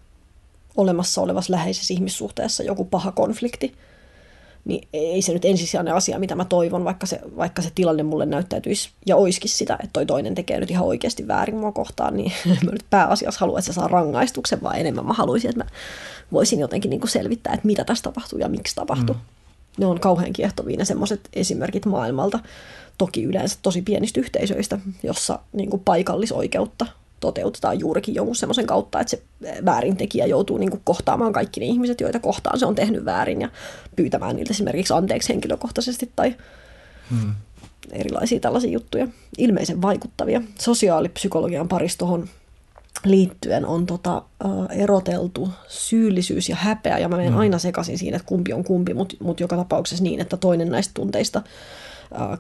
olemassa 0.76 1.22
olevassa 1.22 1.52
läheisessä 1.52 1.94
ihmissuhteessa 1.94 2.62
joku 2.62 2.84
paha 2.84 3.12
konflikti, 3.12 3.74
niin 4.66 4.88
ei 4.92 5.22
se 5.22 5.32
nyt 5.32 5.44
ensisijainen 5.44 5.94
asia, 5.94 6.18
mitä 6.18 6.34
mä 6.34 6.44
toivon, 6.44 6.84
vaikka 6.84 7.06
se, 7.06 7.20
vaikka 7.36 7.62
se 7.62 7.70
tilanne 7.74 8.02
mulle 8.02 8.26
näyttäytyisi 8.26 8.90
ja 9.06 9.16
oiskin 9.16 9.50
sitä, 9.50 9.74
että 9.74 9.92
toi 9.92 10.06
toinen 10.06 10.34
tekee 10.34 10.60
nyt 10.60 10.70
ihan 10.70 10.86
oikeasti 10.86 11.28
väärin 11.28 11.56
mua 11.56 11.72
kohtaan, 11.72 12.16
niin 12.16 12.32
mä 12.64 12.70
nyt 12.70 12.84
pääasiassa 12.90 13.40
haluan, 13.40 13.58
että 13.58 13.72
se 13.72 13.74
saa 13.74 13.88
rangaistuksen, 13.88 14.62
vaan 14.62 14.78
enemmän 14.78 15.06
mä 15.06 15.12
haluaisin, 15.12 15.50
että 15.50 15.64
mä 15.64 15.70
voisin 16.32 16.60
jotenkin 16.60 16.90
niin 16.90 17.00
kuin 17.00 17.10
selvittää, 17.10 17.54
että 17.54 17.66
mitä 17.66 17.84
tässä 17.84 18.02
tapahtuu 18.02 18.38
ja 18.38 18.48
miksi 18.48 18.74
tapahtuu. 18.74 19.14
Mm. 19.14 19.20
Ne 19.78 19.86
on 19.86 20.00
kauhean 20.00 20.32
kiehtovia 20.32 20.76
ne 20.76 20.84
semmoiset 20.84 21.28
esimerkit 21.32 21.86
maailmalta, 21.86 22.40
toki 22.98 23.24
yleensä 23.24 23.58
tosi 23.62 23.82
pienistä 23.82 24.20
yhteisöistä, 24.20 24.78
jossa 25.02 25.38
niin 25.52 25.70
kuin 25.70 25.82
paikallisoikeutta 25.84 26.86
toteutetaan 27.20 27.80
juurikin 27.80 28.14
jonkun 28.14 28.36
semmoisen 28.36 28.66
kautta, 28.66 29.00
että 29.00 29.10
se 29.10 29.22
väärintekijä 29.64 30.26
joutuu 30.26 30.58
niin 30.58 30.70
kuin 30.70 30.80
kohtaamaan 30.84 31.32
kaikki 31.32 31.60
ne 31.60 31.66
ihmiset, 31.66 32.00
joita 32.00 32.20
kohtaan 32.20 32.58
se 32.58 32.66
on 32.66 32.74
tehnyt 32.74 33.04
väärin 33.04 33.40
ja 33.40 33.48
pyytämään 33.96 34.36
niiltä 34.36 34.50
esimerkiksi 34.50 34.92
anteeksi 34.92 35.28
henkilökohtaisesti 35.28 36.10
tai 36.16 36.34
hmm. 37.10 37.34
erilaisia 37.92 38.40
tällaisia 38.40 38.70
juttuja. 38.70 39.08
Ilmeisen 39.38 39.82
vaikuttavia. 39.82 40.42
Sosiaalipsykologian 40.58 41.68
paristohon 41.68 42.28
liittyen 43.04 43.66
on 43.66 43.86
tota, 43.86 44.22
uh, 44.44 44.66
eroteltu 44.70 45.48
syyllisyys 45.68 46.48
ja 46.48 46.56
häpeä, 46.56 46.98
ja 46.98 47.08
mä 47.08 47.16
menen 47.16 47.32
hmm. 47.32 47.40
aina 47.40 47.58
sekaisin 47.58 47.98
siinä, 47.98 48.16
että 48.16 48.28
kumpi 48.28 48.52
on 48.52 48.64
kumpi, 48.64 48.94
mutta 48.94 49.16
mut 49.20 49.40
joka 49.40 49.56
tapauksessa 49.56 50.04
niin, 50.04 50.20
että 50.20 50.36
toinen 50.36 50.70
näistä 50.70 50.94
tunteista 50.94 51.38
uh, 51.38 51.44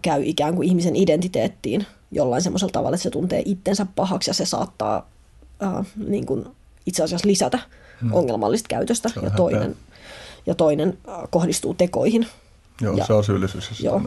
käy 0.02 0.22
ikään 0.24 0.54
kuin 0.54 0.68
ihmisen 0.68 0.96
identiteettiin 0.96 1.86
jollain 2.10 2.42
semmoisella 2.42 2.72
tavalla, 2.72 2.94
että 2.94 3.02
se 3.02 3.10
tuntee 3.10 3.42
itsensä 3.44 3.86
pahaksi 3.96 4.30
ja 4.30 4.34
se 4.34 4.46
saattaa 4.46 5.10
äh, 5.62 5.86
niin 6.06 6.26
kuin 6.26 6.46
itse 6.86 7.02
asiassa 7.02 7.28
lisätä 7.28 7.58
hmm. 8.00 8.12
ongelmallista 8.12 8.68
käytöstä 8.68 9.10
ja 9.22 9.30
toinen, 9.30 9.76
ja 10.46 10.54
toinen 10.54 10.98
äh, 11.08 11.14
kohdistuu 11.30 11.74
tekoihin. 11.74 12.26
Joo, 12.80 12.96
ja, 12.96 13.04
se 13.04 13.12
on 13.12 13.24
syyllisyys. 13.24 13.68
Se, 13.72 13.86
joo, 13.86 14.02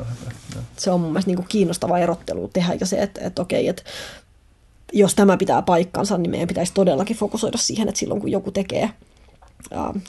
se 0.77 0.91
on 0.91 1.01
mun 1.01 1.11
mielestä 1.11 1.29
niin 1.29 1.37
kuin 1.37 1.47
kiinnostava 1.47 1.99
erottelu 1.99 2.47
tehdä 2.53 2.73
ja 2.79 2.85
se, 2.85 3.01
että, 3.01 3.21
että 3.23 3.41
okei, 3.41 3.67
että 3.67 3.83
jos 4.93 5.15
tämä 5.15 5.37
pitää 5.37 5.61
paikkansa, 5.61 6.17
niin 6.17 6.31
meidän 6.31 6.47
pitäisi 6.47 6.73
todellakin 6.73 7.17
fokusoida 7.17 7.57
siihen, 7.57 7.89
että 7.89 7.99
silloin 7.99 8.21
kun 8.21 8.31
joku 8.31 8.51
tekee 8.51 8.89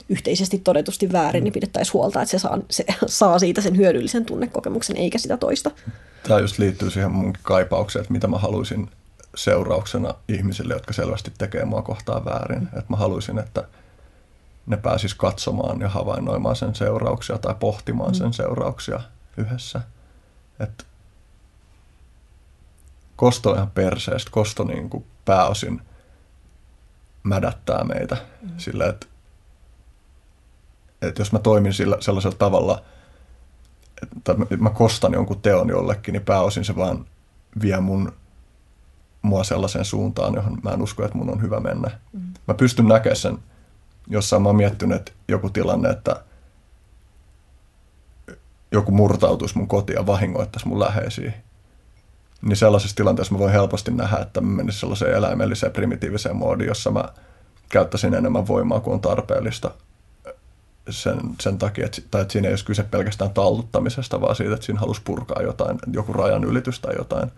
yhteisesti 0.09 0.59
todetusti 0.59 1.11
väärin, 1.11 1.43
niin 1.43 1.53
pidettäisiin 1.53 1.93
huolta, 1.93 2.21
että 2.21 2.31
se 2.31 2.39
saa, 2.39 2.59
se 2.69 2.85
saa 3.05 3.39
siitä 3.39 3.61
sen 3.61 3.77
hyödyllisen 3.77 4.25
tunnekokemuksen, 4.25 4.97
eikä 4.97 5.17
sitä 5.17 5.37
toista. 5.37 5.71
Tämä 6.27 6.39
just 6.39 6.57
liittyy 6.57 6.91
siihen 6.91 7.11
mun 7.11 7.33
kaipaukseen, 7.43 8.01
että 8.01 8.13
mitä 8.13 8.27
mä 8.27 8.37
haluaisin 8.37 8.89
seurauksena 9.35 10.13
ihmisille, 10.27 10.73
jotka 10.73 10.93
selvästi 10.93 11.31
tekee 11.37 11.65
mua 11.65 11.81
kohtaan 11.81 12.25
väärin. 12.25 12.63
Että 12.63 12.85
mä 12.89 12.97
haluaisin, 12.97 13.39
että 13.39 13.67
ne 14.65 14.77
pääsis 14.77 15.13
katsomaan 15.13 15.81
ja 15.81 15.89
havainnoimaan 15.89 16.55
sen 16.55 16.75
seurauksia 16.75 17.37
tai 17.37 17.55
pohtimaan 17.59 18.15
sen 18.15 18.27
mm. 18.27 18.33
seurauksia 18.33 19.01
yhdessä. 19.37 19.81
Että 20.59 20.83
kosto 23.15 23.49
on 23.49 23.55
ihan 23.55 23.71
perseestä. 23.71 24.31
Kosto 24.31 24.63
niin 24.63 24.89
kuin 24.89 25.05
pääosin 25.25 25.81
mädättää 27.23 27.83
meitä 27.83 28.17
mm. 28.41 28.49
sillä, 28.57 28.85
että 28.85 29.07
että 31.01 31.21
jos 31.21 31.31
mä 31.31 31.39
toimin 31.39 31.73
sillä, 31.73 31.97
sellaisella 31.99 32.37
tavalla, 32.37 32.81
että 34.17 34.35
mä 34.59 34.69
kostan 34.69 35.13
jonkun 35.13 35.41
teon 35.41 35.69
jollekin, 35.69 36.13
niin 36.13 36.25
pääosin 36.25 36.65
se 36.65 36.75
vaan 36.75 37.05
vie 37.61 37.79
mun 37.79 38.13
mua 39.21 39.43
sellaiseen 39.43 39.85
suuntaan, 39.85 40.33
johon 40.33 40.57
mä 40.63 40.71
en 40.71 40.81
usko, 40.81 41.05
että 41.05 41.17
mun 41.17 41.29
on 41.29 41.41
hyvä 41.41 41.59
mennä. 41.59 41.91
Mm. 42.13 42.21
Mä 42.47 42.53
pystyn 42.53 42.87
näkemään 42.87 43.15
sen, 43.15 43.37
jossain 44.07 44.41
mä 44.41 44.49
oon 44.49 44.55
miettinyt, 44.55 44.97
että 44.97 45.11
joku 45.27 45.49
tilanne, 45.49 45.89
että 45.89 46.23
joku 48.71 48.91
murtautuisi 48.91 49.57
mun 49.57 49.67
kotiin 49.67 49.95
ja 49.95 50.05
vahingoittaisi 50.05 50.67
mun 50.67 50.79
läheisiä. 50.79 51.33
Niin 52.41 52.55
sellaisessa 52.55 52.95
tilanteessa 52.95 53.33
mä 53.33 53.39
voin 53.39 53.51
helposti 53.51 53.91
nähdä, 53.91 54.17
että 54.17 54.41
mä 54.41 54.55
menisin 54.55 54.79
sellaiseen 54.79 55.13
eläimelliseen 55.13 55.71
primitiiviseen 55.71 56.35
moodiin, 56.35 56.67
jossa 56.67 56.91
mä 56.91 57.03
käyttäisin 57.69 58.13
enemmän 58.13 58.47
voimaa 58.47 58.79
kuin 58.79 58.93
on 58.93 59.01
tarpeellista 59.01 59.71
sen, 60.89 61.19
sen 61.41 61.57
takia, 61.57 61.85
että, 61.85 62.01
tai 62.11 62.21
että 62.21 62.31
siinä 62.31 62.47
ei 62.47 62.51
olisi 62.51 62.65
kyse 62.65 62.83
pelkästään 62.83 63.31
talluttamisesta, 63.31 64.21
vaan 64.21 64.35
siitä, 64.35 64.53
että 64.53 64.65
siinä 64.65 64.79
halusi 64.79 65.01
purkaa 65.03 65.41
jotain, 65.41 65.79
joku 65.93 66.13
rajan 66.13 66.43
ylitys 66.43 66.79
tai 66.79 66.93
jotain. 66.97 67.31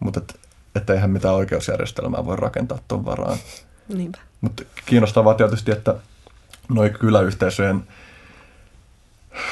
Mutta 0.00 0.20
et, 0.20 0.40
et 0.74 0.90
eihän 0.90 1.10
mitään 1.10 1.34
oikeusjärjestelmää 1.34 2.26
voi 2.26 2.36
rakentaa 2.36 2.78
tuon 2.88 3.04
varaan. 3.04 3.38
Niinpä. 3.88 4.18
Mutta 4.40 4.62
kiinnostavaa 4.86 5.34
tietysti, 5.34 5.70
että 5.70 5.94
noin 6.68 6.92
kyläyhteisöjen 6.92 7.82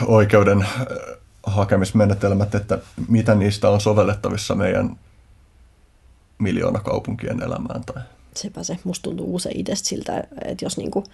oikeuden 0.07 0.63
äh, 0.63 0.87
hakemismenetelmät, 1.43 2.55
että 2.55 2.79
mitä 3.09 3.35
niistä 3.35 3.69
on 3.69 3.81
sovellettavissa 3.81 4.55
meidän 4.55 4.97
miljoona 6.39 6.81
kaupunkien 6.81 7.43
elämään. 7.43 7.85
Tai... 7.85 8.03
Sepä 8.37 8.63
se. 8.63 8.79
Musta 8.85 9.03
tuntuu 9.03 9.35
usein 9.35 9.61
itse 9.61 9.75
siltä, 9.75 10.25
että 10.45 10.65
jos 10.65 10.77
niinku 10.77 11.05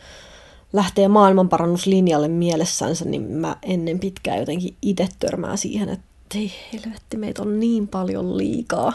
lähtee 0.72 1.08
maailmanparannuslinjalle 1.08 2.28
mielessänsä, 2.28 3.04
niin 3.04 3.22
mä 3.22 3.56
ennen 3.62 3.98
pitkään 3.98 4.38
jotenkin 4.38 4.76
itse 4.82 5.08
törmää 5.18 5.56
siihen, 5.56 5.88
että 5.88 6.04
ei 6.34 6.52
helvetti, 6.72 7.16
meitä 7.16 7.42
on 7.42 7.60
niin 7.60 7.88
paljon 7.88 8.36
liikaa. 8.36 8.92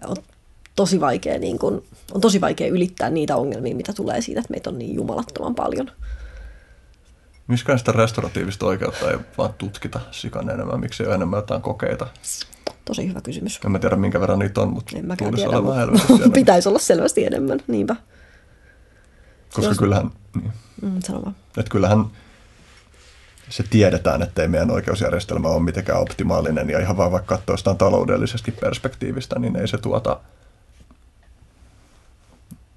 Ja 0.00 0.08
on 0.08 0.16
tosi 0.76 1.00
vaikea, 1.00 1.38
niin 1.38 1.58
kun, 1.58 1.82
on 2.12 2.20
tosi 2.20 2.40
vaikea 2.40 2.68
ylittää 2.68 3.10
niitä 3.10 3.36
ongelmia, 3.36 3.76
mitä 3.76 3.92
tulee 3.92 4.20
siitä, 4.20 4.40
että 4.40 4.50
meitä 4.50 4.70
on 4.70 4.78
niin 4.78 4.94
jumalattoman 4.94 5.54
paljon. 5.54 5.90
Miksi 7.48 7.64
sitä 7.76 7.92
restauratiivista 7.92 8.66
oikeutta 8.66 9.10
ei 9.10 9.18
vaan 9.38 9.54
tutkita 9.58 10.00
sikan 10.10 10.50
enemmän? 10.50 10.80
Miksi 10.80 11.02
ei 11.02 11.06
ole 11.06 11.14
enemmän 11.14 11.38
jotain 11.38 11.62
kokeita? 11.62 12.06
Tosi 12.84 13.08
hyvä 13.08 13.20
kysymys. 13.20 13.60
En 13.64 13.72
mä 13.72 13.78
tiedä, 13.78 13.96
minkä 13.96 14.20
verran 14.20 14.38
niitä 14.38 14.60
on, 14.60 14.68
mutta 14.68 14.98
en 14.98 15.06
mäkään 15.06 15.34
tiedä, 15.34 15.60
mutta 15.60 16.28
pitäisi 16.34 16.68
olla 16.68 16.78
selvästi 16.78 17.24
enemmän, 17.24 17.60
niinpä. 17.66 17.96
Koska 19.52 19.70
Jos... 19.70 19.78
kyllähän... 19.78 20.10
Niin. 20.38 20.52
Mm, 20.82 21.00
sano 21.00 21.32
Että 21.58 21.70
kyllähän 21.70 22.04
se 23.48 23.62
tiedetään, 23.62 24.22
että 24.22 24.42
ei 24.42 24.48
meidän 24.48 24.70
oikeusjärjestelmä 24.70 25.48
ole 25.48 25.62
mitenkään 25.62 26.00
optimaalinen 26.00 26.70
ja 26.70 26.80
ihan 26.80 26.96
vaan 26.96 27.12
vaikka 27.12 27.36
katsoo 27.36 27.52
jostain 27.52 27.78
taloudellisesta 27.78 28.52
perspektiivistä, 28.60 29.38
niin 29.38 29.56
ei 29.56 29.68
se 29.68 29.78
tuota, 29.78 30.20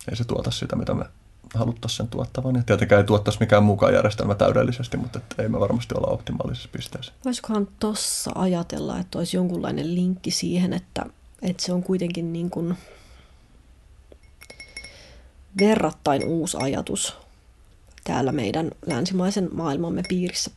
ei 0.09 0.15
se 0.15 0.23
tuota 0.23 0.51
sitä, 0.51 0.75
mitä 0.75 0.93
me 0.93 1.05
haluttaisiin 1.55 1.97
sen 1.97 2.07
tuottavan. 2.07 2.55
Ja 2.55 2.63
tietenkään 2.63 3.01
ei 3.01 3.07
tuottaisi 3.07 3.39
mikään 3.39 3.63
mukaan 3.63 3.93
järjestelmä 3.93 4.35
täydellisesti, 4.35 4.97
mutta 4.97 5.19
että 5.19 5.43
ei 5.43 5.49
me 5.49 5.59
varmasti 5.59 5.95
olla 5.97 6.13
optimaalisessa 6.13 6.69
pisteessä. 6.71 7.13
Voisikohan 7.25 7.67
tuossa 7.79 8.31
ajatella, 8.35 8.99
että 8.99 9.17
olisi 9.17 9.37
jonkunlainen 9.37 9.95
linkki 9.95 10.31
siihen, 10.31 10.73
että, 10.73 11.05
että 11.41 11.63
se 11.63 11.73
on 11.73 11.83
kuitenkin 11.83 12.33
niin 12.33 12.49
kuin 12.49 12.77
verrattain 15.59 16.23
uusi 16.25 16.57
ajatus 16.61 17.17
täällä 18.03 18.31
meidän 18.31 18.71
länsimaisen 18.85 19.49
maailmamme 19.53 20.03
piirissä, 20.09 20.51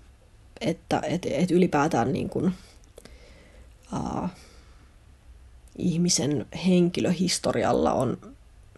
että 0.60 1.00
et, 1.05 1.26
et 1.31 1.50
ylipäätään 1.50 2.12
niin 2.12 2.28
kuin, 2.28 2.52
uh, 3.92 4.28
ihmisen 5.78 6.47
henkilöhistorialla 6.66 7.92
on 7.92 8.18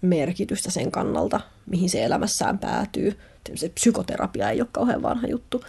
merkitystä 0.03 0.71
sen 0.71 0.91
kannalta, 0.91 1.41
mihin 1.67 1.91
se 1.91 2.05
elämässään 2.05 2.59
päätyy. 2.59 3.19
Se 3.55 3.69
psykoterapia 3.69 4.51
ei 4.51 4.61
ole 4.61 4.69
kauhean 4.73 5.03
vanha 5.03 5.27
juttu, 5.27 5.65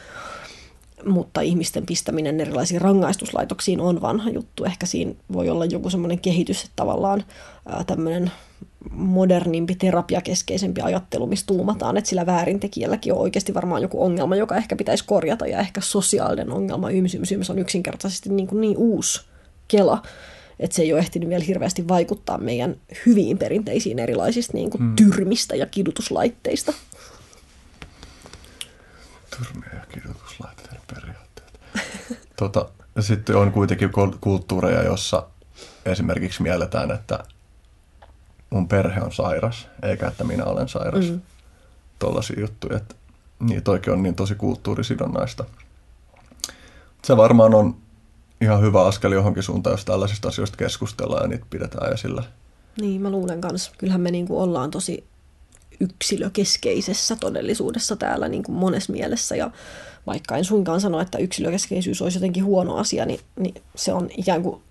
mutta 1.05 1.41
ihmisten 1.41 1.85
pistäminen 1.85 2.41
erilaisiin 2.41 2.81
rangaistuslaitoksiin 2.81 3.81
on 3.81 4.01
vanha 4.01 4.29
juttu. 4.29 4.65
Ehkä 4.65 4.85
siinä 4.85 5.13
voi 5.33 5.49
olla 5.49 5.65
joku 5.65 5.89
semmoinen 5.89 6.19
kehitys, 6.19 6.61
että 6.61 6.73
tavallaan 6.75 7.23
tämmöinen 7.87 8.31
modernimpi, 8.91 9.75
terapiakeskeisempi 9.75 10.81
ajattelu, 10.81 11.27
missä 11.27 11.45
tuumataan, 11.45 11.97
että 11.97 12.09
sillä 12.09 12.25
väärintekijälläkin 12.25 13.13
on 13.13 13.19
oikeasti 13.19 13.53
varmaan 13.53 13.81
joku 13.81 14.03
ongelma, 14.03 14.35
joka 14.35 14.55
ehkä 14.55 14.75
pitäisi 14.75 15.03
korjata, 15.07 15.47
ja 15.47 15.59
ehkä 15.59 15.81
sosiaalinen 15.81 16.51
ongelma, 16.51 16.89
ymsymys, 16.89 17.49
on 17.49 17.59
yksinkertaisesti 17.59 18.29
niin, 18.29 18.47
kuin 18.47 18.61
niin 18.61 18.77
uusi 18.77 19.25
kela, 19.67 20.01
että 20.59 20.75
se 20.75 20.81
ei 20.81 20.93
ole 20.93 20.99
ehtinyt 20.99 21.29
vielä 21.29 21.43
hirveästi 21.43 21.87
vaikuttaa 21.87 22.37
meidän 22.37 22.75
hyviin 23.05 23.37
perinteisiin 23.37 23.99
erilaisista 23.99 24.53
niin 24.53 24.69
kuin 24.69 24.81
hmm. 24.81 24.95
tyrmistä 24.95 25.55
ja 25.55 25.65
kidutuslaitteista. 25.65 26.73
Tyrmiä 29.37 29.69
ja 29.73 29.85
kidutuslaitteiden 29.93 30.81
periaatteet. 30.93 31.59
tota, 32.35 32.69
sitten 32.99 33.35
on 33.35 33.51
kuitenkin 33.51 33.89
kulttuureja, 34.21 34.83
jossa 34.83 35.27
esimerkiksi 35.85 36.41
mielletään, 36.41 36.91
että 36.91 37.23
mun 38.49 38.67
perhe 38.67 39.01
on 39.01 39.11
sairas, 39.11 39.67
eikä 39.83 40.07
että 40.07 40.23
minä 40.23 40.45
olen 40.45 40.69
sairas. 40.69 41.09
Mm. 41.09 41.21
Tuollaisia 41.99 42.39
juttuja. 42.39 42.77
Että 42.77 42.95
niin 43.39 43.63
toikin 43.63 43.93
on 43.93 44.03
niin 44.03 44.15
tosi 44.15 44.35
kulttuurisidonnaista. 44.35 45.45
Se 47.03 47.17
varmaan 47.17 47.55
on 47.55 47.75
ihan 48.41 48.61
hyvä 48.61 48.83
askel 48.83 49.11
johonkin 49.11 49.43
suuntaan, 49.43 49.73
jos 49.73 49.85
tällaisista 49.85 50.27
asioista 50.27 50.57
keskustellaan 50.57 51.23
ja 51.23 51.27
niitä 51.27 51.45
pidetään 51.49 51.93
esillä. 51.93 52.23
Niin, 52.81 53.01
mä 53.01 53.09
luulen 53.09 53.41
kanssa. 53.41 53.71
Kyllähän 53.77 54.01
me 54.01 54.11
niinku 54.11 54.41
ollaan 54.41 54.71
tosi 54.71 55.03
yksilökeskeisessä 55.79 57.15
todellisuudessa 57.15 57.95
täällä 57.95 58.27
niin 58.27 58.43
kuin 58.43 58.55
monessa 58.55 58.91
mielessä. 58.91 59.35
Ja 59.35 59.51
vaikka 60.07 60.37
en 60.37 60.45
suinkaan 60.45 60.81
sano, 60.81 60.99
että 60.99 61.17
yksilökeskeisyys 61.17 62.01
olisi 62.01 62.17
jotenkin 62.17 62.45
huono 62.45 62.75
asia, 62.75 63.05
niin, 63.05 63.19
niin 63.39 63.55
se 63.75 63.93
on 63.93 64.09
ikään 64.17 64.43
kuin, 64.43 64.61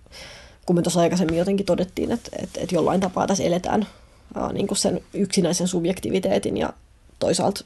kun 0.67 0.75
me 0.75 0.81
tuossa 0.81 1.01
aikaisemmin 1.01 1.37
jotenkin 1.37 1.65
todettiin, 1.65 2.11
että, 2.11 2.29
että, 2.41 2.59
että 2.61 2.75
jollain 2.75 3.01
tapaa 3.01 3.27
tässä 3.27 3.43
eletään 3.43 3.87
ää, 4.35 4.53
niin 4.53 4.67
kuin 4.67 4.77
sen 4.77 5.01
yksinäisen 5.13 5.67
subjektiviteetin 5.67 6.57
ja 6.57 6.73
toisaalta 7.19 7.65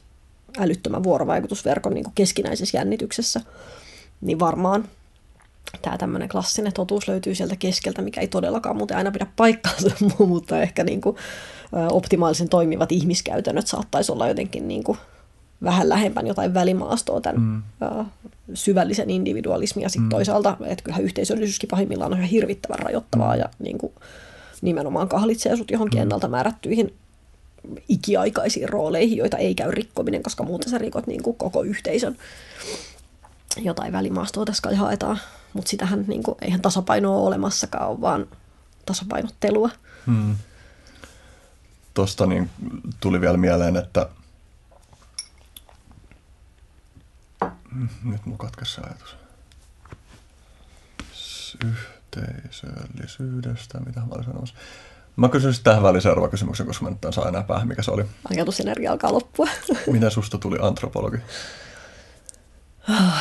älyttömän 0.58 1.02
vuorovaikutusverkon 1.02 1.94
niin 1.94 2.04
kuin 2.04 2.14
keskinäisessä 2.14 2.78
jännityksessä, 2.78 3.40
niin 4.20 4.38
varmaan 4.38 4.88
tämä 5.82 5.98
tämmöinen 5.98 6.28
klassinen 6.28 6.72
totuus 6.72 7.08
löytyy 7.08 7.34
sieltä 7.34 7.56
keskeltä, 7.56 8.02
mikä 8.02 8.20
ei 8.20 8.28
todellakaan 8.28 8.76
muuten 8.76 8.96
aina 8.96 9.10
pidä 9.10 9.26
paikkaansa, 9.36 9.90
mutta 10.18 10.62
ehkä 10.62 10.84
niin 10.84 11.00
kuin, 11.00 11.16
optimaalisen 11.90 12.48
toimivat 12.48 12.92
ihmiskäytännöt 12.92 13.66
saattaisi 13.66 14.12
olla 14.12 14.28
jotenkin 14.28 14.68
niin 14.68 14.84
kuin 14.84 14.98
vähän 15.64 15.88
lähempän 15.88 16.26
jotain 16.26 16.54
välimaastoa 16.54 17.20
tämän 17.20 17.40
mm. 17.40 18.06
syvällisen 18.54 19.10
individualismin 19.10 19.82
ja 19.82 19.88
sitten 19.88 20.06
mm. 20.06 20.10
toisaalta, 20.10 20.56
että 20.66 20.84
kyllähän 20.84 21.04
yhteisöllisyyskin 21.04 21.68
pahimmillaan 21.68 22.12
on 22.12 22.18
ihan 22.18 22.30
hirvittävän 22.30 22.78
rajoittavaa 22.78 23.34
mm. 23.34 23.40
ja 23.40 23.48
niin 23.58 23.78
kuin, 23.78 23.92
nimenomaan 24.62 25.08
kahlitsee 25.08 25.56
sut 25.56 25.70
johonkin 25.70 25.98
mm. 25.98 26.02
ennalta 26.02 26.28
määrättyihin 26.28 26.94
ikiaikaisiin 27.88 28.68
rooleihin, 28.68 29.18
joita 29.18 29.36
ei 29.36 29.54
käy 29.54 29.70
rikkominen, 29.70 30.22
koska 30.22 30.44
muuten 30.44 30.70
sä 30.70 30.78
rikot 30.78 31.06
niin 31.06 31.22
kuin 31.22 31.36
koko 31.36 31.62
yhteisön 31.62 32.16
jotain 33.56 33.92
välimaastoa 33.92 34.44
tässä 34.44 34.62
kai 34.62 34.74
haetaan. 34.74 35.18
Mutta 35.52 35.68
sitähän 35.68 36.04
niin 36.08 36.22
kuin, 36.22 36.36
eihän 36.42 36.62
tasapainoa 36.62 37.16
ole 37.16 37.26
olemassakaan, 37.26 37.88
ole 37.88 38.00
vaan 38.00 38.26
tasapainottelua. 38.86 39.70
Hmm. 40.06 40.36
Tuosta 41.94 42.26
niin 42.26 42.50
tuli 43.00 43.20
vielä 43.20 43.36
mieleen, 43.36 43.76
että 43.76 44.08
nyt 48.04 48.26
mun 48.26 48.38
katkesi 48.38 48.80
ajatus. 48.80 49.16
Yhteisöllisyydestä, 51.64 53.80
mitä 53.80 54.00
mä 54.00 54.06
olin 54.10 54.24
sanomassa. 54.24 54.54
Mä 55.16 55.28
kysyn 55.28 55.54
tähän 55.64 55.82
väliin 55.82 56.02
seuraava 56.02 56.28
kysymyksen, 56.28 56.66
koska 56.66 56.84
mä 56.84 56.90
nyt 56.90 57.04
en 57.04 57.12
saa 57.12 57.28
enää 57.28 57.42
päähän, 57.42 57.68
mikä 57.68 57.82
se 57.82 57.90
oli. 57.90 58.04
Ajatusenergia 58.30 58.92
alkaa 58.92 59.12
loppua. 59.12 59.48
Mitä 59.92 60.10
susta 60.10 60.38
tuli 60.38 60.58
antropologi? 60.60 61.18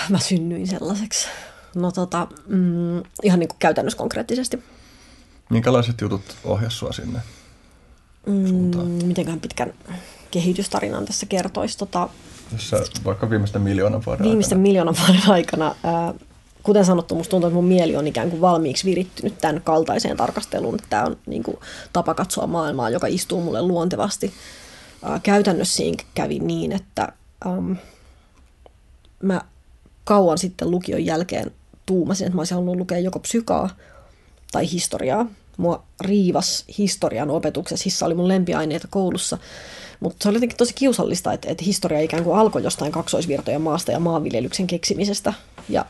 Mä 0.10 0.20
synnyin 0.20 0.68
sellaiseksi. 0.68 1.28
No 1.76 1.92
tota, 1.92 2.28
mm, 2.48 3.04
ihan 3.24 3.40
niin 3.40 3.48
kuin 3.48 3.60
käytännössä 3.60 3.98
konkreettisesti. 3.98 4.64
Minkälaiset 5.50 6.02
jutut 6.02 6.36
ohjas 6.44 6.80
sua 6.80 6.92
sinne 6.92 7.20
mm, 8.26 9.06
Mitenköhän 9.06 9.40
pitkän 9.40 9.74
kehitystarinan 10.32 11.06
tässä 11.06 11.26
kertoisi? 11.26 11.78
Tota, 11.78 12.10
Jossa 12.52 12.78
vaikka 13.06 13.30
viimeisten 13.30 13.62
miljoonan 13.62 14.02
vuoden 14.06 14.26
Viimeisten 14.26 14.56
aikana. 14.58 14.68
miljoonan 14.68 14.96
vuoden 15.08 15.30
aikana. 15.30 15.76
Ää, 15.84 16.14
kuten 16.64 16.86
sanottu, 16.86 17.16
musta 17.16 17.32
tuntuu, 17.32 17.48
että 17.48 17.56
mun 17.56 17.66
mieli 17.66 17.96
on 17.96 18.08
ikään 18.08 18.30
kuin 18.30 18.42
valmiiksi 18.42 18.86
virittynyt 18.86 19.38
tämän 19.42 19.62
kaltaiseen 19.62 20.18
tarkasteluun. 20.18 20.80
Tämä 20.90 21.04
on 21.04 21.18
niin 21.26 21.44
kuin, 21.44 21.58
tapa 21.94 22.14
katsoa 22.14 22.48
maailmaa, 22.48 22.90
joka 22.90 23.08
istuu 23.08 23.42
mulle 23.42 23.62
luontevasti. 23.62 24.34
Ää, 25.04 25.20
käytännössä 25.24 25.76
siinä 25.76 26.04
kävi 26.14 26.40
niin, 26.40 26.72
että 26.72 27.14
äm, 27.46 27.76
mä 29.24 29.42
kauan 30.04 30.38
sitten 30.38 30.72
lukion 30.72 31.06
jälkeen 31.06 31.52
tuumasin, 31.86 32.28
että 32.28 32.36
mä 32.36 32.42
olisin 32.42 32.56
halunnut 32.56 32.76
lukea 32.76 33.00
joko 33.00 33.20
psykaa 33.20 33.70
tai 34.52 34.72
historiaa. 34.72 35.26
Mua 35.58 35.84
riivas 36.02 36.66
historian 36.78 37.30
opetuksessa. 37.30 37.84
Hissa 37.86 38.06
oli 38.06 38.14
mun 38.14 38.28
lempiaineita 38.28 38.88
koulussa. 38.92 39.38
Mutta 40.02 40.24
se 40.24 40.30
oli 40.30 40.36
jotenkin 40.36 40.58
tosi 40.58 40.74
kiusallista, 40.74 41.34
että, 41.34 41.50
että 41.52 41.64
historia 41.64 42.00
ikään 42.00 42.24
kuin 42.24 42.38
alkoi 42.38 42.64
jostain 42.64 42.92
kaksoisvirtojen 42.92 43.62
maasta 43.62 43.92
ja 43.92 44.00
maanviljelyksen 44.00 44.68
keksimisestä. 44.68 45.34
Ja 45.70 45.86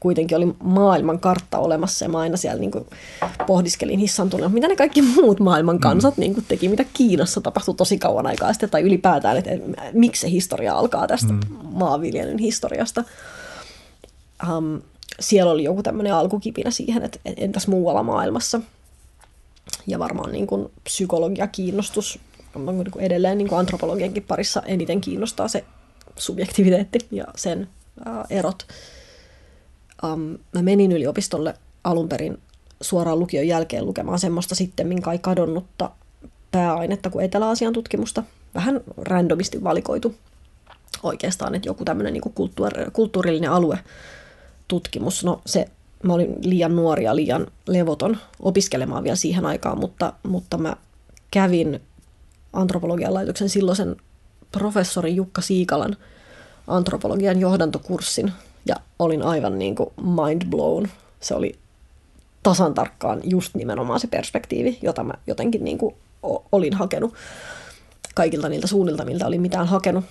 kuitenkin 0.00 0.36
oli 0.36 0.54
maailman 0.62 1.20
kartta 1.20 1.58
olemassa 1.58 2.04
ja 2.04 2.08
mä 2.08 2.18
aina 2.18 2.36
siellä 2.36 2.60
niin 2.60 2.70
kuin 2.70 2.86
pohdiskelin 3.46 3.98
hissan 3.98 4.30
tunnella, 4.30 4.52
mitä 4.52 4.68
ne 4.68 4.76
kaikki 4.76 5.02
muut 5.02 5.40
maailman 5.40 5.76
mm. 5.76 5.80
kansat 5.80 6.16
mm. 6.16 6.20
niin 6.20 6.34
kuin 6.34 6.44
teki, 6.48 6.68
mitä 6.68 6.84
Kiinassa 6.94 7.40
tapahtui 7.40 7.74
tosi 7.74 7.98
kauan 7.98 8.26
aikaa 8.26 8.52
sitten, 8.52 8.70
tai 8.70 8.82
ylipäätään, 8.82 9.36
että, 9.36 9.50
että 9.50 9.82
miksi 9.92 10.20
se 10.20 10.30
historia 10.30 10.74
alkaa 10.74 11.06
tästä 11.06 11.32
mm. 11.32 11.40
maanviljelyn 11.62 12.38
historiasta. 12.38 13.04
Um, 14.56 14.82
siellä 15.20 15.52
oli 15.52 15.64
joku 15.64 15.82
tämmöinen 15.82 16.14
alkukipinä 16.14 16.70
siihen, 16.70 17.02
että 17.02 17.18
entäs 17.24 17.68
muualla 17.68 18.02
maailmassa. 18.02 18.60
Ja 19.86 19.98
varmaan 19.98 20.32
niin 20.32 20.46
kuin 20.46 20.70
psykologia 20.84 21.46
kiinnostus 21.46 22.18
edelleen 22.98 23.38
niin 23.38 23.48
kuin 23.48 23.58
antropologiankin 23.58 24.22
parissa 24.22 24.62
eniten 24.62 25.00
kiinnostaa 25.00 25.48
se 25.48 25.64
subjektiviteetti 26.16 27.08
ja 27.10 27.24
sen 27.36 27.68
ää, 28.04 28.24
erot. 28.30 28.66
Um, 30.04 30.38
mä 30.54 30.62
menin 30.62 30.92
yliopistolle 30.92 31.54
alun 31.84 32.08
perin 32.08 32.38
suoraan 32.80 33.18
lukion 33.18 33.46
jälkeen 33.46 33.86
lukemaan 33.86 34.18
semmoista 34.18 34.54
sitten 34.54 35.02
kai 35.02 35.18
kadonnutta 35.18 35.90
pääainetta 36.50 37.10
kuin 37.10 37.24
Etelä-Aasian 37.24 37.72
tutkimusta. 37.72 38.22
Vähän 38.54 38.80
randomisti 38.96 39.64
valikoitu 39.64 40.14
oikeastaan, 41.02 41.54
että 41.54 41.68
joku 41.68 41.84
tämmöinen 41.84 42.12
niin 42.12 42.22
kulttuur- 42.22 42.90
kulttuurillinen 42.92 43.50
alue 43.50 43.78
tutkimus. 44.68 45.24
No 45.24 45.40
se, 45.46 45.68
mä 46.02 46.12
olin 46.12 46.36
liian 46.42 46.76
nuori 46.76 47.04
ja 47.04 47.16
liian 47.16 47.46
levoton 47.68 48.16
opiskelemaan 48.40 49.04
vielä 49.04 49.16
siihen 49.16 49.46
aikaan, 49.46 49.78
mutta, 49.78 50.12
mutta 50.22 50.58
mä 50.58 50.76
kävin 51.30 51.80
antropologian 52.52 53.14
laitoksen 53.14 53.48
silloisen 53.48 53.96
professori 54.52 55.16
Jukka 55.16 55.40
Siikalan 55.40 55.96
antropologian 56.66 57.40
johdantokurssin 57.40 58.32
ja 58.66 58.76
olin 58.98 59.22
aivan 59.22 59.58
niin 59.58 59.74
kuin 59.74 59.90
mind 59.96 60.42
blown. 60.50 60.88
Se 61.20 61.34
oli 61.34 61.58
tasan 62.42 62.74
tarkkaan 62.74 63.20
just 63.24 63.54
nimenomaan 63.54 64.00
se 64.00 64.06
perspektiivi, 64.06 64.78
jota 64.82 65.04
mä 65.04 65.14
jotenkin 65.26 65.64
niin 65.64 65.78
kuin 65.78 65.94
olin 66.52 66.74
hakenut 66.74 67.14
kaikilta 68.14 68.48
niiltä 68.48 68.66
suunnilta, 68.66 69.04
miltä 69.04 69.26
olin 69.26 69.40
mitään 69.40 69.66
hakenut. 69.66 70.04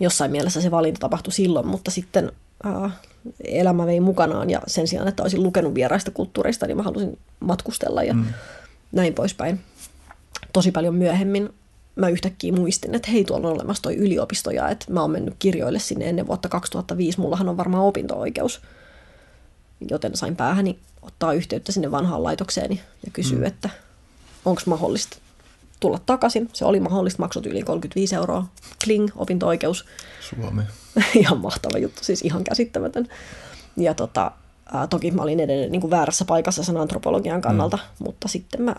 Jossain 0.00 0.30
mielessä 0.30 0.60
se 0.60 0.70
valinta 0.70 0.98
tapahtui 0.98 1.32
silloin, 1.32 1.66
mutta 1.66 1.90
sitten 1.90 2.32
ää, 2.64 2.90
elämä 3.44 3.86
vei 3.86 4.00
mukanaan 4.00 4.50
ja 4.50 4.62
sen 4.66 4.88
sijaan, 4.88 5.08
että 5.08 5.22
olisin 5.22 5.42
lukenut 5.42 5.74
vieraista 5.74 6.10
kulttuureista, 6.10 6.66
niin 6.66 6.76
mä 6.76 6.82
halusin 6.82 7.18
matkustella 7.40 8.02
ja 8.02 8.14
mm. 8.14 8.24
näin 8.92 9.14
poispäin. 9.14 9.60
Tosi 10.56 10.72
paljon 10.72 10.94
myöhemmin 10.94 11.54
mä 11.96 12.08
yhtäkkiä 12.08 12.52
muistin, 12.52 12.94
että 12.94 13.10
hei, 13.10 13.24
tuolla 13.24 13.48
on 13.48 13.54
olemassa 13.54 13.82
toi 13.82 13.96
yliopisto 13.96 14.50
ja 14.50 14.68
että 14.68 14.92
mä 14.92 15.00
oon 15.00 15.10
mennyt 15.10 15.34
kirjoille 15.38 15.78
sinne 15.78 16.08
ennen 16.08 16.26
vuotta 16.26 16.48
2005. 16.48 17.20
Mullahan 17.20 17.48
on 17.48 17.56
varmaan 17.56 17.84
opinto-oikeus, 17.84 18.60
joten 19.90 20.16
sain 20.16 20.36
päähäni 20.36 20.78
ottaa 21.02 21.32
yhteyttä 21.32 21.72
sinne 21.72 21.90
vanhaan 21.90 22.22
laitokseeni 22.22 22.80
ja 23.04 23.10
kysyä, 23.12 23.38
mm. 23.38 23.44
että 23.44 23.70
onko 24.44 24.62
mahdollista 24.66 25.18
tulla 25.80 26.00
takaisin. 26.06 26.50
Se 26.52 26.64
oli 26.64 26.80
mahdollista, 26.80 27.22
maksut 27.22 27.46
yli 27.46 27.62
35 27.62 28.14
euroa. 28.14 28.46
Kling, 28.84 29.08
opinto-oikeus. 29.16 29.84
Ihan 31.14 31.38
mahtava 31.38 31.78
juttu, 31.78 32.04
siis 32.04 32.22
ihan 32.22 32.44
käsittämätön. 32.44 33.08
Ja 33.76 33.94
tota, 33.94 34.30
ää, 34.72 34.86
toki 34.86 35.10
mä 35.10 35.22
olin 35.22 35.40
edelleen 35.40 35.72
niin 35.72 35.80
kuin 35.80 35.90
väärässä 35.90 36.24
paikassa 36.24 36.62
sen 36.62 36.76
antropologian 36.76 37.40
kannalta, 37.40 37.76
mm. 37.76 38.04
mutta 38.04 38.28
sitten 38.28 38.62
mä 38.62 38.76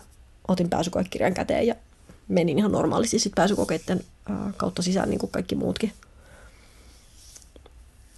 otin 0.48 0.70
pääsykoekirjan 0.70 1.34
käteen 1.34 1.66
ja 1.66 1.74
menin 2.28 2.58
ihan 2.58 2.72
normaalisti 2.72 3.18
sit 3.18 3.32
pääsykokeiden 3.34 4.00
ää, 4.26 4.52
kautta 4.56 4.82
sisään 4.82 5.10
niin 5.10 5.20
kuin 5.20 5.30
kaikki 5.30 5.54
muutkin. 5.54 5.92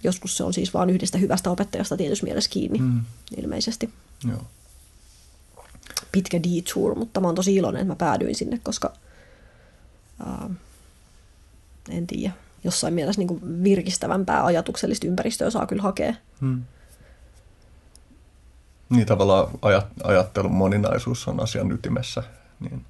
Joskus 0.03 0.37
se 0.37 0.43
on 0.43 0.53
siis 0.53 0.73
vain 0.73 0.89
yhdestä 0.89 1.17
hyvästä 1.17 1.51
opettajasta 1.51 1.97
tietysti 1.97 2.25
mielessä 2.25 2.49
kiinni, 2.49 2.79
mm. 2.79 3.01
ilmeisesti. 3.37 3.89
Joo. 4.27 4.41
Pitkä 6.11 6.39
detour, 6.43 6.95
mutta 6.95 7.19
mä 7.19 7.27
oon 7.27 7.35
tosi 7.35 7.55
iloinen, 7.55 7.81
että 7.81 7.91
mä 7.91 7.95
päädyin 7.95 8.35
sinne, 8.35 8.59
koska 8.63 8.93
ää, 10.25 10.49
en 11.89 12.07
tiedä, 12.07 12.33
jossain 12.63 12.93
mielessä 12.93 13.19
niin 13.19 13.27
kuin 13.27 13.63
virkistävämpää 13.63 14.45
ajatuksellista 14.45 15.07
ympäristöä 15.07 15.49
saa 15.49 15.67
kyllä 15.67 15.81
hakea. 15.83 16.13
Hmm. 16.41 16.63
Niin 18.91 19.07
tavallaan 19.07 19.47
ajat, 19.61 19.87
ajattelun 20.03 20.51
moninaisuus 20.51 21.27
on 21.27 21.39
asian 21.39 21.71
ytimessä, 21.71 22.23
niin 22.59 22.85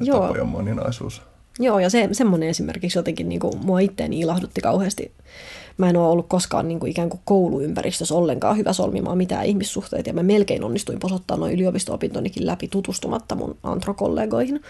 Joo. 0.00 0.20
tapojen 0.20 0.48
moninaisuus. 0.48 1.22
Joo, 1.58 1.78
ja 1.78 1.90
se, 1.90 2.08
semmoinen 2.12 2.48
esimerkiksi 2.48 2.98
jotenkin 2.98 3.28
niin 3.28 3.40
kuin, 3.40 3.52
mua 3.64 3.80
itteeni 3.80 4.20
ilahdutti 4.20 4.60
kauheasti. 4.60 5.12
Mä 5.78 5.90
en 5.90 5.96
ole 5.96 6.08
ollut 6.08 6.28
koskaan 6.28 6.68
niin 6.68 6.80
kuin, 6.80 6.90
ikään 6.90 7.08
kuin 7.10 7.20
kouluympäristössä 7.24 8.14
ollenkaan 8.14 8.56
hyvä 8.56 8.72
solmimaan 8.72 9.18
mitään 9.18 9.46
ihmissuhteita, 9.46 10.08
ja 10.08 10.14
mä 10.14 10.22
melkein 10.22 10.64
onnistuin 10.64 10.98
posottaa 10.98 11.36
noin 11.36 11.52
yliopisto-opintonikin 11.54 12.46
läpi 12.46 12.68
tutustumatta 12.68 13.34
mun 13.34 13.56
antrokollegoihin. 13.62 14.62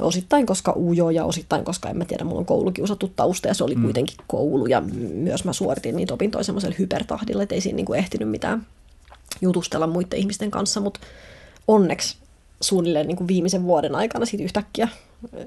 Osittain 0.00 0.46
koska 0.46 0.72
ujo 0.76 1.10
ja 1.10 1.24
osittain 1.24 1.64
koska 1.64 1.88
en 1.88 1.96
mä 1.96 2.04
tiedä, 2.04 2.24
mulla 2.24 2.40
on 2.40 2.46
koulukiusattu 2.46 3.12
tausta 3.16 3.48
ja 3.48 3.54
se 3.54 3.64
oli 3.64 3.74
mm. 3.74 3.82
kuitenkin 3.82 4.16
koulu 4.26 4.66
ja 4.66 4.80
myös 5.14 5.44
mä 5.44 5.52
suoritin 5.52 5.96
niitä 5.96 6.14
opintoja 6.14 6.44
semmoisella 6.44 6.76
hypertahdilla, 6.78 7.42
että 7.42 7.54
ei 7.54 7.60
siinä 7.60 7.76
niinku 7.76 7.94
ehtinyt 7.94 8.28
mitään 8.28 8.66
jutustella 9.40 9.86
muiden 9.86 10.18
ihmisten 10.18 10.50
kanssa, 10.50 10.80
mutta 10.80 11.00
onneksi 11.68 12.16
suunnilleen 12.60 13.06
niin 13.06 13.16
kuin 13.16 13.28
viimeisen 13.28 13.64
vuoden 13.64 13.94
aikana 13.94 14.26
sitten 14.26 14.44
yhtäkkiä 14.44 14.88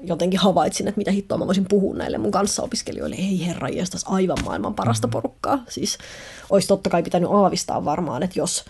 jotenkin 0.02 0.40
havaitsin, 0.40 0.88
että 0.88 0.98
mitä 0.98 1.10
hittoa 1.10 1.38
mä 1.38 1.46
voisin 1.46 1.66
puhua 1.68 1.94
näille 1.96 2.18
mun 2.18 2.30
kanssaopiskelijoille. 2.30 3.16
Ei 3.16 3.46
herra 3.46 3.68
jestas, 3.68 4.04
aivan 4.08 4.38
maailman 4.44 4.74
parasta 4.74 5.06
mm-hmm. 5.06 5.12
porukkaa. 5.12 5.64
Siis 5.68 5.98
olisi 6.50 6.68
totta 6.68 6.90
kai 6.90 7.02
pitänyt 7.02 7.30
aavistaa 7.32 7.84
varmaan, 7.84 8.22
että 8.22 8.38
jos 8.38 8.64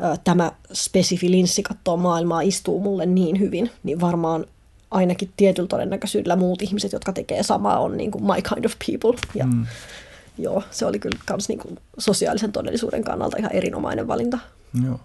ö, 0.00 0.16
tämä 0.24 0.52
spesifi 0.72 1.30
linssi 1.30 1.62
kattoo 1.62 1.96
maailmaa 1.96 2.40
istuu 2.40 2.80
mulle 2.80 3.06
niin 3.06 3.40
hyvin, 3.40 3.70
niin 3.82 4.00
varmaan 4.00 4.46
ainakin 4.90 5.32
tietyllä 5.36 5.68
todennäköisyydellä 5.68 6.36
muut 6.36 6.62
ihmiset, 6.62 6.92
jotka 6.92 7.12
tekee 7.12 7.42
samaa, 7.42 7.78
on 7.78 7.96
niin 7.96 8.10
kuin 8.10 8.24
my 8.24 8.42
kind 8.54 8.64
of 8.64 8.72
people. 8.86 9.18
Ja 9.34 9.46
mm. 9.46 9.66
joo, 10.38 10.62
se 10.70 10.86
oli 10.86 10.98
kyllä 10.98 11.18
kans 11.26 11.48
niin 11.48 11.58
kuin 11.58 11.78
sosiaalisen 11.98 12.52
todellisuuden 12.52 13.04
kannalta 13.04 13.36
ihan 13.36 13.52
erinomainen 13.52 14.08
valinta. 14.08 14.38
Joo. 14.84 15.00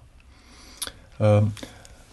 Ö, 1.21 1.41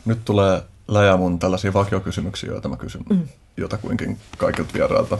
nyt 0.04 0.24
tulee 0.24 0.62
läjä 0.88 1.16
mun 1.16 1.38
tällaisia 1.38 1.72
vakiokysymyksiä, 1.72 2.50
joita 2.50 2.68
mä 2.68 2.76
kysyn 2.76 3.02
mm. 3.10 3.28
jotakuinkin 3.56 4.18
kaikilta 4.38 4.74
vierailta. 4.74 5.18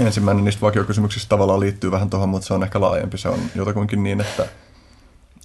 Ensimmäinen 0.00 0.44
niistä 0.44 0.60
vakiokysymyksistä 0.60 1.28
tavallaan 1.28 1.60
liittyy 1.60 1.90
vähän 1.90 2.10
tuohon, 2.10 2.28
mutta 2.28 2.46
se 2.46 2.54
on 2.54 2.62
ehkä 2.62 2.80
laajempi. 2.80 3.18
Se 3.18 3.28
on 3.28 3.40
jotakuinkin 3.54 4.02
niin, 4.02 4.20
että, 4.20 4.48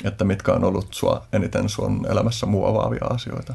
että 0.04 0.26
mitkä 0.26 0.54
on 0.54 0.64
ollut 0.64 0.88
sua 0.92 1.28
eniten 1.34 1.70
sun 1.70 2.06
elämässä 2.10 2.46
muovaavia 2.46 3.06
asioita. 3.10 3.54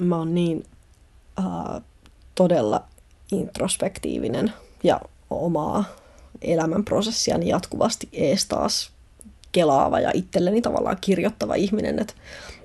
Mä 0.00 0.16
oon 0.16 0.34
niin 0.34 0.66
uh, 1.38 1.82
todella 2.34 2.84
introspektiivinen 3.32 4.52
ja 4.84 5.00
omaa 5.30 5.84
elämänprosessiani 6.42 7.48
jatkuvasti 7.48 8.08
ees 8.12 8.46
taas 8.46 8.92
kelaava 9.52 10.00
ja 10.00 10.10
itselleni 10.14 10.62
tavallaan 10.62 10.96
kirjoittava 11.00 11.54
ihminen, 11.54 11.98
että 11.98 12.14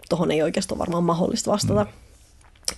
tuohon 0.09 0.31
ei 0.31 0.43
oikeastaan 0.43 0.79
varmaan 0.79 1.03
mahdollista 1.03 1.51
vastata 1.51 1.83
mm. 1.83 1.89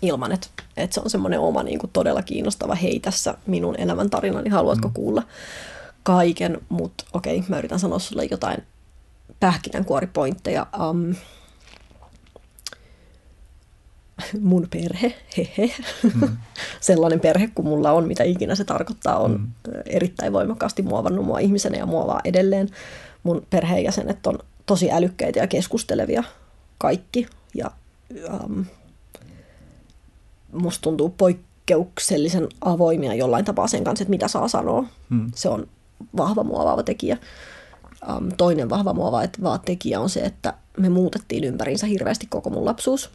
ilman, 0.01 0.31
että, 0.31 0.47
että 0.77 0.93
se 0.93 0.99
on 0.99 1.09
semmoinen 1.09 1.39
oma 1.39 1.63
niin 1.63 1.79
kuin 1.79 1.89
todella 1.93 2.23
kiinnostava, 2.23 2.75
hei 2.75 2.99
tässä 2.99 3.37
minun 3.47 3.75
elämäntarinani, 3.79 4.49
haluatko 4.49 4.87
mm. 4.87 4.93
kuulla 4.93 5.23
kaiken, 6.03 6.61
mutta 6.69 7.03
okei, 7.13 7.37
okay, 7.37 7.49
mä 7.49 7.57
yritän 7.59 7.79
sanoa 7.79 7.99
sulle 7.99 8.27
jotain 8.31 8.63
pähkinänkuoripointteja. 9.39 10.67
Um, 10.89 11.15
mun 14.39 14.67
perhe, 14.69 15.13
hehe, 15.37 15.73
mm. 16.03 16.37
sellainen 16.81 17.19
perhe 17.19 17.49
kuin 17.55 17.67
mulla 17.67 17.91
on, 17.91 18.07
mitä 18.07 18.23
ikinä 18.23 18.55
se 18.55 18.63
tarkoittaa, 18.63 19.17
on 19.17 19.31
mm. 19.31 19.47
erittäin 19.85 20.33
voimakkaasti 20.33 20.81
muovannut 20.81 21.25
mua 21.25 21.39
ihmisenä 21.39 21.77
ja 21.77 21.85
muovaa 21.85 22.21
edelleen. 22.23 22.69
Mun 23.23 23.45
perheenjäsenet 23.49 24.27
on 24.27 24.39
tosi 24.65 24.91
älykkäitä 24.91 25.39
ja 25.39 25.47
keskustelevia 25.47 26.23
kaikki. 26.77 27.27
Ja 27.53 27.71
um, 28.33 28.65
musta 30.51 30.81
tuntuu 30.81 31.09
poikkeuksellisen 31.09 32.47
avoimia 32.61 33.13
jollain 33.13 33.45
tapaa 33.45 33.67
sen 33.67 33.83
kanssa, 33.83 34.03
että 34.03 34.09
mitä 34.09 34.27
saa 34.27 34.47
sanoa. 34.47 34.83
Hmm. 35.09 35.31
Se 35.35 35.49
on 35.49 35.67
vahva 36.17 36.43
muovaava 36.43 36.83
tekijä. 36.83 37.17
Um, 38.09 38.31
toinen 38.37 38.69
vahva 38.69 38.93
muovaava 38.93 39.57
tekijä 39.57 39.99
on 39.99 40.09
se, 40.09 40.19
että 40.19 40.53
me 40.77 40.89
muutettiin 40.89 41.43
ympäriinsä 41.43 41.87
hirveästi 41.87 42.27
koko 42.29 42.49
mun 42.49 42.65
lapsuus, 42.65 43.09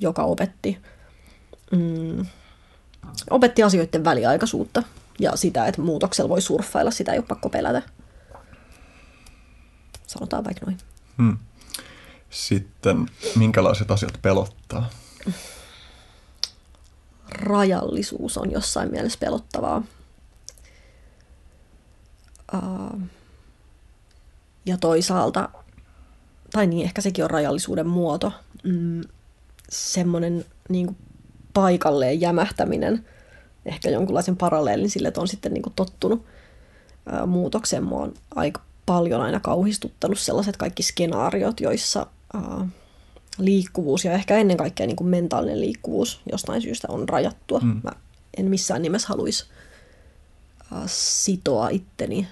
joka 0.00 0.22
opetti, 0.22 0.78
mm, 1.72 2.26
opetti 3.30 3.62
asioiden 3.62 4.04
väliaikaisuutta 4.04 4.82
ja 5.18 5.36
sitä, 5.36 5.66
että 5.66 5.82
muutoksella 5.82 6.28
voi 6.28 6.40
surffailla, 6.40 6.90
sitä 6.90 7.12
ei 7.12 7.18
ole 7.18 7.26
pakko 7.28 7.48
pelätä. 7.48 7.82
Sanotaan 10.06 10.44
vaikka 10.44 10.66
noin. 10.66 10.78
Hmm. 11.18 11.38
Sitten 12.30 13.06
minkälaiset 13.36 13.90
asiat 13.90 14.18
pelottaa? 14.22 14.90
Rajallisuus 17.28 18.38
on 18.38 18.50
jossain 18.50 18.90
mielessä 18.90 19.18
pelottavaa. 19.18 19.82
ja 24.66 24.76
toisaalta, 24.76 25.48
tai 26.52 26.66
niin 26.66 26.84
ehkä 26.84 27.00
sekin 27.00 27.24
on 27.24 27.30
rajallisuuden 27.30 27.86
muoto, 27.86 28.32
mm, 28.64 29.00
semmoinen 29.68 30.44
niin 30.68 30.96
paikalleen 31.54 32.20
jämähtäminen, 32.20 33.06
ehkä 33.66 33.90
jonkunlaisen 33.90 34.36
paralleelin 34.36 34.90
sille, 34.90 35.08
että 35.08 35.20
on 35.20 35.28
sitten 35.28 35.54
niin 35.54 35.62
kuin 35.62 35.72
tottunut 35.76 36.24
ää, 37.06 37.26
muutokseen. 37.26 37.84
Mua 37.84 38.02
on 38.02 38.14
aika 38.34 38.60
paljon 38.86 39.20
aina 39.20 39.40
kauhistuttanut 39.40 40.18
sellaiset 40.18 40.56
kaikki 40.56 40.82
skenaariot, 40.82 41.60
joissa 41.60 42.06
uh, 42.34 42.66
liikkuvuus 43.38 44.04
ja 44.04 44.12
ehkä 44.12 44.36
ennen 44.36 44.56
kaikkea 44.56 44.86
niin 44.86 44.96
kuin 44.96 45.08
mentaalinen 45.08 45.60
liikkuvuus 45.60 46.20
jostain 46.32 46.62
syystä 46.62 46.88
on 46.90 47.08
rajattua. 47.08 47.60
Mm. 47.60 47.80
Mä 47.84 47.90
en 48.36 48.46
missään 48.46 48.82
nimessä 48.82 49.08
haluaisi 49.08 49.44
uh, 50.72 50.78
sitoa 50.86 51.68
itteni, 51.68 52.28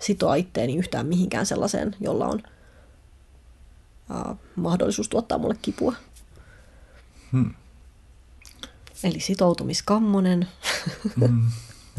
sitoa 0.00 0.34
itteeni 0.34 0.76
yhtään 0.76 1.06
mihinkään 1.06 1.46
sellaiseen, 1.46 1.96
jolla 2.00 2.26
on 2.26 2.42
uh, 4.10 4.36
mahdollisuus 4.56 5.08
tuottaa 5.08 5.38
mulle 5.38 5.56
kipua. 5.62 5.94
Hmm. 7.32 7.54
Eli 9.04 9.20
sitoutumiskammonen. 9.20 10.48
Mm. 11.16 11.50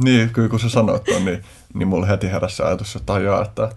Niin, 0.03 0.29
kyllä 0.29 0.49
kun 0.49 0.59
sä 0.59 0.69
sanoit 0.69 1.03
ton, 1.03 1.25
niin, 1.25 1.43
niin 1.73 1.87
mulle 1.87 2.07
heti 2.07 2.27
heräsi 2.27 2.63
ajatus, 2.63 2.95
että 2.95 3.05
tajaa, 3.05 3.45
että 3.45 3.75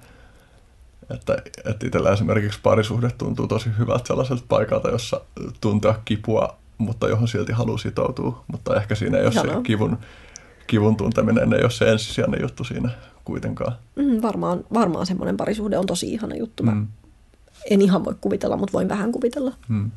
että, 1.15 1.37
että 1.65 1.87
itsellä 1.87 2.13
esimerkiksi 2.13 2.61
parisuhde 2.63 3.11
tuntuu 3.19 3.47
tosi 3.47 3.71
hyvältä 3.79 4.07
sellaiselta 4.07 4.45
paikalta, 4.49 4.89
jossa 4.89 5.21
tuntea 5.61 5.95
kipua, 6.05 6.57
mutta 6.79 7.09
johon 7.09 7.29
silti 7.29 7.53
haluaa 7.53 7.79
sitoutua. 7.79 8.45
Mutta 8.53 8.77
ehkä 8.77 8.95
siinä 8.95 9.19
ei 9.19 9.25
ole 9.25 9.33
se 9.33 9.41
kivun, 9.63 9.99
kivun 10.67 10.97
tunteminen, 10.97 11.53
ei 11.53 11.63
ole 11.63 11.71
se 11.71 11.91
ensisijainen 11.91 12.41
juttu 12.43 12.65
siinä 12.65 12.91
kuitenkaan. 13.25 13.77
Mm, 13.97 14.23
varmaan, 14.23 14.65
varmaan 14.75 15.07
semmoinen 15.07 15.37
parisuhde 15.37 15.79
on 15.79 15.87
tosi 15.87 16.13
ihana 16.13 16.37
juttu. 16.37 16.63
Mä 16.63 16.75
mm. 16.75 16.87
en 17.71 17.83
ihan 17.83 18.05
voi 18.05 18.15
kuvitella, 18.21 18.57
mutta 18.57 18.73
voin 18.73 18.89
vähän 18.89 19.13
kuvitella. 19.13 19.53
Mm. 19.69 19.91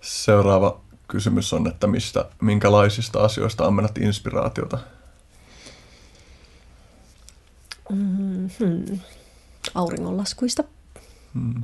Seuraava 0.00 0.80
kysymys 1.08 1.52
on, 1.52 1.66
että 1.66 1.86
mistä, 1.86 2.24
minkälaisista 2.42 3.20
asioista 3.20 3.66
ammennat 3.66 3.98
inspiraatiota? 3.98 4.78
Mm-hmm 7.90 8.98
auringonlaskuista. 9.74 10.64
Hmm. 11.34 11.62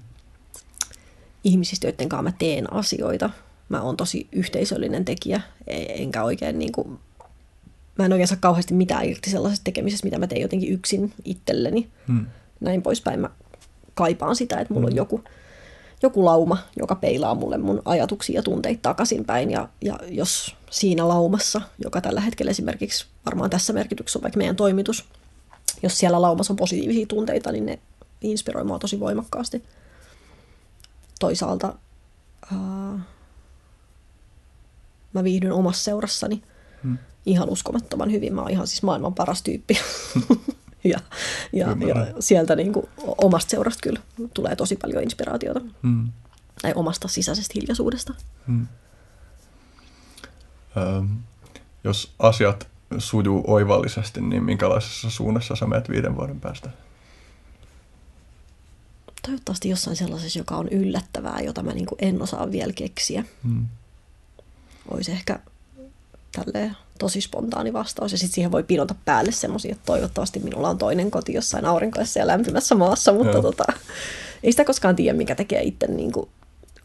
Ihmisistä, 1.45 1.87
joiden 1.87 2.09
kanssa 2.09 2.23
mä 2.23 2.33
teen 2.39 2.73
asioita. 2.73 3.31
Mä 3.69 3.83
oon 3.83 3.97
tosi 3.97 4.29
yhteisöllinen 4.33 5.05
tekijä, 5.05 5.41
e- 5.67 6.03
enkä 6.03 6.25
oikein 6.25 6.59
niin 6.59 6.73
kuin, 6.73 6.99
mä 7.99 8.05
en 8.05 8.13
oikein 8.13 8.29
saa 8.29 8.39
kauheasti 8.41 8.75
mitään 8.75 9.05
irti 9.05 9.31
sellaisesta 9.31 9.65
tekemisestä, 9.65 10.07
mitä 10.07 10.19
mä 10.19 10.27
teen 10.27 10.41
jotenkin 10.41 10.73
yksin 10.73 11.13
itselleni. 11.25 11.89
Hmm. 12.09 12.27
Näin 12.61 12.83
poispäin 12.83 13.21
mä 13.21 13.31
kaipaan 13.95 14.37
sitä, 14.37 14.61
että 14.61 14.75
mulla 14.75 14.87
hmm. 14.87 14.93
on 14.93 14.97
joku, 14.97 15.25
joku 16.03 16.25
lauma, 16.25 16.59
joka 16.77 16.95
peilaa 16.95 17.35
mulle 17.35 17.59
mun 17.59 17.83
ajatuksia 17.85 18.35
ja 18.35 18.43
tunteita 18.43 18.83
takaisinpäin. 18.83 19.51
Ja, 19.51 19.69
ja 19.81 19.99
jos 20.09 20.57
siinä 20.71 21.09
laumassa, 21.09 21.61
joka 21.85 22.01
tällä 22.01 22.21
hetkellä 22.21 22.51
esimerkiksi 22.51 23.07
varmaan 23.27 23.51
tässä 23.51 23.73
merkityksessä 23.73 24.19
on 24.19 24.23
vaikka 24.23 24.39
meidän 24.39 24.57
toimitus, 24.57 25.05
jos 25.83 25.99
siellä 25.99 26.23
laumassa 26.23 26.53
on 26.53 26.57
positiivisia 26.57 27.07
tunteita, 27.07 27.53
niin 27.53 27.67
ne 27.67 27.79
inspiroi 28.25 28.65
mua 28.65 28.79
tosi 28.79 29.01
voimakkaasti. 29.01 29.65
Toisaalta 31.21 31.75
uh, 32.53 33.01
mä 35.13 35.25
viihdyn 35.25 35.53
omassa 35.53 35.85
seurassani 35.85 36.43
hmm. 36.83 36.99
ihan 37.27 37.49
uskomattoman 37.49 38.13
hyvin. 38.13 38.35
Mä 38.35 38.41
oon 38.41 38.51
ihan 38.51 38.67
siis 38.67 38.83
maailman 38.83 39.15
paras 39.15 39.43
tyyppi. 39.43 39.79
ja, 40.85 41.01
ja, 41.53 41.67
ja 41.69 42.07
sieltä 42.21 42.57
niin 42.57 42.73
kuin 42.73 42.89
omasta 43.19 43.51
seurasta 43.51 43.81
kyllä 43.83 44.01
tulee 44.35 44.57
tosi 44.57 44.77
paljon 44.77 45.03
inspiraatiota. 45.03 45.61
Hmm. 45.83 46.13
Tai 46.63 46.73
omasta 46.77 47.09
sisäisestä 47.09 47.53
hiljaisuudesta. 47.55 48.15
Hmm. 48.47 48.67
Ähm, 50.77 51.07
jos 51.85 52.15
asiat 52.19 52.69
sujuu 52.99 53.45
oivallisesti, 53.47 54.21
niin 54.21 54.45
minkälaisessa 54.45 55.11
suunnassa 55.11 55.57
sä 55.57 55.67
menet 55.67 55.91
viiden 55.91 56.17
vuoden 56.17 56.41
päästä? 56.41 56.71
Toivottavasti 59.27 59.69
jossain 59.69 59.97
sellaisessa, 59.97 60.39
joka 60.39 60.57
on 60.57 60.69
yllättävää, 60.69 61.41
jota 61.41 61.63
mä 61.63 61.73
niin 61.73 61.87
en 61.99 62.23
osaa 62.23 62.53
vielä 62.53 62.73
keksiä. 62.73 63.25
Hmm. 63.45 63.67
Olisi 64.89 65.13
ehkä 65.13 65.39
tälleen 66.33 66.77
tosi 66.99 67.21
spontaani 67.21 67.73
vastaus. 67.73 68.13
Ja 68.13 68.19
sitten 68.19 68.35
siihen 68.35 68.53
voi 68.53 68.63
pinota 68.63 68.95
päälle 69.05 69.33
semmoisia, 69.33 69.73
että 69.73 69.87
toivottavasti 69.87 70.39
minulla 70.39 70.69
on 70.69 70.79
toinen 70.79 71.11
koti 71.11 71.33
jossain 71.33 71.65
aurinkoisessa 71.65 72.21
ja 72.21 72.27
lämpimässä 72.27 72.75
maassa, 72.75 73.13
mutta 73.13 73.43
tota, 73.43 73.65
ei 74.43 74.53
sitä 74.53 74.65
koskaan 74.65 74.97
tiedä, 74.97 75.19
mikä 75.19 75.35
tekee 75.35 75.63
itse 75.63 75.87
niin 75.87 76.13
kuin 76.13 76.29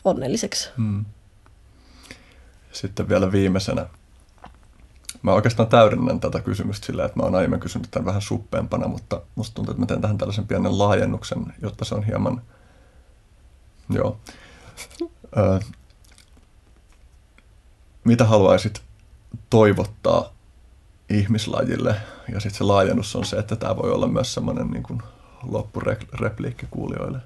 onnelliseksi. 0.05 0.69
Hmm. 0.77 1.05
sitten 2.71 3.09
vielä 3.09 3.31
viimeisenä. 3.31 3.85
Mä 5.21 5.33
oikeastaan 5.33 5.69
täydennän 5.69 6.19
tätä 6.19 6.39
kysymystä 6.39 6.85
sillä, 6.85 7.05
että 7.05 7.19
mä 7.19 7.23
oon 7.23 7.35
aiemmin 7.35 7.59
kysynyt 7.59 7.91
tämän 7.91 8.05
vähän 8.05 8.21
suppeampana, 8.21 8.87
mutta 8.87 9.21
musta 9.35 9.55
tuntuu, 9.55 9.71
että 9.71 9.81
mä 9.81 9.85
teen 9.85 10.01
tähän 10.01 10.17
tällaisen 10.17 10.47
pienen 10.47 10.79
laajennuksen, 10.79 11.53
jotta 11.61 11.85
se 11.85 11.95
on 11.95 12.03
hieman... 12.03 12.41
Joo. 13.89 14.19
Ö, 15.37 15.59
mitä 18.03 18.25
haluaisit 18.25 18.81
toivottaa 19.49 20.33
ihmislajille? 21.09 21.95
Ja 22.33 22.39
sitten 22.39 22.57
se 22.57 22.63
laajennus 22.63 23.15
on 23.15 23.25
se, 23.25 23.37
että 23.37 23.55
tämä 23.55 23.77
voi 23.77 23.91
olla 23.91 24.07
myös 24.07 24.33
semmoinen 24.33 24.67
niin 24.67 24.83
kuin 24.83 25.01
loppurepliikki 25.43 26.67
kuulijoille. 26.71 27.19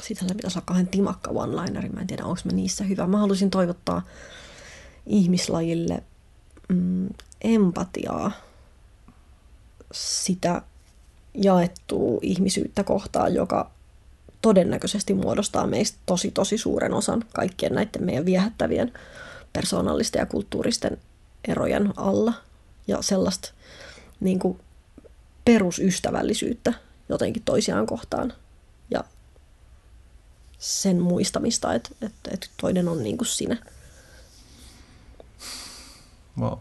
Sitten 0.00 0.36
pitäisi 0.36 0.58
olla 0.58 0.64
kauhean 0.66 0.86
timakka 0.86 1.30
one-lineri. 1.30 1.88
Mä 1.88 2.00
en 2.00 2.06
tiedä, 2.06 2.24
onko 2.24 2.40
mä 2.44 2.52
niissä 2.52 2.84
hyvä. 2.84 3.06
Mä 3.06 3.18
haluaisin 3.18 3.50
toivottaa 3.50 4.02
ihmislajille 5.06 6.02
mm, 6.68 7.08
empatiaa, 7.40 8.30
sitä 9.92 10.62
jaettua 11.34 12.18
ihmisyyttä 12.22 12.84
kohtaan, 12.84 13.34
joka 13.34 13.70
todennäköisesti 14.42 15.14
muodostaa 15.14 15.66
meistä 15.66 15.98
tosi 16.06 16.30
tosi 16.30 16.58
suuren 16.58 16.94
osan 16.94 17.24
kaikkien 17.34 17.74
näiden 17.74 18.04
meidän 18.04 18.26
viehättävien 18.26 18.92
persoonallisten 19.52 20.20
ja 20.20 20.26
kulttuuristen 20.26 20.98
erojen 21.48 21.92
alla. 21.96 22.32
Ja 22.86 23.02
sellaista 23.02 23.52
niin 24.20 24.38
kuin, 24.38 24.60
perusystävällisyyttä 25.44 26.72
jotenkin 27.08 27.42
toisiaan 27.42 27.86
kohtaan. 27.86 28.32
Ja 28.90 29.04
sen 30.58 31.00
muistamista, 31.00 31.74
että, 31.74 31.90
että, 32.02 32.30
että 32.32 32.46
toinen 32.60 32.88
on 32.88 33.02
niin 33.02 33.18
kuin 33.18 33.28
sinä. 33.28 33.56
Wow. 36.40 36.58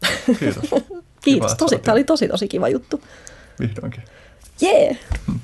Kiitos. 0.38 0.70
Kiitos. 1.20 1.54
Tosi, 1.54 1.78
tämä 1.78 1.92
oli 1.92 2.04
tosi 2.04 2.28
tosi 2.28 2.48
kiva 2.48 2.68
juttu. 2.68 3.02
Vihdoinkin. 3.60 4.02
Jee! 4.60 4.84
Yeah. 4.84 4.98
Hmm. 5.26 5.40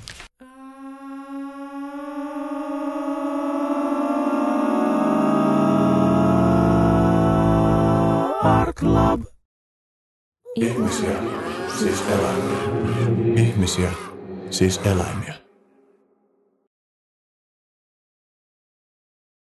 Club. 8.77 9.23
Ihmisiä, 10.57 11.19
siis 11.79 12.03
eläimiä. 12.09 12.59
Ihmisiä, 13.37 13.93
siis 14.51 14.81
eläimiä. 14.85 15.45